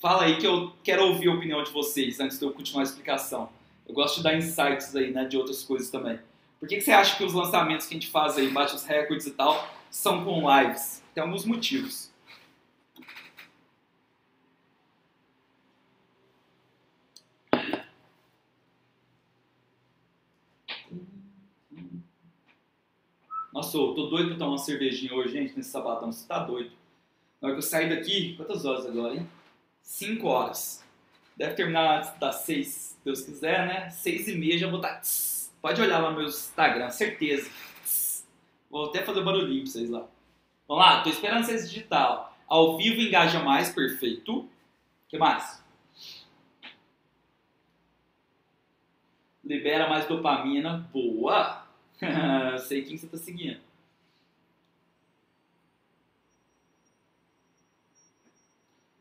Fala 0.00 0.24
aí 0.24 0.36
que 0.36 0.46
eu 0.46 0.72
quero 0.82 1.06
ouvir 1.06 1.28
a 1.28 1.34
opinião 1.34 1.62
de 1.62 1.70
vocês 1.70 2.18
antes 2.18 2.36
de 2.36 2.44
eu 2.44 2.50
continuar 2.50 2.82
a 2.82 2.86
explicação. 2.86 3.48
Eu 3.88 3.94
gosto 3.94 4.16
de 4.16 4.24
dar 4.24 4.36
insights 4.36 4.96
aí, 4.96 5.12
né, 5.12 5.26
de 5.26 5.36
outras 5.36 5.62
coisas 5.62 5.90
também. 5.90 6.18
Por 6.58 6.68
que, 6.68 6.74
que 6.74 6.82
você 6.82 6.90
acha 6.90 7.16
que 7.16 7.22
os 7.22 7.34
lançamentos 7.34 7.86
que 7.86 7.94
a 7.94 7.98
gente 7.98 8.10
faz 8.10 8.36
aí, 8.36 8.48
bate 8.48 8.74
os 8.74 8.84
recordes 8.84 9.28
e 9.28 9.30
tal, 9.30 9.72
são 9.88 10.24
com 10.24 10.42
lives? 10.50 11.04
Tem 11.14 11.22
alguns 11.22 11.44
motivos. 11.44 12.05
Nossa, 23.56 23.74
eu 23.78 23.94
tô 23.94 24.08
doido 24.08 24.28
pra 24.28 24.36
tomar 24.36 24.50
uma 24.50 24.58
cervejinha 24.58 25.14
hoje, 25.14 25.32
gente, 25.32 25.56
nesse 25.56 25.70
sabadão. 25.70 26.12
Você 26.12 26.28
tá 26.28 26.40
doido. 26.40 26.72
Na 27.40 27.48
hora 27.48 27.56
que 27.56 27.64
eu 27.64 27.66
sair 27.66 27.88
daqui, 27.88 28.34
quantas 28.36 28.66
horas 28.66 28.84
agora, 28.84 29.14
hein? 29.14 29.26
5 29.80 30.26
horas. 30.28 30.84
Deve 31.34 31.54
terminar 31.54 32.00
antes 32.00 32.10
das 32.18 32.34
6, 32.42 32.66
se 32.68 32.96
Deus 33.02 33.22
quiser, 33.22 33.66
né? 33.66 33.88
6 33.88 34.28
e 34.28 34.36
meia 34.36 34.58
já 34.58 34.68
vou 34.68 34.76
estar. 34.76 34.96
Tá... 34.96 35.02
Pode 35.62 35.80
olhar 35.80 36.00
lá 36.00 36.10
no 36.10 36.18
meu 36.18 36.26
Instagram, 36.26 36.90
certeza. 36.90 37.50
Vou 38.68 38.90
até 38.90 39.02
fazer 39.02 39.24
barulhinho 39.24 39.62
pra 39.62 39.72
vocês 39.72 39.88
lá. 39.88 40.06
Vamos 40.68 40.84
lá, 40.84 41.00
tô 41.00 41.08
esperando 41.08 41.46
vocês 41.46 41.66
digitar. 41.66 42.36
Ao 42.46 42.76
vivo 42.76 43.00
engaja 43.00 43.40
mais, 43.40 43.70
perfeito. 43.70 44.40
O 44.40 44.48
que 45.08 45.16
mais? 45.16 45.64
Libera 49.42 49.88
mais 49.88 50.06
dopamina, 50.06 50.86
boa. 50.92 51.65
Sei 52.66 52.82
quem 52.82 52.96
você 52.96 53.06
tá 53.06 53.16
seguindo. 53.16 53.60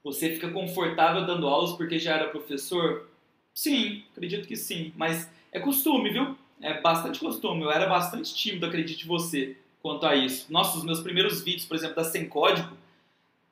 Você 0.03 0.31
fica 0.31 0.49
confortável 0.51 1.25
dando 1.25 1.47
aulas 1.47 1.73
porque 1.75 1.97
já 1.97 2.15
era 2.15 2.29
professor? 2.29 3.07
Sim, 3.53 4.03
acredito 4.11 4.47
que 4.47 4.55
sim. 4.55 4.93
Mas 4.95 5.29
é 5.51 5.59
costume, 5.59 6.11
viu? 6.11 6.37
É 6.61 6.79
bastante 6.79 7.19
costume. 7.19 7.63
Eu 7.63 7.71
era 7.71 7.87
bastante 7.87 8.33
tímido, 8.35 8.65
acredite 8.67 9.07
você, 9.07 9.57
quanto 9.81 10.05
a 10.05 10.15
isso. 10.15 10.51
Nossa, 10.51 10.77
os 10.77 10.83
meus 10.83 10.99
primeiros 10.99 11.41
vídeos, 11.41 11.65
por 11.65 11.75
exemplo, 11.75 11.95
da 11.95 12.03
Sem 12.03 12.27
Código, 12.27 12.75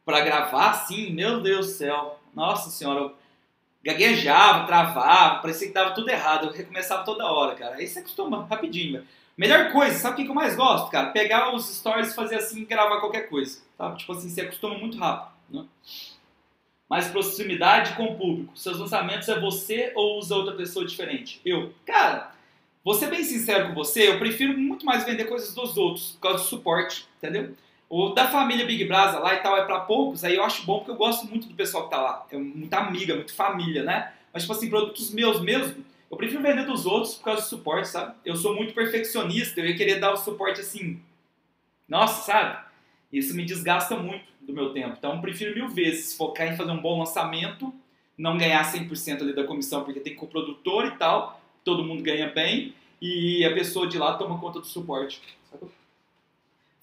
para 0.06 0.22
gravar, 0.22 0.72
assim, 0.72 1.12
meu 1.12 1.42
Deus 1.42 1.68
do 1.68 1.72
céu. 1.74 2.20
Nossa 2.36 2.70
senhora, 2.72 3.02
eu 3.02 3.16
gaguejava, 3.84 4.66
travava, 4.68 5.42
parecia 5.42 5.68
que 5.68 5.74
dava 5.74 5.92
tudo 5.96 6.10
errado. 6.10 6.48
Eu 6.48 6.54
recomeçava 6.54 7.06
toda 7.06 7.32
hora, 7.32 7.56
cara. 7.56 7.76
Aí 7.76 7.88
você 7.88 8.00
acostuma 8.00 8.46
rapidinho. 8.46 9.06
Melhor 9.38 9.72
coisa, 9.72 9.98
sabe 9.98 10.22
o 10.22 10.26
que 10.26 10.32
eu 10.32 10.36
mais 10.36 10.56
gosto, 10.56 10.92
cara? 10.92 11.10
Pegar 11.10 11.54
os 11.54 11.76
stories 11.76 12.12
e 12.12 12.16
fazer 12.16 12.36
assim 12.36 12.66
gravar 12.66 13.00
qualquer 13.00 13.30
coisa. 13.30 13.62
Sabe? 13.78 13.98
Tipo 13.98 14.12
assim, 14.14 14.30
você 14.30 14.42
acostuma 14.42 14.78
muito 14.78 14.98
rápido. 14.98 15.34
Né? 15.50 15.66
mais 16.94 17.08
proximidade 17.08 17.96
com 17.96 18.06
o 18.06 18.16
público. 18.16 18.56
Seus 18.56 18.78
lançamentos 18.78 19.28
é 19.28 19.40
você 19.40 19.92
ou 19.96 20.20
usa 20.20 20.36
outra 20.36 20.54
pessoa 20.54 20.86
diferente? 20.86 21.42
Eu. 21.44 21.74
Cara, 21.84 22.32
vou 22.84 22.94
ser 22.94 23.08
bem 23.08 23.24
sincero 23.24 23.70
com 23.70 23.74
você, 23.74 24.10
eu 24.10 24.20
prefiro 24.20 24.56
muito 24.56 24.86
mais 24.86 25.04
vender 25.04 25.26
coisas 25.26 25.56
dos 25.56 25.76
outros, 25.76 26.12
por 26.12 26.20
causa 26.20 26.44
do 26.44 26.48
suporte, 26.48 27.08
entendeu? 27.18 27.56
O 27.90 28.10
da 28.10 28.28
família 28.28 28.68
Big 28.68 28.86
Brasa 28.86 29.18
lá 29.18 29.34
e 29.34 29.40
tal 29.40 29.58
é 29.58 29.66
para 29.66 29.80
poucos, 29.80 30.24
aí 30.24 30.36
eu 30.36 30.44
acho 30.44 30.68
bom 30.68 30.78
porque 30.78 30.92
eu 30.92 30.96
gosto 30.96 31.26
muito 31.28 31.48
do 31.48 31.56
pessoal 31.56 31.86
que 31.86 31.90
tá 31.90 32.00
lá. 32.00 32.28
É 32.30 32.38
muita 32.38 32.78
amiga, 32.78 33.16
muito 33.16 33.34
família, 33.34 33.82
né? 33.82 34.14
Mas, 34.32 34.44
tipo 34.44 34.54
assim, 34.54 34.70
produtos 34.70 35.12
meus 35.12 35.42
mesmo, 35.42 35.84
eu 36.14 36.18
prefiro 36.18 36.44
vender 36.44 36.66
dos 36.66 36.86
outros 36.86 37.16
por 37.16 37.26
causa 37.26 37.42
do 37.42 37.48
suporte, 37.48 37.88
sabe? 37.88 38.16
Eu 38.24 38.36
sou 38.36 38.56
muito 38.56 38.74
perfeccionista, 38.74 39.60
eu 39.60 39.66
ia 39.66 39.76
querer 39.76 40.00
dar 40.00 40.14
o 40.14 40.18
suporte 40.18 40.62
assim. 40.62 41.02
Nossa, 41.90 42.22
sabe? 42.32 42.64
Isso 43.12 43.36
me 43.36 43.44
desgasta 43.44 43.96
muito 43.96 44.26
do 44.40 44.54
meu 44.54 44.72
tempo. 44.74 44.96
Então, 44.98 45.16
eu 45.16 45.22
prefiro 45.22 45.56
mil 45.56 45.70
vezes 45.70 46.16
focar 46.16 46.48
em 46.48 46.56
fazer 46.56 46.70
um 46.70 46.82
bom 46.82 47.00
lançamento, 47.00 47.74
não 48.16 48.38
ganhar 48.38 48.64
100% 48.64 49.22
ali 49.22 49.34
da 49.34 49.44
comissão, 49.44 49.84
porque 49.84 50.00
tem 50.00 50.16
coprodutor 50.16 50.86
e 50.86 50.92
tal, 50.92 51.42
todo 51.64 51.84
mundo 51.84 52.04
ganha 52.04 52.30
bem, 52.30 52.76
e 53.02 53.44
a 53.44 53.54
pessoa 53.54 53.88
de 53.88 53.98
lá 53.98 54.16
toma 54.16 54.40
conta 54.40 54.60
do 54.60 54.68
suporte. 54.68 55.20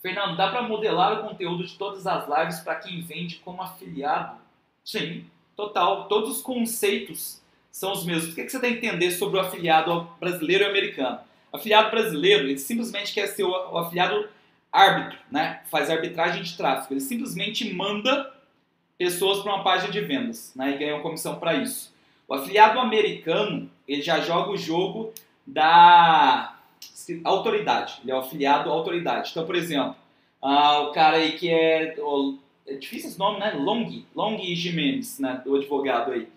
Fernando, 0.02 0.36
dá 0.36 0.51
para 0.51 0.62
modelar 0.62 1.20
o 1.20 1.28
conteúdo 1.28 1.65
de 1.65 1.78
todas 1.78 2.05
as 2.05 2.28
lives 2.28 2.61
para 2.61 2.74
quem 2.74 3.01
vende 3.01 3.36
como 3.36 3.62
afiliado? 3.62 4.40
Sim, 4.85 5.24
total. 5.55 6.09
Todos 6.09 6.39
os 6.39 6.43
conceitos 6.43 7.39
são 7.70 7.92
os 7.92 8.05
mesmos. 8.05 8.32
O 8.32 8.34
que 8.34 8.48
você 8.48 8.59
tem 8.59 8.78
que 8.78 8.86
entender 8.86 9.10
sobre 9.12 9.38
o 9.38 9.40
afiliado 9.40 10.09
brasileiro 10.18 10.64
e 10.64 10.66
americano? 10.66 11.20
O 11.52 11.56
afiliado 11.56 11.90
brasileiro, 11.90 12.44
ele 12.44 12.59
simplesmente 12.59 13.12
quer 13.12 13.26
ser 13.26 13.44
o 13.44 13.78
afiliado 13.78 14.28
árbitro, 14.72 15.18
né? 15.30 15.62
Faz 15.70 15.90
arbitragem 15.90 16.42
de 16.42 16.56
tráfego. 16.56 16.94
Ele 16.94 17.01
simplesmente 17.01 17.72
manda 17.72 18.32
pessoas 18.97 19.42
para 19.42 19.55
uma 19.55 19.64
página 19.64 19.90
de 19.90 20.01
vendas, 20.01 20.52
né? 20.55 20.74
E 20.74 20.78
ganha 20.78 20.94
uma 20.94 21.02
comissão 21.02 21.36
para 21.36 21.55
isso. 21.55 21.92
O 22.28 22.34
afiliado 22.34 22.78
americano, 22.78 23.68
ele 23.88 24.02
já 24.02 24.20
joga 24.20 24.51
o 24.51 24.56
jogo 24.56 25.12
da 25.47 26.56
autoridade. 27.24 28.01
Ele 28.02 28.12
é 28.12 28.14
o 28.14 28.18
afiliado 28.18 28.70
autoridade. 28.70 29.30
Então, 29.30 29.44
por 29.44 29.56
exemplo, 29.56 29.97
uh, 30.42 30.82
o 30.84 30.92
cara 30.92 31.16
aí 31.16 31.32
que 31.32 31.51
é, 31.51 31.97
é 32.66 32.74
difícil 32.74 33.10
esse 33.10 33.18
nome, 33.18 33.40
né? 33.40 33.52
Long, 33.52 34.05
Long 34.14 34.38
Jimenez, 34.38 35.18
né? 35.18 35.42
O 35.44 35.56
advogado 35.56 36.12
aí. 36.12 36.28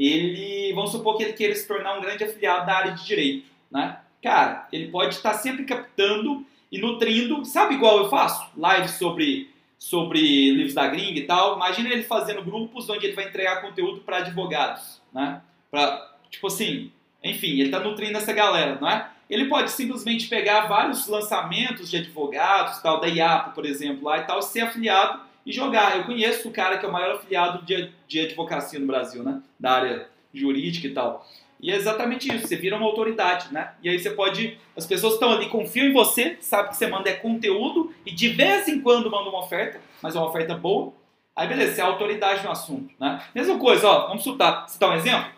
Ele, 0.00 0.72
vamos 0.72 0.92
supor 0.92 1.18
que 1.18 1.24
ele 1.24 1.34
queira 1.34 1.54
se 1.54 1.68
tornar 1.68 1.98
um 1.98 2.00
grande 2.00 2.24
afiliado 2.24 2.64
da 2.64 2.74
área 2.74 2.92
de 2.92 3.04
direito, 3.04 3.46
né? 3.70 3.98
Cara, 4.22 4.66
ele 4.72 4.88
pode 4.88 5.14
estar 5.14 5.34
sempre 5.34 5.64
captando 5.64 6.42
e 6.72 6.80
nutrindo. 6.80 7.44
Sabe 7.44 7.74
igual 7.74 7.98
eu 7.98 8.08
faço? 8.08 8.50
Lives 8.56 8.92
sobre, 8.92 9.50
sobre 9.78 10.20
livros 10.52 10.72
da 10.72 10.86
gringa 10.86 11.18
e 11.18 11.26
tal. 11.26 11.56
Imagina 11.56 11.90
ele 11.90 12.02
fazendo 12.02 12.42
grupos 12.42 12.88
onde 12.88 13.04
ele 13.04 13.14
vai 13.14 13.26
entregar 13.26 13.60
conteúdo 13.60 14.00
para 14.00 14.18
advogados, 14.18 15.02
né? 15.12 15.42
Pra, 15.70 16.16
tipo 16.30 16.46
assim, 16.46 16.90
enfim, 17.22 17.50
ele 17.60 17.64
está 17.64 17.80
nutrindo 17.80 18.16
essa 18.16 18.32
galera, 18.32 18.78
não 18.80 18.88
é? 18.88 19.06
Ele 19.28 19.48
pode 19.50 19.70
simplesmente 19.70 20.28
pegar 20.28 20.62
vários 20.62 21.06
lançamentos 21.08 21.90
de 21.90 21.98
advogados, 21.98 22.80
tal, 22.80 23.00
da 23.00 23.06
IAPA, 23.06 23.50
por 23.50 23.66
exemplo, 23.66 24.04
lá 24.04 24.16
e 24.16 24.24
tal, 24.24 24.40
ser 24.40 24.60
afiliado 24.60 25.28
e 25.44 25.52
jogar. 25.52 25.96
Eu 25.96 26.04
conheço 26.04 26.48
o 26.48 26.52
cara 26.52 26.78
que 26.78 26.84
é 26.84 26.88
o 26.88 26.92
maior 26.92 27.16
afiliado 27.16 27.64
de, 27.64 27.90
de 28.06 28.20
advocacia 28.20 28.78
no 28.78 28.86
Brasil, 28.86 29.22
né? 29.22 29.42
Da 29.58 29.72
área 29.72 30.08
jurídica 30.32 30.86
e 30.86 30.92
tal. 30.92 31.26
E 31.62 31.70
é 31.70 31.76
exatamente 31.76 32.34
isso, 32.34 32.46
você 32.46 32.56
vira 32.56 32.76
uma 32.76 32.86
autoridade, 32.86 33.52
né? 33.52 33.72
E 33.82 33.88
aí 33.88 33.98
você 33.98 34.10
pode. 34.10 34.58
As 34.74 34.86
pessoas 34.86 35.14
estão 35.14 35.32
ali 35.32 35.48
confiam 35.48 35.86
em 35.86 35.92
você, 35.92 36.38
sabem 36.40 36.70
que 36.70 36.76
você 36.76 36.86
manda 36.86 37.10
é 37.10 37.14
conteúdo 37.14 37.92
e 38.06 38.12
de 38.12 38.28
vez 38.30 38.66
em 38.66 38.80
quando 38.80 39.10
manda 39.10 39.28
uma 39.28 39.40
oferta, 39.40 39.80
mas 40.02 40.16
é 40.16 40.18
uma 40.18 40.28
oferta 40.28 40.54
boa. 40.54 40.92
Aí 41.36 41.46
beleza, 41.46 41.74
você 41.74 41.80
é 41.80 41.84
autoridade 41.84 42.42
no 42.42 42.50
assunto, 42.50 42.94
né? 42.98 43.22
Mesma 43.34 43.58
coisa, 43.58 43.86
ó, 43.86 44.08
vamos 44.08 44.24
citar, 44.24 44.68
citar 44.68 44.90
um 44.90 44.94
exemplo. 44.94 45.30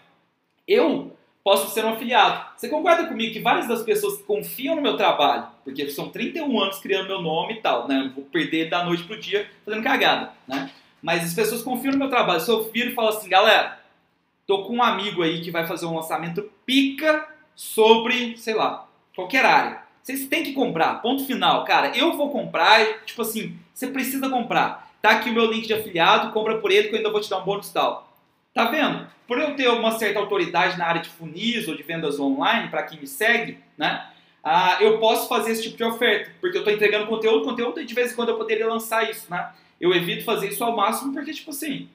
Eu 0.67 1.17
posso 1.45 1.73
ser 1.73 1.85
um 1.85 1.91
afiliado. 1.91 2.45
Você 2.57 2.69
concorda 2.69 3.07
comigo 3.07 3.33
que 3.33 3.41
várias 3.41 3.69
das 3.69 3.83
pessoas 3.83 4.19
que 4.19 4.25
confiam 4.25 4.77
no 4.77 4.83
meu 4.83 4.97
trabalho, 4.97 5.47
porque 5.65 5.89
são 5.91 6.09
31 6.09 6.61
anos 6.61 6.79
criando 6.79 7.09
meu 7.09 7.21
nome 7.21 7.55
e 7.55 7.61
tal, 7.61 7.89
né? 7.89 8.05
Eu 8.07 8.11
vou 8.13 8.25
perder 8.25 8.69
da 8.69 8.85
noite 8.85 9.05
pro 9.05 9.19
dia 9.19 9.49
fazendo 9.65 9.83
cagada, 9.83 10.33
né? 10.47 10.71
Mas 11.03 11.25
as 11.25 11.35
pessoas 11.35 11.63
confiam 11.63 11.93
no 11.93 11.99
meu 11.99 12.09
trabalho. 12.09 12.41
Se 12.41 12.51
eu 12.51 12.71
viro 12.71 12.91
e 12.91 12.95
falo 12.95 13.09
assim, 13.09 13.29
galera, 13.29 13.81
tô 14.47 14.65
com 14.65 14.77
um 14.77 14.83
amigo 14.83 15.23
aí 15.23 15.41
que 15.41 15.51
vai 15.51 15.67
fazer 15.67 15.87
um 15.87 15.97
lançamento 15.97 16.49
pica 16.65 17.29
sobre, 17.57 18.37
sei 18.37 18.55
lá, 18.55 18.87
qualquer 19.15 19.45
área. 19.45 19.83
Vocês 20.03 20.27
têm 20.27 20.45
que 20.45 20.53
comprar, 20.53 21.03
ponto 21.03 21.25
final. 21.25 21.65
Cara, 21.65 21.97
eu 21.97 22.17
vou 22.17 22.31
comprar, 22.31 23.05
tipo 23.05 23.23
assim, 23.23 23.57
você 23.75 23.89
precisa 23.89 24.29
comprar. 24.29 24.91
Tá 25.01 25.11
aqui 25.11 25.31
o 25.31 25.33
meu 25.33 25.51
link 25.51 25.67
de 25.67 25.75
afiliado, 25.75 26.33
compra 26.33 26.59
por 26.59 26.71
ele 26.71 26.89
que 26.89 26.95
eu 26.95 26.99
ainda 26.99 27.11
vou 27.11 27.21
te 27.21 27.29
dar 27.29 27.39
um 27.39 27.45
bônus 27.45 27.71
tal. 27.71 28.12
Tá 28.55 28.67
vendo? 28.67 29.07
Por 29.27 29.39
eu 29.39 29.57
ter 29.57 29.69
uma 29.69 29.93
certa 29.93 30.19
autoridade 30.19 30.79
na 30.79 30.87
área 30.87 31.01
de 31.01 31.09
funis 31.09 31.67
ou 31.69 31.77
de 31.77 31.83
vendas 31.83 32.21
online, 32.21 32.69
para 32.69 32.83
quem 32.83 33.01
me 33.01 33.07
segue, 33.07 33.59
né? 33.79 34.09
Ah, 34.45 34.79
eu 34.81 34.99
posso 34.99 35.29
fazer 35.29 35.53
esse 35.53 35.63
tipo 35.63 35.77
de 35.77 35.85
oferta, 35.85 36.33
porque 36.41 36.57
eu 36.57 36.63
estou 36.63 36.75
entregando 36.75 37.07
conteúdo, 37.07 37.45
conteúdo 37.45 37.81
e 37.81 37.87
de 37.87 37.95
vez 37.95 38.13
em 38.13 38.17
quando 38.17 38.31
eu 38.31 38.37
poderia 38.37 38.67
lançar 38.67 39.09
isso, 39.09 39.31
né? 39.31 39.53
Eu 39.81 39.95
evito 39.95 40.25
fazer 40.25 40.49
isso 40.49 40.63
ao 40.65 40.77
máximo 40.77 41.13
porque, 41.13 41.33
tipo 41.33 41.51
assim, 41.51 41.89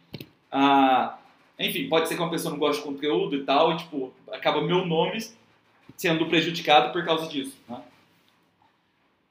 ah, 0.52 1.18
enfim, 1.60 1.88
pode 1.90 2.08
ser 2.08 2.16
que 2.16 2.22
uma 2.22 2.32
pessoa 2.32 2.52
não 2.52 2.60
goste 2.60 2.82
de 2.82 2.88
conteúdo 2.88 3.36
e 3.36 3.44
tal, 3.44 3.74
e, 3.74 3.78
tipo, 3.78 4.14
acaba 4.32 4.62
meu 4.62 4.86
nome 4.86 5.20
sendo 5.96 6.28
prejudicado 6.28 6.92
por 6.94 7.04
causa 7.06 7.28
disso, 7.28 7.58
né? 7.68 7.82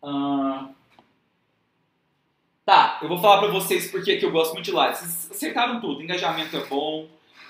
Ah, 0.02 0.68
tá, 2.64 2.98
eu 3.02 3.08
vou 3.08 3.18
falar 3.18 3.38
pra 3.38 3.48
vocês 3.48 3.90
porque 3.90 4.16
que 4.16 4.26
eu 4.26 4.30
gosto 4.30 4.52
muito 4.52 4.66
de 4.66 4.72
live. 4.72 4.96
Vocês 4.96 5.30
acertaram 5.30 5.80
tudo, 5.80 6.02
engajamento 6.02 6.56
é 6.56 6.64
bom, 6.66 7.08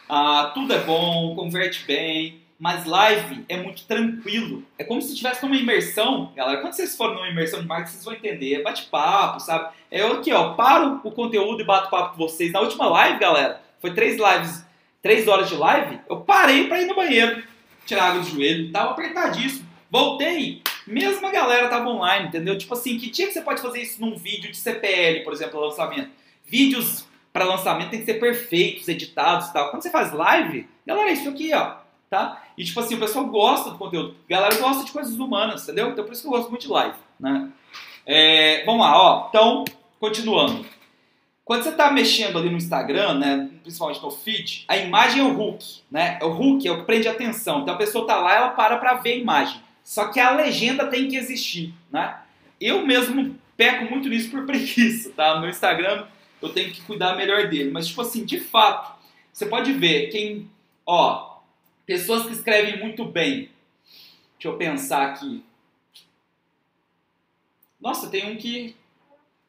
ah, 0.09 0.51
tudo 0.55 0.73
é 0.73 0.79
bom, 0.79 1.35
converte 1.35 1.85
bem, 1.87 2.41
mas 2.59 2.85
live 2.85 3.45
é 3.49 3.57
muito 3.57 3.85
tranquilo. 3.85 4.63
É 4.79 4.85
como 4.85 5.03
se 5.03 5.11
estivesse 5.11 5.43
numa 5.43 5.57
imersão, 5.57 6.33
galera. 6.35 6.61
Quando 6.61 6.73
vocês 6.73 6.97
forem 6.97 7.17
numa 7.17 7.29
imersão 7.29 7.61
de 7.61 7.67
marketing, 7.67 7.93
vocês 7.93 8.05
vão 8.05 8.15
entender. 8.15 8.55
É 8.55 8.63
bate-papo, 8.63 9.41
sabe? 9.41 9.75
É 9.91 10.03
aqui, 10.07 10.33
ó, 10.33 10.55
paro 10.55 11.01
o 11.05 11.11
conteúdo 11.11 11.61
e 11.61 11.65
bato 11.65 11.91
papo 11.91 12.17
com 12.17 12.19
vocês. 12.19 12.53
Na 12.53 12.61
última 12.61 12.87
live, 12.89 13.19
galera, 13.19 13.61
foi 13.81 13.93
três 13.93 14.17
lives, 14.17 14.65
três 15.03 15.29
horas 15.29 15.49
de 15.49 15.55
live, 15.55 16.01
eu 16.09 16.21
parei 16.21 16.67
para 16.67 16.81
ir 16.81 16.87
no 16.87 16.95
banheiro, 16.95 17.43
tirar 17.85 18.11
água 18.11 18.23
do 18.23 18.29
joelho, 18.29 18.73
tava 18.73 18.93
apertadíssimo. 18.93 19.67
Voltei, 19.91 20.63
mesmo 20.87 21.27
a 21.27 21.31
galera 21.31 21.69
tava 21.69 21.89
online, 21.89 22.29
entendeu? 22.29 22.57
Tipo 22.59 22.75
assim, 22.75 22.99
que 22.99 23.11
dia 23.11 23.27
que 23.27 23.33
você 23.33 23.41
pode 23.41 23.61
fazer 23.61 23.83
isso 23.83 24.01
num 24.01 24.17
vídeo 24.17 24.51
de 24.51 24.57
CPL, 24.57 25.23
por 25.23 25.33
exemplo, 25.33 25.61
lançamento? 25.61 26.11
Vídeos 26.45 27.07
para 27.37 27.45
lançamento 27.45 27.91
tem 27.91 28.01
que 28.01 28.07
ser 28.07 28.15
perfeitos, 28.15 28.89
editados 28.89 29.49
e 29.49 29.53
tal. 29.53 29.71
Quando 29.71 29.83
você 29.83 29.91
faz 29.91 30.11
live, 30.11 30.67
galera, 30.87 31.11
é 31.11 31.13
isso 31.13 31.29
aqui, 31.29 31.53
ó, 31.53 31.75
tá? 32.09 32.43
E 32.57 32.65
tipo 32.65 32.81
assim, 32.81 32.95
o 32.95 32.99
pessoal 32.99 33.27
gosta 33.27 33.71
do 33.71 33.77
conteúdo. 33.77 34.17
A 34.27 34.33
galera 34.33 34.55
gosta 34.57 34.85
de 34.85 34.91
coisas 34.91 35.19
humanas, 35.19 35.65
entendeu? 35.65 35.91
Então 35.91 36.03
por 36.03 36.15
isso 36.15 36.23
que 36.23 36.29
eu 36.29 36.33
gosto 36.33 36.49
muito 36.49 36.63
de 36.63 36.69
live, 36.69 36.97
né? 37.21 37.51
É, 38.07 38.65
vamos 38.65 38.81
lá, 38.81 38.97
ó. 38.97 39.27
Então, 39.29 39.65
continuando. 40.01 40.65
Quando 41.45 41.63
você 41.63 41.69
está 41.69 41.93
mexendo 41.93 42.39
ali 42.39 42.49
no 42.49 42.57
Instagram, 42.57 43.19
né, 43.19 43.51
principalmente 43.63 44.03
no 44.03 44.11
feed, 44.11 44.65
a 44.67 44.79
imagem 44.79 45.21
é 45.21 45.25
o 45.25 45.39
hook, 45.39 45.63
né? 45.91 46.19
O 46.23 46.29
hook 46.29 46.67
é 46.67 46.73
o 46.73 46.79
que 46.79 46.85
prende 46.85 47.07
atenção. 47.07 47.61
Então 47.61 47.75
a 47.75 47.79
pessoa 47.79 48.03
está 48.03 48.17
lá, 48.17 48.35
ela 48.35 48.49
para 48.49 48.79
para 48.79 48.95
ver 48.95 49.13
a 49.13 49.17
imagem. 49.17 49.61
Só 49.85 50.07
que 50.07 50.19
a 50.19 50.31
legenda 50.31 50.87
tem 50.87 51.07
que 51.07 51.17
existir, 51.17 51.75
né? 51.93 52.17
Eu 52.59 52.87
mesmo 52.87 53.37
peco 53.59 53.85
muito 53.85 54.09
nisso 54.09 54.31
por 54.31 54.45
preguiça, 54.47 55.13
tá? 55.15 55.39
No 55.39 55.47
Instagram 55.47 56.07
eu 56.41 56.49
tenho 56.51 56.73
que 56.73 56.83
cuidar 56.83 57.17
melhor 57.17 57.49
dele. 57.49 57.71
Mas, 57.71 57.89
tipo 57.89 58.03
assim, 58.03 58.25
de 58.25 58.41
fato, 58.41 58.99
você 59.33 59.47
pode 59.47 59.73
ver 59.73 60.09
quem, 60.09 60.51
ó, 60.85 61.39
pessoas 61.85 62.27
que 62.27 62.33
escrevem 62.33 62.79
muito 62.79 63.05
bem. 63.05 63.51
Deixa 64.35 64.49
eu 64.49 64.57
pensar 64.57 65.07
aqui. 65.07 65.45
Nossa, 67.81 68.09
tem 68.09 68.33
um 68.33 68.37
que. 68.37 68.75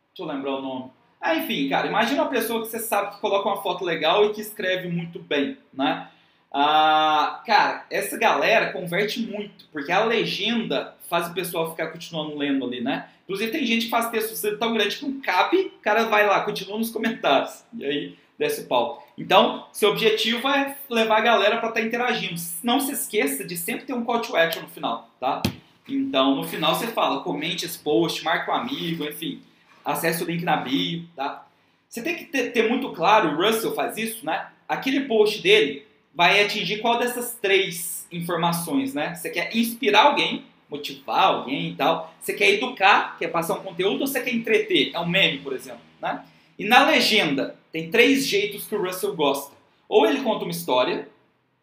Deixa 0.10 0.20
eu 0.20 0.26
lembrar 0.26 0.56
o 0.56 0.62
nome. 0.62 0.92
Ah, 1.20 1.36
enfim, 1.36 1.68
cara, 1.68 1.88
imagina 1.88 2.22
uma 2.22 2.30
pessoa 2.30 2.62
que 2.62 2.68
você 2.68 2.80
sabe 2.80 3.16
que 3.16 3.22
coloca 3.22 3.50
uma 3.50 3.62
foto 3.62 3.84
legal 3.84 4.26
e 4.26 4.34
que 4.34 4.42
escreve 4.42 4.88
muito 4.88 5.20
bem, 5.20 5.58
né? 5.74 6.10
Ah, 6.52 7.42
cara, 7.46 7.86
essa 7.90 8.18
galera 8.18 8.72
converte 8.72 9.20
muito, 9.20 9.66
porque 9.72 9.92
a 9.92 10.06
legenda 10.06 10.96
faz 11.10 11.28
o 11.28 11.34
pessoal 11.34 11.72
ficar 11.72 11.88
continuando 11.88 12.38
lendo 12.38 12.66
ali, 12.66 12.82
né? 12.82 13.10
Inclusive 13.28 13.52
tem 13.52 13.66
gente 13.66 13.86
que 13.86 13.92
faz 13.92 14.10
texto 14.10 14.58
tão 14.58 14.74
grande 14.74 14.96
que 14.96 15.06
não 15.06 15.20
cabe, 15.20 15.58
o 15.58 15.82
cara 15.82 16.06
vai 16.06 16.26
lá, 16.26 16.40
continua 16.42 16.78
nos 16.78 16.90
comentários. 16.90 17.66
E 17.78 17.86
aí 17.86 18.16
desce 18.40 18.62
o 18.62 18.68
pau. 18.68 19.06
Então, 19.18 19.68
seu 19.74 19.90
objetivo 19.90 20.48
é 20.48 20.78
levar 20.90 21.18
a 21.18 21.22
galera 21.22 21.58
para 21.58 21.70
estar 21.70 21.82
tá 21.82 21.86
interagindo. 21.86 22.40
Não 22.64 22.80
se 22.80 22.94
esqueça 22.94 23.44
de 23.44 23.58
sempre 23.58 23.86
ter 23.86 23.94
um 23.94 24.06
call 24.06 24.22
to 24.22 24.36
action 24.36 24.62
no 24.62 24.70
final, 24.70 25.10
tá? 25.20 25.42
Então, 25.90 26.36
no 26.36 26.48
final 26.48 26.76
você 26.76 26.88
fala, 26.88 27.22
comente 27.22 27.66
esse 27.66 27.80
post, 27.80 28.24
marque 28.24 28.50
um 28.50 28.54
amigo, 28.54 29.04
enfim, 29.04 29.42
acesse 29.84 30.24
o 30.24 30.28
link 30.28 30.44
na 30.44 30.58
bio, 30.58 31.06
tá? 31.16 31.46
Você 31.90 32.02
tem 32.02 32.16
que 32.16 32.26
ter, 32.26 32.52
ter 32.52 32.70
muito 32.70 32.92
claro, 32.92 33.30
o 33.30 33.36
Russell 33.36 33.74
faz 33.74 33.98
isso, 33.98 34.26
né? 34.26 34.48
Aquele 34.70 35.02
post 35.02 35.42
dele 35.42 35.86
vai 36.14 36.44
atingir 36.44 36.80
qual 36.80 37.00
dessas 37.00 37.38
três 37.42 38.06
informações, 38.12 38.94
né? 38.94 39.16
Você 39.16 39.30
quer 39.30 39.56
inspirar 39.56 40.08
alguém, 40.08 40.46
motivar 40.70 41.26
alguém 41.26 41.70
e 41.70 41.76
tal. 41.76 42.14
Você 42.20 42.34
quer 42.34 42.50
educar, 42.52 43.18
quer 43.18 43.28
passar 43.28 43.56
um 43.56 43.64
conteúdo, 43.64 44.02
ou 44.02 44.08
você 44.08 44.22
quer 44.22 44.34
entreter? 44.34 44.92
É 44.94 45.00
um 45.00 45.08
meme, 45.08 45.40
por 45.40 45.54
exemplo. 45.54 45.82
Né? 46.02 46.24
E 46.58 46.66
na 46.66 46.86
legenda, 46.86 47.56
tem 47.72 47.90
três 47.90 48.28
jeitos 48.28 48.68
que 48.68 48.76
o 48.76 48.82
Russell 48.82 49.16
gosta. 49.16 49.56
Ou 49.88 50.06
ele 50.06 50.22
conta 50.22 50.44
uma 50.44 50.52
história, 50.52 51.08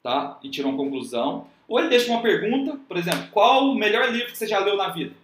tá? 0.02 0.39
E 0.43 0.48
tira 0.48 0.68
uma 0.68 0.76
conclusão. 0.76 1.47
Ou 1.68 1.78
ele 1.78 1.89
deixa 1.89 2.10
uma 2.10 2.22
pergunta, 2.22 2.78
por 2.89 2.97
exemplo, 2.97 3.28
qual 3.31 3.70
o 3.70 3.74
melhor 3.74 4.10
livro 4.10 4.32
que 4.32 4.39
você 4.39 4.47
já 4.47 4.59
leu 4.59 4.76
na 4.76 4.89
vida? 4.89 5.14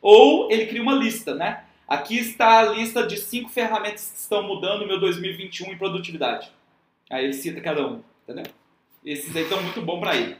Ou 0.00 0.50
ele 0.50 0.66
cria 0.66 0.82
uma 0.82 0.94
lista, 0.94 1.34
né? 1.34 1.64
Aqui 1.86 2.18
está 2.18 2.60
a 2.60 2.70
lista 2.70 3.06
de 3.06 3.16
cinco 3.16 3.48
ferramentas 3.48 4.10
que 4.10 4.18
estão 4.18 4.42
mudando 4.42 4.82
o 4.82 4.86
meu 4.86 4.98
2021 4.98 5.72
em 5.72 5.78
produtividade. 5.78 6.50
Aí 7.10 7.24
ele 7.24 7.32
cita 7.32 7.60
cada 7.60 7.86
um, 7.86 8.00
entendeu? 8.22 8.50
Esses 9.04 9.34
aí 9.36 9.42
estão 9.42 9.62
muito 9.62 9.82
bom 9.82 10.00
para 10.00 10.16
ele. 10.16 10.36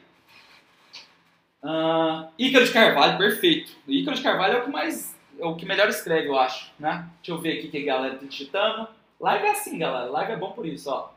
Uh, 1.65 2.29
Ícaro 2.39 2.67
de 2.67 2.73
Carvalho, 2.73 3.17
perfeito. 3.17 3.73
O 3.89 3.91
Ícaro 3.91 4.15
de 4.15 4.23
Carvalho 4.23 4.59
é 4.59 4.61
o 4.61 4.65
que 4.65 4.71
mais, 4.71 5.17
é 5.41 5.47
o 5.47 5.57
que 5.57 5.65
melhor 5.65 5.89
escreve, 5.89 6.29
eu 6.29 6.39
acho, 6.39 6.71
né? 6.79 7.09
Deixa 7.17 7.33
eu 7.33 7.39
ver 7.39 7.59
aqui 7.59 7.69
que 7.69 7.79
a 7.79 7.95
galera 7.95 8.19
tá 8.19 8.27
digitando. 8.27 8.87
Live 9.19 9.47
é 9.47 9.51
assim, 9.51 9.79
galera. 9.79 10.11
Live 10.11 10.33
é 10.33 10.37
bom 10.37 10.53
por 10.53 10.67
isso, 10.67 10.91
ó. 10.91 11.11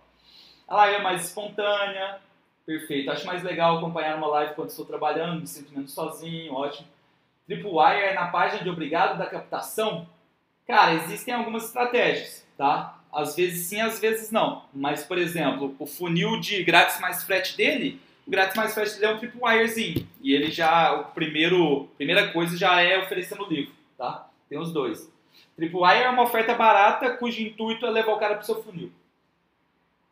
A 0.66 0.76
live 0.78 0.96
é 0.96 1.02
mais 1.02 1.26
espontânea, 1.26 2.20
perfeito. 2.66 3.12
Acho 3.12 3.26
mais 3.26 3.44
legal 3.44 3.78
acompanhar 3.78 4.16
uma 4.16 4.28
live 4.28 4.56
quando 4.56 4.70
estou 4.70 4.86
trabalhando, 4.86 5.42
me 5.42 5.72
menos 5.72 5.92
sozinho, 5.92 6.54
ótimo. 6.54 6.88
Tripwire 7.46 8.06
é 8.06 8.14
na 8.14 8.28
página 8.28 8.64
de 8.64 8.70
obrigado 8.70 9.18
da 9.18 9.26
captação. 9.26 10.08
Cara, 10.66 10.94
existem 10.94 11.34
algumas 11.34 11.66
estratégias, 11.66 12.48
tá? 12.58 13.02
Às 13.12 13.36
vezes 13.36 13.68
sim, 13.68 13.82
às 13.82 14.00
vezes 14.00 14.32
não. 14.32 14.64
Mas, 14.74 15.04
por 15.04 15.18
exemplo, 15.18 15.76
o 15.78 15.86
funil 15.86 16.40
de 16.40 16.64
grátis 16.64 17.00
mais 17.02 17.24
frete 17.24 17.58
dele 17.58 18.00
o 18.28 18.30
grátis 18.30 18.58
mais 18.58 18.76
fácil 18.76 19.04
é 19.06 19.14
um 19.14 19.18
tripwirezinho. 19.18 20.06
E 20.22 20.34
ele 20.34 20.52
já, 20.52 20.94
o 21.00 21.06
primeiro, 21.14 21.88
primeira 21.98 22.32
coisa 22.34 22.58
já 22.58 22.82
é 22.82 23.00
oferecendo 23.00 23.46
o 23.46 23.50
livro, 23.50 23.74
tá? 23.98 24.30
Tem 24.50 24.60
os 24.60 24.74
dois. 24.74 25.10
Tripwire 25.56 26.04
é 26.04 26.10
uma 26.10 26.24
oferta 26.24 26.54
barata 26.54 27.10
cujo 27.12 27.42
intuito 27.42 27.86
é 27.86 27.90
levar 27.90 28.12
o 28.12 28.20
cara 28.20 28.36
pro 28.36 28.46
seu 28.46 28.62
funil. 28.62 28.92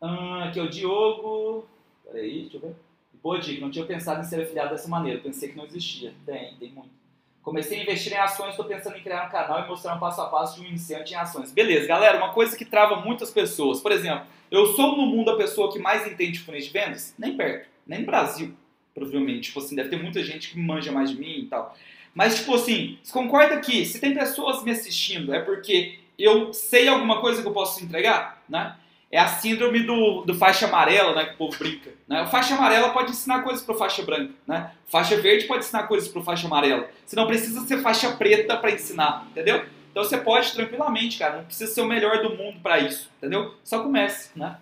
Hum, 0.00 0.40
aqui 0.40 0.58
é 0.58 0.62
o 0.62 0.68
Diogo. 0.68 1.66
Peraí, 2.04 2.42
deixa 2.42 2.56
eu 2.56 2.60
ver. 2.60 2.74
Boa 3.22 3.38
dica, 3.38 3.60
não 3.60 3.70
tinha 3.70 3.84
pensado 3.84 4.20
em 4.20 4.24
ser 4.24 4.40
afiliado 4.40 4.70
dessa 4.70 4.88
maneira. 4.88 5.20
Pensei 5.20 5.50
que 5.50 5.56
não 5.56 5.66
existia. 5.66 6.14
Tem, 6.24 6.54
tem 6.54 6.70
muito. 6.70 6.96
Comecei 7.42 7.78
a 7.78 7.82
investir 7.82 8.12
em 8.12 8.16
ações, 8.16 8.50
estou 8.50 8.64
pensando 8.64 8.96
em 8.96 9.02
criar 9.02 9.26
um 9.26 9.30
canal 9.30 9.62
e 9.62 9.68
mostrar 9.68 9.94
um 9.94 10.00
passo 10.00 10.20
a 10.20 10.28
passo 10.28 10.58
de 10.58 10.66
um 10.66 10.68
iniciante 10.68 11.12
em 11.12 11.16
ações. 11.16 11.52
Beleza, 11.52 11.86
galera, 11.86 12.18
uma 12.18 12.32
coisa 12.32 12.56
que 12.56 12.64
trava 12.64 12.96
muitas 12.96 13.30
pessoas. 13.30 13.80
Por 13.80 13.92
exemplo, 13.92 14.26
eu 14.50 14.66
sou 14.68 14.96
no 14.96 15.06
mundo 15.06 15.30
a 15.30 15.36
pessoa 15.36 15.70
que 15.72 15.78
mais 15.78 16.06
entende 16.10 16.40
funis 16.40 16.64
de 16.64 16.70
vendas? 16.72 17.14
Nem 17.18 17.36
perto 17.36 17.75
nem 17.86 18.00
no 18.00 18.06
Brasil, 18.06 18.54
provavelmente. 18.94 19.48
Tipo 19.48 19.60
assim, 19.60 19.76
deve 19.76 19.88
ter 19.88 20.02
muita 20.02 20.22
gente 20.22 20.50
que 20.50 20.58
manja 20.58 20.90
mais 20.90 21.10
de 21.10 21.18
mim 21.18 21.40
e 21.40 21.46
tal. 21.46 21.76
Mas, 22.14 22.36
tipo 22.36 22.54
assim, 22.54 22.98
você 23.02 23.12
concorda 23.12 23.60
que 23.60 23.84
se 23.84 24.00
tem 24.00 24.14
pessoas 24.14 24.62
me 24.64 24.70
assistindo 24.70 25.34
é 25.34 25.40
porque 25.40 25.98
eu 26.18 26.52
sei 26.52 26.88
alguma 26.88 27.20
coisa 27.20 27.42
que 27.42 27.48
eu 27.48 27.52
posso 27.52 27.84
entregar, 27.84 28.42
né? 28.48 28.74
É 29.10 29.18
a 29.18 29.28
síndrome 29.28 29.80
do, 29.80 30.22
do 30.22 30.34
faixa 30.34 30.66
amarela, 30.66 31.14
né? 31.14 31.26
Que 31.26 31.34
o 31.34 31.36
povo 31.36 31.56
brinca. 31.58 31.90
Né? 32.08 32.22
O 32.22 32.26
faixa 32.26 32.54
amarela 32.54 32.90
pode 32.90 33.12
ensinar 33.12 33.42
coisas 33.42 33.62
para 33.62 33.74
faixa 33.74 34.02
branca, 34.02 34.32
né? 34.46 34.72
O 34.86 34.90
faixa 34.90 35.16
verde 35.20 35.46
pode 35.46 35.64
ensinar 35.64 35.84
coisas 35.84 36.08
para 36.08 36.22
faixa 36.22 36.46
amarela. 36.46 36.88
Você 37.04 37.14
não 37.14 37.26
precisa 37.26 37.60
ser 37.66 37.82
faixa 37.82 38.12
preta 38.12 38.56
para 38.56 38.72
ensinar, 38.72 39.26
entendeu? 39.30 39.64
Então 39.90 40.02
você 40.02 40.16
pode 40.18 40.52
tranquilamente, 40.52 41.18
cara. 41.18 41.36
Não 41.36 41.44
precisa 41.44 41.72
ser 41.72 41.80
o 41.82 41.86
melhor 41.86 42.22
do 42.22 42.34
mundo 42.34 42.58
para 42.62 42.78
isso, 42.78 43.10
entendeu? 43.18 43.54
Só 43.62 43.82
comece, 43.82 44.30
né? 44.34 44.56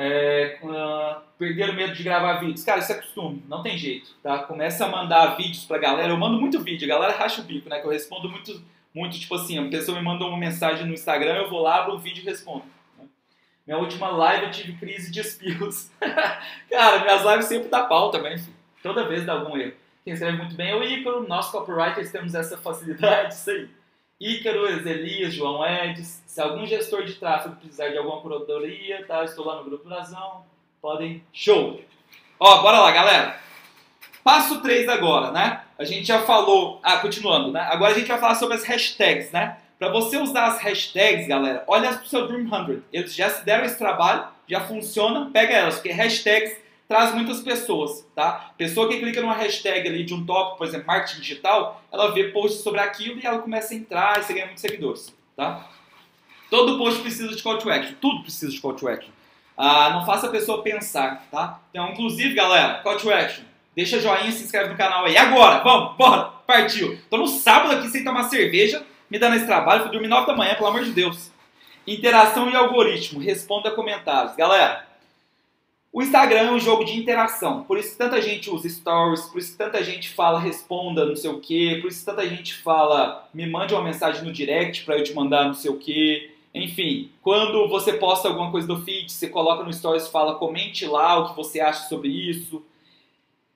É, 0.00 0.58
uh, 0.62 1.20
perderam 1.36 1.74
medo 1.74 1.92
de 1.92 2.04
gravar 2.04 2.34
vídeos. 2.34 2.62
Cara, 2.62 2.78
isso 2.78 2.92
é 2.92 2.94
costume, 2.94 3.42
não 3.48 3.64
tem 3.64 3.76
jeito, 3.76 4.14
tá? 4.22 4.38
Começa 4.44 4.86
a 4.86 4.88
mandar 4.88 5.34
vídeos 5.36 5.64
pra 5.64 5.76
galera. 5.76 6.12
Eu 6.12 6.16
mando 6.16 6.40
muito 6.40 6.60
vídeo, 6.60 6.86
a 6.86 6.96
galera 6.96 7.18
racha 7.18 7.40
o 7.40 7.44
bico, 7.44 7.68
né? 7.68 7.80
Que 7.80 7.86
eu 7.86 7.90
respondo 7.90 8.28
muito, 8.28 8.62
muito 8.94 9.18
tipo 9.18 9.34
assim, 9.34 9.58
a 9.58 9.68
pessoa 9.68 9.98
me 9.98 10.04
manda 10.04 10.24
uma 10.24 10.38
mensagem 10.38 10.86
no 10.86 10.94
Instagram, 10.94 11.34
eu 11.38 11.50
vou 11.50 11.60
lá, 11.60 11.80
abro 11.80 11.94
o 11.94 11.98
vídeo 11.98 12.22
e 12.22 12.26
respondo. 12.26 12.62
né? 12.96 13.06
Minha 13.66 13.78
última 13.80 14.08
live 14.08 14.44
eu 14.46 14.50
tive 14.52 14.74
crise 14.74 15.10
de 15.10 15.18
espirros. 15.18 15.90
Cara, 16.70 17.00
minhas 17.00 17.24
lives 17.24 17.46
sempre 17.46 17.68
dá 17.68 17.82
pau 17.82 18.12
também, 18.12 18.38
filho. 18.38 18.54
Toda 18.80 19.08
vez 19.08 19.26
dá 19.26 19.32
algum 19.32 19.56
erro. 19.56 19.74
Quem 20.04 20.12
escreve 20.12 20.38
muito 20.38 20.54
bem 20.54 20.70
é 20.70 20.76
o 20.76 20.84
Ícaro, 20.84 21.26
nós 21.26 21.50
copywriters 21.50 22.12
temos 22.12 22.36
essa 22.36 22.56
facilidade, 22.56 23.34
isso 23.34 23.50
aí. 23.50 23.68
Ícaro, 24.20 24.66
Elias, 24.66 25.32
João 25.32 25.64
Edis. 25.64 26.22
Se 26.26 26.40
algum 26.40 26.66
gestor 26.66 27.04
de 27.04 27.14
tráfego 27.14 27.54
precisar 27.56 27.88
de 27.88 27.98
alguma 27.98 28.20
curadoria, 28.20 29.04
tá? 29.06 29.24
Estou 29.24 29.46
lá 29.46 29.56
no 29.56 29.64
grupo 29.64 29.88
Razão. 29.88 30.44
Podem. 30.82 31.22
Show! 31.32 31.80
Ó, 32.40 32.62
bora 32.62 32.80
lá, 32.80 32.90
galera. 32.90 33.40
Passo 34.24 34.60
3 34.60 34.88
agora, 34.88 35.30
né? 35.30 35.62
A 35.78 35.84
gente 35.84 36.06
já 36.06 36.22
falou. 36.22 36.80
Ah, 36.82 36.96
continuando, 36.98 37.52
né? 37.52 37.60
Agora 37.60 37.92
a 37.92 37.98
gente 37.98 38.08
vai 38.08 38.18
falar 38.18 38.34
sobre 38.34 38.56
as 38.56 38.64
hashtags, 38.64 39.30
né? 39.30 39.58
Para 39.78 39.88
você 39.90 40.16
usar 40.16 40.46
as 40.46 40.60
hashtags, 40.60 41.28
galera, 41.28 41.62
olha 41.68 41.92
pro 41.92 42.08
seu 42.08 42.26
Dream 42.26 42.48
100. 42.48 42.82
Eles 42.92 43.14
já 43.14 43.30
se 43.30 43.44
deram 43.44 43.64
esse 43.64 43.78
trabalho, 43.78 44.26
já 44.48 44.60
funciona, 44.62 45.30
pega 45.32 45.54
elas, 45.54 45.76
porque 45.76 45.92
hashtags 45.92 46.56
traz 46.88 47.14
muitas 47.14 47.42
pessoas, 47.42 48.06
tá? 48.14 48.52
Pessoa 48.56 48.88
que 48.88 48.98
clica 48.98 49.20
numa 49.20 49.34
hashtag 49.34 49.86
ali 49.86 50.04
de 50.04 50.14
um 50.14 50.24
tópico, 50.24 50.56
por 50.56 50.66
exemplo, 50.66 50.86
marketing 50.86 51.20
digital, 51.20 51.82
ela 51.92 52.12
vê 52.12 52.24
posts 52.30 52.62
sobre 52.62 52.80
aquilo 52.80 53.20
e 53.20 53.26
ela 53.26 53.38
começa 53.40 53.74
a 53.74 53.76
entrar 53.76 54.18
e 54.18 54.22
você 54.22 54.32
ganha 54.32 54.46
muitos 54.46 54.62
seguidores, 54.62 55.14
tá? 55.36 55.68
Todo 56.48 56.78
post 56.78 57.02
precisa 57.02 57.28
de 57.28 57.42
call 57.42 57.58
to 57.58 57.70
action, 57.70 57.94
tudo 58.00 58.22
precisa 58.22 58.50
de 58.50 58.58
call 58.58 58.72
to 58.72 58.88
action. 58.88 59.10
Ah, 59.54 59.90
não 59.90 60.06
faça 60.06 60.28
a 60.28 60.30
pessoa 60.30 60.62
pensar, 60.62 61.26
tá? 61.30 61.60
Então, 61.70 61.90
inclusive, 61.90 62.34
galera, 62.34 62.78
call 62.82 62.96
to 62.96 63.12
action. 63.12 63.44
Deixa 63.76 64.00
joinha, 64.00 64.32
se 64.32 64.44
inscreve 64.44 64.70
no 64.70 64.76
canal 64.76 65.04
aí. 65.04 65.16
Agora, 65.16 65.62
vamos, 65.62 65.96
bora, 65.96 66.30
partiu. 66.46 66.98
Tô 67.10 67.18
no 67.18 67.28
sábado 67.28 67.74
aqui 67.74 67.88
sem 67.88 68.02
tomar 68.02 68.24
cerveja, 68.24 68.82
me 69.10 69.18
dando 69.18 69.36
esse 69.36 69.46
trabalho, 69.46 69.82
fui 69.82 69.92
dormir 69.92 70.08
9 70.08 70.26
da 70.26 70.34
manhã, 70.34 70.54
pelo 70.54 70.68
amor 70.68 70.84
de 70.84 70.92
Deus. 70.92 71.30
Interação 71.86 72.48
e 72.48 72.56
algoritmo, 72.56 73.20
responda 73.20 73.70
comentários. 73.70 74.34
Galera, 74.36 74.87
o 75.92 76.02
Instagram 76.02 76.40
é 76.40 76.52
um 76.52 76.60
jogo 76.60 76.84
de 76.84 76.98
interação, 76.98 77.64
por 77.64 77.78
isso 77.78 77.96
tanta 77.96 78.20
gente 78.20 78.50
usa 78.50 78.68
stories, 78.68 79.22
por 79.22 79.38
isso 79.38 79.56
tanta 79.56 79.82
gente 79.82 80.10
fala 80.10 80.38
responda 80.38 81.06
não 81.06 81.16
sei 81.16 81.30
o 81.30 81.40
que, 81.40 81.80
por 81.80 81.88
isso 81.88 82.04
tanta 82.04 82.28
gente 82.28 82.54
fala 82.54 83.28
me 83.32 83.46
mande 83.46 83.74
uma 83.74 83.82
mensagem 83.82 84.22
no 84.22 84.32
direct 84.32 84.84
para 84.84 84.98
eu 84.98 85.04
te 85.04 85.14
mandar 85.14 85.46
não 85.46 85.54
sei 85.54 85.70
o 85.70 85.78
que. 85.78 86.30
Enfim, 86.54 87.10
quando 87.22 87.68
você 87.68 87.92
posta 87.92 88.28
alguma 88.28 88.50
coisa 88.50 88.66
do 88.66 88.82
feed, 88.82 89.10
você 89.12 89.28
coloca 89.28 89.62
no 89.62 89.72
stories 89.72 90.06
e 90.06 90.10
fala 90.10 90.34
comente 90.34 90.86
lá 90.86 91.18
o 91.18 91.28
que 91.30 91.36
você 91.36 91.60
acha 91.60 91.88
sobre 91.88 92.08
isso. 92.08 92.64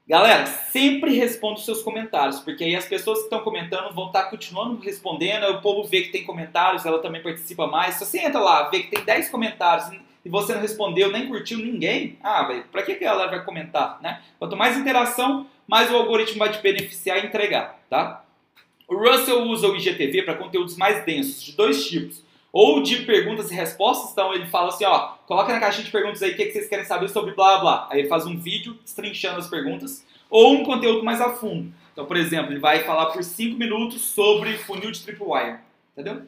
Galera, 0.07 0.47
sempre 0.47 1.15
responda 1.15 1.59
os 1.59 1.65
seus 1.65 1.83
comentários, 1.83 2.41
porque 2.41 2.65
aí 2.65 2.75
as 2.75 2.87
pessoas 2.87 3.19
que 3.19 3.25
estão 3.25 3.41
comentando 3.41 3.95
vão 3.95 4.09
estar 4.09 4.25
continuando 4.25 4.81
respondendo, 4.83 5.45
aí 5.45 5.53
o 5.53 5.61
povo 5.61 5.85
vê 5.89 6.03
que 6.03 6.11
tem 6.11 6.25
comentários, 6.25 6.85
ela 6.85 6.99
também 6.99 7.23
participa 7.23 7.67
mais. 7.67 7.95
Se 7.95 8.05
você 8.05 8.19
entra 8.19 8.41
lá, 8.41 8.69
vê 8.69 8.81
que 8.81 8.91
tem 8.91 9.05
10 9.05 9.31
comentários 9.31 9.89
e 10.25 10.29
você 10.29 10.55
não 10.55 10.61
respondeu, 10.61 11.11
nem 11.11 11.29
curtiu 11.29 11.59
ninguém, 11.59 12.17
ah, 12.23 12.45
velho, 12.45 12.65
pra 12.71 12.83
que, 12.83 12.93
a 12.93 12.99
galera 12.99 13.31
vai 13.31 13.45
comentar, 13.45 13.99
né? 14.01 14.23
Quanto 14.39 14.57
mais 14.57 14.77
interação, 14.77 15.47
mais 15.67 15.91
o 15.91 15.97
algoritmo 15.97 16.39
vai 16.39 16.51
te 16.51 16.61
beneficiar 16.61 17.19
e 17.19 17.27
entregar, 17.27 17.81
tá? 17.91 18.25
O 18.89 18.97
Russell 18.97 19.43
usa 19.45 19.69
o 19.69 19.77
IGTV 19.77 20.23
para 20.23 20.35
conteúdos 20.35 20.77
mais 20.77 21.05
densos, 21.05 21.43
de 21.43 21.53
dois 21.53 21.87
tipos. 21.87 22.23
Ou 22.53 22.83
de 22.83 23.05
perguntas 23.05 23.51
e 23.51 23.55
respostas, 23.55 24.13
então 24.13 24.35
ele 24.35 24.47
fala 24.47 24.69
assim, 24.69 24.85
ó, 24.85 25.15
coloca 25.27 25.51
na 25.51 25.59
caixinha 25.59 25.87
de 25.87 25.91
perguntas 25.91 26.23
aí 26.23 26.33
o 26.33 26.37
que, 26.37 26.45
que 26.45 26.53
vocês 26.53 26.69
querem 26.69 26.85
saber 26.85 27.09
sobre 27.09 27.33
blá 27.33 27.59
blá. 27.59 27.89
Aí 27.91 28.01
ele 28.01 28.09
faz 28.09 28.27
um 28.27 28.37
vídeo 28.37 28.75
destrinchando 28.85 29.39
as 29.39 29.49
perguntas. 29.49 30.05
Ou 30.29 30.53
um 30.53 30.63
conteúdo 30.63 31.03
mais 31.03 31.19
a 31.23 31.31
fundo. 31.31 31.73
Então, 31.93 32.05
por 32.05 32.17
exemplo, 32.17 32.53
ele 32.53 32.61
vai 32.61 32.81
falar 32.81 33.07
por 33.07 33.25
5 33.25 33.57
minutos 33.59 34.03
sobre 34.03 34.59
funil 34.59 34.91
de 34.91 35.03
tripwire. 35.03 35.61
Entendeu? 35.93 36.23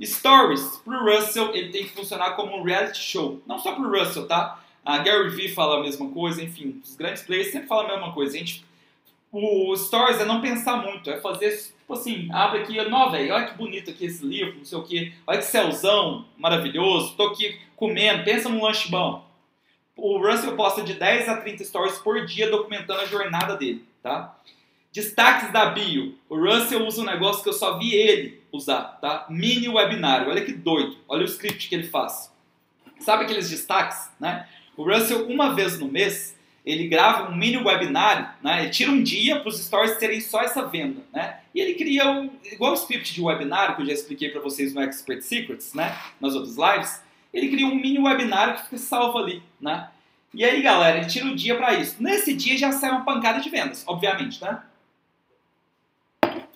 Stories, 0.00 0.80
pro 0.84 1.04
Russell, 1.04 1.54
ele 1.54 1.70
tem 1.70 1.84
que 1.84 1.90
funcionar 1.90 2.32
como 2.32 2.56
um 2.56 2.62
reality 2.62 2.98
show. 2.98 3.42
Não 3.46 3.58
só 3.58 3.74
pro 3.74 3.90
Russell, 3.90 4.26
tá? 4.26 4.62
A 4.84 4.98
Gary 4.98 5.30
Vee 5.30 5.48
fala 5.48 5.78
a 5.78 5.82
mesma 5.82 6.08
coisa, 6.10 6.42
enfim, 6.42 6.80
os 6.84 6.96
grandes 6.96 7.22
players 7.22 7.52
sempre 7.52 7.68
falam 7.68 7.86
a 7.86 7.96
mesma 7.96 8.12
coisa. 8.12 8.34
A 8.34 8.38
gente, 8.38 8.64
o 9.30 9.76
Stories 9.76 10.20
é 10.20 10.24
não 10.24 10.40
pensar 10.40 10.76
muito, 10.76 11.08
é 11.08 11.20
fazer, 11.20 11.56
tipo 11.56 11.92
assim, 11.92 12.28
abre 12.32 12.60
aqui, 12.60 12.76
não, 12.88 13.10
velho, 13.10 13.32
olha 13.32 13.46
que 13.46 13.56
bonito 13.56 13.90
aqui 13.90 14.06
esse 14.06 14.24
livro, 14.24 14.58
não 14.58 14.64
sei 14.64 14.78
o 14.78 14.82
que, 14.82 15.14
olha 15.26 15.38
que 15.38 15.44
céuzão 15.44 16.24
maravilhoso, 16.36 17.14
tô 17.16 17.28
aqui 17.28 17.60
comendo, 17.76 18.24
pensa 18.24 18.48
num 18.48 18.62
lanche 18.62 18.90
bom. 18.90 19.24
O 19.96 20.18
Russell 20.18 20.56
posta 20.56 20.82
de 20.82 20.94
10 20.94 21.28
a 21.28 21.36
30 21.36 21.64
stories 21.64 21.98
por 21.98 22.24
dia 22.26 22.50
documentando 22.50 23.00
a 23.00 23.06
jornada 23.06 23.56
dele, 23.56 23.84
tá? 24.02 24.36
Destaques 24.92 25.50
da 25.50 25.66
bio. 25.66 26.18
O 26.28 26.36
Russell 26.36 26.86
usa 26.86 27.00
um 27.00 27.06
negócio 27.06 27.42
que 27.42 27.48
eu 27.48 27.54
só 27.54 27.78
vi 27.78 27.94
ele 27.94 28.42
usar, 28.52 28.98
tá? 29.00 29.26
Mini 29.30 29.66
webinário. 29.66 30.28
Olha 30.28 30.44
que 30.44 30.52
doido. 30.52 30.98
Olha 31.08 31.22
o 31.22 31.26
script 31.28 31.66
que 31.68 31.74
ele 31.74 31.88
faz. 31.88 32.30
Sabe 33.00 33.24
aqueles 33.24 33.48
destaques, 33.48 34.10
né? 34.20 34.46
O 34.76 34.84
Russell, 34.84 35.26
uma 35.28 35.54
vez 35.54 35.78
no 35.78 35.88
mês, 35.88 36.36
ele 36.64 36.88
grava 36.88 37.30
um 37.30 37.34
mini 37.34 37.56
webinário, 37.56 38.28
né? 38.42 38.62
Ele 38.62 38.70
tira 38.70 38.90
um 38.90 39.02
dia 39.02 39.40
para 39.40 39.48
os 39.48 39.58
stories 39.64 39.96
terem 39.96 40.20
só 40.20 40.42
essa 40.42 40.66
venda, 40.66 41.02
né? 41.10 41.38
E 41.54 41.60
ele 41.60 41.74
cria 41.74 42.10
um, 42.10 42.30
igual 42.44 42.72
o 42.72 42.76
script 42.76 43.14
de 43.14 43.22
webinário 43.22 43.74
que 43.74 43.82
eu 43.82 43.86
já 43.86 43.92
expliquei 43.94 44.28
para 44.28 44.42
vocês 44.42 44.74
no 44.74 44.82
Expert 44.82 45.22
Secrets, 45.22 45.72
né? 45.72 45.96
Nas 46.20 46.34
outras 46.34 46.56
lives. 46.56 47.02
Ele 47.32 47.48
cria 47.48 47.66
um 47.66 47.74
mini 47.74 47.98
webinário 47.98 48.56
que 48.56 48.64
fica 48.64 48.78
salvo 48.78 49.18
ali, 49.18 49.42
né? 49.58 49.88
E 50.34 50.44
aí, 50.44 50.60
galera, 50.62 50.98
ele 50.98 51.06
tira 51.06 51.26
o 51.26 51.34
dia 51.34 51.56
para 51.56 51.74
isso. 51.74 51.96
Nesse 51.98 52.34
dia 52.34 52.58
já 52.58 52.72
sai 52.72 52.90
uma 52.90 53.04
pancada 53.04 53.40
de 53.40 53.48
vendas, 53.48 53.84
obviamente, 53.86 54.40
né? 54.42 54.62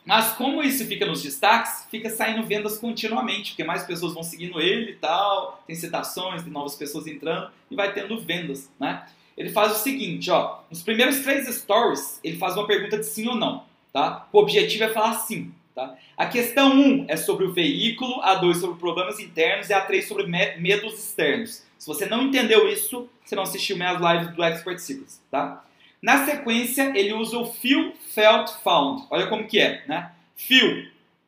Mas 0.07 0.35
como 0.35 0.63
isso 0.63 0.87
fica 0.87 1.05
nos 1.05 1.21
destaques, 1.21 1.85
fica 1.91 2.09
saindo 2.09 2.47
vendas 2.47 2.79
continuamente, 2.79 3.51
porque 3.51 3.65
mais 3.65 3.83
pessoas 3.83 4.15
vão 4.15 4.23
seguindo 4.23 4.61
ele 4.61 4.93
e 4.93 4.95
tal, 4.95 5.65
tem 5.67 5.75
citações, 5.75 6.45
tem 6.45 6.53
novas 6.53 6.77
pessoas 6.77 7.09
entrando 7.09 7.51
e 7.69 7.75
vai 7.75 7.93
tendo 7.93 8.19
vendas, 8.21 8.71
né? 8.79 9.05
Ele 9.37 9.51
faz 9.51 9.73
o 9.73 9.83
seguinte, 9.83 10.31
ó, 10.31 10.61
nos 10.71 10.81
primeiros 10.81 11.19
três 11.21 11.53
stories, 11.53 12.21
ele 12.23 12.39
faz 12.39 12.55
uma 12.57 12.69
pergunta 12.69 12.99
de 12.99 13.05
sim 13.05 13.27
ou 13.27 13.35
não, 13.35 13.65
tá? 13.93 14.29
O 14.33 14.39
objetivo 14.39 14.85
é 14.85 14.89
falar 14.89 15.15
sim, 15.15 15.53
tá? 15.75 15.97
A 16.17 16.27
questão 16.27 16.73
1 16.73 16.81
um 16.81 17.05
é 17.09 17.17
sobre 17.17 17.45
o 17.45 17.53
veículo, 17.53 18.23
a 18.23 18.37
2 18.37 18.59
sobre 18.59 18.79
problemas 18.79 19.19
internos 19.19 19.69
e 19.69 19.75
a 19.75 19.81
3 19.81 20.07
sobre 20.07 20.27
medos 20.27 20.95
externos. 20.95 21.65
Se 21.77 21.87
você 21.87 22.07
não 22.07 22.23
entendeu 22.23 22.69
isso, 22.69 23.11
você 23.25 23.35
não 23.35 23.43
assistiu 23.43 23.77
minhas 23.77 24.01
lives 24.01 24.35
do 24.35 24.43
Expert 24.43 24.79
Secrets, 24.79 25.21
tá? 25.31 25.66
Na 26.07 26.25
sequência, 26.25 26.93
ele 26.97 27.13
usa 27.13 27.37
o 27.37 27.53
feel, 27.53 27.93
felt, 28.15 28.49
found. 28.63 29.05
Olha 29.11 29.27
como 29.27 29.49
que 29.49 29.59
é, 29.59 29.83
né? 29.89 30.13
Feel, 30.37 30.85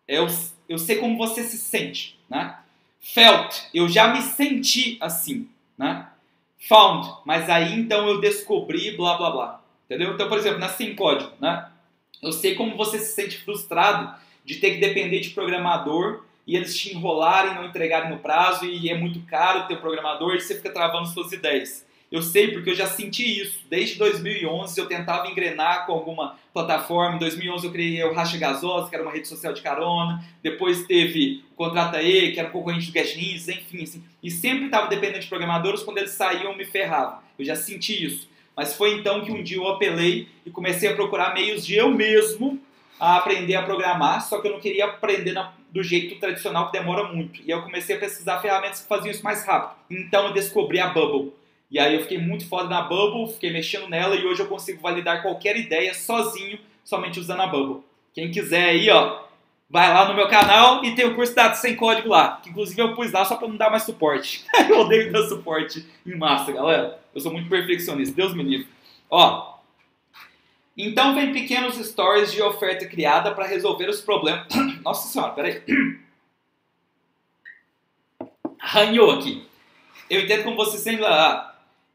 eu, 0.06 0.28
eu 0.68 0.78
sei 0.78 0.98
como 0.98 1.18
você 1.18 1.42
se 1.42 1.58
sente, 1.58 2.16
né? 2.30 2.56
Felt, 3.00 3.56
eu 3.74 3.88
já 3.88 4.06
me 4.14 4.22
senti 4.22 4.96
assim, 5.00 5.48
né? 5.76 6.06
Found, 6.68 7.08
mas 7.24 7.50
aí 7.50 7.76
então 7.76 8.06
eu 8.06 8.20
descobri 8.20 8.96
blá 8.96 9.16
blá 9.16 9.30
blá. 9.32 9.60
Entendeu? 9.86 10.14
Então, 10.14 10.28
por 10.28 10.38
exemplo, 10.38 10.60
na 10.60 10.68
Sem 10.68 10.94
Código, 10.94 11.32
né? 11.40 11.68
Eu 12.22 12.30
sei 12.30 12.54
como 12.54 12.76
você 12.76 13.00
se 13.00 13.16
sente 13.16 13.36
frustrado 13.38 14.14
de 14.44 14.58
ter 14.58 14.74
que 14.74 14.80
depender 14.80 15.18
de 15.18 15.30
programador 15.30 16.22
e 16.46 16.54
eles 16.54 16.76
te 16.78 16.94
enrolarem, 16.94 17.56
não 17.56 17.66
entregarem 17.66 18.10
no 18.10 18.20
prazo 18.20 18.64
e 18.64 18.88
é 18.88 18.96
muito 18.96 19.18
caro 19.22 19.66
ter 19.66 19.80
programador 19.80 20.36
e 20.36 20.40
você 20.40 20.54
fica 20.54 20.72
travando 20.72 21.08
suas 21.08 21.32
ideias. 21.32 21.84
Eu 22.10 22.22
sei 22.22 22.52
porque 22.52 22.70
eu 22.70 22.74
já 22.74 22.86
senti 22.86 23.40
isso. 23.42 23.60
Desde 23.68 23.98
2011 23.98 24.80
eu 24.80 24.86
tentava 24.86 25.28
engrenar 25.28 25.84
com 25.84 25.92
alguma 25.92 26.36
plataforma. 26.54 27.16
Em 27.16 27.18
2011 27.18 27.66
eu 27.66 27.72
criei 27.72 28.02
o 28.04 28.14
Racha 28.14 28.38
Gasosa, 28.38 28.88
que 28.88 28.94
era 28.94 29.04
uma 29.04 29.12
rede 29.12 29.28
social 29.28 29.52
de 29.52 29.60
carona. 29.60 30.24
Depois 30.42 30.86
teve 30.86 31.44
o 31.52 31.54
Contrata 31.54 32.02
E, 32.02 32.32
que 32.32 32.40
era 32.40 32.48
um 32.48 32.52
concorrente 32.52 32.86
do 32.86 32.92
Get 32.92 33.14
News, 33.14 33.48
enfim. 33.48 33.82
Assim. 33.82 34.04
E 34.22 34.30
sempre 34.30 34.66
estava 34.66 34.88
dependendo 34.88 35.20
de 35.20 35.26
programadores. 35.26 35.82
Quando 35.82 35.98
eles 35.98 36.12
saíam, 36.12 36.52
eu 36.52 36.56
me 36.56 36.64
ferrava. 36.64 37.22
Eu 37.38 37.44
já 37.44 37.54
senti 37.54 38.04
isso. 38.04 38.26
Mas 38.56 38.74
foi 38.74 38.94
então 38.94 39.22
que 39.22 39.30
um 39.30 39.42
dia 39.42 39.58
eu 39.58 39.68
apelei 39.68 40.28
e 40.46 40.50
comecei 40.50 40.88
a 40.88 40.94
procurar 40.94 41.34
meios 41.34 41.64
de 41.64 41.76
eu 41.76 41.90
mesmo 41.90 42.58
a 42.98 43.18
aprender 43.18 43.54
a 43.54 43.62
programar. 43.62 44.26
Só 44.26 44.40
que 44.40 44.48
eu 44.48 44.52
não 44.52 44.60
queria 44.60 44.86
aprender 44.86 45.32
na, 45.32 45.52
do 45.70 45.82
jeito 45.82 46.18
tradicional, 46.18 46.70
que 46.70 46.78
demora 46.78 47.04
muito. 47.04 47.42
E 47.42 47.50
eu 47.50 47.62
comecei 47.62 47.96
a 47.96 47.98
pesquisar 47.98 48.40
ferramentas 48.40 48.80
que 48.80 48.88
faziam 48.88 49.10
isso 49.10 49.22
mais 49.22 49.44
rápido. 49.44 49.78
Então 49.90 50.28
eu 50.28 50.32
descobri 50.32 50.80
a 50.80 50.88
Bubble. 50.88 51.37
E 51.70 51.78
aí 51.78 51.94
eu 51.94 52.02
fiquei 52.02 52.18
muito 52.18 52.48
foda 52.48 52.68
na 52.68 52.82
Bubble, 52.82 53.32
fiquei 53.32 53.52
mexendo 53.52 53.88
nela 53.88 54.16
e 54.16 54.24
hoje 54.24 54.40
eu 54.40 54.46
consigo 54.46 54.80
validar 54.80 55.22
qualquer 55.22 55.56
ideia 55.56 55.92
sozinho, 55.92 56.58
somente 56.82 57.20
usando 57.20 57.42
a 57.42 57.46
Bubble. 57.46 57.82
Quem 58.14 58.30
quiser 58.30 58.70
aí, 58.70 58.88
ó, 58.90 59.22
vai 59.68 59.92
lá 59.92 60.08
no 60.08 60.14
meu 60.14 60.28
canal 60.28 60.82
e 60.84 60.94
tem 60.94 61.04
o 61.04 61.14
curso 61.14 61.34
Dados 61.34 61.58
Sem 61.58 61.76
Código 61.76 62.08
lá, 62.08 62.40
que 62.42 62.48
inclusive 62.48 62.80
eu 62.80 62.94
pus 62.94 63.12
lá 63.12 63.24
só 63.24 63.36
pra 63.36 63.46
não 63.46 63.56
dar 63.56 63.70
mais 63.70 63.82
suporte. 63.82 64.44
eu 64.68 64.80
odeio 64.80 65.12
dar 65.12 65.28
suporte 65.28 65.84
em 66.06 66.16
massa, 66.16 66.52
galera. 66.52 66.98
Eu 67.14 67.20
sou 67.20 67.32
muito 67.32 67.48
perfeccionista, 67.48 68.14
Deus 68.14 68.34
me 68.34 68.42
livre. 68.42 68.68
Ó, 69.10 69.58
então 70.76 71.14
vem 71.14 71.32
pequenos 71.32 71.74
stories 71.76 72.32
de 72.32 72.40
oferta 72.40 72.86
criada 72.86 73.34
para 73.34 73.46
resolver 73.46 73.88
os 73.88 74.00
problemas. 74.00 74.46
Nossa 74.82 75.08
senhora, 75.08 75.32
peraí. 75.32 75.62
Ranhou 78.60 79.10
aqui. 79.10 79.44
Eu 80.08 80.20
entendo 80.20 80.44
como 80.44 80.56
você 80.56 80.78
sendo 80.78 81.02
lá. 81.02 81.47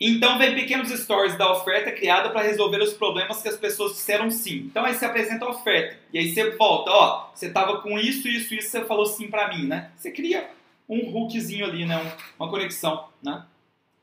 Então 0.05 0.38
vem 0.38 0.53
pequenos 0.53 0.89
stories 0.89 1.38
da 1.38 1.49
oferta 1.49 1.89
criada 1.89 2.30
para 2.30 2.41
resolver 2.41 2.81
os 2.81 2.91
problemas 2.91 3.41
que 3.41 3.47
as 3.47 3.55
pessoas 3.55 3.93
disseram 3.93 4.30
sim. 4.30 4.57
Então 4.69 4.84
aí 4.84 4.93
você 4.93 5.05
apresenta 5.05 5.45
a 5.45 5.49
oferta 5.49 5.97
e 6.11 6.19
aí 6.19 6.34
você 6.34 6.51
volta, 6.57 6.91
ó, 6.91 7.30
você 7.34 7.49
tava 7.49 7.80
com 7.80 7.97
isso, 7.97 8.27
isso, 8.27 8.53
isso, 8.53 8.69
você 8.69 8.84
falou 8.84 9.05
sim 9.05 9.30
para 9.30 9.55
mim, 9.55 9.65
né? 9.65 9.91
Você 9.95 10.11
cria 10.11 10.49
um 10.89 11.15
hookzinho 11.15 11.65
ali, 11.65 11.85
né? 11.85 12.17
uma 12.38 12.49
conexão, 12.49 13.07
né? 13.23 13.45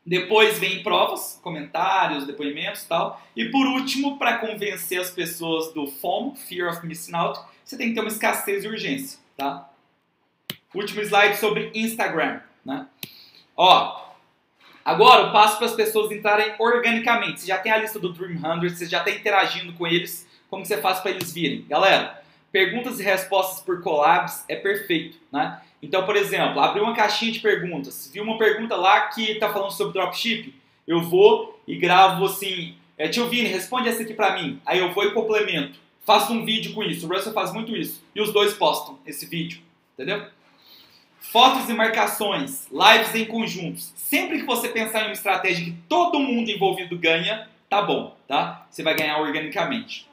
Depois 0.07 0.59
vem 0.59 0.83
provas, 0.83 1.39
comentários, 1.43 2.27
depoimentos, 2.27 2.85
tal. 2.85 3.21
E 3.37 3.51
por 3.51 3.67
último, 3.67 4.19
para 4.19 4.39
convencer 4.39 4.99
as 4.99 5.11
pessoas 5.11 5.71
do 5.75 5.87
FOMO, 5.87 6.35
Fear 6.35 6.71
of 6.71 6.87
Missing 6.87 7.15
Out, 7.15 7.41
você 7.63 7.77
tem 7.77 7.89
que 7.89 7.95
ter 7.95 8.01
uma 8.01 8.09
escassez 8.09 8.63
de 8.63 8.69
urgência, 8.69 9.19
tá? 9.37 9.69
Último 10.75 11.03
slide 11.03 11.37
sobre 11.37 11.71
Instagram, 11.75 12.41
né? 12.65 12.87
Ó, 13.55 14.10
Agora 14.85 15.23
eu 15.23 15.33
passo 15.33 15.59
para 15.59 15.67
as 15.67 15.75
pessoas 15.75 16.11
entrarem 16.11 16.55
organicamente. 16.59 17.41
Você 17.41 17.47
já 17.47 17.59
tem 17.59 17.71
a 17.71 17.79
lista 17.79 17.99
do 17.99 18.13
Dream 18.13 18.41
100, 18.41 18.69
você 18.71 18.87
já 18.87 18.99
está 18.99 19.11
interagindo 19.11 19.73
com 19.75 19.87
eles. 19.87 20.27
Como 20.49 20.65
você 20.65 20.79
faz 20.79 21.01
para 21.01 21.13
eles 21.13 21.33
virem? 21.33 21.65
Galera, 21.69 22.23
perguntas 22.51 22.99
e 22.99 23.03
respostas 23.03 23.61
por 23.61 23.83
collabs 23.83 24.45
é 24.49 24.57
perfeito, 24.57 25.19
né? 25.31 25.61
Então, 25.83 26.05
por 26.05 26.17
exemplo, 26.17 26.61
abrir 26.61 26.81
uma 26.81 26.95
caixinha 26.95 27.33
de 27.33 27.41
perguntas. 27.41 28.11
Vi 28.13 28.21
uma 28.21 28.37
pergunta 28.37 28.77
lá 28.77 29.09
que 29.09 29.33
está 29.33 29.53
falando 29.53 29.71
sobre 29.71 29.95
dropship, 29.95 30.55
eu 30.87 31.01
vou 31.01 31.61
e 31.67 31.77
gravo 31.77 32.25
assim, 32.25 32.75
é, 32.99 33.09
tio 33.09 33.29
Vini, 33.29 33.49
responde 33.49 33.89
essa 33.89 34.03
aqui 34.03 34.13
para 34.13 34.35
mim. 34.35 34.61
Aí 34.67 34.79
eu 34.79 34.93
vou 34.93 35.05
e 35.05 35.13
complemento. 35.13 35.79
Faço 36.05 36.33
um 36.33 36.45
vídeo 36.45 36.75
com 36.75 36.83
isso. 36.83 37.07
O 37.07 37.09
Russell 37.09 37.33
faz 37.33 37.53
muito 37.53 37.77
isso. 37.77 38.03
E 38.15 38.21
os 38.21 38.33
dois 38.33 38.53
postam 38.55 38.99
esse 39.07 39.27
vídeo, 39.27 39.61
entendeu? 39.95 40.27
Fotos 41.21 41.69
e 41.69 41.75
marcações, 41.75 42.67
lives 42.71 43.15
em 43.15 43.25
conjuntos. 43.27 43.93
Sempre 43.95 44.41
que 44.41 44.47
você 44.47 44.69
pensar 44.69 45.03
em 45.03 45.05
uma 45.05 45.13
estratégia 45.13 45.67
que 45.67 45.77
todo 45.89 46.19
mundo 46.19 46.51
envolvido 46.51 46.99
ganha, 46.99 47.47
tá 47.69 47.83
bom, 47.83 48.17
tá? 48.27 48.67
Você 48.71 48.83
vai 48.83 48.97
ganhar 48.97 49.19
organicamente. 49.19 50.09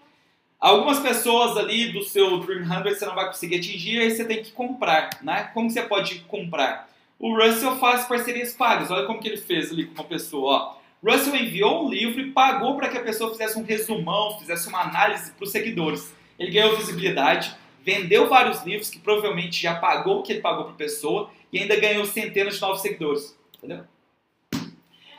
Algumas 0.60 1.00
pessoas 1.00 1.56
ali 1.56 1.92
do 1.92 2.04
seu 2.04 2.40
Dream 2.40 2.68
100 2.68 2.84
você 2.84 3.06
não 3.06 3.16
vai 3.16 3.28
conseguir 3.28 3.58
atingir, 3.58 4.00
aí 4.00 4.12
você 4.12 4.26
tem 4.26 4.44
que 4.44 4.52
comprar, 4.52 5.10
né? 5.22 5.50
Como 5.54 5.70
você 5.70 5.82
pode 5.82 6.20
comprar? 6.22 6.90
O 7.20 7.36
Russell 7.36 7.78
faz 7.78 8.06
parcerias 8.06 8.54
pagas. 8.54 8.92
Olha 8.92 9.06
como 9.06 9.20
que 9.20 9.28
ele 9.28 9.38
fez 9.38 9.72
ali 9.72 9.86
com 9.86 9.94
uma 9.94 10.04
pessoa, 10.04 10.52
ó. 10.52 10.78
Russell 11.04 11.36
enviou 11.36 11.86
um 11.86 11.90
livro 11.90 12.20
e 12.20 12.32
pagou 12.32 12.76
para 12.76 12.90
que 12.90 12.98
a 12.98 13.04
pessoa 13.04 13.32
fizesse 13.32 13.58
um 13.58 13.64
resumão, 13.64 14.38
fizesse 14.40 14.68
uma 14.68 14.82
análise 14.82 15.32
para 15.32 15.44
os 15.44 15.52
seguidores. 15.52 16.14
Ele 16.40 16.52
ganhou 16.52 16.76
visibilidade, 16.76 17.56
vendeu 17.88 18.28
vários 18.28 18.66
livros 18.66 18.90
que 18.90 19.00
provavelmente 19.00 19.62
já 19.62 19.74
pagou 19.76 20.20
o 20.20 20.22
que 20.22 20.34
ele 20.34 20.42
pagou 20.42 20.66
para 20.66 20.74
a 20.74 20.78
pessoa 20.78 21.32
e 21.54 21.58
ainda 21.58 21.80
ganhou 21.80 22.04
centenas 22.04 22.56
de 22.56 22.62
novos 22.62 22.82
seguidores. 22.82 23.40
Entendeu? 23.56 23.86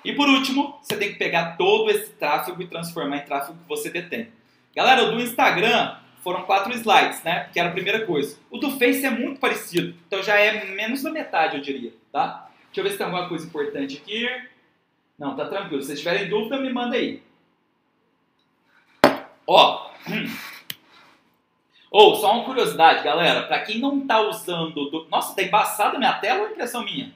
E 0.04 0.12
por 0.12 0.28
último, 0.28 0.78
você 0.82 0.94
tem 0.98 1.10
que 1.10 1.18
pegar 1.18 1.56
todo 1.56 1.90
esse 1.90 2.10
tráfego 2.10 2.60
e 2.60 2.66
transformar 2.66 3.16
em 3.16 3.24
tráfego 3.24 3.56
que 3.58 3.66
você 3.66 3.88
detém. 3.88 4.28
Galera, 4.76 5.06
do 5.06 5.18
Instagram 5.18 5.96
foram 6.22 6.42
quatro 6.42 6.70
slides, 6.74 7.22
né? 7.22 7.48
Que 7.50 7.58
era 7.58 7.70
a 7.70 7.72
primeira 7.72 8.04
coisa. 8.04 8.38
O 8.50 8.58
do 8.58 8.72
Face 8.72 9.02
é 9.02 9.10
muito 9.10 9.40
parecido, 9.40 9.96
então 10.06 10.22
já 10.22 10.38
é 10.38 10.66
menos 10.66 11.02
da 11.02 11.10
metade, 11.10 11.56
eu 11.56 11.62
diria, 11.62 11.94
tá? 12.12 12.50
Deixa 12.66 12.80
eu 12.80 12.84
ver 12.84 12.90
se 12.90 12.98
tem 12.98 13.06
alguma 13.06 13.30
coisa 13.30 13.46
importante 13.46 13.96
aqui. 13.96 14.28
Não, 15.18 15.34
tá 15.34 15.46
tranquilo. 15.46 15.80
Se 15.80 15.88
vocês 15.88 16.00
tiverem 16.00 16.28
dúvida, 16.28 16.60
me 16.60 16.70
manda 16.70 16.96
aí. 16.96 17.22
Ó. 19.46 19.90
Ou, 21.90 22.12
oh, 22.12 22.16
só 22.16 22.34
uma 22.34 22.44
curiosidade, 22.44 23.02
galera. 23.02 23.46
Para 23.46 23.60
quem 23.60 23.78
não 23.78 24.06
tá 24.06 24.20
usando. 24.20 24.90
Do... 24.90 25.06
Nossa, 25.10 25.34
tá 25.34 25.42
embaçada 25.42 25.98
minha 25.98 26.12
tela 26.14 26.40
ou 26.40 26.48
é 26.48 26.50
impressão 26.52 26.84
minha? 26.84 27.12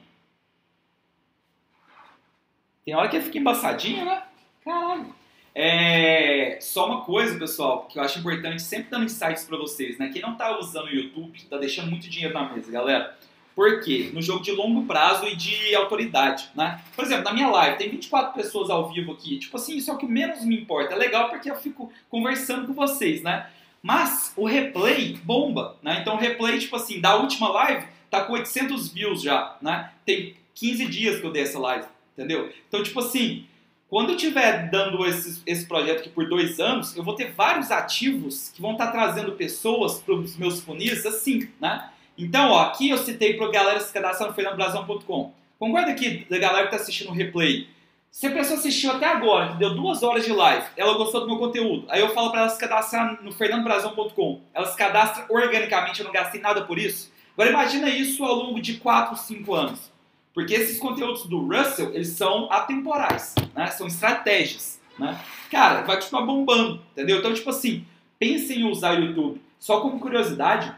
Tem 2.83 2.95
hora 2.95 3.07
que 3.07 3.21
fica 3.21 3.37
embaçadinha, 3.37 4.03
né? 4.03 4.23
Caralho. 4.63 5.13
É... 5.55 6.57
Só 6.59 6.87
uma 6.87 7.01
coisa, 7.01 7.37
pessoal, 7.37 7.85
que 7.85 7.99
eu 7.99 8.03
acho 8.03 8.19
importante, 8.19 8.61
sempre 8.61 8.89
dando 8.89 9.05
insights 9.05 9.45
para 9.45 9.57
vocês, 9.57 9.97
né? 9.99 10.09
Quem 10.11 10.21
não 10.21 10.35
tá 10.35 10.57
usando 10.57 10.87
o 10.87 10.95
YouTube, 10.95 11.43
tá 11.43 11.57
deixando 11.57 11.89
muito 11.89 12.09
dinheiro 12.09 12.33
na 12.33 12.51
mesa, 12.51 12.71
galera. 12.71 13.15
Por 13.55 13.81
quê? 13.81 14.09
No 14.11 14.21
jogo 14.21 14.43
de 14.43 14.51
longo 14.51 14.83
prazo 14.85 15.27
e 15.27 15.35
de 15.35 15.75
autoridade, 15.75 16.49
né? 16.55 16.81
Por 16.95 17.05
exemplo, 17.05 17.25
na 17.25 17.33
minha 17.33 17.49
live 17.49 17.77
tem 17.77 17.89
24 17.89 18.33
pessoas 18.33 18.69
ao 18.71 18.91
vivo 18.91 19.11
aqui. 19.11 19.37
Tipo 19.37 19.57
assim, 19.57 19.77
isso 19.77 19.91
é 19.91 19.93
o 19.93 19.97
que 19.97 20.07
menos 20.07 20.43
me 20.43 20.59
importa. 20.59 20.95
É 20.95 20.97
legal 20.97 21.29
porque 21.29 21.51
eu 21.51 21.55
fico 21.55 21.93
conversando 22.09 22.65
com 22.65 22.73
vocês, 22.73 23.21
né? 23.21 23.47
Mas 23.83 24.31
o 24.37 24.45
replay 24.45 25.19
bomba, 25.25 25.75
né? 25.83 25.99
Então 25.99 26.15
o 26.15 26.17
replay, 26.17 26.57
tipo 26.57 26.77
assim, 26.77 27.01
da 27.01 27.17
última 27.17 27.49
live 27.49 27.85
tá 28.09 28.23
com 28.23 28.31
800 28.31 28.93
views 28.93 29.21
já, 29.21 29.57
né? 29.61 29.91
Tem 30.05 30.37
15 30.55 30.85
dias 30.87 31.19
que 31.19 31.25
eu 31.25 31.31
dei 31.31 31.43
essa 31.43 31.59
live, 31.59 31.85
entendeu? 32.13 32.49
Então, 32.67 32.81
tipo 32.81 32.99
assim, 33.01 33.45
quando 33.89 34.11
eu 34.11 34.15
estiver 34.15 34.69
dando 34.69 35.05
esse, 35.05 35.41
esse 35.45 35.65
projeto 35.65 35.99
aqui 35.99 36.09
por 36.09 36.29
dois 36.29 36.61
anos, 36.61 36.95
eu 36.95 37.03
vou 37.03 37.13
ter 37.13 37.33
vários 37.33 37.71
ativos 37.71 38.49
que 38.55 38.61
vão 38.61 38.71
estar 38.71 38.87
tá 38.87 38.91
trazendo 38.93 39.33
pessoas 39.33 39.99
para 39.99 40.15
os 40.15 40.37
meus 40.37 40.61
funis 40.61 41.05
assim, 41.05 41.49
né? 41.59 41.89
Então, 42.17 42.51
ó, 42.51 42.61
aqui 42.61 42.89
eu 42.89 42.97
citei 42.97 43.33
para 43.33 43.47
a 43.47 43.51
galera 43.51 43.79
se 43.81 43.91
cadastrar 43.91 44.29
no 44.29 44.35
fernandobrazão.com. 44.35 45.33
Concorda 45.59 45.91
aqui 45.91 46.25
da 46.29 46.37
galera 46.37 46.67
que 46.67 46.73
está 46.73 46.83
assistindo 46.83 47.09
o 47.09 47.13
replay. 47.13 47.67
Se 48.13 48.27
a 48.27 48.31
pessoa 48.31 48.59
assistiu 48.59 48.91
até 48.91 49.07
agora, 49.07 49.53
que 49.53 49.57
deu 49.57 49.73
duas 49.73 50.03
horas 50.03 50.23
de 50.23 50.31
live, 50.31 50.67
ela 50.77 50.95
gostou 50.95 51.21
do 51.21 51.27
meu 51.27 51.39
conteúdo, 51.39 51.87
aí 51.89 51.99
eu 51.99 52.09
falo 52.09 52.29
para 52.29 52.41
ela 52.41 52.49
se 52.49 52.59
cadastrar 52.59 53.19
no 53.23 53.31
fernandobrazão.com. 53.31 54.39
Ela 54.53 54.67
se 54.67 54.77
cadastra 54.77 55.25
organicamente, 55.29 55.99
eu 55.99 56.05
não 56.05 56.13
gastei 56.13 56.39
nada 56.39 56.61
por 56.63 56.77
isso. 56.77 57.11
Agora 57.33 57.49
imagina 57.49 57.89
isso 57.89 58.23
ao 58.23 58.35
longo 58.35 58.61
de 58.61 58.75
4, 58.75 59.17
5 59.17 59.55
anos. 59.55 59.91
Porque 60.31 60.53
esses 60.53 60.77
conteúdos 60.77 61.25
do 61.25 61.39
Russell, 61.39 61.91
eles 61.95 62.09
são 62.09 62.47
atemporais, 62.51 63.33
né? 63.55 63.65
São 63.71 63.87
estratégias, 63.87 64.79
né? 64.99 65.19
Cara, 65.49 65.81
vai 65.81 65.95
continuar 65.95 66.21
bombando, 66.21 66.83
entendeu? 66.91 67.17
Então, 67.17 67.33
tipo 67.33 67.49
assim, 67.49 67.83
pensem 68.19 68.59
em 68.59 68.69
usar 68.69 68.95
o 68.95 69.03
YouTube. 69.05 69.41
Só 69.57 69.81
como 69.81 69.99
curiosidade, 69.99 70.71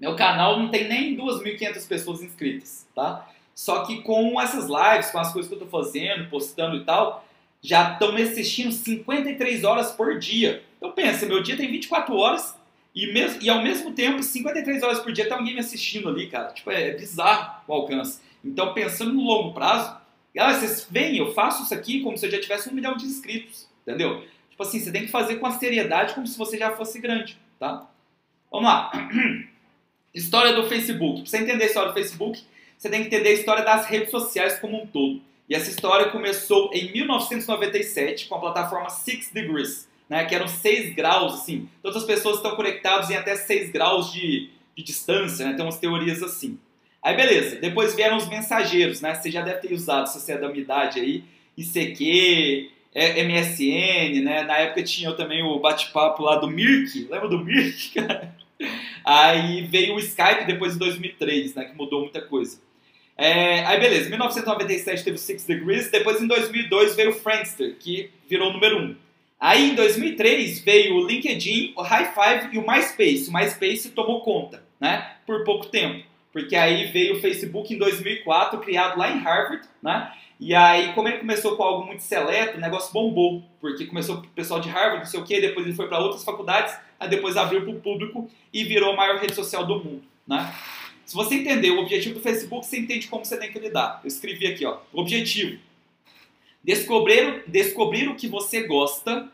meu 0.00 0.16
canal 0.16 0.58
não 0.58 0.70
tem 0.70 0.88
nem 0.88 1.14
2.500 1.18 1.86
pessoas 1.86 2.22
inscritas, 2.22 2.88
tá? 2.94 3.28
Só 3.54 3.84
que 3.84 4.02
com 4.02 4.40
essas 4.40 4.66
lives, 4.66 5.10
com 5.10 5.18
as 5.18 5.32
coisas 5.32 5.48
que 5.48 5.54
eu 5.54 5.60
tô 5.60 5.66
fazendo, 5.66 6.28
postando 6.30 6.76
e 6.76 6.84
tal, 6.84 7.26
já 7.60 7.92
estão 7.92 8.12
me 8.12 8.22
assistindo 8.22 8.72
53 8.72 9.64
horas 9.64 9.92
por 9.92 10.18
dia. 10.18 10.62
Então 10.76 10.92
pensa, 10.92 11.26
meu 11.26 11.42
dia 11.42 11.56
tem 11.56 11.70
24 11.70 12.14
horas 12.16 12.56
e, 12.94 13.12
mesmo, 13.12 13.42
e 13.42 13.48
ao 13.48 13.62
mesmo 13.62 13.92
tempo, 13.92 14.22
53 14.22 14.82
horas 14.82 15.00
por 15.00 15.12
dia 15.12 15.24
tem 15.24 15.32
alguém 15.32 15.54
me 15.54 15.60
assistindo 15.60 16.08
ali, 16.08 16.28
cara. 16.28 16.52
Tipo, 16.52 16.70
é 16.70 16.92
bizarro 16.92 17.62
o 17.66 17.72
alcance. 17.72 18.20
Então, 18.44 18.74
pensando 18.74 19.12
no 19.12 19.22
longo 19.22 19.54
prazo, 19.54 19.96
galera, 20.34 20.58
vocês 20.58 20.86
veem, 20.90 21.16
eu 21.16 21.32
faço 21.32 21.62
isso 21.62 21.72
aqui 21.72 22.02
como 22.02 22.18
se 22.18 22.26
eu 22.26 22.30
já 22.30 22.40
tivesse 22.40 22.68
um 22.68 22.74
milhão 22.74 22.96
de 22.96 23.06
inscritos, 23.06 23.68
entendeu? 23.82 24.24
Tipo 24.50 24.62
assim, 24.62 24.80
você 24.80 24.92
tem 24.92 25.02
que 25.02 25.10
fazer 25.10 25.36
com 25.36 25.46
a 25.46 25.52
seriedade 25.52 26.14
como 26.14 26.26
se 26.26 26.36
você 26.36 26.58
já 26.58 26.72
fosse 26.72 27.00
grande, 27.00 27.38
tá? 27.58 27.88
Vamos 28.50 28.66
lá. 28.66 28.90
história 30.12 30.52
do 30.52 30.68
Facebook. 30.68 31.22
Pra 31.22 31.30
você 31.30 31.38
entender 31.38 31.64
a 31.64 31.66
história 31.66 31.88
do 31.88 31.94
Facebook, 31.94 32.44
você 32.82 32.90
tem 32.90 33.02
que 33.02 33.06
entender 33.06 33.28
a 33.28 33.32
história 33.32 33.64
das 33.64 33.86
redes 33.86 34.10
sociais 34.10 34.58
como 34.58 34.82
um 34.82 34.84
todo. 34.84 35.22
E 35.48 35.54
essa 35.54 35.70
história 35.70 36.10
começou 36.10 36.68
em 36.74 36.90
1997 36.90 38.26
com 38.26 38.34
a 38.34 38.40
plataforma 38.40 38.90
Six 38.90 39.30
Degrees, 39.30 39.88
né, 40.08 40.24
que 40.24 40.34
eram 40.34 40.48
6 40.48 40.92
graus, 40.92 41.34
assim. 41.34 41.68
Todas 41.80 41.98
as 41.98 42.04
pessoas 42.04 42.38
estão 42.38 42.56
conectadas 42.56 43.08
em 43.08 43.14
até 43.14 43.36
6 43.36 43.70
graus 43.70 44.12
de, 44.12 44.50
de 44.76 44.82
distância, 44.82 45.46
né, 45.46 45.52
tem 45.54 45.64
umas 45.64 45.78
teorias 45.78 46.24
assim. 46.24 46.58
Aí 47.00 47.14
beleza, 47.14 47.54
depois 47.54 47.94
vieram 47.94 48.16
os 48.16 48.28
mensageiros, 48.28 49.00
né, 49.00 49.14
você 49.14 49.30
já 49.30 49.42
deve 49.42 49.60
ter 49.60 49.72
usado, 49.72 50.08
se 50.08 50.18
você 50.18 50.32
é 50.32 50.38
da 50.38 50.48
minha 50.48 50.62
idade 50.62 50.98
aí, 50.98 51.22
ICQ, 51.56 52.68
é, 52.92 53.22
MSN, 53.22 54.24
né, 54.24 54.42
na 54.42 54.58
época 54.58 54.82
tinha 54.82 55.12
também 55.12 55.40
o 55.40 55.60
bate-papo 55.60 56.24
lá 56.24 56.34
do 56.34 56.48
Mirk, 56.48 57.06
lembra 57.08 57.28
do 57.28 57.38
Mirk, 57.44 57.90
cara? 57.94 58.34
Aí 59.04 59.62
veio 59.62 59.96
o 59.96 59.98
Skype 59.98 60.46
depois 60.46 60.74
de 60.74 60.78
2003, 60.78 61.54
né, 61.54 61.64
que 61.64 61.76
mudou 61.76 62.00
muita 62.00 62.20
coisa. 62.20 62.60
É, 63.16 63.64
aí 63.66 63.78
beleza, 63.78 64.06
em 64.06 64.10
1997 64.10 65.04
teve 65.04 65.16
o 65.16 65.18
Six 65.18 65.44
Degrees, 65.44 65.90
depois 65.90 66.20
em 66.20 66.26
2002 66.26 66.96
veio 66.96 67.10
o 67.10 67.14
Friendster, 67.14 67.76
que 67.78 68.10
virou 68.28 68.50
o 68.50 68.52
número 68.52 68.78
1. 68.78 68.96
Aí 69.38 69.70
em 69.70 69.74
2003 69.74 70.60
veio 70.60 70.96
o 70.96 71.06
LinkedIn, 71.06 71.74
o 71.76 71.82
High 71.82 72.12
Five 72.14 72.54
e 72.54 72.58
o 72.58 72.66
MySpace. 72.66 73.28
O 73.28 73.32
MySpace 73.32 73.90
tomou 73.90 74.20
conta, 74.20 74.62
né, 74.80 75.16
por 75.26 75.44
pouco 75.44 75.66
tempo. 75.66 76.04
Porque 76.32 76.56
aí 76.56 76.86
veio 76.86 77.16
o 77.16 77.20
Facebook 77.20 77.74
em 77.74 77.78
2004, 77.78 78.58
criado 78.60 78.98
lá 78.98 79.10
em 79.10 79.18
Harvard, 79.18 79.68
né? 79.82 80.12
E 80.40 80.54
aí, 80.54 80.92
como 80.92 81.06
ele 81.06 81.18
começou 81.18 81.56
com 81.56 81.62
algo 81.62 81.86
muito 81.86 82.02
seleto, 82.02 82.56
o 82.56 82.60
negócio 82.60 82.92
bombou, 82.92 83.44
porque 83.60 83.86
começou 83.86 84.16
com 84.16 84.22
o 84.22 84.30
pessoal 84.30 84.58
de 84.58 84.68
Harvard, 84.68 84.98
não 84.98 85.06
sei 85.06 85.20
o 85.20 85.24
quê, 85.24 85.40
depois 85.40 85.66
ele 85.66 85.76
foi 85.76 85.86
para 85.86 86.00
outras 86.00 86.24
faculdades, 86.24 86.74
aí 86.98 87.08
depois 87.08 87.36
abriu 87.36 87.62
para 87.62 87.70
o 87.70 87.80
público 87.80 88.28
e 88.52 88.64
virou 88.64 88.92
a 88.92 88.96
maior 88.96 89.20
rede 89.20 89.34
social 89.34 89.64
do 89.64 89.76
mundo, 89.76 90.02
né? 90.26 90.52
Se 91.04 91.14
você 91.14 91.36
entender 91.36 91.70
o 91.70 91.80
objetivo 91.80 92.14
do 92.14 92.20
Facebook, 92.20 92.66
você 92.66 92.78
entende 92.78 93.08
como 93.08 93.24
você 93.24 93.36
tem 93.36 93.52
que 93.52 93.58
lidar. 93.58 94.00
Eu 94.02 94.08
escrevi 94.08 94.46
aqui, 94.46 94.64
ó, 94.64 94.78
objetivo. 94.92 95.60
Descobrir, 96.62 97.44
descobrir 97.46 98.08
o 98.08 98.14
que 98.14 98.28
você 98.28 98.66
gosta 98.66 99.30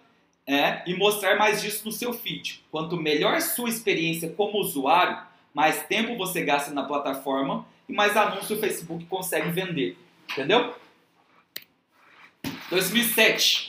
é, 0.46 0.82
e 0.86 0.94
mostrar 0.94 1.36
mais 1.36 1.60
disso 1.60 1.84
no 1.84 1.92
seu 1.92 2.12
feed. 2.12 2.64
Quanto 2.70 2.96
melhor 2.96 3.40
sua 3.42 3.68
experiência 3.68 4.30
como 4.30 4.58
usuário, 4.58 5.18
mais 5.52 5.84
tempo 5.86 6.16
você 6.16 6.42
gasta 6.42 6.72
na 6.72 6.84
plataforma 6.84 7.66
e 7.88 7.92
mais 7.92 8.16
anúncio 8.16 8.56
o 8.56 8.60
Facebook 8.60 9.04
consegue 9.06 9.50
vender. 9.50 9.96
Entendeu? 10.32 10.74
2007. 12.70 13.67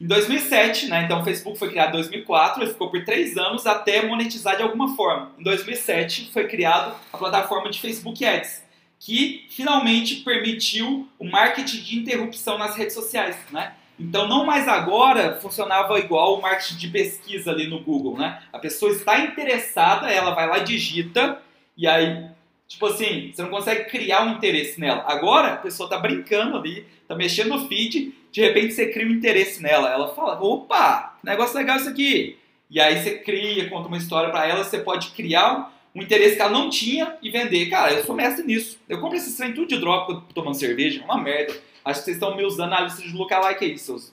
Em 0.00 0.06
2007, 0.06 0.86
né, 0.88 1.02
então 1.04 1.20
o 1.20 1.24
Facebook 1.24 1.58
foi 1.58 1.68
criado 1.68 1.90
em 1.90 2.00
2004, 2.00 2.62
ele 2.62 2.70
ficou 2.70 2.90
por 2.90 3.04
três 3.04 3.36
anos 3.36 3.66
até 3.66 4.06
monetizar 4.06 4.56
de 4.56 4.62
alguma 4.62 4.96
forma. 4.96 5.30
Em 5.38 5.42
2007 5.42 6.30
foi 6.32 6.48
criado 6.48 6.96
a 7.12 7.18
plataforma 7.18 7.70
de 7.70 7.78
Facebook 7.78 8.24
Ads, 8.24 8.62
que 8.98 9.46
finalmente 9.50 10.16
permitiu 10.16 11.06
o 11.18 11.24
marketing 11.30 11.82
de 11.82 11.98
interrupção 11.98 12.56
nas 12.56 12.76
redes 12.76 12.94
sociais, 12.94 13.36
né? 13.50 13.74
Então, 13.98 14.26
não 14.26 14.46
mais 14.46 14.66
agora 14.66 15.38
funcionava 15.42 15.98
igual 15.98 16.38
o 16.38 16.40
marketing 16.40 16.78
de 16.78 16.88
pesquisa 16.88 17.50
ali 17.50 17.66
no 17.66 17.80
Google, 17.80 18.16
né? 18.16 18.42
A 18.50 18.58
pessoa 18.58 18.90
está 18.92 19.20
interessada, 19.20 20.10
ela 20.10 20.30
vai 20.30 20.48
lá 20.48 20.58
e 20.60 20.64
digita, 20.64 21.42
e 21.76 21.86
aí, 21.86 22.24
tipo 22.66 22.86
assim, 22.86 23.30
você 23.30 23.42
não 23.42 23.50
consegue 23.50 23.90
criar 23.90 24.22
um 24.22 24.32
interesse 24.32 24.80
nela. 24.80 25.04
Agora, 25.06 25.48
a 25.48 25.56
pessoa 25.58 25.86
está 25.86 25.98
brincando 25.98 26.56
ali, 26.56 26.86
está 27.02 27.14
mexendo 27.14 27.50
no 27.50 27.68
feed, 27.68 28.14
de 28.30 28.40
repente 28.40 28.74
você 28.74 28.86
cria 28.86 29.06
um 29.06 29.10
interesse 29.10 29.62
nela. 29.62 29.90
Ela 29.90 30.14
fala, 30.14 30.40
opa, 30.40 31.16
que 31.20 31.26
negócio 31.26 31.56
legal 31.56 31.76
isso 31.76 31.88
aqui. 31.88 32.38
E 32.70 32.80
aí 32.80 33.02
você 33.02 33.18
cria, 33.18 33.68
conta 33.68 33.88
uma 33.88 33.96
história 33.96 34.30
para 34.30 34.46
ela, 34.46 34.62
você 34.62 34.78
pode 34.78 35.10
criar 35.10 35.72
um 35.94 36.02
interesse 36.02 36.36
que 36.36 36.42
ela 36.42 36.52
não 36.52 36.70
tinha 36.70 37.16
e 37.20 37.30
vender. 37.30 37.66
Cara, 37.66 37.92
eu 37.92 38.04
sou 38.04 38.14
mestre 38.14 38.46
nisso. 38.46 38.78
Eu 38.88 39.00
compro 39.00 39.16
esse 39.16 39.36
trem 39.36 39.52
tudo 39.52 39.66
de 39.66 39.78
drop 39.78 40.06
quando 40.06 40.22
tomando 40.32 40.54
cerveja, 40.54 41.00
é 41.00 41.04
uma 41.04 41.18
merda. 41.18 41.52
Acho 41.84 42.00
que 42.00 42.04
vocês 42.04 42.16
estão 42.16 42.36
me 42.36 42.44
usando 42.44 42.70
na 42.70 42.82
lista 42.82 43.02
de 43.02 43.12
lookalike 43.12 43.64
aí, 43.64 43.76
seus 43.76 44.12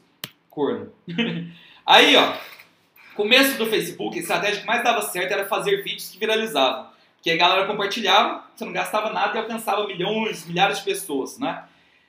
corno. 0.49 0.91
aí, 1.85 2.15
ó, 2.15 2.34
começo 3.15 3.57
do 3.57 3.68
Facebook, 3.68 4.18
a 4.18 4.22
estratégia 4.22 4.61
que 4.61 4.68
mais 4.68 4.84
dava 4.84 5.03
certo 5.03 5.31
era 5.31 5.45
fazer 5.45 5.84
vídeos 5.84 6.10
que 6.10 6.18
viralizavam. 6.18 6.88
Que 7.22 7.30
a 7.30 7.38
galera 7.38 7.68
compartilhava, 7.68 8.44
você 8.56 8.65
não 8.65 8.72
gastava 8.72 9.11
nada 9.11 9.38
e 9.38 9.41
alcançava 9.41 9.85
milhões, 9.85 10.48
milhares 10.48 10.80
de 10.80 10.85
pessoas, 10.85 11.38
né? 11.38 11.64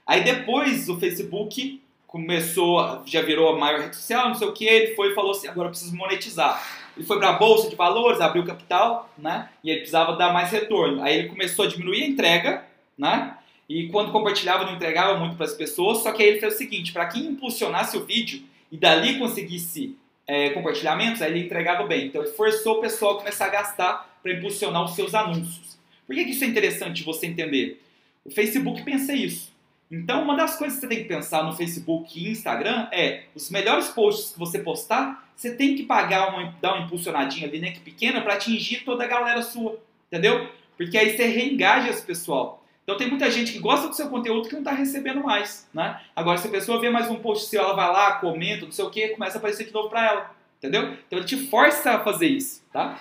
Aí 0.07 0.25
depois 0.25 0.89
o 0.89 0.99
Facebook 0.99 1.83
começou, 2.09 3.03
já 3.05 3.21
virou 3.21 3.51
a 3.51 3.59
maior 3.59 3.81
rede 3.81 3.95
social, 3.95 4.29
não 4.29 4.35
sei 4.35 4.49
o 4.49 4.53
que, 4.53 4.65
ele 4.65 4.95
foi 4.95 5.13
e 5.13 5.15
falou 5.15 5.33
assim, 5.33 5.47
agora 5.47 5.69
eu 5.69 5.71
preciso 5.71 5.95
monetizar. 5.95 6.67
Ele 6.97 7.07
foi 7.07 7.19
para 7.19 7.29
a 7.29 7.33
bolsa 7.35 7.69
de 7.69 7.77
valores, 7.77 8.21
abriu 8.21 8.45
capital, 8.45 9.09
né? 9.17 9.51
E 9.63 9.71
ele 9.71 9.81
precisava 9.81 10.17
dar 10.17 10.33
mais 10.33 10.51
retorno. 10.51 11.03
Aí 11.03 11.17
ele 11.17 11.29
começou 11.29 11.67
a 11.67 11.69
diminuir 11.69 12.03
a 12.03 12.07
entrega, 12.07 12.65
né? 12.97 13.37
E 13.69 13.89
quando 13.89 14.11
compartilhava, 14.11 14.65
não 14.65 14.75
entregava 14.75 15.19
muito 15.19 15.37
para 15.37 15.45
as 15.45 15.55
pessoas. 15.55 15.99
Só 15.99 16.11
que 16.11 16.23
aí 16.23 16.31
ele 16.31 16.41
fez 16.41 16.55
o 16.55 16.59
seguinte: 16.59 16.93
para 16.93 17.07
quem 17.07 17.27
impulsionasse 17.27 17.97
o 17.97 18.05
vídeo 18.05 18.43
e 18.73 18.77
dali 18.77 19.19
conseguisse 19.19 19.95
é, 20.27 20.51
compartilhamentos, 20.51 21.23
aí 21.23 21.31
ele 21.31 21.45
entregava 21.45 21.87
bem. 21.87 22.07
Então 22.07 22.23
ele 22.23 22.33
forçou 22.33 22.79
o 22.79 22.81
pessoal 22.81 23.17
a 23.17 23.19
começar 23.19 23.45
a 23.47 23.51
gastar 23.51 24.19
para 24.23 24.33
impulsionar 24.33 24.83
os 24.83 24.97
seus 24.97 25.15
anúncios. 25.15 25.79
Por 26.07 26.17
que, 26.17 26.25
que 26.25 26.31
isso 26.31 26.43
é 26.43 26.47
interessante 26.47 27.05
você 27.05 27.27
entender? 27.27 27.81
O 28.25 28.31
Facebook 28.31 28.83
pensa 28.83 29.13
isso. 29.13 29.53
Então, 29.91 30.23
uma 30.23 30.37
das 30.37 30.57
coisas 30.57 30.79
que 30.79 30.87
você 30.87 30.89
tem 30.89 31.03
que 31.03 31.09
pensar 31.09 31.43
no 31.43 31.57
Facebook 31.57 32.19
e 32.19 32.31
Instagram 32.31 32.89
é 32.93 33.25
os 33.35 33.51
melhores 33.51 33.89
posts 33.89 34.33
que 34.33 34.39
você 34.39 34.59
postar, 34.59 35.27
você 35.35 35.55
tem 35.55 35.77
que 35.77 35.85
pagar 35.85 36.29
uma, 36.29 36.55
dar 36.61 36.75
uma 36.75 36.85
impulsionadinha 36.85 37.47
ali, 37.47 37.59
né, 37.59 37.71
que 37.71 37.81
pequena, 37.81 38.21
para 38.21 38.35
atingir 38.35 38.85
toda 38.85 39.05
a 39.05 39.07
galera 39.07 39.41
sua, 39.41 39.81
entendeu? 40.09 40.49
Porque 40.77 40.99
aí 40.99 41.17
você 41.17 41.25
reengaja 41.27 41.89
esse 41.89 42.03
pessoal. 42.03 42.63
Então 42.85 42.97
tem 42.97 43.09
muita 43.09 43.31
gente 43.31 43.53
que 43.53 43.59
gosta 43.59 43.89
do 43.89 43.95
seu 43.95 44.09
conteúdo 44.09 44.49
que 44.49 44.55
não 44.55 44.63
está 44.63 44.73
recebendo 44.73 45.23
mais, 45.23 45.69
né? 45.73 46.01
Agora, 46.15 46.39
se 46.39 46.49
a 46.49 46.51
pessoa 46.51 46.81
vê 46.81 46.91
mais 46.91 47.11
um 47.11 47.17
post 47.17 47.49
seu, 47.49 47.63
ela 47.63 47.75
vai 47.75 47.91
lá, 47.91 48.13
comenta, 48.13 48.65
não 48.65 48.73
sei 48.73 48.85
o 48.85 48.91
que, 48.91 49.09
começa 49.09 49.37
a 49.37 49.39
aparecer 49.39 49.67
de 49.67 49.73
novo 49.73 49.89
para 49.89 50.07
ela, 50.07 50.31
entendeu? 50.59 50.97
Então 51.07 51.19
ele 51.19 51.27
te 51.27 51.37
força 51.49 51.93
a 51.93 52.01
fazer 52.01 52.29
isso, 52.29 52.63
tá? 52.73 52.99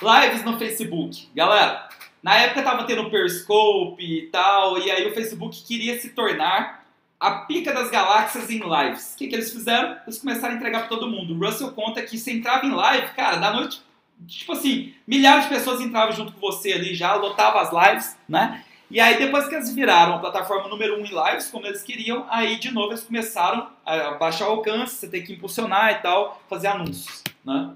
Lives 0.00 0.44
no 0.44 0.58
Facebook. 0.58 1.28
Galera, 1.34 1.89
na 2.22 2.36
época 2.36 2.62
tava 2.62 2.84
tendo 2.84 3.10
Periscope 3.10 4.02
e 4.02 4.26
tal, 4.28 4.78
e 4.78 4.90
aí 4.90 5.08
o 5.08 5.14
Facebook 5.14 5.62
queria 5.64 5.98
se 6.00 6.10
tornar 6.10 6.84
a 7.18 7.30
pica 7.32 7.72
das 7.72 7.90
galáxias 7.90 8.50
em 8.50 8.60
lives. 8.60 9.14
O 9.14 9.18
que, 9.18 9.28
que 9.28 9.34
eles 9.34 9.52
fizeram? 9.52 9.96
Eles 10.06 10.18
começaram 10.18 10.54
a 10.54 10.56
entregar 10.56 10.80
para 10.80 10.88
todo 10.88 11.08
mundo. 11.08 11.34
O 11.34 11.38
Russell 11.38 11.72
conta 11.72 12.02
que 12.02 12.18
você 12.18 12.32
entrava 12.32 12.64
em 12.64 12.72
live, 12.72 13.08
cara, 13.14 13.36
da 13.36 13.52
noite 13.52 13.82
tipo 14.26 14.52
assim, 14.52 14.94
milhares 15.06 15.44
de 15.44 15.50
pessoas 15.50 15.80
entravam 15.80 16.14
junto 16.14 16.32
com 16.32 16.40
você 16.40 16.72
ali 16.72 16.94
já, 16.94 17.14
lotava 17.14 17.60
as 17.60 17.70
lives, 17.72 18.16
né? 18.28 18.64
E 18.90 18.98
aí 18.98 19.18
depois 19.18 19.46
que 19.46 19.54
eles 19.54 19.72
viraram 19.72 20.14
a 20.14 20.18
plataforma 20.18 20.68
número 20.68 21.00
um 21.00 21.04
em 21.04 21.10
lives, 21.10 21.48
como 21.48 21.66
eles 21.66 21.82
queriam, 21.82 22.26
aí 22.28 22.58
de 22.58 22.72
novo 22.72 22.90
eles 22.90 23.04
começaram 23.04 23.68
a 23.86 24.12
baixar 24.12 24.48
o 24.48 24.52
alcance, 24.52 24.96
você 24.96 25.08
tem 25.08 25.22
que 25.22 25.34
impulsionar 25.34 25.92
e 25.92 25.94
tal, 25.96 26.42
fazer 26.48 26.66
anúncios, 26.68 27.22
né? 27.44 27.70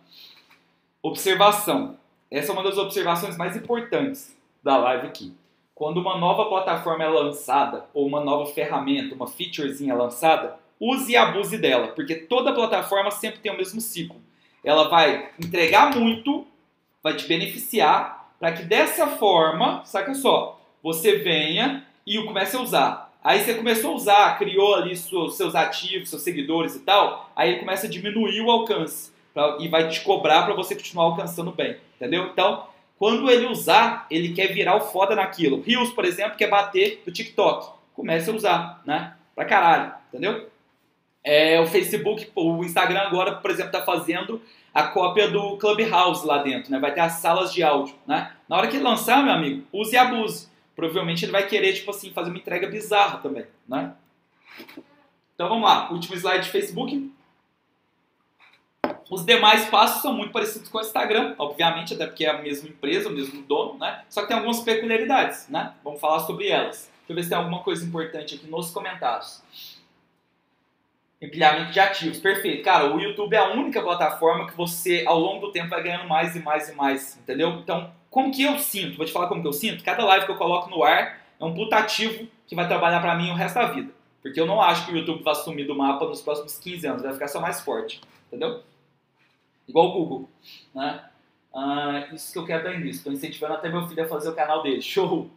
Observação. 1.00 1.96
Essa 2.30 2.50
é 2.50 2.52
uma 2.52 2.64
das 2.64 2.78
observações 2.78 3.36
mais 3.36 3.56
importantes 3.56 4.33
da 4.64 4.76
live 4.78 5.06
aqui. 5.06 5.32
Quando 5.74 5.98
uma 5.98 6.16
nova 6.16 6.46
plataforma 6.46 7.04
é 7.04 7.08
lançada, 7.08 7.84
ou 7.94 8.06
uma 8.06 8.20
nova 8.20 8.46
ferramenta, 8.46 9.14
uma 9.14 9.28
featurezinha 9.28 9.94
lançada, 9.94 10.56
use 10.80 11.12
e 11.12 11.16
abuse 11.16 11.58
dela, 11.58 11.88
porque 11.88 12.14
toda 12.14 12.54
plataforma 12.54 13.10
sempre 13.10 13.40
tem 13.40 13.52
o 13.52 13.56
mesmo 13.56 13.80
ciclo 13.80 14.24
ela 14.64 14.88
vai 14.88 15.28
entregar 15.38 15.94
muito, 15.94 16.46
vai 17.02 17.14
te 17.14 17.26
beneficiar, 17.26 18.32
para 18.40 18.52
que 18.52 18.62
dessa 18.62 19.06
forma, 19.06 19.84
saca 19.84 20.14
só, 20.14 20.60
você 20.82 21.18
venha 21.18 21.86
e 22.06 22.20
comece 22.24 22.56
a 22.56 22.60
usar. 22.60 23.12
Aí 23.22 23.40
você 23.40 23.54
começou 23.54 23.92
a 23.92 23.94
usar, 23.94 24.38
criou 24.38 24.74
ali 24.74 24.96
seus, 24.96 25.54
ativos, 25.54 26.10
seus 26.10 26.22
seguidores 26.22 26.74
e 26.74 26.80
tal, 26.80 27.30
aí 27.36 27.58
começa 27.58 27.86
a 27.86 27.90
diminuir 27.90 28.40
o 28.40 28.50
alcance 28.50 29.12
pra, 29.32 29.58
e 29.60 29.68
vai 29.68 29.88
te 29.88 30.00
cobrar 30.02 30.42
para 30.42 30.54
você 30.54 30.74
continuar 30.74 31.06
alcançando 31.06 31.50
bem, 31.52 31.76
entendeu? 31.96 32.26
Então, 32.26 32.66
quando 32.98 33.30
ele 33.30 33.46
usar, 33.46 34.06
ele 34.10 34.32
quer 34.32 34.48
virar 34.48 34.76
o 34.76 34.80
foda 34.80 35.14
naquilo. 35.14 35.60
Rios, 35.60 35.90
por 35.90 36.04
exemplo, 36.04 36.36
quer 36.36 36.48
bater 36.48 37.02
do 37.04 37.12
TikTok. 37.12 37.72
Comece 37.94 38.30
a 38.30 38.32
usar, 38.32 38.82
né? 38.86 39.14
Pra 39.34 39.44
caralho, 39.44 39.92
entendeu? 40.08 40.48
É, 41.22 41.60
o 41.60 41.66
Facebook, 41.66 42.30
o 42.34 42.62
Instagram 42.64 43.00
agora, 43.00 43.36
por 43.36 43.50
exemplo, 43.50 43.70
está 43.74 43.82
fazendo 43.82 44.40
a 44.72 44.84
cópia 44.84 45.28
do 45.28 45.56
Clubhouse 45.56 46.26
lá 46.26 46.42
dentro, 46.42 46.70
né? 46.70 46.78
Vai 46.78 46.92
ter 46.92 47.00
as 47.00 47.14
salas 47.14 47.52
de 47.52 47.62
áudio, 47.62 47.94
né? 48.06 48.32
Na 48.48 48.56
hora 48.56 48.68
que 48.68 48.78
lançar, 48.78 49.22
meu 49.24 49.32
amigo, 49.32 49.64
use 49.72 49.94
e 49.94 49.98
abuse. 49.98 50.48
Provavelmente 50.76 51.24
ele 51.24 51.32
vai 51.32 51.46
querer, 51.46 51.72
tipo 51.72 51.90
assim, 51.90 52.10
fazer 52.12 52.30
uma 52.30 52.38
entrega 52.38 52.68
bizarra 52.68 53.18
também, 53.18 53.46
né? 53.68 53.92
Então 55.34 55.48
vamos 55.48 55.64
lá, 55.64 55.90
último 55.90 56.16
slide 56.16 56.44
de 56.44 56.50
Facebook. 56.50 57.10
Os 59.14 59.24
demais 59.24 59.66
passos 59.66 60.02
são 60.02 60.12
muito 60.12 60.32
parecidos 60.32 60.68
com 60.68 60.78
o 60.78 60.80
Instagram, 60.80 61.36
obviamente, 61.38 61.94
até 61.94 62.04
porque 62.04 62.24
é 62.24 62.30
a 62.30 62.42
mesma 62.42 62.68
empresa, 62.68 63.08
o 63.08 63.12
mesmo 63.12 63.42
dono, 63.42 63.78
né? 63.78 64.02
Só 64.08 64.22
que 64.22 64.26
tem 64.26 64.36
algumas 64.36 64.58
peculiaridades, 64.58 65.48
né? 65.48 65.72
Vamos 65.84 66.00
falar 66.00 66.18
sobre 66.18 66.48
elas. 66.48 66.90
Deixa 66.98 67.12
eu 67.12 67.14
ver 67.14 67.22
se 67.22 67.28
tem 67.28 67.38
alguma 67.38 67.62
coisa 67.62 67.86
importante 67.86 68.34
aqui 68.34 68.48
nos 68.48 68.72
comentários. 68.72 69.40
Empilhamento 71.22 71.70
de 71.70 71.78
ativos, 71.78 72.18
perfeito. 72.18 72.64
Cara, 72.64 72.92
o 72.92 73.00
YouTube 73.00 73.34
é 73.34 73.38
a 73.38 73.52
única 73.52 73.80
plataforma 73.80 74.48
que 74.48 74.56
você, 74.56 75.04
ao 75.06 75.20
longo 75.20 75.46
do 75.46 75.52
tempo, 75.52 75.68
vai 75.68 75.84
ganhando 75.84 76.08
mais 76.08 76.34
e 76.34 76.40
mais 76.40 76.68
e 76.68 76.74
mais, 76.74 77.16
entendeu? 77.16 77.50
Então, 77.50 77.92
como 78.10 78.32
que 78.32 78.42
eu 78.42 78.58
sinto? 78.58 78.96
Vou 78.96 79.06
te 79.06 79.12
falar 79.12 79.28
como 79.28 79.42
que 79.42 79.46
eu 79.46 79.52
sinto. 79.52 79.84
Cada 79.84 80.04
live 80.04 80.26
que 80.26 80.32
eu 80.32 80.36
coloco 80.36 80.68
no 80.68 80.82
ar 80.82 81.20
é 81.40 81.44
um 81.44 81.54
putativo 81.54 82.26
que 82.48 82.56
vai 82.56 82.66
trabalhar 82.66 82.98
para 82.98 83.14
mim 83.14 83.30
o 83.30 83.34
resto 83.34 83.54
da 83.54 83.66
vida. 83.66 83.92
Porque 84.20 84.40
eu 84.40 84.46
não 84.46 84.60
acho 84.60 84.84
que 84.86 84.92
o 84.92 84.96
YouTube 84.96 85.22
vai 85.22 85.36
sumir 85.36 85.68
do 85.68 85.76
mapa 85.76 86.04
nos 86.04 86.20
próximos 86.20 86.58
15 86.58 86.84
anos, 86.84 87.02
vai 87.02 87.12
ficar 87.12 87.28
só 87.28 87.40
mais 87.40 87.60
forte, 87.60 88.00
entendeu? 88.26 88.60
Igual 89.68 89.88
o 89.88 89.92
Google, 89.92 90.30
né? 90.74 91.04
Ah, 91.54 92.08
isso 92.12 92.32
que 92.32 92.38
eu 92.38 92.44
quero 92.44 92.64
dar 92.64 92.74
início. 92.74 92.98
Estou 92.98 93.12
incentivando 93.12 93.54
até 93.54 93.68
meu 93.68 93.86
filho 93.86 94.04
a 94.04 94.08
fazer 94.08 94.28
o 94.28 94.34
canal 94.34 94.62
dele. 94.62 94.82
Show! 94.82 95.30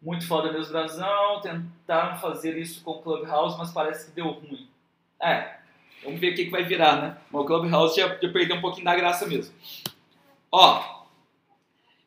Muito 0.00 0.26
foda 0.26 0.52
mesmo, 0.52 0.72
Brasil. 0.72 1.04
Tentaram 1.42 2.18
fazer 2.18 2.58
isso 2.58 2.82
com 2.82 2.92
o 2.92 3.02
Clubhouse, 3.02 3.56
mas 3.58 3.70
parece 3.70 4.06
que 4.06 4.16
deu 4.16 4.28
ruim. 4.30 4.66
É, 5.20 5.58
vamos 6.02 6.18
ver 6.18 6.32
o 6.32 6.34
que, 6.34 6.50
vai 6.50 6.64
virar, 6.64 7.00
né? 7.00 7.16
O 7.30 7.44
Clubhouse 7.44 7.94
já, 7.94 8.08
já 8.08 8.32
perdeu 8.32 8.56
um 8.56 8.60
pouquinho 8.60 8.86
da 8.86 8.96
graça 8.96 9.26
mesmo. 9.26 9.54
Ó, 10.50 11.04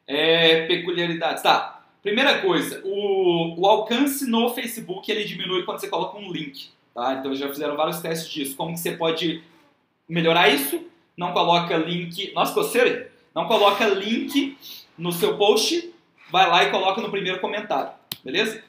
é, 0.05 0.67
peculiaridades. 0.67 1.41
Tá, 1.41 1.85
primeira 2.01 2.41
coisa, 2.41 2.81
o, 2.83 3.61
o 3.61 3.65
alcance 3.65 4.29
no 4.29 4.49
Facebook 4.53 5.09
ele 5.09 5.23
diminui 5.23 5.63
quando 5.63 5.79
você 5.79 5.87
coloca 5.87 6.17
um 6.17 6.31
link. 6.31 6.69
Tá? 6.93 7.13
Então 7.13 7.33
já 7.35 7.47
fizeram 7.47 7.77
vários 7.77 8.01
testes 8.01 8.29
disso. 8.29 8.57
Como 8.57 8.73
que 8.73 8.79
você 8.79 8.91
pode 8.91 9.41
melhorar 10.07 10.49
isso? 10.49 10.83
Não 11.17 11.31
coloca 11.33 11.77
link. 11.77 12.33
Nossa, 12.33 12.53
coceira! 12.53 13.11
Não 13.33 13.47
coloca 13.47 13.85
link 13.87 14.57
no 14.97 15.11
seu 15.11 15.37
post, 15.37 15.93
vai 16.31 16.49
lá 16.49 16.63
e 16.63 16.71
coloca 16.71 17.01
no 17.01 17.11
primeiro 17.11 17.39
comentário. 17.39 17.91
Beleza? 18.23 18.63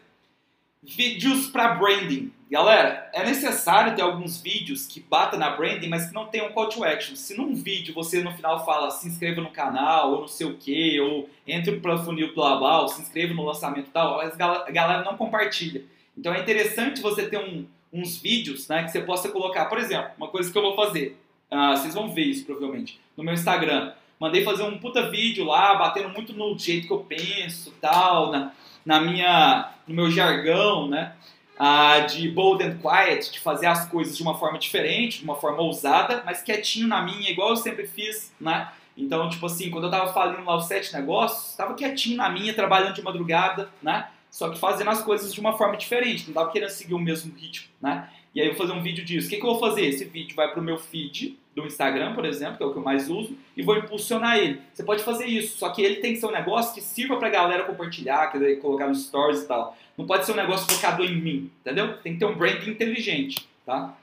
Vídeos 0.82 1.48
para 1.48 1.74
branding. 1.74 2.32
Galera, 2.50 3.10
é 3.12 3.24
necessário 3.24 3.96
ter 3.96 4.02
alguns 4.02 4.40
vídeos 4.40 4.86
que 4.86 5.00
batam 5.00 5.38
na 5.38 5.50
branding, 5.50 5.88
mas 5.88 6.06
que 6.06 6.14
não 6.14 6.26
tenham 6.26 6.52
call 6.52 6.68
to 6.68 6.84
action. 6.84 7.16
Se 7.16 7.36
num 7.36 7.54
vídeo 7.54 7.94
você 7.94 8.22
no 8.22 8.32
final 8.32 8.64
fala 8.64 8.90
se 8.90 9.08
inscreva 9.08 9.40
no 9.40 9.50
canal, 9.50 10.12
ou 10.12 10.20
não 10.22 10.28
sei 10.28 10.46
o 10.46 10.56
que, 10.56 11.00
ou 11.00 11.28
entre 11.46 11.80
para 11.80 11.98
funil 11.98 12.34
blá 12.34 12.56
blá, 12.56 12.82
ou 12.82 12.88
se 12.88 13.02
inscreva 13.02 13.34
no 13.34 13.44
lançamento 13.44 13.90
tal, 13.90 14.20
a 14.20 14.28
galera 14.28 15.02
não 15.02 15.16
compartilha. 15.16 15.84
Então 16.16 16.32
é 16.32 16.40
interessante 16.40 17.00
você 17.00 17.28
ter 17.28 17.38
um, 17.38 17.66
uns 17.92 18.16
vídeos 18.16 18.68
né, 18.68 18.84
que 18.84 18.90
você 18.90 19.00
possa 19.00 19.28
colocar. 19.28 19.66
Por 19.66 19.78
exemplo, 19.78 20.12
uma 20.16 20.28
coisa 20.28 20.50
que 20.50 20.56
eu 20.56 20.62
vou 20.62 20.76
fazer, 20.76 21.16
uh, 21.50 21.76
vocês 21.76 21.94
vão 21.94 22.12
ver 22.12 22.24
isso 22.24 22.44
provavelmente, 22.44 23.00
no 23.16 23.24
meu 23.24 23.34
Instagram. 23.34 23.92
Mandei 24.18 24.42
fazer 24.42 24.62
um 24.62 24.78
puta 24.78 25.10
vídeo 25.10 25.44
lá, 25.44 25.74
batendo 25.74 26.08
muito 26.08 26.32
no 26.32 26.58
jeito 26.58 26.86
que 26.86 26.92
eu 26.92 27.00
penso 27.00 27.72
tal, 27.80 28.32
na, 28.32 28.52
na 28.84 29.00
minha, 29.00 29.72
no 29.86 29.94
meu 29.94 30.10
jargão, 30.10 30.88
né? 30.88 31.14
ah, 31.58 32.00
de 32.00 32.28
bold 32.28 32.62
and 32.62 32.78
quiet, 32.78 33.32
de 33.32 33.40
fazer 33.40 33.66
as 33.66 33.88
coisas 33.88 34.16
de 34.16 34.22
uma 34.22 34.38
forma 34.38 34.58
diferente, 34.58 35.18
de 35.18 35.24
uma 35.24 35.36
forma 35.36 35.62
ousada, 35.62 36.22
mas 36.24 36.42
quietinho 36.42 36.86
na 36.86 37.02
minha, 37.02 37.30
igual 37.30 37.50
eu 37.50 37.56
sempre 37.56 37.86
fiz, 37.86 38.32
né? 38.40 38.70
Então, 38.96 39.28
tipo 39.28 39.44
assim, 39.46 39.70
quando 39.70 39.84
eu 39.84 39.90
tava 39.90 40.12
fazendo 40.12 40.44
lá 40.44 40.56
os 40.56 40.66
sete 40.66 40.92
negócios, 40.94 41.54
tava 41.56 41.74
quietinho 41.74 42.16
na 42.16 42.28
minha, 42.28 42.54
trabalhando 42.54 42.94
de 42.94 43.02
madrugada, 43.02 43.70
né? 43.82 44.08
Só 44.30 44.50
que 44.50 44.58
fazendo 44.58 44.90
as 44.90 45.02
coisas 45.02 45.32
de 45.32 45.40
uma 45.40 45.56
forma 45.56 45.76
diferente, 45.76 46.26
não 46.26 46.34
tava 46.34 46.50
querendo 46.50 46.70
seguir 46.70 46.94
o 46.94 46.98
mesmo 46.98 47.34
ritmo, 47.34 47.68
né? 47.80 48.08
E 48.36 48.40
aí 48.42 48.48
eu 48.48 48.54
vou 48.54 48.66
fazer 48.66 48.78
um 48.78 48.82
vídeo 48.82 49.02
disso. 49.02 49.28
O 49.28 49.30
que, 49.30 49.36
que 49.36 49.42
eu 49.42 49.48
vou 49.48 49.58
fazer? 49.58 49.86
Esse 49.86 50.04
vídeo 50.04 50.36
vai 50.36 50.52
pro 50.52 50.60
meu 50.60 50.76
feed 50.76 51.38
do 51.54 51.66
Instagram, 51.66 52.14
por 52.14 52.26
exemplo, 52.26 52.58
que 52.58 52.62
é 52.62 52.66
o 52.66 52.70
que 52.70 52.76
eu 52.76 52.82
mais 52.82 53.08
uso, 53.08 53.34
e 53.56 53.62
vou 53.62 53.78
impulsionar 53.78 54.36
ele. 54.36 54.60
Você 54.74 54.82
pode 54.84 55.02
fazer 55.02 55.24
isso, 55.24 55.56
só 55.56 55.70
que 55.70 55.80
ele 55.80 55.96
tem 56.02 56.12
que 56.12 56.20
ser 56.20 56.26
um 56.26 56.30
negócio 56.30 56.74
que 56.74 56.82
sirva 56.82 57.16
pra 57.16 57.30
galera 57.30 57.64
compartilhar, 57.64 58.30
quer 58.30 58.56
colocar 58.56 58.88
nos 58.88 59.06
stories 59.06 59.40
e 59.40 59.48
tal. 59.48 59.74
Não 59.96 60.06
pode 60.06 60.26
ser 60.26 60.32
um 60.32 60.36
negócio 60.36 60.70
focado 60.70 61.02
em 61.02 61.16
mim, 61.16 61.50
entendeu? 61.62 61.96
Tem 62.02 62.12
que 62.12 62.18
ter 62.18 62.26
um 62.26 62.36
branding 62.36 62.72
inteligente, 62.72 63.48
tá? 63.64 63.96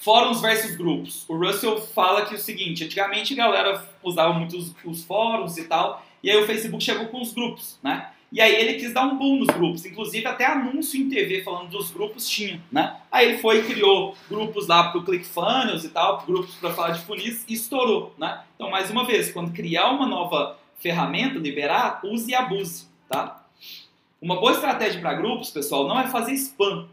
Fóruns 0.00 0.40
versus 0.40 0.74
grupos. 0.74 1.24
O 1.28 1.36
Russell 1.36 1.80
fala 1.80 2.26
que 2.26 2.34
é 2.34 2.36
o 2.36 2.40
seguinte, 2.40 2.82
antigamente 2.82 3.34
a 3.34 3.36
galera 3.36 3.88
usava 4.02 4.32
muito 4.32 4.56
os, 4.56 4.74
os 4.84 5.04
fóruns 5.04 5.56
e 5.56 5.68
tal, 5.68 6.04
e 6.20 6.28
aí 6.32 6.36
o 6.36 6.46
Facebook 6.48 6.82
chegou 6.82 7.06
com 7.06 7.22
os 7.22 7.32
grupos, 7.32 7.78
né? 7.80 8.10
E 8.32 8.40
aí 8.40 8.54
ele 8.54 8.74
quis 8.74 8.92
dar 8.92 9.06
um 9.06 9.18
boom 9.18 9.38
nos 9.38 9.48
grupos, 9.48 9.84
inclusive 9.84 10.24
até 10.24 10.46
anúncio 10.46 11.00
em 11.00 11.08
TV 11.08 11.42
falando 11.42 11.70
dos 11.70 11.90
grupos 11.90 12.28
tinha, 12.28 12.60
né? 12.70 12.96
Aí 13.10 13.28
ele 13.28 13.38
foi 13.38 13.58
e 13.58 13.64
criou 13.64 14.16
grupos 14.28 14.68
lá 14.68 14.90
pro 14.90 15.02
ClickFunnels 15.02 15.84
e 15.84 15.88
tal, 15.88 16.24
grupos 16.24 16.54
para 16.54 16.72
falar 16.72 16.90
de 16.90 17.00
funis 17.00 17.44
e 17.48 17.54
estourou, 17.54 18.14
né? 18.16 18.42
Então, 18.54 18.70
mais 18.70 18.88
uma 18.88 19.04
vez, 19.04 19.32
quando 19.32 19.52
criar 19.52 19.90
uma 19.90 20.06
nova 20.06 20.56
ferramenta, 20.78 21.38
liberar, 21.40 22.00
use 22.04 22.30
e 22.30 22.34
abuse, 22.34 22.86
tá? 23.08 23.44
Uma 24.22 24.38
boa 24.38 24.52
estratégia 24.52 25.00
para 25.00 25.14
grupos, 25.14 25.50
pessoal, 25.50 25.88
não 25.88 25.98
é 25.98 26.06
fazer 26.06 26.32
spam, 26.34 26.86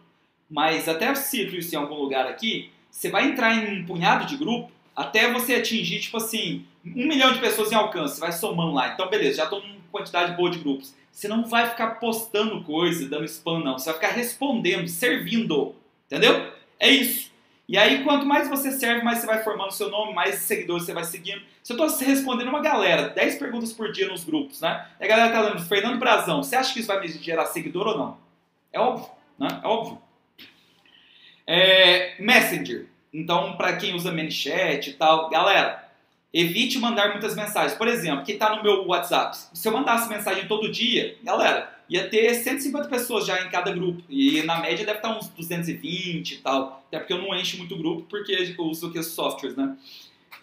mas 0.49 0.89
até 0.89 1.13
cito 1.13 1.55
isso 1.55 1.75
em 1.75 1.77
algum 1.77 1.95
lugar 1.95 2.25
aqui, 2.25 2.71
você 2.89 3.11
vai 3.11 3.27
entrar 3.27 3.53
em 3.53 3.81
um 3.81 3.85
punhado 3.85 4.25
de 4.25 4.37
grupo 4.37 4.71
até 4.95 5.31
você 5.31 5.55
atingir, 5.55 5.99
tipo 5.99 6.17
assim, 6.17 6.65
um 6.83 7.07
milhão 7.07 7.31
de 7.31 7.39
pessoas 7.39 7.71
em 7.71 7.75
alcance, 7.75 8.19
vai 8.19 8.31
somando 8.31 8.73
lá. 8.73 8.93
Então, 8.93 9.07
beleza, 9.07 9.37
já 9.37 9.43
estou 9.43 9.61
quantidade 9.97 10.35
boa 10.35 10.49
de 10.49 10.59
grupos. 10.59 10.95
Você 11.11 11.27
não 11.27 11.45
vai 11.45 11.69
ficar 11.69 11.99
postando 11.99 12.63
coisa, 12.63 13.09
dando 13.09 13.25
spam, 13.25 13.59
não. 13.59 13.77
Você 13.77 13.91
vai 13.91 13.99
ficar 13.99 14.13
respondendo, 14.13 14.87
servindo. 14.87 15.75
Entendeu? 16.05 16.51
É 16.79 16.89
isso. 16.89 17.31
E 17.67 17.77
aí, 17.77 18.03
quanto 18.03 18.25
mais 18.25 18.47
você 18.47 18.71
serve, 18.71 19.03
mais 19.03 19.19
você 19.19 19.25
vai 19.25 19.43
formando 19.43 19.71
seu 19.71 19.89
nome, 19.89 20.13
mais 20.13 20.35
seguidores 20.35 20.85
você 20.85 20.93
vai 20.93 21.03
seguindo. 21.03 21.41
Se 21.61 21.73
eu 21.73 21.85
estou 21.85 22.07
respondendo 22.07 22.47
uma 22.47 22.61
galera, 22.61 23.09
10 23.09 23.39
perguntas 23.39 23.73
por 23.73 23.91
dia 23.91 24.07
nos 24.07 24.23
grupos, 24.23 24.61
né? 24.61 24.87
E 25.01 25.03
a 25.03 25.07
galera 25.07 25.33
tá 25.33 25.41
dando 25.41 25.61
Fernando 25.65 25.99
Brazão, 25.99 26.41
você 26.41 26.55
acha 26.55 26.71
que 26.71 26.79
isso 26.79 26.87
vai 26.87 27.01
me 27.01 27.07
gerar 27.09 27.45
seguidor 27.47 27.87
ou 27.87 27.97
não? 27.97 28.17
É 28.71 28.79
óbvio, 28.79 29.09
né? 29.37 29.59
É 29.61 29.67
óbvio. 29.67 30.01
É, 31.45 32.15
Messenger. 32.21 32.87
Então, 33.13 33.57
para 33.57 33.75
quem 33.75 33.95
usa 33.95 34.11
ManyChat 34.11 34.89
e 34.89 34.93
tal, 34.93 35.29
galera, 35.29 35.86
evite 36.39 36.77
mandar 36.77 37.11
muitas 37.11 37.35
mensagens. 37.35 37.77
Por 37.77 37.87
exemplo, 37.87 38.23
quem 38.23 38.35
está 38.35 38.55
no 38.55 38.61
meu 38.61 38.85
WhatsApp, 38.85 39.35
se 39.53 39.67
eu 39.67 39.71
mandasse 39.71 40.07
mensagem 40.07 40.47
todo 40.47 40.71
dia, 40.71 41.17
galera, 41.23 41.75
ia 41.89 42.07
ter 42.07 42.33
150 42.35 42.87
pessoas 42.87 43.25
já 43.25 43.43
em 43.43 43.49
cada 43.49 43.71
grupo. 43.71 44.03
E 44.07 44.43
na 44.43 44.59
média 44.59 44.85
deve 44.85 44.99
estar 44.99 45.17
uns 45.17 45.29
220 45.29 46.31
e 46.31 46.37
tal. 46.37 46.83
Até 46.87 46.99
porque 46.99 47.13
eu 47.13 47.17
não 47.17 47.33
encho 47.35 47.57
muito 47.57 47.75
grupo, 47.75 48.03
porque 48.03 48.53
eu 48.57 48.65
uso 48.65 48.87
aqueles 48.87 49.07
softwares, 49.07 49.57
né? 49.57 49.75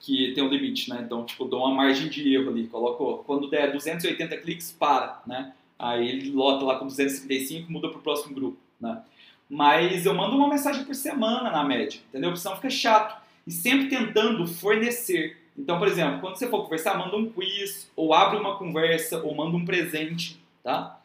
Que 0.00 0.32
tem 0.34 0.42
um 0.42 0.48
limite, 0.48 0.90
né? 0.90 1.00
Então, 1.04 1.24
tipo, 1.24 1.44
dou 1.44 1.60
uma 1.60 1.74
margem 1.74 2.08
de 2.08 2.34
erro 2.34 2.50
ali. 2.50 2.66
Coloco, 2.66 3.22
quando 3.24 3.48
der 3.48 3.72
280 3.72 4.36
cliques, 4.38 4.72
para, 4.72 5.22
né? 5.26 5.52
Aí 5.78 6.08
ele 6.08 6.30
lota 6.30 6.64
lá 6.64 6.76
com 6.76 6.86
255 6.86 7.70
muda 7.70 7.88
para 7.88 7.98
o 7.98 8.02
próximo 8.02 8.34
grupo, 8.34 8.58
né? 8.80 9.02
Mas 9.48 10.06
eu 10.06 10.14
mando 10.14 10.36
uma 10.36 10.48
mensagem 10.48 10.84
por 10.84 10.94
semana 10.94 11.50
na 11.50 11.62
média, 11.62 12.00
entendeu? 12.08 12.30
Porque 12.30 12.42
senão 12.42 12.56
fica 12.56 12.70
chato. 12.70 13.22
E 13.46 13.52
sempre 13.52 13.88
tentando 13.88 14.46
fornecer. 14.46 15.43
Então, 15.56 15.78
por 15.78 15.86
exemplo, 15.86 16.20
quando 16.20 16.36
você 16.36 16.48
for 16.48 16.62
conversar, 16.62 16.98
manda 16.98 17.16
um 17.16 17.30
quiz, 17.30 17.90
ou 17.94 18.12
abre 18.12 18.38
uma 18.38 18.56
conversa, 18.56 19.22
ou 19.22 19.34
manda 19.34 19.56
um 19.56 19.64
presente, 19.64 20.40
tá? 20.62 21.00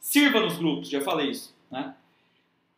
Sirva 0.00 0.40
nos 0.40 0.56
grupos, 0.56 0.88
já 0.88 1.00
falei 1.00 1.30
isso, 1.30 1.54
né? 1.70 1.94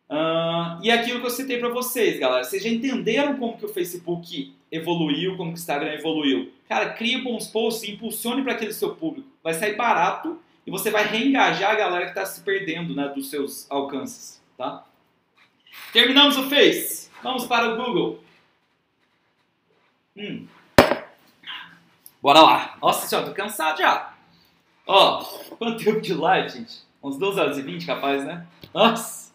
Uh, 0.09 0.83
e 0.83 0.89
aquilo 0.89 1.19
que 1.19 1.27
eu 1.27 1.29
citei 1.29 1.59
para 1.59 1.69
vocês, 1.69 2.19
galera. 2.19 2.43
Vocês 2.43 2.63
já 2.63 2.69
entenderam 2.69 3.37
como 3.37 3.57
que 3.57 3.65
o 3.65 3.69
Facebook 3.69 4.53
evoluiu, 4.71 5.37
como 5.37 5.51
que 5.51 5.59
o 5.59 5.61
Instagram 5.61 5.93
evoluiu? 5.93 6.51
Cara, 6.67 6.93
crie 6.93 7.21
bons 7.21 7.47
posts 7.47 7.87
e 7.87 7.91
impulsione 7.91 8.41
para 8.41 8.53
aquele 8.53 8.73
seu 8.73 8.95
público. 8.95 9.29
Vai 9.43 9.53
sair 9.53 9.75
barato 9.75 10.39
e 10.65 10.71
você 10.71 10.89
vai 10.89 11.05
reengajar 11.05 11.71
a 11.71 11.75
galera 11.75 12.05
que 12.05 12.11
está 12.11 12.25
se 12.25 12.41
perdendo 12.41 12.95
né, 12.95 13.07
dos 13.09 13.29
seus 13.29 13.69
alcances. 13.69 14.41
Tá? 14.57 14.83
Terminamos 15.93 16.37
o 16.37 16.49
Face. 16.49 17.09
Vamos 17.21 17.45
para 17.45 17.73
o 17.73 17.77
Google. 17.77 18.23
Hum. 20.17 20.47
Bora 22.21 22.41
lá. 22.41 22.77
Nossa 22.81 23.07
senhora, 23.07 23.27
tô 23.27 23.33
cansado 23.33 23.77
já. 23.77 24.13
Ó, 24.85 25.23
quanto 25.57 25.83
tempo 25.83 26.01
de 26.01 26.13
live, 26.13 26.49
gente? 26.49 26.79
Uns 27.01 27.17
12 27.17 27.39
horas 27.39 27.57
e 27.57 27.61
20, 27.61 27.85
capaz, 27.85 28.25
né? 28.25 28.45
Nossa. 28.73 29.31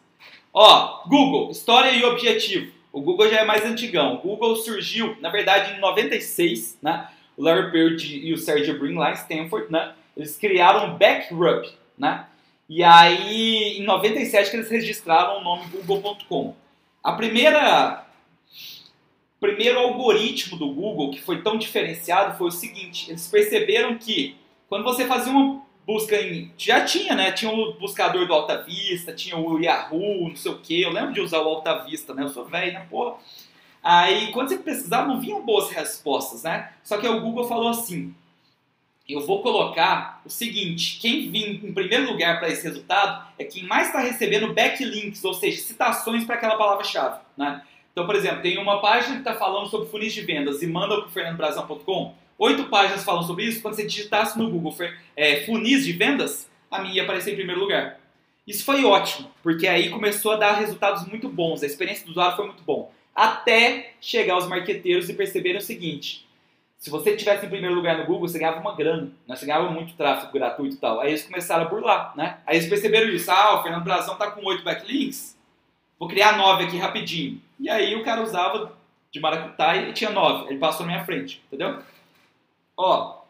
Ó, 0.53 1.03
Google, 1.09 1.51
história 1.51 1.91
e 1.93 2.05
objetivo. 2.05 2.73
O 2.93 3.01
Google 3.01 3.31
já 3.31 3.41
é 3.41 3.45
mais 3.45 3.65
antigão. 3.65 4.15
O 4.15 4.19
Google 4.19 4.55
surgiu, 4.57 5.17
na 5.21 5.31
verdade, 5.31 5.73
em 5.73 5.81
96, 5.81 6.79
né? 6.83 7.09
O 7.37 7.43
Larry 7.43 7.73
Page 7.73 8.19
e 8.19 8.33
o 8.33 8.39
Sergey 8.39 8.79
Brin 8.79 8.97
lá 8.97 9.11
em 9.11 9.15
Stanford, 9.15 9.73
né? 9.73 9.95
Eles 10.17 10.37
criaram 10.37 10.91
o 10.91 10.99
Backrub, 10.99 11.67
né? 11.99 12.27
E 12.69 12.85
aí, 12.85 13.79
em 13.79 13.83
97 13.85 14.51
que 14.51 14.57
eles 14.57 14.71
registraram 14.71 15.39
o 15.39 15.43
nome 15.43 15.65
google.com. 15.67 16.55
A 17.03 17.13
primeira 17.13 18.04
primeiro 19.41 19.79
algoritmo 19.79 20.57
do 20.57 20.69
Google 20.73 21.11
que 21.11 21.21
foi 21.21 21.43
tão 21.43 21.59
diferenciado 21.59 22.37
foi 22.39 22.49
o 22.49 22.53
seguinte, 22.53 23.11
eles 23.11 23.29
perceberam 23.29 23.97
que 23.99 24.37
quando 24.69 24.85
você 24.85 25.07
fazia 25.07 25.33
uma 25.33 25.63
busca 25.87 26.17
em 26.17 26.51
já 26.57 26.85
tinha, 26.85 27.15
né? 27.15 27.33
Tinha 27.33 27.53
o 27.53 27.75
buscador 27.75 28.27
do 28.27 28.33
Alta 28.33 28.63
Vista, 28.63 29.13
tinha 29.13 29.37
o 29.37 29.59
Yahoo, 29.59 30.29
não 30.29 30.37
sei 30.37 30.53
o 30.53 30.59
que. 30.59 30.83
Eu 30.83 30.91
lembro 30.91 31.13
de 31.13 31.21
usar 31.21 31.41
o 31.41 31.49
Alta 31.49 31.85
Vista, 31.85 32.15
né? 32.15 32.23
Eu 32.23 32.29
sou 32.29 32.45
velho, 32.45 32.73
né, 32.73 32.87
porra. 32.91 33.17
Aí, 33.83 34.33
quando 34.33 34.49
você 34.49 34.57
pesquisava, 34.59 35.07
não 35.07 35.21
vinham 35.21 35.45
boas 35.45 35.71
respostas, 35.71 36.43
né? 36.43 36.73
Só 36.83 36.97
que 36.97 37.07
o 37.07 37.21
Google 37.21 37.47
falou 37.47 37.69
assim: 37.69 38.15
eu 39.07 39.21
vou 39.27 39.43
colocar 39.43 40.23
o 40.25 40.31
seguinte: 40.31 40.99
quem 40.99 41.31
vir 41.31 41.65
em 41.65 41.73
primeiro 41.73 42.11
lugar 42.11 42.39
para 42.39 42.49
esse 42.49 42.65
resultado 42.65 43.27
é 43.39 43.45
quem 43.45 43.65
mais 43.65 43.89
está 43.89 44.01
recebendo 44.01 44.55
backlinks, 44.55 45.23
ou 45.25 45.35
seja, 45.35 45.61
citações 45.61 46.25
para 46.25 46.37
aquela 46.37 46.57
palavra-chave. 46.57 47.21
Né? 47.37 47.63
Então, 47.95 48.07
por 48.07 48.17
exemplo, 48.17 48.43
tem 48.43 48.59
uma 48.59 48.81
página 48.81 49.15
que 49.15 49.21
está 49.21 49.37
falando 49.37 49.69
sobre 49.69 49.89
funis 49.89 50.13
de 50.13 50.21
vendas 50.21 50.61
e 50.63 50.67
manda 50.67 50.97
para 50.97 51.07
o 51.07 51.11
fernandobrazão.com. 51.11 52.13
Oito 52.37 52.65
páginas 52.65 53.05
falam 53.05 53.23
sobre 53.23 53.45
isso. 53.45 53.63
Quando 53.63 53.77
você 53.77 53.87
digitasse 53.87 54.37
no 54.37 54.51
Google 54.51 54.75
é, 55.17 55.43
funis 55.47 55.85
de 55.85 55.93
vendas, 55.93 56.51
a 56.69 56.81
minha 56.81 56.95
ia 56.95 57.05
aparecer 57.05 57.33
em 57.33 57.37
primeiro 57.37 57.61
lugar. 57.61 58.01
Isso 58.45 58.65
foi 58.65 58.85
ótimo, 58.85 59.31
porque 59.45 59.69
aí 59.69 59.91
começou 59.91 60.33
a 60.33 60.37
dar 60.37 60.55
resultados 60.55 61.07
muito 61.07 61.29
bons. 61.29 61.63
A 61.63 61.67
experiência 61.67 62.05
do 62.05 62.11
usuário 62.11 62.35
foi 62.35 62.47
muito 62.47 62.65
bom. 62.65 62.93
Até 63.15 63.93
chegar 64.01 64.39
os 64.39 64.49
marqueteiros 64.49 65.09
e 65.09 65.15
perceberem 65.15 65.59
o 65.59 65.63
seguinte: 65.63 66.27
se 66.77 66.91
você 66.91 67.17
tivesse 67.17 67.47
em 67.47 67.49
primeiro 67.49 67.77
lugar 67.77 67.97
no 67.97 68.07
Google, 68.07 68.27
você 68.27 68.41
ganhava 68.41 68.59
uma 68.59 68.75
grana, 68.75 69.13
né? 69.27 69.37
Você 69.37 69.47
ganhava 69.47 69.71
muito 69.71 69.95
tráfego 69.95 70.33
gratuito 70.33 70.75
e 70.75 70.79
tal. 70.79 71.01
Aí 71.01 71.11
eles 71.11 71.23
começaram 71.23 71.65
a 71.65 71.69
burlar, 71.69 72.13
né? 72.17 72.41
Aí 72.45 72.57
eles 72.57 72.69
perceberam 72.69 73.09
isso. 73.09 73.31
Ah, 73.31 73.61
o 73.61 73.63
Fernando 73.63 73.85
Brazão 73.85 74.17
tá 74.17 74.33
com 74.33 74.45
oito 74.45 74.65
backlinks, 74.65 75.34
vou 76.05 76.09
criar 76.09 76.37
nove 76.37 76.65
aqui 76.65 76.79
rapidinho. 76.79 77.41
E 77.59 77.69
aí 77.69 77.95
o 77.95 78.05
cara 78.05 78.23
usava 78.23 78.73
de 79.11 79.21
maracutaia 79.21 79.89
e 79.89 79.93
tinha 79.93 80.11
nove. 80.11 80.51
Ele 80.51 80.59
passou 80.59 80.87
na 80.87 80.93
minha 80.93 81.05
frente, 81.05 81.43
entendeu? 81.47 81.79
Ó, 82.77 83.23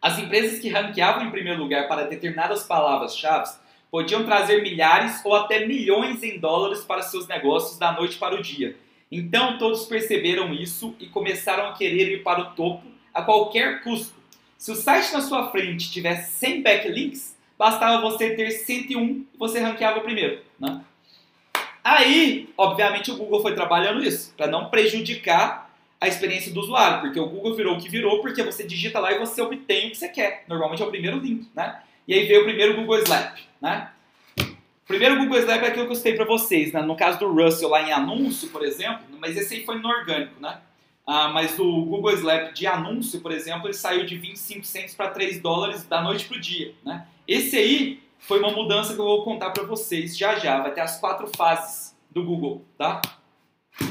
as 0.00 0.18
empresas 0.18 0.60
que 0.60 0.68
ranqueavam 0.68 1.24
em 1.24 1.30
primeiro 1.30 1.60
lugar 1.60 1.88
para 1.88 2.06
determinadas 2.06 2.64
palavras-chave 2.64 3.56
podiam 3.90 4.24
trazer 4.24 4.62
milhares 4.62 5.24
ou 5.24 5.34
até 5.34 5.66
milhões 5.66 6.22
em 6.22 6.38
dólares 6.38 6.84
para 6.84 7.02
seus 7.02 7.28
negócios 7.28 7.78
da 7.78 7.92
noite 7.92 8.16
para 8.16 8.34
o 8.34 8.42
dia 8.42 8.76
então 9.16 9.58
todos 9.58 9.86
perceberam 9.86 10.52
isso 10.52 10.92
e 10.98 11.06
começaram 11.06 11.68
a 11.68 11.72
querer 11.72 12.10
ir 12.10 12.22
para 12.24 12.40
o 12.40 12.50
topo 12.56 12.82
a 13.12 13.22
qualquer 13.22 13.80
custo. 13.80 14.12
Se 14.58 14.72
o 14.72 14.74
site 14.74 15.12
na 15.12 15.20
sua 15.20 15.52
frente 15.52 15.92
tivesse 15.92 16.32
100 16.32 16.62
backlinks, 16.62 17.36
bastava 17.56 18.02
você 18.02 18.34
ter 18.34 18.50
101 18.50 19.00
e 19.02 19.26
você 19.38 19.60
ranqueava 19.60 20.00
primeiro. 20.00 20.42
Né? 20.58 20.80
Aí, 21.84 22.48
obviamente, 22.56 23.10
o 23.10 23.16
Google 23.16 23.42
foi 23.42 23.54
trabalhando 23.54 24.02
isso, 24.02 24.32
para 24.34 24.46
não 24.46 24.70
prejudicar 24.70 25.70
a 26.00 26.08
experiência 26.08 26.50
do 26.50 26.60
usuário, 26.60 27.02
porque 27.02 27.20
o 27.20 27.28
Google 27.28 27.54
virou 27.54 27.76
o 27.76 27.80
que 27.80 27.90
virou, 27.90 28.22
porque 28.22 28.42
você 28.42 28.64
digita 28.64 28.98
lá 28.98 29.12
e 29.12 29.18
você 29.18 29.42
obtém 29.42 29.88
o 29.88 29.90
que 29.90 29.96
você 29.96 30.08
quer. 30.08 30.44
Normalmente 30.48 30.82
é 30.82 30.86
o 30.86 30.90
primeiro 30.90 31.18
link, 31.18 31.46
né? 31.54 31.82
E 32.08 32.14
aí 32.14 32.26
veio 32.26 32.40
o 32.40 32.44
primeiro 32.44 32.74
Google 32.74 32.98
Slap, 33.00 33.38
né? 33.60 33.90
Primeiro, 34.86 35.14
o 35.14 35.18
Google 35.18 35.38
Slap 35.38 35.62
é 35.62 35.68
aquilo 35.68 35.86
que 35.86 35.92
eu 35.92 35.96
citei 35.96 36.14
para 36.14 36.26
vocês, 36.26 36.72
né? 36.72 36.82
No 36.82 36.96
caso 36.96 37.18
do 37.18 37.32
Russell 37.32 37.68
lá 37.70 37.82
em 37.82 37.92
anúncio, 37.92 38.48
por 38.48 38.64
exemplo, 38.64 39.04
mas 39.18 39.36
esse 39.36 39.54
aí 39.54 39.64
foi 39.64 39.78
no 39.78 39.88
orgânico, 39.88 40.40
né? 40.40 40.58
Ah, 41.06 41.28
mas 41.28 41.58
o 41.58 41.82
Google 41.82 42.12
Slap 42.12 42.52
de 42.52 42.66
anúncio, 42.66 43.20
por 43.20 43.32
exemplo, 43.32 43.66
ele 43.66 43.74
saiu 43.74 44.06
de 44.06 44.16
25 44.16 44.64
centos 44.64 44.94
para 44.94 45.10
3 45.10 45.40
dólares 45.40 45.84
da 45.84 46.02
noite 46.02 46.26
para 46.26 46.36
o 46.36 46.40
dia, 46.40 46.74
né? 46.82 47.06
Esse 47.26 47.56
aí 47.56 48.02
foi 48.26 48.38
uma 48.38 48.50
mudança 48.50 48.94
que 48.94 49.00
eu 49.00 49.04
vou 49.04 49.22
contar 49.22 49.50
para 49.50 49.64
vocês 49.64 50.16
já 50.16 50.38
já. 50.38 50.60
Vai 50.60 50.72
ter 50.72 50.80
as 50.80 50.98
quatro 50.98 51.28
fases 51.36 51.94
do 52.10 52.24
Google, 52.24 52.64
tá? 52.76 53.00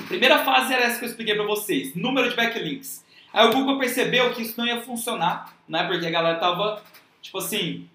Primeira 0.07 0.43
fase 0.43 0.73
era 0.73 0.85
essa 0.85 0.97
que 0.97 1.05
eu 1.05 1.09
expliquei 1.09 1.35
para 1.35 1.45
vocês, 1.45 1.95
número 1.95 2.29
de 2.29 2.35
backlinks. 2.35 3.03
Aí 3.31 3.47
o 3.47 3.53
Google 3.53 3.79
percebeu 3.79 4.33
que 4.33 4.41
isso 4.41 4.55
não 4.57 4.65
ia 4.65 4.81
funcionar, 4.81 5.53
né? 5.67 5.83
Porque 5.85 6.05
a 6.05 6.11
galera 6.11 6.39
tava, 6.39 6.81
tipo 7.21 7.37
assim, 7.37 7.87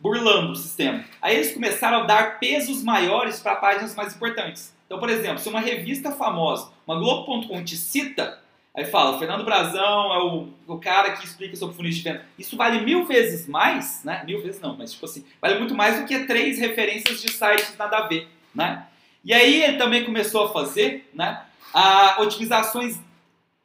burlando 0.00 0.52
o 0.52 0.56
sistema. 0.56 1.04
Aí 1.20 1.36
eles 1.36 1.52
começaram 1.52 1.98
a 1.98 2.04
dar 2.04 2.38
pesos 2.38 2.82
maiores 2.82 3.40
para 3.40 3.56
páginas 3.56 3.94
mais 3.94 4.14
importantes. 4.14 4.74
Então, 4.86 4.98
por 4.98 5.08
exemplo, 5.08 5.38
se 5.38 5.48
uma 5.48 5.60
revista 5.60 6.12
famosa, 6.12 6.70
uma 6.86 6.96
Globo.com 6.98 7.62
te 7.64 7.76
cita, 7.76 8.42
aí 8.76 8.84
fala, 8.84 9.18
Fernando 9.18 9.44
Brazão 9.44 10.12
é 10.12 10.18
o, 10.22 10.48
o 10.66 10.78
cara 10.78 11.12
que 11.12 11.24
explica 11.24 11.56
sobre 11.56 11.74
funis 11.74 11.96
de 11.96 12.02
venda. 12.02 12.26
Isso 12.38 12.56
vale 12.56 12.80
mil 12.84 13.06
vezes 13.06 13.48
mais, 13.48 14.04
né? 14.04 14.22
Mil 14.26 14.42
vezes 14.42 14.60
não, 14.60 14.76
mas 14.76 14.92
tipo 14.92 15.06
assim, 15.06 15.24
vale 15.40 15.58
muito 15.58 15.74
mais 15.74 15.98
do 15.98 16.06
que 16.06 16.26
três 16.26 16.58
referências 16.58 17.22
de 17.22 17.32
sites 17.32 17.74
nada 17.78 17.96
a 17.96 18.06
ver, 18.06 18.28
né? 18.54 18.86
E 19.24 19.32
aí 19.32 19.62
ele 19.62 19.78
também 19.78 20.04
começou 20.04 20.44
a 20.44 20.52
fazer, 20.52 21.08
né? 21.14 21.42
A 21.72 22.20
otimizações, 22.20 22.98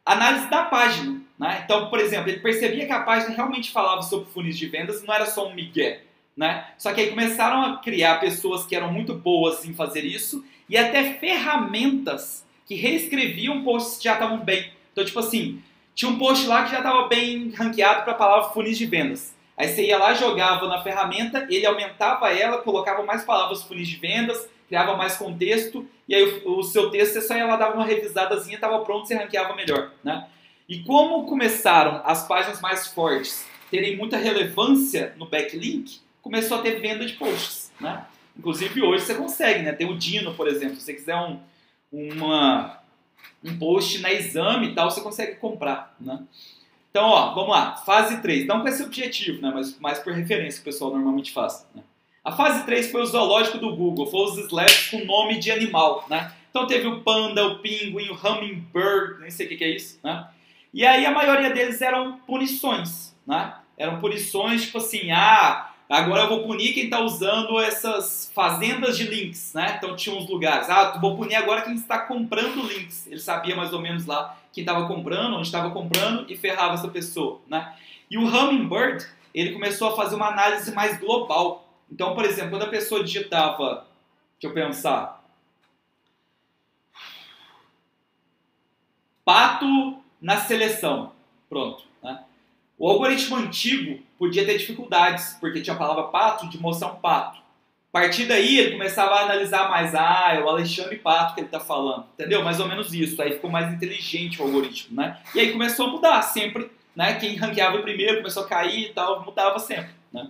análise 0.06 0.50
da 0.50 0.64
página, 0.64 1.22
né? 1.38 1.62
Então, 1.66 1.90
por 1.90 2.00
exemplo, 2.00 2.30
ele 2.30 2.40
percebia 2.40 2.86
que 2.86 2.92
a 2.94 3.02
página 3.02 3.36
realmente 3.36 3.70
falava 3.70 4.02
sobre 4.02 4.32
funis 4.32 4.58
de 4.58 4.68
vendas, 4.68 5.04
não 5.04 5.14
era 5.14 5.26
só 5.26 5.48
um 5.48 5.54
migué, 5.54 6.04
né? 6.38 6.68
Só 6.78 6.94
que 6.94 7.02
aí 7.02 7.10
começaram 7.10 7.62
a 7.64 7.78
criar 7.80 8.22
pessoas 8.22 8.66
que 8.66 8.76
eram 8.76 8.92
muito 8.94 9.14
boas 9.14 9.66
em 9.66 9.74
fazer 9.74 10.06
isso 10.06 10.44
e 10.70 10.78
até 10.78 11.16
ferramentas 11.16 12.46
que 12.66 12.76
reescreviam 12.76 13.62
posts 13.62 13.98
que 13.98 14.06
já 14.06 14.14
estavam 14.14 14.38
bem. 14.38 14.72
Então, 14.92 15.06
tipo 15.06 15.20
assim, 15.20 15.62
tinha 15.94 16.10
um 16.10 16.18
post 16.18 16.48
lá 16.48 16.64
que 16.64 16.72
já 16.72 16.78
estava 16.78 17.08
bem 17.08 17.50
ranqueado 17.52 18.04
para 18.04 18.14
a 18.14 18.16
palavra 18.16 18.50
funis 18.50 18.78
de 18.78 18.86
vendas. 18.86 19.36
Aí 19.58 19.68
você 19.68 19.86
ia 19.86 19.98
lá, 19.98 20.14
jogava 20.14 20.68
na 20.68 20.82
ferramenta, 20.82 21.46
ele 21.50 21.66
aumentava 21.66 22.30
ela, 22.30 22.60
colocava 22.60 23.04
mais 23.04 23.24
palavras 23.24 23.64
funis 23.64 23.88
de 23.88 23.98
vendas, 23.98 24.50
criava 24.68 24.96
mais 24.96 25.18
contexto, 25.18 25.86
e 26.08 26.16
aí 26.16 26.24
o, 26.46 26.60
o 26.60 26.64
seu 26.64 26.90
texto 26.90 27.14
você 27.14 27.22
só 27.22 27.36
ia 27.36 27.46
lá, 27.46 27.58
dava 27.58 27.76
uma 27.76 27.86
revisadazinha, 27.86 28.56
estava 28.56 28.80
pronto, 28.80 29.08
você 29.08 29.16
ranqueava 29.16 29.56
melhor. 29.56 29.92
Né? 30.04 30.26
E 30.68 30.80
como 30.80 31.26
começaram 31.26 32.02
as 32.06 32.26
páginas 32.28 32.62
mais 32.62 32.88
fortes 32.88 33.46
terem 33.70 33.96
muita 33.96 34.18
relevância 34.18 35.14
no 35.18 35.26
backlink, 35.26 36.00
começou 36.22 36.60
a 36.60 36.62
ter 36.62 36.80
venda 36.80 37.06
de 37.06 37.14
posts. 37.14 37.72
Né? 37.80 38.06
Inclusive 38.38 38.82
hoje 38.82 39.06
você 39.06 39.16
consegue, 39.16 39.64
né? 39.64 39.74
Tem 39.74 39.90
o 39.90 39.98
Dino, 39.98 40.34
por 40.34 40.48
exemplo. 40.48 40.76
Se 40.78 40.84
você 40.84 40.94
quiser 40.94 41.16
um, 41.16 41.40
uma, 41.92 42.81
um 43.44 43.58
post 43.58 44.00
na 44.00 44.12
exame 44.12 44.68
e 44.68 44.76
tal, 44.76 44.90
você 44.90 45.02
consegue 45.02 45.36
comprar, 45.36 45.96
né? 46.00 46.20
Então, 46.90 47.06
ó, 47.06 47.34
vamos 47.34 47.52
lá. 47.52 47.76
Fase 47.78 48.22
3. 48.22 48.46
Não 48.46 48.62
com 48.62 48.68
esse 48.68 48.84
objetivo, 48.84 49.42
né? 49.42 49.52
Mas 49.54 49.80
mais 49.80 50.00
por 50.00 50.14
referência 50.14 50.62
que 50.62 50.70
o 50.70 50.72
pessoal 50.72 50.92
normalmente 50.92 51.32
faz. 51.32 51.66
Né? 51.74 51.82
A 52.24 52.34
fase 52.34 52.66
3 52.66 52.92
foi 52.92 53.02
o 53.02 53.06
zoológico 53.06 53.58
do 53.58 53.76
Google. 53.76 54.08
Foi 54.08 54.22
os 54.26 54.38
slabs 54.38 54.90
com 54.90 55.06
nome 55.06 55.40
de 55.40 55.52
animal, 55.52 56.06
né? 56.10 56.34
Então 56.50 56.68
teve 56.68 56.86
o 56.86 57.00
panda, 57.00 57.48
o 57.48 57.60
pinguim, 57.60 58.10
o 58.10 58.14
hummingbird, 58.14 59.22
nem 59.22 59.32
sei 59.32 59.46
o 59.46 59.50
que, 59.50 59.56
que 59.56 59.64
é 59.64 59.70
isso, 59.70 60.00
né? 60.04 60.28
E 60.74 60.86
aí 60.86 61.06
a 61.06 61.12
maioria 61.12 61.50
deles 61.50 61.82
eram 61.82 62.18
punições, 62.20 63.16
né? 63.26 63.56
Eram 63.78 64.02
punições, 64.02 64.64
tipo 64.64 64.78
assim, 64.78 65.12
ah, 65.12 65.71
Agora 65.92 66.22
eu 66.22 66.30
vou 66.30 66.44
punir 66.44 66.74
quem 66.74 66.86
está 66.86 67.02
usando 67.02 67.60
essas 67.60 68.32
fazendas 68.34 68.98
de 68.98 69.04
links, 69.04 69.54
né? 69.54 69.76
Então 69.78 69.94
tinha 69.94 70.16
uns 70.16 70.30
lugares. 70.30 70.70
Ah, 70.70 70.98
vou 71.02 71.18
punir 71.18 71.36
agora 71.36 71.64
quem 71.64 71.76
está 71.76 72.00
comprando 72.00 72.66
links. 72.66 73.08
Ele 73.08 73.20
sabia 73.20 73.58
mais 73.58 73.74
ou 73.74 73.82
menos 73.82 74.06
lá 74.06 74.38
quem 74.54 74.62
estava 74.62 74.88
comprando, 74.88 75.36
onde 75.36 75.48
estava 75.48 75.70
comprando 75.72 76.32
e 76.32 76.38
ferrava 76.38 76.76
essa 76.76 76.88
pessoa, 76.88 77.42
né? 77.46 77.76
E 78.10 78.18
o 78.18 78.22
Hummingbird, 78.22 79.06
ele 79.34 79.52
começou 79.52 79.90
a 79.90 79.96
fazer 79.98 80.16
uma 80.16 80.30
análise 80.30 80.74
mais 80.74 80.98
global. 80.98 81.68
Então, 81.92 82.16
por 82.16 82.24
exemplo, 82.24 82.52
quando 82.52 82.64
a 82.64 82.70
pessoa 82.70 83.04
digitava, 83.04 83.86
deixa 84.40 84.48
eu 84.48 84.54
pensar, 84.54 85.22
pato 89.26 90.02
na 90.22 90.38
seleção, 90.38 91.12
pronto, 91.50 91.84
né? 92.02 92.24
O 92.78 92.90
algoritmo 92.90 93.36
antigo 93.36 94.02
podia 94.22 94.46
ter 94.46 94.56
dificuldades, 94.56 95.36
porque 95.42 95.62
tinha 95.62 95.76
a 95.76 95.80
palavra 95.80 96.04
pato 96.04 96.48
de 96.48 96.60
mostrar 96.60 96.90
um 96.90 96.98
pato. 96.98 97.40
A 97.92 97.92
partir 97.92 98.28
daí 98.28 98.60
ele 98.60 98.74
começava 98.74 99.16
a 99.16 99.24
analisar 99.24 99.68
mais, 99.68 99.96
ah, 99.96 100.34
é 100.36 100.40
o 100.40 100.48
Alexandre 100.48 100.96
Pato 100.98 101.34
que 101.34 101.40
ele 101.40 101.48
está 101.48 101.60
falando, 101.60 102.06
entendeu? 102.14 102.44
Mais 102.44 102.60
ou 102.60 102.68
menos 102.68 102.94
isso. 102.94 103.20
Aí 103.20 103.32
ficou 103.32 103.50
mais 103.50 103.74
inteligente 103.74 104.40
o 104.40 104.46
algoritmo, 104.46 104.96
né? 104.96 105.18
E 105.34 105.40
aí 105.40 105.52
começou 105.52 105.88
a 105.88 105.90
mudar 105.90 106.22
sempre, 106.22 106.70
né? 106.96 107.16
Quem 107.16 107.36
ranqueava 107.36 107.80
primeiro 107.80 108.18
começou 108.18 108.44
a 108.44 108.48
cair 108.48 108.92
e 108.92 108.94
tal, 108.94 109.26
mudava 109.26 109.58
sempre, 109.58 109.90
né? 110.14 110.30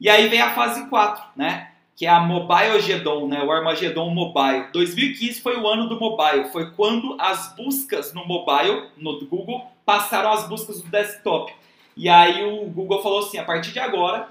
E 0.00 0.08
aí 0.08 0.26
vem 0.28 0.40
a 0.40 0.54
fase 0.54 0.88
4, 0.88 1.22
né? 1.36 1.72
Que 1.94 2.06
é 2.06 2.08
a 2.08 2.20
Mobile 2.20 2.80
Gedon, 2.80 3.28
né? 3.28 3.42
O 3.42 3.52
Armageddon 3.52 4.08
Mobile. 4.08 4.72
2015 4.72 5.42
foi 5.42 5.58
o 5.58 5.68
ano 5.68 5.86
do 5.86 6.00
mobile, 6.00 6.48
foi 6.50 6.70
quando 6.70 7.14
as 7.20 7.54
buscas 7.54 8.14
no 8.14 8.24
mobile, 8.24 8.88
no 8.96 9.20
Google, 9.26 9.70
passaram 9.84 10.32
as 10.32 10.48
buscas 10.48 10.80
do 10.80 10.88
desktop. 10.88 11.52
E 11.98 12.08
aí 12.08 12.44
o 12.44 12.66
Google 12.66 13.02
falou 13.02 13.18
assim, 13.18 13.38
a 13.38 13.44
partir 13.44 13.72
de 13.72 13.80
agora, 13.80 14.28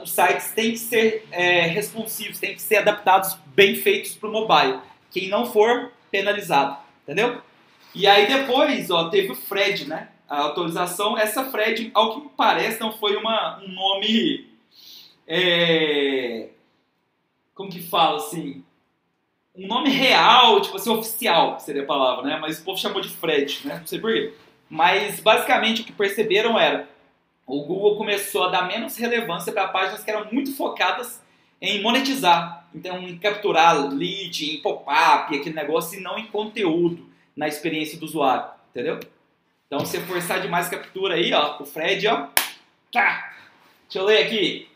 os 0.00 0.12
sites 0.12 0.52
têm 0.52 0.70
que 0.70 0.78
ser 0.78 1.26
é, 1.32 1.62
responsivos, 1.62 2.38
têm 2.38 2.54
que 2.54 2.62
ser 2.62 2.76
adaptados, 2.76 3.36
bem 3.46 3.74
feitos 3.74 4.14
para 4.14 4.28
o 4.28 4.32
mobile. 4.32 4.78
Quem 5.10 5.28
não 5.28 5.44
for, 5.44 5.90
penalizado, 6.08 6.78
entendeu? 7.02 7.42
E 7.92 8.06
aí 8.06 8.28
depois, 8.28 8.88
ó, 8.92 9.08
teve 9.08 9.32
o 9.32 9.34
Fred, 9.34 9.88
né? 9.88 10.10
A 10.28 10.46
atualização, 10.46 11.18
essa 11.18 11.50
Fred, 11.50 11.90
ao 11.92 12.14
que 12.20 12.28
parece, 12.36 12.80
não 12.80 12.92
foi 12.92 13.16
uma, 13.16 13.60
um 13.60 13.72
nome... 13.72 14.48
É, 15.26 16.50
como 17.56 17.70
que 17.70 17.82
fala, 17.82 18.18
assim... 18.18 18.64
Um 19.56 19.66
nome 19.66 19.90
real, 19.90 20.60
tipo 20.60 20.76
assim, 20.76 20.90
oficial, 20.90 21.58
seria 21.58 21.82
a 21.82 21.86
palavra, 21.86 22.22
né? 22.24 22.38
Mas 22.40 22.60
o 22.60 22.64
povo 22.64 22.78
chamou 22.78 23.00
de 23.00 23.08
Fred, 23.08 23.62
né? 23.64 23.78
Não 23.80 23.86
sei 23.86 23.98
porquê. 23.98 24.32
Mas 24.68 25.18
basicamente 25.18 25.82
o 25.82 25.84
que 25.84 25.90
perceberam 25.90 26.56
era 26.56 26.88
o 27.46 27.64
Google 27.64 27.96
começou 27.96 28.44
a 28.44 28.48
dar 28.48 28.66
menos 28.66 28.96
relevância 28.96 29.52
para 29.52 29.68
páginas 29.68 30.04
que 30.04 30.10
eram 30.10 30.28
muito 30.30 30.54
focadas 30.56 31.20
em 31.60 31.82
monetizar. 31.82 32.66
Então, 32.74 33.00
em 33.00 33.18
capturar 33.18 33.88
lead, 33.88 34.50
em 34.50 34.62
pop-up, 34.62 35.34
aquele 35.34 35.54
negócio, 35.54 35.98
e 35.98 36.02
não 36.02 36.18
em 36.18 36.26
conteúdo, 36.26 37.06
na 37.36 37.48
experiência 37.48 37.98
do 37.98 38.06
usuário. 38.06 38.50
Entendeu? 38.70 39.00
Então, 39.66 39.84
se 39.84 40.00
forçar 40.00 40.40
demais 40.40 40.66
a 40.66 40.70
captura 40.70 41.14
aí, 41.14 41.32
ó, 41.32 41.60
o 41.60 41.66
Fred, 41.66 42.06
ó. 42.08 42.28
Tá. 42.92 43.32
Deixa 43.84 43.98
eu 43.98 44.04
ler 44.04 44.24
aqui. 44.24 44.68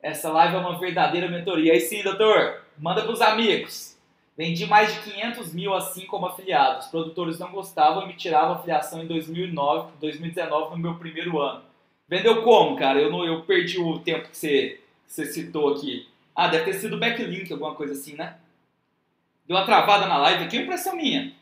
Essa 0.00 0.30
live 0.30 0.54
é 0.54 0.58
uma 0.58 0.78
verdadeira 0.78 1.28
mentoria. 1.28 1.72
Aí 1.72 1.80
sim, 1.80 2.02
doutor, 2.02 2.62
manda 2.78 3.02
para 3.02 3.12
os 3.12 3.20
amigos. 3.20 3.97
Vendi 4.38 4.66
mais 4.66 4.94
de 4.94 5.00
500 5.00 5.52
mil 5.52 5.74
assim 5.74 6.06
como 6.06 6.26
afiliados. 6.26 6.84
Os 6.84 6.90
produtores 6.92 7.40
não 7.40 7.50
gostavam 7.50 8.04
e 8.04 8.06
me 8.06 8.14
tiravam 8.14 8.52
a 8.52 8.58
afiliação 8.58 9.02
em 9.02 9.06
2009, 9.08 9.94
2019, 10.00 10.70
no 10.70 10.78
meu 10.78 10.94
primeiro 10.94 11.40
ano. 11.40 11.64
Vendeu 12.06 12.40
como, 12.44 12.76
cara? 12.76 13.00
Eu, 13.00 13.10
não, 13.10 13.24
eu 13.24 13.42
perdi 13.42 13.80
o 13.80 13.98
tempo 13.98 14.28
que 14.28 14.36
você, 14.36 14.80
você 15.04 15.26
citou 15.26 15.74
aqui. 15.74 16.08
Ah, 16.36 16.46
deve 16.46 16.66
ter 16.66 16.74
sido 16.74 17.00
backlink, 17.00 17.52
alguma 17.52 17.74
coisa 17.74 17.94
assim, 17.94 18.14
né? 18.14 18.38
Deu 19.44 19.56
uma 19.56 19.66
travada 19.66 20.06
na 20.06 20.18
live 20.18 20.44
aqui, 20.44 20.58
impressão 20.58 20.94
minha. 20.94 21.34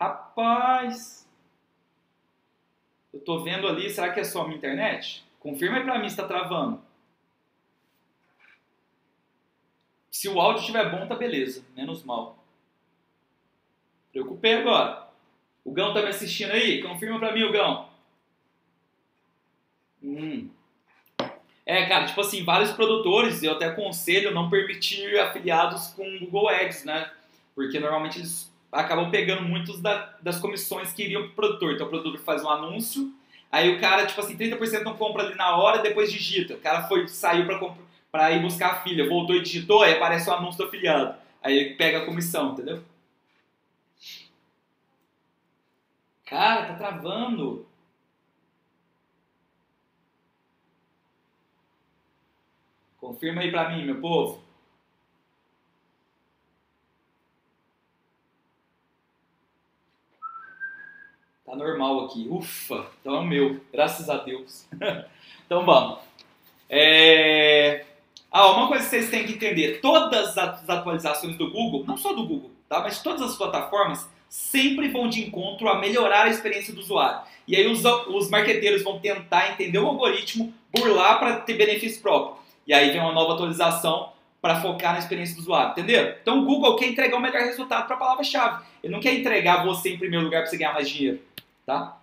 Rapaz. 0.00 1.24
Eu 3.14 3.20
tô 3.20 3.38
vendo 3.44 3.68
ali, 3.68 3.88
será 3.88 4.12
que 4.12 4.18
é 4.18 4.24
só 4.24 4.42
a 4.42 4.44
minha 4.46 4.58
internet? 4.58 5.24
Confirma 5.38 5.76
aí 5.76 5.84
pra 5.84 6.00
mim 6.00 6.08
se 6.10 6.16
tá 6.16 6.26
travando. 6.26 6.85
Se 10.16 10.30
o 10.30 10.40
áudio 10.40 10.60
estiver 10.60 10.90
bom, 10.90 11.06
tá 11.06 11.14
beleza. 11.14 11.62
Menos 11.76 12.02
mal. 12.02 12.42
Preocupei 14.10 14.54
agora. 14.54 15.08
O 15.62 15.70
Gão 15.70 15.92
tá 15.92 16.00
me 16.00 16.08
assistindo 16.08 16.52
aí? 16.52 16.82
Confirma 16.82 17.18
pra 17.18 17.34
mim, 17.34 17.42
o 17.42 17.52
Gão. 17.52 17.86
Hum. 20.02 20.48
É, 21.66 21.84
cara, 21.84 22.06
tipo 22.06 22.18
assim, 22.18 22.42
vários 22.44 22.72
produtores, 22.72 23.42
eu 23.42 23.52
até 23.52 23.66
aconselho 23.66 24.30
não 24.30 24.48
permitir 24.48 25.18
afiliados 25.18 25.88
com 25.88 26.18
Google 26.20 26.48
Ads, 26.48 26.86
né? 26.86 27.10
Porque 27.54 27.78
normalmente 27.78 28.18
eles 28.18 28.50
acabam 28.72 29.10
pegando 29.10 29.42
muitos 29.42 29.82
da, 29.82 30.16
das 30.22 30.40
comissões 30.40 30.94
que 30.94 31.02
iriam 31.02 31.24
pro 31.24 31.34
produtor. 31.34 31.74
Então 31.74 31.88
o 31.88 31.90
produtor 31.90 32.18
faz 32.20 32.42
um 32.42 32.48
anúncio, 32.48 33.12
aí 33.52 33.76
o 33.76 33.78
cara, 33.78 34.06
tipo 34.06 34.22
assim, 34.22 34.34
30% 34.34 34.82
não 34.82 34.96
compra 34.96 35.24
ali 35.24 35.34
na 35.34 35.58
hora, 35.58 35.82
depois 35.82 36.10
digita. 36.10 36.54
O 36.54 36.60
cara 36.60 36.88
foi, 36.88 37.06
saiu 37.06 37.44
para 37.44 37.58
comprar 37.58 37.85
para 38.10 38.32
ir 38.32 38.42
buscar 38.42 38.72
a 38.72 38.80
filha. 38.82 39.08
Voltou 39.08 39.36
e 39.36 39.42
digitou, 39.42 39.82
aí 39.82 39.94
aparece 39.94 40.28
o 40.28 40.32
anúncio 40.32 40.58
do 40.58 40.68
afiliado. 40.68 41.16
Aí 41.42 41.56
ele 41.56 41.74
pega 41.74 41.98
a 41.98 42.06
comissão, 42.06 42.52
entendeu? 42.52 42.82
Cara, 46.24 46.66
tá 46.66 46.74
travando. 46.74 47.66
Confirma 52.98 53.42
aí 53.42 53.50
pra 53.52 53.68
mim, 53.70 53.84
meu 53.84 54.00
povo. 54.00 54.42
Tá 61.44 61.54
normal 61.54 62.06
aqui. 62.06 62.26
Ufa, 62.28 62.90
então 63.00 63.14
é 63.14 63.18
o 63.20 63.24
meu, 63.24 63.60
graças 63.72 64.10
a 64.10 64.16
Deus. 64.16 64.68
então 65.46 65.64
vamos. 65.64 66.00
É... 66.68 67.85
Ah, 68.38 68.50
uma 68.50 68.68
coisa 68.68 68.84
que 68.84 68.90
vocês 68.90 69.08
têm 69.08 69.24
que 69.24 69.32
entender: 69.32 69.80
todas 69.80 70.36
as 70.36 70.68
atualizações 70.68 71.38
do 71.38 71.50
Google, 71.50 71.86
não 71.86 71.96
só 71.96 72.12
do 72.12 72.26
Google, 72.26 72.50
tá? 72.68 72.80
mas 72.80 73.02
todas 73.02 73.22
as 73.22 73.34
plataformas, 73.34 74.06
sempre 74.28 74.88
vão 74.88 75.08
de 75.08 75.26
encontro 75.26 75.66
a 75.70 75.78
melhorar 75.78 76.24
a 76.24 76.28
experiência 76.28 76.74
do 76.74 76.80
usuário. 76.80 77.22
E 77.48 77.56
aí 77.56 77.66
os, 77.66 77.82
os 77.82 78.28
marqueteiros 78.28 78.82
vão 78.82 78.98
tentar 78.98 79.52
entender 79.52 79.78
o 79.78 79.86
algoritmo, 79.86 80.52
burlar 80.70 81.18
para 81.18 81.36
ter 81.40 81.54
benefício 81.54 82.02
próprio. 82.02 82.36
E 82.66 82.74
aí 82.74 82.90
vem 82.90 83.00
uma 83.00 83.12
nova 83.12 83.32
atualização 83.32 84.12
para 84.42 84.60
focar 84.60 84.92
na 84.92 84.98
experiência 84.98 85.34
do 85.34 85.40
usuário, 85.40 85.70
entendeu? 85.70 86.14
Então 86.20 86.40
o 86.40 86.44
Google 86.44 86.76
quer 86.76 86.88
entregar 86.88 87.16
o 87.16 87.22
melhor 87.22 87.40
resultado 87.40 87.86
para 87.86 87.96
a 87.96 87.98
palavra-chave. 87.98 88.62
Ele 88.84 88.92
não 88.92 89.00
quer 89.00 89.14
entregar 89.14 89.64
você 89.64 89.94
em 89.94 89.98
primeiro 89.98 90.26
lugar 90.26 90.42
para 90.42 90.50
você 90.50 90.58
ganhar 90.58 90.74
mais 90.74 90.90
dinheiro, 90.90 91.22
tá? 91.64 91.96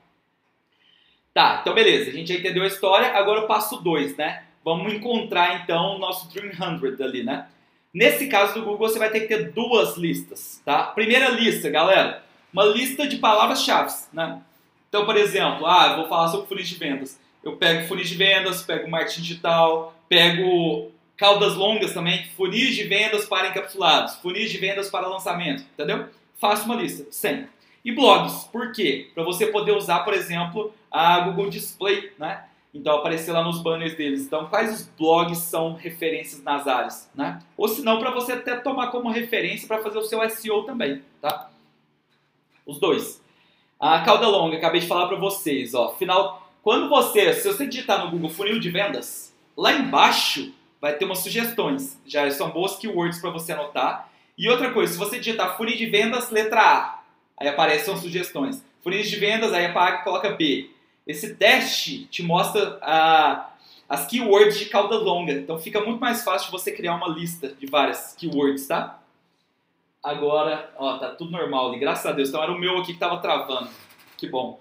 Tá, 1.31 1.59
então 1.61 1.75
beleza, 1.75 2.09
a 2.09 2.13
gente 2.13 2.33
já 2.33 2.39
entendeu 2.39 2.63
a 2.63 2.67
história, 2.67 3.13
agora 3.13 3.41
o 3.41 3.47
passo 3.47 3.77
2, 3.77 4.17
né? 4.17 4.45
Vamos 4.63 4.93
encontrar 4.93 5.61
então 5.61 5.95
o 5.95 5.99
nosso 5.99 6.31
Dream 6.33 6.53
100 6.53 7.03
ali, 7.05 7.23
né? 7.23 7.47
Nesse 7.93 8.27
caso 8.27 8.55
do 8.55 8.65
Google, 8.65 8.87
você 8.87 8.97
vai 8.97 9.11
ter 9.11 9.21
que 9.21 9.27
ter 9.27 9.51
duas 9.51 9.97
listas, 9.97 10.61
tá? 10.65 10.83
Primeira 10.83 11.29
lista, 11.29 11.69
galera, 11.69 12.23
uma 12.51 12.65
lista 12.65 13.07
de 13.07 13.17
palavras-chave, 13.17 13.93
né? 14.11 14.41
Então, 14.89 15.05
por 15.05 15.17
exemplo, 15.17 15.65
ah, 15.65 15.89
eu 15.91 15.97
vou 15.97 16.07
falar 16.07 16.29
sobre 16.29 16.47
funis 16.47 16.67
de 16.67 16.75
vendas. 16.75 17.19
Eu 17.43 17.57
pego 17.57 17.87
funis 17.87 18.09
de 18.09 18.15
vendas, 18.15 18.61
pego 18.61 18.89
marketing 18.89 19.21
digital, 19.21 19.93
pego 20.07 20.91
caudas 21.17 21.55
longas 21.55 21.93
também, 21.93 22.25
funis 22.35 22.75
de 22.75 22.83
vendas 22.83 23.25
para 23.25 23.49
encapsulados, 23.49 24.15
funis 24.15 24.51
de 24.51 24.57
vendas 24.57 24.89
para 24.89 25.07
lançamento, 25.07 25.63
entendeu? 25.73 26.07
Faça 26.39 26.65
uma 26.65 26.75
lista, 26.75 27.05
sempre. 27.11 27.49
E 27.83 27.91
blogs, 27.91 28.45
por 28.45 28.71
quê? 28.71 29.09
Para 29.13 29.23
você 29.23 29.47
poder 29.47 29.73
usar, 29.73 29.99
por 29.99 30.13
exemplo, 30.13 30.73
a 30.89 31.19
Google 31.19 31.49
Display, 31.49 32.11
né? 32.17 32.43
Então 32.73 32.97
aparecer 32.97 33.31
lá 33.31 33.43
nos 33.43 33.61
banners 33.61 33.95
deles. 33.95 34.25
Então, 34.25 34.47
quais 34.47 34.73
os 34.73 34.87
blogs 34.87 35.37
são 35.37 35.75
referências 35.75 36.41
nas 36.41 36.67
áreas, 36.67 37.09
né? 37.13 37.39
Ou 37.55 37.67
se 37.67 37.83
não, 37.83 37.99
para 37.99 38.09
você 38.09 38.33
até 38.33 38.55
tomar 38.55 38.87
como 38.87 39.11
referência 39.11 39.67
para 39.67 39.83
fazer 39.83 39.99
o 39.99 40.03
seu 40.03 40.27
SEO 40.29 40.63
também, 40.63 41.03
tá? 41.21 41.51
Os 42.65 42.79
dois. 42.79 43.21
A 43.79 44.01
cauda 44.01 44.27
longa, 44.27 44.57
acabei 44.57 44.81
de 44.81 44.87
falar 44.87 45.07
para 45.07 45.17
vocês, 45.17 45.73
ó. 45.73 45.93
Final, 45.95 46.49
quando 46.63 46.89
você, 46.89 47.33
se 47.33 47.47
você 47.47 47.67
digitar 47.67 48.03
no 48.03 48.09
Google 48.09 48.29
funil 48.29 48.59
de 48.59 48.71
vendas, 48.71 49.33
lá 49.55 49.73
embaixo 49.73 50.53
vai 50.81 50.93
ter 50.95 51.05
umas 51.05 51.19
sugestões. 51.19 51.99
Já 52.05 52.29
são 52.31 52.49
boas 52.49 52.77
keywords 52.77 53.19
para 53.19 53.29
você 53.29 53.51
anotar. 53.53 54.09
E 54.37 54.49
outra 54.49 54.71
coisa, 54.71 54.93
se 54.93 54.97
você 54.97 55.19
digitar 55.19 55.57
funil 55.57 55.77
de 55.77 55.85
vendas, 55.85 56.31
letra 56.31 56.61
A, 56.61 56.99
aí 57.37 57.47
aparecem 57.47 57.95
sugestões. 57.97 58.63
Funil 58.81 59.03
de 59.03 59.15
vendas, 59.17 59.53
aí 59.53 59.65
apaga 59.65 59.99
e 59.99 60.03
coloca 60.03 60.31
B. 60.31 60.69
Esse 61.05 61.35
teste 61.35 62.05
te 62.05 62.23
mostra 62.23 62.79
a, 62.81 63.49
as 63.89 64.05
keywords 64.05 64.57
de 64.57 64.65
cauda 64.65 64.95
longa. 64.97 65.33
Então 65.33 65.59
fica 65.59 65.81
muito 65.81 65.99
mais 65.99 66.23
fácil 66.23 66.51
você 66.51 66.71
criar 66.71 66.95
uma 66.95 67.07
lista 67.07 67.49
de 67.49 67.65
várias 67.65 68.13
keywords, 68.15 68.67
tá? 68.67 68.99
Agora, 70.01 70.73
ó, 70.77 70.97
tá 70.97 71.09
tudo 71.11 71.31
normal 71.31 71.69
ali, 71.69 71.79
graças 71.79 72.05
a 72.05 72.11
Deus. 72.11 72.29
Então 72.29 72.43
era 72.43 72.51
o 72.51 72.59
meu 72.59 72.77
aqui 72.77 72.93
que 72.93 72.99
tava 72.99 73.19
travando. 73.19 73.69
Que 74.17 74.27
bom. 74.27 74.59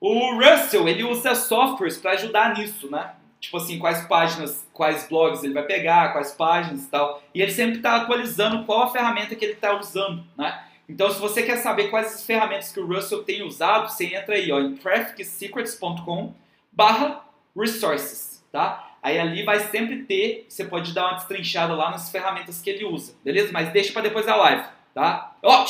O 0.00 0.34
Russell, 0.34 0.88
ele 0.88 1.04
usa 1.04 1.34
softwares 1.34 1.98
para 1.98 2.12
ajudar 2.12 2.56
nisso, 2.56 2.90
né? 2.90 3.14
Tipo 3.38 3.56
assim, 3.56 3.78
quais 3.78 4.06
páginas, 4.06 4.66
quais 4.72 5.08
blogs 5.08 5.42
ele 5.42 5.54
vai 5.54 5.62
pegar, 5.62 6.12
quais 6.12 6.32
páginas 6.32 6.84
e 6.84 6.88
tal. 6.88 7.22
E 7.34 7.40
ele 7.40 7.52
sempre 7.52 7.76
está 7.76 7.96
atualizando 7.96 8.64
qual 8.64 8.82
a 8.82 8.90
ferramenta 8.90 9.34
que 9.34 9.44
ele 9.44 9.54
está 9.54 9.78
usando, 9.78 10.24
né? 10.36 10.64
Então, 10.90 11.08
se 11.08 11.20
você 11.20 11.44
quer 11.44 11.58
saber 11.58 11.88
quais 11.88 12.14
as 12.14 12.26
ferramentas 12.26 12.72
que 12.72 12.80
o 12.80 12.86
Russell 12.86 13.22
tem 13.22 13.44
usado, 13.44 13.88
você 13.88 14.06
entra 14.06 14.34
aí 14.34 14.50
ó, 14.50 14.58
em 14.58 14.74
trafficsecrets.com 14.74 16.34
barra 16.72 17.24
resources, 17.56 18.44
tá? 18.50 18.96
Aí 19.00 19.16
ali 19.16 19.44
vai 19.44 19.60
sempre 19.60 20.02
ter, 20.02 20.46
você 20.48 20.64
pode 20.64 20.92
dar 20.92 21.06
uma 21.06 21.14
destrinchada 21.14 21.74
lá 21.74 21.92
nas 21.92 22.10
ferramentas 22.10 22.60
que 22.60 22.70
ele 22.70 22.84
usa, 22.84 23.14
beleza? 23.24 23.52
Mas 23.52 23.72
deixa 23.72 23.92
para 23.92 24.02
depois 24.02 24.26
da 24.26 24.34
live, 24.34 24.64
tá? 24.92 25.36
Ó, 25.44 25.64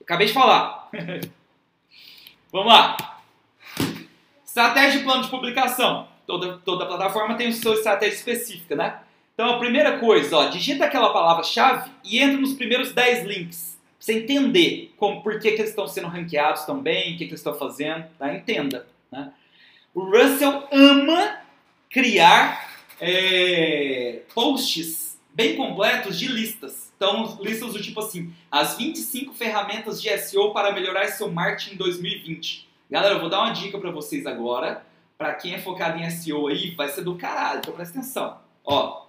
acabei 0.00 0.28
de 0.28 0.32
falar. 0.32 0.88
Vamos 2.50 2.72
lá. 2.72 2.96
Estratégia 4.46 4.98
de 4.98 5.04
plano 5.04 5.24
de 5.24 5.28
publicação. 5.28 6.08
Toda, 6.26 6.56
toda 6.64 6.86
plataforma 6.86 7.34
tem 7.34 7.52
sua 7.52 7.74
estratégia 7.74 8.16
específica, 8.16 8.74
né? 8.74 8.98
Então, 9.34 9.56
a 9.56 9.58
primeira 9.58 9.98
coisa, 9.98 10.38
ó, 10.38 10.48
digita 10.48 10.86
aquela 10.86 11.12
palavra-chave 11.12 11.90
e 12.02 12.18
entra 12.18 12.40
nos 12.40 12.54
primeiros 12.54 12.92
10 12.92 13.26
links 13.26 13.73
você 14.04 14.18
entender 14.18 14.92
como, 14.98 15.22
por 15.22 15.40
que, 15.40 15.52
que 15.52 15.62
eles 15.62 15.70
estão 15.70 15.88
sendo 15.88 16.08
ranqueados 16.08 16.64
também, 16.64 17.14
o 17.14 17.16
que, 17.16 17.24
que 17.24 17.30
eles 17.30 17.40
estão 17.40 17.54
fazendo, 17.54 18.04
tá? 18.18 18.34
Entenda. 18.34 18.86
Né? 19.10 19.32
O 19.94 20.02
Russell 20.02 20.68
ama 20.70 21.38
criar 21.88 22.84
é, 23.00 24.20
posts 24.34 25.18
bem 25.32 25.56
completos 25.56 26.18
de 26.18 26.28
listas. 26.28 26.92
Então, 26.94 27.38
listas 27.40 27.72
do 27.72 27.80
tipo 27.80 27.98
assim, 27.98 28.30
as 28.50 28.76
25 28.76 29.32
ferramentas 29.32 30.02
de 30.02 30.14
SEO 30.18 30.52
para 30.52 30.70
melhorar 30.72 31.08
seu 31.08 31.32
marketing 31.32 31.76
em 31.76 31.78
2020. 31.78 32.68
Galera, 32.90 33.14
eu 33.14 33.20
vou 33.20 33.30
dar 33.30 33.40
uma 33.40 33.52
dica 33.52 33.78
para 33.78 33.90
vocês 33.90 34.26
agora. 34.26 34.84
Para 35.16 35.32
quem 35.32 35.54
é 35.54 35.58
focado 35.58 35.98
em 35.98 36.10
SEO 36.10 36.48
aí, 36.48 36.72
vai 36.72 36.90
ser 36.90 37.04
do 37.04 37.16
caralho, 37.16 37.60
então 37.60 37.72
presta 37.72 37.98
atenção. 37.98 38.38
Ó, 38.62 39.06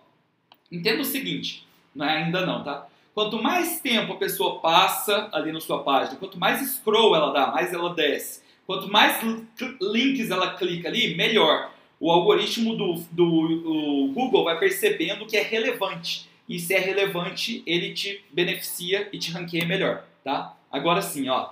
entenda 0.72 1.02
o 1.02 1.06
seguinte, 1.06 1.68
não 1.94 2.06
é 2.06 2.24
ainda 2.24 2.46
não, 2.46 2.64
tá? 2.64 2.88
Quanto 3.16 3.42
mais 3.42 3.80
tempo 3.80 4.12
a 4.12 4.18
pessoa 4.18 4.60
passa 4.60 5.30
ali 5.32 5.50
na 5.54 5.62
sua 5.62 5.82
página, 5.82 6.18
quanto 6.18 6.38
mais 6.38 6.60
scroll 6.70 7.16
ela 7.16 7.32
dá, 7.32 7.48
mais 7.48 7.72
ela 7.74 7.96
desce, 7.96 8.44
quanto 8.68 8.92
mais 8.92 9.22
links 9.82 10.30
ela 10.30 10.54
clica 10.56 10.90
ali, 10.90 11.16
melhor. 11.16 11.72
O 11.98 12.12
algoritmo 12.12 12.76
do, 12.76 12.96
do 13.10 14.12
Google 14.14 14.44
vai 14.44 14.60
percebendo 14.60 15.26
que 15.26 15.38
é 15.38 15.42
relevante. 15.42 16.30
E 16.48 16.60
se 16.60 16.74
é 16.74 16.78
relevante, 16.78 17.64
ele 17.66 17.94
te 17.94 18.22
beneficia 18.34 19.08
e 19.14 19.18
te 19.18 19.32
ranqueia 19.32 19.66
melhor, 19.66 20.04
tá? 20.22 20.54
Agora 20.70 21.02
sim, 21.02 21.30
ó. 21.30 21.52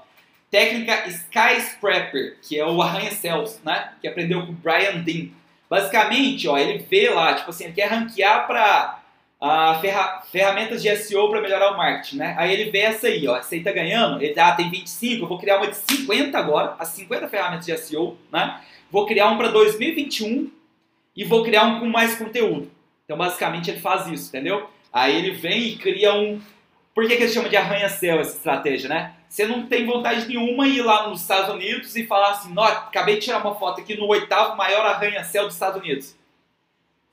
Técnica 0.52 1.08
Skyscraper, 1.08 2.40
que 2.42 2.60
é 2.60 2.66
o 2.66 2.82
arranha-céus, 2.82 3.62
né? 3.64 3.94
Que 4.02 4.08
aprendeu 4.10 4.46
com 4.46 4.52
o 4.52 4.56
Brian 4.56 5.00
Dean. 5.00 5.30
Basicamente, 5.70 6.46
ó, 6.46 6.58
ele 6.58 6.80
vê 6.80 7.10
lá, 7.10 7.36
tipo 7.36 7.50
assim, 7.50 7.64
ele 7.64 7.74
quer 7.74 7.88
ranquear 7.88 8.46
para 8.46 9.03
ah, 9.46 9.78
ferra 9.82 10.22
ferramentas 10.32 10.82
de 10.82 10.96
SEO 10.96 11.30
para 11.30 11.42
melhorar 11.42 11.74
o 11.74 11.78
marketing, 11.78 12.16
né? 12.16 12.34
Aí 12.38 12.54
ele 12.54 12.72
vê 12.72 12.80
essa 12.80 13.08
aí, 13.08 13.28
ó, 13.28 13.36
essa 13.36 13.54
aí 13.54 13.62
tá 13.62 13.74
ganhando, 13.74 14.24
ele 14.24 14.40
ah, 14.40 14.54
tem 14.54 14.70
25, 14.70 15.26
eu 15.26 15.28
vou 15.28 15.38
criar 15.38 15.58
uma 15.58 15.68
de 15.68 15.76
50 15.76 16.38
agora, 16.38 16.76
as 16.80 16.88
50 16.90 17.28
ferramentas 17.28 17.66
de 17.66 17.78
SEO, 17.78 18.18
né? 18.32 18.62
Vou 18.90 19.06
criar 19.06 19.30
um 19.30 19.38
para 19.38 19.50
2021 19.50 20.50
e 21.14 21.26
vou 21.26 21.44
criar 21.44 21.66
um 21.66 21.82
com 21.82 21.88
mais 21.88 22.16
conteúdo. 22.16 22.72
Então, 23.04 23.18
basicamente, 23.18 23.70
ele 23.70 23.82
faz 23.82 24.08
isso, 24.08 24.30
entendeu? 24.30 24.70
Aí 24.94 25.14
ele 25.14 25.32
vem 25.32 25.64
e 25.64 25.76
cria 25.76 26.14
um... 26.14 26.40
Por 26.96 27.06
que, 27.06 27.18
que 27.18 27.24
ele 27.24 27.32
chama 27.32 27.50
de 27.50 27.58
arranha-céu 27.58 28.22
essa 28.22 28.38
estratégia, 28.38 28.88
né? 28.88 29.14
Você 29.28 29.46
não 29.46 29.66
tem 29.66 29.86
vontade 29.86 30.26
nenhuma 30.26 30.68
ir 30.68 30.84
lá 30.84 31.10
nos 31.10 31.22
Estados 31.22 31.54
Unidos 31.54 31.96
e 31.98 32.06
falar 32.06 32.32
assim, 32.32 32.54
acabei 32.58 33.16
de 33.16 33.22
tirar 33.22 33.40
uma 33.40 33.56
foto 33.56 33.82
aqui 33.82 33.98
no 33.98 34.08
oitavo 34.08 34.56
maior 34.56 34.86
arranha-céu 34.86 35.46
dos 35.46 35.56
Estados 35.56 35.82
Unidos 35.82 36.16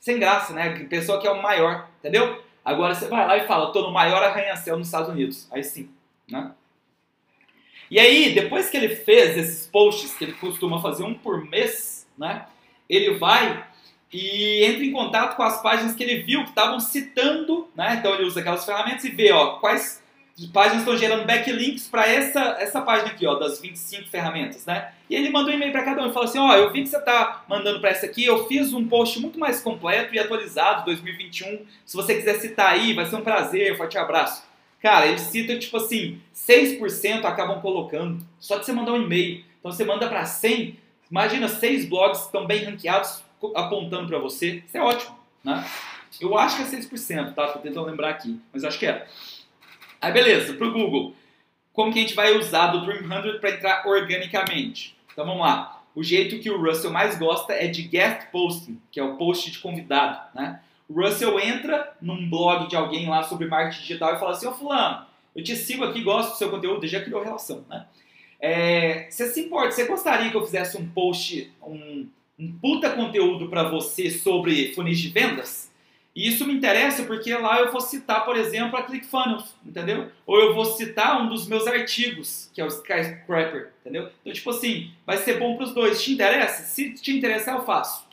sem 0.01 0.19
graça, 0.19 0.53
né? 0.53 0.71
Pessoa 0.87 1.21
que 1.21 1.29
é 1.29 1.31
o 1.31 1.41
maior, 1.41 1.89
entendeu? 2.01 2.43
Agora 2.65 2.95
você 2.95 3.07
vai 3.07 3.27
lá 3.27 3.37
e 3.37 3.47
fala, 3.47 3.73
tô 3.73 3.83
no 3.83 3.93
maior 3.93 4.23
arranha-céu 4.23 4.77
nos 4.77 4.89
Estados 4.89 5.11
Unidos. 5.11 5.47
Aí 5.53 5.63
sim, 5.63 5.91
né? 6.29 6.53
E 7.91 7.99
aí, 7.99 8.33
depois 8.33 8.71
que 8.71 8.77
ele 8.77 8.95
fez 8.95 9.37
esses 9.37 9.67
posts, 9.67 10.15
que 10.15 10.25
ele 10.25 10.33
costuma 10.35 10.81
fazer 10.81 11.03
um 11.03 11.13
por 11.13 11.45
mês, 11.45 12.07
né? 12.17 12.47
Ele 12.89 13.19
vai 13.19 13.67
e 14.13 14.65
entra 14.65 14.85
em 14.85 14.93
contato 14.93 15.37
com 15.37 15.43
as 15.43 15.61
páginas 15.61 15.95
que 15.95 16.03
ele 16.03 16.23
viu 16.23 16.43
que 16.45 16.51
estavam 16.51 16.81
citando, 16.81 17.69
né? 17.75 17.97
Então 17.99 18.15
ele 18.15 18.25
usa 18.25 18.41
aquelas 18.41 18.65
ferramentas 18.65 19.05
e 19.05 19.11
vê, 19.11 19.33
ó, 19.33 19.59
quais 19.59 20.00
páginas 20.49 20.79
estão 20.81 20.97
gerando 20.97 21.27
backlinks 21.27 21.89
para 21.89 22.09
essa, 22.09 22.57
essa 22.59 22.81
página 22.81 23.11
aqui, 23.11 23.27
ó, 23.27 23.35
das 23.35 23.61
25 23.61 24.09
ferramentas, 24.09 24.65
né? 24.65 24.93
E 25.09 25.15
ele 25.15 25.29
manda 25.29 25.51
um 25.51 25.55
e-mail 25.55 25.73
para 25.73 25.83
cada 25.83 26.03
um 26.03 26.11
e 26.11 26.13
fala 26.13 26.25
assim, 26.25 26.39
ó, 26.39 26.55
eu 26.55 26.73
vi 26.73 26.83
que 26.83 26.89
você 26.89 26.97
está 26.97 27.45
mandando 27.49 27.81
para 27.81 27.91
essa 27.91 28.07
aqui, 28.07 28.25
eu 28.25 28.47
fiz 28.47 28.73
um 28.73 28.87
post 28.87 29.21
muito 29.21 29.39
mais 29.39 29.61
completo 29.61 30.15
e 30.15 30.19
atualizado, 30.19 30.85
2021. 30.87 31.67
Se 31.85 31.97
você 31.97 32.15
quiser 32.15 32.35
citar 32.41 32.73
aí, 32.73 32.95
vai 32.95 33.07
ser 33.07 33.17
um 33.17 33.23
prazer, 33.23 33.77
forte 33.77 33.99
abraço. 33.99 34.43
Cara, 34.81 35.07
ele 35.07 35.19
cita, 35.19 35.59
tipo 35.59 35.77
assim, 35.77 36.21
6% 36.35 37.25
acabam 37.25 37.61
colocando, 37.61 38.25
só 38.39 38.57
de 38.57 38.65
você 38.65 38.73
mandar 38.73 38.93
um 38.93 39.03
e-mail. 39.03 39.45
Então 39.59 39.71
você 39.71 39.85
manda 39.85 40.09
para 40.09 40.25
100, 40.25 40.79
imagina, 41.11 41.49
6 41.49 41.85
blogs 41.87 42.23
estão 42.23 42.47
bem 42.47 42.65
ranqueados, 42.65 43.23
apontando 43.55 44.09
para 44.09 44.19
você. 44.19 44.63
Isso 44.67 44.77
é 44.77 44.81
ótimo, 44.81 45.19
né? 45.45 45.67
Eu 46.19 46.37
acho 46.37 46.57
que 46.57 46.63
é 46.63 46.81
6%, 46.81 47.35
tá? 47.35 47.49
Tô 47.49 47.59
tentando 47.59 47.87
lembrar 47.87 48.11
aqui, 48.11 48.41
mas 48.53 48.65
acho 48.65 48.79
que 48.79 48.87
é. 48.87 49.07
Aí 50.01 50.13
beleza, 50.13 50.55
para 50.55 50.67
o 50.67 50.73
Google. 50.73 51.15
Como 51.73 51.93
que 51.93 51.99
a 51.99 52.03
gente 52.03 52.15
vai 52.15 52.37
usar 52.37 52.69
do 52.69 52.85
Dream 52.85 53.07
100 53.07 53.39
para 53.39 53.51
entrar 53.51 53.87
organicamente? 53.87 54.97
Então 55.13 55.27
vamos 55.27 55.43
lá. 55.43 55.83
O 55.95 56.03
jeito 56.03 56.39
que 56.39 56.51
o 56.51 56.61
Russell 56.61 56.91
mais 56.91 57.19
gosta 57.19 57.53
é 57.53 57.67
de 57.67 57.83
guest 57.83 58.29
posting, 58.31 58.81
que 58.91 58.99
é 58.99 59.03
o 59.05 59.17
post 59.17 59.51
de 59.51 59.59
convidado, 59.59 60.21
né? 60.35 60.61
O 60.89 60.95
Russell 61.01 61.39
entra 61.39 61.93
num 62.01 62.29
blog 62.29 62.69
de 62.69 62.77
alguém 62.77 63.09
lá 63.09 63.23
sobre 63.23 63.47
marketing 63.47 63.83
digital 63.83 64.15
e 64.15 64.19
fala 64.19 64.33
assim, 64.33 64.47
ô 64.47 64.53
fulano, 64.53 65.07
eu 65.37 65.45
te 65.45 65.55
sigo 65.55 65.85
aqui, 65.85 66.03
gosto 66.03 66.31
do 66.31 66.37
seu 66.37 66.51
conteúdo, 66.51 66.87
já 66.87 67.01
criou 67.01 67.23
relação, 67.23 67.65
né? 67.69 67.87
É, 68.41 69.07
você 69.11 69.29
se 69.29 69.41
importa, 69.41 69.73
você 69.73 69.85
gostaria 69.85 70.31
que 70.31 70.37
eu 70.37 70.45
fizesse 70.45 70.77
um 70.79 70.89
post, 70.89 71.53
um, 71.63 72.09
um 72.39 72.53
puta 72.59 72.91
conteúdo 72.91 73.49
para 73.49 73.65
você 73.65 74.11
sobre 74.11 74.73
funis 74.75 74.99
de 74.99 75.11
vendas? 75.11 75.60
E 76.21 76.29
isso 76.29 76.47
me 76.47 76.53
interessa 76.53 77.05
porque 77.05 77.33
lá 77.33 77.61
eu 77.61 77.73
vou 77.73 77.81
citar, 77.81 78.27
por 78.27 78.37
exemplo, 78.37 78.77
a 78.77 78.83
ClickFunnels, 78.83 79.55
entendeu? 79.65 80.13
Ou 80.27 80.39
eu 80.39 80.55
vou 80.55 80.67
citar 80.67 81.19
um 81.19 81.31
dos 81.31 81.49
meus 81.49 81.67
artigos, 81.67 82.51
que 82.53 82.61
é 82.61 82.65
o 82.65 82.69
Skyscraper, 82.69 83.73
entendeu? 83.81 84.11
Então, 84.21 84.31
tipo 84.31 84.51
assim, 84.51 84.93
vai 85.07 85.17
ser 85.17 85.39
bom 85.39 85.57
para 85.57 85.65
os 85.65 85.73
dois. 85.73 86.05
Te 86.05 86.13
interessa? 86.13 86.65
Se 86.65 86.93
te 86.93 87.17
interessar, 87.17 87.57
eu 87.57 87.65
faço. 87.65 88.07
A 88.07 88.13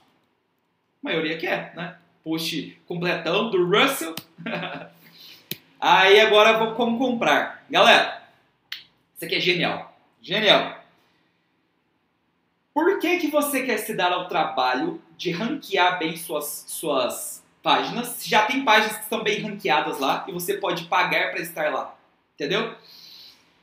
maioria 1.02 1.38
quer, 1.38 1.76
né? 1.76 1.98
Post 2.24 2.80
completão 2.88 3.50
do 3.50 3.66
Russell. 3.66 4.16
Aí 5.78 6.22
agora 6.22 6.60
vou 6.60 6.76
como 6.76 6.98
comprar. 6.98 7.66
Galera, 7.70 8.24
isso 9.18 9.26
aqui 9.26 9.36
é 9.36 9.42
genial. 9.42 10.00
Genial. 10.22 10.82
Por 12.74 13.00
que, 13.00 13.18
que 13.18 13.28
você 13.28 13.64
quer 13.64 13.80
se 13.80 13.94
dar 13.94 14.14
ao 14.14 14.30
trabalho 14.30 15.02
de 15.18 15.30
ranquear 15.32 16.00
bem 16.00 16.16
suas, 16.16 16.64
suas 16.70 17.46
páginas? 17.68 18.22
Já 18.24 18.46
tem 18.46 18.64
páginas 18.64 18.96
que 18.96 19.04
estão 19.04 19.22
bem 19.22 19.42
ranqueadas 19.42 20.00
lá 20.00 20.24
e 20.26 20.32
você 20.32 20.54
pode 20.54 20.86
pagar 20.86 21.32
para 21.32 21.42
estar 21.42 21.70
lá. 21.70 21.94
Entendeu? 22.34 22.74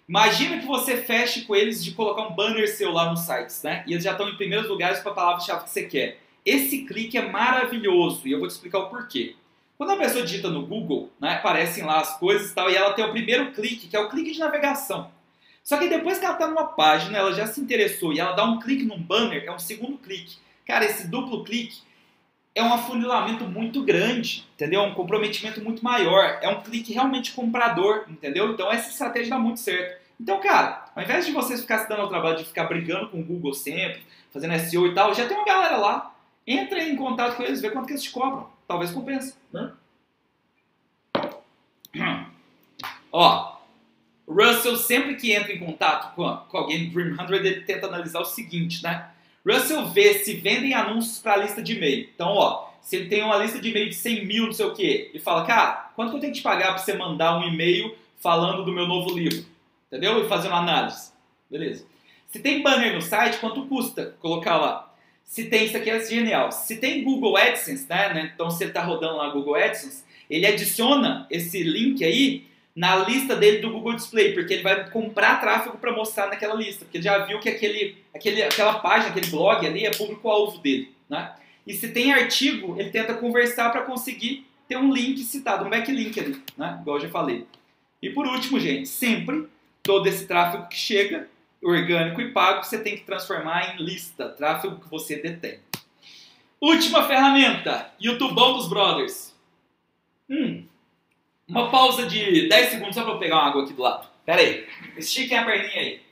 Imagina 0.07 0.58
que 0.58 0.66
você 0.66 0.99
feche 0.99 1.47
com 1.47 1.57
eles 1.57 1.83
de 1.83 1.92
colocar 1.92 2.20
um 2.20 2.34
banner 2.34 2.68
seu 2.68 2.92
lá 2.92 3.10
nos 3.10 3.20
sites, 3.20 3.62
né? 3.62 3.83
E 3.86 3.92
eles 3.92 4.05
já 4.05 4.12
estão 4.12 4.28
em 4.28 4.36
primeiros 4.36 4.68
lugares 4.68 5.00
para 5.00 5.12
a 5.12 5.15
palavra-chave 5.15 5.65
que 5.65 5.70
você 5.70 5.84
quer. 5.84 6.20
Esse 6.44 6.84
clique 6.84 7.16
é 7.16 7.26
maravilhoso 7.26 8.28
e 8.28 8.33
eu 8.33 8.41
vou 8.41 8.47
te 8.47 8.50
explicar 8.50 8.81
o 8.81 8.91
porquê. 8.91 9.36
Quando 9.78 9.92
a 9.92 9.97
pessoa 9.97 10.23
digita 10.23 10.50
no 10.50 10.66
Google, 10.66 11.10
né, 11.18 11.36
aparecem 11.36 11.83
lá 11.83 11.99
as 12.00 12.18
coisas 12.18 12.50
e 12.50 12.55
tal, 12.55 12.70
e 12.70 12.76
ela 12.76 12.92
tem 12.92 13.07
o 13.07 13.10
primeiro 13.10 13.52
clique, 13.52 13.89
que 13.89 13.97
é 13.97 14.00
o 14.00 14.10
clique 14.10 14.33
de 14.33 14.39
navegação. 14.39 15.10
Só 15.62 15.78
que 15.78 15.89
depois 15.89 16.18
que 16.18 16.26
ela 16.26 16.34
está 16.34 16.47
numa 16.47 16.66
página, 16.66 17.16
ela 17.16 17.33
já 17.33 17.47
se 17.47 17.58
interessou 17.58 18.12
e 18.12 18.20
ela 18.20 18.33
dá 18.33 18.44
um 18.44 18.60
clique 18.60 18.84
num 18.84 19.00
banner, 19.00 19.44
é 19.47 19.50
um 19.50 19.58
segundo 19.58 19.97
clique. 19.97 20.36
Cara, 20.66 20.84
esse 20.84 21.08
duplo 21.08 21.42
clique 21.42 21.78
é 22.55 22.62
um 22.62 22.73
afunilamento 22.73 23.44
muito 23.44 23.83
grande, 23.83 24.47
entendeu? 24.55 24.83
Um 24.83 24.94
comprometimento 24.94 25.62
muito 25.62 25.83
maior. 25.83 26.39
É 26.41 26.49
um 26.49 26.62
clique 26.62 26.92
realmente 26.92 27.33
comprador, 27.33 28.05
entendeu? 28.08 28.52
Então 28.52 28.70
essa 28.70 28.91
estratégia 28.91 29.31
dá 29.31 29.39
muito 29.39 29.58
certo. 29.60 30.00
Então, 30.20 30.41
cara, 30.41 30.86
ao 30.94 31.02
invés 31.02 31.26
de 31.26 31.33
vocês 31.33 31.60
ficar 31.60 31.81
se 31.81 31.89
dando 31.89 32.02
ao 32.02 32.08
trabalho 32.08 32.36
de 32.36 32.44
ficar 32.44 32.65
brigando 32.65 33.08
com 33.08 33.18
o 33.18 33.24
Google 33.24 33.52
sempre, 33.52 34.02
fazendo 34.33 34.57
SEO 34.60 34.86
e 34.86 34.94
tal, 34.94 35.12
já 35.12 35.26
tem 35.26 35.36
uma 35.36 35.44
galera 35.44 35.76
lá. 35.76 36.15
Entra 36.47 36.83
em 36.83 36.94
contato 36.94 37.36
com 37.36 37.42
eles, 37.42 37.60
vê 37.60 37.70
quanto 37.70 37.86
que 37.86 37.92
eles 37.92 38.02
te 38.02 38.10
cobram. 38.10 38.49
Talvez 38.68 38.92
compense, 38.92 39.34
né? 39.52 39.73
Ó, 43.10 43.57
Russell 44.28 44.76
sempre 44.76 45.16
que 45.16 45.33
entra 45.33 45.52
em 45.52 45.58
contato 45.58 46.15
com, 46.15 46.36
com 46.49 46.57
alguém 46.57 46.89
do 46.89 46.92
Dream 46.92 47.16
100, 47.16 47.36
ele 47.36 47.60
tenta 47.62 47.86
analisar 47.86 48.20
o 48.20 48.24
seguinte, 48.24 48.83
né? 48.83 49.08
Russell 49.47 49.87
vê 49.87 50.15
se 50.15 50.35
vendem 50.35 50.75
anúncios 50.75 51.19
para 51.19 51.35
a 51.35 51.37
lista 51.37 51.63
de 51.63 51.77
e-mail. 51.77 52.09
Então, 52.15 52.29
ó, 52.29 52.71
se 52.81 52.97
ele 52.97 53.09
tem 53.09 53.23
uma 53.23 53.37
lista 53.37 53.59
de 53.59 53.69
e-mail 53.69 53.89
de 53.89 53.95
100 53.95 54.27
mil, 54.27 54.47
não 54.47 54.53
sei 54.53 54.67
o 54.67 54.75
quê, 54.75 55.11
e 55.13 55.19
fala, 55.19 55.45
cara, 55.45 55.91
quanto 55.95 56.11
que 56.11 56.17
eu 56.17 56.21
tenho 56.21 56.33
que 56.33 56.39
te 56.39 56.43
pagar 56.43 56.69
para 56.69 56.79
você 56.79 56.95
mandar 56.95 57.39
um 57.39 57.49
e-mail 57.49 57.95
falando 58.19 58.65
do 58.65 58.73
meu 58.73 58.87
novo 58.87 59.17
livro? 59.17 59.45
Entendeu? 59.87 60.25
E 60.25 60.29
fazer 60.29 60.49
uma 60.49 60.59
análise. 60.59 61.13
Beleza. 61.51 61.87
Se 62.29 62.41
tem 62.41 62.63
banner 62.63 62.95
no 62.95 63.03
site, 63.03 63.39
quanto 63.39 63.67
custa 63.67 64.17
colocar 64.21 64.57
lá? 64.57 64.93
Se 65.23 65.45
tem, 65.45 65.65
isso 65.65 65.77
aqui 65.77 65.91
é 65.91 66.05
genial. 66.05 66.51
Se 66.51 66.77
tem 66.77 67.05
Google 67.05 67.37
AdSense, 67.37 67.87
né? 67.89 68.31
então, 68.35 68.51
se 68.51 68.63
ele 68.63 68.71
está 68.71 68.83
rodando 68.83 69.17
lá 69.17 69.31
Google 69.31 69.55
AdSense, 69.55 70.05
ele 70.29 70.47
adiciona 70.47 71.27
esse 71.31 71.63
link 71.63 72.05
aí 72.05 72.47
na 72.75 72.97
lista 72.97 73.36
dele 73.36 73.59
do 73.59 73.70
Google 73.70 73.94
Display, 73.94 74.33
porque 74.33 74.55
ele 74.55 74.62
vai 74.62 74.91
comprar 74.91 75.41
tráfego 75.41 75.78
para 75.78 75.93
mostrar 75.93 76.27
naquela 76.27 76.55
lista, 76.55 76.85
porque 76.85 76.99
ele 76.99 77.05
já 77.05 77.19
viu 77.25 77.39
que 77.39 77.49
aquele, 77.49 77.97
aquele, 78.12 78.43
aquela 78.43 78.81
página, 78.81 79.11
aquele 79.11 79.28
blog 79.28 79.65
ali 79.65 79.86
é 79.86 79.91
público-alvo 79.91 80.59
dele, 80.59 80.93
né? 81.09 81.35
E 81.67 81.73
se 81.73 81.89
tem 81.89 82.12
artigo, 82.12 82.78
ele 82.78 82.91
tenta 82.91 83.15
conversar 83.15 83.70
para 83.70 83.83
conseguir 83.83 84.47
ter 84.69 84.77
um 84.77 84.93
link 84.93 85.23
citado, 85.23 85.65
um 85.65 85.70
backlink 85.70 86.19
ali, 86.19 86.43
né? 86.57 86.78
Igual 86.81 86.97
eu 86.97 87.03
já 87.03 87.09
falei. 87.09 87.47
E 88.03 88.11
por 88.11 88.27
último, 88.27 88.59
gente, 88.59 88.89
sempre 88.89 89.49
todo 89.83 90.07
esse 90.07 90.27
tráfego 90.27 90.69
que 90.69 90.77
chega, 90.77 91.28
orgânico 91.62 92.20
e 92.20 92.33
pago, 92.33 92.62
você 92.62 92.78
tem 92.78 92.97
que 92.97 93.05
transformar 93.05 93.75
em 93.75 93.83
lista, 93.83 94.28
tráfego 94.28 94.81
que 94.81 94.91
você 94.91 95.17
detém. 95.17 95.61
Última 96.61 97.07
ferramenta, 97.07 97.91
YouTubão 98.01 98.55
dos 98.55 98.69
Brothers. 98.69 99.35
Hum, 100.28 100.65
uma 101.49 101.71
pausa 101.71 102.07
de 102.07 102.49
10 102.49 102.71
segundos 102.71 102.95
só 102.95 103.03
para 103.03 103.13
eu 103.13 103.19
pegar 103.19 103.37
uma 103.37 103.49
água 103.49 103.65
aqui 103.65 103.73
do 103.73 103.83
lado. 103.83 104.09
Pera 104.25 104.41
aí. 104.41 104.67
Estiquem 104.97 105.39
a 105.39 105.45
perninha 105.45 105.81
aí. 105.81 106.05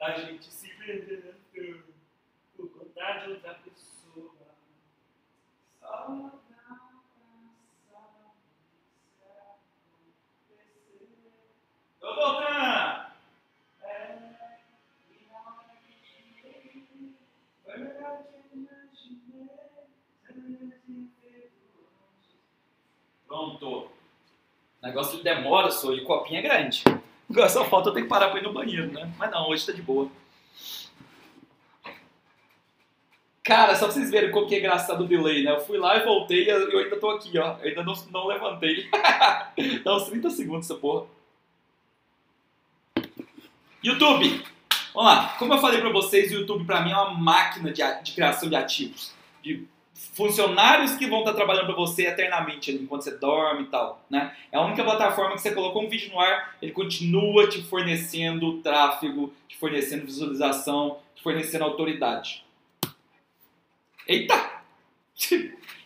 A 0.00 0.12
gente 0.12 0.46
se 0.46 0.68
perdendo 0.74 1.34
por 2.56 2.70
contar 2.70 3.24
de 3.24 3.32
outra 3.32 3.54
pessoa. 3.54 4.32
Só 5.80 6.30
Tô 12.00 12.14
voltando! 12.14 13.07
Pronto. 23.28 23.66
O 24.82 24.86
negócio 24.86 25.22
demora, 25.22 25.70
só 25.70 25.92
e 25.92 26.00
o 26.00 26.04
copinho 26.04 26.38
é 26.38 26.42
grande. 26.42 26.82
Agora 27.30 27.48
só 27.48 27.64
falta 27.66 27.90
eu 27.90 27.94
ter 27.94 28.02
que 28.02 28.08
parar 28.08 28.30
pra 28.30 28.40
ir 28.40 28.42
no 28.42 28.54
banheiro, 28.54 28.90
né? 28.90 29.12
Mas 29.18 29.30
não, 29.30 29.50
hoje 29.50 29.66
tá 29.66 29.72
de 29.72 29.82
boa. 29.82 30.10
Cara, 33.44 33.74
só 33.76 33.86
pra 33.86 33.94
vocês 33.94 34.10
verem 34.10 34.30
como 34.30 34.46
que 34.46 34.54
é 34.54 34.58
engraçado 34.58 35.04
o 35.04 35.06
delay, 35.06 35.42
né? 35.42 35.52
Eu 35.52 35.60
fui 35.60 35.78
lá 35.78 35.96
e 35.96 36.04
voltei 36.04 36.44
e 36.44 36.48
eu 36.48 36.78
ainda 36.78 36.98
tô 36.98 37.10
aqui, 37.10 37.38
ó. 37.38 37.56
Eu 37.60 37.68
ainda 37.68 37.82
não, 37.82 37.94
não 38.10 38.26
levantei. 38.26 38.88
Dá 39.84 39.96
uns 39.96 40.04
30 40.04 40.30
segundos 40.30 40.70
essa 40.70 40.78
porra. 40.78 41.06
YouTube. 43.82 44.44
Vamos 44.94 45.12
lá. 45.12 45.34
Como 45.38 45.54
eu 45.54 45.58
falei 45.58 45.80
pra 45.80 45.90
vocês, 45.90 46.30
o 46.30 46.36
YouTube 46.36 46.64
pra 46.64 46.82
mim 46.82 46.92
é 46.92 46.96
uma 46.96 47.10
máquina 47.10 47.72
de, 47.72 47.82
de 48.02 48.12
criação 48.12 48.48
de 48.48 48.56
ativos. 48.56 49.14
De 49.42 49.66
funcionários 50.14 50.94
que 50.94 51.06
vão 51.06 51.20
estar 51.20 51.34
trabalhando 51.34 51.66
para 51.66 51.74
você 51.74 52.06
eternamente 52.06 52.70
enquanto 52.70 53.02
você 53.02 53.16
dorme 53.16 53.64
e 53.64 53.66
tal, 53.66 54.00
né? 54.08 54.34
É 54.52 54.56
a 54.56 54.62
única 54.62 54.84
plataforma 54.84 55.34
que 55.34 55.42
você 55.42 55.52
colocou 55.52 55.84
um 55.84 55.88
vídeo 55.88 56.12
no 56.12 56.20
ar, 56.20 56.56
ele 56.62 56.72
continua 56.72 57.48
te 57.48 57.62
fornecendo 57.62 58.58
tráfego, 58.58 59.32
te 59.48 59.56
fornecendo 59.56 60.06
visualização, 60.06 60.98
te 61.16 61.22
fornecendo 61.22 61.64
autoridade. 61.64 62.44
Eita! 64.06 64.34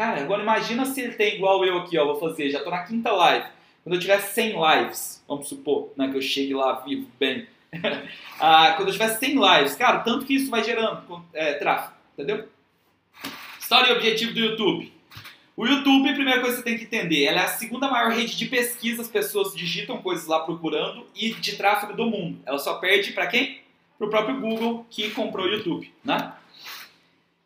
Cara, 0.00 0.22
agora 0.22 0.42
imagina 0.42 0.86
se 0.86 0.98
ele 0.98 1.12
tem 1.12 1.34
igual 1.34 1.62
eu 1.62 1.76
aqui, 1.76 1.98
ó, 1.98 2.06
vou 2.06 2.18
fazer, 2.18 2.48
já 2.48 2.64
tô 2.64 2.70
na 2.70 2.84
quinta 2.84 3.12
live. 3.12 3.46
Quando 3.84 3.96
eu 3.96 4.00
tiver 4.00 4.18
100 4.18 4.54
lives, 4.58 5.22
vamos 5.28 5.46
supor, 5.46 5.92
né, 5.94 6.08
que 6.08 6.16
eu 6.16 6.22
chegue 6.22 6.54
lá 6.54 6.80
vivo, 6.80 7.06
bem. 7.20 7.46
ah, 8.40 8.72
quando 8.78 8.88
eu 8.88 8.92
tiver 8.94 9.10
100 9.10 9.34
lives, 9.34 9.76
cara, 9.76 9.98
tanto 9.98 10.24
que 10.24 10.36
isso 10.36 10.50
vai 10.50 10.64
gerando 10.64 11.22
é, 11.34 11.52
tráfego, 11.52 11.92
entendeu? 12.14 12.48
História 13.58 13.90
e 13.90 13.92
objetivo 13.92 14.32
do 14.32 14.40
YouTube. 14.40 14.90
O 15.54 15.66
YouTube, 15.66 16.14
primeira 16.14 16.40
coisa 16.40 16.56
que 16.56 16.62
você 16.62 16.70
tem 16.70 16.78
que 16.78 16.84
entender, 16.84 17.24
ela 17.24 17.42
é 17.42 17.44
a 17.44 17.48
segunda 17.48 17.86
maior 17.90 18.10
rede 18.10 18.38
de 18.38 18.46
pesquisa, 18.46 19.02
as 19.02 19.08
pessoas 19.08 19.54
digitam 19.54 20.00
coisas 20.00 20.26
lá 20.26 20.40
procurando 20.40 21.06
e 21.14 21.34
de 21.34 21.56
tráfego 21.56 21.92
do 21.92 22.06
mundo. 22.06 22.40
Ela 22.46 22.58
só 22.58 22.78
perde 22.78 23.12
para 23.12 23.26
quem? 23.26 23.60
Para 23.98 24.06
o 24.06 24.10
próprio 24.10 24.40
Google 24.40 24.86
que 24.88 25.10
comprou 25.10 25.44
o 25.44 25.50
YouTube, 25.50 25.92
né? 26.02 26.32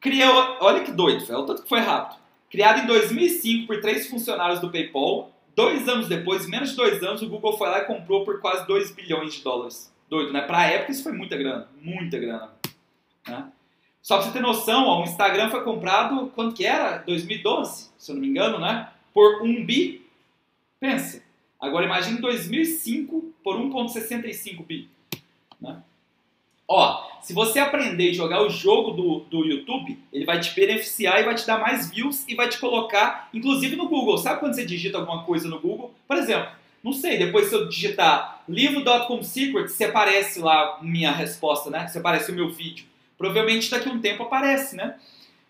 Criou, 0.00 0.58
olha 0.60 0.84
que 0.84 0.92
doido, 0.92 1.26
foi 1.26 1.34
o 1.34 1.42
tanto 1.42 1.64
que 1.64 1.68
foi 1.68 1.80
rápido. 1.80 2.22
Criado 2.54 2.82
em 2.82 2.86
2005 2.86 3.66
por 3.66 3.80
três 3.80 4.06
funcionários 4.06 4.60
do 4.60 4.70
PayPal, 4.70 5.34
Dois 5.56 5.88
anos 5.88 6.08
depois, 6.08 6.48
menos 6.48 6.70
de 6.70 6.76
dois 6.76 7.02
anos, 7.02 7.22
o 7.22 7.28
Google 7.28 7.56
foi 7.56 7.68
lá 7.68 7.78
e 7.80 7.84
comprou 7.84 8.24
por 8.24 8.40
quase 8.40 8.66
2 8.66 8.90
bilhões 8.90 9.34
de 9.34 9.42
dólares. 9.42 9.92
Doido, 10.10 10.32
né? 10.32 10.40
Pra 10.40 10.66
época 10.66 10.90
isso 10.90 11.04
foi 11.04 11.12
muita 11.12 11.36
grana. 11.36 11.68
Muita 11.80 12.18
grana. 12.18 12.50
Né? 13.26 13.52
Só 14.02 14.16
pra 14.16 14.26
você 14.26 14.32
ter 14.32 14.40
noção, 14.40 14.86
ó, 14.86 15.00
o 15.00 15.04
Instagram 15.04 15.50
foi 15.50 15.62
comprado, 15.62 16.26
quanto 16.34 16.56
que 16.56 16.66
era? 16.66 16.98
2012, 16.98 17.90
se 17.96 18.10
eu 18.10 18.16
não 18.16 18.22
me 18.22 18.28
engano, 18.28 18.58
né? 18.58 18.90
Por 19.12 19.42
1 19.42 19.64
bi. 19.64 20.04
Pensa. 20.80 21.22
Agora 21.60 21.86
imagine 21.86 22.20
2005 22.20 23.32
por 23.42 23.56
1,65 23.56 24.66
bi. 24.66 24.90
Né? 25.60 25.80
Ó, 26.66 27.04
se 27.22 27.32
você 27.32 27.58
aprender 27.58 28.10
e 28.10 28.14
jogar 28.14 28.42
o 28.42 28.50
jogo 28.50 28.90
do, 28.90 29.20
do 29.30 29.44
YouTube, 29.44 29.98
ele 30.12 30.24
vai 30.24 30.40
te 30.40 30.54
beneficiar 30.54 31.20
e 31.20 31.24
vai 31.24 31.34
te 31.34 31.46
dar 31.46 31.58
mais 31.58 31.90
views 31.90 32.24
e 32.28 32.34
vai 32.34 32.48
te 32.48 32.58
colocar, 32.58 33.28
inclusive 33.32 33.76
no 33.76 33.88
Google. 33.88 34.18
Sabe 34.18 34.40
quando 34.40 34.54
você 34.54 34.64
digita 34.64 34.98
alguma 34.98 35.24
coisa 35.24 35.48
no 35.48 35.60
Google? 35.60 35.92
Por 36.06 36.16
exemplo, 36.16 36.48
não 36.82 36.92
sei, 36.92 37.18
depois 37.18 37.48
se 37.48 37.54
eu 37.54 37.68
digitar 37.68 38.42
livro.com 38.48 39.22
secrets, 39.22 39.72
se 39.72 39.84
aparece 39.84 40.40
lá 40.40 40.78
minha 40.82 41.12
resposta, 41.12 41.70
né? 41.70 41.86
Se 41.88 41.98
aparece 41.98 42.30
o 42.30 42.34
meu 42.34 42.50
vídeo. 42.50 42.84
Provavelmente 43.16 43.70
daqui 43.70 43.88
a 43.88 43.92
um 43.92 44.00
tempo 44.00 44.24
aparece, 44.24 44.76
né? 44.76 44.96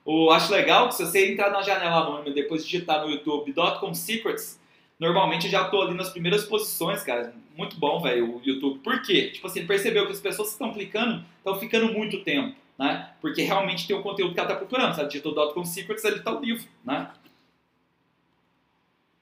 Eu 0.06 0.30
acho 0.30 0.52
legal 0.52 0.88
que 0.88 0.94
se 0.94 1.04
você 1.04 1.32
entrar 1.32 1.50
na 1.50 1.62
janela 1.62 2.02
anônima 2.02 2.28
e 2.28 2.34
depois 2.34 2.64
digitar 2.64 3.02
no 3.02 3.10
YouTube.com 3.10 3.94
secrets, 3.94 4.60
normalmente 4.98 5.48
já 5.48 5.64
tô 5.64 5.82
ali 5.82 5.94
nas 5.94 6.10
primeiras 6.10 6.44
posições, 6.44 7.02
cara. 7.02 7.34
Muito 7.56 7.76
bom, 7.76 8.00
velho, 8.00 8.36
o 8.36 8.42
YouTube. 8.44 8.80
Por 8.80 9.02
quê? 9.02 9.30
Tipo 9.30 9.46
assim, 9.46 9.66
percebeu 9.66 10.06
que 10.06 10.12
as 10.12 10.20
pessoas 10.20 10.48
que 10.48 10.54
estão 10.54 10.72
clicando 10.72 11.24
estão 11.38 11.58
ficando 11.58 11.92
muito 11.92 12.22
tempo, 12.22 12.56
né? 12.78 13.10
Porque 13.20 13.42
realmente 13.42 13.86
tem 13.86 13.96
o 13.96 14.02
conteúdo 14.02 14.34
que 14.34 14.40
ela 14.40 14.48
tá 14.48 14.56
procurando, 14.56 14.94
sabe? 14.94 15.10
Digital.com 15.10 15.64
Secrets, 15.64 16.04
ali 16.04 16.20
tá 16.20 16.36
o 16.36 16.40
livro, 16.40 16.66
né? 16.84 17.10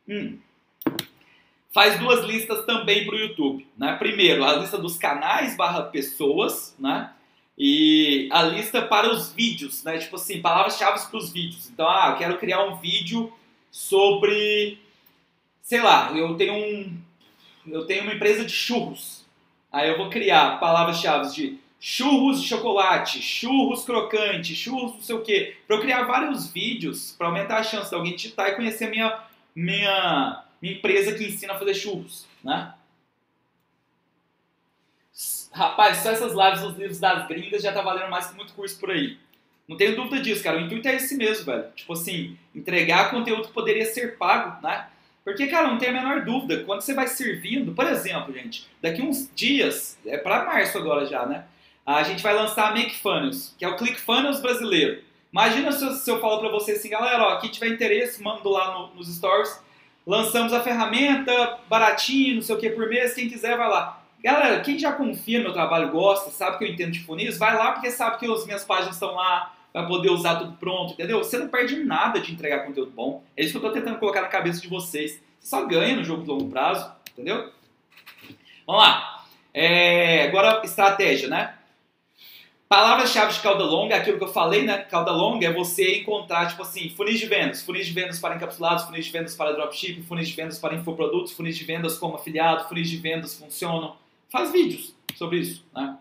Hum. 0.09 0.39
Faz 1.73 1.99
duas 1.99 2.25
listas 2.25 2.67
também 2.67 3.07
para 3.07 3.15
o 3.15 3.19
YouTube, 3.19 3.67
né? 3.79 3.97
Primeiro, 3.97 4.45
a 4.45 4.57
lista 4.57 4.77
dos 4.77 4.99
canais 4.99 5.57
barra 5.57 5.85
pessoas, 5.85 6.77
né? 6.79 7.13
E 7.57 8.29
a 8.31 8.43
lista 8.43 8.83
para 8.83 9.11
os 9.11 9.33
vídeos, 9.33 9.83
né? 9.85 9.97
Tipo 9.99 10.17
assim, 10.17 10.43
palavras-chave 10.43 11.07
para 11.09 11.19
os 11.19 11.33
vídeos. 11.33 11.71
Então, 11.71 11.89
ah, 11.89 12.11
eu 12.11 12.17
quero 12.17 12.39
criar 12.39 12.65
um 12.65 12.77
vídeo 12.77 13.33
sobre 13.71 14.82
sei 15.73 15.81
lá, 15.81 16.13
eu 16.15 16.35
tenho 16.37 16.53
um 16.53 17.01
eu 17.67 17.87
tenho 17.87 18.03
uma 18.03 18.13
empresa 18.13 18.45
de 18.45 18.53
churros. 18.53 19.25
Aí 19.73 19.89
eu 19.89 19.97
vou 19.97 20.11
criar 20.11 20.61
palavras-chave 20.61 21.33
de 21.33 21.59
churros 21.81 22.43
de 22.43 22.49
chocolate, 22.49 23.23
churros 23.23 23.83
crocante, 23.83 24.55
churros 24.55 24.93
não 24.93 25.01
sei 25.01 25.15
o 25.15 25.23
quê, 25.23 25.57
para 25.67 25.77
eu 25.77 25.81
criar 25.81 26.03
vários 26.03 26.53
vídeos 26.53 27.15
para 27.17 27.29
aumentar 27.29 27.57
a 27.57 27.63
chance 27.63 27.89
de 27.89 27.97
alguém 27.97 28.15
digitar 28.15 28.51
e 28.51 28.57
conhecer 28.57 28.91
minha 28.91 29.19
minha, 29.57 30.45
minha 30.61 30.75
empresa 30.75 31.15
que 31.15 31.25
ensina 31.25 31.55
a 31.55 31.59
fazer 31.59 31.73
churros, 31.73 32.27
né? 32.45 32.75
Rapaz, 35.53 35.99
só 35.99 36.11
essas 36.11 36.35
lives 36.35 36.61
dos 36.61 36.77
livros 36.77 37.01
das 37.01 37.27
gringas 37.27 37.63
já 37.63 37.73
tá 37.73 37.81
valendo 37.81 38.11
mais 38.11 38.27
que 38.27 38.37
muito 38.37 38.53
curso 38.53 38.79
por 38.79 38.91
aí. 38.91 39.17
Não 39.67 39.79
tenho 39.79 39.97
dúvida 39.97 40.21
disso, 40.21 40.45
cara. 40.45 40.59
O 40.59 40.61
intuito 40.61 40.87
é 40.87 40.97
esse 40.97 41.17
mesmo, 41.17 41.47
velho. 41.47 41.71
Tipo 41.75 41.95
assim, 41.95 42.37
entregar 42.55 43.11
conteúdo 43.11 43.49
que 43.49 43.55
poderia 43.55 43.87
ser 43.87 44.19
pago, 44.19 44.61
né? 44.61 44.92
Porque, 45.25 45.47
cara, 45.47 45.69
não 45.69 45.79
tem 45.79 45.91
a 45.91 45.93
menor 45.93 46.25
dúvida, 46.25 46.65
quando 46.65 46.81
você 46.81 46.95
vai 46.95 47.07
servindo, 47.07 47.73
por 47.73 47.87
exemplo, 47.87 48.33
gente, 48.33 48.67
daqui 48.81 49.01
uns 49.01 49.31
dias, 49.35 49.99
é 50.05 50.19
para 50.19 50.45
março 50.45 50.77
agora 50.77 51.07
já, 51.07 51.25
né? 51.25 51.45
A 51.87 52.03
gente 52.03 52.23
vai 52.23 52.35
lançar 52.35 52.73
a 52.73 52.91
Funnels, 52.91 53.55
que 53.59 53.65
é 53.65 53.69
o 53.69 53.77
ClickFunnels 53.77 54.41
brasileiro. 54.41 55.03
Imagina 55.33 55.73
se 55.73 55.85
eu, 55.85 55.93
se 55.93 56.11
eu 56.11 56.21
falo 56.21 56.41
para 56.41 56.51
você 56.51 56.73
assim, 56.73 56.91
galera, 56.91 57.23
ó, 57.23 57.37
quem 57.39 57.51
tiver 57.51 57.69
interesse, 57.69 58.23
mando 58.23 58.49
lá 58.51 58.73
no, 58.73 58.95
nos 58.95 59.09
stories. 59.15 59.63
Lançamos 60.07 60.53
a 60.53 60.61
ferramenta, 60.61 61.59
baratinho, 61.69 62.37
não 62.37 62.43
sei 62.43 62.57
o 62.57 62.59
que 62.59 62.71
por 62.71 62.89
mês, 62.89 63.15
quem 63.15 63.29
quiser 63.29 63.57
vai 63.57 63.69
lá. 63.69 64.03
Galera, 64.23 64.61
quem 64.61 64.79
já 64.79 64.93
confia 64.93 65.39
no 65.39 65.45
meu 65.45 65.53
trabalho, 65.53 65.91
gosta, 65.91 66.31
sabe 66.31 66.59
que 66.59 66.65
eu 66.65 66.69
entendo 66.69 66.93
de 66.93 67.01
funis, 67.01 67.39
vai 67.39 67.57
lá 67.57 67.73
porque 67.73 67.91
sabe 67.91 68.19
que 68.19 68.31
as 68.31 68.45
minhas 68.45 68.65
páginas 68.65 68.95
estão 68.95 69.15
lá, 69.15 69.53
vai 69.73 69.87
poder 69.87 70.11
usar 70.11 70.37
tudo 70.37 70.53
pronto, 70.55 70.93
entendeu? 70.93 71.19
Você 71.19 71.39
não 71.39 71.49
perde 71.49 71.77
nada 71.83 72.21
de 72.21 72.33
entregar 72.33 72.67
conteúdo 72.67 72.91
bom. 72.91 73.25
É 73.37 73.43
isso 73.43 73.53
que 73.53 73.65
eu 73.65 73.69
estou 73.69 73.73
tentando 73.73 73.99
colocar 73.99 74.23
na 74.23 74.29
cabeça 74.29 74.61
de 74.61 74.69
vocês. 74.69 75.21
Você 75.41 75.49
só 75.49 75.65
ganha 75.67 75.97
no 75.97 76.05
jogo 76.05 76.23
de 76.23 76.29
longo 76.29 76.51
prazo, 76.51 76.91
entendeu? 77.13 77.51
Vamos 78.67 78.83
lá. 78.83 79.25
É, 79.55 80.25
agora, 80.25 80.63
estratégia, 80.65 81.29
né? 81.29 81.55
Palavras-chave 82.69 83.35
de 83.35 83.41
cauda 83.41 83.65
longa, 83.65 83.97
aquilo 83.97 84.17
que 84.17 84.25
eu 84.25 84.33
falei, 84.33 84.63
né? 84.63 84.79
Cauda 84.79 85.11
longa 85.11 85.47
é 85.47 85.53
você 85.53 85.99
encontrar, 86.01 86.49
tipo 86.49 86.63
assim, 86.63 86.89
funis 86.89 87.21
de 87.21 87.27
vendas. 87.27 87.63
Funis 87.63 87.87
de 87.87 87.93
vendas 87.93 88.19
para 88.19 88.35
encapsulados, 88.35 88.85
funis 88.85 89.05
de 89.05 89.13
vendas 89.13 89.35
para 89.35 89.53
dropshipping, 89.53 90.03
funis 90.03 90.29
de 90.29 90.35
vendas 90.35 90.59
para 90.59 90.75
infoprodutos, 90.75 91.33
funis 91.33 91.59
de 91.59 91.65
vendas 91.65 91.99
como 91.99 92.15
afiliado, 92.15 92.67
funis 92.69 92.89
de 92.89 92.97
vendas 92.97 93.39
funcionam. 93.39 93.97
Faz 94.31 94.51
vídeos 94.51 94.95
sobre 95.17 95.41
isso, 95.41 95.63
né? 95.75 95.99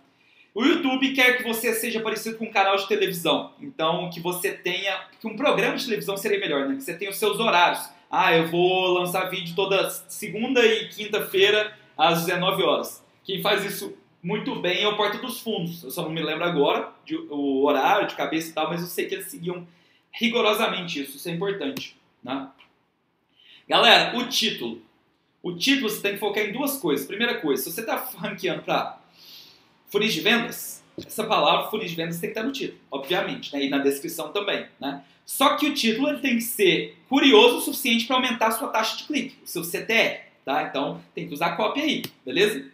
O 0.54 0.66
YouTube 0.66 1.14
quer 1.14 1.38
que 1.38 1.44
você 1.44 1.74
seja 1.74 2.02
parecido 2.02 2.38
com 2.38 2.46
um 2.46 2.52
canal 2.52 2.76
de 2.76 2.88
televisão. 2.88 3.54
Então, 3.62 4.10
que 4.10 4.20
você 4.20 4.52
tenha. 4.52 5.06
Que 5.20 5.28
um 5.28 5.36
programa 5.36 5.78
de 5.78 5.86
televisão 5.86 6.18
seria 6.18 6.40
melhor, 6.40 6.68
né? 6.68 6.76
Que 6.76 6.84
você 6.84 6.94
tenha 6.94 7.10
os 7.10 7.18
seus 7.18 7.40
horários. 7.40 7.90
Ah, 8.10 8.36
eu 8.36 8.48
vou 8.48 8.90
lançar 8.90 9.30
vídeo 9.30 9.56
toda 9.56 9.90
segunda 9.90 10.66
e 10.66 10.90
quinta-feira 10.90 11.78
às 11.98 12.26
19 12.26 12.64
horas. 12.64 13.06
Quem 13.24 13.42
faz 13.42 13.64
isso 13.64 13.98
muito 14.22 14.56
bem 14.58 14.84
é 14.84 14.88
o 14.88 14.98
Porta 14.98 15.18
dos 15.18 15.40
Fundos. 15.40 15.84
Eu 15.84 15.92
só 15.92 16.04
não 16.04 16.12
me 16.12 16.22
lembro 16.22 16.44
agora 16.44 16.92
de, 17.06 17.16
o 17.16 17.64
horário, 17.64 18.08
de 18.08 18.16
cabeça 18.16 18.50
e 18.50 18.54
tal, 18.54 18.70
mas 18.70 18.82
eu 18.82 18.88
sei 18.88 19.08
que 19.08 19.16
eles 19.16 19.28
seguiam 19.28 19.66
rigorosamente 20.12 21.02
isso. 21.02 21.16
Isso 21.16 21.30
é 21.30 21.32
importante. 21.32 21.98
Né? 22.22 22.50
Galera, 23.70 24.18
o 24.18 24.28
título. 24.28 24.82
O 25.42 25.54
título 25.56 25.90
você 25.90 26.02
tem 26.02 26.14
que 26.14 26.20
focar 26.20 26.44
em 26.44 26.52
duas 26.52 26.78
coisas. 26.78 27.08
Primeira 27.08 27.40
coisa, 27.40 27.64
se 27.64 27.72
você 27.72 27.82
está 27.82 27.96
ranqueando 27.96 28.64
para 28.64 29.01
Funis 29.92 30.14
de 30.14 30.22
vendas, 30.22 30.82
essa 30.98 31.26
palavra 31.26 31.70
funis 31.70 31.90
de 31.90 31.98
vendas 31.98 32.18
tem 32.18 32.30
que 32.30 32.38
estar 32.38 32.48
no 32.48 32.54
título, 32.54 32.80
obviamente, 32.90 33.54
né? 33.54 33.66
e 33.66 33.70
na 33.70 33.78
descrição 33.80 34.32
também. 34.32 34.66
Né? 34.80 35.04
Só 35.26 35.58
que 35.58 35.68
o 35.68 35.74
título 35.74 36.08
ele 36.08 36.20
tem 36.20 36.36
que 36.36 36.42
ser 36.42 36.98
curioso 37.10 37.58
o 37.58 37.62
suficiente 37.62 38.06
para 38.06 38.16
aumentar 38.16 38.48
a 38.48 38.52
sua 38.52 38.70
taxa 38.70 38.98
de 38.98 39.04
clique, 39.04 39.38
o 39.44 39.48
seu 39.48 39.64
CTR. 39.64 40.22
Tá? 40.46 40.64
Então 40.64 41.02
tem 41.14 41.28
que 41.28 41.34
usar 41.34 41.58
cópia 41.58 41.84
aí, 41.84 42.04
beleza? 42.26 42.66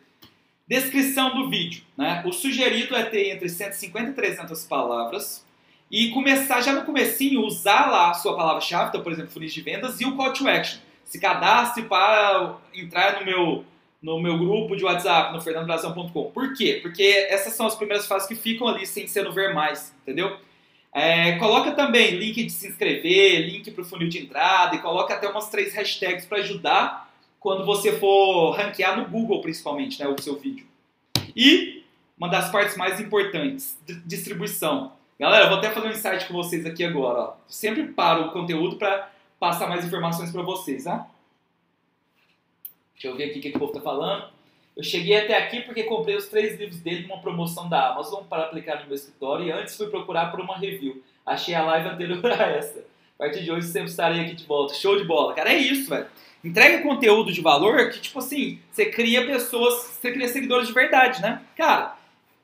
Descrição 0.68 1.36
do 1.36 1.50
vídeo. 1.50 1.84
Né? 1.98 2.22
O 2.24 2.32
sugerido 2.32 2.96
é 2.96 3.04
ter 3.04 3.32
entre 3.32 3.50
150 3.50 4.12
e 4.12 4.14
300 4.14 4.66
palavras 4.66 5.44
e 5.90 6.10
começar 6.10 6.62
já 6.62 6.74
no 6.74 6.84
comecinho, 6.84 7.42
usar 7.42 7.90
lá 7.90 8.12
a 8.12 8.14
sua 8.14 8.36
palavra-chave, 8.36 8.90
então, 8.90 9.02
por 9.02 9.12
exemplo, 9.12 9.32
funis 9.32 9.54
de 9.54 9.62
vendas 9.62 10.00
e 10.02 10.06
o 10.06 10.16
call 10.16 10.34
to 10.34 10.48
action. 10.48 10.80
Se 11.04 11.20
cadastre 11.20 11.84
para 11.84 12.58
entrar 12.76 13.20
no 13.20 13.26
meu 13.26 13.66
no 14.02 14.20
meu 14.20 14.38
grupo 14.38 14.76
de 14.76 14.86
WhatsApp, 14.86 15.34
no 15.34 15.42
fernandobrazão.com. 15.42 16.32
Por 16.32 16.54
quê? 16.54 16.80
Porque 16.82 17.04
essas 17.30 17.54
são 17.54 17.66
as 17.66 17.76
primeiras 17.76 18.06
fases 18.06 18.28
que 18.28 18.36
ficam 18.36 18.68
ali 18.68 18.86
sem 18.86 19.08
ser 19.08 19.24
no 19.24 19.32
ver 19.32 19.54
mais, 19.54 19.94
entendeu? 20.04 20.38
É, 20.94 21.38
coloca 21.38 21.72
também 21.72 22.12
link 22.12 22.44
de 22.44 22.52
se 22.52 22.68
inscrever, 22.68 23.48
link 23.48 23.70
para 23.72 23.82
o 23.82 23.86
funil 23.86 24.08
de 24.08 24.20
entrada 24.20 24.76
e 24.76 24.80
coloca 24.80 25.14
até 25.14 25.28
umas 25.28 25.50
três 25.50 25.74
hashtags 25.74 26.26
para 26.26 26.40
ajudar 26.40 27.12
quando 27.40 27.66
você 27.66 27.98
for 28.00 28.52
ranquear 28.52 28.98
no 28.98 29.08
Google, 29.08 29.42
principalmente, 29.42 30.00
né, 30.00 30.08
o 30.08 30.22
seu 30.22 30.38
vídeo. 30.38 30.66
E 31.36 31.84
uma 32.18 32.28
das 32.28 32.52
partes 32.52 32.76
mais 32.76 33.00
importantes, 33.00 33.78
distribuição. 34.06 34.94
Galera, 35.20 35.46
eu 35.46 35.50
vou 35.50 35.58
até 35.60 35.72
fazer 35.72 35.88
um 35.88 35.92
insight 35.92 36.26
com 36.26 36.34
vocês 36.34 36.66
aqui 36.66 36.84
agora. 36.84 37.20
Ó. 37.20 37.34
Sempre 37.48 37.84
paro 37.84 38.28
o 38.28 38.32
conteúdo 38.32 38.78
para 38.78 39.10
passar 39.40 39.68
mais 39.68 39.86
informações 39.86 40.32
para 40.32 40.42
vocês, 40.42 40.84
tá? 40.84 41.08
Deixa 42.98 43.10
eu 43.10 43.16
ver 43.16 43.26
aqui 43.26 43.38
o 43.38 43.42
que, 43.44 43.50
o 43.50 43.60
povo 43.60 43.72
está 43.72 43.82
falando. 43.82 44.26
Eu 44.76 44.84
cheguei 44.84 45.16
até 45.16 45.38
aqui 45.38 45.62
porque 45.62 45.84
comprei 45.84 46.16
os 46.16 46.28
três 46.28 46.60
livros 46.60 46.80
dele 46.80 47.08
numa 47.08 47.20
promoção 47.20 47.70
da 47.70 47.92
Amazon 47.92 48.24
para 48.24 48.44
aplicar 48.44 48.80
no 48.80 48.88
meu 48.88 48.96
escritório 48.96 49.46
e 49.46 49.52
antes 49.52 49.78
fui 49.78 49.88
procurar 49.88 50.32
por 50.32 50.40
uma 50.40 50.58
review. 50.58 51.04
Achei 51.24 51.54
a 51.54 51.64
live 51.64 51.90
anterior 51.90 52.26
a 52.26 52.44
essa. 52.46 52.80
A 52.80 53.24
partir 53.24 53.44
de 53.44 53.52
hoje 53.52 53.68
sempre 53.68 53.92
estarei 53.92 54.22
aqui 54.22 54.34
de 54.34 54.46
volta. 54.46 54.74
Show 54.74 54.98
de 54.98 55.04
bola. 55.04 55.36
Cara, 55.36 55.54
é 55.54 55.58
isso, 55.58 55.90
velho. 55.92 56.08
Entrega 56.44 56.82
conteúdo 56.82 57.32
de 57.32 57.42
valor 57.42 57.90
que, 57.92 58.00
tipo 58.00 58.18
assim, 58.18 58.60
você 58.72 58.88
cria 58.88 59.26
pessoas, 59.28 60.00
você 60.00 60.12
cria 60.12 60.28
seguidores 60.28 60.68
de 60.68 60.74
verdade, 60.74 61.22
né? 61.22 61.42
Cara, 61.56 61.96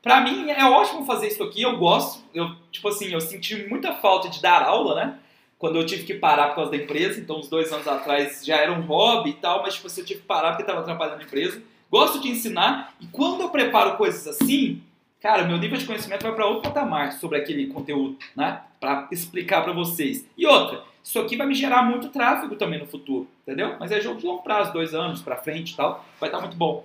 pra 0.02 0.20
mim 0.20 0.50
é 0.50 0.64
ótimo 0.64 1.04
fazer 1.04 1.28
isso 1.28 1.42
aqui, 1.42 1.62
eu 1.62 1.76
gosto. 1.78 2.22
Eu, 2.32 2.54
tipo 2.70 2.88
assim, 2.88 3.12
eu 3.12 3.20
senti 3.20 3.68
muita 3.68 3.92
falta 3.94 4.28
de 4.28 4.40
dar 4.40 4.62
aula, 4.62 4.94
né? 4.94 5.18
Quando 5.64 5.76
eu 5.76 5.86
tive 5.86 6.04
que 6.04 6.12
parar 6.12 6.48
por 6.48 6.56
causa 6.56 6.72
da 6.72 6.76
empresa, 6.76 7.18
então 7.18 7.38
uns 7.38 7.48
dois 7.48 7.72
anos 7.72 7.88
atrás 7.88 8.44
já 8.44 8.58
era 8.58 8.70
um 8.70 8.82
hobby 8.82 9.30
e 9.30 9.32
tal, 9.32 9.62
mas 9.62 9.72
tipo, 9.72 9.86
assim, 9.86 10.02
eu 10.02 10.06
tive 10.06 10.20
que 10.20 10.26
parar 10.26 10.50
porque 10.50 10.62
estava 10.62 10.80
atrapalhando 10.80 11.22
a 11.22 11.24
empresa. 11.24 11.62
Gosto 11.90 12.20
de 12.20 12.28
ensinar 12.28 12.94
e 13.00 13.06
quando 13.06 13.40
eu 13.40 13.48
preparo 13.48 13.96
coisas 13.96 14.26
assim, 14.26 14.82
cara, 15.22 15.44
meu 15.44 15.56
nível 15.56 15.78
de 15.78 15.86
conhecimento 15.86 16.22
vai 16.22 16.34
para 16.34 16.44
outro 16.44 16.70
patamar 16.70 17.12
sobre 17.12 17.38
aquele 17.38 17.68
conteúdo, 17.68 18.18
né? 18.36 18.60
Para 18.78 19.08
explicar 19.10 19.64
para 19.64 19.72
vocês. 19.72 20.26
E 20.36 20.44
outra, 20.46 20.82
isso 21.02 21.18
aqui 21.18 21.34
vai 21.34 21.46
me 21.46 21.54
gerar 21.54 21.82
muito 21.82 22.10
tráfego 22.10 22.56
também 22.56 22.78
no 22.78 22.86
futuro, 22.86 23.26
entendeu? 23.42 23.76
Mas 23.80 23.90
é 23.90 24.02
jogo 24.02 24.20
de 24.20 24.26
longo 24.26 24.42
prazo, 24.42 24.70
dois 24.70 24.92
anos 24.92 25.22
para 25.22 25.38
frente 25.38 25.72
e 25.72 25.76
tal, 25.76 26.04
vai 26.20 26.28
estar 26.28 26.40
tá 26.40 26.44
muito 26.44 26.58
bom. 26.58 26.84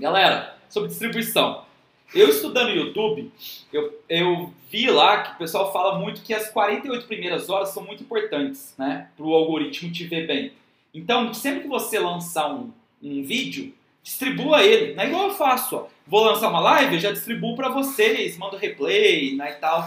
Galera, 0.00 0.56
sobre 0.70 0.88
distribuição. 0.88 1.62
Eu 2.14 2.30
estudando 2.30 2.70
YouTube, 2.70 3.30
eu, 3.72 4.02
eu 4.08 4.52
vi 4.70 4.90
lá 4.90 5.22
que 5.22 5.32
o 5.32 5.38
pessoal 5.38 5.72
fala 5.72 5.98
muito 5.98 6.22
que 6.22 6.32
as 6.32 6.48
48 6.50 7.06
primeiras 7.06 7.50
horas 7.50 7.68
são 7.68 7.84
muito 7.84 8.02
importantes, 8.02 8.74
né? 8.78 9.08
Para 9.16 9.26
o 9.26 9.34
algoritmo 9.34 9.92
te 9.92 10.04
ver 10.04 10.26
bem. 10.26 10.52
Então, 10.94 11.34
sempre 11.34 11.60
que 11.60 11.68
você 11.68 11.98
lançar 11.98 12.50
um, 12.50 12.72
um 13.02 13.22
vídeo, 13.22 13.74
distribua 14.02 14.62
ele. 14.64 14.94
Não 14.94 15.02
é 15.02 15.06
igual 15.06 15.28
eu 15.28 15.34
faço, 15.34 15.76
ó. 15.76 15.86
Vou 16.06 16.24
lançar 16.24 16.48
uma 16.48 16.60
live, 16.60 16.94
eu 16.94 17.00
já 17.00 17.12
distribuo 17.12 17.54
para 17.54 17.68
vocês, 17.68 18.38
mando 18.38 18.56
replay, 18.56 19.36
né, 19.36 19.52
e 19.52 19.60
tal. 19.60 19.86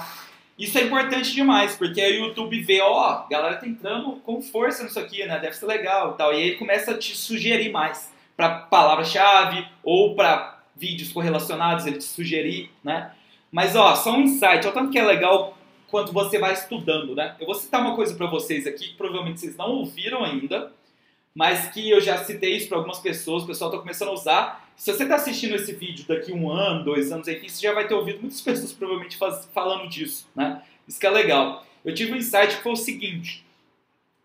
Isso 0.60 0.78
é 0.78 0.84
importante 0.84 1.34
demais, 1.34 1.76
porque 1.76 2.00
aí 2.00 2.20
o 2.20 2.26
YouTube 2.28 2.62
vê, 2.62 2.82
ó, 2.82 3.04
a 3.04 3.28
galera 3.28 3.58
tá 3.58 3.68
entrando 3.68 4.12
com 4.18 4.44
força 4.44 4.84
nisso 4.84 5.00
aqui, 5.00 5.26
né? 5.26 5.40
Deve 5.40 5.56
ser 5.56 5.66
legal 5.66 6.12
e 6.12 6.18
tal. 6.18 6.32
E 6.32 6.36
aí 6.36 6.44
ele 6.50 6.58
começa 6.58 6.92
a 6.92 6.98
te 6.98 7.18
sugerir 7.18 7.72
mais 7.72 8.14
para 8.38 8.60
palavra-chave 8.60 9.68
ou 9.84 10.14
para 10.14 10.61
vídeos 10.76 11.12
correlacionados, 11.12 11.86
ele 11.86 11.98
te 11.98 12.04
sugerir, 12.04 12.70
né? 12.84 13.12
Mas 13.52 13.76
ó, 13.76 13.96
só 13.96 14.14
um 14.14 14.22
insight, 14.22 14.66
olha 14.66 14.72
tanto 14.72 14.92
que 14.92 14.98
é 14.98 15.04
legal 15.04 15.58
quanto 15.88 16.14
você 16.14 16.40
vai 16.40 16.54
estudando, 16.54 17.14
né? 17.14 17.36
Eu 17.40 17.46
vou 17.46 17.56
citar 17.56 17.82
uma 17.82 17.96
coisa 17.96 18.16
para 18.16 18.28
vocês 18.28 18.66
aqui 18.66 18.90
que 18.90 18.96
provavelmente 18.96 19.42
vocês 19.42 19.58
não 19.58 19.72
ouviram 19.72 20.24
ainda, 20.24 20.72
mas 21.36 21.70
que 21.70 21.90
eu 21.90 22.00
já 22.00 22.18
citei 22.24 22.56
isso 22.56 22.70
para 22.70 22.78
algumas 22.78 23.00
pessoas, 23.00 23.44
o 23.44 23.48
pessoal 23.48 23.70
está 23.70 23.82
começando 23.82 24.10
a 24.10 24.14
usar. 24.14 24.72
Se 24.76 24.92
você 24.92 25.04
está 25.04 25.16
assistindo 25.16 25.56
esse 25.56 25.74
vídeo 25.74 26.06
daqui 26.08 26.32
um 26.32 26.50
ano, 26.50 26.84
dois 26.84 27.12
anos, 27.12 27.28
enfim, 27.28 27.48
você 27.48 27.62
já 27.62 27.74
vai 27.74 27.88
ter 27.88 27.94
ouvido 27.94 28.20
muitas 28.20 28.40
pessoas 28.42 28.72
provavelmente 28.72 29.18
faz, 29.18 29.48
falando 29.54 29.88
disso, 29.90 30.28
né? 30.36 30.62
Isso 30.88 31.00
que 31.00 31.06
é 31.06 31.10
legal. 31.10 31.66
Eu 31.84 31.94
tive 31.94 32.14
um 32.14 32.16
insight 32.16 32.56
que 32.56 32.64
foi 32.64 32.72
o 32.72 32.78
seguinte: 32.78 33.46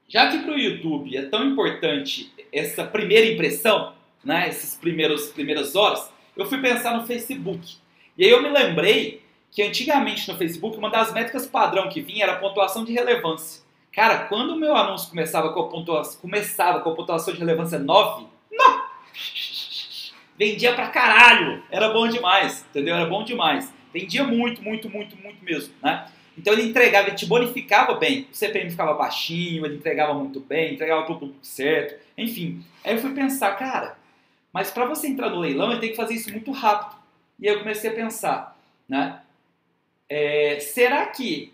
já 0.08 0.30
que 0.30 0.38
para 0.38 0.54
o 0.54 0.58
YouTube 0.58 1.16
é 1.16 1.22
tão 1.26 1.44
importante 1.44 2.32
essa 2.52 2.84
primeira 2.84 3.26
impressão, 3.26 3.92
né? 4.24 4.48
Essas 4.48 4.74
primeiras 4.74 5.74
horas, 5.74 6.10
eu 6.36 6.46
fui 6.46 6.60
pensar 6.60 6.96
no 6.96 7.06
Facebook. 7.06 7.76
E 8.16 8.24
aí 8.24 8.30
eu 8.30 8.42
me 8.42 8.48
lembrei 8.48 9.22
que 9.50 9.62
antigamente 9.62 10.30
no 10.30 10.36
Facebook 10.36 10.76
uma 10.76 10.90
das 10.90 11.12
métricas 11.12 11.46
padrão 11.46 11.88
que 11.88 12.00
vinha 12.00 12.24
era 12.24 12.34
a 12.34 12.38
pontuação 12.38 12.84
de 12.84 12.92
relevância. 12.92 13.62
Cara, 13.92 14.26
quando 14.26 14.50
o 14.50 14.56
meu 14.56 14.76
anúncio 14.76 15.08
começava 15.08 15.52
com 15.52 15.60
a 15.60 15.68
pontuação, 15.68 16.20
começava 16.20 16.80
com 16.80 16.90
a 16.90 16.94
pontuação 16.94 17.32
de 17.32 17.40
relevância 17.40 17.78
9, 17.78 18.26
não! 18.52 18.84
Vendia 20.38 20.74
pra 20.74 20.88
caralho! 20.88 21.62
Era 21.70 21.88
bom 21.88 22.06
demais, 22.06 22.66
entendeu? 22.68 22.94
Era 22.94 23.06
bom 23.06 23.24
demais. 23.24 23.72
Vendia 23.94 24.22
muito, 24.24 24.62
muito, 24.62 24.90
muito, 24.90 25.16
muito 25.16 25.42
mesmo, 25.42 25.72
né? 25.82 26.06
Então 26.36 26.52
ele 26.52 26.64
entregava, 26.64 27.08
ele 27.08 27.16
te 27.16 27.24
bonificava 27.24 27.94
bem. 27.94 28.28
O 28.30 28.36
CPM 28.36 28.70
ficava 28.70 28.92
baixinho, 28.92 29.64
ele 29.64 29.76
entregava 29.76 30.12
muito 30.12 30.40
bem, 30.40 30.74
entregava 30.74 31.06
tudo 31.06 31.34
certo. 31.40 31.98
Enfim, 32.18 32.62
aí 32.84 32.94
eu 32.94 33.00
fui 33.00 33.14
pensar, 33.14 33.52
cara, 33.52 33.96
mas 34.56 34.70
para 34.70 34.86
você 34.86 35.06
entrar 35.06 35.28
no 35.28 35.40
leilão, 35.40 35.70
ele 35.70 35.80
tem 35.80 35.90
que 35.90 35.96
fazer 35.96 36.14
isso 36.14 36.32
muito 36.32 36.50
rápido. 36.50 36.96
E 37.38 37.46
aí 37.46 37.54
eu 37.54 37.58
comecei 37.58 37.90
a 37.90 37.92
pensar, 37.92 38.58
né? 38.88 39.20
É, 40.08 40.58
será 40.60 41.04
que 41.08 41.52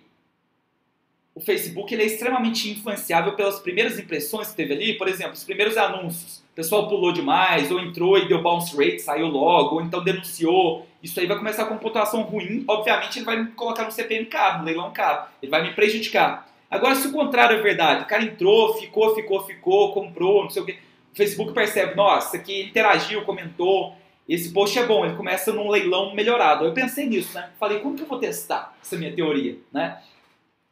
o 1.34 1.40
Facebook 1.40 1.92
ele 1.92 2.04
é 2.04 2.06
extremamente 2.06 2.70
influenciável 2.70 3.32
pelas 3.32 3.58
primeiras 3.58 3.98
impressões 3.98 4.50
que 4.50 4.54
teve 4.54 4.74
ali, 4.74 4.96
por 4.96 5.08
exemplo, 5.08 5.32
os 5.32 5.42
primeiros 5.42 5.76
anúncios. 5.76 6.44
O 6.52 6.54
pessoal 6.54 6.88
pulou 6.88 7.10
demais, 7.12 7.72
ou 7.72 7.80
entrou 7.80 8.16
e 8.16 8.28
deu 8.28 8.40
bounce 8.40 8.76
rate, 8.76 9.00
saiu 9.00 9.26
logo, 9.26 9.74
ou 9.74 9.82
então 9.82 10.04
denunciou. 10.04 10.86
Isso 11.02 11.18
aí 11.18 11.26
vai 11.26 11.36
começar 11.36 11.64
com 11.64 11.76
pontuação 11.78 12.22
ruim. 12.22 12.64
Obviamente, 12.68 13.18
ele 13.18 13.26
vai 13.26 13.42
me 13.42 13.50
colocar 13.50 13.82
no 13.82 13.90
CPM 13.90 14.26
caro, 14.26 14.60
no 14.60 14.64
leilão 14.64 14.92
caro. 14.92 15.26
Ele 15.42 15.50
vai 15.50 15.60
me 15.64 15.74
prejudicar. 15.74 16.48
Agora, 16.70 16.94
se 16.94 17.08
o 17.08 17.12
contrário 17.12 17.58
é 17.58 17.60
verdade, 17.60 18.04
o 18.04 18.06
cara 18.06 18.22
entrou, 18.22 18.74
ficou, 18.74 19.12
ficou, 19.16 19.44
ficou, 19.44 19.92
comprou, 19.92 20.44
não 20.44 20.50
sei 20.50 20.62
o 20.62 20.64
quê. 20.64 20.78
O 21.12 21.16
Facebook 21.16 21.52
percebe, 21.52 21.94
nossa, 21.94 22.36
aqui 22.36 22.62
interagiu, 22.62 23.22
comentou, 23.22 23.94
esse 24.28 24.50
post 24.52 24.78
é 24.78 24.86
bom, 24.86 25.04
ele 25.04 25.16
começa 25.16 25.52
num 25.52 25.68
leilão 25.68 26.14
melhorado. 26.14 26.64
Eu 26.64 26.72
pensei 26.72 27.06
nisso, 27.06 27.34
né? 27.34 27.50
Falei, 27.58 27.80
como 27.80 27.94
que 27.94 28.02
eu 28.02 28.06
vou 28.06 28.18
testar 28.18 28.76
essa 28.80 28.96
minha 28.96 29.12
teoria, 29.12 29.58
né? 29.72 30.00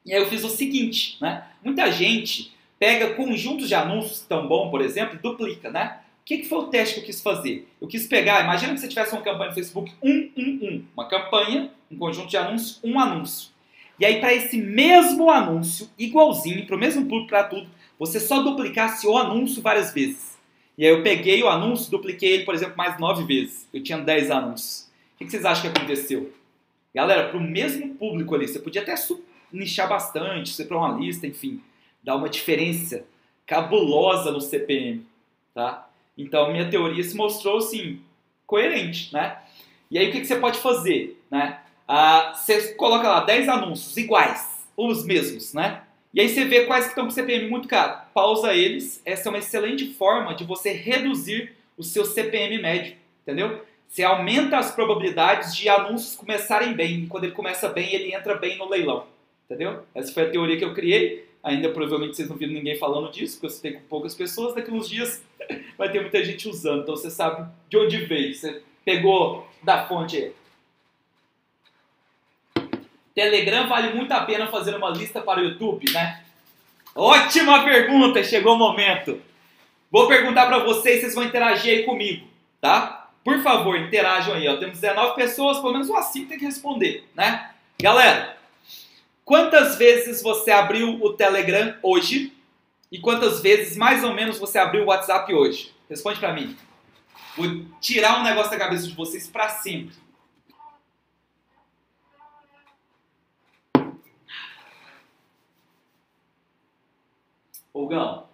E 0.05 0.15
aí 0.15 0.23
eu 0.23 0.29
fiz 0.29 0.43
o 0.45 0.49
seguinte, 0.49 1.19
né? 1.21 1.45
Muita 1.63 1.91
gente 1.91 2.53
pega 2.79 3.15
conjuntos 3.15 3.69
de 3.69 3.75
anúncios 3.75 4.23
tão 4.23 4.49
bom, 4.49 4.71
por 4.71 4.81
exemplo, 4.81 5.17
e 5.17 5.19
duplica, 5.19 5.71
né? 5.71 5.99
O 6.23 6.25
que, 6.25 6.39
que 6.39 6.49
foi 6.49 6.59
o 6.59 6.69
teste 6.69 6.95
que 6.95 7.01
eu 7.01 7.05
quis 7.05 7.21
fazer? 7.21 7.69
Eu 7.81 7.89
quis 7.89 8.07
pegar, 8.07 8.43
imagina 8.43 8.73
que 8.73 8.81
você 8.81 8.89
tivesse 8.89 9.13
uma 9.13 9.21
campanha 9.21 9.51
no 9.51 9.55
Facebook 9.55 9.93
111, 10.03 10.85
uma 10.97 11.09
campanha, 11.09 11.71
um 11.91 11.99
conjunto 11.99 12.29
de 12.29 12.37
anúncios, 12.37 12.81
um 12.83 12.99
anúncio. 12.99 13.51
E 13.99 14.07
aí 14.07 14.21
para 14.21 14.33
esse 14.33 14.57
mesmo 14.57 15.29
anúncio, 15.29 15.91
igualzinho, 15.99 16.67
para 16.67 16.77
o 16.77 16.79
mesmo 16.79 17.03
público, 17.03 17.29
para 17.29 17.45
tudo, 17.45 17.69
você 17.99 18.19
só 18.19 18.43
duplicasse 18.43 19.07
o 19.07 19.19
anúncio 19.19 19.61
várias 19.61 19.93
vezes. 19.93 20.30
E 20.77 20.87
aí 20.87 20.93
eu 20.93 21.03
peguei 21.03 21.43
o 21.43 21.49
anúncio, 21.49 21.91
dupliquei 21.91 22.33
ele, 22.33 22.45
por 22.45 22.55
exemplo, 22.55 22.77
mais 22.77 22.99
nove 22.99 23.25
vezes. 23.25 23.69
Eu 23.73 23.83
tinha 23.83 23.99
10 23.99 24.31
anúncios. 24.31 24.89
O 25.15 25.19
que 25.19 25.31
vocês 25.31 25.45
acham 25.45 25.71
que 25.71 25.79
aconteceu? 25.79 26.33
Galera, 26.95 27.29
para 27.29 27.39
o 27.39 27.41
mesmo 27.41 27.95
público 27.95 28.35
ali, 28.35 28.49
você 28.49 28.59
podia 28.59 28.83
até 28.83 28.95
nichar 29.53 29.89
bastante, 29.89 30.51
ser 30.51 30.65
para 30.65 30.79
uma 30.79 30.99
lista, 30.99 31.27
enfim, 31.27 31.61
dar 32.03 32.17
uma 32.17 32.29
diferença 32.29 33.05
cabulosa 33.47 34.31
no 34.31 34.41
CPM, 34.41 35.07
tá? 35.55 35.89
Então, 36.17 36.51
minha 36.53 36.71
teoria 36.71 37.03
se 37.03 37.17
mostrou, 37.17 37.59
assim, 37.59 38.01
coerente, 38.47 39.13
né? 39.13 39.39
E 39.91 39.99
aí, 39.99 40.09
o 40.09 40.13
que, 40.13 40.21
que 40.21 40.27
você 40.27 40.37
pode 40.37 40.59
fazer, 40.59 41.21
né? 41.31 41.61
Ah, 41.87 42.33
você 42.35 42.75
coloca 42.75 43.09
lá 43.09 43.25
10 43.25 43.49
anúncios 43.49 43.97
iguais, 43.97 44.67
os 44.77 45.05
mesmos, 45.05 45.53
né? 45.53 45.83
E 46.13 46.21
aí 46.21 46.29
você 46.29 46.45
vê 46.45 46.65
quais 46.67 46.85
que 46.85 46.91
estão 46.91 47.05
com 47.05 47.11
CPM 47.11 47.49
muito 47.49 47.69
caro. 47.69 48.03
Pausa 48.13 48.53
eles. 48.53 49.01
Essa 49.05 49.29
é 49.29 49.31
uma 49.31 49.39
excelente 49.39 49.95
forma 49.95 50.35
de 50.35 50.45
você 50.45 50.73
reduzir 50.73 51.55
o 51.77 51.83
seu 51.85 52.05
CPM 52.05 52.61
médio, 52.61 52.97
entendeu? 53.23 53.63
Você 53.89 54.03
aumenta 54.03 54.59
as 54.59 54.73
probabilidades 54.73 55.55
de 55.57 55.69
anúncios 55.69 56.15
começarem 56.15 56.75
bem. 56.75 57.01
E 57.01 57.07
quando 57.07 57.25
ele 57.25 57.33
começa 57.33 57.69
bem, 57.69 57.95
ele 57.95 58.15
entra 58.15 58.35
bem 58.37 58.59
no 58.59 58.69
leilão. 58.69 59.07
Entendeu? 59.47 59.83
Essa 59.95 60.13
foi 60.13 60.25
a 60.25 60.31
teoria 60.31 60.57
que 60.57 60.65
eu 60.65 60.75
criei. 60.75 61.29
Ainda 61.43 61.71
provavelmente 61.71 62.15
vocês 62.15 62.29
não 62.29 62.37
viram 62.37 62.53
ninguém 62.53 62.77
falando 62.77 63.11
disso, 63.11 63.35
porque 63.35 63.47
eu 63.47 63.51
citei 63.51 63.73
com 63.73 63.81
poucas 63.89 64.15
pessoas. 64.15 64.55
Daqui 64.55 64.71
uns 64.71 64.89
dias 64.89 65.25
vai 65.79 65.91
ter 65.91 66.01
muita 66.01 66.25
gente 66.25 66.49
usando. 66.49 66.83
Então 66.83 66.97
você 66.97 67.11
sabe 67.11 67.51
de 67.69 67.77
onde 67.77 68.05
veio. 68.05 68.35
Você 68.35 68.63
pegou 68.85 69.49
da 69.63 69.87
fonte 69.87 70.17
aí. 70.17 70.33
Telegram 73.15 73.69
vale 73.69 73.95
muito 73.95 74.13
a 74.13 74.21
pena 74.21 74.47
fazer 74.47 74.75
uma 74.77 74.91
lista 74.91 75.21
para 75.21 75.41
o 75.41 75.45
YouTube, 75.45 75.91
né? 75.93 76.23
Ótima 76.95 77.65
pergunta, 77.65 78.23
chegou 78.23 78.55
o 78.55 78.59
momento. 78.59 79.21
Vou 79.91 80.07
perguntar 80.07 80.47
para 80.47 80.59
vocês, 80.61 81.01
vocês 81.01 81.15
vão 81.15 81.25
interagir 81.25 81.79
aí 81.79 81.83
comigo, 81.85 82.27
tá? 82.61 83.09
Por 83.25 83.43
favor, 83.43 83.79
interajam 83.79 84.35
aí, 84.35 84.49
ó. 84.49 84.57
Temos 84.57 84.79
19 84.79 85.15
pessoas, 85.15 85.59
pelo 85.59 85.73
menos 85.73 85.89
uma 85.89 86.01
assim 86.01 86.27
tem 86.27 86.39
que 86.39 86.45
responder, 86.45 87.09
né? 87.15 87.51
Galera, 87.81 88.37
quantas 89.25 89.77
vezes 89.77 90.23
você 90.23 90.51
abriu 90.51 91.03
o 91.03 91.13
Telegram 91.13 91.75
hoje? 91.83 92.33
E 92.91 92.99
quantas 92.99 93.41
vezes, 93.41 93.77
mais 93.77 94.03
ou 94.03 94.13
menos, 94.13 94.39
você 94.39 94.59
abriu 94.59 94.83
o 94.83 94.87
WhatsApp 94.87 95.33
hoje? 95.33 95.73
Responde 95.89 96.19
para 96.19 96.33
mim. 96.33 96.57
Vou 97.37 97.47
tirar 97.81 98.21
um 98.21 98.25
negócio 98.25 98.51
da 98.51 98.59
cabeça 98.59 98.87
de 98.87 98.95
vocês 98.95 99.29
para 99.29 99.49
sempre. 99.49 99.95
Ogão, 107.81 108.29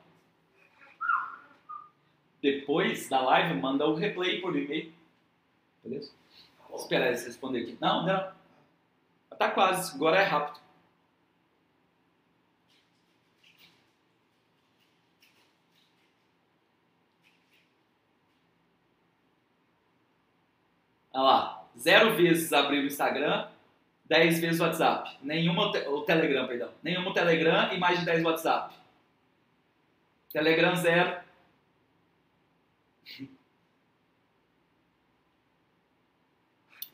depois 2.42 3.08
da 3.08 3.20
live, 3.20 3.55
manda 3.60 3.86
o 3.86 3.94
replay 3.94 4.41
por 4.41 4.57
e-mail. 4.57 4.92
Beleza? 5.83 6.12
Vou 6.68 6.78
esperar 6.78 7.08
eles 7.08 7.25
responder 7.25 7.62
aqui. 7.62 7.78
Não, 7.81 8.05
não. 8.05 8.33
Tá 9.39 9.50
quase, 9.50 9.94
agora 9.94 10.18
é 10.18 10.25
rápido. 10.25 10.60
Olha 21.12 21.23
lá, 21.23 21.68
zero 21.78 22.15
vezes 22.15 22.52
abrir 22.52 22.78
o 22.81 22.86
Instagram, 22.86 23.49
dez 24.05 24.39
vezes 24.39 24.60
o 24.60 24.65
WhatsApp. 24.65 25.18
Nenhuma 25.23 25.66
o 25.68 26.02
Telegram, 26.02 26.47
perdão. 26.47 26.70
Nenhuma 26.83 27.10
o 27.10 27.15
Telegram 27.15 27.73
e 27.73 27.78
mais 27.78 27.99
de 27.99 28.05
dez 28.05 28.25
WhatsApp. 28.25 28.85
Telegram 30.36 30.76
zero. 30.76 31.16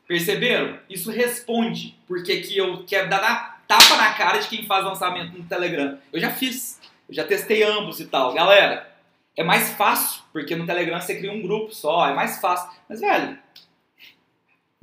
Perceberam? 0.07 0.79
Isso 0.89 1.11
responde 1.11 1.99
porque 2.07 2.39
que 2.39 2.57
eu 2.57 2.85
quero 2.85 3.09
dar 3.09 3.61
tapa 3.67 3.97
na 3.97 4.13
cara 4.13 4.37
de 4.37 4.47
quem 4.47 4.65
faz 4.65 4.85
lançamento 4.85 5.37
no 5.37 5.43
Telegram. 5.43 5.99
Eu 6.13 6.21
já 6.21 6.31
fiz, 6.31 6.79
eu 7.09 7.13
já 7.13 7.25
testei 7.25 7.63
ambos 7.63 7.99
e 7.99 8.07
tal. 8.07 8.33
Galera, 8.33 8.89
é 9.35 9.43
mais 9.43 9.71
fácil, 9.73 10.23
porque 10.31 10.55
no 10.55 10.65
Telegram 10.65 11.01
você 11.01 11.17
cria 11.17 11.33
um 11.33 11.41
grupo 11.41 11.75
só, 11.75 12.07
é 12.07 12.13
mais 12.13 12.39
fácil. 12.39 12.71
Mas, 12.87 13.01
velho, 13.01 13.37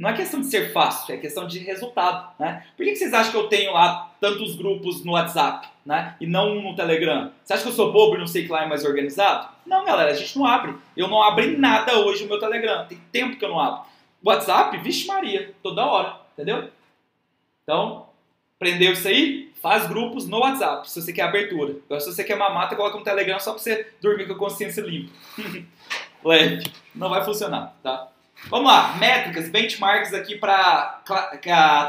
não 0.01 0.09
é 0.09 0.15
questão 0.15 0.41
de 0.41 0.47
ser 0.47 0.73
fácil, 0.73 1.15
é 1.15 1.19
questão 1.19 1.47
de 1.47 1.59
resultado, 1.59 2.33
né? 2.39 2.65
Por 2.75 2.87
que, 2.87 2.97
vocês 2.97 3.13
acham 3.13 3.33
que 3.33 3.37
eu 3.37 3.49
tenho 3.49 3.73
lá 3.75 4.11
tantos 4.19 4.57
grupos 4.57 5.05
no 5.05 5.13
WhatsApp, 5.13 5.69
né? 5.85 6.17
E 6.19 6.27
não 6.27 6.53
um 6.53 6.63
no 6.63 6.75
Telegram? 6.75 7.31
Você 7.45 7.53
acha 7.53 7.63
que 7.63 7.69
eu 7.69 7.75
sou 7.75 7.93
bobo 7.93 8.17
e 8.17 8.19
não 8.19 8.27
sei 8.27 8.45
que 8.45 8.51
lá 8.51 8.65
é 8.65 8.67
mais 8.67 8.83
organizado? 8.83 9.49
Não, 9.67 9.85
galera, 9.85 10.11
a 10.11 10.15
gente 10.15 10.39
não 10.39 10.47
abre. 10.47 10.75
Eu 10.97 11.07
não 11.07 11.23
abri 11.23 11.55
nada 11.59 11.99
hoje 11.99 12.23
no 12.23 12.31
meu 12.31 12.41
Telegram. 12.41 12.87
Tem 12.87 12.99
tempo 13.13 13.37
que 13.37 13.45
eu 13.45 13.51
não 13.51 13.61
abro. 13.61 13.83
WhatsApp, 14.25 14.77
vixe 14.79 15.07
Maria, 15.07 15.55
toda 15.63 15.85
hora, 15.85 16.17
entendeu? 16.33 16.71
Então, 17.63 18.07
aprendeu 18.57 18.93
isso 18.93 19.07
aí? 19.07 19.51
faz 19.61 19.87
grupos 19.87 20.27
no 20.27 20.39
WhatsApp, 20.39 20.91
se 20.91 21.01
você 21.01 21.13
quer 21.13 21.25
abertura. 21.25 21.77
Agora, 21.85 22.01
se 22.01 22.11
você 22.11 22.25
quer 22.25 22.35
mamata, 22.35 22.75
coloca 22.75 22.97
um 22.97 23.03
Telegram 23.03 23.39
só 23.39 23.53
pra 23.53 23.61
você 23.61 23.93
dormir 24.01 24.27
com 24.27 24.33
a 24.33 24.39
consciência 24.39 24.81
limpa. 24.81 25.13
Leve. 26.25 26.65
Não 26.95 27.11
vai 27.11 27.23
funcionar, 27.23 27.77
tá? 27.83 28.09
Vamos 28.49 28.67
lá, 28.67 28.97
métricas, 28.97 29.49
benchmarks 29.49 30.15
aqui 30.15 30.37
para 30.37 31.03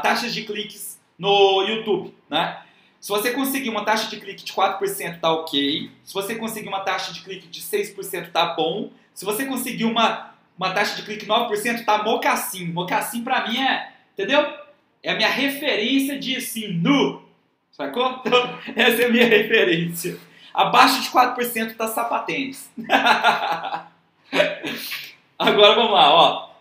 taxas 0.02 0.34
de 0.34 0.42
cliques 0.42 1.00
no 1.18 1.62
YouTube, 1.62 2.14
né? 2.28 2.62
Se 3.00 3.08
você 3.08 3.32
conseguir 3.32 3.68
uma 3.68 3.84
taxa 3.84 4.08
de 4.08 4.20
clique 4.20 4.44
de 4.44 4.52
4%, 4.52 5.18
tá 5.18 5.32
ok. 5.32 5.90
Se 6.04 6.14
você 6.14 6.36
conseguir 6.36 6.68
uma 6.68 6.80
taxa 6.80 7.12
de 7.12 7.22
clique 7.22 7.48
de 7.48 7.60
6%, 7.60 8.30
tá 8.30 8.54
bom. 8.54 8.92
Se 9.12 9.24
você 9.24 9.44
conseguir 9.44 9.86
uma, 9.86 10.32
uma 10.56 10.72
taxa 10.72 10.94
de 10.94 11.02
clique 11.02 11.24
de 11.24 11.30
9%, 11.30 11.84
tá 11.84 12.04
mocassim. 12.04 12.66
Mocassim 12.66 13.24
pra 13.24 13.48
mim 13.48 13.60
é, 13.60 13.90
entendeu? 14.12 14.46
É 15.02 15.10
a 15.10 15.16
minha 15.16 15.28
referência 15.28 16.16
de, 16.16 16.36
assim, 16.36 16.68
nu. 16.68 17.22
Sacou? 17.72 18.18
Então, 18.24 18.58
essa 18.76 19.02
é 19.02 19.06
a 19.06 19.10
minha 19.10 19.26
referência. 19.26 20.16
Abaixo 20.54 21.02
de 21.02 21.08
4% 21.08 21.74
tá 21.74 21.88
sapatênis. 21.88 22.70
Agora 25.42 25.74
vamos 25.74 25.92
lá, 25.92 26.14
ó. 26.14 26.52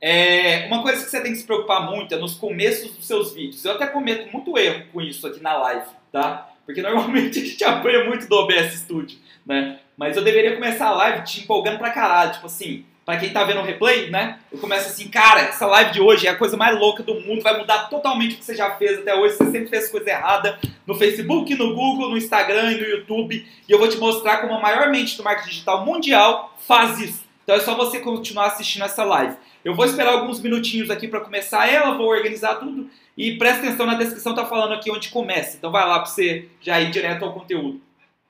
É, 0.00 0.66
uma 0.66 0.82
coisa 0.82 1.04
que 1.04 1.10
você 1.10 1.20
tem 1.20 1.32
que 1.32 1.38
se 1.38 1.44
preocupar 1.44 1.90
muito 1.90 2.14
é 2.14 2.18
nos 2.18 2.34
começos 2.34 2.92
dos 2.92 3.06
seus 3.06 3.34
vídeos. 3.34 3.64
Eu 3.64 3.72
até 3.72 3.86
cometo 3.86 4.30
muito 4.32 4.56
erro 4.56 4.84
com 4.92 5.00
isso 5.00 5.26
aqui 5.26 5.40
na 5.42 5.56
live, 5.56 5.86
tá? 6.12 6.50
Porque 6.64 6.80
normalmente 6.80 7.40
a 7.40 7.44
gente 7.44 7.62
apanha 7.64 8.04
muito 8.04 8.28
do 8.28 8.36
OBS 8.36 8.74
Studio, 8.80 9.18
né? 9.44 9.80
Mas 9.96 10.16
eu 10.16 10.22
deveria 10.22 10.54
começar 10.54 10.86
a 10.86 10.92
live 10.92 11.24
te 11.24 11.40
empolgando 11.40 11.78
pra 11.78 11.90
caralho. 11.90 12.32
Tipo 12.32 12.46
assim, 12.46 12.84
pra 13.04 13.16
quem 13.16 13.30
tá 13.30 13.42
vendo 13.42 13.60
o 13.60 13.64
replay, 13.64 14.10
né? 14.10 14.38
Eu 14.52 14.58
começo 14.58 14.86
assim, 14.86 15.08
cara, 15.08 15.40
essa 15.40 15.66
live 15.66 15.92
de 15.92 16.00
hoje 16.00 16.28
é 16.28 16.30
a 16.30 16.36
coisa 16.36 16.56
mais 16.56 16.78
louca 16.78 17.02
do 17.02 17.14
mundo, 17.14 17.42
vai 17.42 17.58
mudar 17.58 17.88
totalmente 17.88 18.34
o 18.34 18.38
que 18.38 18.44
você 18.44 18.54
já 18.54 18.70
fez 18.76 19.00
até 19.00 19.16
hoje. 19.16 19.34
Você 19.34 19.50
sempre 19.50 19.68
fez 19.68 19.90
coisa 19.90 20.10
errada 20.10 20.58
no 20.86 20.94
Facebook, 20.94 21.52
no 21.56 21.74
Google, 21.74 22.10
no 22.10 22.18
Instagram 22.18 22.72
e 22.72 22.80
no 22.80 22.86
YouTube. 22.86 23.44
E 23.68 23.72
eu 23.72 23.78
vou 23.78 23.88
te 23.88 23.96
mostrar 23.96 24.38
como 24.38 24.54
a 24.54 24.60
maior 24.60 24.88
mente 24.90 25.16
do 25.16 25.24
marketing 25.24 25.48
digital 25.48 25.84
mundial 25.84 26.54
faz 26.58 27.00
isso. 27.00 27.27
Então 27.48 27.56
é 27.56 27.60
só 27.60 27.74
você 27.74 28.00
continuar 28.00 28.48
assistindo 28.48 28.84
essa 28.84 29.02
live. 29.04 29.34
Eu 29.64 29.74
vou 29.74 29.86
esperar 29.86 30.12
alguns 30.12 30.38
minutinhos 30.38 30.90
aqui 30.90 31.08
para 31.08 31.22
começar 31.22 31.66
ela, 31.66 31.96
vou 31.96 32.06
organizar 32.06 32.56
tudo 32.56 32.90
e 33.16 33.38
presta 33.38 33.66
atenção 33.66 33.86
na 33.86 33.94
descrição, 33.94 34.34
tá 34.34 34.44
falando 34.44 34.74
aqui 34.74 34.90
onde 34.90 35.08
começa. 35.08 35.56
Então 35.56 35.72
vai 35.72 35.88
lá 35.88 36.00
para 36.00 36.10
você 36.10 36.46
já 36.60 36.78
ir 36.78 36.90
direto 36.90 37.24
ao 37.24 37.32
conteúdo. 37.32 37.80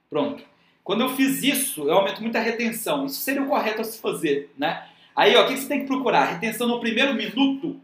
Pronto. 0.08 0.44
Quando 0.84 1.00
eu 1.00 1.16
fiz 1.16 1.42
isso, 1.42 1.82
eu 1.82 1.94
aumento 1.94 2.22
muito 2.22 2.36
a 2.36 2.40
retenção. 2.40 3.06
Isso 3.06 3.20
seria 3.20 3.42
o 3.42 3.48
correto 3.48 3.80
a 3.80 3.84
se 3.84 4.00
fazer, 4.00 4.52
né? 4.56 4.86
Aí, 5.16 5.34
ó, 5.34 5.42
o 5.42 5.48
que 5.48 5.56
você 5.56 5.66
tem 5.66 5.80
que 5.80 5.88
procurar? 5.88 6.34
Retenção 6.34 6.68
no 6.68 6.78
primeiro 6.78 7.12
minuto 7.12 7.74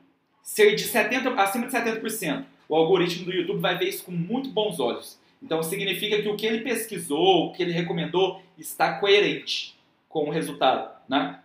ser 0.41 0.77
de 0.77 0.85
70, 0.85 1.31
acima 1.31 1.67
de 1.67 1.73
70%. 1.73 2.45
O 2.69 2.77
algoritmo 2.77 3.25
do 3.25 3.33
YouTube 3.33 3.59
vai 3.59 3.77
ver 3.77 3.89
isso 3.89 4.05
com 4.05 4.13
muito 4.13 4.51
bons 4.51 4.79
olhos. 4.79 5.19
Então 5.43 5.65
significa 5.65 6.23
que 6.23 6.29
o 6.29 6.37
que 6.37 6.47
ele 6.47 6.61
pesquisou, 6.61 7.47
o 7.47 7.53
que 7.53 7.61
ele 7.61 7.73
recomendou, 7.73 8.41
está 8.57 9.01
coerente 9.01 9.74
com 10.15 10.29
o 10.29 10.31
resultado, 10.31 10.89
né? 11.09 11.41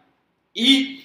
E 0.55 1.03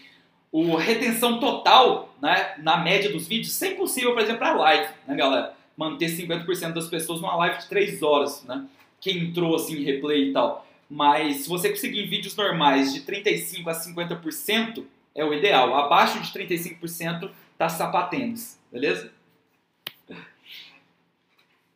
o 0.52 0.76
retenção 0.76 1.40
total, 1.40 2.14
né, 2.20 2.56
na 2.58 2.76
média 2.76 3.10
dos 3.10 3.26
vídeos, 3.26 3.54
isso 3.54 3.64
é 3.64 3.68
impossível, 3.68 4.12
por 4.12 4.20
exemplo, 4.20 4.44
a 4.44 4.52
live, 4.52 4.92
né, 5.08 5.16
galera? 5.16 5.54
Manter 5.74 6.10
50% 6.10 6.74
das 6.74 6.88
pessoas 6.88 7.22
numa 7.22 7.34
live 7.36 7.58
de 7.60 7.66
3 7.66 8.02
horas, 8.02 8.44
né? 8.44 8.66
Quem 9.00 9.16
entrou 9.16 9.56
assim 9.56 9.82
replay 9.82 10.28
e 10.28 10.32
tal. 10.34 10.66
Mas 10.90 11.38
se 11.38 11.48
você 11.48 11.70
conseguir 11.70 12.06
vídeos 12.06 12.36
normais 12.36 12.92
de 12.92 13.00
35 13.00 13.70
a 13.70 13.72
50% 13.72 14.84
é 15.14 15.24
o 15.24 15.32
ideal. 15.32 15.74
Abaixo 15.74 16.20
de 16.20 16.30
35% 16.38 17.30
tá 17.56 17.70
sapatênis, 17.70 18.60
beleza? 18.70 19.10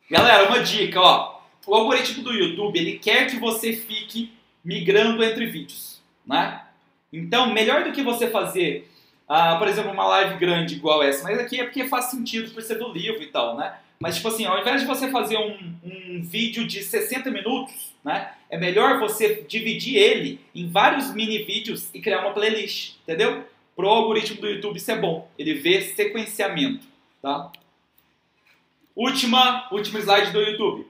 Galera, 0.09 0.49
uma 0.49 0.59
dica, 0.59 1.01
ó. 1.01 1.41
O 1.65 1.73
algoritmo 1.73 2.23
do 2.23 2.31
YouTube, 2.31 2.77
ele 2.77 2.99
quer 2.99 3.27
que 3.27 3.37
você 3.37 3.73
fique 3.73 4.37
migrando 4.69 5.23
entre 5.23 5.47
vídeos, 5.47 5.99
né? 6.23 6.61
Então, 7.11 7.51
melhor 7.51 7.83
do 7.83 7.91
que 7.91 8.03
você 8.03 8.29
fazer, 8.29 8.87
uh, 9.27 9.57
por 9.57 9.67
exemplo, 9.67 9.91
uma 9.91 10.05
live 10.05 10.37
grande 10.37 10.75
igual 10.75 11.01
essa, 11.01 11.23
mas 11.23 11.39
aqui 11.39 11.59
é 11.59 11.63
porque 11.63 11.87
faz 11.87 12.05
sentido 12.11 12.53
por 12.53 12.61
ser 12.61 12.77
do 12.77 12.93
livro 12.93 13.23
e 13.23 13.25
tal, 13.25 13.57
né? 13.57 13.75
Mas, 13.99 14.17
tipo 14.17 14.27
assim, 14.27 14.45
ao 14.45 14.61
invés 14.61 14.81
de 14.81 14.87
você 14.87 15.09
fazer 15.09 15.37
um, 15.37 15.75
um 15.83 16.21
vídeo 16.21 16.67
de 16.67 16.83
60 16.83 17.31
minutos, 17.31 17.95
né? 18.05 18.31
É 18.47 18.59
melhor 18.59 18.99
você 18.99 19.43
dividir 19.49 19.97
ele 19.97 20.39
em 20.53 20.69
vários 20.69 21.15
mini 21.15 21.39
vídeos 21.39 21.89
e 21.91 21.99
criar 21.99 22.21
uma 22.21 22.33
playlist, 22.33 22.93
entendeu? 23.01 23.43
Pro 23.75 23.87
algoritmo 23.87 24.39
do 24.39 24.47
YouTube 24.47 24.77
isso 24.77 24.91
é 24.91 24.95
bom. 24.95 25.27
Ele 25.37 25.55
vê 25.55 25.81
sequenciamento, 25.81 26.85
tá? 27.23 27.51
Última, 28.95 29.67
último 29.71 29.97
slide 29.97 30.31
do 30.31 30.39
YouTube. 30.41 30.85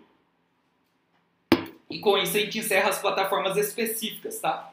E 1.90 2.00
com 2.00 2.18
isso 2.18 2.38
a 2.38 2.40
gente 2.40 2.60
encerra 2.60 2.90
as 2.90 3.00
plataformas 3.00 3.58
específicas, 3.58 4.40
tá? 4.40 4.72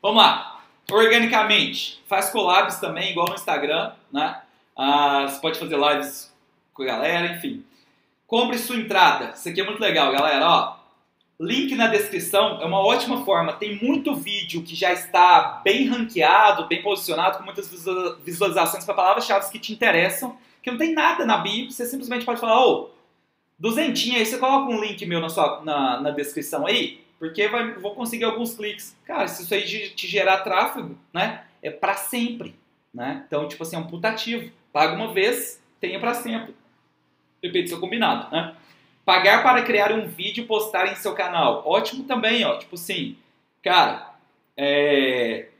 Vamos 0.00 0.22
lá. 0.22 0.60
Organicamente, 0.90 2.02
faz 2.08 2.30
collabs 2.30 2.80
também, 2.80 3.12
igual 3.12 3.28
no 3.28 3.34
Instagram, 3.34 3.92
né? 4.12 4.42
Ah, 4.76 5.26
você 5.28 5.40
pode 5.40 5.58
fazer 5.58 5.76
lives 5.78 6.34
com 6.74 6.82
a 6.82 6.86
galera, 6.86 7.36
enfim. 7.36 7.64
Compre 8.26 8.58
sua 8.58 8.76
entrada. 8.76 9.32
Isso 9.36 9.48
aqui 9.48 9.60
é 9.60 9.64
muito 9.64 9.80
legal, 9.80 10.10
galera. 10.10 10.44
Ó, 10.44 10.76
link 11.38 11.74
na 11.76 11.86
descrição 11.86 12.60
é 12.60 12.64
uma 12.64 12.80
ótima 12.80 13.24
forma. 13.24 13.52
Tem 13.52 13.76
muito 13.76 14.14
vídeo 14.14 14.62
que 14.62 14.74
já 14.74 14.92
está 14.92 15.60
bem 15.62 15.86
ranqueado, 15.86 16.66
bem 16.66 16.82
posicionado, 16.82 17.38
com 17.38 17.44
muitas 17.44 17.70
visualizações 18.24 18.84
para 18.84 18.94
palavras-chave 18.94 19.50
que 19.50 19.58
te 19.58 19.72
interessam, 19.72 20.36
que 20.62 20.70
não 20.70 20.78
tem 20.78 20.92
nada 20.92 21.24
na 21.24 21.38
bio. 21.38 21.70
Você 21.70 21.86
simplesmente 21.86 22.24
pode 22.24 22.40
falar, 22.40 22.64
ô, 22.66 22.72
oh, 22.72 23.01
duzentinho 23.62 24.16
aí, 24.16 24.26
você 24.26 24.38
coloca 24.38 24.72
um 24.72 24.80
link 24.80 25.06
meu 25.06 25.20
na, 25.20 25.28
sua, 25.28 25.62
na, 25.62 26.00
na 26.00 26.10
descrição 26.10 26.66
aí, 26.66 27.00
porque 27.16 27.46
vai, 27.46 27.74
vou 27.74 27.94
conseguir 27.94 28.24
alguns 28.24 28.54
cliques. 28.56 28.96
Cara, 29.06 29.28
se 29.28 29.44
isso 29.44 29.54
aí 29.54 29.62
te 29.90 30.08
gerar 30.08 30.38
tráfego, 30.38 30.98
né, 31.14 31.44
é 31.62 31.70
para 31.70 31.94
sempre, 31.94 32.56
né? 32.92 33.22
Então, 33.24 33.46
tipo 33.46 33.62
assim, 33.62 33.76
é 33.76 33.78
um 33.78 33.86
putativo. 33.86 34.50
Paga 34.72 34.96
uma 34.96 35.14
vez, 35.14 35.62
tenha 35.80 36.00
para 36.00 36.12
sempre. 36.12 36.56
Depende 37.40 37.66
do 37.66 37.68
seu 37.68 37.80
combinado, 37.80 38.28
né? 38.32 38.56
Pagar 39.04 39.44
para 39.44 39.62
criar 39.62 39.92
um 39.92 40.08
vídeo 40.08 40.42
e 40.42 40.46
postar 40.46 40.90
em 40.90 40.96
seu 40.96 41.14
canal. 41.14 41.62
Ótimo 41.64 42.02
também, 42.02 42.44
ó. 42.44 42.58
Tipo 42.58 42.74
assim, 42.74 43.16
cara, 43.62 44.12
é... 44.56 45.50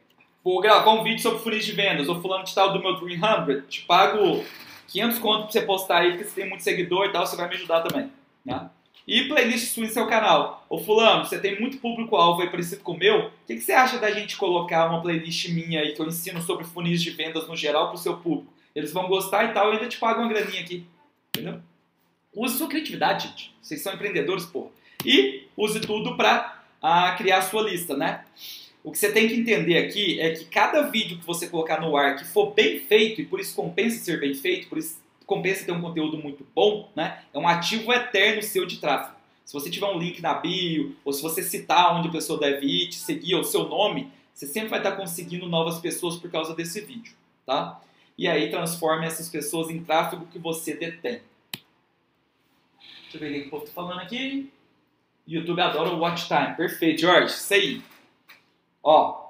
vou 0.42 0.60
gravar 0.60 0.90
um 0.90 1.04
vídeo 1.04 1.22
sobre 1.22 1.38
funis 1.38 1.64
de 1.64 1.72
vendas, 1.72 2.08
ou 2.08 2.20
fulano 2.20 2.42
de 2.42 2.52
tal 2.52 2.72
do 2.72 2.80
meu 2.80 2.96
300, 2.96 3.68
te 3.68 3.82
pago 3.82 4.44
500 4.92 5.18
conto 5.18 5.42
pra 5.44 5.52
você 5.52 5.62
postar 5.62 5.98
aí, 5.98 6.10
porque 6.10 6.24
você 6.24 6.40
tem 6.42 6.48
muito 6.48 6.62
seguidor 6.62 7.06
e 7.06 7.12
tal, 7.12 7.26
você 7.26 7.34
vai 7.34 7.48
me 7.48 7.54
ajudar 7.54 7.80
também, 7.80 8.12
né? 8.44 8.70
E 9.08 9.24
playlist 9.24 9.74
sua 9.74 9.84
em 9.84 9.88
seu 9.88 10.06
canal. 10.06 10.64
Ô 10.68 10.78
fulano, 10.78 11.24
você 11.24 11.40
tem 11.40 11.58
muito 11.58 11.78
público-alvo 11.78 12.42
aí 12.42 12.50
parecido 12.50 12.82
com 12.82 12.92
o 12.92 12.98
meu. 12.98 13.26
O 13.26 13.30
que, 13.46 13.56
que, 13.56 13.60
você 13.60 13.72
acha 13.72 13.98
da 13.98 14.12
gente 14.12 14.36
colocar 14.36 14.88
uma 14.88 15.00
playlist 15.00 15.48
minha 15.48 15.80
aí 15.80 15.92
que 15.92 16.00
eu 16.00 16.06
ensino 16.06 16.40
sobre 16.40 16.64
funis 16.64 17.02
de 17.02 17.10
vendas 17.10 17.48
no 17.48 17.56
geral 17.56 17.88
pro 17.88 17.98
seu 17.98 18.16
público? 18.18 18.52
Eles 18.74 18.92
vão 18.92 19.08
gostar 19.08 19.44
e 19.46 19.52
tal, 19.52 19.70
e 19.70 19.76
ainda 19.76 19.88
te 19.88 19.98
pagam 19.98 20.22
uma 20.22 20.32
graninha 20.32 20.60
aqui. 20.60 20.86
Entendeu? 21.30 21.60
Use 22.34 22.58
sua 22.58 22.68
criatividade, 22.68 23.28
gente. 23.28 23.54
Vocês 23.60 23.82
são 23.82 23.94
empreendedores, 23.94 24.44
porra. 24.44 24.70
E 25.04 25.48
use 25.56 25.80
tudo 25.80 26.16
pra 26.16 26.62
ah, 26.80 27.14
criar 27.16 27.38
a 27.38 27.42
sua 27.42 27.62
lista, 27.62 27.96
né? 27.96 28.24
O 28.84 28.90
que 28.90 28.98
você 28.98 29.12
tem 29.12 29.28
que 29.28 29.34
entender 29.34 29.78
aqui 29.78 30.20
é 30.20 30.30
que 30.30 30.44
cada 30.46 30.82
vídeo 30.82 31.18
que 31.18 31.24
você 31.24 31.48
colocar 31.48 31.80
no 31.80 31.96
ar 31.96 32.16
que 32.16 32.24
for 32.24 32.52
bem 32.52 32.80
feito, 32.80 33.20
e 33.20 33.24
por 33.24 33.38
isso 33.38 33.54
compensa 33.54 34.02
ser 34.02 34.18
bem 34.18 34.34
feito, 34.34 34.68
por 34.68 34.78
isso 34.78 35.00
compensa 35.24 35.64
ter 35.64 35.72
um 35.72 35.80
conteúdo 35.80 36.18
muito 36.18 36.46
bom, 36.54 36.90
né? 36.96 37.22
É 37.32 37.38
um 37.38 37.46
ativo 37.46 37.92
eterno 37.92 38.42
seu 38.42 38.66
de 38.66 38.78
tráfego. 38.78 39.16
Se 39.44 39.52
você 39.52 39.70
tiver 39.70 39.86
um 39.86 39.98
link 39.98 40.20
na 40.20 40.34
bio, 40.34 40.96
ou 41.04 41.12
se 41.12 41.22
você 41.22 41.42
citar 41.42 41.96
onde 41.96 42.08
a 42.08 42.12
pessoa 42.12 42.38
deve 42.38 42.66
ir, 42.66 42.88
te 42.88 42.96
seguir, 42.96 43.34
ou 43.34 43.44
seu 43.44 43.68
nome, 43.68 44.10
você 44.34 44.46
sempre 44.46 44.70
vai 44.70 44.80
estar 44.80 44.92
conseguindo 44.92 45.46
novas 45.46 45.78
pessoas 45.78 46.16
por 46.16 46.30
causa 46.30 46.54
desse 46.54 46.80
vídeo, 46.80 47.14
tá? 47.46 47.80
E 48.18 48.26
aí 48.28 48.50
transforme 48.50 49.06
essas 49.06 49.28
pessoas 49.28 49.70
em 49.70 49.82
tráfego 49.82 50.26
que 50.26 50.38
você 50.38 50.74
detém. 50.74 51.20
Deixa 53.12 53.16
eu 53.16 53.20
ver 53.20 53.30
o 53.30 53.42
que 53.42 53.46
o 53.46 53.50
povo 53.50 53.64
está 53.64 53.74
falando 53.74 54.00
aqui. 54.00 54.50
YouTube 55.26 55.60
adora 55.60 55.90
o 55.90 55.98
watch 55.98 56.26
time. 56.26 56.54
Perfeito, 56.56 57.00
Jorge. 57.02 57.34
Isso 57.34 57.54
aí. 57.54 57.82
Ó. 58.82 59.22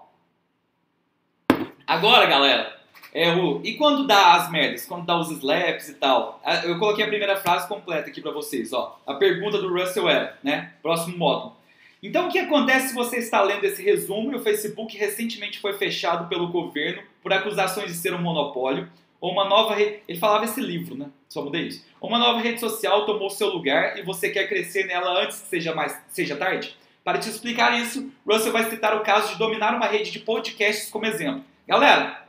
Agora, 1.86 2.26
galera, 2.26 2.80
é 3.12 3.34
o, 3.34 3.60
e 3.62 3.74
quando 3.74 4.06
dá 4.06 4.34
as 4.34 4.50
merdas, 4.50 4.86
quando 4.86 5.04
dá 5.04 5.18
os 5.18 5.30
slaps 5.30 5.90
e 5.90 5.94
tal? 5.94 6.40
Eu 6.64 6.78
coloquei 6.78 7.04
a 7.04 7.08
primeira 7.08 7.36
frase 7.36 7.68
completa 7.68 8.08
aqui 8.08 8.20
para 8.20 8.30
vocês, 8.30 8.72
ó. 8.72 8.98
A 9.06 9.14
pergunta 9.14 9.58
do 9.58 9.72
Russell 9.72 10.08
era, 10.08 10.38
né? 10.42 10.72
Próximo 10.80 11.18
módulo. 11.18 11.56
Então, 12.02 12.26
o 12.26 12.32
que 12.32 12.38
acontece 12.38 12.88
se 12.88 12.94
você 12.94 13.18
está 13.18 13.42
lendo 13.42 13.64
esse 13.64 13.82
resumo 13.82 14.32
e 14.32 14.34
o 14.34 14.42
Facebook 14.42 14.96
recentemente 14.96 15.60
foi 15.60 15.74
fechado 15.74 16.28
pelo 16.28 16.48
governo 16.48 17.02
por 17.22 17.32
acusações 17.32 17.88
de 17.88 17.94
ser 17.94 18.12
um 18.14 18.20
monopólio, 18.20 18.90
ou 19.20 19.30
uma 19.30 19.44
nova 19.44 19.74
rede... 19.74 20.00
Ele 20.08 20.18
falava 20.18 20.44
esse 20.44 20.60
livro, 20.60 20.96
né? 20.96 21.08
Só 21.28 21.42
mudei 21.42 21.68
isso. 21.68 21.86
Uma 22.00 22.18
nova 22.18 22.40
rede 22.40 22.58
social 22.58 23.06
tomou 23.06 23.30
seu 23.30 23.48
lugar 23.50 23.96
e 23.96 24.02
você 24.02 24.30
quer 24.30 24.48
crescer 24.48 24.84
nela 24.86 25.22
antes 25.22 25.42
que 25.42 25.48
seja, 25.48 25.72
mais... 25.74 25.96
seja 26.08 26.34
tarde? 26.34 26.76
Para 27.04 27.18
te 27.18 27.28
explicar 27.28 27.80
isso, 27.80 28.12
Russell 28.26 28.52
vai 28.52 28.70
citar 28.70 28.96
o 28.96 29.02
caso 29.02 29.32
de 29.32 29.38
dominar 29.38 29.74
uma 29.74 29.86
rede 29.86 30.10
de 30.10 30.20
podcasts 30.20 30.88
como 30.88 31.06
exemplo. 31.06 31.44
Galera, 31.66 32.26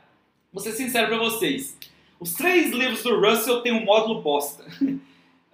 vou 0.52 0.62
ser 0.62 0.72
sincero 0.72 1.08
para 1.08 1.18
vocês. 1.18 1.76
Os 2.18 2.34
três 2.34 2.70
livros 2.70 3.02
do 3.02 3.20
Russell 3.20 3.60
têm 3.62 3.72
um 3.72 3.84
módulo 3.84 4.20
bosta. 4.20 4.64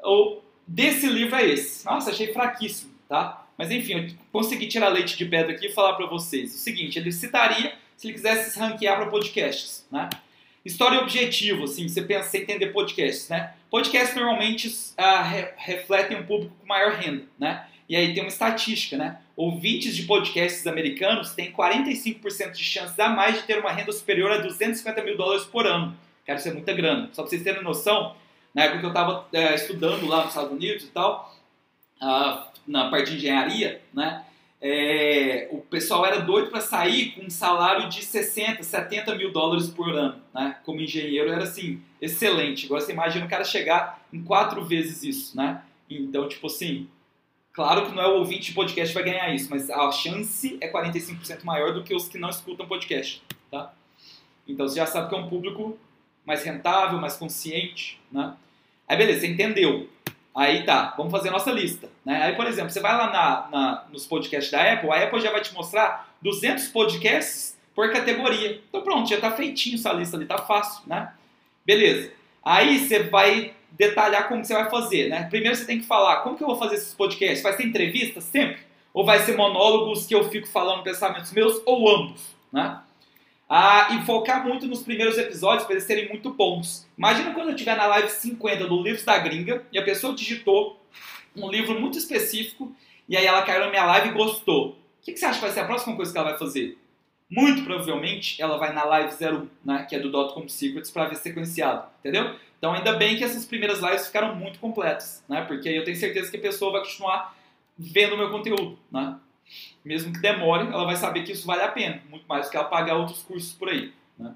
o 0.02 0.40
desse 0.66 1.06
livro 1.06 1.36
é 1.36 1.48
esse. 1.48 1.84
Nossa, 1.84 2.10
achei 2.10 2.32
fraquíssimo, 2.32 2.92
tá? 3.08 3.46
Mas 3.58 3.70
enfim, 3.70 3.92
eu 3.92 4.14
consegui 4.32 4.66
tirar 4.68 4.88
leite 4.88 5.18
de 5.18 5.26
pedra 5.26 5.52
aqui 5.52 5.66
e 5.66 5.72
falar 5.72 5.94
para 5.94 6.06
vocês. 6.06 6.54
O 6.54 6.58
seguinte, 6.58 6.98
ele 6.98 7.12
citaria 7.12 7.74
se 7.96 8.06
ele 8.06 8.14
quisesse 8.14 8.52
se 8.52 8.58
ranquear 8.58 8.96
para 8.96 9.10
podcasts, 9.10 9.86
né? 9.90 10.08
História 10.64 10.96
e 10.96 10.98
objetivo, 11.00 11.64
assim, 11.64 11.88
você 11.88 12.02
pensa 12.02 12.36
em 12.36 12.42
entender 12.42 12.68
podcasts, 12.68 13.28
né? 13.28 13.54
Podcasts 13.70 14.14
normalmente 14.14 14.68
uh, 14.68 15.22
re 15.24 15.48
refletem 15.56 16.18
um 16.18 16.26
público 16.26 16.54
com 16.58 16.66
maior 16.66 16.92
renda, 16.92 17.24
né? 17.38 17.66
E 17.90 17.96
aí 17.96 18.14
tem 18.14 18.22
uma 18.22 18.28
estatística, 18.28 18.96
né? 18.96 19.18
Ouvintes 19.34 19.96
de 19.96 20.04
podcasts 20.04 20.64
americanos 20.64 21.34
têm 21.34 21.50
45% 21.52 22.52
de 22.52 22.62
chances 22.62 22.96
a 23.00 23.08
mais 23.08 23.34
de 23.34 23.42
ter 23.42 23.58
uma 23.58 23.72
renda 23.72 23.90
superior 23.90 24.30
a 24.30 24.38
250 24.38 25.02
mil 25.02 25.16
dólares 25.16 25.44
por 25.44 25.66
ano. 25.66 25.96
Isso 26.28 26.48
é 26.48 26.52
muita 26.52 26.72
grana. 26.72 27.10
Só 27.12 27.22
para 27.22 27.30
vocês 27.30 27.42
terem 27.42 27.64
noção, 27.64 28.14
na 28.54 28.62
época 28.62 28.78
que 28.78 28.86
eu 28.86 28.90
estava 28.90 29.26
é, 29.32 29.56
estudando 29.56 30.06
lá 30.06 30.18
nos 30.18 30.28
Estados 30.28 30.52
Unidos 30.52 30.84
e 30.84 30.86
tal, 30.86 31.34
uh, 32.00 32.44
na 32.64 32.88
parte 32.90 33.10
de 33.10 33.16
engenharia, 33.16 33.82
né? 33.92 34.24
É, 34.62 35.48
o 35.50 35.58
pessoal 35.58 36.06
era 36.06 36.20
doido 36.20 36.48
para 36.48 36.60
sair 36.60 37.10
com 37.12 37.22
um 37.22 37.30
salário 37.30 37.88
de 37.88 38.04
60, 38.04 38.62
70 38.62 39.16
mil 39.16 39.32
dólares 39.32 39.66
por 39.66 39.88
ano, 39.90 40.22
né? 40.32 40.56
Como 40.64 40.80
engenheiro 40.80 41.32
era 41.32 41.42
assim, 41.42 41.82
excelente. 42.00 42.66
Agora 42.66 42.82
você 42.82 42.92
imagina 42.92 43.26
o 43.26 43.28
cara 43.28 43.42
chegar 43.42 44.00
em 44.12 44.22
quatro 44.22 44.64
vezes 44.64 45.02
isso, 45.02 45.36
né? 45.36 45.62
Então, 45.90 46.28
tipo 46.28 46.46
assim, 46.46 46.88
claro 47.52 47.86
que 47.86 47.94
não 47.94 48.02
é 48.02 48.08
o 48.08 48.18
ouvinte 48.18 48.50
de 48.50 48.52
podcast 48.54 48.94
que 48.94 49.02
vai 49.02 49.12
ganhar 49.12 49.34
isso, 49.34 49.48
mas 49.50 49.70
a 49.70 49.90
chance 49.90 50.58
é 50.60 50.70
45% 50.70 51.44
maior 51.44 51.72
do 51.72 51.82
que 51.82 51.94
os 51.94 52.08
que 52.08 52.18
não 52.18 52.28
escutam 52.28 52.66
podcast, 52.66 53.22
tá? 53.50 53.72
Então 54.46 54.68
você 54.68 54.76
já 54.76 54.86
sabe 54.86 55.08
que 55.08 55.14
é 55.14 55.18
um 55.18 55.28
público 55.28 55.78
mais 56.24 56.44
rentável, 56.44 56.98
mais 56.98 57.16
consciente, 57.16 58.00
né? 58.10 58.34
Aí 58.88 58.96
beleza, 58.96 59.20
você 59.20 59.28
entendeu. 59.28 59.88
Aí 60.34 60.64
tá, 60.64 60.94
vamos 60.96 61.12
fazer 61.12 61.28
a 61.28 61.32
nossa 61.32 61.50
lista. 61.50 61.88
Né? 62.04 62.22
Aí, 62.22 62.36
por 62.36 62.46
exemplo, 62.46 62.70
você 62.70 62.80
vai 62.80 62.96
lá 62.96 63.10
na, 63.10 63.48
na, 63.50 63.84
nos 63.92 64.06
podcasts 64.06 64.50
da 64.50 64.72
Apple, 64.72 64.90
a 64.90 65.04
Apple 65.04 65.20
já 65.20 65.30
vai 65.30 65.40
te 65.40 65.52
mostrar 65.52 66.14
200 66.22 66.68
podcasts 66.68 67.58
por 67.74 67.92
categoria. 67.92 68.60
Então 68.68 68.82
pronto, 68.82 69.08
já 69.08 69.20
tá 69.20 69.30
feitinho 69.30 69.74
essa 69.74 69.92
lista 69.92 70.16
ali, 70.16 70.26
tá 70.26 70.38
fácil, 70.38 70.82
né? 70.86 71.12
Beleza. 71.64 72.12
Aí 72.44 72.78
você 72.78 73.02
vai 73.02 73.54
detalhar 73.72 74.28
como 74.28 74.44
você 74.44 74.54
vai 74.54 74.68
fazer, 74.68 75.08
né? 75.08 75.24
Primeiro 75.30 75.56
você 75.56 75.64
tem 75.64 75.80
que 75.80 75.86
falar 75.86 76.22
como 76.22 76.36
que 76.36 76.42
eu 76.42 76.48
vou 76.48 76.58
fazer 76.58 76.76
esses 76.76 76.94
podcasts. 76.94 77.42
Vai 77.42 77.54
ser 77.54 77.64
entrevista 77.64 78.20
sempre? 78.20 78.60
Ou 78.92 79.04
vai 79.04 79.20
ser 79.20 79.36
monólogos 79.36 80.06
que 80.06 80.14
eu 80.14 80.28
fico 80.28 80.48
falando 80.48 80.82
pensamentos 80.82 81.32
meus? 81.32 81.60
Ou 81.64 81.88
ambos, 81.88 82.22
né? 82.52 82.80
Ah, 83.48 83.88
e 83.96 84.06
focar 84.06 84.46
muito 84.46 84.66
nos 84.66 84.82
primeiros 84.82 85.18
episódios 85.18 85.64
para 85.64 85.74
eles 85.74 85.84
serem 85.84 86.08
muito 86.08 86.30
bons. 86.30 86.88
Imagina 86.96 87.34
quando 87.34 87.48
eu 87.48 87.54
estiver 87.54 87.76
na 87.76 87.86
live 87.86 88.08
50 88.08 88.68
do 88.68 88.80
Livros 88.80 89.04
da 89.04 89.18
Gringa 89.18 89.66
e 89.72 89.78
a 89.78 89.82
pessoa 89.82 90.14
digitou 90.14 90.80
um 91.34 91.50
livro 91.50 91.80
muito 91.80 91.98
específico 91.98 92.72
e 93.08 93.16
aí 93.16 93.26
ela 93.26 93.42
caiu 93.42 93.60
na 93.60 93.70
minha 93.70 93.84
live 93.84 94.10
e 94.10 94.12
gostou. 94.12 94.70
O 94.70 94.76
que, 95.02 95.12
que 95.12 95.18
você 95.18 95.24
acha 95.24 95.40
que 95.40 95.44
vai 95.44 95.50
ser 95.50 95.60
a 95.60 95.64
próxima 95.64 95.96
coisa 95.96 96.12
que 96.12 96.18
ela 96.18 96.30
vai 96.30 96.38
fazer? 96.38 96.78
Muito 97.28 97.64
provavelmente 97.64 98.40
ela 98.40 98.56
vai 98.56 98.72
na 98.72 98.84
live 98.84 99.12
01, 99.12 99.48
né, 99.64 99.86
que 99.88 99.96
é 99.96 99.98
do 99.98 100.12
Dotcom 100.12 100.48
Secrets, 100.48 100.90
para 100.90 101.06
ver 101.06 101.16
sequenciado, 101.16 101.88
entendeu? 102.00 102.36
Então 102.60 102.74
ainda 102.74 102.92
bem 102.92 103.16
que 103.16 103.24
essas 103.24 103.46
primeiras 103.46 103.80
lives 103.80 104.06
ficaram 104.06 104.36
muito 104.36 104.58
completas, 104.58 105.24
né? 105.26 105.40
Porque 105.46 105.68
aí 105.68 105.76
eu 105.76 105.84
tenho 105.84 105.96
certeza 105.96 106.30
que 106.30 106.36
a 106.36 106.40
pessoa 106.40 106.72
vai 106.72 106.82
continuar 106.82 107.34
vendo 107.76 108.14
o 108.14 108.18
meu 108.18 108.30
conteúdo, 108.30 108.78
né? 108.92 109.18
mesmo 109.84 110.12
que 110.12 110.20
demore, 110.20 110.68
ela 110.68 110.84
vai 110.84 110.94
saber 110.94 111.24
que 111.24 111.32
isso 111.32 111.46
vale 111.46 111.62
a 111.62 111.68
pena, 111.68 112.00
muito 112.08 112.24
mais 112.28 112.46
do 112.46 112.50
que 112.50 112.56
ela 112.56 112.66
pagar 112.66 112.96
outros 112.96 113.22
cursos 113.22 113.52
por 113.52 113.68
aí. 113.68 113.92
Né? 114.18 114.32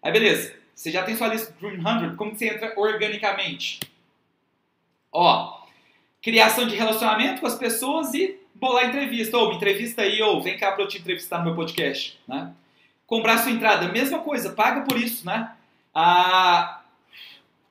Aí 0.00 0.12
beleza, 0.12 0.54
você 0.74 0.90
já 0.90 1.02
tem 1.02 1.16
sua 1.16 1.28
lista 1.28 1.52
Dream 1.60 1.82
100, 1.82 2.16
como 2.16 2.30
que 2.30 2.38
você 2.38 2.48
entra 2.48 2.72
organicamente? 2.78 3.80
Ó, 5.12 5.64
criação 6.22 6.66
de 6.66 6.74
relacionamento 6.74 7.40
com 7.40 7.46
as 7.46 7.56
pessoas 7.56 8.14
e 8.14 8.40
bolar 8.54 8.88
entrevista. 8.88 9.36
Ou 9.36 9.50
me 9.50 9.56
entrevista 9.56 10.02
aí, 10.02 10.20
ou 10.22 10.42
vem 10.42 10.56
cá 10.56 10.72
para 10.72 10.82
eu 10.82 10.88
te 10.88 10.98
entrevistar 10.98 11.38
no 11.38 11.44
meu 11.44 11.54
podcast. 11.54 12.18
Né? 12.26 12.52
Comprar 13.06 13.38
sua 13.38 13.52
entrada, 13.52 13.92
mesma 13.92 14.18
coisa, 14.20 14.50
paga 14.50 14.80
por 14.80 14.98
isso, 14.98 15.26
né? 15.26 15.52
Ah, 15.94 16.82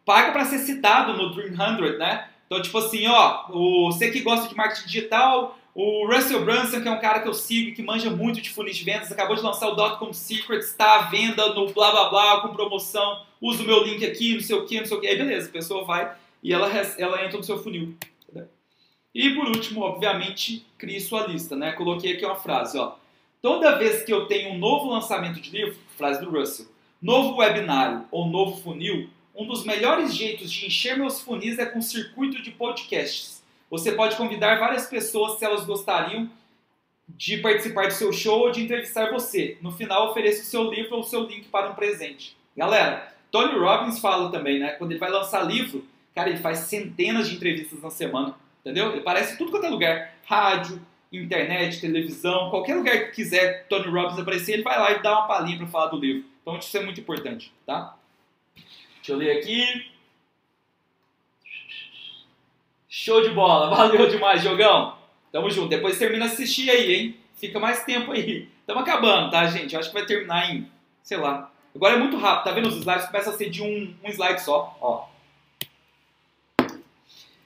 paga 0.06 0.32
para 0.32 0.45
ser 0.45 0.59
citado 0.59 1.14
no 1.14 1.33
Dream 1.33 1.56
100, 1.56 1.98
né? 1.98 2.30
Então, 2.45 2.61
tipo 2.61 2.77
assim, 2.77 3.07
ó, 3.07 3.48
você 3.49 4.11
que 4.11 4.22
gosta 4.22 4.48
de 4.48 4.56
marketing 4.56 4.85
digital, 4.85 5.57
o 5.73 6.06
Russell 6.06 6.45
Brunson, 6.45 6.82
que 6.82 6.88
é 6.88 6.91
um 6.91 6.99
cara 6.99 7.22
que 7.22 7.27
eu 7.27 7.33
sigo 7.33 7.75
que 7.75 7.82
manja 7.82 8.09
muito 8.09 8.41
de 8.41 8.51
funis 8.51 8.77
de 8.77 8.83
vendas, 8.83 9.11
acabou 9.11 9.35
de 9.35 9.41
lançar 9.41 9.69
o 9.69 9.75
Dotcom 9.75 10.14
Secrets, 10.14 10.67
está 10.67 10.99
à 10.99 11.01
venda 11.03 11.53
no 11.53 11.73
blá 11.73 11.91
blá 11.91 12.09
blá, 12.09 12.41
com 12.41 12.53
promoção, 12.53 13.23
usa 13.41 13.64
o 13.64 13.65
meu 13.65 13.83
link 13.83 14.06
aqui, 14.06 14.35
não 14.35 14.41
sei 14.41 14.56
o 14.56 14.65
que, 14.65 14.80
não 14.80 14.85
sei 14.85 14.98
o 14.98 15.01
que. 15.01 15.07
Aí 15.07 15.17
beleza, 15.17 15.49
a 15.49 15.51
pessoa 15.51 15.83
vai 15.83 16.15
e 16.43 16.53
ela, 16.53 16.69
ela 16.98 17.25
entra 17.25 17.38
no 17.38 17.43
seu 17.43 17.57
funil. 17.57 17.98
E 19.15 19.30
por 19.35 19.48
último, 19.48 19.82
obviamente, 19.82 20.65
crie 20.77 20.99
sua 20.99 21.27
lista, 21.27 21.56
né? 21.56 21.72
Coloquei 21.73 22.14
aqui 22.14 22.25
uma 22.25 22.35
frase, 22.35 22.77
ó. 22.77 22.93
Toda 23.41 23.77
vez 23.77 24.03
que 24.03 24.11
eu 24.11 24.25
tenho 24.25 24.53
um 24.53 24.57
novo 24.57 24.90
lançamento 24.90 25.40
de 25.40 25.51
livro, 25.51 25.77
frase 25.98 26.23
do 26.23 26.32
Russell, 26.32 26.67
novo 27.01 27.38
webinário 27.38 28.06
ou 28.09 28.27
novo 28.27 28.61
funil, 28.61 29.09
um 29.36 29.48
dos 29.48 29.66
melhores 29.66 30.14
jeitos 30.14 30.52
de 30.52 30.68
encher 30.68 30.98
meus 30.98 31.22
funis 31.22 31.58
é 31.60 31.66
com 31.66 31.82
circuito 31.82 32.42
de 32.42 32.52
podcasts 32.52 33.44
você 33.74 33.92
pode 33.92 34.16
convidar 34.16 34.60
várias 34.60 34.86
pessoas 34.86 35.40
se 35.40 35.45
elas 35.45 35.66
gostariam 35.66 36.30
de 37.10 37.38
participar 37.38 37.88
do 37.88 37.94
seu 37.94 38.14
show 38.14 38.42
ou 38.42 38.52
de 38.52 38.62
entrevistar 38.62 39.10
você. 39.10 39.58
No 39.64 39.72
final, 39.72 40.12
ofereça 40.12 40.44
o 40.44 40.45
seu 40.45 40.70
livro 40.70 40.94
ou 40.94 41.02
o 41.02 41.03
seu 41.03 41.24
link 41.24 41.48
para 41.48 41.72
um 41.72 41.74
presente. 41.74 42.38
Galera, 42.56 43.12
Tony 43.32 43.58
Robbins 43.58 43.98
fala 43.98 44.30
também, 44.30 44.60
né? 44.60 44.74
Quando 44.74 44.92
ele 44.92 45.00
vai 45.00 45.10
lançar 45.10 45.42
livro, 45.42 45.84
cara, 46.14 46.30
ele 46.30 46.38
faz 46.38 46.60
centenas 46.60 47.28
de 47.28 47.36
entrevistas 47.36 47.82
na 47.82 47.90
semana, 47.90 48.36
entendeu? 48.62 48.92
Ele 48.92 49.00
aparece 49.00 49.34
em 49.34 49.38
tudo 49.38 49.50
quanto 49.50 49.66
é 49.66 49.70
lugar. 49.70 50.14
Rádio, 50.24 50.80
internet, 51.12 51.82
televisão, 51.82 52.52
qualquer 52.52 52.76
lugar 52.76 53.06
que 53.06 53.12
quiser 53.14 53.66
Tony 53.68 53.88
Robbins 53.88 54.20
aparecer, 54.20 54.53
ele 54.53 54.62
vai 54.62 54.78
lá 54.78 54.92
e 54.92 55.02
dá 55.02 55.14
uma 55.14 55.28
palhinha 55.28 55.58
para 55.58 55.66
falar 55.66 55.88
do 55.88 55.98
livro. 55.98 56.24
Então 56.44 56.60
isso 56.60 56.78
é 56.78 56.84
muito 56.84 57.02
importante, 57.02 57.52
tá? 57.66 57.98
Deixa 59.03 59.11
eu 59.11 59.17
ler 59.17 59.38
aqui. 59.38 59.91
Show 62.88 63.22
de 63.22 63.32
bola, 63.32 63.67
valeu 63.75 64.09
demais, 64.09 64.41
jogão. 64.41 64.95
Tamo 65.30 65.49
junto. 65.49 65.67
Depois 65.67 65.99
termina 65.99 66.23
assistir 66.23 66.69
aí, 66.69 66.95
hein? 66.95 67.17
Fica 67.35 67.59
mais 67.59 67.83
tempo 67.83 68.14
aí. 68.14 68.48
Tamo 68.65 68.80
acabando, 68.80 69.30
tá, 69.30 69.45
gente? 69.48 69.73
Eu 69.73 69.82
acho 69.82 69.90
que 69.90 69.93
vai 69.93 70.06
terminar 70.06 70.49
em, 70.49 70.72
sei 71.03 71.17
lá. 71.17 71.51
Agora 71.75 71.95
é 71.95 71.98
muito 71.98 72.15
rápido, 72.15 72.45
tá 72.45 72.51
vendo? 72.51 72.69
Os 72.69 72.77
slides 72.77 73.07
começam 73.07 73.33
a 73.33 73.35
ser 73.35 73.49
de 73.49 73.61
um, 73.61 73.93
um 74.01 74.09
slide 74.09 74.41
só, 74.41 74.77
ó. 74.80 75.07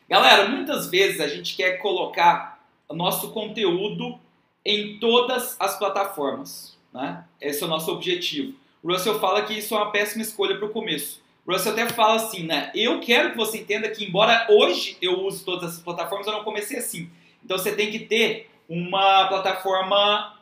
Galera, 0.08 0.48
muitas 0.50 0.92
vezes 0.92 1.20
a 1.20 1.28
gente 1.28 1.56
quer 1.56 1.78
colocar 1.78 2.64
nosso 2.88 3.32
conteúdo 3.32 4.20
em 4.64 5.00
todas 5.00 5.60
as 5.60 5.76
plataformas, 5.80 6.78
né? 6.94 7.26
Esse 7.42 7.64
é 7.64 7.66
o 7.66 7.70
nosso 7.70 7.92
objetivo. 7.92 8.54
O 8.84 8.92
Russell 8.92 9.20
fala 9.20 9.42
que 9.42 9.58
isso 9.58 9.74
é 9.74 9.78
uma 9.78 9.92
péssima 9.92 10.22
escolha 10.22 10.56
para 10.56 10.68
o 10.68 10.72
começo. 10.72 11.26
Russell 11.48 11.72
até 11.72 11.88
fala 11.88 12.16
assim, 12.16 12.44
né? 12.44 12.72
Eu 12.76 13.00
quero 13.00 13.32
que 13.32 13.38
você 13.38 13.60
entenda 13.60 13.90
que, 13.90 14.04
embora 14.04 14.46
hoje 14.50 14.98
eu 15.02 15.22
use 15.22 15.46
todas 15.46 15.70
essas 15.70 15.82
plataformas, 15.82 16.28
eu 16.28 16.34
não 16.34 16.44
comecei 16.44 16.78
assim. 16.78 17.10
Então 17.44 17.58
você 17.58 17.74
tem 17.74 17.90
que 17.90 18.00
ter 18.00 18.52
uma 18.68 19.28
plataforma 19.28 20.38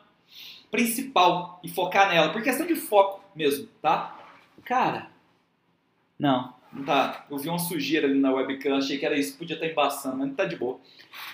principal 0.68 1.60
e 1.62 1.68
focar 1.68 2.08
nela. 2.08 2.32
Por 2.32 2.42
questão 2.42 2.66
de 2.66 2.74
foco 2.74 3.22
mesmo, 3.36 3.68
tá? 3.80 4.18
Cara, 4.64 5.08
não, 6.18 6.52
não 6.72 6.84
tá. 6.84 7.24
Eu 7.30 7.38
vi 7.38 7.48
uma 7.48 7.58
sujeira 7.60 8.08
ali 8.08 8.18
na 8.18 8.32
webcam, 8.32 8.76
achei 8.76 8.98
que 8.98 9.06
era 9.06 9.16
isso, 9.16 9.38
podia 9.38 9.54
estar 9.54 9.66
embaçando, 9.66 10.16
mas 10.16 10.26
não 10.26 10.34
tá 10.34 10.44
de 10.44 10.56
boa. 10.56 10.80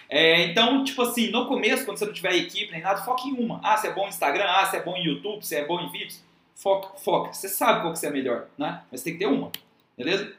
É, 0.07 0.45
então, 0.45 0.85
tipo 0.85 1.01
assim, 1.01 1.31
no 1.31 1.47
começo, 1.47 1.87
quando 1.87 1.97
você 1.97 2.05
não 2.05 2.13
tiver 2.13 2.35
equipe 2.35 2.71
nem 2.71 2.83
nada, 2.83 3.01
foque 3.01 3.31
em 3.31 3.33
uma. 3.33 3.59
Ah, 3.65 3.79
se 3.79 3.87
é 3.87 3.95
bom 3.95 4.05
em 4.05 4.11
Instagram, 4.11 4.45
ah, 4.47 4.67
se 4.67 4.77
é 4.77 4.83
bom 4.83 4.95
em 4.97 5.07
YouTube, 5.07 5.43
se 5.43 5.57
é 5.57 5.65
bom 5.65 5.81
em 5.81 5.91
vídeos 5.91 6.23
Foca, 6.55 6.99
foca. 6.99 7.33
Você 7.33 7.49
sabe 7.49 7.81
qual 7.83 7.93
que 7.93 8.07
é 8.07 8.11
melhor, 8.11 8.47
né? 8.57 8.83
Mas 8.91 9.03
tem 9.03 9.15
que 9.15 9.19
ter 9.19 9.27
uma, 9.27 9.51
beleza? 9.97 10.33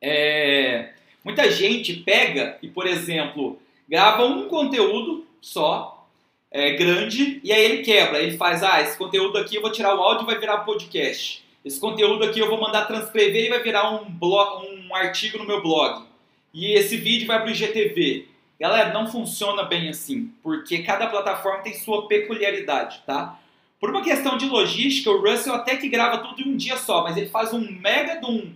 É... 0.00 0.92
Muita 1.24 1.50
gente 1.50 1.94
pega 1.94 2.58
e, 2.62 2.68
por 2.68 2.86
exemplo, 2.86 3.60
grava 3.88 4.24
um 4.24 4.48
conteúdo 4.48 5.26
só, 5.40 6.06
é, 6.50 6.72
grande, 6.72 7.40
e 7.44 7.52
aí 7.52 7.64
ele 7.64 7.82
quebra. 7.82 8.18
Ele 8.20 8.36
faz, 8.36 8.62
ah, 8.62 8.80
esse 8.80 8.96
conteúdo 8.96 9.36
aqui 9.38 9.56
eu 9.56 9.62
vou 9.62 9.72
tirar 9.72 9.94
o 9.94 10.00
áudio 10.00 10.24
e 10.24 10.26
vai 10.26 10.38
virar 10.38 10.58
podcast. 10.58 11.44
Esse 11.64 11.78
conteúdo 11.78 12.24
aqui 12.24 12.38
eu 12.40 12.48
vou 12.48 12.60
mandar 12.60 12.86
transcrever 12.86 13.44
e 13.44 13.48
vai 13.50 13.62
virar 13.62 13.90
um, 13.90 14.10
blog, 14.10 14.66
um 14.66 14.94
artigo 14.94 15.38
no 15.38 15.46
meu 15.46 15.62
blog. 15.62 16.06
E 16.54 16.72
esse 16.72 16.96
vídeo 16.96 17.26
vai 17.26 17.38
para 17.38 17.48
o 17.48 17.50
IGTV. 17.50 18.26
Galera, 18.58 18.92
não 18.92 19.06
funciona 19.06 19.62
bem 19.62 19.88
assim, 19.88 20.32
porque 20.42 20.82
cada 20.82 21.06
plataforma 21.06 21.62
tem 21.62 21.74
sua 21.74 22.08
peculiaridade, 22.08 23.02
tá? 23.06 23.38
Por 23.80 23.90
uma 23.90 24.02
questão 24.02 24.36
de 24.36 24.46
logística, 24.46 25.10
o 25.10 25.20
Russell 25.20 25.54
até 25.54 25.76
que 25.76 25.88
grava 25.88 26.18
tudo 26.18 26.42
em 26.42 26.52
um 26.52 26.56
dia 26.56 26.76
só, 26.76 27.02
mas 27.02 27.16
ele 27.16 27.28
faz 27.28 27.52
um 27.52 27.60
mega 27.60 28.16
de 28.16 28.26
um, 28.26 28.52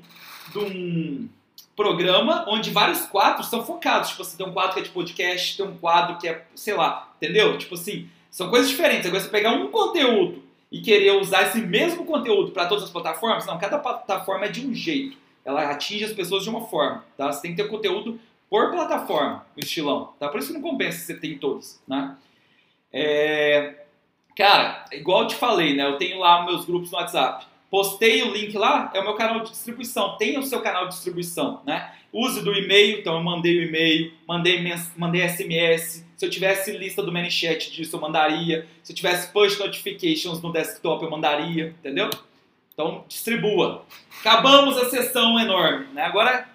de 0.50 0.58
um 0.58 1.28
programa 1.76 2.44
onde 2.48 2.70
vários 2.70 3.02
quadros 3.06 3.48
são 3.48 3.64
focados. 3.64 4.10
Tipo 4.10 4.22
assim, 4.22 4.36
tem 4.36 4.46
um 4.46 4.52
quadro 4.52 4.74
que 4.74 4.80
é 4.80 4.82
de 4.82 4.90
podcast, 4.90 5.56
tem 5.56 5.66
um 5.66 5.76
quadro 5.76 6.18
que 6.18 6.28
é, 6.28 6.44
sei 6.54 6.74
lá, 6.74 7.12
entendeu? 7.16 7.56
Tipo 7.56 7.74
assim, 7.74 8.08
são 8.30 8.50
coisas 8.50 8.68
diferentes. 8.68 9.06
Agora 9.06 9.22
você 9.22 9.28
pegar 9.28 9.52
um 9.52 9.68
conteúdo 9.68 10.42
e 10.70 10.80
querer 10.80 11.12
usar 11.12 11.42
esse 11.42 11.58
mesmo 11.60 12.04
conteúdo 12.04 12.50
para 12.50 12.66
todas 12.66 12.84
as 12.84 12.90
plataformas, 12.90 13.46
não, 13.46 13.58
cada 13.58 13.78
plataforma 13.78 14.46
é 14.46 14.48
de 14.48 14.66
um 14.66 14.74
jeito. 14.74 15.16
Ela 15.44 15.70
atinge 15.70 16.04
as 16.04 16.12
pessoas 16.12 16.42
de 16.44 16.48
uma 16.48 16.62
forma, 16.66 17.04
tá? 17.16 17.30
Você 17.30 17.42
tem 17.42 17.54
que 17.54 17.62
ter 17.62 17.68
conteúdo 17.68 18.18
por 18.48 18.70
plataforma, 18.70 19.46
o 19.56 19.60
estilão, 19.60 20.12
tá? 20.18 20.28
Por 20.28 20.40
isso 20.40 20.48
que 20.48 20.54
não 20.54 20.62
compensa 20.62 20.98
você 20.98 21.14
ter 21.14 21.28
em 21.28 21.38
todos, 21.38 21.80
né? 21.86 22.16
É... 22.92 23.81
Cara, 24.36 24.84
igual 24.92 25.22
eu 25.22 25.28
te 25.28 25.34
falei, 25.34 25.74
né? 25.74 25.86
Eu 25.86 25.98
tenho 25.98 26.18
lá 26.18 26.44
meus 26.44 26.64
grupos 26.64 26.90
no 26.90 26.98
WhatsApp. 26.98 27.46
Postei 27.70 28.22
o 28.22 28.32
link 28.32 28.56
lá, 28.56 28.90
é 28.94 29.00
o 29.00 29.04
meu 29.04 29.14
canal 29.14 29.40
de 29.40 29.50
distribuição. 29.50 30.16
Tem 30.16 30.38
o 30.38 30.42
seu 30.42 30.60
canal 30.60 30.88
de 30.88 30.94
distribuição, 30.94 31.62
né? 31.64 31.92
Use 32.12 32.42
do 32.42 32.52
e-mail, 32.52 32.98
então 32.98 33.14
eu 33.14 33.22
mandei 33.22 33.58
o 33.58 33.62
e-mail, 33.62 34.12
mandei, 34.28 34.62
mandei 34.96 35.26
SMS. 35.26 36.06
Se 36.14 36.26
eu 36.26 36.30
tivesse 36.30 36.70
lista 36.72 37.02
do 37.02 37.10
ManyChat 37.10 37.72
disso, 37.72 37.96
eu 37.96 38.00
mandaria. 38.00 38.66
Se 38.82 38.92
eu 38.92 38.96
tivesse 38.96 39.32
push 39.32 39.58
notifications 39.58 40.42
no 40.42 40.52
desktop, 40.52 41.02
eu 41.02 41.10
mandaria, 41.10 41.74
entendeu? 41.78 42.10
Então, 42.74 43.04
distribua. 43.08 43.86
Acabamos 44.20 44.76
a 44.76 44.90
sessão 44.90 45.40
enorme, 45.40 45.86
né? 45.94 46.02
Agora, 46.02 46.46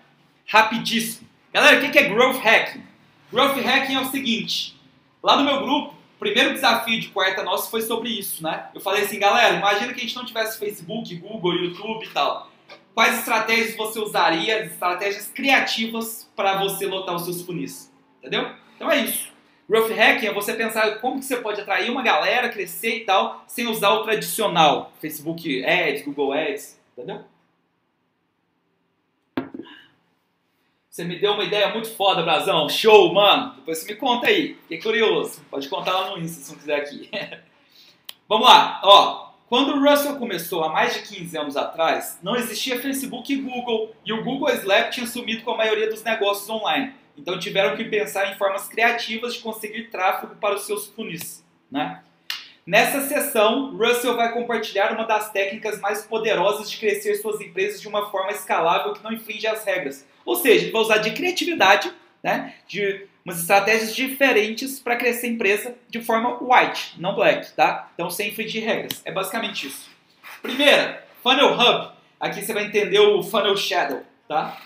rapidíssimo. 0.46 1.28
Galera, 1.52 1.78
o 1.84 1.92
que 1.92 1.98
é 1.98 2.10
Growth 2.10 2.40
Hacking? 2.44 2.84
Growth 3.32 3.58
Hacking 3.58 3.96
é 3.96 4.00
o 4.00 4.06
seguinte, 4.06 4.76
lá 5.22 5.36
no 5.36 5.44
meu 5.44 5.62
grupo, 5.62 5.97
o 6.18 6.20
primeiro 6.20 6.54
desafio 6.54 7.00
de 7.00 7.08
quarta 7.10 7.44
nosso 7.44 7.72
foi 7.72 7.82
sobre 7.82 8.10
isso, 8.10 8.44
né? 8.44 8.68
Eu 8.76 8.82
falei 8.82 9.04
assim, 9.04 9.20
galera, 9.20 9.56
imagina 9.56 9.94
que 9.94 10.00
a 10.00 10.04
gente 10.04 10.16
não 10.16 10.26
tivesse 10.26 10.60
Facebook, 10.60 11.16
Google, 11.16 11.54
YouTube 11.54 12.06
e 12.06 12.10
tal 12.10 12.50
quais 12.98 13.20
estratégias 13.20 13.76
você 13.76 14.00
usaria, 14.00 14.66
estratégias 14.66 15.30
criativas 15.30 16.28
para 16.36 16.58
você 16.58 16.88
lotar 16.88 17.14
os 17.14 17.26
seus 17.26 17.44
funis. 17.44 17.94
Entendeu? 18.18 18.50
Então 18.76 18.90
é 18.90 19.02
isso. 19.02 19.32
Growth 19.70 19.92
Hacking 19.92 20.26
é 20.26 20.34
você 20.34 20.56
pensar 20.56 21.00
como 21.00 21.20
que 21.20 21.26
você 21.26 21.38
pode 21.38 21.62
atrair 21.62 21.92
uma 21.92 22.02
galera, 22.02 22.50
crescer 22.50 22.98
e 22.98 23.00
tal, 23.02 23.44
sem 23.46 23.68
usar 23.68 23.92
o 23.92 24.04
tradicional. 24.04 24.92
Facebook 25.00 25.64
Ads, 25.64 26.06
Google 26.06 26.34
Ads, 26.34 26.82
entendeu? 26.94 27.22
Você 30.98 31.04
me 31.04 31.20
deu 31.20 31.34
uma 31.34 31.44
ideia 31.44 31.70
muito 31.70 31.92
foda, 31.92 32.24
Brazão. 32.24 32.68
Show, 32.68 33.14
mano. 33.14 33.54
Depois 33.58 33.78
você 33.78 33.94
me 33.94 34.00
conta 34.00 34.26
aí. 34.26 34.56
Fiquei 34.64 34.82
curioso. 34.82 35.46
Pode 35.48 35.70
contar 35.70 35.92
lá 35.92 36.10
no 36.10 36.18
Insta 36.18 36.42
se 36.42 36.52
não 36.52 36.58
quiser 36.58 36.76
aqui. 36.78 37.08
Vamos 38.28 38.48
lá. 38.48 38.82
Ó, 38.84 39.30
quando 39.48 39.76
o 39.76 39.80
Russell 39.80 40.16
começou 40.16 40.64
há 40.64 40.70
mais 40.70 40.96
de 40.96 41.04
15 41.04 41.38
anos 41.38 41.56
atrás, 41.56 42.18
não 42.24 42.36
existia 42.36 42.82
Facebook 42.82 43.32
e 43.32 43.36
Google, 43.36 43.96
e 44.04 44.12
o 44.12 44.24
Google 44.24 44.50
Slack 44.50 44.90
tinha 44.90 45.06
sumido 45.06 45.44
com 45.44 45.52
a 45.52 45.58
maioria 45.58 45.88
dos 45.88 46.02
negócios 46.02 46.50
online. 46.50 46.96
Então 47.16 47.38
tiveram 47.38 47.78
que 47.78 47.84
pensar 47.84 48.34
em 48.34 48.36
formas 48.36 48.68
criativas 48.68 49.36
de 49.36 49.40
conseguir 49.42 49.92
tráfego 49.92 50.34
para 50.38 50.56
os 50.56 50.66
seus 50.66 50.88
funis. 50.88 51.46
Né? 51.70 52.02
Nessa 52.66 53.02
sessão, 53.02 53.78
Russell 53.78 54.16
vai 54.16 54.34
compartilhar 54.34 54.94
uma 54.94 55.06
das 55.06 55.32
técnicas 55.32 55.80
mais 55.80 56.04
poderosas 56.08 56.68
de 56.72 56.76
crescer 56.76 57.18
suas 57.18 57.40
empresas 57.40 57.80
de 57.80 57.88
uma 57.88 58.10
forma 58.10 58.32
escalável 58.32 58.94
que 58.94 59.04
não 59.04 59.14
infringe 59.14 59.46
as 59.46 59.64
regras. 59.64 60.04
Ou 60.28 60.36
seja, 60.36 60.66
ele 60.66 60.72
vai 60.72 60.82
usar 60.82 60.98
de 60.98 61.12
criatividade, 61.12 61.90
né, 62.22 62.54
de 62.68 63.08
umas 63.24 63.40
estratégias 63.40 63.96
diferentes 63.96 64.78
para 64.78 64.98
crescer 64.98 65.28
a 65.28 65.30
empresa 65.30 65.76
de 65.90 66.02
forma 66.02 66.38
white, 66.42 66.96
não 67.00 67.16
black, 67.16 67.54
tá? 67.54 67.90
Então 67.94 68.10
sem 68.10 68.28
infringir 68.30 68.64
regras. 68.66 69.02
É 69.06 69.12
basicamente 69.12 69.68
isso. 69.68 69.90
Primeira, 70.42 71.08
Funnel 71.24 71.54
Hub. 71.54 71.92
Aqui 72.20 72.42
você 72.42 72.54
vai 72.54 72.66
entender 72.66 73.00
o 73.00 73.24
Funnel 73.24 73.56
Shadow, 73.56 74.04
tá? 74.28 74.58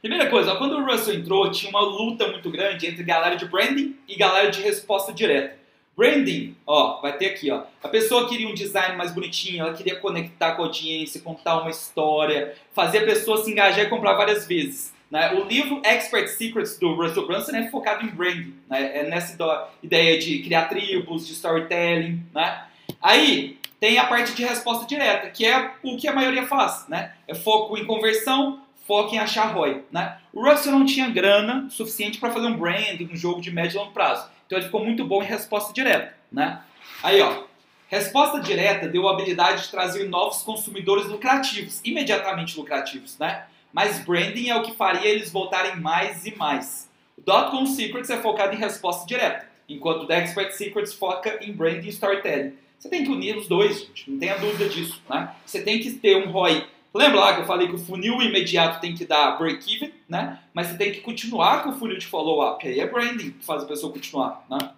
Primeira 0.00 0.28
coisa, 0.28 0.56
quando 0.56 0.76
o 0.76 0.84
Russell 0.84 1.14
entrou, 1.14 1.50
tinha 1.52 1.70
uma 1.70 1.80
luta 1.80 2.26
muito 2.26 2.50
grande 2.50 2.88
entre 2.88 3.04
galera 3.04 3.36
de 3.36 3.46
branding 3.46 3.96
e 4.08 4.16
galera 4.16 4.50
de 4.50 4.60
resposta 4.60 5.12
direta. 5.12 5.56
Branding, 5.96 6.56
ó, 6.66 7.00
vai 7.00 7.16
ter 7.16 7.26
aqui, 7.26 7.50
ó. 7.50 7.62
A 7.82 7.88
pessoa 7.88 8.28
queria 8.28 8.48
um 8.48 8.54
design 8.54 8.96
mais 8.96 9.12
bonitinho, 9.12 9.60
ela 9.64 9.74
queria 9.74 9.96
conectar 9.96 10.52
com 10.52 10.62
a 10.62 10.66
audiência, 10.66 11.20
contar 11.20 11.60
uma 11.60 11.70
história, 11.70 12.54
fazer 12.72 12.98
a 12.98 13.04
pessoa 13.04 13.42
se 13.44 13.50
engajar 13.50 13.84
e 13.84 13.88
comprar 13.88 14.14
várias 14.14 14.46
vezes. 14.46 14.92
Né? 15.10 15.32
O 15.34 15.44
livro 15.44 15.80
Expert 15.84 16.26
Secrets 16.26 16.76
do 16.76 16.94
Russell 16.94 17.26
Brunson 17.26 17.54
é 17.54 17.70
focado 17.70 18.04
em 18.04 18.08
branding, 18.08 18.54
né? 18.68 18.98
é 18.98 19.02
nessa 19.04 19.36
ideia 19.80 20.18
de 20.18 20.40
criar 20.40 20.64
tribos, 20.64 21.24
de 21.26 21.34
storytelling. 21.34 22.20
Né? 22.34 22.64
Aí 23.00 23.58
tem 23.78 23.96
a 23.96 24.06
parte 24.06 24.32
de 24.32 24.44
resposta 24.44 24.86
direta, 24.86 25.30
que 25.30 25.44
é 25.46 25.70
o 25.84 25.96
que 25.96 26.08
a 26.08 26.12
maioria 26.12 26.46
faz. 26.48 26.86
Né? 26.88 27.12
É 27.28 27.34
foco 27.34 27.78
em 27.78 27.84
conversão, 27.84 28.60
foco 28.88 29.14
em 29.14 29.18
achar 29.18 29.54
ROI. 29.54 29.84
Né? 29.92 30.16
O 30.32 30.44
Russell 30.44 30.72
não 30.72 30.84
tinha 30.84 31.08
grana 31.08 31.68
suficiente 31.70 32.18
para 32.18 32.32
fazer 32.32 32.48
um 32.48 32.56
branding, 32.56 33.08
um 33.12 33.16
jogo 33.16 33.40
de 33.40 33.52
médio 33.52 33.76
e 33.76 33.78
longo 33.78 33.92
prazo. 33.92 34.33
Então 34.46 34.58
ele 34.58 34.66
ficou 34.66 34.84
muito 34.84 35.04
bom 35.04 35.22
em 35.22 35.26
resposta 35.26 35.72
direta. 35.72 36.14
Né? 36.30 36.60
Aí, 37.02 37.20
ó, 37.20 37.44
resposta 37.88 38.40
direta 38.40 38.88
deu 38.88 39.08
a 39.08 39.12
habilidade 39.12 39.64
de 39.64 39.70
trazer 39.70 40.08
novos 40.08 40.42
consumidores 40.42 41.06
lucrativos, 41.06 41.80
imediatamente 41.84 42.56
lucrativos, 42.56 43.18
né? 43.18 43.44
mas 43.72 43.98
branding 44.04 44.48
é 44.48 44.56
o 44.56 44.62
que 44.62 44.72
faria 44.72 45.08
eles 45.08 45.30
voltarem 45.30 45.76
mais 45.76 46.26
e 46.26 46.34
mais. 46.36 46.90
O 47.16 47.22
Dotcom 47.22 47.66
Secrets 47.66 48.10
é 48.10 48.20
focado 48.20 48.54
em 48.54 48.58
resposta 48.58 49.06
direta, 49.06 49.48
enquanto 49.68 50.02
o 50.02 50.06
The 50.06 50.18
Expert 50.18 50.52
Secrets 50.52 50.94
foca 50.94 51.38
em 51.42 51.52
branding 51.52 51.86
e 51.86 51.90
storytelling. 51.90 52.54
Você 52.78 52.88
tem 52.88 53.04
que 53.04 53.10
unir 53.10 53.36
os 53.36 53.48
dois, 53.48 53.80
gente, 53.80 54.10
não 54.10 54.18
tenha 54.18 54.36
dúvida 54.36 54.68
disso. 54.68 55.02
Né? 55.08 55.34
Você 55.46 55.62
tem 55.62 55.80
que 55.80 55.90
ter 55.92 56.16
um 56.16 56.30
ROI. 56.30 56.66
Lembra 56.94 57.18
lá 57.18 57.34
que 57.34 57.40
eu 57.40 57.44
falei 57.44 57.66
que 57.66 57.74
o 57.74 57.78
funil 57.78 58.22
imediato 58.22 58.80
tem 58.80 58.94
que 58.94 59.04
dar 59.04 59.36
break-even, 59.36 59.92
né? 60.08 60.38
mas 60.54 60.68
você 60.68 60.76
tem 60.76 60.92
que 60.92 61.00
continuar 61.00 61.64
com 61.64 61.70
o 61.70 61.72
funil 61.72 61.98
de 61.98 62.06
follow-up. 62.06 62.66
Aí 62.66 62.78
é 62.78 62.86
branding 62.86 63.32
que 63.32 63.44
faz 63.44 63.64
a 63.64 63.66
pessoa 63.66 63.92
continuar. 63.92 64.46
Né? 64.48 64.70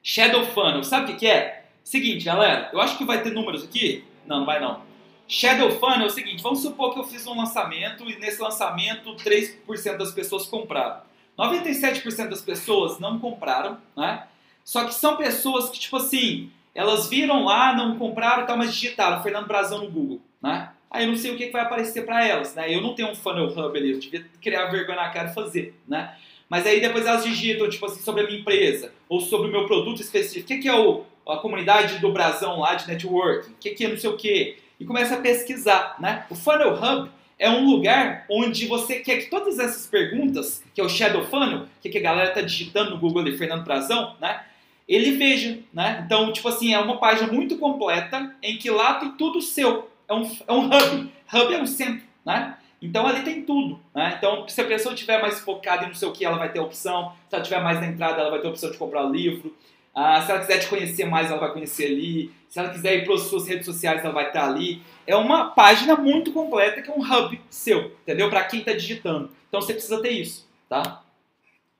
Shadow 0.00 0.46
Funnel, 0.46 0.84
sabe 0.84 1.12
o 1.12 1.16
que 1.16 1.26
é? 1.26 1.64
Seguinte, 1.82 2.24
galera, 2.24 2.70
eu 2.72 2.80
acho 2.80 2.96
que 2.96 3.04
vai 3.04 3.20
ter 3.22 3.32
números 3.32 3.64
aqui. 3.64 4.04
Não, 4.24 4.38
não 4.38 4.46
vai 4.46 4.60
não. 4.60 4.82
Shadow 5.26 5.70
Funnel 5.72 6.02
é 6.02 6.06
o 6.06 6.10
seguinte, 6.10 6.42
vamos 6.42 6.60
supor 6.60 6.92
que 6.92 7.00
eu 7.00 7.04
fiz 7.04 7.26
um 7.26 7.36
lançamento 7.36 8.08
e 8.08 8.16
nesse 8.18 8.40
lançamento 8.40 9.14
3% 9.16 9.96
das 9.96 10.12
pessoas 10.12 10.46
compraram. 10.46 11.02
97% 11.36 12.28
das 12.28 12.42
pessoas 12.42 13.00
não 13.00 13.18
compraram, 13.18 13.78
né? 13.96 14.26
Só 14.64 14.84
que 14.84 14.94
são 14.94 15.16
pessoas 15.16 15.70
que, 15.70 15.78
tipo 15.80 15.96
assim, 15.96 16.50
elas 16.74 17.08
viram 17.08 17.44
lá, 17.44 17.74
não 17.74 17.98
compraram 17.98 18.44
e 18.44 18.46
tal, 18.46 18.56
mas 18.56 18.74
digitaram 18.74 19.22
Fernando 19.22 19.46
Brazão 19.46 19.78
no 19.78 19.90
Google, 19.90 20.20
né? 20.40 20.70
Aí 20.90 21.04
eu 21.04 21.08
não 21.08 21.16
sei 21.16 21.30
o 21.30 21.36
que 21.36 21.50
vai 21.50 21.62
aparecer 21.62 22.04
para 22.04 22.26
elas, 22.26 22.54
né? 22.54 22.74
Eu 22.74 22.80
não 22.80 22.94
tenho 22.94 23.10
um 23.10 23.14
funnel 23.14 23.46
hub 23.46 23.78
ali, 23.78 23.92
eu 23.92 23.98
devia 23.98 24.26
criar 24.42 24.66
vergonha 24.66 24.96
na 24.96 25.10
cara 25.10 25.30
e 25.30 25.34
fazer, 25.34 25.74
né? 25.86 26.14
Mas 26.48 26.66
aí 26.66 26.80
depois 26.80 27.06
elas 27.06 27.24
digitam, 27.24 27.68
tipo 27.68 27.86
assim, 27.86 28.00
sobre 28.02 28.22
a 28.22 28.26
minha 28.26 28.40
empresa, 28.40 28.92
ou 29.08 29.20
sobre 29.20 29.48
o 29.48 29.52
meu 29.52 29.66
produto 29.66 30.02
específico. 30.02 30.44
O 30.44 30.48
que, 30.48 30.58
que 30.58 30.68
é 30.68 30.74
o, 30.74 31.04
a 31.28 31.36
comunidade 31.36 31.98
do 31.98 32.12
Brasão 32.12 32.58
lá 32.58 32.74
de 32.74 32.88
networking? 32.88 33.52
O 33.52 33.56
que, 33.60 33.70
que 33.70 33.84
é 33.84 33.88
não 33.88 33.96
sei 33.96 34.10
o 34.10 34.16
que? 34.16 34.56
e 34.80 34.84
começa 34.84 35.14
a 35.14 35.20
pesquisar. 35.20 35.96
Né? 36.00 36.24
O 36.30 36.34
Funnel 36.34 36.72
Hub 36.72 37.10
é 37.38 37.50
um 37.50 37.68
lugar 37.68 38.24
onde 38.28 38.66
você 38.66 39.00
quer 39.00 39.18
que 39.18 39.30
todas 39.30 39.58
essas 39.58 39.86
perguntas, 39.86 40.64
que 40.74 40.80
é 40.80 40.84
o 40.84 40.88
Shadow 40.88 41.26
Funnel, 41.26 41.66
que, 41.82 41.90
que 41.90 41.98
a 41.98 42.02
galera 42.02 42.30
está 42.30 42.40
digitando 42.40 42.90
no 42.90 42.98
Google 42.98 43.24
de 43.24 43.36
Fernando 43.36 43.64
Prazão, 43.64 44.16
né? 44.18 44.42
ele 44.88 45.12
veja. 45.12 45.58
Né? 45.72 46.02
Então, 46.04 46.32
tipo 46.32 46.48
assim, 46.48 46.72
é 46.72 46.78
uma 46.78 46.96
página 46.96 47.30
muito 47.30 47.58
completa 47.58 48.34
em 48.42 48.56
que 48.56 48.70
lá 48.70 48.94
tem 48.94 49.12
tudo 49.12 49.42
seu. 49.42 49.89
É 50.10 50.14
um, 50.14 50.36
é 50.48 50.52
um 50.52 50.66
hub. 50.66 51.12
Hub 51.32 51.54
é 51.54 51.62
um 51.62 51.66
centro. 51.66 52.04
Né? 52.26 52.56
Então 52.82 53.06
ali 53.06 53.22
tem 53.22 53.42
tudo. 53.42 53.78
Né? 53.94 54.14
Então, 54.18 54.46
se 54.48 54.60
a 54.60 54.64
pessoa 54.64 54.92
estiver 54.92 55.22
mais 55.22 55.38
focada 55.40 55.84
em 55.84 55.88
não 55.88 55.94
sei 55.94 56.08
o 56.08 56.12
que, 56.12 56.24
ela 56.24 56.36
vai 56.36 56.50
ter 56.50 56.58
opção. 56.58 57.12
Se 57.28 57.36
ela 57.36 57.42
estiver 57.42 57.62
mais 57.62 57.80
na 57.80 57.86
entrada, 57.86 58.20
ela 58.20 58.30
vai 58.30 58.40
ter 58.40 58.48
opção 58.48 58.70
de 58.72 58.76
comprar 58.76 59.06
o 59.06 59.12
livro. 59.12 59.56
Ah, 59.94 60.20
se 60.20 60.30
ela 60.30 60.40
quiser 60.40 60.58
te 60.58 60.68
conhecer 60.68 61.04
mais, 61.04 61.30
ela 61.30 61.38
vai 61.38 61.52
conhecer 61.52 61.86
ali. 61.86 62.32
Se 62.48 62.58
ela 62.58 62.70
quiser 62.70 62.96
ir 62.96 63.04
para 63.04 63.14
as 63.14 63.22
suas 63.22 63.46
redes 63.46 63.66
sociais, 63.66 64.04
ela 64.04 64.12
vai 64.12 64.26
estar 64.26 64.48
ali. 64.48 64.82
É 65.06 65.14
uma 65.14 65.50
página 65.50 65.94
muito 65.96 66.32
completa 66.32 66.82
que 66.82 66.90
é 66.90 66.92
um 66.92 67.02
hub 67.02 67.40
seu, 67.48 67.92
entendeu? 68.02 68.28
Para 68.28 68.44
quem 68.44 68.60
está 68.60 68.72
digitando. 68.72 69.30
Então 69.48 69.60
você 69.60 69.72
precisa 69.72 70.00
ter 70.02 70.10
isso, 70.10 70.48
tá? 70.68 71.02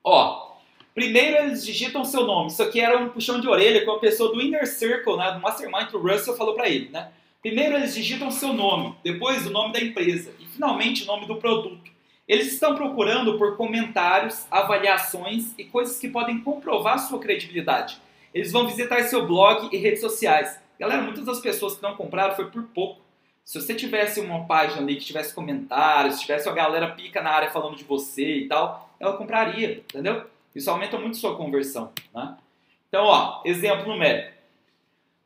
Ó, 0.03 0.55
primeiro 0.93 1.37
eles 1.37 1.65
digitam 1.65 2.03
seu 2.05 2.25
nome. 2.25 2.49
Isso 2.49 2.63
aqui 2.63 2.79
era 2.79 2.97
um 2.97 3.09
puxão 3.09 3.39
de 3.39 3.47
orelha 3.47 3.81
que 3.81 3.89
uma 3.89 3.99
pessoa 3.99 4.31
do 4.31 4.41
Inner 4.41 4.67
Circle, 4.67 5.17
né, 5.17 5.31
do 5.31 5.39
Mastermind 5.39 5.89
do 5.89 5.99
Russell 5.99 6.35
falou 6.35 6.53
para 6.53 6.69
ele, 6.69 6.89
né? 6.89 7.11
Primeiro 7.41 7.75
eles 7.75 7.95
digitam 7.95 8.29
seu 8.29 8.53
nome, 8.53 8.95
depois 9.03 9.47
o 9.47 9.49
nome 9.49 9.73
da 9.73 9.81
empresa 9.81 10.31
e 10.39 10.45
finalmente 10.45 11.03
o 11.03 11.07
nome 11.07 11.25
do 11.25 11.37
produto. 11.37 11.89
Eles 12.27 12.53
estão 12.53 12.75
procurando 12.75 13.35
por 13.39 13.57
comentários, 13.57 14.45
avaliações 14.51 15.57
e 15.57 15.65
coisas 15.65 15.97
que 15.97 16.07
podem 16.07 16.39
comprovar 16.41 16.99
sua 16.99 17.19
credibilidade. 17.19 17.97
Eles 18.31 18.51
vão 18.51 18.67
visitar 18.67 19.01
seu 19.05 19.25
blog 19.25 19.75
e 19.75 19.77
redes 19.77 20.01
sociais. 20.01 20.59
Galera, 20.79 21.01
muitas 21.01 21.25
das 21.25 21.39
pessoas 21.39 21.75
que 21.75 21.81
não 21.81 21.95
compraram 21.95 22.35
foi 22.35 22.45
por 22.51 22.61
pouco. 22.65 23.01
Se 23.43 23.59
você 23.59 23.73
tivesse 23.73 24.19
uma 24.19 24.45
página 24.45 24.83
ali 24.83 24.97
que 24.97 25.05
tivesse 25.05 25.33
comentários, 25.33 26.15
se 26.15 26.21
tivesse 26.21 26.47
uma 26.47 26.53
galera 26.55 26.91
pica 26.91 27.23
na 27.23 27.31
área 27.31 27.49
falando 27.49 27.75
de 27.75 27.83
você 27.83 28.35
e 28.35 28.47
tal, 28.47 28.93
ela 28.99 29.17
compraria, 29.17 29.83
entendeu? 29.89 30.25
Isso 30.55 30.69
aumenta 30.69 30.99
muito 30.99 31.17
sua 31.17 31.35
conversão, 31.35 31.91
né? 32.13 32.37
Então, 32.87 33.05
ó, 33.05 33.41
exemplo 33.45 33.87
numérico. 33.87 34.30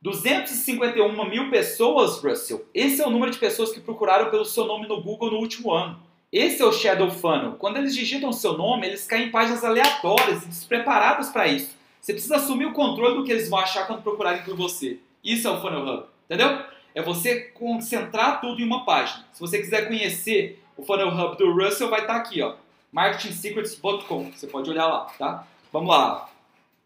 251 0.06 1.28
mil 1.28 1.50
pessoas, 1.50 2.22
Russell. 2.22 2.64
Esse 2.72 3.02
é 3.02 3.06
o 3.06 3.10
número 3.10 3.32
de 3.32 3.38
pessoas 3.38 3.72
que 3.72 3.80
procuraram 3.80 4.30
pelo 4.30 4.44
seu 4.44 4.64
nome 4.64 4.86
no 4.86 5.02
Google 5.02 5.32
no 5.32 5.38
último 5.38 5.72
ano. 5.72 5.98
Esse 6.30 6.62
é 6.62 6.64
o 6.64 6.70
Shadow 6.70 7.10
Funnel. 7.10 7.54
Quando 7.54 7.78
eles 7.78 7.92
digitam 7.92 8.32
seu 8.32 8.56
nome, 8.56 8.86
eles 8.86 9.04
caem 9.04 9.26
em 9.26 9.30
páginas 9.32 9.64
aleatórias 9.64 10.44
e 10.44 10.46
despreparadas 10.46 11.30
para 11.30 11.48
isso. 11.48 11.74
Você 12.00 12.12
precisa 12.12 12.36
assumir 12.36 12.66
o 12.66 12.72
controle 12.72 13.16
do 13.16 13.24
que 13.24 13.32
eles 13.32 13.48
vão 13.48 13.58
achar 13.58 13.84
quando 13.88 14.02
procurarem 14.02 14.44
por 14.44 14.56
você. 14.56 15.00
Isso 15.24 15.48
é 15.48 15.50
o 15.50 15.60
Funnel 15.60 15.80
Hub, 15.80 16.04
entendeu? 16.26 16.56
É 16.94 17.02
você 17.02 17.40
concentrar 17.40 18.40
tudo 18.40 18.60
em 18.60 18.64
uma 18.64 18.84
página. 18.84 19.24
Se 19.32 19.40
você 19.40 19.58
quiser 19.58 19.88
conhecer 19.88 20.62
o 20.76 20.84
Funnel 20.84 21.08
Hub 21.08 21.36
do 21.36 21.52
Russell, 21.52 21.90
vai 21.90 22.02
estar 22.02 22.14
aqui, 22.14 22.40
ó, 22.42 22.54
marketingsecrets.com. 22.92 24.30
Você 24.30 24.46
pode 24.46 24.70
olhar 24.70 24.86
lá, 24.86 25.06
tá? 25.18 25.44
Vamos 25.72 25.88
lá. 25.88 26.30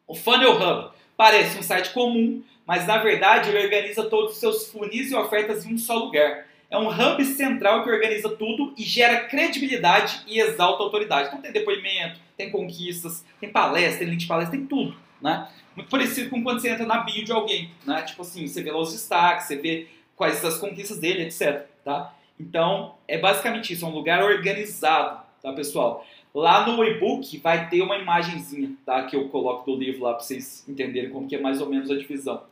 O 0.07 0.15
Funnel 0.15 0.55
Hub 0.55 0.91
parece 1.19 1.59
um 1.59 1.63
site 1.63 1.91
comum, 1.91 2.43
mas 2.71 2.87
na 2.87 2.99
verdade 2.99 3.51
ele 3.51 3.65
organiza 3.65 4.05
todos 4.05 4.35
os 4.35 4.39
seus 4.39 4.69
funis 4.69 5.11
e 5.11 5.15
ofertas 5.17 5.67
em 5.67 5.75
um 5.75 5.77
só 5.77 5.97
lugar. 5.97 6.47
É 6.71 6.79
um 6.79 6.89
hub 6.89 7.25
central 7.25 7.83
que 7.83 7.91
organiza 7.91 8.29
tudo 8.29 8.73
e 8.79 8.85
gera 8.85 9.25
credibilidade 9.25 10.21
e 10.25 10.39
exalta 10.39 10.81
a 10.81 10.87
autoridade. 10.87 11.27
Então 11.27 11.43
tem 11.43 11.51
depoimento, 11.51 12.21
tem 12.37 12.49
conquistas, 12.49 13.25
tem 13.41 13.51
palestra, 13.51 13.99
tem 13.99 14.11
link 14.11 14.21
de 14.21 14.29
palestra, 14.29 14.57
tem 14.57 14.69
tudo, 14.69 14.97
né? 15.21 15.49
Muito 15.75 15.91
parecido 15.91 16.31
com 16.31 16.45
quando 16.45 16.61
você 16.61 16.69
entra 16.69 16.87
na 16.87 16.99
bio 16.99 17.25
de 17.25 17.33
alguém, 17.33 17.73
né? 17.85 18.03
Tipo 18.03 18.23
assim, 18.23 18.47
você 18.47 18.63
vê 18.63 18.71
lá 18.71 18.79
os 18.79 18.93
destaques, 18.93 19.49
você 19.49 19.57
vê 19.57 19.89
quais 20.15 20.45
as 20.45 20.59
conquistas 20.59 21.01
dele, 21.01 21.25
etc, 21.25 21.67
tá? 21.85 22.15
Então, 22.39 22.95
é 23.09 23.19
basicamente 23.19 23.73
isso, 23.73 23.85
é 23.85 23.89
um 23.89 23.93
lugar 23.93 24.23
organizado, 24.23 25.23
tá, 25.43 25.53
pessoal? 25.53 26.07
Lá 26.35 26.67
no 26.67 26.85
e-book 26.85 27.39
vai 27.39 27.69
ter 27.69 27.83
uma 27.83 27.97
imagenzinha, 27.97 28.73
tá? 28.87 29.05
Que 29.05 29.17
eu 29.17 29.29
coloco 29.29 29.71
do 29.71 29.77
livro 29.77 30.05
lá 30.05 30.15
para 30.15 30.23
vocês 30.23 30.65
entenderem 30.69 31.11
como 31.11 31.29
que 31.29 31.35
é 31.35 31.41
mais 31.41 31.61
ou 31.61 31.69
menos 31.69 31.91
a 31.91 31.97
divisão. 31.97 32.45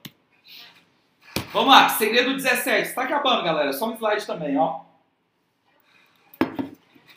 Vamos 1.52 1.68
lá, 1.70 1.88
segredo 1.88 2.34
17. 2.34 2.88
Está 2.88 3.04
acabando, 3.04 3.44
galera. 3.44 3.72
Só 3.72 3.88
um 3.88 3.94
slide 3.94 4.26
também, 4.26 4.58
ó. 4.58 4.80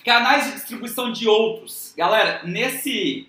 Canais 0.06 0.46
de 0.46 0.52
distribuição 0.54 1.12
de 1.12 1.28
outros. 1.28 1.94
Galera, 1.98 2.42
nesse 2.44 3.28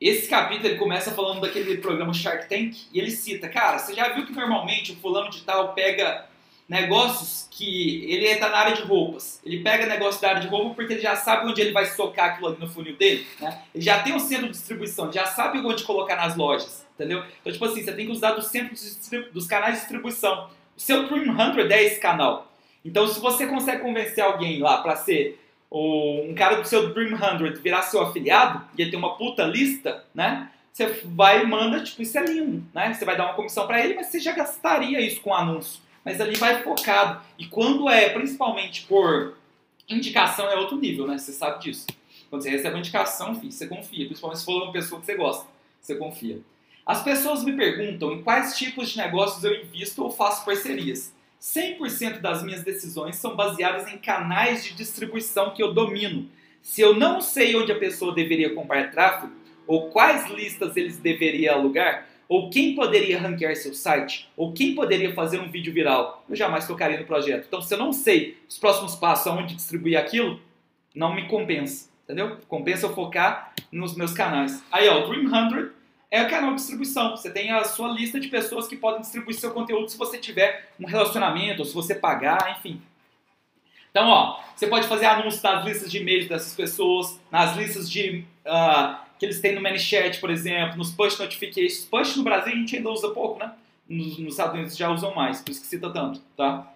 esse 0.00 0.28
capítulo 0.28 0.68
ele 0.68 0.78
começa 0.78 1.12
falando 1.12 1.40
daquele 1.40 1.78
programa 1.78 2.12
Shark 2.12 2.48
Tank 2.48 2.76
e 2.92 2.98
ele 2.98 3.10
cita, 3.10 3.48
cara, 3.48 3.78
você 3.78 3.94
já 3.94 4.10
viu 4.10 4.26
que 4.26 4.32
normalmente 4.32 4.92
o 4.92 4.96
fulano 4.96 5.30
de 5.30 5.42
tal 5.42 5.72
pega 5.72 6.26
negócios 6.68 7.46
que 7.50 8.04
ele 8.10 8.26
está 8.26 8.48
na 8.48 8.58
área 8.58 8.74
de 8.74 8.82
roupas. 8.82 9.40
Ele 9.44 9.62
pega 9.62 9.86
negócio 9.86 10.20
da 10.20 10.30
área 10.30 10.40
de 10.40 10.48
roupa 10.48 10.74
porque 10.74 10.94
ele 10.94 11.02
já 11.02 11.14
sabe 11.14 11.46
onde 11.46 11.60
ele 11.60 11.72
vai 11.72 11.86
socar 11.86 12.30
aquilo 12.30 12.48
ali 12.48 12.56
no 12.58 12.68
funil 12.68 12.96
dele, 12.96 13.26
né? 13.40 13.62
Ele 13.74 13.84
já 13.84 14.02
tem 14.02 14.14
o 14.14 14.20
centro 14.20 14.46
de 14.46 14.52
distribuição, 14.52 15.12
já 15.12 15.26
sabe 15.26 15.58
onde 15.58 15.84
colocar 15.84 16.16
nas 16.16 16.36
lojas, 16.36 16.86
entendeu? 16.94 17.22
Então, 17.40 17.52
tipo 17.52 17.64
assim, 17.64 17.82
você 17.82 17.92
tem 17.92 18.06
que 18.06 18.12
usar 18.12 18.32
dos 18.32 18.46
centros 18.46 18.98
dos 19.32 19.46
canais 19.46 19.74
de 19.74 19.80
distribuição. 19.80 20.50
O 20.76 20.80
seu 20.80 21.06
300 21.06 21.70
é 21.70 21.82
esse 21.84 22.00
canal. 22.00 22.50
Então, 22.84 23.06
se 23.06 23.20
você 23.20 23.46
consegue 23.46 23.82
convencer 23.82 24.24
alguém 24.24 24.58
lá 24.58 24.78
para 24.78 24.96
ser 24.96 25.40
um 25.70 26.34
cara 26.36 26.56
do 26.56 26.68
seu 26.68 26.94
Dream 26.94 27.18
100 27.18 27.60
virar 27.60 27.82
seu 27.82 28.00
afiliado 28.00 28.64
e 28.76 28.82
ele 28.82 28.90
tem 28.90 28.98
uma 28.98 29.16
puta 29.16 29.44
lista, 29.44 30.04
né? 30.14 30.50
Você 30.72 31.02
vai 31.04 31.42
e 31.42 31.46
manda, 31.46 31.82
tipo, 31.82 32.02
isso 32.02 32.18
é 32.18 32.24
lindo, 32.24 32.64
né? 32.74 32.92
Você 32.92 33.04
vai 33.04 33.16
dar 33.16 33.26
uma 33.26 33.34
comissão 33.34 33.66
para 33.66 33.84
ele, 33.84 33.94
mas 33.94 34.06
você 34.06 34.18
já 34.18 34.32
gastaria 34.32 35.00
isso 35.00 35.20
com 35.20 35.32
anúncio 35.32 35.83
mas 36.04 36.20
ali 36.20 36.36
vai 36.36 36.62
focado. 36.62 37.22
E 37.38 37.46
quando 37.46 37.88
é 37.88 38.10
principalmente 38.10 38.82
por 38.82 39.36
indicação 39.88 40.48
é 40.48 40.56
outro 40.56 40.76
nível, 40.76 41.06
né? 41.06 41.18
Você 41.18 41.32
sabe 41.32 41.62
disso. 41.62 41.86
Quando 42.28 42.42
você 42.42 42.50
recebe 42.50 42.74
uma 42.74 42.80
indicação, 42.80 43.34
filho, 43.34 43.52
você 43.52 43.66
confia, 43.66 44.06
principalmente 44.06 44.38
se 44.40 44.44
for 44.44 44.62
uma 44.62 44.72
pessoa 44.72 45.00
que 45.00 45.06
você 45.06 45.14
gosta, 45.14 45.46
você 45.80 45.94
confia. 45.94 46.40
As 46.84 47.02
pessoas 47.02 47.44
me 47.44 47.52
perguntam 47.52 48.12
em 48.12 48.22
quais 48.22 48.58
tipos 48.58 48.90
de 48.90 48.98
negócios 48.98 49.42
eu 49.42 49.54
invisto 49.54 50.02
ou 50.02 50.10
faço 50.10 50.44
parcerias. 50.44 51.14
100% 51.40 52.20
das 52.20 52.42
minhas 52.42 52.62
decisões 52.62 53.16
são 53.16 53.36
baseadas 53.36 53.86
em 53.92 53.98
canais 53.98 54.64
de 54.64 54.74
distribuição 54.74 55.50
que 55.50 55.62
eu 55.62 55.72
domino. 55.72 56.28
Se 56.62 56.80
eu 56.80 56.94
não 56.94 57.20
sei 57.20 57.54
onde 57.54 57.70
a 57.70 57.78
pessoa 57.78 58.14
deveria 58.14 58.54
comprar 58.54 58.90
tráfego 58.90 59.32
ou 59.66 59.90
quais 59.90 60.28
listas 60.30 60.76
eles 60.76 60.98
deveriam 60.98 61.54
alugar, 61.54 62.08
ou 62.28 62.50
quem 62.50 62.74
poderia 62.74 63.20
ranquear 63.20 63.54
seu 63.56 63.74
site? 63.74 64.28
Ou 64.36 64.52
quem 64.52 64.74
poderia 64.74 65.14
fazer 65.14 65.38
um 65.40 65.50
vídeo 65.50 65.72
viral? 65.72 66.24
Eu 66.28 66.36
jamais 66.36 66.66
tocaria 66.66 66.98
no 66.98 67.06
projeto. 67.06 67.46
Então, 67.46 67.60
se 67.60 67.72
eu 67.74 67.78
não 67.78 67.92
sei 67.92 68.38
os 68.48 68.58
próximos 68.58 68.94
passos, 68.94 69.26
aonde 69.26 69.54
distribuir 69.54 69.98
aquilo, 69.98 70.40
não 70.94 71.14
me 71.14 71.28
compensa. 71.28 71.88
Entendeu? 72.04 72.38
Compensa 72.48 72.86
eu 72.86 72.94
focar 72.94 73.54
nos 73.72 73.96
meus 73.96 74.12
canais. 74.12 74.62
Aí, 74.70 74.88
ó, 74.88 75.04
o 75.04 75.08
Dream 75.08 75.28
100 75.28 75.70
é 76.10 76.22
o 76.22 76.28
canal 76.28 76.50
de 76.50 76.56
distribuição. 76.56 77.16
Você 77.16 77.30
tem 77.30 77.50
a 77.50 77.64
sua 77.64 77.88
lista 77.88 78.20
de 78.20 78.28
pessoas 78.28 78.68
que 78.68 78.76
podem 78.76 79.00
distribuir 79.00 79.36
seu 79.36 79.52
conteúdo 79.52 79.88
se 79.88 79.98
você 79.98 80.18
tiver 80.18 80.70
um 80.78 80.86
relacionamento, 80.86 81.60
ou 81.60 81.64
se 81.64 81.74
você 81.74 81.94
pagar, 81.94 82.56
enfim. 82.58 82.80
Então, 83.90 84.08
ó, 84.08 84.40
você 84.54 84.66
pode 84.66 84.86
fazer 84.86 85.06
anúncios 85.06 85.42
nas 85.42 85.64
listas 85.64 85.90
de 85.90 85.98
e-mails 85.98 86.28
dessas 86.28 86.54
pessoas, 86.54 87.20
nas 87.30 87.56
listas 87.56 87.88
de 87.88 88.24
uh, 88.44 89.03
que 89.18 89.26
eles 89.26 89.40
têm 89.40 89.54
no 89.54 89.60
ManyChat, 89.60 90.20
por 90.20 90.30
exemplo, 90.30 90.76
nos 90.76 90.90
push 90.90 91.18
notifications. 91.18 91.84
Push 91.84 92.16
no 92.16 92.22
Brasil 92.22 92.52
a 92.52 92.56
gente 92.56 92.76
ainda 92.76 92.90
usa 92.90 93.10
pouco, 93.10 93.38
né? 93.38 93.52
Nos, 93.88 94.18
nos 94.18 94.34
Estados 94.34 94.54
Unidos 94.54 94.76
já 94.76 94.90
usam 94.90 95.14
mais, 95.14 95.40
por 95.40 95.50
isso 95.50 95.60
que 95.60 95.66
cita 95.66 95.90
tanto, 95.90 96.20
tá? 96.36 96.72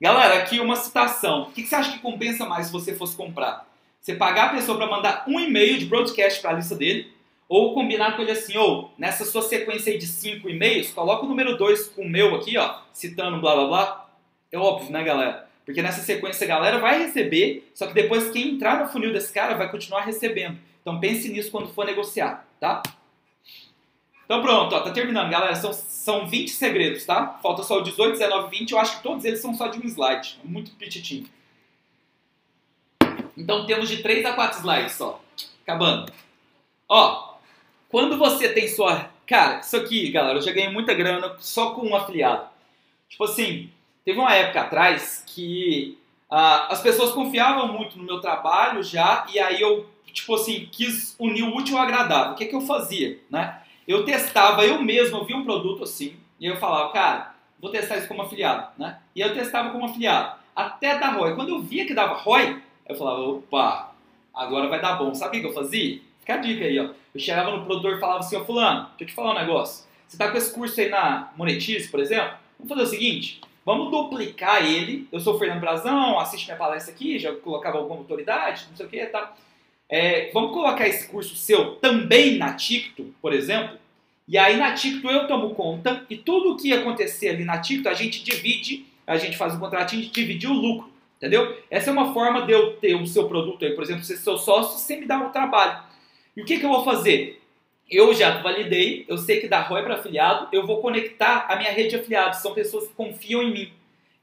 Galera, 0.00 0.42
aqui 0.42 0.60
uma 0.60 0.76
citação. 0.76 1.42
O 1.42 1.50
que 1.52 1.62
você 1.66 1.74
acha 1.74 1.92
que 1.92 1.98
compensa 1.98 2.46
mais 2.46 2.66
se 2.66 2.72
você 2.72 2.94
fosse 2.94 3.16
comprar? 3.16 3.68
Você 4.00 4.14
pagar 4.14 4.46
a 4.46 4.54
pessoa 4.54 4.78
para 4.78 4.86
mandar 4.86 5.24
um 5.28 5.38
e-mail 5.38 5.78
de 5.78 5.84
broadcast 5.84 6.40
para 6.40 6.52
a 6.52 6.54
lista 6.54 6.74
dele, 6.74 7.12
ou 7.46 7.74
combinar 7.74 8.16
com 8.16 8.22
ele 8.22 8.30
assim, 8.30 8.56
ou 8.56 8.84
oh, 8.84 8.90
nessa 8.96 9.24
sua 9.24 9.42
sequência 9.42 9.92
aí 9.92 9.98
de 9.98 10.06
cinco 10.06 10.48
e-mails, 10.48 10.90
coloca 10.90 11.26
o 11.26 11.28
número 11.28 11.58
2 11.58 11.88
com 11.88 12.02
o 12.02 12.08
meu 12.08 12.34
aqui, 12.34 12.56
ó, 12.56 12.78
citando 12.92 13.40
blá 13.40 13.54
blá 13.54 13.66
blá. 13.66 14.10
É 14.52 14.56
óbvio, 14.56 14.90
né, 14.90 15.02
galera? 15.02 15.48
Porque 15.66 15.82
nessa 15.82 16.00
sequência 16.00 16.44
a 16.44 16.48
galera 16.48 16.78
vai 16.78 17.02
receber, 17.02 17.70
só 17.74 17.86
que 17.86 17.94
depois 17.94 18.30
quem 18.30 18.54
entrar 18.54 18.80
no 18.80 18.88
funil 18.88 19.12
desse 19.12 19.32
cara 19.32 19.54
vai 19.54 19.70
continuar 19.70 20.02
recebendo. 20.02 20.58
Então 20.80 20.98
pense 20.98 21.28
nisso 21.28 21.50
quando 21.50 21.72
for 21.72 21.84
negociar, 21.84 22.46
tá? 22.58 22.82
Então 24.24 24.42
pronto, 24.42 24.74
ó, 24.74 24.80
tá 24.80 24.92
terminando, 24.92 25.28
galera. 25.28 25.56
São, 25.56 25.72
são 25.72 26.28
20 26.28 26.50
segredos, 26.50 27.04
tá? 27.04 27.38
Falta 27.42 27.62
só 27.62 27.78
o 27.78 27.82
18, 27.82 28.12
19, 28.12 28.58
20. 28.58 28.70
Eu 28.70 28.78
acho 28.78 28.96
que 28.96 29.02
todos 29.02 29.24
eles 29.24 29.40
são 29.40 29.52
só 29.54 29.66
de 29.66 29.78
um 29.78 29.84
slide. 29.84 30.38
Muito 30.44 30.70
petitinho. 30.72 31.28
Então 33.36 33.66
temos 33.66 33.88
de 33.88 34.02
3 34.02 34.24
a 34.26 34.32
4 34.32 34.60
slides 34.60 34.92
só. 34.92 35.20
Acabando. 35.62 36.12
Ó, 36.88 37.34
quando 37.88 38.16
você 38.16 38.48
tem 38.48 38.68
sua... 38.68 39.10
Cara, 39.26 39.60
isso 39.60 39.76
aqui, 39.76 40.10
galera, 40.10 40.38
eu 40.38 40.42
já 40.42 40.52
ganhei 40.52 40.70
muita 40.70 40.94
grana 40.94 41.36
só 41.40 41.72
com 41.72 41.86
um 41.86 41.96
afiliado. 41.96 42.48
Tipo 43.08 43.24
assim, 43.24 43.70
teve 44.04 44.18
uma 44.18 44.34
época 44.34 44.60
atrás 44.60 45.24
que 45.26 45.98
ah, 46.30 46.68
as 46.70 46.80
pessoas 46.80 47.10
confiavam 47.10 47.72
muito 47.72 47.98
no 47.98 48.04
meu 48.04 48.20
trabalho 48.20 48.82
já, 48.82 49.26
e 49.32 49.38
aí 49.40 49.60
eu 49.60 49.88
tipo 50.12 50.34
assim, 50.34 50.68
quis 50.70 51.14
unir 51.18 51.42
o 51.42 51.56
útil 51.56 51.76
ao 51.76 51.84
agradável. 51.84 52.32
O 52.32 52.34
que, 52.36 52.44
é 52.44 52.46
que 52.46 52.54
eu 52.54 52.60
fazia, 52.60 53.18
né? 53.30 53.60
Eu 53.86 54.04
testava, 54.04 54.64
eu 54.64 54.82
mesmo, 54.82 55.18
eu 55.18 55.24
via 55.24 55.36
um 55.36 55.44
produto 55.44 55.84
assim, 55.84 56.16
e 56.38 56.46
eu 56.46 56.56
falava, 56.56 56.92
cara, 56.92 57.34
vou 57.60 57.70
testar 57.70 57.96
isso 57.96 58.08
como 58.08 58.22
afiliado, 58.22 58.68
né? 58.78 58.98
E 59.14 59.20
eu 59.20 59.34
testava 59.34 59.70
como 59.70 59.84
afiliado, 59.84 60.38
até 60.54 60.98
dar 60.98 61.16
ROI. 61.16 61.34
Quando 61.34 61.50
eu 61.50 61.60
via 61.60 61.86
que 61.86 61.94
dava 61.94 62.14
ROI, 62.14 62.60
eu 62.88 62.96
falava, 62.96 63.20
opa, 63.20 63.92
agora 64.34 64.68
vai 64.68 64.80
dar 64.80 64.94
bom. 64.94 65.14
Sabe 65.14 65.38
o 65.38 65.40
que 65.40 65.46
eu 65.46 65.52
fazia? 65.52 66.00
Fica 66.20 66.34
a 66.34 66.36
dica 66.38 66.64
aí, 66.64 66.78
ó. 66.78 66.90
Eu 67.14 67.20
chegava 67.20 67.50
no 67.50 67.64
produtor 67.64 67.96
e 67.96 68.00
falava 68.00 68.20
assim, 68.20 68.36
ó, 68.36 68.44
fulano, 68.44 68.88
deixa 68.90 69.02
eu 69.02 69.06
te 69.08 69.14
falar 69.14 69.32
um 69.32 69.38
negócio. 69.38 69.84
Você 70.06 70.16
tá 70.16 70.30
com 70.30 70.36
esse 70.36 70.52
curso 70.52 70.80
aí 70.80 70.88
na 70.88 71.30
Monetize, 71.36 71.88
por 71.88 72.00
exemplo? 72.00 72.34
Vamos 72.58 72.68
fazer 72.68 72.82
o 72.82 72.86
seguinte, 72.86 73.40
vamos 73.64 73.90
duplicar 73.90 74.64
ele. 74.64 75.08
Eu 75.10 75.20
sou 75.20 75.34
o 75.34 75.38
Fernando 75.38 75.60
Brazão, 75.60 76.18
assiste 76.18 76.46
minha 76.46 76.56
palestra 76.56 76.92
aqui, 76.92 77.18
já 77.18 77.34
colocava 77.34 77.78
alguma 77.78 78.00
autoridade, 78.00 78.66
não 78.68 78.76
sei 78.76 78.86
o 78.86 78.88
que, 78.88 79.06
tá? 79.06 79.32
É, 79.90 80.30
vamos 80.32 80.52
colocar 80.52 80.86
esse 80.86 81.08
curso 81.08 81.34
seu 81.34 81.74
também 81.76 82.38
na 82.38 82.54
Ticto, 82.54 83.12
por 83.20 83.32
exemplo, 83.32 83.76
e 84.28 84.38
aí 84.38 84.56
na 84.56 84.72
Ticto 84.72 85.10
eu 85.10 85.26
tomo 85.26 85.52
conta 85.52 86.06
e 86.08 86.16
tudo 86.16 86.52
o 86.52 86.56
que 86.56 86.72
acontecer 86.72 87.30
ali 87.30 87.44
na 87.44 87.58
Ticto 87.58 87.88
a 87.88 87.94
gente 87.94 88.22
divide, 88.22 88.86
a 89.04 89.16
gente 89.16 89.36
faz 89.36 89.52
um 89.52 89.58
contratinho 89.58 90.02
de 90.02 90.10
dividir 90.10 90.48
o 90.48 90.54
lucro, 90.54 90.88
entendeu? 91.16 91.58
Essa 91.68 91.90
é 91.90 91.92
uma 91.92 92.14
forma 92.14 92.42
de 92.42 92.52
eu 92.52 92.74
ter 92.74 92.94
o 92.94 93.04
seu 93.04 93.26
produto 93.26 93.64
aí, 93.64 93.72
por 93.72 93.82
exemplo, 93.82 94.04
ser 94.04 94.16
seu 94.18 94.38
sócio 94.38 94.78
sem 94.78 95.00
me 95.00 95.06
dar 95.06 95.26
o 95.26 95.30
trabalho. 95.30 95.82
E 96.36 96.42
o 96.42 96.44
que, 96.44 96.60
que 96.60 96.64
eu 96.64 96.70
vou 96.70 96.84
fazer? 96.84 97.42
Eu 97.90 98.14
já 98.14 98.40
validei, 98.40 99.04
eu 99.08 99.18
sei 99.18 99.40
que 99.40 99.48
dá 99.48 99.60
ROI 99.60 99.82
para 99.82 99.96
afiliado, 99.96 100.46
eu 100.52 100.64
vou 100.64 100.80
conectar 100.80 101.46
a 101.48 101.56
minha 101.56 101.72
rede 101.72 101.90
de 101.90 101.96
afiliados, 101.96 102.38
são 102.38 102.54
pessoas 102.54 102.86
que 102.86 102.94
confiam 102.94 103.42
em 103.42 103.52
mim. 103.52 103.72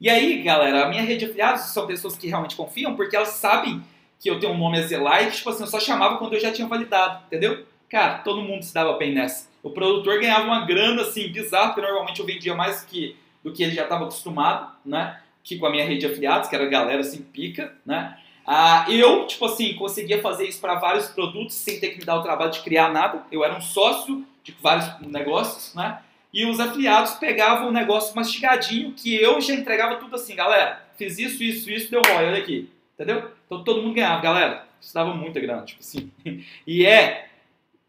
E 0.00 0.08
aí, 0.08 0.42
galera, 0.42 0.86
a 0.86 0.88
minha 0.88 1.02
rede 1.02 1.18
de 1.18 1.24
afiliados 1.26 1.66
são 1.74 1.86
pessoas 1.86 2.16
que 2.16 2.26
realmente 2.26 2.56
confiam 2.56 2.96
porque 2.96 3.14
elas 3.14 3.28
sabem 3.28 3.82
que 4.18 4.28
eu 4.28 4.40
tenho 4.40 4.52
um 4.52 4.58
nome 4.58 4.78
a 4.78 4.82
zelar 4.82 5.24
e, 5.24 5.30
tipo 5.30 5.48
assim, 5.50 5.62
eu 5.62 5.68
só 5.68 5.78
chamava 5.78 6.18
quando 6.18 6.34
eu 6.34 6.40
já 6.40 6.52
tinha 6.52 6.66
validado, 6.66 7.24
entendeu? 7.26 7.64
Cara, 7.88 8.18
todo 8.18 8.42
mundo 8.42 8.62
se 8.64 8.74
dava 8.74 8.94
bem 8.94 9.14
nessa. 9.14 9.48
O 9.62 9.70
produtor 9.70 10.20
ganhava 10.20 10.44
uma 10.44 10.64
grana, 10.66 11.02
assim, 11.02 11.28
bizarra, 11.28 11.68
porque 11.68 11.80
normalmente 11.80 12.20
eu 12.20 12.26
vendia 12.26 12.54
mais 12.54 12.82
do 12.82 12.86
que, 12.86 13.16
do 13.42 13.52
que 13.52 13.62
ele 13.62 13.74
já 13.74 13.84
estava 13.84 14.04
acostumado, 14.04 14.72
né? 14.84 15.20
Que 15.42 15.58
com 15.58 15.66
a 15.66 15.70
minha 15.70 15.84
rede 15.84 16.00
de 16.00 16.06
afiliados, 16.06 16.48
que 16.48 16.54
era 16.54 16.64
a 16.64 16.68
galera, 16.68 17.00
assim, 17.00 17.22
pica, 17.22 17.74
né? 17.86 18.18
Ah, 18.46 18.86
eu, 18.88 19.26
tipo 19.26 19.44
assim, 19.44 19.74
conseguia 19.74 20.20
fazer 20.22 20.48
isso 20.48 20.60
para 20.60 20.76
vários 20.76 21.06
produtos 21.08 21.54
sem 21.54 21.78
ter 21.78 21.90
que 21.90 21.98
me 21.98 22.04
dar 22.04 22.16
o 22.16 22.22
trabalho 22.22 22.50
de 22.50 22.60
criar 22.60 22.90
nada. 22.90 23.22
Eu 23.30 23.44
era 23.44 23.54
um 23.54 23.60
sócio 23.60 24.24
de 24.42 24.56
vários 24.60 24.88
negócios, 25.00 25.74
né? 25.74 25.98
E 26.32 26.46
os 26.46 26.60
afiliados 26.60 27.14
pegavam 27.14 27.68
o 27.68 27.72
negócio 27.72 28.14
mastigadinho 28.14 28.92
que 28.92 29.14
eu 29.14 29.40
já 29.40 29.54
entregava 29.54 29.96
tudo 29.96 30.14
assim, 30.14 30.34
galera, 30.34 30.82
fiz 30.96 31.18
isso, 31.18 31.42
isso, 31.42 31.70
isso, 31.70 31.90
deu 31.90 32.02
ROI, 32.06 32.26
olha 32.26 32.38
aqui. 32.38 32.70
Entendeu? 32.98 33.30
Então 33.46 33.62
todo 33.62 33.80
mundo 33.80 33.94
ganhava. 33.94 34.20
Galera, 34.20 34.66
isso 34.80 34.92
dava 34.92 35.14
muita 35.14 35.38
grana, 35.38 35.62
tipo 35.62 35.80
assim. 35.80 36.10
E 36.66 36.84
é 36.84 37.28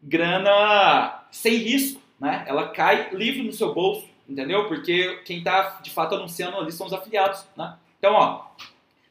grana 0.00 1.24
sem 1.32 1.56
risco, 1.56 2.00
né? 2.20 2.44
Ela 2.46 2.68
cai 2.68 3.10
livre 3.12 3.42
no 3.42 3.52
seu 3.52 3.74
bolso. 3.74 4.06
entendeu? 4.28 4.68
Porque 4.68 5.20
quem 5.24 5.38
está 5.38 5.80
de 5.82 5.90
fato 5.90 6.14
anunciando 6.14 6.58
ali 6.58 6.70
são 6.70 6.86
os 6.86 6.92
afiliados, 6.92 7.44
né? 7.56 7.74
Então, 7.98 8.14
ó, 8.14 8.44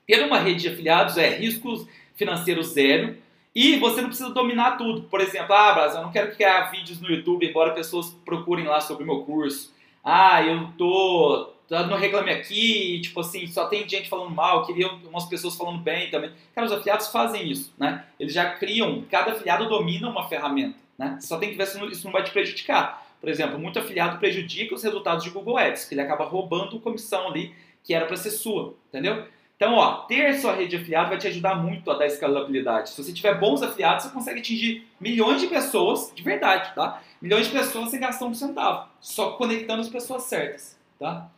ter 0.08 0.24
uma 0.24 0.40
rede 0.40 0.62
de 0.62 0.70
afiliados 0.70 1.18
é 1.18 1.36
riscos 1.36 1.86
financeiros 2.16 2.68
zero 2.68 3.18
e 3.54 3.78
você 3.78 4.02
não 4.02 4.08
precisa 4.08 4.30
dominar 4.30 4.78
tudo. 4.78 5.02
Por 5.04 5.20
exemplo, 5.20 5.54
ah, 5.54 5.74
Brasa, 5.74 6.00
eu 6.00 6.04
não 6.04 6.12
quero 6.12 6.34
criar 6.34 6.72
vídeos 6.72 7.02
no 7.02 7.10
YouTube, 7.10 7.46
embora 7.46 7.74
pessoas 7.74 8.10
procurem 8.24 8.66
lá 8.66 8.80
sobre 8.80 9.04
o 9.04 9.06
meu 9.06 9.22
curso. 9.24 9.74
Ah, 10.04 10.42
eu 10.42 10.72
tô 10.78 11.52
dando 11.70 11.96
reclame 11.96 12.32
aqui, 12.32 13.00
tipo 13.02 13.20
assim, 13.20 13.46
só 13.48 13.68
tem 13.68 13.88
gente 13.88 14.10
falando 14.10 14.32
mal, 14.32 14.66
queria 14.66 14.90
umas 15.10 15.26
pessoas 15.26 15.56
falando 15.56 15.80
bem 15.80 16.10
também. 16.10 16.32
Cara, 16.56 16.66
os 16.66 16.74
afiliados 16.74 17.08
fazem 17.10 17.50
isso, 17.50 17.72
né? 17.78 18.06
Eles 18.20 18.34
já 18.34 18.52
criam, 18.56 19.04
cada 19.10 19.34
afiliado 19.34 19.70
domina 19.70 20.10
uma 20.10 20.28
ferramenta, 20.28 20.78
né? 20.98 21.18
Só 21.22 21.38
tem 21.38 21.52
que 21.52 21.56
ver 21.56 21.68
se 21.68 21.80
isso 21.86 22.06
não 22.06 22.12
vai 22.12 22.24
te 22.24 22.32
prejudicar. 22.32 23.08
Por 23.22 23.30
exemplo, 23.30 23.60
muito 23.60 23.78
afiliado 23.78 24.18
prejudica 24.18 24.74
os 24.74 24.84
resultados 24.84 25.24
de 25.24 25.30
Google 25.30 25.58
Ads, 25.58 25.86
que 25.86 25.94
ele 25.94 26.02
acaba 26.02 26.26
roubando 26.26 26.80
comissão 26.80 27.28
ali 27.28 27.54
que 27.84 27.94
era 27.94 28.06
para 28.06 28.18
ser 28.18 28.32
sua, 28.32 28.76
entendeu? 28.88 29.26
Então, 29.56 29.74
ó, 29.74 30.06
ter 30.06 30.40
sua 30.40 30.54
rede 30.54 30.70
de 30.70 30.78
afiliado 30.78 31.10
vai 31.10 31.18
te 31.18 31.28
ajudar 31.28 31.56
muito 31.56 31.92
a 31.92 31.98
dar 31.98 32.08
escalabilidade. 32.08 32.92
Se 32.92 33.04
você 33.04 33.12
tiver 33.12 33.38
bons 33.38 33.62
afiliados, 33.62 34.06
você 34.06 34.12
consegue 34.12 34.40
atingir 34.40 34.88
milhões 35.00 35.42
de 35.42 35.48
pessoas, 35.48 36.14
de 36.16 36.24
verdade, 36.24 36.74
tá? 36.74 37.02
Milhões 37.22 37.48
de 37.48 37.52
pessoas 37.52 37.90
sem 37.92 38.00
gastar 38.00 38.26
um 38.26 38.34
centavo, 38.34 38.88
só 39.02 39.32
conectando 39.32 39.82
as 39.82 39.90
pessoas 39.90 40.24
certas, 40.24 40.80
tá? 40.98 41.30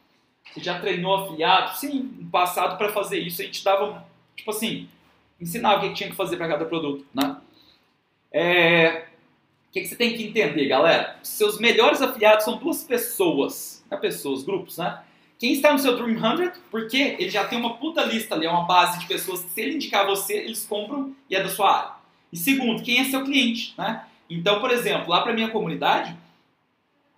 Você 0.53 0.61
já 0.61 0.80
treinou 0.80 1.16
afiliado? 1.16 1.78
Sim, 1.78 2.16
no 2.20 2.30
passado 2.30 2.78
para 2.78 2.92
fazer 2.92 3.20
isso 3.20 3.42
a 3.42 3.45
gente 3.45 3.64
dava, 3.64 4.06
tipo 4.36 4.52
assim, 4.52 4.90
ensinava 5.40 5.86
o 5.86 5.90
que 5.90 5.95
tinha 5.95 6.10
que 6.10 6.16
fazer 6.16 6.38
para 6.38 6.48
cada 6.48 6.66
produto, 6.66 7.06
né? 7.14 7.38
É, 8.32 9.06
o 9.70 9.72
que, 9.72 9.82
que, 9.82 9.88
você 9.88 9.95
tem 9.95 10.16
que 10.16 10.24
entender, 10.24 10.68
galera? 10.68 11.18
Seus 11.24 11.60
melhores 11.60 12.02
afiliados 12.02 12.45
são 12.45 12.58
duas 12.58 12.84
pessoas, 12.84 13.84
não 13.90 13.98
é 13.98 14.02
pessoas, 14.02 14.44
grupos, 14.44 14.78
né? 14.78 15.02
Quem 15.40 15.53
está 15.53 15.72
no 15.74 15.80
seu 15.80 15.95
Dream 15.95 16.20
100, 16.20 16.52
porque 16.70 17.16
ele 17.18 17.30
já 17.30 17.48
tem 17.48 17.58
uma 17.58 17.78
puta 17.78 18.03
lista 18.03 18.36
ali, 18.36 18.45
é 18.45 18.50
uma 18.50 18.66
base 18.66 19.00
de 19.00 19.08
pessoas 19.08 19.42
que 19.42 19.50
se 19.50 19.61
ele 19.61 19.76
indicar 19.76 20.06
você, 20.06 20.36
eles 20.36 20.66
compram 20.66 21.16
e 21.30 21.36
é 21.36 21.42
da 21.42 21.50
sua 21.50 21.78
área. 21.78 21.92
E 22.32 22.38
segundo, 22.38 22.84
quem 22.84 23.00
é 23.00 23.06
seu 23.06 23.24
cliente, 23.24 23.74
né? 23.78 24.06
Então, 24.30 24.60
por 24.60 24.70
exemplo, 24.70 25.10
lá 25.10 25.22
para 25.22 25.34
minha 25.34 25.50
comunidade, 25.50 26.16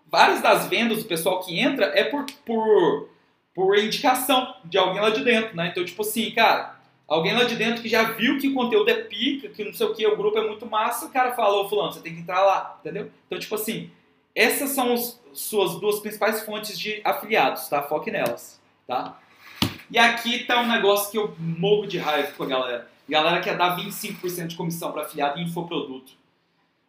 várias 0.08 0.42
das 0.42 0.68
vendas 0.68 1.04
do 1.04 1.06
pessoal 1.06 1.42
que 1.42 1.60
entra 1.60 1.88
é 1.88 2.06
por, 2.06 2.26
por, 2.46 3.10
por 3.54 3.78
indicação 3.78 4.56
de 4.66 4.78
alguém 4.78 5.02
lá 5.02 5.10
de 5.10 5.24
dentro, 5.24 5.56
né? 5.56 5.68
Então, 5.68 5.86
tipo 5.86 6.02
assim, 6.02 6.32
cara, 6.32 6.80
alguém 7.08 7.34
lá 7.34 7.44
de 7.44 7.56
dentro 7.56 7.82
que 7.82 7.90
já 7.90 8.04
viu 8.12 8.40
que 8.40 8.48
o 8.48 8.54
conteúdo 8.54 8.90
é 8.90 8.96
pica, 8.96 9.50
que 9.50 9.64
não 9.64 9.74
sei 9.74 9.86
o 9.86 9.94
que, 9.94 10.06
o 10.08 10.18
grupo 10.18 10.38
é 10.38 10.48
muito 10.48 10.66
massa, 10.66 11.06
o 11.06 11.12
cara 11.12 11.34
falou, 11.34 11.70
fulano, 11.70 11.92
você 11.92 12.00
tem 12.00 12.14
que 12.14 12.22
entrar 12.22 12.42
lá, 12.42 12.78
entendeu? 12.80 13.12
Então, 13.28 13.38
tipo 13.38 13.56
assim, 13.56 13.92
essas 14.36 14.72
são 14.72 14.94
os, 14.94 15.20
suas 15.34 15.80
duas 15.80 16.00
principais 16.00 16.44
fontes 16.44 16.78
de 16.78 17.02
afiliados, 17.04 17.68
tá? 17.68 17.84
Foque 17.84 18.10
nelas, 18.10 18.60
tá? 18.88 19.20
E 19.90 19.98
aqui 19.98 20.46
tá 20.46 20.62
um 20.62 20.68
negócio 20.68 21.12
que 21.12 21.18
eu 21.18 21.36
morro 21.38 21.86
de 21.86 21.98
raiva 21.98 22.32
com 22.32 22.44
a 22.44 22.48
galera. 22.48 22.90
Galera 23.08 23.42
quer 23.42 23.58
dar 23.58 23.78
25% 23.78 24.48
de 24.48 24.56
comissão 24.56 24.92
para 24.92 25.04
afiliado 25.04 25.40
em 25.40 25.44
infoproduto. 25.44 26.14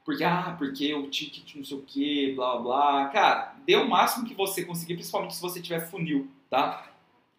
Porque, 0.04 0.22
ah, 0.22 0.54
porque 0.58 0.94
o 0.94 1.08
ticket 1.08 1.56
não 1.56 1.64
sei 1.64 1.76
o 1.78 1.82
que, 1.82 2.32
blá 2.34 2.56
blá. 2.56 3.08
Cara, 3.08 3.54
dê 3.66 3.76
o 3.76 3.88
máximo 3.88 4.26
que 4.26 4.34
você 4.34 4.64
conseguir, 4.64 4.94
principalmente 4.94 5.34
se 5.34 5.42
você 5.42 5.60
tiver 5.60 5.80
funil, 5.90 6.30
tá? 6.54 6.86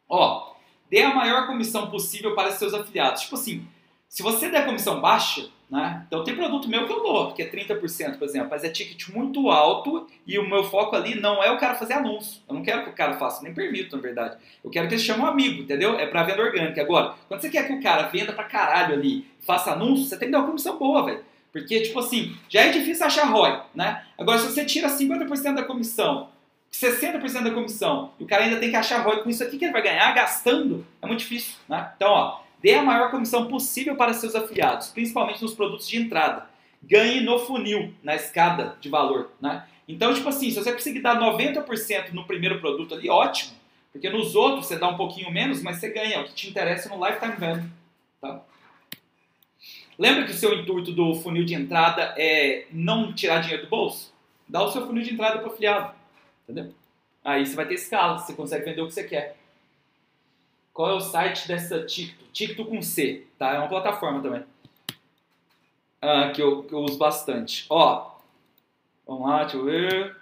Ó, 0.10 0.54
dê 0.90 1.02
a 1.02 1.16
maior 1.16 1.48
comissão 1.48 1.90
possível 1.90 2.36
para 2.36 2.52
seus 2.52 2.74
afiliados. 2.74 3.22
Tipo 3.22 3.36
assim, 3.36 3.66
se 4.10 4.22
você 4.22 4.50
der 4.50 4.66
comissão 4.66 5.00
baixa, 5.00 5.50
né? 5.70 6.04
Então 6.06 6.24
tem 6.24 6.36
produto 6.36 6.68
meu 6.68 6.86
que 6.86 6.94
eu 6.94 7.02
dou, 7.02 7.32
que 7.32 7.42
é 7.42 7.50
30%, 7.50 8.18
por 8.18 8.26
exemplo, 8.26 8.50
mas 8.52 8.64
é 8.64 8.70
ticket 8.70 9.10
muito 9.10 9.50
alto 9.50 10.06
e 10.28 10.38
o 10.38 10.48
meu 10.48 10.64
foco 10.64 10.96
ali 10.96 11.16
não 11.20 11.42
é 11.42 11.50
o 11.50 11.58
cara 11.58 11.74
fazer 11.76 11.94
anúncio. 11.94 12.42
Eu 12.48 12.54
não 12.54 12.62
quero 12.62 12.84
que 12.84 12.90
o 12.92 12.94
cara 12.94 13.16
faça, 13.16 13.42
nem 13.42 13.54
permito, 13.54 13.96
na 13.96 14.02
verdade. 14.02 14.38
Eu 14.64 14.70
quero 14.70 14.88
que 14.88 14.94
ele 14.94 15.02
chame 15.02 15.22
um 15.22 15.26
amigo, 15.26 15.64
entendeu? 15.64 15.98
É 15.98 16.06
para 16.06 16.24
venda 16.24 16.44
orgânica. 16.44 16.82
Agora, 16.82 17.16
quando 17.28 17.42
você 17.42 17.50
quer 17.50 17.66
que 17.66 17.74
o 17.74 17.82
cara 17.82 18.04
venda 18.04 18.34
pra 18.34 18.44
caralho 18.44 18.94
ali, 18.94 19.26
faça 19.42 19.72
anúncio, 19.72 20.06
você 20.06 20.18
tem 20.18 20.28
que 20.28 20.32
dar 20.34 20.40
uma 20.40 20.48
comissão 20.48 20.78
boa, 20.78 21.04
velho. 21.04 21.24
Porque, 21.52 21.80
tipo 21.80 21.98
assim, 22.00 22.36
já 22.50 22.62
é 22.62 22.70
difícil 22.70 23.06
achar 23.06 23.26
ROI, 23.26 23.62
né? 23.74 24.04
Agora, 24.18 24.38
se 24.38 24.52
você 24.52 24.66
tira 24.66 24.90
50% 24.90 25.56
da 25.56 25.64
comissão, 25.64 26.30
60% 26.72 27.44
da 27.44 27.52
comissão, 27.52 28.12
e 28.20 28.24
o 28.24 28.28
cara 28.28 28.44
ainda 28.44 28.60
tem 28.60 28.70
que 28.70 28.76
achar 28.76 29.02
ROI 29.02 29.24
com 29.24 29.30
isso 29.30 29.44
aqui 29.44 29.58
que 29.58 29.66
ele 29.66 29.74
vai 29.74 29.82
ganhar 29.82 30.12
gastando, 30.14 30.86
é 31.02 31.08
muito 31.08 31.20
difícil, 31.20 31.56
né? 31.70 31.92
Então, 31.96 32.10
ó, 32.12 32.46
Dê 32.66 32.74
a 32.74 32.82
maior 32.82 33.12
comissão 33.12 33.48
possível 33.48 33.96
para 33.96 34.12
seus 34.12 34.34
afiliados, 34.34 34.88
principalmente 34.88 35.40
nos 35.40 35.54
produtos 35.54 35.88
de 35.88 35.98
entrada. 35.98 36.48
Ganhe 36.82 37.22
no 37.22 37.38
funil, 37.38 37.94
na 38.02 38.16
escada 38.16 38.76
de 38.82 38.90
valor. 38.90 39.30
Né? 39.40 39.64
Então, 39.88 40.12
tipo 40.16 40.28
assim, 40.28 40.50
se 40.50 40.56
você 40.56 40.74
conseguir 40.74 41.02
dar 41.02 41.16
90% 41.16 42.12
no 42.12 42.26
primeiro 42.26 42.60
produto 42.60 42.96
ali, 42.96 43.08
ótimo. 43.08 43.54
Porque 43.92 44.10
nos 44.10 44.36
outros 44.36 44.66
você 44.66 44.80
dá 44.80 44.88
um 44.88 44.98
pouquinho 44.98 45.30
menos, 45.30 45.62
mas 45.62 45.78
você 45.78 45.90
ganha. 45.90 46.22
O 46.22 46.24
que 46.24 46.34
te 46.34 46.50
interessa 46.50 46.90
no 46.90 47.06
lifetime 47.06 47.36
value. 47.38 47.64
Tá? 48.20 48.42
Lembra 50.00 50.26
que 50.26 50.32
o 50.32 50.36
seu 50.36 50.60
intuito 50.60 50.92
do 50.92 51.14
funil 51.14 51.46
de 51.46 51.54
entrada 51.54 52.16
é 52.18 52.66
não 52.72 53.14
tirar 53.14 53.42
dinheiro 53.42 53.66
do 53.66 53.70
bolso? 53.70 54.12
Dá 54.50 54.64
o 54.64 54.72
seu 54.72 54.88
funil 54.88 55.04
de 55.04 55.14
entrada 55.14 55.38
para 55.38 55.50
o 55.50 55.52
afiliado. 55.52 55.94
Entendeu? 56.48 56.74
Aí 57.24 57.46
você 57.46 57.56
vai 57.56 57.68
ter 57.68 57.74
escala, 57.74 58.20
você 58.20 58.34
consegue 58.34 58.66
vender 58.66 58.82
o 58.82 58.88
que 58.88 58.94
você 58.94 59.04
quer. 59.04 59.36
Qual 60.72 60.90
é 60.90 60.94
o 60.94 61.00
site 61.00 61.48
dessa 61.48 61.84
Ticto? 61.86 62.24
Ticto 62.32 62.66
com 62.66 62.82
C, 62.82 63.26
tá? 63.40 63.54
É 63.54 63.60
uma 63.60 63.68
plataforma 63.68 64.22
também. 64.22 64.44
Ah, 66.02 66.30
que, 66.30 66.42
eu, 66.42 66.64
que 66.64 66.74
eu 66.74 66.80
uso 66.80 66.98
bastante. 66.98 67.66
Ó, 67.70 68.12
vamos 69.08 69.28
lá, 69.28 69.44
deixa 69.44 69.58
eu 69.58 69.66
ver. 69.66 70.16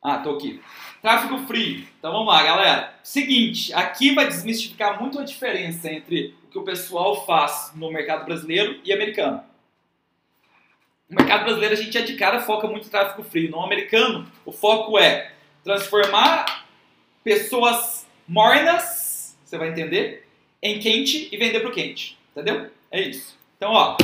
Ah, 0.00 0.18
tô 0.18 0.30
aqui. 0.30 0.62
Tráfego 1.02 1.38
free. 1.46 1.88
Então 1.98 2.12
vamos 2.12 2.28
lá, 2.28 2.42
galera. 2.42 2.94
Seguinte, 3.02 3.74
aqui 3.74 4.14
vai 4.14 4.28
desmistificar 4.28 5.00
muito 5.00 5.18
a 5.18 5.24
diferença 5.24 5.90
entre 5.90 6.34
o 6.44 6.46
que 6.48 6.58
o 6.58 6.64
pessoal 6.64 7.26
faz 7.26 7.72
no 7.74 7.90
mercado 7.90 8.24
brasileiro 8.24 8.80
e 8.84 8.92
americano. 8.92 9.42
No 11.10 11.16
mercado 11.16 11.44
brasileiro 11.44 11.74
a 11.74 11.76
gente 11.76 11.98
é 11.98 12.02
de 12.02 12.14
cara 12.14 12.40
foca 12.40 12.66
muito 12.66 12.86
em 12.86 12.90
tráfego 12.90 13.22
free. 13.24 13.48
No 13.48 13.62
americano, 13.62 14.26
o 14.44 14.52
foco 14.52 14.98
é 14.98 15.32
transformar 15.66 16.64
pessoas 17.24 18.06
mornas 18.28 19.36
você 19.44 19.58
vai 19.58 19.68
entender, 19.68 20.26
em 20.62 20.78
quente 20.78 21.28
e 21.30 21.36
vender 21.36 21.60
para 21.60 21.68
o 21.68 21.72
quente. 21.72 22.16
Entendeu? 22.32 22.70
É 22.90 23.00
isso. 23.00 23.36
Então, 23.56 23.72
ó, 23.72 23.96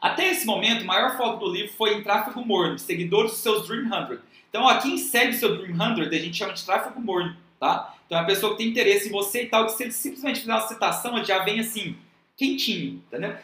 até 0.00 0.30
esse 0.30 0.46
momento, 0.46 0.82
o 0.82 0.86
maior 0.86 1.16
foco 1.16 1.44
do 1.44 1.52
livro 1.52 1.72
foi 1.72 1.94
em 1.94 2.02
tráfego 2.02 2.44
morno, 2.44 2.78
seguidores 2.78 3.32
dos 3.32 3.40
seus 3.40 3.66
Dream 3.66 3.88
100. 3.88 4.18
Então, 4.48 4.64
ó, 4.64 4.74
quem 4.78 4.96
segue 4.96 5.34
seu 5.34 5.56
Dream 5.56 5.76
100, 5.76 6.06
a 6.06 6.22
gente 6.22 6.36
chama 6.36 6.52
de 6.52 6.64
tráfego 6.64 7.00
morno, 7.00 7.36
tá? 7.58 7.94
Então, 8.06 8.18
é 8.18 8.20
a 8.22 8.24
pessoa 8.24 8.52
que 8.52 8.58
tem 8.58 8.68
interesse 8.68 9.08
em 9.08 9.12
você 9.12 9.44
e 9.44 9.46
tal, 9.46 9.66
que 9.66 9.72
se 9.72 9.82
ele 9.82 9.92
simplesmente 9.92 10.40
fizer 10.40 10.52
uma 10.52 10.68
citação, 10.68 11.16
ele 11.16 11.26
já 11.26 11.38
vem 11.40 11.60
assim, 11.60 11.96
quentinho, 12.36 13.02
entendeu? 13.06 13.36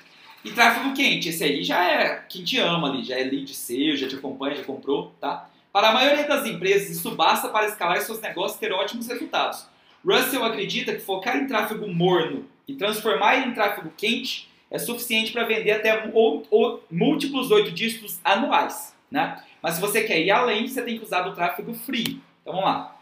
E 0.45 0.51
tráfego 0.51 0.95
quente, 0.95 1.31
esse 1.31 1.43
aí 1.43 1.63
já 1.63 1.83
é 1.83 2.25
quem 2.29 2.45
te 2.45 2.59
ama 2.59 2.89
ali, 2.89 3.03
já 3.03 3.19
é 3.19 3.25
lead 3.25 3.55
seu, 3.55 3.97
já 3.97 4.07
te 4.07 4.15
acompanha, 4.15 4.57
já 4.57 4.65
comprou, 4.65 5.15
tá? 5.21 5.51
Para 5.75 5.89
a 5.89 5.93
maioria 5.93 6.23
das 6.23 6.47
empresas, 6.47 6.89
isso 6.89 7.17
basta 7.17 7.49
para 7.49 7.67
escalar 7.67 8.01
seus 8.01 8.21
negócios 8.21 8.57
e 8.57 8.61
ter 8.61 8.73
ótimos 8.73 9.09
resultados. 9.09 9.67
Russell 10.07 10.45
acredita 10.45 10.95
que 10.95 11.01
focar 11.01 11.37
em 11.37 11.49
tráfego 11.49 11.89
morno 11.89 12.49
e 12.69 12.77
transformar 12.77 13.35
ele 13.35 13.47
em 13.47 13.55
tráfego 13.55 13.93
quente 13.97 14.49
é 14.71 14.79
suficiente 14.79 15.33
para 15.33 15.43
vender 15.43 15.73
até 15.73 16.13
ou, 16.15 16.47
ou, 16.49 16.85
múltiplos 16.89 17.51
oito 17.51 17.73
dígitos 17.73 18.21
anuais. 18.23 18.95
Né? 19.11 19.43
Mas 19.61 19.75
se 19.75 19.81
você 19.81 20.05
quer 20.05 20.21
ir 20.21 20.31
além, 20.31 20.69
você 20.69 20.81
tem 20.81 20.97
que 20.97 21.05
usar 21.05 21.27
o 21.27 21.35
tráfego 21.35 21.75
free. 21.75 22.23
Então 22.43 22.55
vamos 22.55 22.67
lá. 22.67 22.97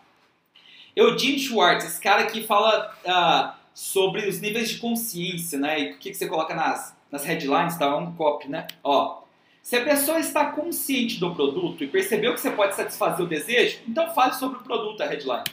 Eugene 0.96 1.38
Schwartz, 1.38 1.84
esse 1.84 2.00
cara 2.00 2.22
aqui 2.22 2.42
fala 2.42 2.94
uh, 3.04 3.52
sobre 3.74 4.26
os 4.26 4.40
níveis 4.40 4.70
de 4.70 4.78
consciência, 4.78 5.58
né? 5.58 5.78
E 5.78 5.90
o 5.92 5.98
que, 5.98 6.08
que 6.08 6.16
você 6.16 6.26
coloca 6.26 6.54
nas, 6.54 6.96
nas 7.10 7.22
headlines, 7.24 7.76
tá? 7.76 7.84
É 7.84 7.94
um 7.94 8.14
copy, 8.14 8.48
né? 8.48 8.66
Ó, 8.82 9.21
se 9.62 9.76
a 9.76 9.84
pessoa 9.84 10.18
está 10.18 10.46
consciente 10.46 11.20
do 11.20 11.32
produto 11.34 11.84
e 11.84 11.86
percebeu 11.86 12.34
que 12.34 12.40
você 12.40 12.50
pode 12.50 12.74
satisfazer 12.74 13.24
o 13.24 13.28
desejo, 13.28 13.78
então 13.86 14.12
fale 14.12 14.34
sobre 14.34 14.58
o 14.58 14.62
produto, 14.62 15.00
a 15.00 15.06
headline. 15.06 15.44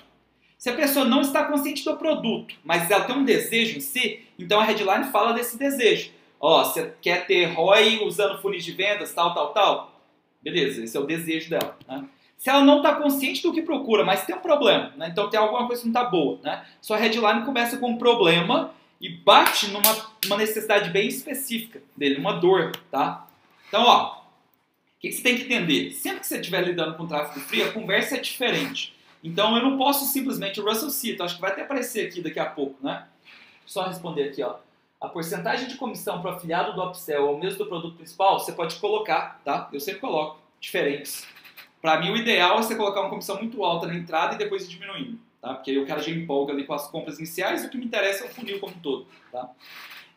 Se 0.57 0.69
a 0.69 0.75
pessoa 0.75 1.05
não 1.05 1.21
está 1.21 1.45
consciente 1.45 1.85
do 1.85 1.95
produto, 1.95 2.55
mas 2.63 2.89
ela 2.89 3.05
tem 3.05 3.15
um 3.15 3.23
desejo 3.23 3.77
em 3.77 3.79
si, 3.79 4.25
então 4.37 4.59
a 4.59 4.63
headline 4.63 5.05
fala 5.11 5.31
desse 5.31 5.57
desejo. 5.57 6.11
Ó, 6.39 6.63
você 6.63 6.93
quer 7.01 7.27
ter 7.27 7.45
ROI 7.45 8.03
usando 8.03 8.41
funis 8.41 8.65
de 8.65 8.71
vendas, 8.71 9.13
tal, 9.13 9.33
tal, 9.33 9.53
tal? 9.53 10.01
Beleza, 10.41 10.83
esse 10.83 10.97
é 10.97 10.99
o 10.99 11.05
desejo 11.05 11.49
dela. 11.49 11.77
Né? 11.87 12.03
Se 12.35 12.49
ela 12.49 12.63
não 12.63 12.77
está 12.77 12.95
consciente 12.95 13.43
do 13.43 13.53
que 13.53 13.61
procura, 13.61 14.03
mas 14.03 14.25
tem 14.25 14.35
um 14.35 14.39
problema, 14.39 14.91
né? 14.97 15.09
então 15.11 15.29
tem 15.29 15.39
alguma 15.39 15.67
coisa 15.67 15.83
que 15.83 15.87
não 15.87 16.01
está 16.01 16.09
boa, 16.09 16.39
né? 16.41 16.65
sua 16.81 16.97
headline 16.97 17.45
começa 17.45 17.77
com 17.77 17.91
um 17.91 17.97
problema 17.97 18.73
e 18.99 19.07
bate 19.07 19.67
numa 19.67 20.09
uma 20.25 20.37
necessidade 20.37 20.89
bem 20.89 21.07
específica 21.07 21.81
dele, 21.95 22.19
uma 22.19 22.33
dor, 22.33 22.71
tá? 22.91 23.28
Então, 23.69 23.83
ó, 23.83 24.17
o 24.17 24.99
que, 24.99 25.07
que 25.07 25.13
você 25.13 25.23
tem 25.23 25.37
que 25.37 25.43
entender? 25.43 25.91
Sempre 25.93 26.19
que 26.19 26.27
você 26.27 26.39
estiver 26.39 26.61
lidando 26.61 26.97
com 26.97 27.07
tráfego 27.07 27.39
frio, 27.39 27.69
a 27.69 27.71
conversa 27.71 28.17
é 28.17 28.19
diferente. 28.19 28.93
Então 29.23 29.55
eu 29.55 29.63
não 29.63 29.77
posso 29.77 30.05
simplesmente, 30.05 30.59
o 30.59 30.65
Russell 30.65 30.89
cita, 30.89 31.23
acho 31.23 31.35
que 31.35 31.41
vai 31.41 31.51
até 31.51 31.61
aparecer 31.61 32.07
aqui 32.07 32.21
daqui 32.21 32.39
a 32.39 32.45
pouco, 32.45 32.75
né? 32.83 33.07
Só 33.65 33.83
responder 33.83 34.23
aqui, 34.23 34.43
ó. 34.43 34.55
A 34.99 35.07
porcentagem 35.07 35.67
de 35.67 35.75
comissão 35.75 36.21
para 36.21 36.31
o 36.31 36.33
afiliado 36.35 36.73
do 36.73 36.83
upsell 36.83 37.27
ou 37.27 37.39
mesmo 37.39 37.59
do 37.59 37.67
produto 37.67 37.95
principal, 37.95 38.39
você 38.39 38.51
pode 38.51 38.75
colocar, 38.77 39.39
tá? 39.45 39.69
Eu 39.71 39.79
sempre 39.79 40.01
coloco, 40.01 40.41
diferentes. 40.59 41.25
Para 41.81 41.99
mim, 42.01 42.11
o 42.11 42.17
ideal 42.17 42.59
é 42.59 42.61
você 42.61 42.75
colocar 42.75 43.01
uma 43.01 43.09
comissão 43.09 43.37
muito 43.37 43.63
alta 43.63 43.87
na 43.87 43.95
entrada 43.95 44.35
e 44.35 44.37
depois 44.37 44.65
ir 44.65 44.69
diminuindo, 44.69 45.17
tá? 45.41 45.53
Porque 45.53 45.71
aí 45.71 45.77
o 45.77 45.85
cara 45.85 46.01
já 46.01 46.11
empolga 46.11 46.51
ali 46.51 46.65
com 46.65 46.73
as 46.73 46.87
compras 46.87 47.17
iniciais 47.17 47.63
e 47.63 47.67
o 47.67 47.69
que 47.69 47.77
me 47.77 47.85
interessa 47.85 48.25
é 48.25 48.27
o 48.27 48.31
funil 48.31 48.59
como 48.59 48.75
um 48.75 48.79
todo, 48.79 49.07
tá? 49.31 49.49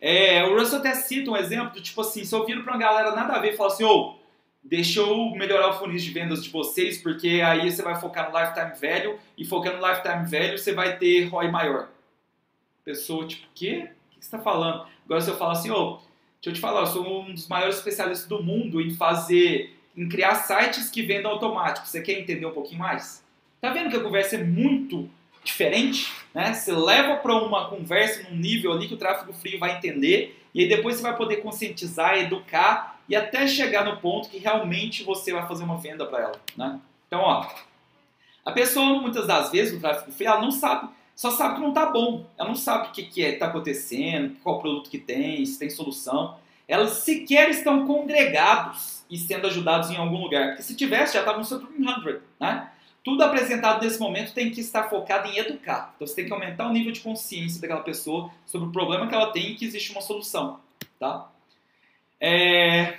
É, 0.04 0.42
o 0.42 0.58
Russell 0.58 0.80
até 0.80 0.96
cita 0.96 1.30
um 1.30 1.36
exemplo 1.36 1.74
do 1.74 1.80
tipo 1.80 2.00
assim, 2.00 2.24
se 2.24 2.34
eu 2.34 2.44
viro 2.44 2.64
para 2.64 2.72
uma 2.72 2.78
galera 2.80 3.14
nada 3.14 3.34
a 3.34 3.38
ver 3.38 3.52
e 3.52 3.56
falo 3.56 3.70
assim, 3.70 3.84
ô, 3.84 3.88
oh, 3.88 4.16
deixa 4.60 4.98
eu 4.98 5.30
melhorar 5.30 5.68
o 5.68 5.78
funil 5.78 5.96
de 5.96 6.10
vendas 6.10 6.42
de 6.42 6.50
vocês, 6.50 6.98
porque 6.98 7.40
aí 7.40 7.70
você 7.70 7.82
vai 7.82 7.94
focar 7.94 8.28
no 8.28 8.36
lifetime 8.36 8.72
value 8.80 9.16
e 9.38 9.44
focando 9.44 9.76
no 9.76 9.88
lifetime 9.88 10.28
value 10.28 10.58
você 10.58 10.72
vai 10.72 10.98
ter 10.98 11.26
ROI 11.26 11.52
maior. 11.52 11.88
Pessoa, 12.84 13.24
tipo, 13.28 13.46
quê? 13.54 13.90
O 14.10 14.10
que 14.10 14.16
você 14.16 14.22
está 14.22 14.40
falando? 14.40 14.88
Agora 15.04 15.20
se 15.20 15.30
eu 15.30 15.36
falar 15.36 15.52
assim, 15.52 15.70
ô, 15.70 15.76
oh, 15.76 15.96
deixa 16.40 16.48
eu 16.48 16.52
te 16.52 16.60
falar, 16.60 16.80
eu 16.80 16.86
sou 16.86 17.22
um 17.22 17.32
dos 17.32 17.46
maiores 17.46 17.76
especialistas 17.76 18.28
do 18.28 18.42
mundo 18.42 18.80
em 18.80 18.90
fazer 18.90 19.72
em 19.96 20.08
criar 20.08 20.34
sites 20.34 20.90
que 20.90 21.02
vendam 21.02 21.30
automático. 21.30 21.86
Você 21.86 22.02
quer 22.02 22.18
entender 22.18 22.44
um 22.44 22.52
pouquinho 22.52 22.80
mais? 22.80 23.24
Tá 23.60 23.70
vendo 23.70 23.88
que 23.88 23.96
a 23.96 24.02
conversa 24.02 24.34
é 24.34 24.42
muito 24.42 25.08
diferente? 25.44 26.12
Né? 26.34 26.54
Você 26.54 26.72
leva 26.72 27.16
para 27.16 27.34
uma 27.34 27.68
conversa 27.68 28.28
num 28.28 28.36
nível 28.36 28.72
ali 28.72 28.88
que 28.88 28.94
o 28.94 28.98
tráfego 28.98 29.32
frio 29.32 29.58
vai 29.58 29.76
entender 29.76 30.40
e 30.54 30.62
aí 30.62 30.68
depois 30.68 30.96
você 30.96 31.02
vai 31.02 31.16
poder 31.16 31.36
conscientizar, 31.36 32.18
educar 32.18 33.00
e 33.08 33.16
até 33.16 33.46
chegar 33.46 33.84
no 33.84 33.96
ponto 33.98 34.28
que 34.28 34.38
realmente 34.38 35.02
você 35.02 35.32
vai 35.32 35.46
fazer 35.46 35.64
uma 35.64 35.78
venda 35.78 36.06
para 36.06 36.20
ela. 36.20 36.40
Né? 36.56 36.80
Então, 37.06 37.20
ó, 37.20 37.46
a 38.44 38.52
pessoa 38.52 39.00
muitas 39.00 39.26
das 39.26 39.50
vezes 39.50 39.74
no 39.74 39.80
tráfego 39.80 40.12
frio 40.12 40.28
ela 40.28 40.40
não 40.40 40.50
sabe, 40.50 40.88
só 41.14 41.30
sabe 41.30 41.56
que 41.56 41.60
não 41.60 41.72
tá 41.72 41.86
bom. 41.86 42.26
Ela 42.38 42.48
não 42.48 42.56
sabe 42.56 42.88
o 42.88 42.92
que, 42.92 43.04
que 43.04 43.24
é, 43.24 43.36
tá 43.36 43.46
acontecendo, 43.46 44.36
qual 44.42 44.60
produto 44.60 44.90
que 44.90 44.98
tem, 44.98 45.44
se 45.44 45.58
tem 45.58 45.70
solução. 45.70 46.36
Elas 46.66 46.90
sequer 46.98 47.50
estão 47.50 47.86
congregados 47.86 49.04
e 49.10 49.18
sendo 49.18 49.46
ajudados 49.46 49.90
em 49.90 49.96
algum 49.96 50.22
lugar. 50.22 50.48
Porque 50.48 50.62
se 50.62 50.74
tivesse, 50.74 51.14
já 51.14 51.20
estava 51.20 51.38
no 51.38 51.44
seu 51.44 51.60
300, 51.60 52.22
né? 52.40 52.70
Tudo 53.04 53.22
apresentado 53.24 53.82
nesse 53.82 53.98
momento 53.98 54.32
tem 54.32 54.50
que 54.50 54.60
estar 54.60 54.84
focado 54.84 55.28
em 55.28 55.36
educar. 55.36 55.92
Então 55.94 56.06
você 56.06 56.14
tem 56.14 56.26
que 56.26 56.32
aumentar 56.32 56.68
o 56.68 56.72
nível 56.72 56.92
de 56.92 57.00
consciência 57.00 57.60
daquela 57.60 57.82
pessoa 57.82 58.30
sobre 58.46 58.68
o 58.68 58.72
problema 58.72 59.08
que 59.08 59.14
ela 59.14 59.32
tem 59.32 59.50
e 59.50 59.54
que 59.56 59.64
existe 59.64 59.90
uma 59.90 60.00
solução, 60.00 60.60
tá? 60.98 61.28
É... 62.20 62.98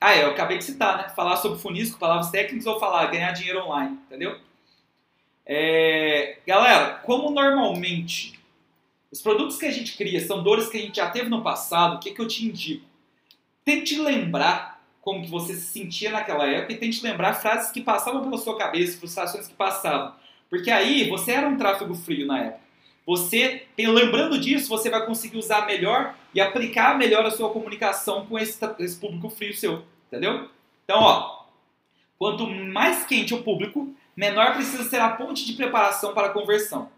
Ah, 0.00 0.14
é, 0.14 0.24
eu 0.24 0.30
acabei 0.30 0.58
de 0.58 0.64
citar, 0.64 0.96
né? 0.96 1.08
Falar 1.10 1.36
sobre 1.36 1.58
funis 1.58 1.92
com 1.92 1.98
palavras 1.98 2.30
técnicas 2.30 2.66
ou 2.66 2.80
falar 2.80 3.06
ganhar 3.06 3.32
dinheiro 3.32 3.64
online, 3.64 3.98
entendeu? 4.06 4.38
É... 5.44 6.38
Galera, 6.46 6.94
como 7.04 7.30
normalmente 7.30 8.38
os 9.12 9.20
produtos 9.20 9.58
que 9.58 9.66
a 9.66 9.70
gente 9.70 9.96
cria 9.96 10.26
são 10.26 10.42
dores 10.42 10.68
que 10.68 10.78
a 10.78 10.80
gente 10.80 10.96
já 10.96 11.10
teve 11.10 11.28
no 11.28 11.42
passado, 11.42 11.96
o 11.96 11.98
que, 12.00 12.12
que 12.12 12.20
eu 12.20 12.26
te 12.26 12.46
indico? 12.46 12.84
Tente 13.64 13.98
lembrar 13.98 14.73
como 15.04 15.22
que 15.22 15.30
você 15.30 15.52
se 15.52 15.66
sentia 15.66 16.10
naquela 16.10 16.46
época 16.46 16.72
e 16.72 16.78
tente 16.78 17.04
lembrar 17.04 17.34
frases 17.34 17.70
que 17.70 17.82
passavam 17.82 18.22
pela 18.22 18.38
sua 18.38 18.56
cabeça, 18.56 18.98
frustrações 18.98 19.46
que 19.46 19.54
passavam. 19.54 20.14
Porque 20.48 20.70
aí 20.70 21.06
você 21.10 21.32
era 21.32 21.46
um 21.46 21.58
tráfego 21.58 21.94
frio 21.94 22.26
na 22.26 22.38
época. 22.40 22.64
Você, 23.06 23.66
lembrando 23.76 24.40
disso, 24.40 24.66
você 24.66 24.88
vai 24.88 25.04
conseguir 25.04 25.36
usar 25.36 25.66
melhor 25.66 26.14
e 26.34 26.40
aplicar 26.40 26.96
melhor 26.96 27.26
a 27.26 27.30
sua 27.30 27.50
comunicação 27.50 28.24
com 28.24 28.38
esse, 28.38 28.58
esse 28.78 28.98
público 28.98 29.28
frio 29.28 29.54
seu, 29.54 29.84
entendeu? 30.06 30.48
Então, 30.84 31.00
ó, 31.00 31.44
quanto 32.18 32.46
mais 32.46 33.04
quente 33.04 33.34
o 33.34 33.42
público, 33.42 33.94
menor 34.16 34.54
precisa 34.54 34.84
ser 34.84 35.02
a 35.02 35.10
ponte 35.10 35.44
de 35.44 35.52
preparação 35.52 36.14
para 36.14 36.28
a 36.28 36.32
conversão. 36.32 36.88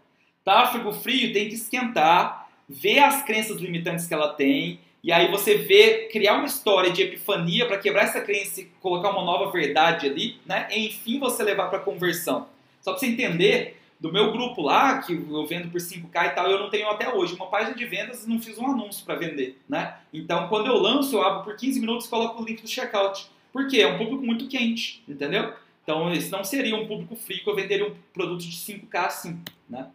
Tráfego 0.45 0.93
frio 0.93 1.33
tem 1.33 1.49
que 1.49 1.55
esquentar, 1.55 2.47
ver 2.69 2.99
as 2.99 3.23
crenças 3.23 3.57
limitantes 3.57 4.07
que 4.07 4.13
ela 4.13 4.29
tem, 4.29 4.79
e 5.07 5.11
aí 5.13 5.31
você 5.31 5.57
vê, 5.57 6.09
criar 6.11 6.33
uma 6.33 6.47
história 6.47 6.91
de 6.91 7.01
epifania 7.01 7.65
para 7.65 7.77
quebrar 7.77 8.03
essa 8.03 8.19
crença 8.19 8.59
e 8.59 8.65
colocar 8.81 9.09
uma 9.11 9.23
nova 9.23 9.49
verdade 9.49 10.05
ali, 10.05 10.35
né? 10.45 10.67
E 10.69 10.87
enfim 10.87 11.17
você 11.17 11.43
levar 11.43 11.69
para 11.69 11.79
conversão. 11.79 12.49
Só 12.81 12.91
para 12.91 12.99
você 12.99 13.05
entender, 13.05 13.77
do 14.01 14.11
meu 14.11 14.33
grupo 14.33 14.61
lá, 14.61 15.01
que 15.01 15.13
eu 15.13 15.45
vendo 15.47 15.71
por 15.71 15.79
5K 15.79 16.25
e 16.25 16.29
tal, 16.31 16.51
eu 16.51 16.59
não 16.59 16.69
tenho 16.69 16.89
até 16.89 17.07
hoje 17.07 17.35
uma 17.35 17.47
página 17.47 17.73
de 17.73 17.85
vendas 17.85 18.25
e 18.25 18.29
não 18.29 18.41
fiz 18.41 18.57
um 18.57 18.67
anúncio 18.67 19.05
para 19.05 19.15
vender, 19.15 19.57
né? 19.69 19.95
Então, 20.13 20.49
quando 20.49 20.67
eu 20.67 20.75
lanço, 20.75 21.15
eu 21.15 21.21
abro 21.21 21.45
por 21.45 21.55
15 21.55 21.79
minutos 21.79 22.05
e 22.05 22.09
coloco 22.09 22.43
o 22.43 22.45
link 22.45 22.61
do 22.61 22.67
checkout. 22.67 23.29
Por 23.53 23.65
quê? 23.69 23.77
É 23.77 23.87
um 23.87 23.97
público 23.97 24.25
muito 24.25 24.45
quente, 24.49 25.01
entendeu? 25.07 25.53
Então, 25.83 26.13
esse 26.13 26.29
não 26.29 26.43
seria 26.43 26.75
um 26.75 26.85
público 26.85 27.15
frio 27.15 27.41
que 27.41 27.49
eu 27.49 27.55
venderia 27.55 27.87
um 27.87 27.95
produto 28.13 28.41
de 28.41 28.57
5K 28.57 29.05
assim, 29.05 29.39
né? 29.69 29.87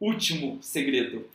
Último 0.00 0.56
segredo. 0.62 1.28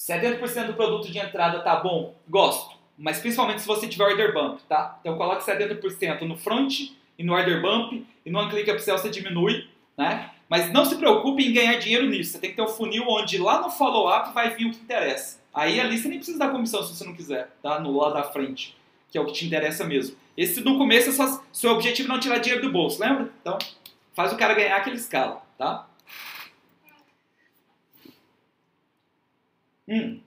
70% 0.00 0.68
do 0.68 0.74
produto 0.74 1.12
de 1.12 1.18
entrada 1.18 1.60
tá 1.60 1.76
bom? 1.76 2.14
Gosto. 2.26 2.74
Mas 2.96 3.18
principalmente 3.18 3.60
se 3.60 3.66
você 3.66 3.86
tiver 3.86 4.04
order 4.04 4.32
bump, 4.32 4.60
tá? 4.66 4.98
Então 5.00 5.16
coloque 5.16 5.44
70% 5.44 6.22
no 6.22 6.38
front 6.38 6.92
e 7.18 7.22
no 7.22 7.34
order 7.34 7.60
bump 7.60 8.06
e 8.24 8.30
no 8.30 8.48
click 8.48 8.70
upsell 8.70 8.96
você 8.96 9.10
diminui, 9.10 9.68
né? 9.96 10.30
Mas 10.48 10.72
não 10.72 10.86
se 10.86 10.96
preocupe 10.96 11.46
em 11.46 11.52
ganhar 11.52 11.74
dinheiro 11.76 12.08
nisso. 12.08 12.32
Você 12.32 12.38
tem 12.38 12.50
que 12.50 12.56
ter 12.56 12.62
um 12.62 12.68
funil 12.68 13.04
onde 13.06 13.36
lá 13.36 13.60
no 13.60 13.70
follow-up 13.70 14.32
vai 14.32 14.50
vir 14.54 14.66
o 14.66 14.70
que 14.70 14.80
interessa. 14.80 15.38
Aí 15.52 15.78
ali 15.78 15.98
você 15.98 16.08
nem 16.08 16.18
precisa 16.18 16.38
dar 16.38 16.50
comissão 16.50 16.82
se 16.82 16.96
você 16.96 17.04
não 17.04 17.14
quiser, 17.14 17.50
tá? 17.62 17.78
No 17.78 17.94
lado 17.96 18.14
da 18.14 18.22
frente, 18.22 18.76
que 19.10 19.18
é 19.18 19.20
o 19.20 19.26
que 19.26 19.32
te 19.32 19.46
interessa 19.46 19.84
mesmo. 19.84 20.16
Esse 20.34 20.62
no 20.62 20.78
começo 20.78 21.10
é 21.10 21.12
só, 21.12 21.42
seu 21.52 21.72
objetivo 21.72 22.08
é 22.08 22.12
não 22.12 22.20
tirar 22.20 22.38
dinheiro 22.38 22.62
do 22.62 22.72
bolso, 22.72 23.00
lembra? 23.00 23.30
Então 23.42 23.58
faz 24.14 24.32
o 24.32 24.36
cara 24.36 24.54
ganhar 24.54 24.76
aquele 24.76 24.96
escala, 24.96 25.42
tá? 25.58 25.86
Hum. 29.90 30.20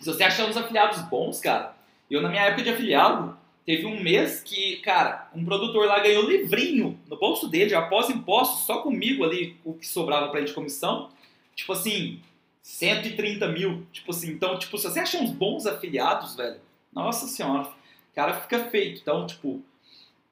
Se 0.00 0.06
você 0.06 0.24
achar 0.24 0.48
uns 0.48 0.56
afiliados 0.56 1.02
bons, 1.02 1.38
cara, 1.38 1.76
eu 2.10 2.22
na 2.22 2.30
minha 2.30 2.42
época 2.42 2.62
de 2.62 2.70
afiliado, 2.70 3.36
teve 3.66 3.84
um 3.84 4.02
mês 4.02 4.42
que, 4.42 4.76
cara, 4.78 5.28
um 5.34 5.44
produtor 5.44 5.86
lá 5.86 6.00
ganhou 6.00 6.28
livrinho 6.28 6.98
no 7.06 7.16
bolso 7.18 7.48
dele, 7.48 7.74
após 7.74 8.08
impostos, 8.08 8.66
só 8.66 8.80
comigo 8.80 9.22
ali, 9.22 9.56
o 9.62 9.74
que 9.74 9.86
sobrava 9.86 10.28
pra 10.28 10.40
ele 10.40 10.48
de 10.48 10.54
comissão. 10.54 11.10
Tipo 11.54 11.74
assim, 11.74 12.20
130 12.62 13.46
mil. 13.48 13.86
Tipo 13.92 14.10
assim, 14.10 14.30
então, 14.30 14.58
tipo, 14.58 14.78
se 14.78 14.84
você 14.88 15.00
achar 15.00 15.20
uns 15.20 15.30
bons 15.30 15.66
afiliados, 15.66 16.34
velho, 16.34 16.60
nossa 16.92 17.26
senhora, 17.26 17.68
o 17.68 18.14
cara 18.14 18.40
fica 18.40 18.64
feito. 18.70 19.02
Então, 19.02 19.26
tipo, 19.26 19.62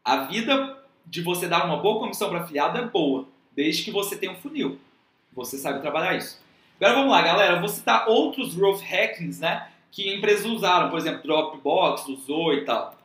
a 0.02 0.24
vida 0.24 0.82
de 1.04 1.20
você 1.22 1.46
dar 1.46 1.66
uma 1.66 1.76
boa 1.76 2.00
comissão 2.00 2.30
para 2.30 2.40
afiliado 2.40 2.78
é 2.78 2.86
boa, 2.86 3.28
desde 3.54 3.84
que 3.84 3.90
você 3.90 4.16
tenha 4.16 4.32
um 4.32 4.36
funil. 4.36 4.80
Você 5.32 5.58
sabe 5.58 5.80
trabalhar 5.80 6.16
isso. 6.16 6.40
Agora 6.80 6.94
vamos 6.94 7.10
lá, 7.10 7.20
galera. 7.20 7.54
Eu 7.56 7.60
vou 7.60 7.68
citar 7.68 8.08
outros 8.08 8.54
growth 8.54 8.80
hackings, 8.80 9.38
né? 9.38 9.68
Que 9.92 10.14
empresas 10.14 10.46
usaram, 10.46 10.88
por 10.88 10.98
exemplo, 10.98 11.22
Dropbox 11.22 12.08
usou 12.08 12.54
e 12.54 12.64
tal. 12.64 12.98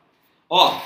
Ó, 0.48 0.80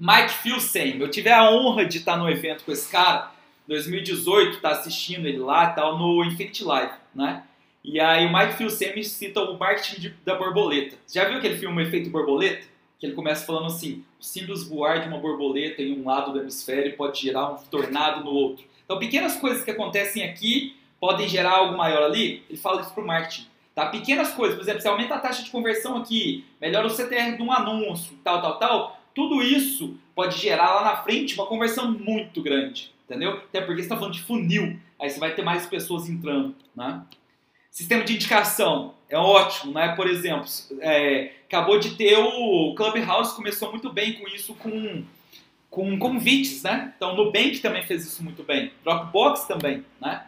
Mike 0.00 0.30
Filsheim. 0.30 0.98
Eu 0.98 1.08
tive 1.08 1.30
a 1.30 1.48
honra 1.48 1.84
de 1.84 1.98
estar 1.98 2.16
no 2.16 2.28
evento 2.28 2.64
com 2.64 2.72
esse 2.72 2.90
cara. 2.90 3.30
2018, 3.68 4.60
tá 4.60 4.70
assistindo 4.70 5.28
ele 5.28 5.38
lá 5.38 5.70
e 5.70 5.74
tal, 5.76 5.96
no 5.96 6.24
Infinity 6.24 6.64
Live, 6.64 6.92
né? 7.14 7.44
E 7.84 8.00
aí 8.00 8.26
o 8.26 8.32
Mike 8.36 8.54
Filsheim 8.54 9.02
cita 9.04 9.40
o 9.40 9.56
marketing 9.56 10.00
de, 10.00 10.08
da 10.24 10.34
borboleta. 10.34 10.96
Já 11.06 11.26
viu 11.26 11.38
aquele 11.38 11.56
filme 11.56 11.84
Efeito 11.84 12.10
Borboleta? 12.10 12.66
Que 12.98 13.06
ele 13.06 13.14
começa 13.14 13.46
falando 13.46 13.66
assim, 13.66 14.04
o 14.18 14.24
simples 14.24 14.68
voar 14.68 15.00
de 15.00 15.08
uma 15.08 15.18
borboleta 15.18 15.82
em 15.82 16.00
um 16.00 16.04
lado 16.04 16.32
do 16.32 16.40
hemisfério 16.40 16.96
pode 16.96 17.20
gerar 17.20 17.52
um 17.52 17.56
tornado 17.70 18.24
no 18.24 18.30
outro. 18.30 18.64
Então 18.84 18.98
pequenas 18.98 19.36
coisas 19.36 19.62
que 19.62 19.70
acontecem 19.70 20.24
aqui 20.24 20.76
podem 21.04 21.28
gerar 21.28 21.50
algo 21.50 21.76
maior 21.76 22.02
ali, 22.02 22.42
ele 22.48 22.56
fala 22.56 22.80
isso 22.80 22.94
para 22.94 23.04
o 23.04 23.06
marketing. 23.06 23.46
Tá? 23.74 23.84
Pequenas 23.90 24.32
coisas, 24.32 24.56
por 24.56 24.62
exemplo, 24.62 24.80
você 24.80 24.88
aumenta 24.88 25.14
a 25.14 25.18
taxa 25.18 25.42
de 25.42 25.50
conversão 25.50 25.98
aqui, 25.98 26.46
melhora 26.58 26.86
o 26.86 26.90
CTR 26.90 27.36
de 27.36 27.42
um 27.42 27.52
anúncio, 27.52 28.16
tal, 28.24 28.40
tal, 28.40 28.58
tal, 28.58 29.00
tudo 29.14 29.42
isso 29.42 29.98
pode 30.14 30.38
gerar 30.38 30.76
lá 30.76 30.82
na 30.82 30.96
frente 30.96 31.34
uma 31.34 31.44
conversão 31.44 31.90
muito 31.90 32.40
grande, 32.40 32.90
entendeu? 33.04 33.32
Até 33.32 33.60
porque 33.60 33.82
você 33.82 33.82
está 33.82 33.98
falando 33.98 34.14
de 34.14 34.22
funil, 34.22 34.78
aí 34.98 35.10
você 35.10 35.20
vai 35.20 35.34
ter 35.34 35.42
mais 35.42 35.66
pessoas 35.66 36.08
entrando, 36.08 36.54
né? 36.74 37.02
Sistema 37.70 38.02
de 38.02 38.14
indicação 38.14 38.94
é 39.10 39.18
ótimo, 39.18 39.74
né? 39.74 39.94
Por 39.94 40.08
exemplo, 40.08 40.46
é, 40.80 41.32
acabou 41.46 41.78
de 41.78 41.96
ter 41.96 42.16
o 42.16 42.74
Clubhouse 42.74 43.36
começou 43.36 43.70
muito 43.70 43.92
bem 43.92 44.14
com 44.14 44.26
isso, 44.26 44.54
com, 44.54 45.04
com 45.68 45.98
convites, 45.98 46.62
né? 46.62 46.94
Então, 46.96 47.12
o 47.12 47.16
Nubank 47.16 47.58
também 47.58 47.82
fez 47.82 48.06
isso 48.06 48.24
muito 48.24 48.42
bem, 48.42 48.72
Dropbox 48.82 49.44
também, 49.44 49.84
né? 50.00 50.24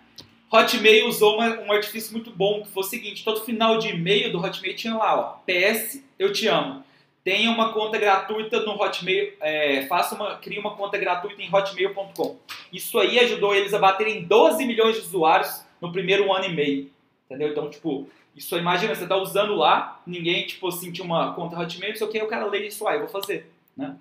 Hotmail 0.57 1.09
usou 1.09 1.36
uma, 1.36 1.60
um 1.60 1.73
artifício 1.73 2.12
muito 2.12 2.31
bom, 2.31 2.62
que 2.62 2.68
foi 2.68 2.83
o 2.83 2.86
seguinte, 2.86 3.25
todo 3.25 3.44
final 3.44 3.78
de 3.78 3.89
e-mail 3.89 4.33
do 4.33 4.39
Hotmail 4.39 4.76
tinha 4.76 4.94
lá, 4.94 5.18
ó, 5.18 5.23
PS, 5.44 6.02
eu 6.18 6.33
te 6.33 6.47
amo. 6.49 6.85
Tenha 7.23 7.51
uma 7.51 7.73
conta 7.73 7.99
gratuita 7.99 8.60
no 8.60 8.81
Hotmail, 8.81 9.35
é, 9.41 9.86
faça 9.86 10.15
uma, 10.15 10.36
crie 10.36 10.59
uma 10.59 10.76
conta 10.76 10.97
gratuita 10.97 11.43
em 11.43 11.52
hotmail.com. 11.52 12.39
Isso 12.73 12.99
aí 12.99 13.18
ajudou 13.18 13.55
eles 13.55 13.75
a 13.75 13.78
baterem 13.78 14.23
12 14.25 14.65
milhões 14.65 14.94
de 14.94 15.02
usuários 15.02 15.65
no 15.81 15.91
primeiro 15.91 16.33
ano 16.33 16.44
e 16.44 16.55
meio. 16.55 16.91
Entendeu? 17.25 17.49
Então, 17.49 17.68
tipo, 17.68 18.09
isso 18.35 18.57
imagina, 18.57 18.94
você 18.94 19.07
tá 19.07 19.17
usando 19.17 19.57
lá, 19.57 20.01
ninguém, 20.07 20.47
tipo 20.47 20.68
tinha 20.70 21.05
uma 21.05 21.35
conta 21.35 21.59
Hotmail, 21.59 21.91
não 21.91 21.99
sei 21.99 22.20
o 22.20 22.25
o 22.25 22.28
cara 22.28 22.47
lê 22.47 22.67
isso, 22.67 22.86
aí, 22.86 22.97
eu 22.97 23.01
vou 23.01 23.09
fazer, 23.09 23.51
né? 23.76 23.97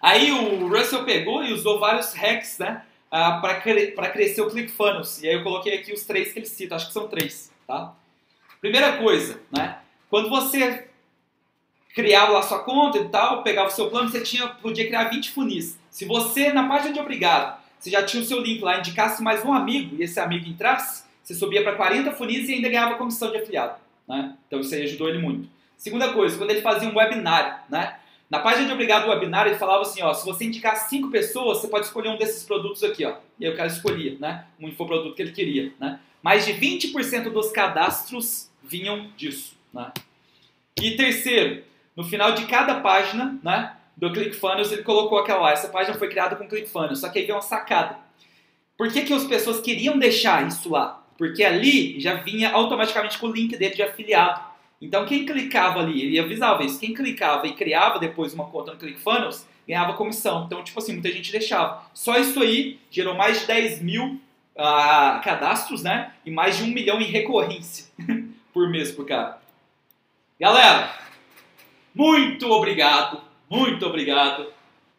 Aí 0.00 0.30
o 0.30 0.68
Russell 0.68 1.04
pegou 1.04 1.44
e 1.44 1.52
usou 1.52 1.78
vários 1.78 2.14
hacks, 2.14 2.58
né? 2.58 2.84
Uh, 3.10 3.40
para 3.40 3.60
cre 3.60 3.92
crescer 3.92 4.40
o 4.42 4.50
ClickFunnels. 4.50 5.22
E 5.22 5.28
aí 5.28 5.34
eu 5.34 5.42
coloquei 5.42 5.74
aqui 5.74 5.92
os 5.92 6.04
três 6.04 6.32
que 6.32 6.38
ele 6.38 6.46
cita, 6.46 6.76
acho 6.76 6.86
que 6.86 6.92
são 6.92 7.08
três. 7.08 7.52
Tá? 7.66 7.94
Primeira 8.60 8.96
coisa, 8.98 9.40
né? 9.50 9.78
quando 10.08 10.28
você 10.28 10.88
criava 11.94 12.32
lá 12.32 12.42
sua 12.42 12.60
conta 12.60 12.98
e 12.98 13.08
tal, 13.08 13.42
pegava 13.42 13.68
o 13.68 13.72
seu 13.72 13.90
plano, 13.90 14.08
você 14.08 14.20
tinha, 14.20 14.46
podia 14.48 14.86
criar 14.86 15.04
20 15.04 15.30
funis. 15.32 15.78
Se 15.90 16.04
você, 16.04 16.52
na 16.52 16.68
página 16.68 16.92
de 16.92 17.00
obrigado, 17.00 17.60
você 17.78 17.90
já 17.90 18.04
tinha 18.04 18.22
o 18.22 18.26
seu 18.26 18.40
link 18.40 18.60
lá, 18.60 18.78
indicasse 18.78 19.22
mais 19.22 19.44
um 19.44 19.52
amigo 19.52 19.96
e 19.96 20.02
esse 20.02 20.20
amigo 20.20 20.48
entrasse, 20.48 21.04
você 21.22 21.34
subia 21.34 21.62
para 21.62 21.74
40 21.74 22.12
funis 22.12 22.48
e 22.48 22.54
ainda 22.54 22.68
ganhava 22.68 22.96
comissão 22.96 23.30
de 23.30 23.38
afiliado. 23.38 23.74
Né? 24.08 24.36
Então 24.46 24.60
isso 24.60 24.74
aí 24.74 24.82
ajudou 24.82 25.08
ele 25.08 25.18
muito. 25.18 25.48
Segunda 25.76 26.12
coisa, 26.12 26.36
quando 26.36 26.50
ele 26.50 26.60
fazia 26.60 26.88
um 26.88 26.96
webinário, 26.96 27.54
né? 27.68 27.98
Na 28.30 28.38
página 28.38 28.68
de 28.68 28.72
obrigado 28.72 29.06
do 29.06 29.10
webinar, 29.10 29.48
ele 29.48 29.56
falava 29.56 29.82
assim, 29.82 30.00
ó, 30.02 30.14
se 30.14 30.24
você 30.24 30.44
indicar 30.44 30.76
cinco 30.88 31.10
pessoas, 31.10 31.58
você 31.58 31.66
pode 31.66 31.86
escolher 31.86 32.10
um 32.10 32.16
desses 32.16 32.44
produtos 32.44 32.84
aqui, 32.84 33.04
ó. 33.04 33.16
E 33.40 33.44
aí 33.44 33.52
o 33.52 33.56
cara 33.56 33.68
escolhia, 33.68 34.16
né? 34.20 34.46
Um 34.60 34.68
infoproduto 34.68 35.16
que 35.16 35.22
ele 35.22 35.32
queria, 35.32 35.72
né? 35.80 35.98
Mais 36.22 36.46
de 36.46 36.52
20% 36.54 37.30
dos 37.30 37.50
cadastros 37.50 38.48
vinham 38.62 39.10
disso, 39.16 39.56
né? 39.74 39.90
E 40.80 40.92
terceiro, 40.92 41.64
no 41.96 42.04
final 42.04 42.32
de 42.32 42.46
cada 42.46 42.80
página, 42.80 43.36
né, 43.42 43.76
do 43.96 44.12
ClickFunnels, 44.12 44.70
ele 44.70 44.84
colocou 44.84 45.18
aquela 45.18 45.40
lá, 45.40 45.52
essa 45.52 45.68
página 45.68 45.98
foi 45.98 46.08
criada 46.08 46.36
com 46.36 46.46
ClickFunnels, 46.46 47.00
só 47.00 47.08
que 47.08 47.18
aí 47.18 47.24
veio 47.24 47.34
uma 47.34 47.42
sacada. 47.42 47.98
Por 48.78 48.90
que, 48.90 49.02
que 49.02 49.12
as 49.12 49.24
pessoas 49.24 49.60
queriam 49.60 49.98
deixar 49.98 50.46
isso 50.46 50.70
lá? 50.70 51.04
Porque 51.18 51.44
ali 51.44 52.00
já 52.00 52.14
vinha 52.14 52.50
automaticamente 52.52 53.18
com 53.18 53.26
o 53.26 53.32
link 53.32 53.56
dele 53.56 53.74
de 53.74 53.82
afiliado. 53.82 54.40
Então 54.80 55.04
quem 55.04 55.26
clicava 55.26 55.80
ali, 55.80 56.02
ele 56.02 56.18
avisava 56.18 56.64
isso, 56.64 56.80
quem 56.80 56.94
clicava 56.94 57.46
e 57.46 57.52
criava 57.52 57.98
depois 57.98 58.32
uma 58.32 58.46
conta 58.46 58.72
no 58.72 58.78
ClickFunnels, 58.78 59.46
ganhava 59.68 59.92
comissão. 59.92 60.44
Então, 60.46 60.64
tipo 60.64 60.78
assim, 60.78 60.94
muita 60.94 61.12
gente 61.12 61.30
deixava. 61.30 61.84
Só 61.92 62.18
isso 62.18 62.40
aí 62.42 62.78
gerou 62.90 63.14
mais 63.14 63.40
de 63.40 63.46
10 63.46 63.82
mil 63.82 64.20
uh, 64.56 65.22
cadastros, 65.22 65.82
né? 65.82 66.14
E 66.24 66.30
mais 66.30 66.56
de 66.56 66.64
um 66.64 66.68
milhão 66.68 67.00
em 67.00 67.04
recorrência 67.04 67.86
por 68.52 68.68
mês 68.70 68.90
por 68.90 69.06
cara. 69.06 69.40
Galera, 70.40 70.90
muito 71.94 72.50
obrigado, 72.50 73.20
muito 73.48 73.84
obrigado 73.84 74.46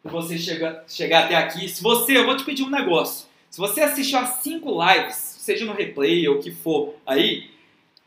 por 0.03 0.11
você 0.11 0.38
chegar, 0.38 0.84
chegar 0.88 1.26
até 1.26 1.35
aqui. 1.35 1.68
Se 1.68 1.82
você, 1.82 2.18
eu 2.18 2.26
vou 2.26 2.38
te 2.38 2.43
pedir 2.43 2.64
um 2.64 2.69
negócio. 2.69 3.27
Se 3.50 3.60
você 3.60 3.82
assistiu 3.82 4.19
as 4.19 4.42
cinco 4.42 4.80
lives, 4.82 5.16
seja 5.16 5.66
no 5.66 5.74
replay 5.74 6.27
ou 6.27 6.38
o 6.38 6.40
que 6.40 6.51
for 6.51 6.95
aí, 7.06 7.50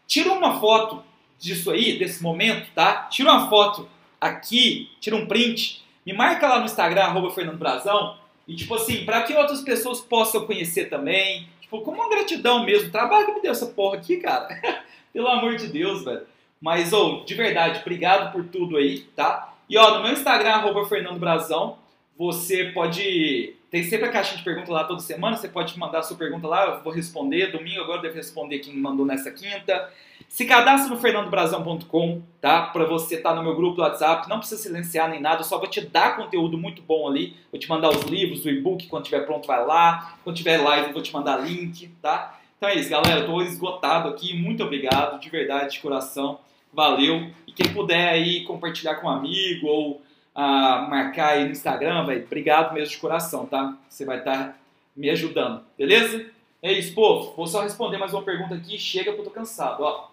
tira 0.07 0.33
uma 0.33 0.59
foto 0.59 1.03
disso 1.39 1.71
aí, 1.71 1.99
desse 1.99 2.23
momento, 2.23 2.69
tá? 2.75 3.09
Tira 3.11 3.31
uma 3.31 3.49
foto 3.49 3.89
aqui, 4.21 4.91
tira 5.01 5.17
um 5.17 5.27
print, 5.27 5.85
me 6.07 6.13
marca 6.13 6.49
lá 6.49 6.59
no 6.59 6.67
Instagram, 6.67 7.03
arroba 7.03 7.31
Fernando 7.31 7.59
Brazão, 7.59 8.17
e 8.47 8.55
tipo 8.55 8.75
assim, 8.75 9.05
para 9.05 9.23
que 9.23 9.35
outras 9.35 9.63
pessoas 9.63 10.01
possam 10.01 10.47
conhecer 10.47 10.89
também, 10.91 11.49
tipo, 11.61 11.81
como 11.81 12.01
uma 12.01 12.11
gratidão 12.11 12.65
mesmo, 12.65 12.91
trabalho 12.91 13.27
que 13.27 13.33
me 13.33 13.43
deu 13.43 13.53
essa 13.53 13.67
porra 13.67 13.97
aqui, 13.97 14.19
cara. 14.19 14.49
Pelo 15.13 15.29
amor 15.29 15.57
de 15.57 15.69
Deus, 15.69 16.05
velho. 16.05 16.23
Mas, 16.61 16.93
ô, 16.93 17.21
oh, 17.21 17.25
de 17.25 17.35
verdade, 17.35 17.81
obrigado 17.81 18.33
por 18.33 18.45
tudo 18.47 18.77
aí, 18.77 19.01
tá? 19.15 19.55
E, 19.69 19.77
ó, 19.77 19.97
no 19.97 20.03
meu 20.03 20.13
Instagram, 20.13 20.51
arroba 20.51 20.87
Fernando 20.87 21.19
Brazão, 21.19 21.79
você 22.17 22.67
pode... 22.67 23.55
Tem 23.71 23.83
sempre 23.83 24.07
a 24.09 24.13
caixinha 24.13 24.39
de 24.39 24.45
pergunta 24.45 24.73
lá 24.73 24.85
toda 24.85 25.01
semana, 25.01 25.37
você 25.37 25.49
pode 25.49 25.77
mandar 25.79 25.99
a 25.99 26.03
sua 26.03 26.17
pergunta 26.17 26.47
lá, 26.47 26.67
eu 26.67 26.83
vou 26.83 26.93
responder. 26.93 27.51
Domingo 27.51 27.81
agora 27.81 27.99
eu 27.99 28.03
devo 28.03 28.15
responder 28.15 28.61
quem 28.61 28.77
mandou 28.77 29.05
nessa 29.05 29.31
quinta. 29.31 29.91
Se 30.35 30.45
cadastre 30.47 30.91
no 30.91 31.01
fernandobrazão.com, 31.01 32.21
tá? 32.41 32.63
Para 32.63 32.85
você 32.87 33.15
estar 33.15 33.31
tá 33.31 33.37
no 33.37 33.45
meu 33.45 33.55
grupo 33.55 33.77
do 33.77 33.83
WhatsApp. 33.83 34.29
Não 34.29 34.41
precisa 34.41 34.61
silenciar 34.61 35.09
nem 35.09 35.21
nada, 35.21 35.45
só 35.45 35.59
vou 35.59 35.69
te 35.69 35.81
dar 35.81 36.17
conteúdo 36.17 36.59
muito 36.59 36.83
bom 36.83 37.07
ali. 37.07 37.37
Vou 37.53 37.61
te 37.61 37.69
mandar 37.69 37.91
os 37.91 38.03
livros, 38.03 38.45
o 38.45 38.51
e-book, 38.51 38.89
quando 38.89 39.05
tiver 39.05 39.21
pronto 39.21 39.47
vai 39.47 39.65
lá. 39.65 40.17
Quando 40.25 40.35
tiver 40.35 40.57
live, 40.57 40.93
vou 40.93 41.01
te 41.01 41.13
mandar 41.13 41.37
link, 41.37 41.87
tá? 42.03 42.37
Então 42.57 42.69
é 42.69 42.75
isso, 42.75 42.91
galera. 42.91 43.21
Estou 43.21 43.43
esgotado 43.43 44.09
aqui. 44.09 44.37
Muito 44.37 44.65
obrigado, 44.65 45.21
de 45.21 45.31
verdade, 45.31 45.75
de 45.75 45.79
coração. 45.79 46.41
Valeu. 46.73 47.31
E 47.47 47.53
quem 47.53 47.73
puder 47.73 48.09
aí 48.09 48.43
compartilhar 48.43 48.97
com 48.97 49.07
um 49.07 49.11
amigo 49.11 49.69
ou 49.69 50.03
ah, 50.35 50.89
marcar 50.91 51.35
aí 51.35 51.45
no 51.45 51.53
Instagram, 51.53 52.07
velho, 52.07 52.25
obrigado 52.25 52.75
mesmo 52.75 52.91
de 52.91 52.99
coração, 52.99 53.47
tá? 53.47 53.79
Você 53.89 54.05
vai 54.05 54.19
estar 54.19 54.49
tá 54.49 54.57
me 54.97 55.09
ajudando, 55.11 55.63
beleza? 55.79 56.27
É 56.61 56.73
isso, 56.73 56.93
povo. 56.93 57.35
Vou 57.37 57.47
só 57.47 57.63
responder 57.63 57.99
mais 57.99 58.13
uma 58.13 58.23
pergunta 58.23 58.57
aqui. 58.57 58.77
Chega 58.81 59.13
porque 59.13 59.21
eu 59.21 59.27
tô 59.27 59.31
cansado, 59.31 59.85
ó. 59.85 60.13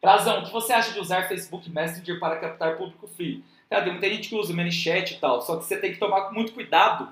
Prazão, 0.00 0.40
o 0.40 0.46
que 0.46 0.52
você 0.52 0.72
acha 0.72 0.92
de 0.92 0.98
usar 0.98 1.28
Facebook 1.28 1.68
Messenger 1.70 2.18
para 2.18 2.36
captar 2.36 2.78
público 2.78 3.06
frio? 3.06 3.44
Cara, 3.68 3.82
tem 3.82 3.92
muita 3.92 4.08
gente 4.08 4.30
que 4.30 4.34
usa 4.34 4.52
o 4.52 4.56
ManyChat 4.56 5.14
e 5.14 5.16
tal, 5.18 5.42
só 5.42 5.56
que 5.56 5.64
você 5.64 5.76
tem 5.76 5.92
que 5.92 5.98
tomar 5.98 6.32
muito 6.32 6.52
cuidado, 6.52 7.08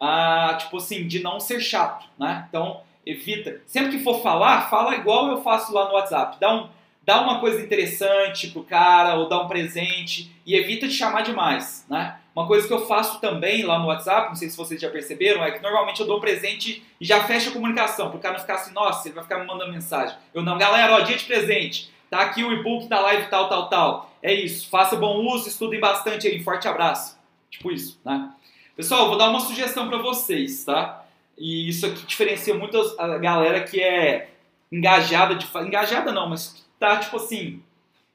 ah, 0.00 0.56
tipo 0.58 0.76
assim, 0.76 1.06
de 1.06 1.20
não 1.20 1.40
ser 1.40 1.60
chato, 1.60 2.06
né? 2.16 2.46
Então, 2.48 2.80
evita. 3.04 3.60
Sempre 3.66 3.98
que 3.98 4.04
for 4.04 4.22
falar, 4.22 4.70
fala 4.70 4.94
igual 4.94 5.30
eu 5.30 5.42
faço 5.42 5.74
lá 5.74 5.88
no 5.88 5.94
WhatsApp. 5.94 6.38
Dá, 6.40 6.54
um, 6.54 6.68
dá 7.04 7.20
uma 7.20 7.40
coisa 7.40 7.60
interessante 7.60 8.48
pro 8.48 8.62
cara, 8.62 9.16
ou 9.16 9.28
dá 9.28 9.42
um 9.42 9.48
presente, 9.48 10.30
e 10.46 10.54
evita 10.54 10.86
de 10.86 10.94
chamar 10.94 11.22
demais, 11.22 11.84
né? 11.90 12.18
Uma 12.34 12.46
coisa 12.46 12.66
que 12.66 12.72
eu 12.72 12.86
faço 12.86 13.20
também 13.20 13.62
lá 13.64 13.78
no 13.78 13.88
WhatsApp, 13.88 14.28
não 14.28 14.36
sei 14.36 14.48
se 14.48 14.56
vocês 14.56 14.80
já 14.80 14.88
perceberam, 14.88 15.44
é 15.44 15.50
que 15.50 15.62
normalmente 15.62 16.00
eu 16.00 16.06
dou 16.06 16.16
um 16.16 16.20
presente 16.20 16.82
e 16.98 17.04
já 17.04 17.24
fecho 17.24 17.50
a 17.50 17.52
comunicação, 17.52 18.08
para 18.08 18.16
o 18.16 18.20
cara 18.20 18.34
não 18.34 18.40
ficar 18.40 18.54
assim, 18.54 18.72
nossa, 18.72 19.06
ele 19.06 19.14
vai 19.16 19.24
ficar 19.24 19.40
me 19.40 19.46
mandando 19.46 19.72
mensagem. 19.72 20.16
Eu 20.32 20.42
não, 20.42 20.56
galera, 20.56 20.94
ó, 20.94 21.00
dia 21.00 21.16
de 21.16 21.24
presente, 21.24 21.91
tá 22.12 22.20
aqui 22.20 22.44
o 22.44 22.52
e-book 22.52 22.88
da 22.88 23.00
live 23.00 23.30
tal, 23.30 23.48
tal, 23.48 23.70
tal. 23.70 24.12
É 24.22 24.34
isso, 24.34 24.68
faça 24.68 24.94
bom 24.96 25.24
uso, 25.32 25.48
estudem 25.48 25.80
bastante 25.80 26.28
aí, 26.28 26.44
forte 26.44 26.68
abraço. 26.68 27.18
Tipo 27.50 27.72
isso, 27.72 27.98
né? 28.04 28.30
Pessoal, 28.76 29.08
vou 29.08 29.16
dar 29.16 29.30
uma 29.30 29.40
sugestão 29.40 29.88
para 29.88 29.96
vocês, 29.96 30.62
tá? 30.62 31.06
E 31.38 31.70
isso 31.70 31.86
aqui 31.86 32.04
diferencia 32.04 32.54
muito 32.54 32.76
a 32.98 33.16
galera 33.16 33.62
que 33.62 33.80
é 33.80 34.28
engajada, 34.70 35.34
de, 35.36 35.48
engajada 35.66 36.12
não, 36.12 36.28
mas 36.28 36.62
tá, 36.78 36.98
tipo 36.98 37.16
assim, 37.16 37.62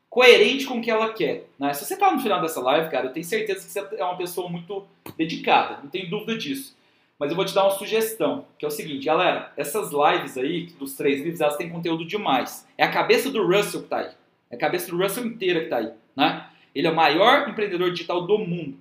coerente 0.07 0.67
com 0.67 0.77
o 0.77 0.81
que 0.81 0.91
ela 0.91 1.11
quer. 1.11 1.49
Né? 1.57 1.73
Se 1.73 1.83
você 1.83 1.95
está 1.95 2.11
no 2.11 2.21
final 2.21 2.39
dessa 2.39 2.61
live, 2.61 2.91
cara, 2.91 3.07
eu 3.07 3.13
tenho 3.13 3.25
certeza 3.25 3.65
que 3.65 3.71
você 3.71 3.97
é 3.97 4.03
uma 4.03 4.17
pessoa 4.17 4.47
muito 4.47 4.85
dedicada, 5.17 5.79
não 5.81 5.89
tenho 5.89 6.07
dúvida 6.07 6.37
disso. 6.37 6.76
Mas 7.19 7.31
eu 7.31 7.35
vou 7.35 7.45
te 7.45 7.53
dar 7.53 7.63
uma 7.63 7.77
sugestão, 7.77 8.45
que 8.59 8.65
é 8.65 8.67
o 8.67 8.71
seguinte, 8.71 9.05
galera, 9.05 9.51
essas 9.57 9.91
lives 9.91 10.37
aí, 10.37 10.67
dos 10.79 10.93
três 10.93 11.21
livros, 11.21 11.41
elas 11.41 11.57
têm 11.57 11.69
conteúdo 11.69 12.05
demais. 12.05 12.67
É 12.77 12.83
a 12.83 12.91
cabeça 12.91 13.29
do 13.31 13.45
Russell 13.45 13.81
que 13.81 13.85
está 13.87 13.99
aí. 13.99 14.11
É 14.51 14.55
a 14.55 14.59
cabeça 14.59 14.91
do 14.91 14.97
Russell 14.97 15.25
inteira 15.25 15.59
que 15.59 15.65
está 15.65 15.77
aí. 15.77 15.91
Né? 16.15 16.45
Ele 16.75 16.87
é 16.87 16.91
o 16.91 16.95
maior 16.95 17.49
empreendedor 17.49 17.91
digital 17.91 18.25
do 18.25 18.37
mundo. 18.37 18.77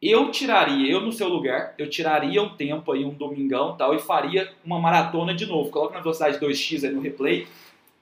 Eu 0.00 0.30
tiraria, 0.30 0.90
eu 0.90 1.00
no 1.00 1.12
seu 1.12 1.28
lugar, 1.28 1.74
eu 1.78 1.88
tiraria 1.88 2.42
um 2.42 2.50
tempo 2.50 2.92
aí, 2.92 3.04
um 3.04 3.14
domingão 3.14 3.76
tal, 3.76 3.94
e 3.94 3.98
faria 3.98 4.52
uma 4.64 4.78
maratona 4.78 5.34
de 5.34 5.46
novo. 5.46 5.70
Coloca 5.70 5.94
na 5.94 6.00
velocidade 6.00 6.38
2x 6.38 6.84
aí 6.84 6.92
no 6.92 7.00
replay 7.00 7.46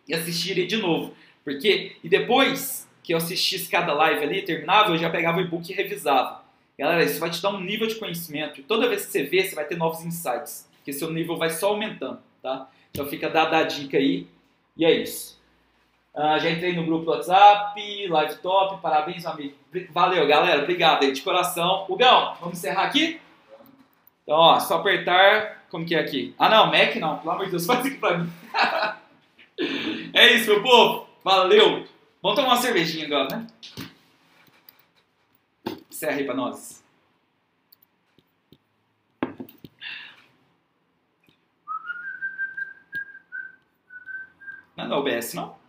e 0.09 0.15
assistiria 0.15 0.67
de 0.67 0.77
novo. 0.77 1.13
Porque, 1.45 1.97
e 2.03 2.09
depois 2.09 2.89
que 3.03 3.13
eu 3.13 3.19
assistisse 3.19 3.69
cada 3.69 3.93
live 3.95 4.23
ali, 4.25 4.43
terminava, 4.43 4.91
eu 4.91 4.99
já 4.99 5.11
pegava 5.11 5.39
o 5.39 5.41
e-book 5.41 5.71
e 5.71 5.75
revisava. 5.75 6.42
Galera, 6.79 7.05
isso 7.05 7.21
vai 7.21 7.31
te 7.31 7.41
dar 7.41 7.51
um 7.51 7.61
nível 7.61 7.87
de 7.87 7.97
conhecimento. 7.97 8.61
E 8.61 8.63
toda 8.63 8.89
vez 8.89 9.07
que 9.07 9.13
você 9.13 9.23
vê, 9.25 9.45
você 9.45 9.55
vai 9.55 9.65
ter 9.65 9.77
novos 9.77 10.05
insights. 10.05 10.69
Porque 10.77 10.93
seu 10.93 11.11
nível 11.13 11.37
vai 11.37 11.51
só 11.51 11.69
aumentando, 11.69 12.19
tá? 12.43 12.69
Então 12.91 13.07
fica 13.07 13.29
dada 13.31 13.59
a 13.59 13.63
dica 13.63 13.97
aí. 13.97 14.27
E 14.77 14.85
é 14.85 14.91
isso. 14.91 15.41
Uh, 16.15 16.39
já 16.39 16.51
entrei 16.51 16.75
no 16.75 16.85
grupo 16.85 17.07
do 17.07 17.11
WhatsApp, 17.13 18.07
live 18.07 18.35
top, 18.37 18.83
parabéns, 18.83 19.25
amigo. 19.25 19.55
Valeu, 19.91 20.27
galera. 20.27 20.63
Obrigado 20.63 21.05
aí, 21.05 21.13
de 21.13 21.23
coração. 21.23 21.87
Hugão, 21.89 22.37
vamos 22.41 22.59
encerrar 22.59 22.85
aqui? 22.85 23.21
Então, 24.23 24.37
ó, 24.37 24.61
só 24.61 24.77
apertar. 24.77 25.63
Como 25.71 25.87
que 25.87 25.95
é 25.95 26.01
aqui? 26.01 26.35
Ah, 26.39 26.51
não, 26.51 26.67
Mac 26.67 26.97
não. 26.97 27.19
Pelo 27.19 27.31
amor 27.31 27.45
de 27.47 27.53
Deus, 27.53 27.65
faz 27.67 27.87
aqui 27.87 27.97
pra 27.97 28.19
mim. 28.19 28.31
é 30.13 30.35
isso, 30.35 30.51
meu 30.51 30.63
povo. 30.63 31.07
Valeu! 31.25 31.87
Vamos 32.23 32.37
tomar 32.37 32.55
uma 32.55 32.57
cervejinha 32.57 33.07
agora, 33.07 33.37
né? 33.37 33.47
Encerra 36.03 36.19
aí 36.19 36.25
pra 36.25 36.35
nós. 36.35 36.83
Não 44.77 44.85
é 44.85 44.89
da 44.89 44.99
OBS, 44.99 45.35
não? 45.35 45.62